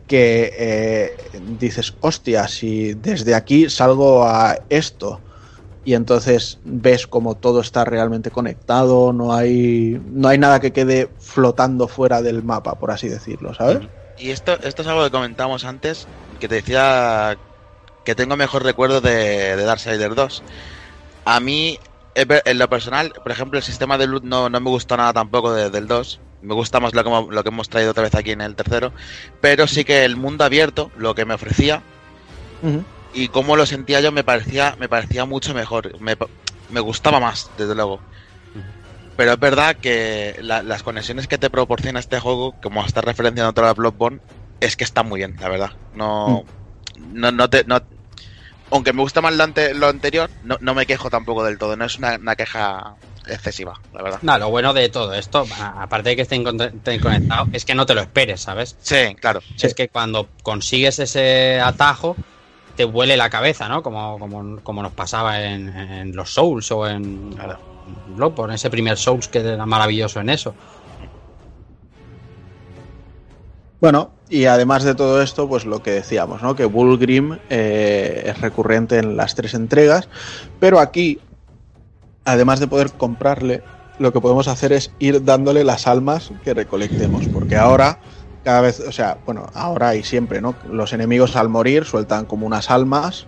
que 0.07 0.53
eh, 0.57 1.11
dices, 1.57 1.95
hostia, 2.01 2.47
si 2.47 2.93
desde 2.93 3.35
aquí 3.35 3.69
salgo 3.69 4.23
a 4.23 4.57
esto 4.69 5.21
y 5.85 5.93
entonces 5.95 6.59
ves 6.63 7.07
como 7.07 7.35
todo 7.35 7.61
está 7.61 7.83
realmente 7.83 8.31
conectado, 8.31 9.11
no 9.11 9.33
hay, 9.33 9.99
no 10.05 10.27
hay 10.27 10.37
nada 10.37 10.59
que 10.59 10.71
quede 10.71 11.09
flotando 11.17 11.87
fuera 11.87 12.21
del 12.21 12.43
mapa, 12.43 12.75
por 12.75 12.91
así 12.91 13.09
decirlo, 13.09 13.53
¿sabes? 13.53 13.79
Y 14.17 14.31
esto, 14.31 14.57
esto 14.63 14.81
es 14.81 14.87
algo 14.87 15.03
que 15.03 15.11
comentamos 15.11 15.65
antes, 15.65 16.07
que 16.39 16.47
te 16.47 16.55
decía 16.55 17.37
que 18.05 18.15
tengo 18.15 18.35
mejor 18.35 18.63
recuerdo 18.63 19.01
de, 19.01 19.55
de 19.55 19.63
Darksiders 19.63 20.15
2. 20.15 20.43
A 21.25 21.39
mí, 21.39 21.79
en 22.15 22.57
lo 22.59 22.69
personal, 22.69 23.13
por 23.23 23.31
ejemplo, 23.31 23.57
el 23.57 23.63
sistema 23.63 23.97
de 23.97 24.07
loot 24.07 24.23
no, 24.23 24.49
no 24.49 24.59
me 24.59 24.69
gustó 24.69 24.97
nada 24.97 25.13
tampoco 25.13 25.53
de- 25.53 25.69
del 25.69 25.87
2. 25.87 26.19
Me 26.41 26.53
gusta 26.53 26.79
más 26.81 26.93
lo 26.93 27.01
que, 27.03 27.09
hemos- 27.09 27.33
lo 27.33 27.43
que 27.43 27.49
hemos 27.49 27.69
traído 27.69 27.91
otra 27.91 28.03
vez 28.03 28.13
aquí 28.15 28.31
en 28.31 28.41
el 28.41 28.55
tercero. 28.55 28.91
Pero 29.39 29.65
sí 29.67 29.85
que 29.85 30.03
el 30.03 30.17
mundo 30.17 30.43
abierto, 30.43 30.91
lo 30.97 31.15
que 31.15 31.25
me 31.25 31.33
ofrecía, 31.33 31.81
y 33.13 33.27
cómo 33.29 33.55
lo 33.55 33.65
sentía 33.65 33.99
yo 34.01 34.11
me 34.11 34.23
parecía 34.23 34.75
me 34.79 34.87
parecía 34.89 35.25
mucho 35.25 35.53
mejor 35.53 35.99
me, 35.99 36.15
me 36.69 36.79
gustaba 36.79 37.19
más 37.19 37.49
desde 37.57 37.75
luego 37.75 37.99
pero 39.15 39.33
es 39.33 39.39
verdad 39.39 39.75
que 39.79 40.35
la- 40.41 40.63
las 40.63 40.83
conexiones 40.83 41.27
que 41.27 41.37
te 41.37 41.49
proporciona 41.49 41.99
este 41.99 42.19
juego 42.19 42.55
como 42.61 42.83
estás 42.85 43.03
referenciando 43.03 43.49
otra 43.51 43.67
vez 43.67 43.75
Bloodborne 43.75 44.19
es 44.59 44.75
que 44.75 44.83
está 44.83 45.03
muy 45.03 45.19
bien 45.19 45.35
la 45.39 45.49
verdad 45.49 45.71
no 45.93 46.43
no, 46.97 47.31
no 47.31 47.49
te 47.49 47.63
no 47.65 47.79
aunque 48.71 48.93
me 48.93 49.01
gusta 49.01 49.21
más 49.21 49.33
lo, 49.35 49.43
ante- 49.43 49.73
lo 49.73 49.87
anterior 49.87 50.29
no, 50.43 50.57
no 50.61 50.73
me 50.73 50.85
quejo 50.85 51.09
tampoco 51.09 51.43
del 51.43 51.57
todo 51.57 51.75
no 51.75 51.85
es 51.85 51.97
una, 51.97 52.15
una 52.15 52.35
queja 52.35 52.95
excesiva 53.27 53.73
la 53.93 54.01
verdad 54.03 54.19
No, 54.21 54.37
lo 54.37 54.49
bueno 54.49 54.73
de 54.73 54.89
todo 54.89 55.13
esto, 55.13 55.45
aparte 55.77 56.09
de 56.09 56.15
que 56.17 56.21
esté 56.23 56.35
incon- 56.35 56.73
esté 56.75 56.99
conectado, 56.99 57.47
es 57.53 57.63
que 57.65 57.73
no 57.75 57.85
te 57.85 57.93
lo 57.95 58.01
esperes, 58.01 58.41
¿sabes? 58.41 58.75
sí 58.81 59.15
claro 59.19 59.41
Sí. 59.55 59.67
Es 59.67 59.75
que 59.75 59.87
cuando 59.87 60.27
consigues 60.41 60.99
ese 60.99 61.59
atajo, 61.61 62.17
te 62.75 62.83
huele 62.85 63.15
la 63.15 63.29
cabeza, 63.29 63.69
¿no? 63.69 63.81
Como, 63.83 64.17
como, 64.19 64.61
como 64.63 64.81
nos 64.81 64.91
pasaba 64.93 65.39
en, 65.41 65.69
en 65.69 66.15
los 66.15 66.33
Souls 66.33 66.69
o 66.71 66.87
en, 66.87 67.31
Claro. 67.33 67.59
En 68.07 68.15
Bloodborne, 68.15 68.55
ese 68.55 68.69
primer 68.69 68.97
Souls 68.97 69.27
que 69.27 69.39
era 69.39 69.65
maravilloso 69.65 70.19
en 70.19 70.29
eso. 70.29 70.53
Bueno, 73.83 74.11
y 74.29 74.45
además 74.45 74.83
de 74.83 74.95
todo 74.95 75.21
esto, 75.21 75.49
pues 75.49 75.65
lo 75.65 75.83
que 75.83 75.91
decíamos, 75.91 76.41
¿no? 76.41 76.55
Que 76.55 76.63
Bulgrim 76.63 77.37
eh, 77.49 78.23
es 78.27 78.39
recurrente 78.39 78.97
en 78.97 79.17
las 79.17 79.35
tres 79.35 79.53
entregas, 79.53 80.07
pero 80.59 80.79
aquí, 80.79 81.19
además 82.23 82.61
de 82.61 82.67
poder 82.67 82.93
comprarle, 82.93 83.61
lo 83.99 84.13
que 84.13 84.21
podemos 84.21 84.47
hacer 84.47 84.71
es 84.71 84.91
ir 84.99 85.25
dándole 85.25 85.65
las 85.65 85.85
almas 85.85 86.31
que 86.45 86.53
recolectemos, 86.53 87.27
porque 87.27 87.57
ahora, 87.57 87.99
cada 88.45 88.61
vez, 88.61 88.79
o 88.79 88.93
sea, 88.93 89.17
bueno, 89.25 89.47
ahora 89.53 89.95
y 89.95 90.03
siempre, 90.03 90.39
¿no? 90.39 90.55
Los 90.71 90.93
enemigos 90.93 91.35
al 91.35 91.49
morir 91.49 91.83
sueltan 91.83 92.23
como 92.23 92.47
unas 92.47 92.71
almas, 92.71 93.27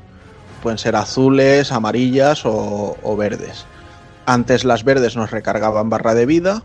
pueden 0.64 0.78
ser 0.78 0.96
azules, 0.96 1.74
amarillas 1.74 2.44
o 2.46 3.16
verdes. 3.18 3.66
Antes 4.26 4.64
las 4.66 4.84
verdes 4.84 5.16
nos 5.16 5.32
recargaban 5.32 5.90
barra 5.90 6.14
de 6.16 6.26
vida 6.26 6.64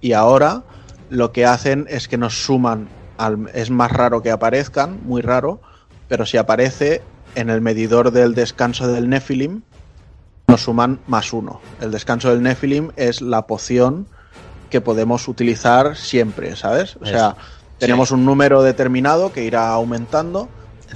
y 0.00 0.12
ahora 0.12 0.64
lo 1.10 1.32
que 1.32 1.44
hacen 1.46 1.86
es 1.90 2.08
que 2.08 2.16
nos 2.16 2.44
suman, 2.44 2.88
al- 3.18 3.50
es 3.54 3.70
más 3.70 3.92
raro 3.92 4.22
que 4.22 4.30
aparezcan, 4.30 5.00
muy 5.04 5.20
raro, 5.22 5.60
pero 6.08 6.24
si 6.26 6.36
aparece 6.38 7.02
en 7.34 7.50
el 7.50 7.60
medidor 7.60 8.10
del 8.12 8.34
descanso 8.34 8.88
del 8.88 9.08
Nephilim, 9.08 9.62
nos 10.48 10.62
suman 10.62 11.00
más 11.06 11.32
uno. 11.32 11.60
El 11.80 11.90
descanso 11.90 12.30
del 12.30 12.42
Nephilim 12.42 12.90
es 12.96 13.20
la 13.20 13.46
poción 13.46 14.06
que 14.70 14.80
podemos 14.80 15.28
utilizar 15.28 15.96
siempre, 15.96 16.56
¿sabes? 16.56 16.96
O 16.96 17.06
sea, 17.06 17.36
tenemos 17.78 18.10
un 18.10 18.24
número 18.24 18.62
determinado 18.62 19.32
que 19.32 19.44
irá 19.44 19.68
aumentando 19.70 20.48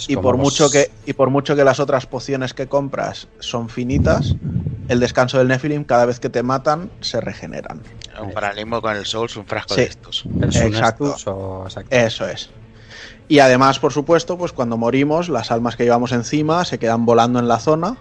y 0.09 0.14
por 0.22 0.36
los- 0.36 0.44
mucho 0.44 0.70
que 0.70 0.90
y 1.05 1.12
por 1.12 1.30
mucho 1.30 1.56
que 1.56 1.64
las 1.64 1.78
otras 1.80 2.06
pociones 2.06 2.55
que 2.55 2.68
compras 2.68 3.28
son 3.38 3.68
finitas, 3.68 4.36
el 4.89 5.01
descanso 5.01 5.39
del 5.39 5.49
Nephilim 5.49 5.85
cada 5.85 6.07
vez 6.07 6.21
que 6.21 6.29
te 6.31 6.43
matan 6.43 6.91
se 7.01 7.21
regeneran. 7.21 7.83
un 8.23 8.33
paralelismo 8.33 8.81
con 8.81 8.97
el 8.97 9.05
Souls 9.05 9.37
un 9.37 9.45
frasco 9.47 9.75
Sí. 9.75 9.81
de 9.83 9.87
estos 9.89 10.25
Exacto. 10.63 11.15
O- 11.27 11.65
exacto. 11.67 11.95
Eso 11.95 12.27
es. 12.27 12.49
Y 13.29 13.41
además, 13.41 13.79
por 13.79 13.93
supuesto, 13.93 14.39
pues 14.39 14.53
cuando 14.53 14.77
morimos, 14.77 15.29
las 15.29 15.51
almas 15.51 15.77
que 15.77 15.85
llevamos 15.85 16.13
encima 16.13 16.65
se 16.65 16.79
quedan 16.79 17.05
volando 17.05 17.39
en 17.41 17.49
la 17.49 17.59
zona. 17.59 17.97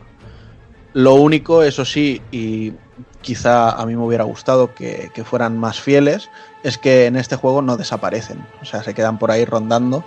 Lo 0.93 1.15
único, 1.15 1.63
eso 1.63 1.83
sí, 1.83 2.21
y 2.31 2.73
quizá 3.21 3.71
a 3.71 3.85
mí 3.85 3.95
me 3.95 4.03
hubiera 4.03 4.23
gustado 4.23 4.73
que, 4.75 5.09
que 5.13 5.23
fueran 5.25 5.57
más 5.57 5.81
fieles, 5.81 6.29
es 6.63 6.77
que 6.77 7.07
en 7.07 7.15
este 7.17 7.35
juego 7.35 7.61
no 7.61 7.75
desaparecen. 7.75 8.45
O 8.61 8.65
sea, 8.65 8.83
se 8.83 8.93
quedan 8.93 9.17
por 9.17 9.31
ahí 9.31 9.43
rondando 9.45 10.05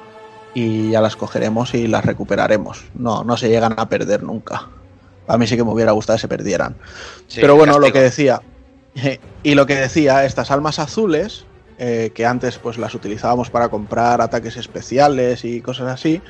y 0.55 0.91
ya 0.93 1.01
las 1.03 1.17
cogeremos 1.17 1.75
y 1.75 1.87
las 1.89 2.05
recuperaremos. 2.05 2.85
No, 2.95 3.25
no 3.25 3.37
se 3.37 3.49
llegan 3.51 3.75
a 3.77 3.89
perder 3.89 4.23
nunca. 4.23 4.69
A 5.29 5.39
mí 5.39 5.47
sí 5.47 5.57
que 5.57 5.65
me 5.65 5.71
hubiera 5.71 5.93
gustado 5.93 6.17
que 6.17 6.23
se 6.23 6.29
perdieran. 6.29 6.77
Sí, 7.27 7.41
Pero 7.41 7.55
bueno, 7.55 7.79
lo 7.79 7.93
que 7.93 8.01
decía. 8.01 8.41
Y 9.45 9.55
lo 9.55 9.67
que 9.67 9.77
decía, 9.77 10.25
estas 10.25 10.51
almas 10.51 10.81
azules, 10.81 11.45
eh, 11.79 12.11
que 12.13 12.27
antes 12.27 12.59
pues 12.59 12.79
las 12.79 12.97
utilizábamos 12.97 13.49
para 13.49 13.69
comprar 13.69 14.21
ataques 14.21 14.57
especiales 14.57 15.45
y 15.45 15.61
cosas 15.61 15.93
así, 15.93 16.21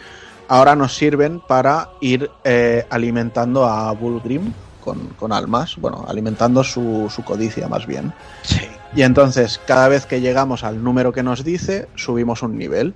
ahora 0.49 0.77
nos 0.77 0.95
sirven 0.95 1.41
para 1.41 1.89
ir 2.03 2.31
eh, 2.45 2.85
alimentando 2.91 3.65
a 3.65 3.91
Bulgrim 3.93 4.53
con, 4.85 5.09
con 5.19 5.33
almas, 5.33 5.77
bueno, 5.79 6.05
alimentando 6.07 6.63
su, 6.63 7.11
su 7.15 7.25
codicia 7.25 7.69
más 7.69 7.87
bien. 7.87 8.13
sí 8.43 8.69
Y 8.95 9.03
entonces, 9.03 9.61
cada 9.67 9.89
vez 9.89 10.05
que 10.05 10.21
llegamos 10.21 10.65
al 10.65 10.83
número 10.85 11.13
que 11.13 11.23
nos 11.23 11.45
dice, 11.45 11.89
subimos 11.95 12.43
un 12.43 12.59
nivel. 12.59 12.95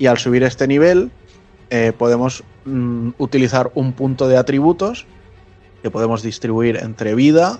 Y 0.00 0.06
al 0.06 0.18
subir 0.18 0.42
este 0.44 0.66
nivel, 0.68 1.10
eh, 1.70 1.92
podemos 1.96 2.44
mm, 2.64 3.10
utilizar 3.18 3.70
un 3.74 3.92
punto 3.92 4.28
de 4.28 4.36
atributos 4.36 5.06
que 5.82 5.90
podemos 5.90 6.22
distribuir 6.22 6.76
entre 6.76 7.14
vida, 7.14 7.58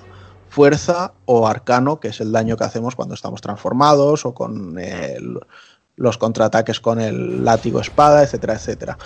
fuerza 0.49 1.13
o 1.25 1.47
arcano, 1.47 2.01
que 2.01 2.09
es 2.09 2.21
el 2.21 2.33
daño 2.33 2.57
que 2.57 2.65
hacemos 2.65 2.97
cuando 2.97 3.15
estamos 3.15 3.41
transformados 3.41 4.25
o 4.27 4.35
con 4.35 4.77
eh, 4.79 5.19
los 5.97 6.17
contraataques 6.17 6.81
con 6.81 7.01
el 7.01 7.45
látigo 7.45 7.81
espada, 7.81 8.23
etcétera, 8.23 8.55
etcétera. 8.55 8.99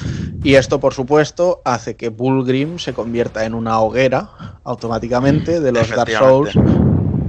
Y 0.42 0.54
esto, 0.54 0.78
por 0.78 0.94
supuesto, 0.94 1.62
hace 1.64 1.96
que 1.96 2.10
Bulgrim 2.10 2.78
se 2.78 2.92
convierta 2.92 3.44
en 3.44 3.54
una 3.54 3.80
hoguera 3.80 4.60
automáticamente 4.62 5.60
de 5.60 5.72
los 5.72 5.88
Dark 5.88 6.10
Souls 6.10 6.54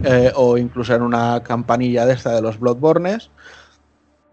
eh, 0.04 0.32
o 0.36 0.58
incluso 0.58 0.94
en 0.94 1.02
una 1.02 1.42
campanilla 1.44 2.06
de 2.06 2.14
esta 2.14 2.32
de 2.36 2.42
los 2.42 2.60
Bloodbornes 2.60 3.32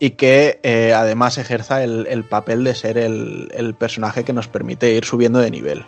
y 0.01 0.11
que 0.11 0.59
eh, 0.63 0.95
además 0.95 1.39
ejerza 1.39 1.85
el, 1.85 2.07
el 2.09 2.25
papel 2.25 2.65
de 2.65 2.75
ser 2.75 2.99
el, 2.99 3.49
el 3.55 3.75
personaje 3.75 4.25
que 4.25 4.33
nos 4.33 4.49
permite 4.49 4.93
ir 4.93 5.05
subiendo 5.05 5.39
de 5.39 5.51
nivel. 5.51 5.85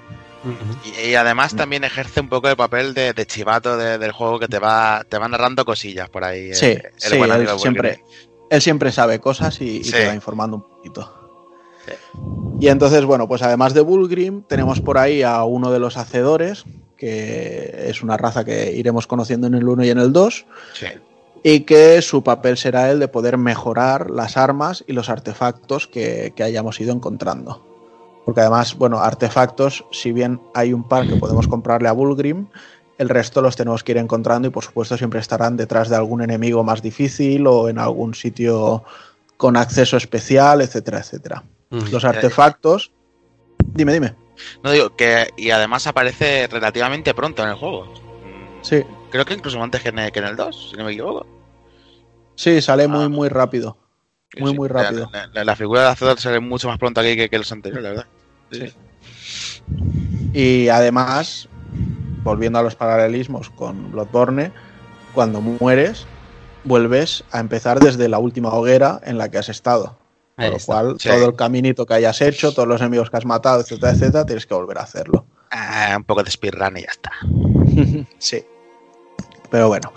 Y, 0.85 1.11
y 1.11 1.15
además 1.15 1.55
también 1.55 1.85
ejerce 1.85 2.21
un 2.21 2.29
poco 2.29 2.49
el 2.49 2.57
papel 2.57 2.95
de, 2.95 3.13
de 3.13 3.27
chivato 3.27 3.77
de- 3.77 3.99
del 3.99 4.13
juego 4.13 4.39
que 4.39 4.49
te 4.49 4.59
va, 4.59 5.05
te 5.09 5.19
va 5.19 5.29
narrando 5.29 5.65
cosillas 5.65 6.09
por 6.09 6.25
ahí. 6.25 6.49
el- 6.51 6.55
Sí, 6.57 6.67
el 6.67 6.83
sí, 6.97 7.17
buen 7.19 7.31
él 7.33 7.49
siempre, 7.59 8.03
él 8.51 8.63
siempre 8.63 8.91
sabe 8.93 9.21
cosas 9.21 9.61
y, 9.61 9.79
y 9.79 9.85
Sí. 9.85 9.93
te 9.93 10.07
va 10.09 10.15
informando 10.15 10.57
un 10.57 10.63
poquito. 10.63 11.19
Y 12.61 12.69
entonces, 12.69 13.05
bueno, 13.05 13.27
pues 13.27 13.43
además 13.43 13.75
de 13.75 13.81
Bulgrim, 13.81 14.43
tenemos 14.43 14.81
por 14.81 14.99
ahí 14.99 15.23
a 15.23 15.43
uno 15.45 15.71
de 15.73 15.81
los 15.81 15.97
hacedores, 15.97 16.65
que 16.97 17.87
es 17.89 18.03
una 18.03 18.17
raza 18.17 18.45
que 18.45 18.73
iremos 18.73 19.07
conociendo 19.09 19.49
en 19.49 19.55
el 19.55 19.69
1 19.69 19.85
y 19.85 19.91
en 19.91 19.99
el 19.99 20.13
2, 20.13 20.47
Sí. 20.75 20.87
y 21.43 21.61
que 21.61 22.01
su 22.03 22.23
papel 22.23 22.57
será 22.57 22.91
el 22.93 23.01
de 23.01 23.09
poder 23.09 23.37
mejorar 23.37 24.11
las 24.11 24.37
armas 24.37 24.85
y 24.87 24.93
los 24.93 25.09
artefactos 25.09 25.89
que, 25.89 26.33
que 26.37 26.45
hayamos 26.45 26.81
ido 26.81 26.93
encontrando. 26.93 27.67
Porque 28.25 28.41
además, 28.41 28.77
bueno, 28.77 28.99
artefactos, 29.01 29.85
si 29.91 30.13
bien 30.13 30.41
hay 30.55 30.73
un 30.73 30.85
par 30.87 31.07
que 31.09 31.17
podemos 31.17 31.49
comprarle 31.49 31.89
a 31.89 31.93
Bulgrim, 31.93 32.47
el 32.99 33.09
resto 33.09 33.43
los 33.43 33.57
tenemos 33.57 33.83
que 33.83 33.93
ir 33.93 33.99
encontrando 33.99 34.47
y 34.47 34.51
por 34.51 34.63
supuesto 34.65 34.97
siempre 34.97 35.19
estarán 35.19 35.57
detrás 35.57 35.89
de 35.89 35.97
algún 35.97 36.23
enemigo 36.23 36.63
más 36.63 36.83
difícil 36.83 37.47
o 37.49 37.69
en 37.69 37.79
algún 37.79 38.15
sitio 38.15 38.85
con 39.37 39.57
acceso 39.57 39.97
especial, 39.97 40.61
etcétera, 40.61 40.99
etcétera. 41.01 41.43
Los 41.71 42.05
artefactos... 42.05 42.93
Dime, 43.75 43.93
dime. 43.93 44.15
No 44.63 44.71
digo 44.71 44.95
que. 44.95 45.29
Y 45.37 45.51
además 45.51 45.87
aparece 45.87 46.47
relativamente 46.49 47.15
pronto 47.15 47.43
en 47.43 47.49
el 47.51 47.55
juego. 47.55 47.85
Mm, 47.87 48.63
Sí, 48.63 48.83
Creo 49.11 49.25
que 49.25 49.35
incluso 49.35 49.63
antes 49.63 49.83
que 49.83 49.89
en 49.91 49.99
el, 49.99 50.13
que 50.13 50.19
en 50.21 50.27
el 50.27 50.37
2, 50.37 50.71
si 50.71 50.77
no 50.77 50.85
me 50.85 50.93
equivoco. 50.93 51.27
sí, 52.35 52.61
sale 52.63 52.87
muy, 52.89 53.05
Ah. 53.05 53.09
muy 53.09 53.29
rápido. 53.29 53.77
Muy, 54.39 54.51
sí. 54.53 54.57
muy 54.57 54.69
rápido. 54.69 55.09
La, 55.13 55.27
la- 55.33 55.45
la 55.45 55.57
figura 55.57 55.83
de 55.83 55.89
Hacedor 55.89 56.19
sale 56.21 56.41
mucho 56.41 56.69
más 56.69 56.79
pronto 56.79 57.01
aquí 57.01 57.17
que, 57.17 57.29
que 57.29 57.39
los 57.39 57.51
anteriores, 57.53 57.83
la 57.85 57.91
verdad. 57.91 58.07
Sí. 58.51 58.73
Y 60.33 60.69
además, 60.69 61.49
volviendo 62.23 62.59
a 62.59 62.63
los 62.63 62.75
paralelismos 62.75 63.51
con 63.51 63.93
Bloodborne, 63.93 64.53
cuando 65.15 65.41
mueres, 65.41 66.07
vuelves 66.65 67.25
a 67.33 67.41
empezar 67.41 67.81
desde 67.81 68.09
la 68.09 68.19
última 68.19 68.51
hoguera 68.51 69.01
en 69.05 69.19
la 69.19 69.31
que 69.31 69.39
has 69.39 69.49
estado. 69.49 69.99
Ahí 70.37 70.47
Con 70.47 70.51
lo 70.53 70.57
está. 70.57 70.73
cual, 70.73 70.97
Sí. 70.99 71.09
todo 71.11 71.27
el 71.27 71.37
caminito 71.37 71.85
que 71.85 71.95
hayas 71.95 72.21
hecho, 72.23 72.53
todos 72.55 72.67
los 72.69 72.81
enemigos 72.81 73.11
que 73.11 73.17
has 73.19 73.27
matado, 73.27 73.61
etcétera, 73.61 73.93
etcétera, 73.93 74.25
tienes 74.25 74.47
que 74.47 74.55
volver 74.55 74.79
a 74.79 74.83
hacerlo. 74.83 75.27
Ah, 75.51 75.93
un 75.97 76.05
poco 76.05 76.23
de 76.23 76.31
speedrun 76.31 76.79
y 76.79 76.83
ya 76.83 76.91
está. 76.91 77.11
sí. 78.19 78.43
Pero 79.51 79.69
bueno. 79.69 79.93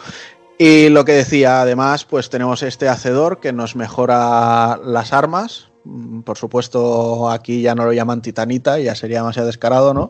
Y 0.58 0.90
lo 0.90 1.04
que 1.04 1.12
decía, 1.12 1.62
además, 1.62 2.06
pues 2.06 2.30
tenemos 2.30 2.64
este 2.64 2.88
hacedor 2.88 3.40
que 3.40 3.52
nos 3.52 3.76
mejora 3.76 4.80
las 4.84 5.12
armas. 5.12 5.70
Mm, 5.84 6.22
Por 6.22 6.38
supuesto, 6.38 7.30
aquí 7.30 7.62
ya 7.62 7.76
no 7.76 7.84
lo 7.86 7.92
llaman 7.92 8.22
titanita, 8.22 8.80
ya 8.80 8.96
sería 8.96 9.18
demasiado 9.18 9.48
descarado, 9.48 9.94
¿no? 9.94 10.10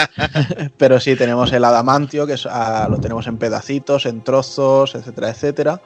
Pero 0.78 1.00
sí, 1.00 1.16
tenemos 1.16 1.52
el 1.52 1.64
adamantio, 1.64 2.26
que 2.26 2.34
es, 2.34 2.46
ah, 2.46 2.86
lo 2.88 2.98
tenemos 2.98 3.26
en 3.26 3.38
pedacitos, 3.38 4.06
en 4.06 4.22
trozos, 4.22 4.94
etcétera, 4.94 5.30
etcétera. 5.30 5.82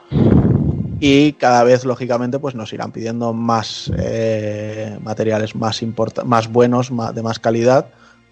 Y 0.99 1.33
cada 1.33 1.63
vez, 1.63 1.83
lógicamente, 1.83 2.37
pues 2.37 2.53
nos 2.53 2.71
irán 2.73 2.91
pidiendo 2.91 3.33
más 3.33 3.91
eh, 3.97 4.99
materiales 5.01 5.55
más, 5.55 5.81
más 6.23 6.47
buenos, 6.47 6.91
de 7.15 7.23
más 7.23 7.39
calidad, 7.39 7.87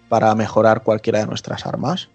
para 0.08 0.32
mejorar 0.36 0.84
cualquiera 0.84 1.18
de 1.18 1.26
nuestras 1.26 1.66
armas. 1.66 2.08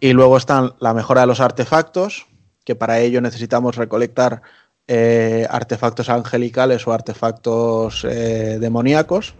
Y 0.00 0.12
luego 0.12 0.36
están 0.36 0.74
la 0.80 0.94
mejora 0.94 1.20
de 1.20 1.28
los 1.28 1.38
artefactos, 1.40 2.26
que 2.64 2.74
para 2.74 3.00
ello 3.00 3.20
necesitamos 3.20 3.76
recolectar 3.76 4.42
eh, 4.88 5.46
artefactos 5.48 6.08
angelicales 6.08 6.86
o 6.86 6.92
artefactos 6.92 8.04
eh, 8.04 8.58
demoníacos. 8.60 9.34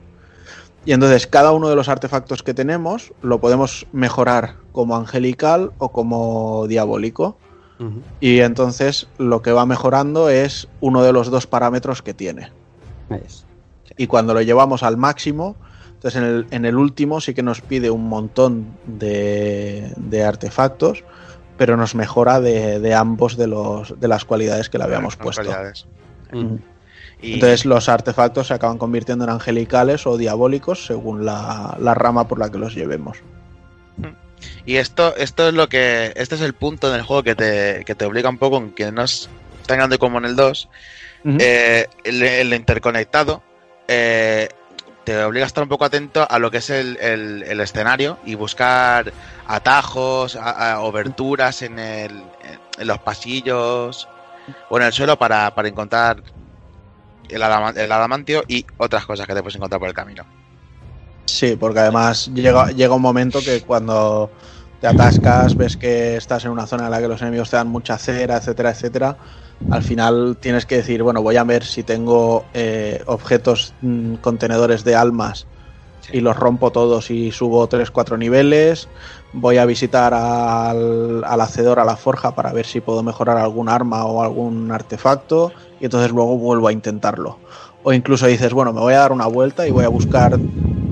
Y 0.85 0.93
entonces 0.93 1.27
cada 1.27 1.53
uno 1.53 1.69
de 1.69 1.77
los 1.77 1.89
artefactos 1.89 2.43
que 2.43 2.55
tenemos 2.55 3.13
lo 3.21 3.41
podemos 3.41 3.87
mejorar 3.93 4.55
como 4.73 4.97
angelical 4.97 5.73
o 5.79 5.91
como 5.91 6.67
diabólico. 6.69 7.37
Y 8.21 8.41
entonces 8.41 9.09
lo 9.17 9.41
que 9.41 9.53
va 9.53 9.65
mejorando 9.65 10.29
es 10.29 10.69
uno 10.81 11.03
de 11.03 11.15
los 11.15 11.31
dos 11.31 11.47
parámetros 11.47 12.03
que 12.03 12.13
tiene. 12.13 12.53
Es. 13.09 13.47
Y 13.97 14.07
cuando 14.07 14.35
lo 14.35 14.43
llevamos 14.43 14.83
al 14.83 14.99
máximo, 14.99 15.57
entonces 15.95 16.21
en 16.21 16.29
el, 16.29 16.47
en 16.51 16.65
el 16.67 16.77
último 16.77 17.21
sí 17.21 17.33
que 17.33 17.43
nos 17.43 17.63
pide 17.63 17.91
un 17.91 18.09
montón 18.09 18.67
de, 18.87 19.93
de 19.97 20.25
artefactos, 20.25 21.05
pero 21.61 21.77
nos 21.77 21.95
mejora 21.95 22.41
de, 22.41 22.81
de 22.81 22.95
ambos 22.95 23.37
de, 23.37 23.47
los, 23.47 24.01
de 24.01 24.09
las 24.09 24.25
cualidades 24.25 24.71
que 24.71 24.79
le 24.79 24.85
habíamos 24.85 25.19
Las 25.19 25.23
puesto. 25.23 25.53
Mm. 26.33 26.55
Y, 27.21 27.35
Entonces 27.35 27.67
los 27.67 27.91
artefactos 27.91 28.47
se 28.47 28.55
acaban 28.55 28.79
convirtiendo 28.79 29.25
en 29.25 29.31
angelicales 29.31 30.07
o 30.07 30.17
diabólicos 30.17 30.87
según 30.87 31.27
la, 31.27 31.77
la 31.79 31.93
rama 31.93 32.27
por 32.27 32.39
la 32.39 32.51
que 32.51 32.57
los 32.57 32.75
llevemos. 32.75 33.19
y 34.65 34.77
esto, 34.77 35.15
esto 35.17 35.49
es 35.49 35.53
lo 35.53 35.69
que. 35.69 36.15
Este 36.17 36.37
es 36.37 36.41
el 36.41 36.55
punto 36.55 36.91
del 36.91 37.03
juego 37.03 37.25
que 37.25 37.35
te, 37.35 37.83
que 37.85 37.95
te 37.95 38.07
obliga 38.07 38.31
un 38.31 38.39
poco, 38.39 38.57
en 38.57 38.71
que 38.71 38.91
no 38.91 39.03
es 39.03 39.29
tan 39.67 39.77
grande 39.77 39.99
como 39.99 40.17
en 40.17 40.25
el 40.25 40.37
2. 40.37 40.67
Ujú. 41.27 41.37
eh, 41.41 41.89
el, 42.05 42.23
el 42.23 42.55
interconectado 42.55 43.43
eh, 43.87 44.49
te 45.11 45.25
obliga 45.25 45.45
a 45.45 45.49
estar 45.49 45.63
un 45.65 45.69
poco 45.69 45.85
atento 45.85 46.27
a 46.31 46.39
lo 46.39 46.51
que 46.51 46.59
es 46.59 46.71
el, 46.71 46.97
el- 47.01 47.61
escenario 47.61 48.19
y 48.23 48.35
buscar 48.35 49.13
atajos, 49.45 50.37
a- 50.37 50.73
a 50.75 50.81
oberturas 50.83 51.63
en, 51.63 51.79
el, 51.79 52.37
en 52.41 52.87
los 52.87 52.99
pasillos 53.01 54.09
o 54.69 54.79
en 54.79 54.85
el 54.85 54.93
suelo 54.93 55.19
para, 55.19 55.51
para 55.53 55.69
encontrar 55.69 56.23
el 57.29 57.43
adamantio 57.93 58.45
y 58.47 58.67
otras 58.77 59.07
cosas 59.07 59.27
que 59.27 59.35
te 59.35 59.43
puedes 59.43 59.57
encontrar 59.57 59.79
por 59.81 59.89
el 59.89 59.95
camino. 59.95 60.29
Sí, 61.27 61.57
porque 61.57 61.79
además 61.81 62.27
llega, 62.27 62.71
llega 62.73 62.95
un 62.95 63.03
momento 63.03 63.43
que 63.45 63.63
cuando 63.63 64.33
te 64.81 64.87
atascas, 64.87 65.57
ves 65.57 65.77
que 65.77 66.17
estás 66.17 66.45
en 66.45 66.51
una 66.51 66.67
zona 66.67 66.87
en 66.87 66.91
la 66.91 67.01
que 67.01 67.09
los 67.09 67.21
enemigos 67.23 67.51
te 67.51 67.57
dan 67.57 67.69
mucha 67.69 67.99
cera, 67.99 68.37
etcétera, 68.39 68.71
etcétera. 68.71 69.17
Al 69.69 69.83
final 69.83 70.39
tienes 70.41 70.67
que 70.67 70.77
decir, 70.77 71.03
bueno, 71.03 71.23
voy 71.23 71.37
a 71.37 71.45
ver 71.45 71.65
si 71.65 71.83
tengo 71.83 72.45
eh, 72.55 73.03
objetos, 73.07 73.75
mm, 73.83 74.15
contenedores 74.17 74.85
de 74.85 74.95
almas 74.97 75.47
Sí. 76.01 76.17
y 76.17 76.21
los 76.23 76.35
rompo 76.35 76.73
todos 76.73 77.11
y 77.11 77.31
subo 77.31 77.69
3-4 77.69 78.17
niveles. 78.17 78.89
Voy 79.35 79.59
a 79.59 79.67
visitar 79.67 80.15
al, 80.15 81.23
al 81.25 81.41
hacedor, 81.43 81.79
a 81.79 81.85
la 81.85 81.97
forja, 81.97 82.35
para 82.35 82.55
ver 82.55 82.65
si 82.65 82.81
puedo 82.81 83.03
mejorar 83.03 83.37
algún 83.37 83.69
arma 83.69 84.07
o 84.07 84.23
algún 84.23 84.73
artefacto. 84.73 85.53
Y 85.79 85.85
entonces 85.85 86.11
luego 86.11 86.39
vuelvo 86.39 86.69
a 86.69 86.73
intentarlo. 86.73 87.39
O 87.83 87.93
incluso 87.93 88.27
dices, 88.27 88.55
bueno, 88.55 88.73
me 88.73 88.81
voy 88.81 88.95
a 88.95 89.01
dar 89.01 89.13
una 89.13 89.27
vuelta 89.27 89.67
y 89.69 89.71
voy 89.73 89.85
a 89.85 89.89
buscar 89.89 90.41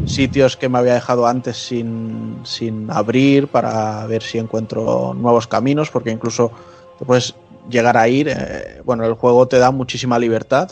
sitios 0.09 0.57
que 0.57 0.69
me 0.69 0.79
había 0.79 0.95
dejado 0.95 1.27
antes 1.27 1.57
sin, 1.57 2.39
sin 2.45 2.91
abrir 2.91 3.49
para 3.49 4.07
ver 4.07 4.23
si 4.23 4.39
encuentro 4.39 5.15
nuevos 5.15 5.47
caminos, 5.47 5.91
porque 5.91 6.11
incluso 6.11 6.51
te 6.99 7.05
puedes 7.05 7.35
llegar 7.69 7.97
a 7.97 8.09
ir. 8.09 8.29
eh, 8.29 8.81
bueno, 8.85 9.05
el 9.05 9.15
juego 9.15 9.47
te 9.47 9.59
da 9.59 9.71
muchísima 9.71 10.19
libertad. 10.19 10.71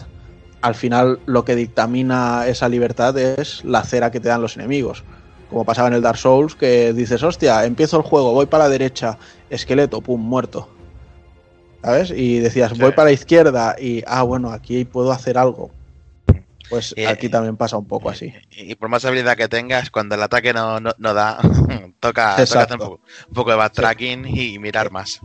Al 0.62 0.74
final 0.74 1.20
lo 1.26 1.44
que 1.44 1.54
dictamina 1.54 2.46
esa 2.46 2.68
libertad 2.68 3.16
es 3.18 3.64
la 3.64 3.84
cera 3.84 4.10
que 4.10 4.20
te 4.20 4.28
dan 4.28 4.40
los 4.42 4.56
enemigos. 4.56 5.04
Como 5.50 5.64
pasaba 5.64 5.88
en 5.88 5.94
el 5.94 6.02
Dark 6.02 6.18
Souls, 6.18 6.56
que 6.56 6.92
dices, 6.92 7.22
hostia, 7.22 7.64
empiezo 7.66 7.98
el 7.98 8.02
juego, 8.02 8.32
voy 8.32 8.46
para 8.46 8.64
la 8.64 8.70
derecha, 8.70 9.18
esqueleto, 9.50 10.00
pum, 10.00 10.20
muerto. 10.20 10.68
¿Sabes? 11.84 12.10
Y 12.10 12.40
decías, 12.40 12.72
Sí. 12.72 12.80
voy 12.80 12.90
para 12.92 13.10
la 13.10 13.12
izquierda 13.12 13.76
y, 13.78 14.02
ah, 14.08 14.22
bueno, 14.24 14.50
aquí 14.50 14.84
puedo 14.84 15.12
hacer 15.12 15.38
algo. 15.38 15.70
Pues 16.68 16.94
Eh, 16.96 17.06
aquí 17.06 17.28
también 17.28 17.56
pasa 17.56 17.76
un 17.76 17.86
poco 17.86 18.10
así. 18.10 18.32
Y, 18.50 18.72
y 18.72 18.74
por 18.74 18.88
más 18.88 19.04
habilidad 19.04 19.36
que 19.36 19.48
tengas, 19.48 19.90
cuando 19.90 20.14
el 20.14 20.22
ataque 20.22 20.52
no, 20.52 20.80
no, 20.80 20.92
no 20.98 21.14
da, 21.14 21.38
toca, 22.00 22.36
toca 22.36 22.62
hacer 22.62 22.72
un 22.72 22.78
poco, 22.78 23.00
un 23.28 23.34
poco 23.34 23.50
de 23.50 23.56
backtracking 23.56 24.26
y 24.26 24.58
mirar 24.58 24.90
más. 24.90 25.20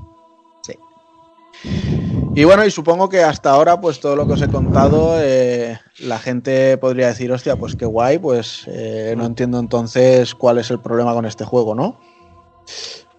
Y 2.34 2.46
bueno, 2.46 2.66
y 2.66 2.72
supongo 2.72 3.10
que 3.10 3.22
hasta 3.24 3.52
ahora, 3.52 3.82
pues 3.82 4.00
todo 4.00 4.16
lo 4.16 4.26
que 4.26 4.34
os 4.34 4.42
he 4.42 4.48
contado, 4.48 5.16
eh, 5.20 5.78
la 6.00 6.18
gente 6.18 6.78
podría 6.78 7.08
decir, 7.08 7.30
hostia, 7.32 7.58
pues 7.58 7.76
qué 7.76 7.86
guay, 7.86 8.20
pues 8.20 8.64
eh, 8.68 9.14
no 9.18 9.26
entiendo 9.26 9.60
entonces 9.60 10.34
cuál 10.34 10.58
es 10.58 10.72
el 10.72 10.80
problema 10.80 11.14
con 11.14 11.26
este 11.26 11.44
juego, 11.44 11.76
¿no? 11.76 12.00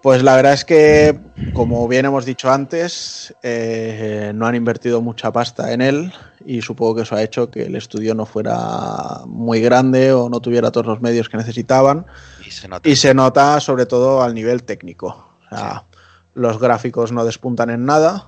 Pues 0.03 0.23
la 0.25 0.35
verdad 0.35 0.53
es 0.55 0.65
que, 0.65 1.17
como 1.55 1.87
bien 1.87 2.05
hemos 2.07 2.25
dicho 2.25 2.51
antes, 2.51 3.33
eh, 3.43 4.33
no 4.35 4.47
han 4.47 4.57
invertido 4.57 5.01
mucha 5.01 5.31
pasta 5.33 5.73
en 5.73 5.81
él 5.81 6.13
y 6.45 6.61
supongo 6.61 6.97
que 6.97 7.03
eso 7.03 7.15
ha 7.15 7.23
hecho 7.23 7.51
que 7.53 7.63
el 7.63 7.77
estudio 7.77 8.13
no 8.17 8.27
fuera 8.27 9.21
muy 9.27 9.61
grande 9.61 10.13
o 10.13 10.29
no 10.29 10.41
tuviera 10.41 10.73
todos 10.73 10.87
los 10.89 11.01
medios 11.01 11.29
que 11.29 11.37
necesitaban. 11.37 12.05
Y 12.45 12.51
se 12.51 12.67
nota. 12.67 12.89
Y 12.89 12.97
se 12.97 13.15
nota 13.15 13.61
sobre 13.61 13.87
todo 13.87 14.23
al 14.25 14.35
nivel 14.35 14.65
técnico. 14.65 15.29
O 15.53 15.57
sea, 15.57 15.85
los 16.35 16.59
gráficos 16.59 17.13
no 17.13 17.25
despuntan 17.25 17.71
en 17.71 17.87
nada, 17.87 18.27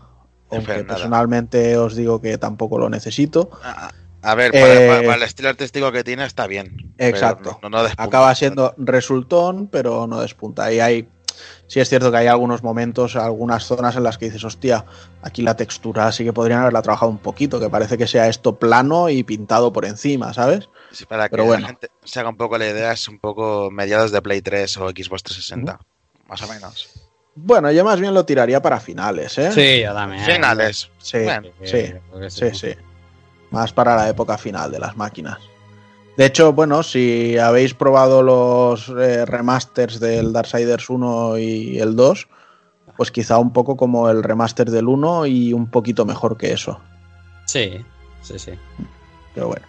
aunque 0.52 0.74
nada. 0.74 0.86
personalmente 0.86 1.76
os 1.76 1.96
digo 1.96 2.20
que 2.20 2.38
tampoco 2.38 2.78
lo 2.78 2.88
necesito. 2.88 3.50
A, 3.64 3.90
a 4.22 4.34
ver, 4.36 4.52
para, 4.52 4.74
Eh, 4.74 4.88
para- 4.88 5.02
para 5.02 5.16
el 5.16 5.22
estilo 5.24 5.48
artístico 5.48 5.90
que 5.90 6.04
tiene 6.04 6.24
está 6.24 6.46
bien. 6.46 6.94
Exacto. 6.98 7.58
no- 7.62 7.68
no 7.70 7.82
despunta. 7.82 8.04
Acaba 8.04 8.32
siendo 8.36 8.74
resultón, 8.78 9.66
pero 9.66 10.06
no 10.06 10.20
despunta. 10.20 10.72
Y 10.72 10.78
hay 10.78 11.08
sí 11.66 11.80
es 11.80 11.88
cierto 11.88 12.10
que 12.10 12.18
hay 12.18 12.26
algunos 12.26 12.62
momentos, 12.62 13.16
algunas 13.16 13.64
zonas 13.64 13.96
en 13.96 14.02
las 14.02 14.18
que 14.18 14.26
dices, 14.26 14.44
hostia, 14.44 14.84
aquí 15.22 15.42
la 15.42 15.56
textura 15.56 16.10
sí 16.12 16.24
que 16.24 16.32
podrían 16.32 16.60
haberla 16.60 16.82
trabajado 16.82 17.10
un 17.10 17.18
poquito, 17.18 17.58
que 17.60 17.68
parece 17.70 17.96
que 17.98 18.06
sea 18.06 18.28
esto 18.28 18.56
plano 18.58 19.08
y 19.08 19.22
pintado 19.22 19.72
por 19.72 19.84
encima, 19.84 20.32
¿sabes? 20.34 20.68
Sí, 20.92 21.06
para 21.06 21.28
que 21.28 21.32
Pero 21.32 21.44
la 21.44 21.48
bueno. 21.48 21.66
gente 21.66 21.88
se 22.04 22.20
haga 22.20 22.28
un 22.28 22.36
poco 22.36 22.58
la 22.58 22.68
idea, 22.68 22.92
es 22.92 23.08
un 23.08 23.18
poco 23.18 23.70
mediados 23.70 24.12
de 24.12 24.22
Play 24.22 24.42
3 24.42 24.76
o 24.78 24.88
Xbox 24.90 25.22
360, 25.24 25.78
más 26.28 26.42
o 26.42 26.48
menos. 26.48 26.88
Bueno, 27.36 27.72
yo 27.72 27.84
más 27.84 27.98
bien 27.98 28.14
lo 28.14 28.24
tiraría 28.24 28.62
para 28.62 28.78
finales, 28.78 29.36
¿eh? 29.38 29.50
Sí, 29.50 29.82
yo 29.82 29.92
también. 29.92 30.22
Finales. 30.24 30.88
Sí, 30.98 31.18
Bueno, 31.18 31.48
sí, 31.64 31.92
que 32.20 32.30
sí, 32.30 32.50
sí. 32.54 32.74
Más 33.50 33.72
para 33.72 33.96
la 33.96 34.08
época 34.08 34.38
final 34.38 34.70
de 34.70 34.78
las 34.78 34.96
máquinas. 34.96 35.38
De 36.16 36.26
hecho, 36.26 36.52
bueno, 36.52 36.82
si 36.82 37.38
habéis 37.38 37.74
probado 37.74 38.22
los 38.22 38.88
eh, 38.88 39.24
remasters 39.26 39.98
del 39.98 40.32
Darksiders 40.32 40.88
1 40.88 41.38
y 41.38 41.78
el 41.78 41.96
2, 41.96 42.28
pues 42.96 43.10
quizá 43.10 43.38
un 43.38 43.52
poco 43.52 43.76
como 43.76 44.08
el 44.08 44.22
remaster 44.22 44.70
del 44.70 44.88
1 44.88 45.26
y 45.26 45.52
un 45.52 45.66
poquito 45.66 46.04
mejor 46.04 46.36
que 46.36 46.52
eso. 46.52 46.80
Sí, 47.46 47.84
sí, 48.22 48.38
sí. 48.38 48.52
Pero 49.34 49.48
bueno. 49.48 49.66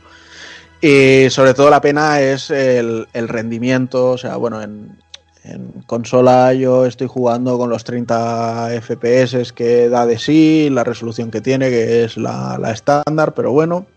Y 0.82 1.30
sobre 1.32 1.56
todo 1.56 1.72
la 1.72 1.82
pena 1.82 2.22
es 2.22 2.52
el, 2.52 3.08
el 3.14 3.28
rendimiento. 3.28 4.12
O 4.12 4.18
sea, 4.18 4.36
bueno, 4.38 4.62
en, 4.62 5.00
en 5.44 5.72
consola 5.88 6.54
yo 6.54 6.86
estoy 6.86 7.08
jugando 7.08 7.58
con 7.58 7.72
los 7.72 7.84
30 7.84 8.70
FPS 8.82 9.52
que 9.54 9.90
da 9.90 10.06
de 10.06 10.20
sí, 10.20 10.70
la 10.72 10.84
resolución 10.84 11.32
que 11.32 11.42
tiene, 11.42 11.70
que 11.70 12.04
es 12.04 12.18
la 12.18 12.60
la 12.60 12.72
estándar, 12.72 13.34
pero 13.34 13.52
bueno. 13.52 13.88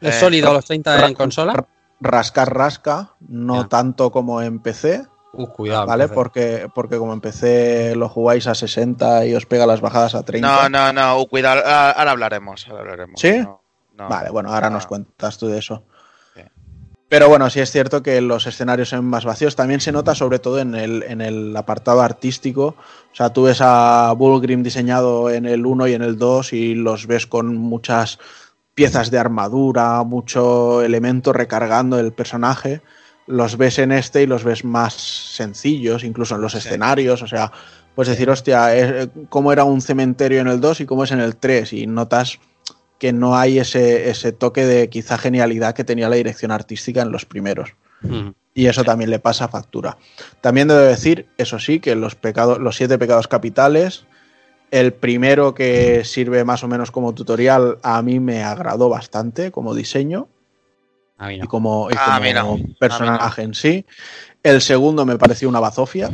¿Es 0.00 0.16
Eh, 0.16 0.20
sólido 0.20 0.52
los 0.52 0.64
30 0.64 0.96
ra- 0.96 1.06
en 1.08 1.14
consola? 1.14 1.64
rascar 2.00 2.54
rasca, 2.54 3.10
no 3.28 3.68
tanto 3.68 4.10
como 4.10 4.40
en 4.42 4.58
PC, 4.60 5.04
Uh, 5.32 5.46
cuidado. 5.46 5.86
¿vale? 5.86 6.08
Porque, 6.08 6.66
porque 6.74 6.96
como 6.98 7.12
en 7.12 7.20
PC 7.20 7.94
lo 7.94 8.08
jugáis 8.08 8.48
a 8.48 8.54
60 8.56 9.26
y 9.26 9.34
os 9.36 9.46
pega 9.46 9.64
las 9.64 9.80
bajadas 9.80 10.16
a 10.16 10.24
30. 10.24 10.48
No, 10.48 10.68
no, 10.68 10.92
no, 10.92 11.20
uh, 11.20 11.26
cuidado, 11.28 11.62
ah, 11.64 11.92
ahora 11.96 12.10
hablaremos, 12.10 12.66
ahora 12.68 12.80
hablaremos. 12.80 13.20
¿Sí? 13.20 13.38
No, 13.38 13.60
no. 13.96 14.08
Vale, 14.08 14.30
bueno, 14.30 14.52
ahora 14.52 14.70
No. 14.70 14.76
nos 14.76 14.86
cuentas 14.88 15.38
tú 15.38 15.46
de 15.46 15.58
eso. 15.58 15.84
Sí. 16.34 16.42
Pero 17.08 17.28
bueno, 17.28 17.48
sí 17.48 17.60
es 17.60 17.70
cierto 17.70 18.02
que 18.02 18.20
los 18.20 18.46
escenarios 18.48 18.88
son 18.88 19.04
más 19.04 19.24
vacíos. 19.24 19.54
También 19.54 19.80
se 19.80 19.92
nota 19.92 20.16
sobre 20.16 20.40
todo 20.40 20.58
en 20.58 20.74
el, 20.74 21.04
en 21.04 21.20
el 21.20 21.56
apartado 21.56 22.00
artístico. 22.02 22.74
O 23.12 23.14
sea, 23.14 23.32
tú 23.32 23.44
ves 23.44 23.58
a 23.60 24.12
Bullgrim 24.16 24.64
diseñado 24.64 25.30
en 25.30 25.46
el 25.46 25.64
1 25.64 25.86
y 25.86 25.94
en 25.94 26.02
el 26.02 26.18
2 26.18 26.52
y 26.54 26.74
los 26.74 27.06
ves 27.06 27.28
con 27.28 27.54
muchas 27.56 28.18
piezas 28.80 29.10
de 29.10 29.18
armadura, 29.18 30.02
mucho 30.04 30.82
elemento 30.82 31.32
recargando 31.32 31.98
el 31.98 32.12
personaje. 32.12 32.80
Los 33.26 33.56
ves 33.56 33.78
en 33.78 33.92
este 33.92 34.22
y 34.22 34.26
los 34.26 34.42
ves 34.42 34.64
más 34.64 34.94
sencillos, 34.94 36.02
incluso 36.02 36.34
en 36.34 36.40
los 36.40 36.52
Sí. 36.52 36.58
escenarios. 36.58 37.22
O 37.22 37.26
sea, 37.26 37.52
puedes 37.94 38.08
decir, 38.10 38.30
hostia, 38.30 38.76
eh, 38.76 39.08
cómo 39.28 39.52
era 39.52 39.64
un 39.64 39.80
cementerio 39.82 40.40
en 40.40 40.48
el 40.48 40.60
2 40.60 40.80
y 40.80 40.86
cómo 40.86 41.04
es 41.04 41.12
en 41.12 41.20
el 41.20 41.36
3. 41.36 41.72
Y 41.74 41.86
notas 41.86 42.38
que 42.98 43.12
no 43.12 43.36
hay 43.36 43.58
ese, 43.58 44.08
ese 44.10 44.32
toque 44.32 44.64
de 44.64 44.88
quizá 44.88 45.18
genialidad 45.18 45.74
que 45.74 45.84
tenía 45.84 46.08
la 46.08 46.16
dirección 46.16 46.50
artística 46.50 47.02
en 47.02 47.12
los 47.12 47.24
primeros. 47.26 47.74
Ujú. 48.02 48.34
Y 48.54 48.66
eso 48.66 48.82
también 48.82 49.10
le 49.10 49.18
pasa 49.18 49.46
factura. 49.48 49.96
También 50.40 50.68
debo 50.68 50.80
decir, 50.80 51.28
eso 51.38 51.58
sí, 51.58 51.80
que 51.80 51.94
los, 51.94 52.14
pecados, 52.14 52.58
los 52.58 52.76
siete 52.76 52.98
pecados 52.98 53.28
capitales, 53.28 54.06
el 54.70 54.92
primero 54.92 55.54
que 55.54 56.04
sirve 56.04 56.44
más 56.44 56.62
o 56.64 56.68
menos 56.68 56.90
como 56.90 57.14
tutorial, 57.14 57.78
a 57.82 58.00
mí 58.02 58.20
me 58.20 58.42
agradó 58.44 58.88
bastante 58.88 59.50
como 59.50 59.74
diseño 59.74 60.28
A 61.18 61.28
mí 61.28 61.34
y 61.36 61.38
no. 61.40 61.48
como, 61.48 61.90
y 61.90 61.94
Ah, 61.98 62.04
como 62.14 62.20
mira, 62.20 62.40
a 62.42 62.44
mí 62.44 62.74
personaje 62.78 63.42
en 63.42 63.54
sí. 63.54 63.84
El 64.42 64.60
segundo 64.62 65.04
me 65.04 65.18
pareció 65.18 65.48
una 65.48 65.60
bazofia, 65.60 66.08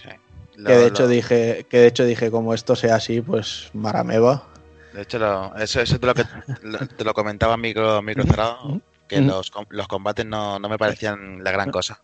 Sí. 0.00 0.08
que 0.08 0.56
Lo- 0.56 0.70
de 0.70 0.86
hecho 0.86 1.02
lo- 1.02 1.08
dije, 1.08 1.66
que 1.68 1.78
de 1.78 1.86
hecho 1.88 2.04
dije, 2.04 2.30
como 2.30 2.54
esto 2.54 2.76
sea 2.76 2.96
así, 2.96 3.20
pues 3.20 3.70
marameba. 3.74 4.44
De 4.92 5.02
hecho, 5.02 5.18
lo- 5.18 5.54
eso, 5.56 5.80
eso 5.80 5.98
te, 5.98 6.06
lo 6.06 6.14
que, 6.14 6.24
lo- 6.62 6.78
te 6.86 7.04
lo 7.04 7.14
comentaba 7.14 7.56
micro, 7.56 8.00
micro 8.02 8.24
cerrado, 8.24 8.80
que 9.08 9.20
los, 9.20 9.50
los 9.70 9.88
combates 9.88 10.24
no, 10.24 10.58
no 10.58 10.68
me 10.68 10.78
parecían 10.78 11.42
la 11.44 11.50
gran 11.50 11.70
cosa. 11.70 12.00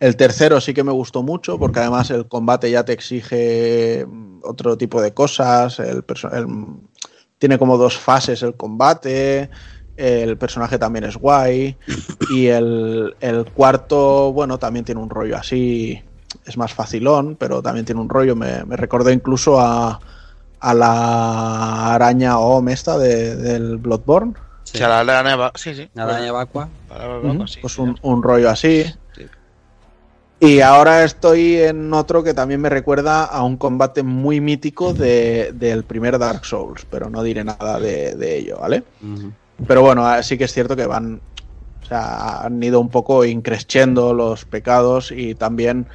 El 0.00 0.16
tercero 0.16 0.60
sí 0.60 0.72
que 0.72 0.82
me 0.84 0.92
gustó 0.92 1.22
mucho 1.22 1.58
porque 1.58 1.80
además 1.80 2.10
el 2.10 2.26
combate 2.26 2.70
ya 2.70 2.84
te 2.84 2.92
exige 2.94 4.06
mm, 4.06 4.40
otro 4.44 4.78
tipo 4.78 5.00
de 5.02 5.12
cosas. 5.12 5.78
El 5.78 6.04
tiene 7.38 7.58
como 7.58 7.76
dos 7.76 7.98
fases 7.98 8.42
el 8.42 8.54
combate. 8.54 9.50
El 9.96 10.36
personaje 10.38 10.78
también 10.78 11.04
es 11.04 11.16
guay. 11.16 11.76
Y 12.30 12.46
el, 12.46 13.14
el 13.20 13.44
cuarto, 13.52 14.32
bueno, 14.32 14.58
también 14.58 14.84
tiene 14.84 15.00
un 15.00 15.10
rollo 15.10 15.36
así. 15.36 16.02
Es 16.46 16.56
más 16.56 16.72
facilón, 16.72 17.36
pero 17.36 17.62
también 17.62 17.84
tiene 17.86 18.00
un 18.00 18.08
rollo. 18.08 18.34
Me, 18.36 18.64
me 18.64 18.76
recordó 18.76 19.10
incluso 19.10 19.60
a, 19.60 20.00
a 20.60 20.74
la 20.74 21.94
araña 21.94 22.38
Om 22.38 22.68
esta 22.70 22.98
de- 22.98 23.36
del 23.36 23.76
Bloodborne. 23.78 24.34
Sí. 24.64 24.76
O 24.76 24.78
sea, 24.78 25.04
la, 25.04 25.22
neva- 25.22 25.52
sí, 25.54 25.74
sí. 25.74 25.88
La 25.94 26.04
araña 26.04 26.32
vacua. 26.32 26.68
Sí, 27.46 27.58
pues 27.60 27.78
un 28.02 28.22
rollo 28.22 28.50
así. 28.50 28.84
Y 30.38 30.60
ahora 30.60 31.02
estoy 31.04 31.56
en 31.56 31.92
otro 31.94 32.22
que 32.22 32.34
también 32.34 32.60
me 32.60 32.68
recuerda 32.68 33.24
a 33.24 33.42
un 33.42 33.56
combate 33.56 34.02
muy 34.02 34.40
mítico 34.40 34.92
de- 34.92 35.52
del 35.54 35.84
primer 35.84 36.18
Dark 36.18 36.44
Souls, 36.44 36.86
pero 36.90 37.08
no 37.08 37.22
diré 37.22 37.42
nada 37.42 37.80
de, 37.80 38.14
de 38.16 38.36
ello, 38.38 38.58
¿vale? 38.60 38.84
Pero 39.66 39.82
bueno, 39.82 40.06
ah, 40.06 40.22
sí 40.22 40.36
que 40.38 40.44
es 40.44 40.52
cierto 40.52 40.76
que 40.76 40.86
van, 40.86 41.22
o 41.82 41.86
sea, 41.86 42.42
han 42.42 42.62
ido 42.62 42.80
un 42.80 42.90
poco 42.90 43.24
increciendo 43.24 44.12
los 44.14 44.44
pecados 44.44 45.10
y 45.10 45.34
también 45.34 45.88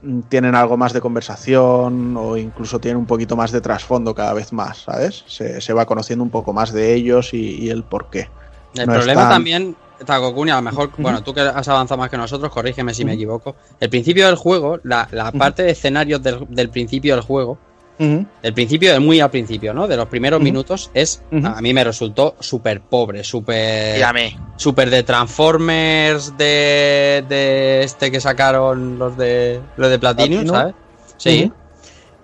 mm, 0.00 0.22
tienen 0.22 0.54
algo 0.54 0.76
más 0.76 0.92
de 0.92 1.00
conversación 1.00 2.16
o 2.16 2.36
incluso 2.36 2.80
tienen 2.80 2.98
un 2.98 3.06
poquito 3.06 3.36
más 3.36 3.50
de 3.52 3.60
trasfondo 3.60 4.14
cada 4.14 4.32
vez 4.34 4.52
más, 4.52 4.82
¿sabes? 4.84 5.24
Se, 5.26 5.60
se 5.60 5.72
va 5.72 5.86
conociendo 5.86 6.22
un 6.24 6.30
poco 6.30 6.52
más 6.52 6.72
de 6.72 6.94
ellos 6.94 7.34
y, 7.34 7.56
y 7.64 7.70
el 7.70 7.84
por 7.84 8.10
qué. 8.10 8.30
El 8.74 8.86
No 8.86 8.94
problema 8.94 9.22
están- 9.22 9.28
también, 9.30 9.76
Takokuni, 10.04 10.50
a 10.50 10.56
lo 10.56 10.62
mejor, 10.62 10.90
bueno, 10.98 11.22
tú 11.22 11.34
que 11.34 11.40
has 11.40 11.68
avanzado 11.68 11.98
más 11.98 12.10
que 12.10 12.16
nosotros, 12.16 12.52
corrígeme 12.52 12.94
si 12.94 13.04
me 13.04 13.14
equivoco. 13.14 13.56
El 13.80 13.90
principio 13.90 14.26
del 14.26 14.36
juego, 14.36 14.78
la, 14.84 15.08
la 15.12 15.32
parte 15.32 15.62
de 15.62 15.70
escenarios 15.72 16.22
del, 16.22 16.46
del 16.48 16.68
principio 16.70 17.14
del 17.14 17.24
juego, 17.24 17.58
el 17.98 18.54
principio, 18.54 18.92
de 18.92 19.00
muy 19.00 19.18
al 19.18 19.30
principio, 19.30 19.74
¿no? 19.74 19.88
De 19.88 19.96
los 19.96 20.06
primeros 20.06 20.40
minutos, 20.40 20.88
es 20.94 21.20
a 21.42 21.60
mí 21.60 21.74
me 21.74 21.82
resultó 21.82 22.36
súper 22.38 22.80
pobre, 22.80 23.24
súper 23.24 23.98
Y 23.98 24.02
a 24.02 24.12
mí. 24.12 24.36
súper 24.56 24.88
de 24.88 25.02
Transformers 25.02 26.36
de, 26.38 27.24
de 27.28 27.82
este 27.82 28.12
que 28.12 28.20
sacaron 28.20 28.98
los 29.00 29.16
de 29.16 29.60
los 29.76 29.90
de 29.90 29.98
Platinum, 29.98 30.44
Platinum. 30.44 30.56
¿sabes? 30.56 30.74
Sí. 31.16 31.52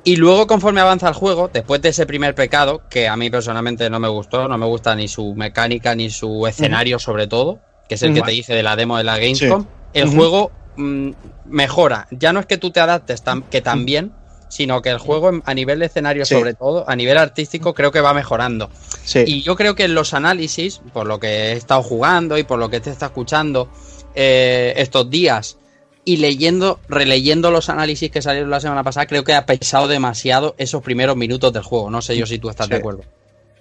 Y 0.04 0.16
luego, 0.16 0.46
conforme 0.46 0.80
avanza 0.82 1.08
el 1.08 1.14
juego, 1.14 1.48
después 1.52 1.80
de 1.80 1.88
ese 1.88 2.04
primer 2.04 2.34
pecado, 2.34 2.82
que 2.90 3.08
a 3.08 3.16
mí 3.16 3.30
personalmente 3.30 3.88
no 3.88 3.98
me 3.98 4.08
gustó, 4.08 4.46
no 4.48 4.58
me 4.58 4.66
gusta 4.66 4.94
ni 4.94 5.08
su 5.08 5.34
mecánica 5.34 5.94
ni 5.94 6.10
su 6.10 6.46
escenario, 6.46 6.98
sobre 6.98 7.26
todo, 7.26 7.60
que 7.88 7.94
es 7.94 8.02
el 8.02 8.12
que 8.14 8.20
te 8.22 8.30
dije 8.32 8.54
de 8.54 8.62
la 8.62 8.76
demo 8.76 8.98
de 8.98 9.04
la 9.04 9.16
Gamescom, 9.18 9.66
el 9.94 10.08
juego 10.08 10.50
mm, 10.76 11.10
mejora. 11.46 12.06
Ya 12.10 12.32
no 12.34 12.40
es 12.40 12.46
que 12.46 12.58
tú 12.58 12.70
te 12.70 12.80
adaptes 12.80 13.24
tam- 13.24 13.44
que 13.48 13.62
también, 13.62 14.12
sino 14.48 14.82
que 14.82 14.90
el 14.90 14.98
juego 14.98 15.30
a 15.44 15.54
nivel 15.54 15.78
de 15.78 15.86
escenario, 15.86 16.24
Sí. 16.26 16.34
sobre 16.34 16.52
todo, 16.54 16.88
a 16.88 16.94
nivel 16.96 17.16
artístico, 17.16 17.72
creo 17.74 17.90
que 17.90 18.00
va 18.00 18.12
mejorando. 18.12 18.70
Sí. 19.04 19.24
Y 19.26 19.42
yo 19.42 19.56
creo 19.56 19.74
que 19.74 19.84
en 19.84 19.94
los 19.94 20.12
análisis, 20.14 20.80
por 20.92 21.06
lo 21.06 21.18
que 21.18 21.28
he 21.28 21.52
estado 21.52 21.82
jugando 21.82 22.36
y 22.36 22.42
por 22.44 22.58
lo 22.58 22.68
que 22.68 22.80
te 22.80 22.90
está 22.90 23.06
escuchando 23.06 23.68
eh, 24.14 24.74
estos 24.76 25.08
días 25.10 25.56
y 26.04 26.18
leyendo, 26.18 26.80
releyendo 26.88 27.50
los 27.50 27.68
análisis 27.68 28.10
que 28.10 28.22
salieron 28.22 28.50
la 28.50 28.60
semana 28.60 28.82
pasada, 28.82 29.06
creo 29.06 29.24
que 29.24 29.34
ha 29.34 29.46
pesado 29.46 29.88
demasiado 29.88 30.54
esos 30.58 30.82
primeros 30.82 31.16
minutos 31.16 31.52
del 31.52 31.62
juego. 31.62 31.90
No 31.90 32.02
sé 32.02 32.16
yo 32.16 32.26
si 32.26 32.38
tú 32.38 32.50
estás 32.50 32.68
de 32.68 32.76
acuerdo. 32.76 33.02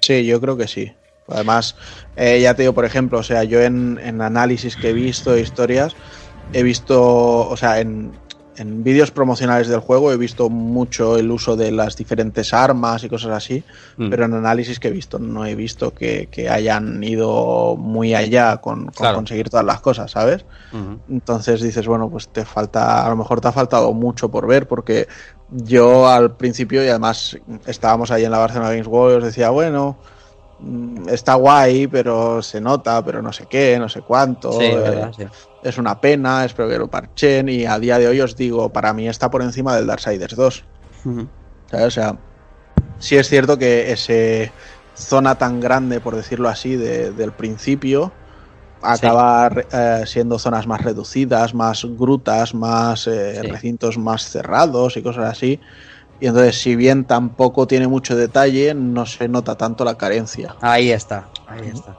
Sí, 0.02 0.26
yo 0.26 0.40
creo 0.42 0.58
que 0.58 0.68
sí. 0.68 0.92
Además, 1.28 1.76
eh, 2.18 2.42
ya 2.42 2.54
te 2.54 2.64
digo, 2.64 2.74
por 2.74 2.86
ejemplo, 2.86 3.20
o 3.20 3.24
sea, 3.24 3.44
yo 3.44 3.62
en, 3.62 4.00
en 4.04 4.22
análisis 4.22 4.76
que 4.76 4.90
he 4.90 4.94
visto, 4.94 5.38
historias, 5.38 5.96
he 6.52 6.64
visto, 6.64 7.48
o 7.48 7.56
sea, 7.56 7.80
en, 7.80 8.12
en 8.58 8.84
vídeos 8.84 9.12
promocionales 9.12 9.68
del 9.68 9.80
juego 9.80 10.12
he 10.12 10.18
visto 10.18 10.50
mucho 10.50 11.18
el 11.18 11.32
uso 11.32 11.56
de 11.56 11.72
las 11.72 11.96
diferentes 11.96 12.54
armas 12.54 13.04
y 13.04 13.10
cosas 13.10 13.32
así, 13.32 13.64
Mm. 13.98 14.10
pero 14.10 14.26
en 14.26 14.34
análisis 14.34 14.80
que 14.80 14.90
he 14.90 14.92
visto 14.92 15.20
no 15.20 15.46
he 15.46 15.56
visto 15.56 15.94
que, 15.94 16.28
que 16.32 16.50
hayan 16.50 17.04
ido 17.04 17.76
muy 17.78 18.14
allá 18.14 18.58
con, 18.58 18.86
con 18.86 18.92
Claro. 18.94 19.16
conseguir 19.16 19.50
todas 19.50 19.66
las 19.66 19.82
cosas, 19.82 20.12
¿sabes? 20.12 20.46
Entonces 21.10 21.62
dices, 21.62 21.86
bueno, 21.88 22.10
pues 22.10 22.30
te 22.30 22.46
falta, 22.46 23.06
a 23.06 23.10
lo 23.10 23.16
mejor 23.16 23.42
te 23.42 23.48
ha 23.48 23.52
faltado 23.52 23.94
mucho 23.94 24.30
por 24.30 24.48
ver, 24.48 24.68
porque 24.68 25.08
yo 25.50 26.08
al 26.08 26.36
principio, 26.36 26.84
y 26.84 26.88
además 26.88 27.38
estábamos 27.66 28.10
ahí 28.12 28.24
en 28.26 28.32
la 28.32 28.40
Barcelona 28.40 28.70
Games 28.72 28.88
World, 28.88 29.18
os 29.18 29.24
decía, 29.26 29.50
bueno, 29.52 29.98
mm, 30.60 31.10
está 31.10 31.36
guay, 31.36 31.88
pero 31.88 32.42
se 32.42 32.60
nota, 32.62 33.04
pero 33.04 33.22
no 33.22 33.32
sé 33.34 33.46
qué, 33.48 33.78
no 33.78 33.90
sé 33.90 34.02
cuánto. 34.02 34.52
Sí, 34.54 34.64
eh, 34.64 34.80
verdad, 34.80 35.12
sí. 35.16 35.26
Es 35.64 35.78
una 35.78 36.00
pena, 36.02 36.44
espero 36.46 36.68
que 36.70 36.78
lo 36.78 36.90
parchen, 36.90 37.48
y 37.50 37.66
a 37.66 37.80
día 37.80 37.98
de 37.98 38.08
hoy 38.08 38.20
os 38.22 38.36
digo, 38.36 38.72
para 38.74 38.94
mí 38.94 39.08
está 39.08 39.30
por 39.30 39.42
encima 39.42 39.76
del 39.76 39.88
Darksiders 39.88 40.36
2. 40.36 40.66
Ujú. 41.06 41.30
¿sabes? 41.70 41.88
O 41.88 41.92
sea, 41.92 42.20
sí 43.00 43.16
es 43.16 43.28
cierto 43.30 43.58
que 43.58 43.92
ese 43.92 44.54
zona 44.94 45.38
tan 45.38 45.60
grande, 45.60 46.02
por 46.02 46.16
decirlo 46.16 46.50
así, 46.50 46.76
de- 46.76 47.12
del 47.14 47.34
principio, 47.34 48.14
acabar 48.82 49.68
eh, 49.72 50.04
siendo 50.06 50.38
zonas 50.38 50.68
más 50.68 50.82
reducidas, 50.82 51.54
más 51.54 51.86
grutas, 51.86 52.54
más 52.54 53.08
eh, 53.08 53.40
Sí. 53.42 53.48
recintos 53.48 53.98
más 53.98 54.30
cerrados 54.30 54.98
y 54.98 55.02
cosas 55.02 55.32
así. 55.32 55.62
Y 56.20 56.28
entonces, 56.28 56.62
si 56.62 56.76
bien 56.76 57.06
tampoco 57.06 57.66
tiene 57.68 57.88
mucho 57.88 58.16
detalle, 58.16 58.74
no 58.76 59.06
se 59.06 59.28
nota 59.30 59.56
tanto 59.56 59.84
la 59.86 59.96
carencia. 59.96 60.56
Ahí 60.62 60.92
está, 60.92 61.30
ahí 61.48 61.70
está. 61.70 61.98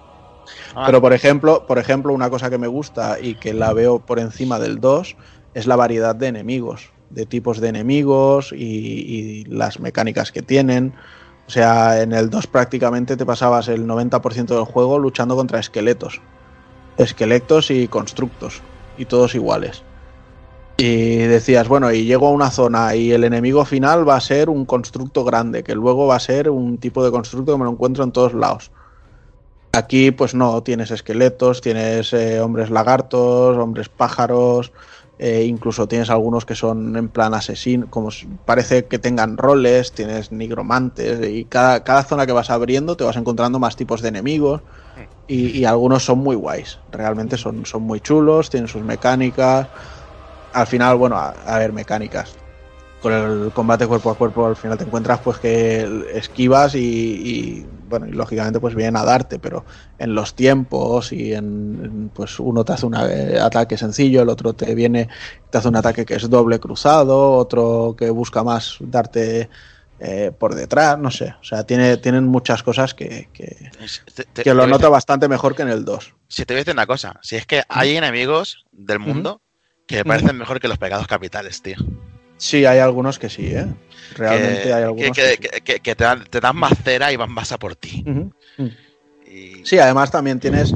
Ah, 0.74 0.84
Pero 0.86 1.00
por 1.00 1.12
ejemplo, 1.12 1.66
por 1.66 1.78
ejemplo, 1.78 2.12
una 2.12 2.30
cosa 2.30 2.50
que 2.50 2.58
me 2.58 2.66
gusta 2.66 3.18
y 3.20 3.34
que 3.34 3.54
la 3.54 3.72
veo 3.72 4.00
por 4.00 4.18
encima 4.18 4.58
del 4.58 4.80
2 4.80 5.16
es 5.54 5.66
la 5.66 5.76
variedad 5.76 6.14
de 6.14 6.26
enemigos, 6.26 6.90
de 7.10 7.26
tipos 7.26 7.60
de 7.60 7.68
enemigos 7.68 8.52
y, 8.52 8.56
y 8.56 9.44
las 9.44 9.78
mecánicas 9.78 10.32
que 10.32 10.42
tienen. 10.42 10.94
O 11.46 11.50
sea, 11.50 12.02
en 12.02 12.12
el 12.12 12.30
2 12.30 12.46
prácticamente 12.46 13.16
te 13.16 13.26
pasabas 13.26 13.68
el 13.68 13.86
90% 13.86 14.46
del 14.46 14.64
juego 14.64 14.98
luchando 14.98 15.36
contra 15.36 15.60
esqueletos. 15.60 16.20
Esqueletos 16.96 17.70
y 17.70 17.86
constructos. 17.88 18.62
Y 18.96 19.04
todos 19.04 19.34
iguales. 19.34 19.84
Y 20.76 21.16
decías, 21.16 21.68
bueno, 21.68 21.92
y 21.92 22.04
llego 22.04 22.26
a 22.26 22.32
una 22.32 22.50
zona 22.50 22.96
y 22.96 23.12
el 23.12 23.22
enemigo 23.22 23.64
final 23.64 24.08
va 24.08 24.16
a 24.16 24.20
ser 24.20 24.48
un 24.50 24.64
constructo 24.64 25.24
grande, 25.24 25.62
que 25.62 25.74
luego 25.74 26.06
va 26.08 26.16
a 26.16 26.20
ser 26.20 26.50
un 26.50 26.78
tipo 26.78 27.04
de 27.04 27.12
constructo 27.12 27.52
que 27.52 27.58
me 27.58 27.64
lo 27.64 27.70
encuentro 27.70 28.02
en 28.02 28.10
todos 28.10 28.34
lados. 28.34 28.72
Aquí, 29.74 30.12
pues 30.12 30.34
no, 30.34 30.62
tienes 30.62 30.90
esqueletos, 30.92 31.60
tienes 31.60 32.12
eh, 32.12 32.40
hombres 32.40 32.70
lagartos, 32.70 33.56
hombres 33.56 33.88
pájaros, 33.88 34.72
eh, 35.18 35.44
incluso 35.48 35.88
tienes 35.88 36.10
algunos 36.10 36.44
que 36.44 36.54
son 36.54 36.96
en 36.96 37.08
plan 37.08 37.34
asesino, 37.34 37.88
como 37.90 38.10
parece 38.44 38.86
que 38.86 39.00
tengan 39.00 39.36
roles, 39.36 39.92
tienes 39.92 40.30
nigromantes, 40.30 41.28
y 41.28 41.44
cada, 41.46 41.82
cada 41.82 42.04
zona 42.04 42.24
que 42.24 42.32
vas 42.32 42.50
abriendo 42.50 42.96
te 42.96 43.02
vas 43.02 43.16
encontrando 43.16 43.58
más 43.58 43.74
tipos 43.74 44.00
de 44.00 44.10
enemigos, 44.10 44.60
y, 45.26 45.58
y 45.58 45.64
algunos 45.64 46.04
son 46.04 46.18
muy 46.18 46.36
guays, 46.36 46.78
realmente 46.92 47.36
son, 47.36 47.66
son 47.66 47.82
muy 47.82 48.00
chulos, 48.00 48.50
tienen 48.50 48.68
sus 48.68 48.82
mecánicas. 48.84 49.68
Al 50.52 50.68
final, 50.68 50.96
bueno, 50.96 51.16
a 51.16 51.58
ver, 51.58 51.72
mecánicas. 51.72 52.43
Con 53.04 53.12
el 53.12 53.52
combate 53.52 53.86
cuerpo 53.86 54.08
a 54.10 54.16
cuerpo 54.16 54.46
al 54.46 54.56
final 54.56 54.78
te 54.78 54.84
encuentras 54.84 55.20
pues 55.20 55.38
que 55.38 56.06
esquivas 56.14 56.74
y, 56.74 56.78
y, 56.78 57.66
bueno, 57.86 58.06
y 58.06 58.12
lógicamente 58.12 58.60
pues 58.60 58.74
vienen 58.74 58.96
a 58.96 59.04
darte, 59.04 59.38
pero 59.38 59.66
en 59.98 60.14
los 60.14 60.34
tiempos 60.34 61.12
y 61.12 61.34
en, 61.34 62.10
pues 62.14 62.40
uno 62.40 62.64
te 62.64 62.72
hace 62.72 62.86
un 62.86 62.94
ataque 62.94 63.76
sencillo, 63.76 64.22
el 64.22 64.30
otro 64.30 64.54
te 64.54 64.74
viene, 64.74 65.10
te 65.50 65.58
hace 65.58 65.68
un 65.68 65.76
ataque 65.76 66.06
que 66.06 66.14
es 66.14 66.30
doble 66.30 66.58
cruzado, 66.58 67.32
otro 67.32 67.94
que 67.94 68.08
busca 68.08 68.42
más 68.42 68.76
darte 68.80 69.50
eh, 69.98 70.32
por 70.38 70.54
detrás, 70.54 70.98
no 70.98 71.10
sé, 71.10 71.34
o 71.38 71.44
sea, 71.44 71.64
tiene, 71.64 71.98
tienen 71.98 72.24
muchas 72.26 72.62
cosas 72.62 72.94
que, 72.94 73.28
que, 73.34 73.70
te- 74.14 74.24
te- 74.24 74.42
que 74.44 74.54
lo 74.54 74.62
te 74.62 74.64
voy 74.64 74.64
a 74.64 74.66
noto 74.68 74.78
decir- 74.86 74.92
bastante 74.92 75.28
mejor 75.28 75.54
que 75.54 75.60
en 75.60 75.68
el 75.68 75.84
2. 75.84 76.14
Si 76.26 76.46
te 76.46 76.54
voy 76.54 76.60
a 76.60 76.62
decir 76.62 76.72
una 76.72 76.86
cosa, 76.86 77.20
si 77.20 77.36
es 77.36 77.44
que 77.44 77.64
hay 77.68 77.96
enemigos 77.98 78.64
del 78.72 78.98
mundo 78.98 79.42
que 79.86 79.96
me 79.96 80.04
parecen 80.06 80.38
mejor 80.38 80.58
que 80.58 80.68
los 80.68 80.78
pecados 80.78 81.06
capitales, 81.06 81.60
tío. 81.60 81.76
Sí, 82.44 82.66
hay 82.66 82.78
algunos 82.78 83.18
que 83.18 83.30
sí, 83.30 83.46
¿eh? 83.46 83.66
Realmente 84.16 84.62
que, 84.64 84.72
hay 84.74 84.82
algunos 84.82 85.12
que- 85.16 85.22
que 85.22 85.30
sí. 85.32 85.38
que- 85.38 85.60
que- 85.62 85.80
que 85.80 85.94
te, 85.96 86.04
dan, 86.04 86.24
te 86.28 86.40
dan 86.40 86.54
más 86.56 86.74
cera 86.84 87.10
y 87.10 87.16
van 87.16 87.32
más 87.32 87.52
a 87.52 87.58
por 87.58 87.74
ti. 87.74 88.04
Y- 89.26 89.64
Sí, 89.64 89.78
además 89.78 90.10
también 90.10 90.38
tienes 90.40 90.74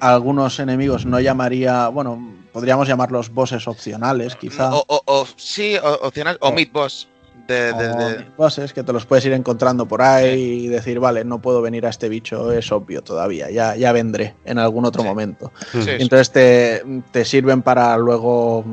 algunos 0.00 0.58
enemigos, 0.58 1.06
no 1.06 1.20
llamaría, 1.20 1.86
bueno, 1.86 2.34
podríamos 2.52 2.88
llamarlos 2.88 3.30
bosses 3.32 3.68
opcionales, 3.68 4.34
quizá. 4.34 4.74
O, 4.74 4.84
o- 4.88 5.02
o- 5.06 5.26
sí, 5.36 5.76
opcional, 6.02 6.36
o 6.40 6.48
O- 6.48 6.52
mid 6.52 6.68
boss. 6.72 7.06
De, 7.46 7.72
de- 7.72 7.88
o 7.90 7.96
de- 7.96 8.24
bosses 8.36 8.72
que 8.74 8.82
te 8.82 8.92
los 8.92 9.06
puedes 9.06 9.24
ir 9.24 9.32
encontrando 9.32 9.86
por 9.86 10.02
ahí 10.02 10.64
y 10.64 10.66
decir, 10.66 10.98
vale, 11.00 11.24
no 11.24 11.40
puedo 11.40 11.62
venir 11.62 11.86
a 11.86 11.90
este 11.90 12.08
bicho, 12.10 12.50
es 12.52 12.70
obvio 12.72 13.02
todavía, 13.02 13.50
ya, 13.50 13.74
ya 13.76 13.92
vendré 13.92 14.34
en 14.44 14.58
algún 14.58 14.84
otro 14.84 15.02
Sí. 15.02 15.08
momento. 15.08 15.52
sí. 15.72 15.92
Entonces 15.98 16.30
te, 16.32 16.82
te 17.12 17.24
sirven 17.24 17.62
para 17.62 17.96
luego 17.96 18.64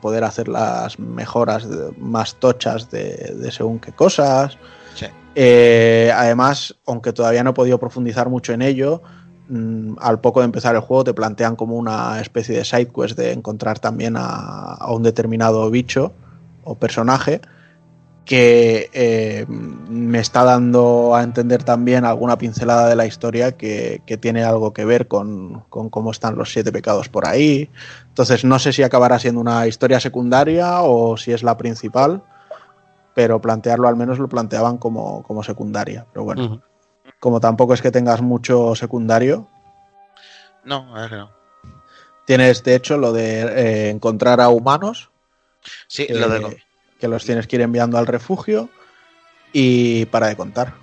poder 0.00 0.24
hacer 0.24 0.48
las 0.48 0.98
mejoras 0.98 1.66
más 1.98 2.36
tochas 2.36 2.90
de, 2.90 3.34
de 3.36 3.50
según 3.52 3.78
qué 3.78 3.92
cosas. 3.92 4.58
Sí. 4.94 5.06
Eh, 5.34 6.12
además, 6.14 6.76
aunque 6.86 7.12
todavía 7.12 7.44
no 7.44 7.50
he 7.50 7.54
podido 7.54 7.78
profundizar 7.78 8.28
mucho 8.28 8.52
en 8.52 8.62
ello, 8.62 9.02
mm, 9.48 9.94
al 10.00 10.20
poco 10.20 10.40
de 10.40 10.46
empezar 10.46 10.74
el 10.74 10.80
juego 10.80 11.04
te 11.04 11.14
plantean 11.14 11.56
como 11.56 11.76
una 11.76 12.20
especie 12.20 12.56
de 12.56 12.64
side 12.64 12.88
quest 12.88 13.16
de 13.16 13.32
encontrar 13.32 13.78
también 13.78 14.16
a, 14.16 14.74
a 14.74 14.92
un 14.92 15.02
determinado 15.02 15.70
bicho 15.70 16.12
o 16.64 16.74
personaje 16.74 17.40
que 18.28 18.90
eh, 18.92 19.46
me 19.48 20.18
está 20.18 20.44
dando 20.44 21.14
a 21.14 21.22
entender 21.22 21.64
también 21.64 22.04
alguna 22.04 22.36
pincelada 22.36 22.86
de 22.86 22.94
la 22.94 23.06
historia 23.06 23.52
que, 23.56 24.02
que 24.04 24.18
tiene 24.18 24.44
algo 24.44 24.74
que 24.74 24.84
ver 24.84 25.08
con, 25.08 25.60
con 25.70 25.88
cómo 25.88 26.10
están 26.10 26.36
los 26.36 26.52
siete 26.52 26.70
pecados 26.70 27.08
por 27.08 27.26
ahí. 27.26 27.70
Entonces 28.08 28.44
no 28.44 28.58
sé 28.58 28.74
si 28.74 28.82
acabará 28.82 29.18
siendo 29.18 29.40
una 29.40 29.66
historia 29.66 29.98
secundaria 29.98 30.82
o 30.82 31.16
si 31.16 31.32
es 31.32 31.42
la 31.42 31.56
principal, 31.56 32.22
pero 33.14 33.40
plantearlo 33.40 33.88
al 33.88 33.96
menos 33.96 34.18
lo 34.18 34.28
planteaban 34.28 34.76
como, 34.76 35.22
como 35.22 35.42
secundaria. 35.42 36.04
Pero 36.12 36.24
bueno, 36.24 36.60
como 37.20 37.40
tampoco 37.40 37.72
es 37.72 37.80
que 37.80 37.90
tengas 37.90 38.20
mucho 38.20 38.74
secundario, 38.74 39.48
No, 40.64 40.94
a 40.94 41.00
ver 41.00 41.10
que 41.10 41.16
no. 41.16 41.30
tienes 42.26 42.62
de 42.62 42.74
hecho 42.74 42.98
lo 42.98 43.14
de 43.14 43.40
eh, 43.40 43.88
encontrar 43.88 44.42
a 44.42 44.50
humanos 44.50 45.08
Sí, 45.86 46.06
lo 46.10 46.28
de. 46.28 46.62
Que 46.98 47.08
los 47.08 47.24
tienes 47.24 47.46
que 47.46 47.56
ir 47.56 47.62
enviando 47.62 47.98
al 47.98 48.06
refugio 48.06 48.68
y 49.52 50.06
para 50.06 50.28
de 50.28 50.36
contar. 50.36 50.74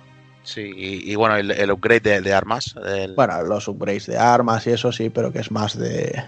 Sí, 0.42 0.60
y, 0.76 1.10
y 1.12 1.14
bueno, 1.16 1.36
el, 1.36 1.50
el 1.50 1.70
upgrade 1.72 2.00
de, 2.00 2.20
de 2.20 2.32
armas. 2.34 2.74
el- 2.86 3.14
Bueno, 3.14 3.42
los 3.42 3.66
upgrades 3.68 4.06
de 4.06 4.16
armas 4.18 4.66
y 4.66 4.70
eso 4.70 4.92
sí, 4.92 5.10
pero 5.10 5.32
que 5.32 5.40
es 5.40 5.50
más 5.50 5.76
de, 5.78 6.24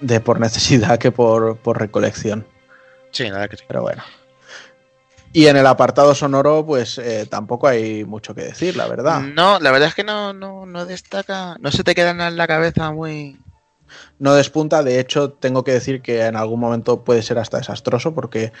de 0.00 0.20
por 0.20 0.38
necesidad 0.40 0.98
que 0.98 1.12
por, 1.12 1.56
por 1.58 1.78
recolección. 1.78 2.46
sí, 3.10 3.24
verdad 3.24 3.48
que 3.48 3.56
sí. 3.56 3.64
Pero 3.66 3.82
bueno. 3.82 4.02
Y 5.34 5.46
en 5.46 5.56
el 5.56 5.66
apartado 5.66 6.14
sonoro, 6.14 6.64
pues 6.66 6.98
eh, 6.98 7.26
tampoco 7.28 7.66
hay 7.66 8.04
mucho 8.04 8.34
que 8.34 8.42
decir, 8.42 8.76
la 8.76 8.86
verdad. 8.86 9.22
No, 9.22 9.58
la 9.60 9.70
verdad 9.70 9.88
es 9.88 9.94
que 9.94 10.04
no, 10.04 10.34
no, 10.34 10.66
no 10.66 10.84
destaca. 10.84 11.56
No 11.58 11.70
se 11.72 11.82
te 11.84 11.94
quedan 11.94 12.20
en 12.20 12.36
la 12.36 12.46
cabeza 12.46 12.90
muy. 12.92 13.38
No 14.18 14.34
despunta, 14.34 14.82
de 14.82 15.00
hecho, 15.00 15.30
tengo 15.32 15.64
que 15.64 15.72
decir 15.72 16.02
que 16.02 16.24
en 16.26 16.36
algún 16.36 16.60
momento 16.60 17.02
puede 17.02 17.22
ser 17.22 17.38
hasta 17.38 17.56
desastroso, 17.58 18.14
porque 18.14 18.52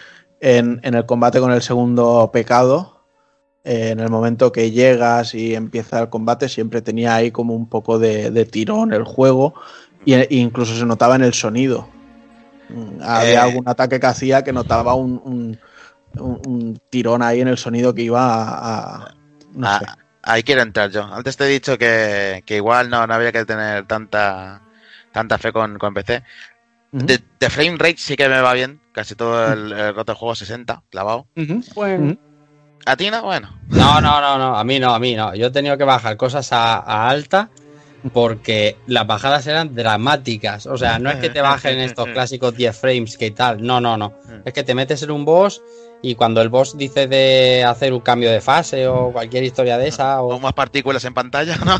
en, 0.42 0.80
en 0.82 0.94
el 0.94 1.06
combate 1.06 1.40
con 1.40 1.52
el 1.52 1.62
segundo 1.62 2.30
pecado, 2.32 3.04
eh, 3.64 3.90
en 3.90 4.00
el 4.00 4.10
momento 4.10 4.50
que 4.52 4.72
llegas 4.72 5.34
y 5.34 5.54
empieza 5.54 6.00
el 6.00 6.08
combate, 6.10 6.48
siempre 6.48 6.82
tenía 6.82 7.14
ahí 7.14 7.30
como 7.30 7.54
un 7.54 7.68
poco 7.68 7.98
de, 7.98 8.30
de 8.32 8.44
tirón 8.44 8.92
el 8.92 9.04
juego, 9.04 9.54
y, 10.04 10.14
e 10.14 10.26
incluso 10.30 10.74
se 10.74 10.84
notaba 10.84 11.14
en 11.16 11.22
el 11.22 11.32
sonido. 11.32 11.88
Mm, 12.68 13.00
Había 13.02 13.32
Eh. 13.32 13.36
algún 13.38 13.68
ataque 13.68 14.00
que 14.00 14.06
hacía 14.06 14.42
que 14.42 14.52
notaba 14.52 14.94
un, 14.94 15.20
un- 15.24 15.58
un- 16.18 16.40
un 16.46 16.80
tirón 16.90 17.22
ahí 17.22 17.40
en 17.40 17.48
el 17.48 17.56
sonido 17.56 17.94
que 17.94 18.02
iba 18.02 18.20
a. 18.22 18.96
a- 18.96 19.14
no 19.54 19.66
Ah, 19.68 19.78
sé. 19.78 19.86
Ahí 20.24 20.42
quiero 20.42 20.62
entrar 20.62 20.90
yo. 20.90 21.02
Antes 21.04 21.36
te 21.36 21.44
he 21.44 21.48
dicho 21.48 21.76
que, 21.78 22.42
que 22.46 22.56
igual 22.56 22.90
no, 22.90 23.06
no 23.06 23.14
había 23.14 23.32
que 23.32 23.44
tener 23.44 23.86
tanta 23.86 24.62
tanta 25.12 25.36
fe 25.38 25.52
con, 25.52 25.78
con 25.78 25.92
PC. 25.94 26.22
De, 26.92 27.20
de 27.40 27.50
frame 27.50 27.76
rate 27.78 27.96
sí 27.96 28.16
que 28.16 28.28
me 28.28 28.40
va 28.40 28.52
bien. 28.52 28.80
Casi 28.92 29.14
todo 29.14 29.52
el, 29.52 29.72
el 29.72 29.94
rato 29.94 30.12
del 30.12 30.16
juego 30.16 30.34
60, 30.34 30.82
clavado. 30.90 31.26
Bueno. 31.74 32.16
¿A 32.84 32.96
ti 32.96 33.10
no? 33.10 33.22
Bueno. 33.22 33.58
No, 33.68 34.00
no, 34.00 34.20
no, 34.20 34.38
no, 34.38 34.56
a 34.56 34.64
mí 34.64 34.78
no, 34.78 34.94
a 34.94 34.98
mí 34.98 35.14
no. 35.14 35.34
Yo 35.34 35.46
he 35.46 35.50
tenido 35.50 35.78
que 35.78 35.84
bajar 35.84 36.16
cosas 36.16 36.52
a, 36.52 36.78
a 36.78 37.08
alta 37.08 37.48
porque 38.12 38.76
las 38.86 39.06
bajadas 39.06 39.46
eran 39.46 39.74
dramáticas. 39.74 40.66
O 40.66 40.76
sea, 40.76 40.98
no 40.98 41.10
es 41.10 41.16
que 41.16 41.30
te 41.30 41.40
bajen 41.40 41.78
estos 41.80 42.08
clásicos 42.08 42.54
10 42.56 42.76
frames 42.76 43.16
que 43.16 43.30
tal, 43.30 43.62
no, 43.62 43.80
no, 43.80 43.96
no. 43.96 44.12
Es 44.44 44.52
que 44.52 44.62
te 44.64 44.74
metes 44.74 45.02
en 45.02 45.10
un 45.10 45.24
boss 45.24 45.62
y 46.04 46.16
cuando 46.16 46.42
el 46.42 46.48
boss 46.48 46.76
dice 46.76 47.06
de 47.06 47.62
hacer 47.64 47.92
un 47.92 48.00
cambio 48.00 48.30
de 48.32 48.40
fase 48.40 48.88
o 48.88 49.12
cualquier 49.12 49.44
historia 49.44 49.78
de 49.78 49.86
esa 49.86 50.20
O 50.20 50.34
o... 50.34 50.40
más 50.40 50.52
partículas 50.52 51.04
en 51.04 51.14
pantalla, 51.14 51.56
¿no? 51.58 51.78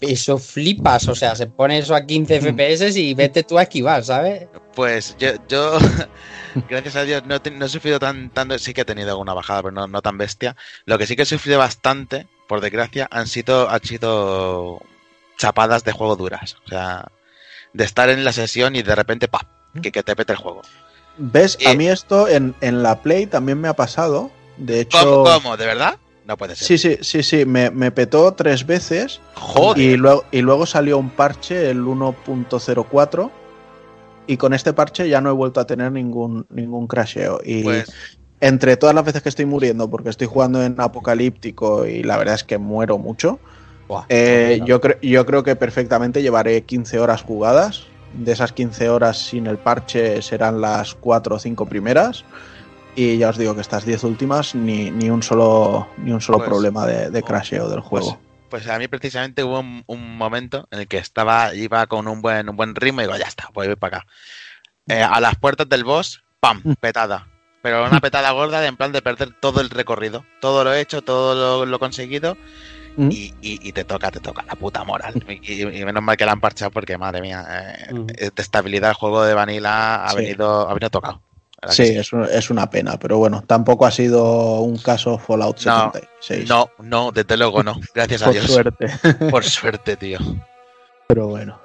Eso 0.00 0.38
flipas, 0.38 1.06
o 1.06 1.14
sea, 1.14 1.36
se 1.36 1.46
pone 1.46 1.78
eso 1.78 1.94
a 1.94 2.04
15 2.04 2.40
FPS 2.40 2.96
y 2.98 3.14
vete 3.14 3.44
tú 3.44 3.58
a 3.58 3.62
esquivar, 3.62 4.02
¿sabes? 4.02 4.48
Pues 4.74 5.14
yo, 5.20 5.28
yo 5.48 5.78
gracias 6.68 6.96
a 6.96 7.04
Dios, 7.04 7.22
no 7.26 7.36
he, 7.36 7.40
ten- 7.40 7.58
no 7.60 7.66
he 7.66 7.68
sufrido 7.68 8.00
tan, 8.00 8.30
tan. 8.30 8.58
Sí 8.58 8.74
que 8.74 8.80
he 8.80 8.84
tenido 8.84 9.10
alguna 9.10 9.34
bajada, 9.34 9.62
pero 9.62 9.72
no, 9.72 9.86
no 9.86 10.02
tan 10.02 10.18
bestia. 10.18 10.56
Lo 10.84 10.98
que 10.98 11.06
sí 11.06 11.14
que 11.14 11.22
he 11.22 11.26
sufrido 11.26 11.58
bastante, 11.58 12.26
por 12.48 12.60
desgracia, 12.60 13.06
han 13.10 13.26
sido, 13.28 13.68
han 13.70 13.82
sido 13.84 14.80
chapadas 15.40 15.84
de 15.84 15.92
juego 15.92 16.16
duras. 16.16 16.56
O 16.66 16.68
sea, 16.68 17.08
de 17.72 17.84
estar 17.84 18.10
en 18.10 18.24
la 18.24 18.32
sesión 18.32 18.76
y 18.76 18.82
de 18.82 18.94
repente, 18.94 19.26
¡pap! 19.26 19.46
Que, 19.80 19.90
que 19.90 20.02
te 20.02 20.14
pete 20.14 20.32
el 20.32 20.38
juego. 20.38 20.60
¿Ves? 21.16 21.56
A 21.66 21.70
Eh. 21.72 21.76
mí 21.76 21.88
esto 21.88 22.28
en, 22.28 22.54
en 22.60 22.82
la 22.82 23.00
Play 23.02 23.26
también 23.26 23.60
me 23.60 23.68
ha 23.68 23.74
pasado. 23.74 24.30
De 24.58 24.80
hecho. 24.80 24.98
¿Cómo, 25.00 25.24
cómo? 25.24 25.56
¿De 25.56 25.64
verdad? 25.66 25.96
No 26.26 26.36
puede 26.36 26.54
ser. 26.56 26.66
Sí, 26.66 26.78
sí, 26.78 26.98
sí, 27.02 27.22
sí, 27.22 27.44
me, 27.46 27.70
me 27.70 27.90
petó 27.90 28.32
tres 28.34 28.66
veces 28.66 29.20
Joder. 29.34 29.82
y 29.82 29.96
luego, 29.96 30.24
y 30.30 30.42
luego 30.42 30.66
salió 30.66 30.98
un 30.98 31.10
parche, 31.10 31.70
el 31.70 31.80
1.04, 31.82 33.30
y 34.26 34.36
con 34.36 34.52
este 34.54 34.72
parche 34.72 35.08
ya 35.08 35.20
no 35.20 35.30
he 35.30 35.32
vuelto 35.32 35.60
a 35.60 35.66
tener 35.66 35.90
ningún, 35.92 36.46
ningún 36.50 36.86
crasheo. 36.86 37.40
Y 37.44 37.62
Pues 37.64 37.90
entre 38.40 38.76
todas 38.76 38.94
las 38.94 39.04
veces 39.04 39.22
que 39.22 39.28
estoy 39.28 39.44
muriendo, 39.46 39.88
porque 39.90 40.10
estoy 40.10 40.26
jugando 40.26 40.62
en 40.62 40.80
apocalíptico 40.80 41.86
y 41.86 42.02
la 42.02 42.16
verdad 42.16 42.34
es 42.36 42.44
que 42.44 42.58
muero 42.58 42.96
mucho, 42.98 43.38
Buah, 43.90 44.04
Eh, 44.08 44.56
pues, 44.58 44.68
yo, 44.68 44.80
cre- 44.80 44.98
yo 45.02 45.26
creo 45.26 45.42
que 45.42 45.56
perfectamente 45.56 46.22
llevaré 46.22 46.62
15 46.62 47.00
horas 47.00 47.22
jugadas. 47.22 47.86
De 48.14 48.30
esas 48.32 48.52
15 48.52 48.88
horas 48.88 49.18
sin 49.18 49.46
el 49.48 49.58
parche 49.58 50.22
serán 50.22 50.60
las 50.60 50.94
4 50.94 51.34
o 51.34 51.38
5 51.40 51.66
primeras. 51.66 52.24
Y 52.94 53.18
ya 53.18 53.30
os 53.30 53.36
digo 53.38 53.54
que 53.54 53.60
estas 53.60 53.84
10 53.84 54.04
últimas 54.04 54.54
ni, 54.54 54.90
ni 54.92 55.10
un 55.10 55.22
solo, 55.24 55.88
ni 55.98 56.12
un 56.12 56.20
solo 56.20 56.38
Pues- 56.38 56.48
problema 56.48 56.86
de, 56.86 57.10
de 57.10 57.22
crasheo 57.22 57.68
del 57.68 57.80
juego. 57.80 58.20
Pues 58.48 58.66
a 58.68 58.78
mí 58.78 58.86
precisamente 58.88 59.42
hubo 59.44 59.60
un, 59.60 59.82
un 59.86 60.16
momento 60.16 60.66
en 60.72 60.80
el 60.80 60.88
que 60.88 60.98
estaba, 60.98 61.54
iba 61.54 61.86
con 61.86 62.06
un 62.08 62.20
buen, 62.20 62.48
un 62.48 62.56
buen 62.56 62.74
ritmo 62.74 63.00
y 63.00 63.04
digo, 63.04 63.16
ya 63.16 63.26
está, 63.26 63.48
pues 63.54 63.68
voy 63.68 63.76
para 63.76 63.98
acá. 63.98 64.06
Eh, 64.88 65.02
a 65.02 65.20
las 65.20 65.36
puertas 65.36 65.68
del 65.68 65.84
boss, 65.84 66.22
¡pam! 66.40 66.60
Petada. 66.80 67.28
Pero 67.62 67.84
una 67.86 68.00
petada 68.00 68.30
gorda 68.32 68.60
de 68.60 68.66
en 68.68 68.76
plan 68.76 68.90
de 68.90 69.02
perder 69.02 69.34
todo 69.40 69.60
el 69.60 69.70
recorrido. 69.70 70.24
Todo 70.40 70.64
lo 70.64 70.72
hecho, 70.74 71.02
todo 71.02 71.34
lo, 71.64 71.66
lo 71.66 71.78
conseguido. 71.78 72.36
Mm. 72.96 73.08
Y, 73.10 73.34
y- 73.40 73.68
y 73.68 73.72
te 73.72 73.84
toca, 73.84 74.10
te 74.10 74.20
toca 74.20 74.42
la 74.46 74.54
puta 74.56 74.82
moral. 74.84 75.14
Y, 75.42 75.62
y 75.62 75.84
menos 75.84 76.02
mal 76.02 76.16
que 76.16 76.26
la 76.26 76.32
han 76.32 76.40
parchado 76.40 76.70
porque, 76.70 76.98
madre 76.98 77.20
mía, 77.20 77.46
eh, 77.48 77.94
Mm. 77.94 78.06
de 78.06 78.32
estabilidad 78.36 78.90
el 78.90 78.96
juego 78.96 79.22
de 79.22 79.34
Vanilla 79.34 80.04
ha 80.04 80.10
Sí. 80.10 80.16
venido, 80.16 80.68
ha 80.68 80.74
venido 80.74 80.90
tocado. 80.90 81.22
Sí, 81.68 81.82
es, 81.82 82.10
es 82.12 82.48
una 82.50 82.70
pena, 82.70 82.98
pero 82.98 83.18
bueno, 83.18 83.42
tampoco 83.46 83.84
ha 83.84 83.90
sido 83.90 84.60
un 84.60 84.78
caso 84.78 85.18
Fallout 85.18 85.58
No, 85.66 85.92
76. 85.92 86.48
No, 86.48 86.70
no, 86.78 87.12
desde 87.12 87.36
luego 87.36 87.62
no. 87.62 87.78
Gracias 87.94 88.22
a 88.22 88.26
por 88.26 88.34
Dios. 88.34 88.46
suerte. 88.46 88.86
Por 89.30 89.44
suerte, 89.44 89.96
tío. 89.96 90.18
Pero 91.06 91.26
bueno. 91.28 91.60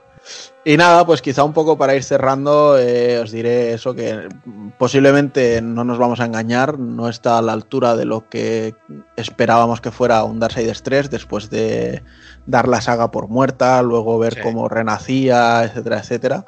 Y 0.67 0.77
nada, 0.77 1.05
pues 1.05 1.21
quizá 1.21 1.43
un 1.43 1.53
poco 1.53 1.77
para 1.77 1.95
ir 1.95 2.03
cerrando, 2.03 2.75
eh, 2.79 3.19
os 3.19 3.29
diré 3.31 3.71
eso, 3.73 3.93
que 3.93 4.27
posiblemente 4.79 5.61
no 5.61 5.83
nos 5.83 5.99
vamos 5.99 6.19
a 6.19 6.25
engañar, 6.25 6.79
no 6.79 7.07
está 7.07 7.37
a 7.37 7.41
la 7.43 7.53
altura 7.53 7.95
de 7.95 8.05
lo 8.05 8.27
que 8.29 8.73
esperábamos 9.15 9.79
que 9.79 9.91
fuera 9.91 10.23
un 10.23 10.39
Darksiders 10.39 10.81
3 10.81 11.11
después 11.11 11.51
de 11.51 12.01
dar 12.47 12.67
la 12.67 12.81
saga 12.81 13.11
por 13.11 13.27
muerta, 13.27 13.79
luego 13.83 14.17
ver 14.17 14.33
Sí. 14.33 14.39
cómo 14.41 14.67
renacía, 14.67 15.63
etcétera, 15.65 15.99
etcétera. 15.99 16.45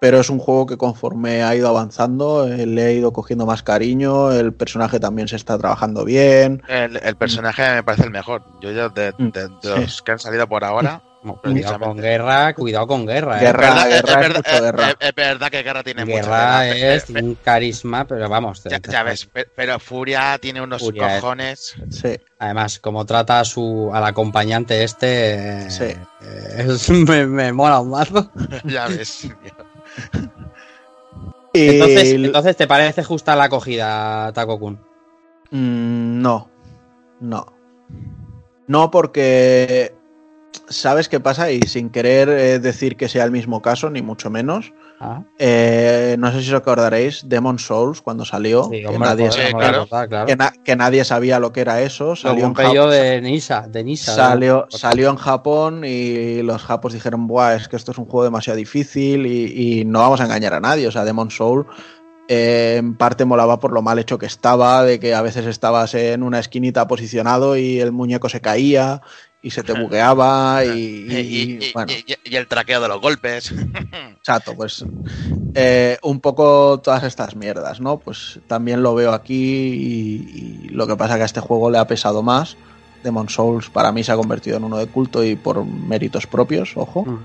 Pero 0.00 0.18
es 0.18 0.30
un 0.30 0.38
juego 0.38 0.64
que 0.66 0.78
conforme 0.78 1.42
ha 1.44 1.54
ido 1.54 1.68
avanzando, 1.68 2.48
eh, 2.48 2.64
le 2.66 2.86
he 2.86 2.94
ido 2.94 3.12
cogiendo 3.12 3.44
más 3.44 3.62
cariño, 3.62 4.32
el 4.32 4.54
personaje 4.54 4.98
también 4.98 5.28
se 5.28 5.36
está 5.36 5.58
trabajando 5.58 6.06
bien. 6.06 6.62
El, 6.68 6.96
el 6.96 7.16
personaje 7.16 7.62
me 7.74 7.82
parece 7.84 8.04
el 8.04 8.10
mejor. 8.10 8.42
Yo 8.62 8.70
ya 8.72 8.88
de, 8.88 9.12
Mm, 9.18 9.28
de- 9.28 9.48
de 9.48 9.54
sí. 9.62 9.68
los 9.80 10.00
que 10.02 10.12
han 10.12 10.18
salido 10.18 10.48
por 10.48 10.64
ahora. 10.64 11.02
Cuidado 11.22 11.78
con 11.78 11.96
guerra, 11.98 12.52
cuidado 12.54 12.86
con 12.88 13.06
guerra. 13.06 13.38
¿eh? 13.38 13.40
Guerra, 13.44 13.68
Es 13.68 13.74
verdad, 13.74 13.90
es, 13.90 14.02
guerra, 14.02 14.12
es 14.12 14.20
verdad, 14.20 14.36
mucho 14.38 14.50
es- 14.56 14.60
guerra. 14.62 14.88
es- 14.88 14.96
es 15.00 15.14
verdad 15.14 15.50
que 15.50 15.62
Guerra 15.62 15.82
tiene 15.84 16.04
mucha 16.04 16.16
Guerra 16.16 16.64
guerra, 16.64 16.94
es 16.94 17.10
un 17.10 17.34
carisma, 17.36 18.04
pero 18.06 18.28
vamos. 18.28 18.62
ya, 18.64 19.02
ves, 19.04 19.26
pe- 19.26 19.46
pero 19.54 19.78
Furia 19.78 20.36
tiene 20.40 20.60
unos 20.60 20.82
Furia 20.82 21.14
es- 21.16 21.20
cojones. 21.20 21.74
Sí. 21.90 22.18
Además, 22.40 22.80
como 22.80 23.06
trata 23.06 23.38
a 23.38 23.44
su 23.44 23.90
al 23.94 24.04
acompañante 24.04 24.82
este, 24.82 25.66
eh, 25.66 25.70
Sí. 25.70 25.84
eh, 25.84 26.66
es- 26.68 26.90
me, 26.90 27.26
me 27.26 27.52
mola 27.52 27.78
un 27.80 27.90
mazo. 27.90 28.28
ya 28.64 28.88
ves. 28.88 29.28
Entonces, 31.54 32.12
entonces, 32.12 32.56
¿te 32.56 32.66
parece 32.66 33.04
justa 33.04 33.36
la 33.36 33.44
acogida, 33.44 34.32
Taco 34.32 34.58
Kun? 34.58 34.80
Mm, 35.50 36.22
no, 36.22 36.50
no. 37.20 37.46
No 38.66 38.90
porque... 38.90 39.94
¿Sabes 40.68 41.08
qué 41.08 41.20
pasa? 41.20 41.50
Y 41.50 41.60
sin 41.62 41.90
querer 41.90 42.28
eh, 42.28 42.58
decir 42.58 42.96
que 42.96 43.08
sea 43.08 43.24
el 43.24 43.30
mismo 43.30 43.60
caso, 43.62 43.90
ni 43.90 44.00
mucho 44.02 44.30
menos. 44.30 44.72
Ah, 45.00 45.22
eh, 45.38 46.14
no 46.18 46.30
sé 46.30 46.42
si 46.42 46.48
os 46.52 46.60
acordaréis, 46.60 47.28
Demon 47.28 47.58
Souls, 47.58 48.00
cuando 48.00 48.24
salió, 48.24 48.64
sí, 48.70 48.82
que, 48.82 48.98
nadie, 48.98 49.28
joder, 49.28 49.46
Sí, 49.46 49.52
no 49.52 49.58
me 49.58 49.64
claro. 49.64 49.82
acordaba, 49.82 50.06
claro. 50.08 50.26
que 50.26 50.36
na- 50.36 50.52
que 50.64 50.76
nadie 50.76 51.04
sabía 51.04 51.40
lo 51.40 51.52
que 51.52 51.60
era 51.60 51.82
eso. 51.82 52.14
Salió 52.14 52.40
en, 52.44 52.54
compré 52.54 52.66
Jap- 52.66 52.74
yo 52.74 52.88
de 52.88 53.20
Nisa, 53.20 53.66
de 53.68 53.82
Nisa. 53.84 54.14
salió, 54.14 54.66
¿no? 54.70 54.78
salió 54.78 55.10
en 55.10 55.16
Japón 55.16 55.82
y 55.84 56.42
los 56.42 56.62
japos 56.62 56.92
dijeron, 56.92 57.26
Buah, 57.26 57.56
es 57.56 57.68
que 57.68 57.76
esto 57.76 57.90
es 57.90 57.98
un 57.98 58.04
juego 58.06 58.24
demasiado 58.24 58.56
difícil 58.56 59.26
y, 59.26 59.80
y 59.80 59.84
no 59.84 59.98
vamos 59.98 60.20
a 60.20 60.24
engañar 60.24 60.54
a 60.54 60.60
nadie. 60.60 60.86
O 60.86 60.92
sea, 60.92 61.04
Demon 61.04 61.30
Soul 61.32 61.66
eh, 62.28 62.76
en 62.78 62.94
parte 62.94 63.24
molaba 63.24 63.58
por 63.58 63.72
lo 63.72 63.82
mal 63.82 63.98
hecho 63.98 64.18
que 64.18 64.26
estaba, 64.26 64.84
de 64.84 65.00
que 65.00 65.12
a 65.14 65.22
veces 65.22 65.46
estabas 65.46 65.94
en 65.94 66.22
una 66.22 66.38
esquinita 66.38 66.86
posicionado 66.86 67.56
y 67.56 67.80
el 67.80 67.90
muñeco 67.90 68.28
se 68.28 68.40
caía 68.40 69.02
y 69.42 69.50
se 69.50 69.62
te 69.62 69.72
bugueaba 69.72 70.64
y, 70.64 70.68
Y, 70.70 71.16
y- 71.16 71.58
y- 71.68 71.72
bueno, 71.72 71.92
y- 71.92 72.14
y 72.30 72.36
el 72.36 72.46
traqueo 72.46 72.80
de 72.80 72.88
los 72.88 73.00
golpes. 73.00 73.52
chato, 74.22 74.54
pues 74.54 74.84
eh, 75.54 75.98
un 76.02 76.20
poco 76.20 76.80
todas 76.80 77.02
estas 77.02 77.34
mierdas, 77.36 77.80
¿no? 77.80 77.98
Pues 77.98 78.38
también 78.46 78.82
lo 78.82 78.94
veo 78.94 79.12
aquí 79.12 79.34
y, 79.34 80.66
y 80.66 80.68
lo 80.70 80.86
que 80.86 80.96
pasa 80.96 81.16
que 81.16 81.22
a 81.22 81.26
este 81.26 81.40
juego 81.40 81.70
le 81.70 81.78
ha 81.78 81.86
pesado 81.86 82.22
más. 82.22 82.56
Demon 83.02 83.28
Souls 83.28 83.68
para 83.68 83.90
mí 83.90 84.04
se 84.04 84.12
ha 84.12 84.16
convertido 84.16 84.56
en 84.58 84.64
uno 84.64 84.78
de 84.78 84.86
culto 84.86 85.24
y 85.24 85.34
por 85.34 85.64
méritos 85.64 86.26
propios, 86.28 86.76
ojo. 86.76 87.04
Mm. 87.04 87.18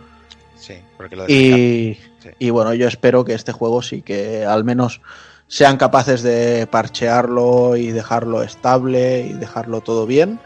Sí, 0.56 0.74
porque 0.98 1.16
lo 1.16 1.28
Sí. 1.28 2.30
y 2.40 2.50
bueno, 2.50 2.74
yo 2.74 2.88
espero 2.88 3.24
que 3.24 3.34
este 3.36 3.52
juego 3.52 3.84
sí 3.84 4.02
que 4.02 4.44
al 4.44 4.64
menos 4.64 5.02
sean 5.48 5.78
capaces 5.78 6.24
de 6.24 6.66
parchearlo 6.68 7.78
y 7.78 7.92
dejarlo 7.92 8.42
estable 8.42 9.22
y 9.28 9.34
dejarlo 9.34 9.82
todo 9.82 10.08
bien. 10.08 10.40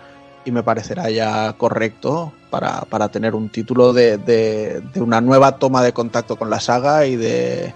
Y 0.43 0.51
me 0.51 0.63
parecerá 0.63 1.09
ya 1.09 1.53
correcto 1.53 2.33
para, 2.49 2.81
para 2.85 3.09
tener 3.09 3.35
un 3.35 3.49
título 3.49 3.93
de, 3.93 4.17
de- 4.17 4.81
de 4.81 5.01
una 5.01 5.21
nueva 5.21 5.59
toma 5.59 5.83
de 5.83 5.93
contacto 5.93 6.35
con 6.35 6.49
la 6.49 6.59
saga 6.59 7.05
y 7.05 7.15
de, 7.15 7.75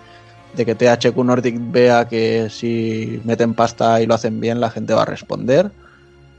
de 0.54 0.66
que 0.66 0.76
THQ 0.76 1.24
Nordic 1.24 1.56
vea 1.60 2.08
que 2.08 2.50
si 2.50 3.22
meten 3.24 3.54
pasta 3.54 4.02
y 4.02 4.08
lo 4.08 4.16
hacen 4.16 4.40
bien, 4.40 4.60
la 4.60 4.72
gente 4.72 4.94
va 4.96 5.04
a 5.04 5.06
responder. 5.06 5.72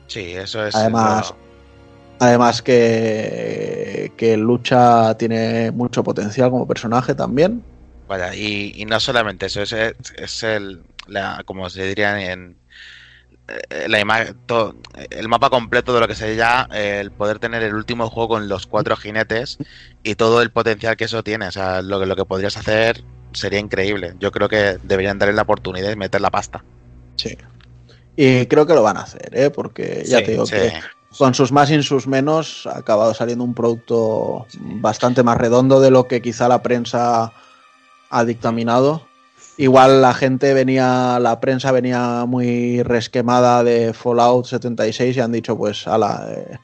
Sí, 0.08 0.32
eso 0.32 0.64
es. 0.66 0.74
Además, 0.74 1.32
Además 2.18 2.62
que, 2.62 4.12
que 4.16 4.36
Lucha 4.38 5.16
tiene 5.18 5.70
mucho 5.70 6.02
potencial 6.02 6.50
como 6.50 6.66
personaje 6.66 7.14
también. 7.14 7.62
Vaya, 8.08 8.34
y, 8.34 8.72
y 8.74 8.84
no 8.86 9.00
solamente 9.00 9.46
eso, 9.46 9.62
es, 9.62 9.72
es 9.72 10.42
el, 10.42 10.84
la, 11.08 11.42
como 11.44 11.68
se 11.68 11.82
diría 11.84 12.32
en 12.32 12.56
la 13.88 14.00
ima- 14.00 14.34
to- 14.46 14.74
el 15.10 15.28
mapa 15.28 15.50
completo 15.50 15.94
de 15.94 16.00
lo 16.00 16.08
que 16.08 16.14
sería 16.14 16.68
eh, 16.72 16.98
el 17.00 17.10
poder 17.12 17.38
tener 17.38 17.62
el 17.62 17.74
último 17.74 18.08
juego 18.10 18.28
con 18.30 18.48
los 18.48 18.66
cuatro 18.66 18.96
jinetes 18.96 19.58
y 20.02 20.14
todo 20.16 20.42
el 20.42 20.50
potencial 20.50 20.96
que 20.96 21.04
eso 21.04 21.22
tiene. 21.22 21.46
O 21.48 21.52
sea, 21.52 21.82
lo, 21.82 22.00
que- 22.00 22.06
lo 22.06 22.16
que 22.16 22.24
podrías 22.24 22.56
hacer 22.56 23.04
sería 23.32 23.58
increíble. 23.58 24.14
Yo 24.18 24.32
creo 24.32 24.48
que 24.48 24.78
deberían 24.82 25.18
darle 25.18 25.34
la 25.34 25.42
oportunidad 25.42 25.88
de 25.88 25.96
meter 25.96 26.20
la 26.20 26.30
pasta. 26.30 26.64
Sí. 27.16 27.36
Y 28.16 28.46
creo 28.46 28.66
que 28.66 28.74
lo 28.74 28.82
van 28.82 28.96
a 28.96 29.02
hacer, 29.02 29.28
¿eh? 29.32 29.50
porque 29.50 30.02
ya 30.06 30.18
Sí, 30.18 30.24
te 30.24 30.30
digo 30.32 30.46
Sí. 30.46 30.52
que 30.54 30.72
con 31.18 31.34
sus 31.34 31.52
más 31.52 31.70
y 31.70 31.82
sus 31.82 32.06
menos 32.06 32.66
ha 32.66 32.78
acabado 32.78 33.14
saliendo 33.14 33.44
un 33.44 33.54
producto 33.54 34.46
bastante 34.58 35.22
más 35.22 35.38
redondo 35.38 35.80
de 35.80 35.90
lo 35.90 36.08
que 36.08 36.20
quizá 36.20 36.48
la 36.48 36.62
prensa 36.62 37.32
ha 38.10 38.24
dictaminado. 38.24 39.05
Igual 39.58 40.02
la 40.02 40.12
gente 40.12 40.52
venía, 40.52 41.18
la 41.18 41.40
prensa 41.40 41.72
venía 41.72 42.26
muy 42.26 42.82
resquemada 42.82 43.64
de 43.64 43.94
Fallout 43.94 44.44
76 44.44 45.16
y 45.16 45.20
han 45.20 45.32
dicho, 45.32 45.56
pues, 45.56 45.86
ala, 45.86 46.26
eh. 46.30 46.58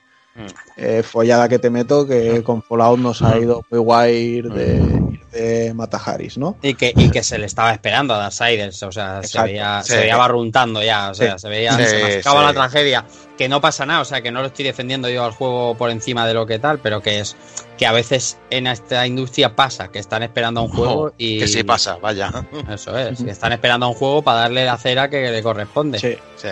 Eh, 0.77 1.02
follada 1.02 1.49
que 1.49 1.59
te 1.59 1.69
meto, 1.70 2.07
que 2.07 2.43
con 2.43 2.62
Fallout 2.62 2.99
nos 2.99 3.20
ha 3.23 3.39
ido 3.39 3.65
muy 3.70 3.81
guay 3.81 4.15
ir 4.17 4.49
de, 4.51 4.81
Mm. 4.81 5.12
ir 5.15 5.27
de 5.27 5.75
Mataharis, 5.75 6.39
¿no? 6.39 6.57
Y 6.62 6.75
que, 6.75 6.93
y 6.97 7.11
que 7.11 7.23
se 7.23 7.39
le 7.39 7.47
estaba 7.47 7.73
esperando 7.73 8.15
a 8.15 8.19
Darksiders, 8.19 8.83
o 8.83 8.93
sea, 8.93 9.23
se 9.23 9.41
veía, 9.43 9.83
Sí. 9.83 9.93
se 9.93 9.99
veía 9.99 10.17
barruntando 10.17 10.83
ya, 10.83 11.11
o 11.11 11.15
sea, 11.15 11.33
Sí. 11.39 11.43
se 11.43 11.49
veía, 11.49 11.73
Sí, 11.77 11.85
se 11.85 12.02
mascaba 12.02 12.41
sí. 12.41 12.47
la 12.47 12.52
tragedia, 12.55 13.05
que 13.36 13.49
no 13.49 13.61
pasa 13.61 13.85
nada, 13.85 14.01
o 14.01 14.05
sea, 14.07 14.23
que 14.23 14.31
no 14.31 14.41
lo 14.41 14.47
estoy 14.47 14.65
defendiendo 14.65 15.09
yo 15.11 15.25
al 15.25 15.33
juego 15.33 15.75
por 15.77 15.91
encima 15.91 16.27
de 16.27 16.35
lo 16.35 16.47
que 16.47 16.59
tal, 16.59 16.78
pero 16.78 17.02
que 17.02 17.20
es 17.20 17.36
que 17.77 17.86
a 17.86 17.93
veces 17.93 18.39
en 18.51 18.67
esta 18.67 19.07
industria 19.07 19.55
pasa, 19.55 19.89
que 19.89 19.99
están 19.99 20.23
esperando 20.23 20.61
a 20.61 20.62
un 20.65 20.70
juego 20.70 21.12
y... 21.19 21.41
Que 21.41 21.49
sí 21.49 21.62
pasa, 21.62 21.97
vaya. 22.01 22.31
Eso 22.73 22.97
es, 22.97 23.23
que 23.23 23.31
están 23.31 23.52
esperando 23.52 23.86
a 23.86 23.89
un 23.91 23.94
juego 23.94 24.23
para 24.23 24.41
darle 24.41 24.65
la 24.65 24.77
cera 24.78 25.11
que 25.11 25.31
le 25.31 25.43
corresponde. 25.43 25.99
Sí. 25.99 26.17
Sí. 26.36 26.49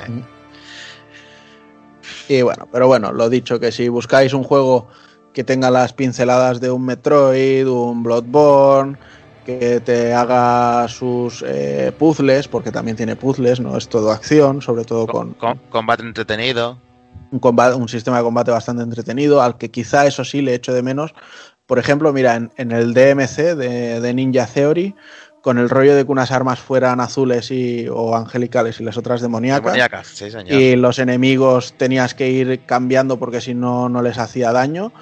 Y 2.31 2.43
bueno, 2.43 2.69
pero 2.71 2.87
bueno, 2.87 3.11
lo 3.13 3.29
dicho, 3.29 3.59
que 3.59 3.73
si 3.73 3.89
buscáis 3.89 4.33
un 4.35 4.45
juego 4.45 4.87
que 5.35 5.43
tenga 5.43 5.69
las 5.69 5.93
pinceladas 5.93 6.61
de 6.61 6.71
un 6.71 6.85
Metroid, 6.87 7.67
un 7.69 8.05
Bloodborne, 8.05 8.97
que 9.45 9.81
te 9.81 10.15
haga 10.15 10.87
sus 10.87 11.43
eh, 11.45 11.93
puzzles, 11.99 12.47
porque 12.47 12.71
también 12.71 12.97
tiene 12.97 13.17
puzzles, 13.17 13.59
no 13.59 13.77
es 13.77 13.89
todo 13.89 14.13
acción, 14.13 14.63
sobre 14.63 14.85
todo 14.85 15.09
con, 15.09 15.33
Com- 15.35 15.59
combate 15.71 16.05
entretenido. 16.05 16.79
un, 17.33 17.41
combate, 17.41 17.75
un 17.75 17.89
sistema 17.89 18.19
de 18.19 18.23
combate 18.23 18.53
bastante 18.53 18.85
entretenido, 18.85 19.43
al 19.43 19.59
que 19.59 19.73
quizá 19.73 20.07
eso 20.07 20.25
sí 20.25 20.41
le 20.41 20.55
echo 20.55 20.73
de 20.73 20.83
menos. 20.83 21.13
Por 21.67 21.81
ejemplo, 21.81 22.13
mira, 22.13 22.37
en, 22.37 22.53
en 22.57 22.71
el 22.71 22.95
DMC 22.95 23.57
de, 23.57 24.01
de 24.01 24.15
Ninja 24.15 24.47
Theory, 24.47 24.95
con 25.41 25.59
el 25.59 25.71
rollo 25.71 25.95
de 25.95 26.05
que 26.05 26.13
unas 26.13 26.31
armas 26.31 26.61
fueran 26.61 27.01
azules 27.01 27.51
y, 27.51 27.89
o 27.89 28.15
angelicales 28.15 28.81
y 28.81 28.85
las 28.85 28.97
otras 28.97 29.21
demoníacas. 29.21 29.65
Demoníacas, 29.73 30.07
sí, 30.09 30.31
señor. 30.31 30.53
y 30.53 30.77
los 30.77 30.99
enemigos 30.99 31.75
tenías 31.77 32.15
que 32.15 32.31
ir 32.31 32.65
cambiando 32.67 33.19
porque 33.19 33.41
si 33.41 33.55
no, 33.55 33.89
no 33.89 34.03
les 34.03 34.19
hacía 34.19 34.53
daño. 34.53 34.93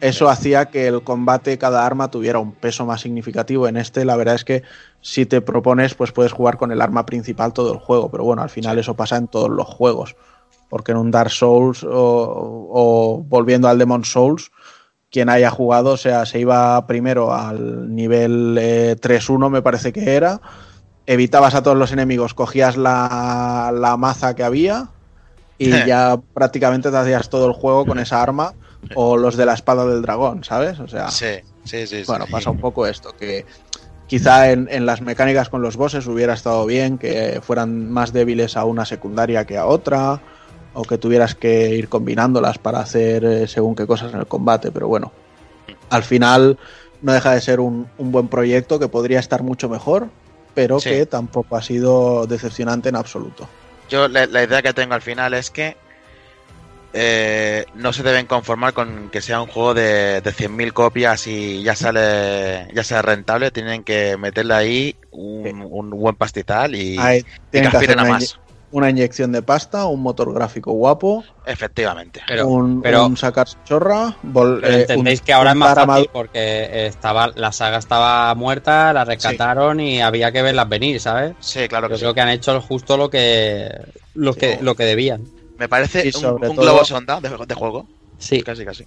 Eso 0.00 0.28
hacía 0.28 0.66
que 0.66 0.86
el 0.86 1.02
combate, 1.02 1.58
cada 1.58 1.84
arma 1.84 2.08
tuviera 2.08 2.38
un 2.38 2.52
peso 2.52 2.86
más 2.86 3.00
significativo. 3.00 3.66
En 3.66 3.76
este, 3.76 4.04
la 4.04 4.14
verdad 4.14 4.36
es 4.36 4.44
que 4.44 4.62
si 5.00 5.26
te 5.26 5.40
propones, 5.40 5.94
pues 5.94 6.12
puedes 6.12 6.30
jugar 6.30 6.56
con 6.56 6.70
el 6.70 6.80
arma 6.80 7.04
principal 7.04 7.52
todo 7.52 7.72
el 7.72 7.80
juego. 7.80 8.08
Pero 8.08 8.22
bueno, 8.22 8.42
al 8.42 8.50
final 8.50 8.78
eso 8.78 8.94
pasa 8.94 9.16
en 9.16 9.26
todos 9.26 9.50
los 9.50 9.66
juegos. 9.66 10.14
porque 10.68 10.92
en 10.92 10.98
un 10.98 11.10
Dark 11.10 11.30
Souls 11.30 11.82
o, 11.82 11.90
o 11.90 13.24
volviendo 13.26 13.68
al 13.68 13.78
Demon 13.78 14.04
Souls, 14.04 14.52
quien 15.10 15.28
haya 15.28 15.50
jugado, 15.50 15.92
o 15.92 15.96
sea, 15.96 16.26
se 16.26 16.40
iba 16.40 16.86
primero 16.86 17.32
al 17.34 17.94
nivel 17.94 18.56
eh, 18.60 18.96
3-1, 19.00 19.50
me 19.50 19.62
parece 19.62 19.92
que 19.92 20.14
era, 20.14 20.40
evitabas 21.06 21.54
a 21.54 21.62
todos 21.62 21.76
los 21.76 21.92
enemigos, 21.92 22.34
cogías 22.34 22.76
la, 22.76 23.72
la 23.74 23.96
maza 23.96 24.34
que 24.34 24.44
había 24.44 24.88
y 25.56 25.70
ya 25.86 26.18
prácticamente 26.34 26.90
te 26.90 26.96
hacías 26.96 27.30
todo 27.30 27.46
el 27.46 27.52
juego 27.52 27.86
con 27.86 27.98
esa 27.98 28.22
arma 28.22 28.54
o 28.94 29.16
los 29.16 29.36
de 29.36 29.46
la 29.46 29.54
espada 29.54 29.86
del 29.86 30.02
dragón, 30.02 30.44
¿sabes? 30.44 30.78
O 30.78 30.88
sea, 30.88 31.10
Sí, 31.10 31.36
sí, 31.64 31.86
sí. 31.86 31.98
sí. 32.00 32.04
bueno, 32.06 32.26
pasa 32.30 32.50
un 32.50 32.58
poco 32.58 32.86
esto, 32.86 33.16
que 33.16 33.44
quizá 34.06 34.50
en, 34.50 34.68
en 34.70 34.86
las 34.86 35.00
mecánicas 35.00 35.48
con 35.48 35.62
los 35.62 35.76
bosses 35.76 36.06
hubiera 36.06 36.34
estado 36.34 36.64
bien 36.66 36.98
que 36.98 37.40
fueran 37.42 37.90
más 37.90 38.12
débiles 38.12 38.56
a 38.56 38.64
una 38.64 38.84
secundaria 38.84 39.46
que 39.46 39.56
a 39.58 39.66
otra, 39.66 40.20
o 40.78 40.84
que 40.84 40.96
tuvieras 40.96 41.34
que 41.34 41.70
ir 41.74 41.88
combinándolas 41.88 42.58
para 42.58 42.78
hacer 42.78 43.24
eh, 43.24 43.48
según 43.48 43.74
qué 43.74 43.84
cosas 43.84 44.12
en 44.14 44.20
el 44.20 44.26
combate, 44.26 44.70
pero 44.70 44.86
bueno, 44.86 45.10
al 45.90 46.04
final 46.04 46.56
no 47.02 47.12
deja 47.12 47.32
de 47.34 47.40
ser 47.40 47.58
un, 47.58 47.88
un 47.98 48.12
buen 48.12 48.28
proyecto 48.28 48.78
que 48.78 48.86
podría 48.86 49.18
estar 49.18 49.42
mucho 49.42 49.68
mejor, 49.68 50.08
pero 50.54 50.78
Sí. 50.78 50.90
que 50.90 51.06
tampoco 51.06 51.56
ha 51.56 51.62
sido 51.62 52.26
decepcionante 52.28 52.88
en 52.90 52.96
absoluto. 52.96 53.48
Yo 53.90 54.06
la, 54.06 54.26
la 54.26 54.44
idea 54.44 54.62
que 54.62 54.72
tengo 54.72 54.94
al 54.94 55.02
final 55.02 55.34
es 55.34 55.50
que 55.50 55.76
eh, 56.92 57.64
no 57.74 57.92
se 57.92 58.02
deben 58.02 58.26
conformar 58.26 58.72
con 58.72 59.10
que 59.10 59.20
sea 59.20 59.40
un 59.42 59.48
juego 59.48 59.74
de, 59.74 60.20
de 60.20 60.32
100.000 60.32 60.72
copias 60.72 61.26
y 61.26 61.62
ya 61.62 61.74
sale 61.74 62.68
ya 62.72 62.82
sea 62.84 63.02
rentable. 63.02 63.50
Tienen 63.50 63.82
que 63.82 64.16
meterle 64.16 64.54
ahí 64.54 64.96
un, 65.10 65.60
un 65.70 65.90
buen 65.90 66.14
pastizal 66.14 66.74
y, 66.74 66.96
Ahí 66.98 67.18
y 67.18 67.24
que 67.50 67.60
que 67.62 67.66
aspiren 67.66 67.98
a 67.98 68.04
más. 68.04 68.38
Una 68.70 68.90
inyección 68.90 69.32
de 69.32 69.40
pasta, 69.42 69.86
un 69.86 70.02
motor 70.02 70.32
gráfico 70.34 70.72
guapo, 70.72 71.24
Efectivamente. 71.46 72.20
Pero, 72.28 72.46
un, 72.48 72.82
pero, 72.82 73.06
un 73.06 73.16
sacar 73.16 73.46
chorra, 73.64 74.14
vol- 74.22 74.60
pero 74.60 74.76
eh, 74.76 74.80
entendéis 74.82 75.20
un- 75.20 75.26
que 75.26 75.32
ahora 75.32 75.50
es 75.52 75.56
más 75.56 75.74
fácil 75.74 75.88
amadu- 76.06 76.10
porque 76.12 76.86
estaba 76.86 77.28
la 77.34 77.52
saga 77.52 77.78
estaba 77.78 78.34
muerta, 78.34 78.92
la 78.92 79.04
rescataron 79.06 79.80
y 79.80 80.02
había 80.02 80.30
que 80.30 80.42
verlas 80.42 80.68
venir, 80.68 81.00
¿sabes? 81.00 81.34
Sí, 81.40 81.66
claro 81.68 81.88
que 81.88 81.94
Yo 81.94 81.98
sí. 81.98 82.02
creo 82.02 82.14
que 82.14 82.20
han 82.20 82.28
hecho 82.28 82.60
justo 82.60 82.96
lo 82.98 83.08
que 83.08 83.70
lo 84.14 84.34
que 84.34 84.58
lo 84.60 84.74
que 84.74 84.84
debían. 84.84 85.24
Me 85.58 85.68
parece 85.68 86.04
Y 86.04 86.08
un, 86.08 86.12
sobre 86.12 86.48
un 86.50 86.56
todo- 86.56 86.64
globo 86.66 86.84
sonda 86.84 87.20
de, 87.20 87.30
de 87.46 87.54
juego. 87.54 87.86
Sí. 88.18 88.42
Casi, 88.42 88.64
casi. 88.64 88.84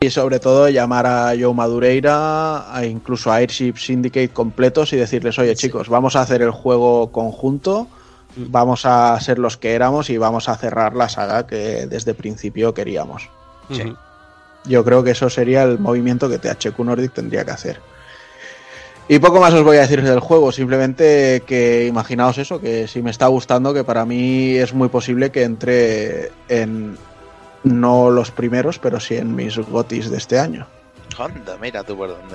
Y 0.00 0.10
sobre 0.10 0.38
todo 0.38 0.68
llamar 0.68 1.06
a 1.06 1.32
Joe 1.40 1.54
Madureira, 1.54 2.74
a 2.76 2.84
incluso 2.84 3.32
a 3.32 3.36
Airship 3.36 3.76
Syndicate 3.78 4.28
completos 4.28 4.92
y 4.92 4.96
decirles, 4.96 5.38
oye 5.38 5.54
chicos, 5.56 5.88
vamos 5.88 6.16
a 6.16 6.20
hacer 6.20 6.42
el 6.42 6.50
juego 6.50 7.10
conjunto, 7.10 7.88
vamos 8.36 8.86
a 8.86 9.18
ser 9.20 9.38
los 9.38 9.56
que 9.56 9.74
éramos 9.74 10.10
y 10.10 10.18
vamos 10.18 10.48
a 10.48 10.56
cerrar 10.56 10.94
la 10.94 11.08
saga 11.08 11.46
que 11.46 11.86
desde 11.86 12.14
principio 12.14 12.74
queríamos. 12.74 13.28
Sí. 13.70 13.94
Yo 14.64 14.84
creo 14.84 15.02
que 15.02 15.12
eso 15.12 15.30
sería 15.30 15.62
el 15.62 15.78
movimiento 15.78 16.28
que 16.28 16.38
THQ 16.38 16.78
Nordic 16.80 17.12
tendría 17.12 17.44
que 17.44 17.50
hacer. 17.50 17.80
Y 19.08 19.20
poco 19.20 19.40
más 19.40 19.54
os 19.54 19.62
voy 19.62 19.76
a 19.76 19.82
decir 19.82 20.02
del 20.02 20.18
juego, 20.18 20.50
simplemente 20.50 21.44
que 21.46 21.86
imaginaos 21.86 22.38
eso, 22.38 22.60
que 22.60 22.88
si 22.88 23.02
me 23.02 23.10
está 23.10 23.28
gustando, 23.28 23.72
que 23.72 23.84
para 23.84 24.04
mí 24.04 24.56
es 24.56 24.74
muy 24.74 24.88
posible 24.88 25.30
que 25.30 25.44
entre 25.44 26.32
en 26.48 26.98
no 27.62 28.10
los 28.10 28.32
primeros, 28.32 28.80
pero 28.80 28.98
sí 28.98 29.16
en 29.16 29.36
mis 29.36 29.56
gotis 29.58 30.10
de 30.10 30.16
este 30.16 30.40
año. 30.40 30.66
Honda, 31.16 31.56
mira 31.60 31.84
tú 31.84 31.96
por 31.96 32.08
dónde. 32.08 32.34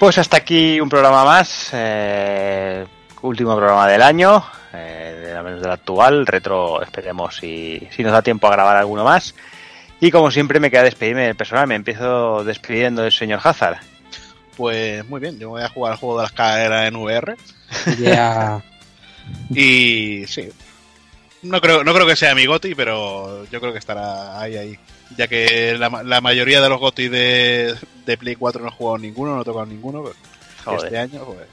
Pues 0.00 0.16
hasta 0.18 0.38
aquí 0.38 0.80
un 0.80 0.88
programa 0.88 1.24
más, 1.24 1.68
eh, 1.74 2.86
último 3.22 3.54
programa 3.54 3.86
del 3.86 4.00
año, 4.02 4.42
eh, 4.72 5.20
de- 5.26 5.32
al 5.36 5.44
menos 5.44 5.60
del 5.60 5.70
actual, 5.70 6.26
retro, 6.26 6.82
esperemos 6.82 7.36
si, 7.36 7.86
si 7.94 8.02
nos 8.02 8.12
da 8.12 8.22
tiempo 8.22 8.46
a 8.48 8.52
grabar 8.52 8.76
alguno 8.78 9.04
más. 9.04 9.34
Y 10.00 10.10
como 10.10 10.30
siempre 10.30 10.58
me 10.58 10.70
queda 10.70 10.84
despedirme 10.84 11.24
del 11.26 11.36
personal, 11.36 11.66
me 11.66 11.74
empiezo 11.74 12.42
despidiendo 12.44 13.02
del 13.02 13.12
señor 13.12 13.40
Hazard. 13.44 13.76
Pues 14.56 15.06
muy 15.06 15.20
bien, 15.20 15.38
yo 15.38 15.50
voy 15.50 15.62
a 15.62 15.68
jugar 15.68 15.92
al 15.92 15.98
juego 15.98 16.16
de 16.16 16.22
las 16.22 16.32
carreras 16.32 16.88
en 16.88 16.96
VR. 16.96 17.36
Ya. 17.98 18.62
Y 19.54 20.24
sí. 20.26 20.48
No 21.42 21.60
creo, 21.60 21.84
no 21.84 21.94
creo 21.94 22.04
que 22.06 22.16
sea 22.16 22.34
mi 22.34 22.46
Goti, 22.46 22.74
pero 22.74 23.44
yo 23.50 23.60
creo 23.60 23.72
que 23.72 23.78
estará 23.78 24.40
ahí, 24.40 24.56
ahí. 24.56 24.78
Ya 25.16 25.26
que 25.28 25.76
la, 25.78 26.02
la 26.04 26.20
mayoría 26.20 26.60
de 26.60 26.68
los 26.68 26.78
Goti 26.80 27.08
de, 27.08 27.74
de 28.06 28.16
Play 28.16 28.36
4 28.36 28.62
no 28.62 28.68
he 28.68 28.72
jugado 28.72 28.98
ninguno, 28.98 29.34
no 29.34 29.42
he 29.42 29.44
tocado 29.44 29.66
ninguno. 29.66 30.02
pero. 30.04 30.76
Este 30.82 30.98
año, 30.98 31.24
pues. 31.24 31.48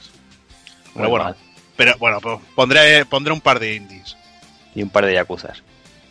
Pero 0.94 1.10
bueno, 1.10 1.26
mal. 1.26 1.36
pero 1.76 1.96
bueno, 1.98 2.20
pues 2.22 2.40
pondré, 2.56 3.06
pondré 3.06 3.32
un 3.34 3.42
par 3.42 3.60
de 3.60 3.76
indies 3.76 4.16
Y 4.76 4.82
un 4.84 4.90
par 4.90 5.06
de 5.06 5.14
yakuzas. 5.14 5.62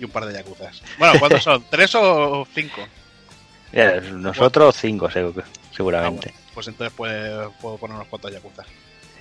y 0.00 0.04
un 0.04 0.10
par 0.10 0.24
de 0.26 0.32
yakuzas. 0.34 0.82
Bueno, 0.98 1.18
¿cuántos 1.18 1.42
son? 1.42 1.64
¿Tres 1.70 1.94
o 1.94 2.46
cinco? 2.54 2.82
Nosotros 4.12 4.76
cinco, 4.80 5.08
segu- 5.10 5.34
Ah, 5.42 5.44
seguramente. 5.74 6.30
bueno, 6.30 6.50
pues 6.54 6.68
entonces 6.68 6.92
puede- 6.96 7.48
puedo 7.60 7.76
poner 7.78 7.96
unos 7.96 8.08
cuantos 8.08 8.32
yakuzas. 8.32 8.66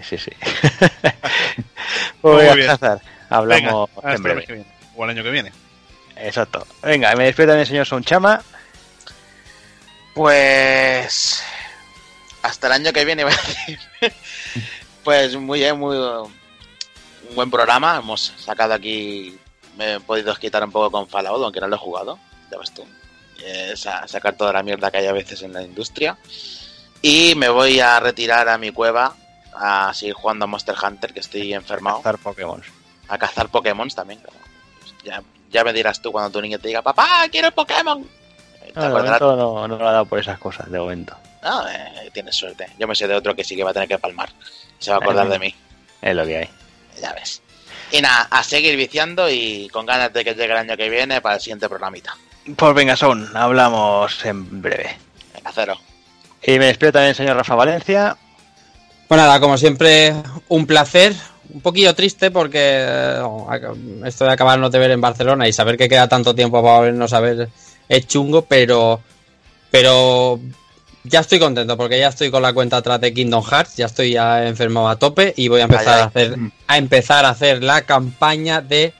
Sí, 0.02 0.18
sí. 0.18 0.32
Muy 2.22 2.34
pues 2.34 2.56
bien. 2.56 2.70
Hazard, 2.70 3.02
hablamos 3.30 3.90
Venga, 3.96 4.16
en 4.16 4.24
breve. 4.24 4.38
mes 4.40 4.48
que 4.48 4.54
viene. 4.54 4.70
O 4.96 5.04
el 5.04 5.10
año 5.10 5.24
que 5.24 5.32
viene. 5.32 5.52
Exacto. 6.18 6.66
Venga, 6.82 7.16
me 7.16 7.26
despido 7.26 7.50
también, 7.50 7.66
señor 7.68 7.86
Sonchama. 7.86 8.42
Pues. 10.14 11.44
Hasta 12.42 12.68
el 12.68 12.74
año 12.74 12.94
que 12.94 13.06
viene, 13.06 13.24
voy 13.26 13.34
a 13.34 13.36
decir. 13.38 13.80
pues 15.04 15.36
muy 15.36 15.60
bien, 15.60 15.78
muy. 15.80 15.98
Un 15.98 17.36
buen 17.36 17.50
programa. 17.52 17.98
Hemos 17.98 18.34
sacado 18.38 18.74
aquí. 18.74 19.38
Me 19.78 19.96
he 19.96 20.00
podido 20.00 20.34
quitar 20.36 20.64
un 20.64 20.72
poco 20.72 20.90
con 20.92 21.08
Fallout, 21.10 21.44
aunque 21.44 21.60
no 21.60 21.68
lo 21.68 21.76
he 21.76 21.80
jugado. 21.80 22.20
Ya 22.52 22.58
ves 22.58 22.72
tú. 22.74 22.86
Eh, 23.44 23.74
sa- 23.76 24.08
sacar 24.08 24.36
toda 24.38 24.54
la 24.54 24.64
mierda 24.64 24.90
que 24.90 24.98
hay 25.00 25.08
a 25.08 25.12
veces 25.12 25.42
en 25.42 25.52
la 25.54 25.62
industria. 25.62 26.18
Y 27.02 27.36
me 27.36 27.50
voy 27.50 27.80
a 27.82 28.00
retirar 28.00 28.48
a 28.48 28.58
mi 28.58 28.72
cueva 28.72 29.16
a 29.54 29.94
seguir 29.94 30.14
jugando 30.14 30.46
a 30.46 30.48
Monster 30.48 30.76
Hunter, 30.82 31.14
que 31.14 31.20
estoy 31.20 31.54
enfermado. 31.54 31.98
Cazar 31.98 32.18
Pokémon. 32.20 32.62
A 33.10 33.18
cazar 33.18 33.50
Pokémon 33.50 33.90
también. 33.90 34.22
claro. 34.22 34.40
Ya, 35.04 35.22
ya 35.52 35.64
me 35.64 35.74
dirás 35.74 36.02
tú 36.02 36.12
cuando 36.12 36.30
tu 36.32 36.42
niño 36.42 36.60
te 36.60 36.68
diga, 36.68 36.82
papá, 36.82 37.26
quiero 37.32 37.48
el 37.48 37.54
Pokémon. 37.54 38.04
Te 38.04 38.74
No, 38.74 38.82
de 38.82 38.88
acordarás- 38.88 39.22
momento 39.22 39.36
no, 39.36 39.68
no 39.68 39.78
lo 39.78 39.88
ha 39.88 39.92
dado 39.92 40.06
por 40.06 40.20
esas 40.20 40.38
cosas, 40.40 40.70
de 40.72 40.80
momento. 40.80 41.16
Ah, 41.44 41.66
eh, 41.72 42.10
tienes 42.14 42.36
suerte. 42.36 42.68
Yo 42.80 42.88
me 42.88 42.96
sé 42.96 43.08
de 43.08 43.14
otro 43.16 43.36
que 43.36 43.44
sí 43.44 43.56
que 43.56 43.64
va 43.64 43.70
a 43.70 43.74
tener 43.74 43.88
que 43.88 44.00
palmar. 44.00 44.30
Se 44.80 44.90
va 44.92 44.98
a 44.98 45.00
acordar 45.00 45.28
Eh. 45.28 45.30
de 45.30 45.40
mí. 45.40 45.56
Es 46.02 46.16
lo 46.16 46.26
que 46.26 46.38
hay. 46.38 46.50
Ya 47.02 47.14
ves. 47.14 47.42
Y 47.92 48.02
nada, 48.02 48.28
a 48.32 48.44
seguir 48.44 48.76
viciando 48.76 49.30
y 49.30 49.70
con 49.70 49.86
ganas 49.86 50.12
de 50.12 50.24
que 50.26 50.32
llegue 50.34 50.52
el 50.52 50.58
año 50.58 50.76
que 50.76 50.90
viene 50.90 51.22
para 51.22 51.36
el 51.36 51.42
siguiente 51.42 51.70
programita. 51.70 52.16
Pues 52.56 52.74
venga, 52.74 52.96
Son, 52.96 53.36
hablamos 53.38 54.26
en 54.26 54.62
breve. 54.62 54.98
Venga, 55.36 55.52
cero. 55.54 55.78
Y 56.42 56.60
me 56.60 56.66
despido 56.66 56.92
también, 56.94 57.16
señor 57.16 57.38
Rafa 57.38 57.56
Valencia. 57.56 58.18
Pues 59.08 59.20
nada, 59.22 59.40
como 59.40 59.58
siempre, 59.58 60.14
un 60.48 60.66
placer. 60.66 61.14
Un 61.54 61.62
poquillo 61.62 61.94
triste 61.94 62.32
porque 62.32 62.60
eh, 62.62 63.22
esto 64.06 64.26
de 64.26 64.32
acabarnos 64.32 64.72
de 64.72 64.80
ver 64.80 64.92
en 64.92 65.02
Barcelona 65.02 65.48
y 65.48 65.54
saber 65.54 65.78
que 65.78 65.90
queda 65.90 66.08
tanto 66.08 66.36
tiempo 66.36 66.62
para 66.62 66.78
volvernos 66.78 67.14
a 67.14 67.20
ver 67.20 67.50
es 67.88 68.08
chungo, 68.08 68.44
pero, 68.44 69.02
pero 69.72 70.40
ya 71.04 71.20
estoy 71.20 71.40
contento 71.40 71.78
porque 71.78 72.00
ya 72.00 72.10
estoy 72.10 72.32
con 72.32 72.42
la 72.42 72.54
cuenta 72.54 72.78
atrás 72.78 73.00
de 73.00 73.14
Kingdom 73.14 73.44
Hearts, 73.44 73.78
ya 73.78 73.86
estoy 73.86 74.14
ya 74.14 74.48
enfermo 74.48 74.90
a 74.90 74.98
tope 74.98 75.34
y 75.38 75.48
voy 75.48 75.62
a 75.62 75.66
empezar 75.66 76.00
a 76.00 76.06
hacer 76.06 76.36
a 76.68 76.78
empezar 76.78 77.26
a 77.26 77.30
hacer 77.30 77.64
la 77.64 77.84
campaña 77.84 78.62
de 78.62 78.94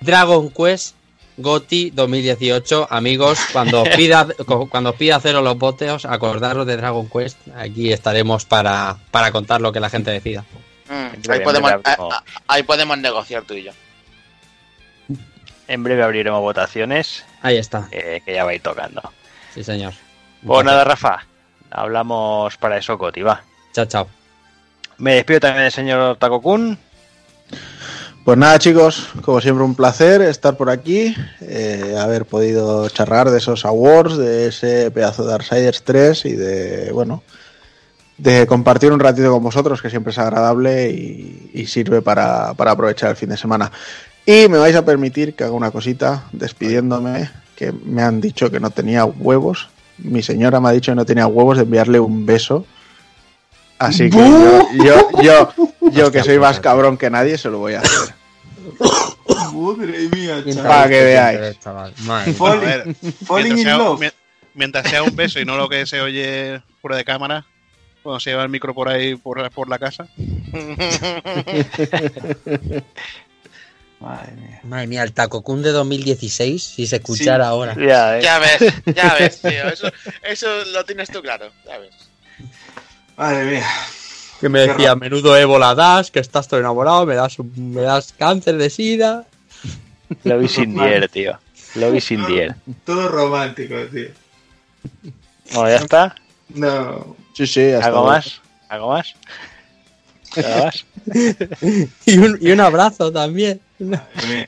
Dragon 0.00 0.50
Quest 0.50 0.98
Goti 1.38 1.90
2018. 1.90 2.88
Amigos, 2.90 3.38
cuando 3.52 3.82
os 3.82 3.88
pida, 3.96 4.26
cuando 4.68 4.90
os 4.90 4.96
pida 4.96 5.16
haceros 5.16 5.42
los 5.42 5.56
boteos, 5.56 6.04
acordaros 6.04 6.66
de 6.66 6.76
Dragon 6.76 7.08
Quest. 7.08 7.38
Aquí 7.56 7.92
estaremos 7.92 8.44
para, 8.44 8.98
para 9.10 9.30
contar 9.30 9.60
lo 9.60 9.72
que 9.72 9.80
la 9.80 9.88
gente 9.88 10.10
decida. 10.10 10.44
Mm, 10.88 11.30
ahí, 11.30 11.40
podemos, 11.40 11.70
abrimos. 11.72 12.14
ah, 12.14 12.22
ahí 12.48 12.62
podemos 12.62 12.98
negociar 12.98 13.42
tú 13.44 13.54
y 13.54 13.64
yo. 13.64 13.72
En 15.66 15.82
breve 15.82 16.02
abriremos 16.02 16.40
votaciones, 16.40 17.24
Ahí 17.42 17.58
está. 17.58 17.88
eh, 17.90 18.22
que 18.24 18.32
ya 18.34 18.44
va 18.44 18.50
a 18.52 18.54
ir 18.54 18.62
tocando. 18.62 19.02
Sí, 19.54 19.62
señor. 19.62 19.92
Pues 20.46 20.64
nada, 20.64 20.82
Rafa, 20.84 21.26
hablamos 21.70 22.56
para 22.56 22.78
eso, 22.78 22.96
Coti, 22.96 23.20
va. 23.22 23.42
Chao, 23.74 23.84
chao. 23.84 24.08
Me 24.96 25.14
despido 25.14 25.40
también 25.40 25.64
del 25.64 25.72
señor 25.72 26.16
Takokun. 26.16 26.78
Pues 28.24 28.36
nada, 28.38 28.58
chicos, 28.58 29.08
como 29.22 29.40
siempre, 29.40 29.64
un 29.64 29.74
placer 29.74 30.20
estar 30.22 30.56
por 30.56 30.70
aquí, 30.70 31.14
eh, 31.40 31.96
haber 31.98 32.24
podido 32.26 32.88
charlar 32.90 33.30
de 33.30 33.38
esos 33.38 33.64
awards, 33.64 34.16
de 34.18 34.48
ese 34.48 34.90
pedazo 34.90 35.24
de 35.24 35.30
Darksiders 35.32 35.82
3 35.82 36.24
y 36.26 36.32
de, 36.32 36.92
bueno, 36.92 37.22
de 38.18 38.46
compartir 38.46 38.92
un 38.92 39.00
ratito 39.00 39.30
con 39.30 39.42
vosotros, 39.42 39.80
que 39.80 39.90
siempre 39.90 40.10
es 40.10 40.18
agradable 40.18 40.90
y, 40.90 41.50
y 41.54 41.66
sirve 41.66 42.02
para, 42.02 42.52
para 42.54 42.72
aprovechar 42.72 43.10
el 43.10 43.16
fin 43.16 43.28
de 43.30 43.36
semana. 43.36 43.70
Y 44.26 44.48
me 44.48 44.58
vais 44.58 44.76
a 44.76 44.84
permitir 44.84 45.34
que 45.34 45.44
haga 45.44 45.52
una 45.52 45.70
cosita 45.70 46.24
despidiéndome, 46.32 47.30
que 47.56 47.72
me 47.72 48.02
han 48.02 48.20
dicho 48.20 48.50
que 48.50 48.60
no 48.60 48.70
tenía 48.70 49.04
huevos. 49.04 49.68
Mi 49.98 50.22
señora 50.22 50.60
me 50.60 50.68
ha 50.68 50.72
dicho 50.72 50.92
que 50.92 50.96
no 50.96 51.06
tenía 51.06 51.26
huevos 51.26 51.56
de 51.56 51.62
enviarle 51.62 51.98
un 52.00 52.26
beso. 52.26 52.66
Así 53.78 54.10
que 54.10 54.18
yo, 54.18 54.68
yo, 54.84 55.22
yo, 55.22 55.52
yo 55.92 56.10
que 56.12 56.22
soy 56.24 56.38
más 56.38 56.58
cabrón 56.60 56.96
que 56.98 57.08
nadie, 57.10 57.38
se 57.38 57.48
lo 57.48 57.58
voy 57.58 57.74
a 57.74 57.80
hacer. 57.80 58.14
Madre 59.54 60.08
mía, 60.14 60.42
chaval. 60.54 60.68
Para 60.68 60.88
que 60.88 61.04
veáis. 61.04 61.58
Falling, 63.26 63.58
in 63.58 63.64
love. 63.78 64.00
mien- 64.00 64.12
mientras 64.54 64.88
sea 64.90 65.02
un 65.02 65.14
beso 65.14 65.38
y 65.40 65.44
no 65.44 65.56
lo 65.56 65.68
que 65.68 65.86
se 65.86 66.00
oye 66.00 66.60
fuera 66.82 66.96
de 66.96 67.04
cámara, 67.04 67.46
cuando 68.08 68.20
se 68.20 68.30
lleva 68.30 68.42
el 68.42 68.48
micro 68.48 68.72
por 68.74 68.88
ahí, 68.88 69.16
por, 69.16 69.38
la- 69.38 69.50
por 69.50 69.68
la 69.68 69.78
casa. 69.78 70.08
Madre 74.00 74.32
mía. 74.36 74.60
Madre 74.64 74.86
mía, 74.86 75.02
el 75.02 75.12
Takokun 75.12 75.60
de 75.62 75.72
2016, 75.72 76.62
si 76.62 76.86
se 76.86 76.96
escuchara 76.96 77.44
Sí. 77.44 77.48
ahora. 77.50 77.74
Ya. 77.74 78.18
Ya 78.20 78.38
ves, 78.38 78.72
ya 78.94 79.14
ves, 79.18 79.42
tío. 79.42 79.68
Eso, 79.68 79.90
eso 80.22 80.46
lo 80.72 80.84
tienes 80.84 81.10
tú 81.10 81.20
claro. 81.20 81.50
Ya 81.66 81.78
ves. 81.78 81.90
Madre 83.16 83.44
mía. 83.44 83.66
Que 84.40 84.48
me 84.48 84.62
Qué 84.62 84.68
decía, 84.68 84.88
raro. 84.88 85.00
menudo 85.00 85.36
ébola 85.36 85.74
das, 85.74 86.10
que 86.12 86.20
estás 86.20 86.46
todo 86.46 86.60
enamorado, 86.60 87.04
me 87.06 87.14
das, 87.16 87.38
un- 87.40 87.74
me 87.74 87.82
das 87.82 88.14
cáncer 88.16 88.56
de 88.56 88.70
sida. 88.70 89.26
Lo 90.24 90.38
vi 90.38 90.48
sin 90.48 90.74
dier, 90.74 91.08
tío. 91.08 91.38
Lo 91.74 91.90
vi 91.90 92.00
sin 92.00 92.24
dier. 92.26 92.54
Todo 92.86 93.08
romántico, 93.08 93.74
tío. 93.92 94.08
Bueno, 95.52 95.68
ya 95.70 95.76
está. 95.76 96.14
No. 96.54 97.16
Sí, 97.38 97.46
sí, 97.46 97.70
hasta 97.70 97.86
¿Algo 97.86 98.04
más? 98.04 98.40
¿Algo 98.68 98.88
más? 98.88 99.14
¿Algo 100.36 100.64
más? 100.64 100.84
Y 102.04 102.18
un, 102.18 102.36
y 102.40 102.50
un 102.50 102.60
abrazo 102.60 103.12
también. 103.12 103.60
Madre 103.78 104.26
mía. 104.28 104.46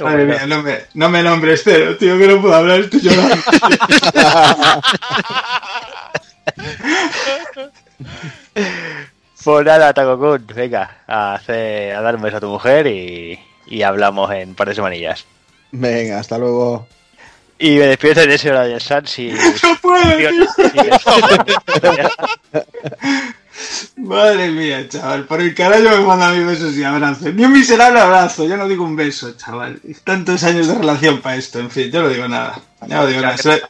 Madre 0.00 0.24
mía, 0.24 0.46
no 0.46 0.62
me, 0.62 0.78
no 0.94 1.08
me 1.08 1.20
nombres 1.20 1.62
cero, 1.64 1.96
tío, 1.98 2.16
que 2.16 2.28
no 2.28 2.40
puedo 2.40 2.54
hablar, 2.54 2.78
estoy 2.82 3.00
llorando. 3.00 3.36
Pues 9.42 9.66
nada, 9.66 9.92
Takokun, 9.92 10.46
venga, 10.54 10.98
a, 11.08 11.34
hacer, 11.34 11.96
a 11.96 12.02
dar 12.02 12.14
un 12.14 12.22
beso 12.22 12.36
a 12.36 12.40
tu 12.40 12.48
mujer 12.48 12.86
y, 12.86 13.40
y 13.66 13.82
hablamos 13.82 14.30
en 14.30 14.50
un 14.50 14.54
par 14.54 14.68
de 14.68 14.76
semanillas. 14.76 15.26
Venga, 15.72 16.20
hasta 16.20 16.38
luego. 16.38 16.86
Y 17.58 17.76
me 17.76 17.86
despido 17.86 18.26
de 18.26 18.34
ese 18.34 18.50
Ryan 18.50 18.80
Sans 18.80 19.18
y... 19.18 19.32
No 19.32 19.76
puedo. 19.80 20.04
Madre 23.96 24.50
mía, 24.50 24.88
chaval. 24.88 25.24
Por 25.26 25.40
el 25.40 25.54
carajo 25.54 25.82
me 25.82 25.98
manda 26.04 26.30
mis 26.32 26.46
besos 26.46 26.74
y 26.76 26.82
abrazos. 26.82 27.32
Ni 27.34 27.44
un 27.44 27.52
miserable 27.52 28.00
abrazo, 28.00 28.44
yo 28.46 28.56
no 28.56 28.68
digo 28.68 28.84
un 28.84 28.96
beso, 28.96 29.32
chaval. 29.36 29.80
Tantos 30.02 30.42
años 30.42 30.66
de 30.66 30.74
relación 30.74 31.20
para 31.22 31.36
esto, 31.36 31.60
en 31.60 31.70
fin, 31.70 31.90
yo 31.90 32.02
no 32.02 32.08
digo 32.08 32.26
nada. 32.28 32.60
Yo 32.88 32.96
no 32.96 33.06
digo 33.06 33.20
nada. 33.20 33.36
Se- 33.38 33.62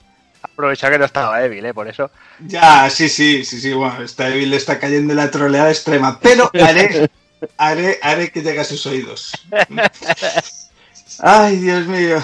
Aprovecha 0.42 0.90
que 0.90 0.98
no 0.98 1.04
estaba 1.04 1.38
débil, 1.40 1.64
¿eh? 1.66 1.74
Por 1.74 1.88
eso. 1.88 2.10
Ya, 2.40 2.88
sí, 2.88 3.08
sí, 3.08 3.44
sí, 3.44 3.60
sí, 3.60 3.72
bueno, 3.72 4.02
está 4.02 4.28
débil, 4.30 4.50
le 4.50 4.56
está 4.56 4.78
cayendo 4.78 5.12
la 5.14 5.30
troleada 5.30 5.68
extrema, 5.70 6.18
pero 6.20 6.50
haré, 6.54 7.10
haré, 7.58 7.98
haré 8.02 8.30
que 8.30 8.40
llegue 8.40 8.60
a 8.60 8.64
sus 8.64 8.86
oídos. 8.86 9.32
Ay, 11.18 11.56
Dios 11.56 11.86
mío, 11.86 12.22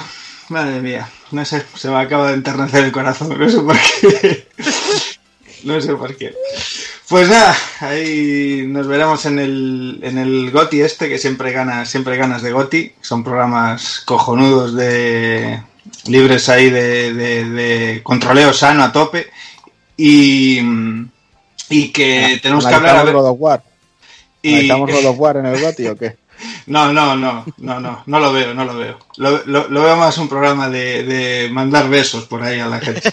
madre 0.48 0.80
mía, 0.80 1.08
no 1.31 1.44
sé, 1.44 1.65
se 1.75 1.89
me 1.89 1.97
acaba 1.97 2.28
de 2.28 2.34
enternecer 2.34 2.84
el 2.84 2.92
corazón, 2.92 3.39
no 3.39 3.49
sé 3.49 3.60
por 3.60 3.76
qué. 3.76 4.49
No 5.62 5.78
sé 5.81 5.94
por 5.94 6.17
qué. 6.17 6.34
Pues 7.09 7.28
nada, 7.28 7.55
ahí 7.81 8.65
nos 8.67 8.86
veremos 8.86 9.26
en 9.26 9.39
el, 9.39 10.00
en 10.02 10.17
el 10.17 10.50
Goti 10.50 10.81
este, 10.81 11.09
que 11.09 11.18
siempre 11.18 11.52
gana, 11.52 11.84
siempre 11.84 12.17
ganas 12.17 12.41
de 12.42 12.52
Goti. 12.52 12.92
Son 13.00 13.23
programas 13.23 14.00
cojonudos 14.07 14.75
de 14.75 15.62
libres 16.07 16.49
ahí 16.49 16.70
de, 16.70 17.12
de, 17.12 17.44
de 17.44 18.02
controleo 18.02 18.52
sano 18.52 18.84
a 18.84 18.92
tope. 18.92 19.28
Y, 19.97 20.60
y 21.68 21.92
que 21.92 22.41
tenemos 22.42 22.67
que 22.67 22.75
hablar 22.75 22.97
a 22.97 23.05
ver. 23.05 23.15
God 23.15 23.28
of 23.28 23.36
War. 23.39 23.62
Y, 24.42 24.70
¿Analizamos 24.70 24.92
God 25.02 25.07
of 25.07 25.18
War 25.18 25.36
en 25.36 25.47
el 25.47 25.60
GOTY 25.60 25.86
o 25.89 25.97
qué? 25.99 26.17
No, 26.67 26.93
no, 26.93 27.17
no, 27.17 27.44
no, 27.59 27.81
no, 27.81 28.02
no 28.07 28.20
lo 28.20 28.33
veo, 28.33 28.55
no 28.55 28.65
lo 28.65 28.77
veo. 28.77 28.99
Lo, 29.17 29.43
lo- 29.47 29.69
lo 29.69 29.83
veo 29.83 29.97
más 29.97 30.19
un 30.19 30.28
programa 30.28 30.69
de, 30.69 31.02
de 31.05 31.49
mandar 31.51 31.89
besos 31.89 32.25
por 32.27 32.43
ahí 32.43 32.60
a 32.60 32.67
la 32.67 32.81
gente. 32.81 33.02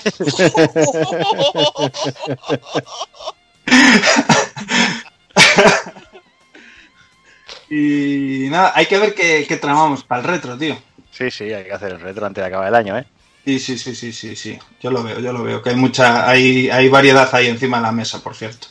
y 7.70 8.48
nada, 8.50 8.72
hay 8.76 8.86
que 8.86 8.98
ver 8.98 9.14
qué, 9.14 9.46
qué 9.48 9.58
tramamos 9.58 10.04
para 10.04 10.22
el 10.22 10.28
retro, 10.28 10.58
tío. 10.58 10.78
Sí, 11.12 11.30
sí, 11.32 11.46
hay 11.52 11.66
que 11.66 11.74
hacer 11.74 11.94
el 11.94 12.00
retro 12.00 12.26
antes 12.26 12.42
de 12.42 12.48
acabar 12.48 12.68
el 12.68 12.76
año, 12.76 12.98
¿eh? 12.98 13.06
Sí, 13.46 13.60
sí, 13.60 13.78
sí, 13.78 13.96
sí, 13.96 14.12
sí, 14.14 14.36
sí. 14.36 14.60
Yo 14.82 14.92
lo 14.92 15.04
veo, 15.04 15.20
yo 15.20 15.32
lo 15.34 15.44
veo. 15.44 15.62
Que 15.62 15.70
hay 15.72 15.76
mucha, 15.76 16.30
hay, 16.30 16.70
hay 16.70 16.90
variedad 16.90 17.30
ahí 17.34 17.48
encima 17.48 17.78
de 17.78 17.84
la 17.84 17.92
mesa, 17.92 18.22
por 18.22 18.36
cierto. 18.36 18.68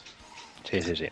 Sí, 0.70 0.81
sí, 0.83 0.94
sí. 0.97 1.07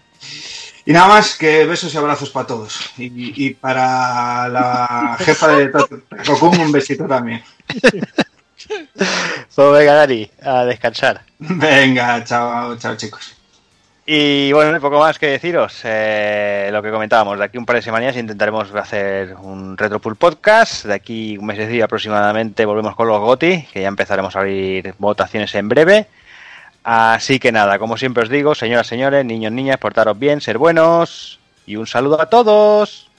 Y 0.87 0.93
nada 0.93 1.09
más 1.09 1.37
que 1.37 1.65
besos 1.65 1.93
y 1.95 1.97
abrazos 1.97 2.31
para 2.31 2.47
todos. 2.47 2.79
Y, 2.99 3.47
y 3.47 3.55
para 3.55 4.49
la 4.49 5.17
jefa 5.19 5.49
de 5.49 5.73
Tocum 6.25 6.61
un 6.61 6.73
besito 6.73 7.07
también. 7.07 7.43
Pues 9.55 9.73
venga, 9.73 9.95
Dani, 9.95 10.31
a 10.43 10.65
descansar. 10.65 11.21
Venga, 11.39 12.25
chao, 12.25 12.77
chao 12.77 12.97
chicos. 12.97 13.37
Y 14.07 14.53
bueno, 14.53 14.75
hay 14.75 14.81
poco 14.81 14.99
más 14.99 15.19
que 15.19 15.29
deciros. 15.29 15.81
Eh, 15.85 16.69
lo 16.73 16.83
que 16.83 16.91
comentábamos, 16.91 17.39
de 17.39 17.45
aquí 17.45 17.57
un 17.57 17.65
par 17.65 17.77
de 17.77 17.83
semanas 17.83 18.17
intentaremos 18.17 18.75
hacer 18.75 19.35
un 19.35 19.79
Retro 19.79 19.99
Pool 20.01 20.17
Podcast. 20.17 20.85
De 20.85 20.95
aquí 20.95 21.39
un 21.39 21.47
mesecillo 21.47 21.85
aproximadamente 21.85 22.67
volvemos 22.67 22.95
con 22.97 23.09
los 23.09 23.21
GOTI, 23.21 23.67
que 23.73 23.83
ya 23.83 23.89
empezaremos 23.89 24.37
a 24.37 24.41
abrir 24.41 24.95
votaciones 24.99 25.55
en 25.55 25.69
breve. 25.69 26.07
Así 26.85 27.39
que 27.39 27.51
nada, 27.51 27.79
como 27.79 27.97
siempre 27.97 28.23
os 28.23 28.29
digo, 28.29 28.55
señoras, 28.55 28.87
señores, 28.87 29.25
niños, 29.25 29.51
niñas, 29.53 29.79
portaros 29.79 30.19
bien, 30.19 30.43
ser 30.43 30.59
buenos. 30.59 31.41
Y 31.67 31.77
un 31.77 31.87
saludo 31.87 32.21
a 32.21 32.27
todos. 32.27 33.11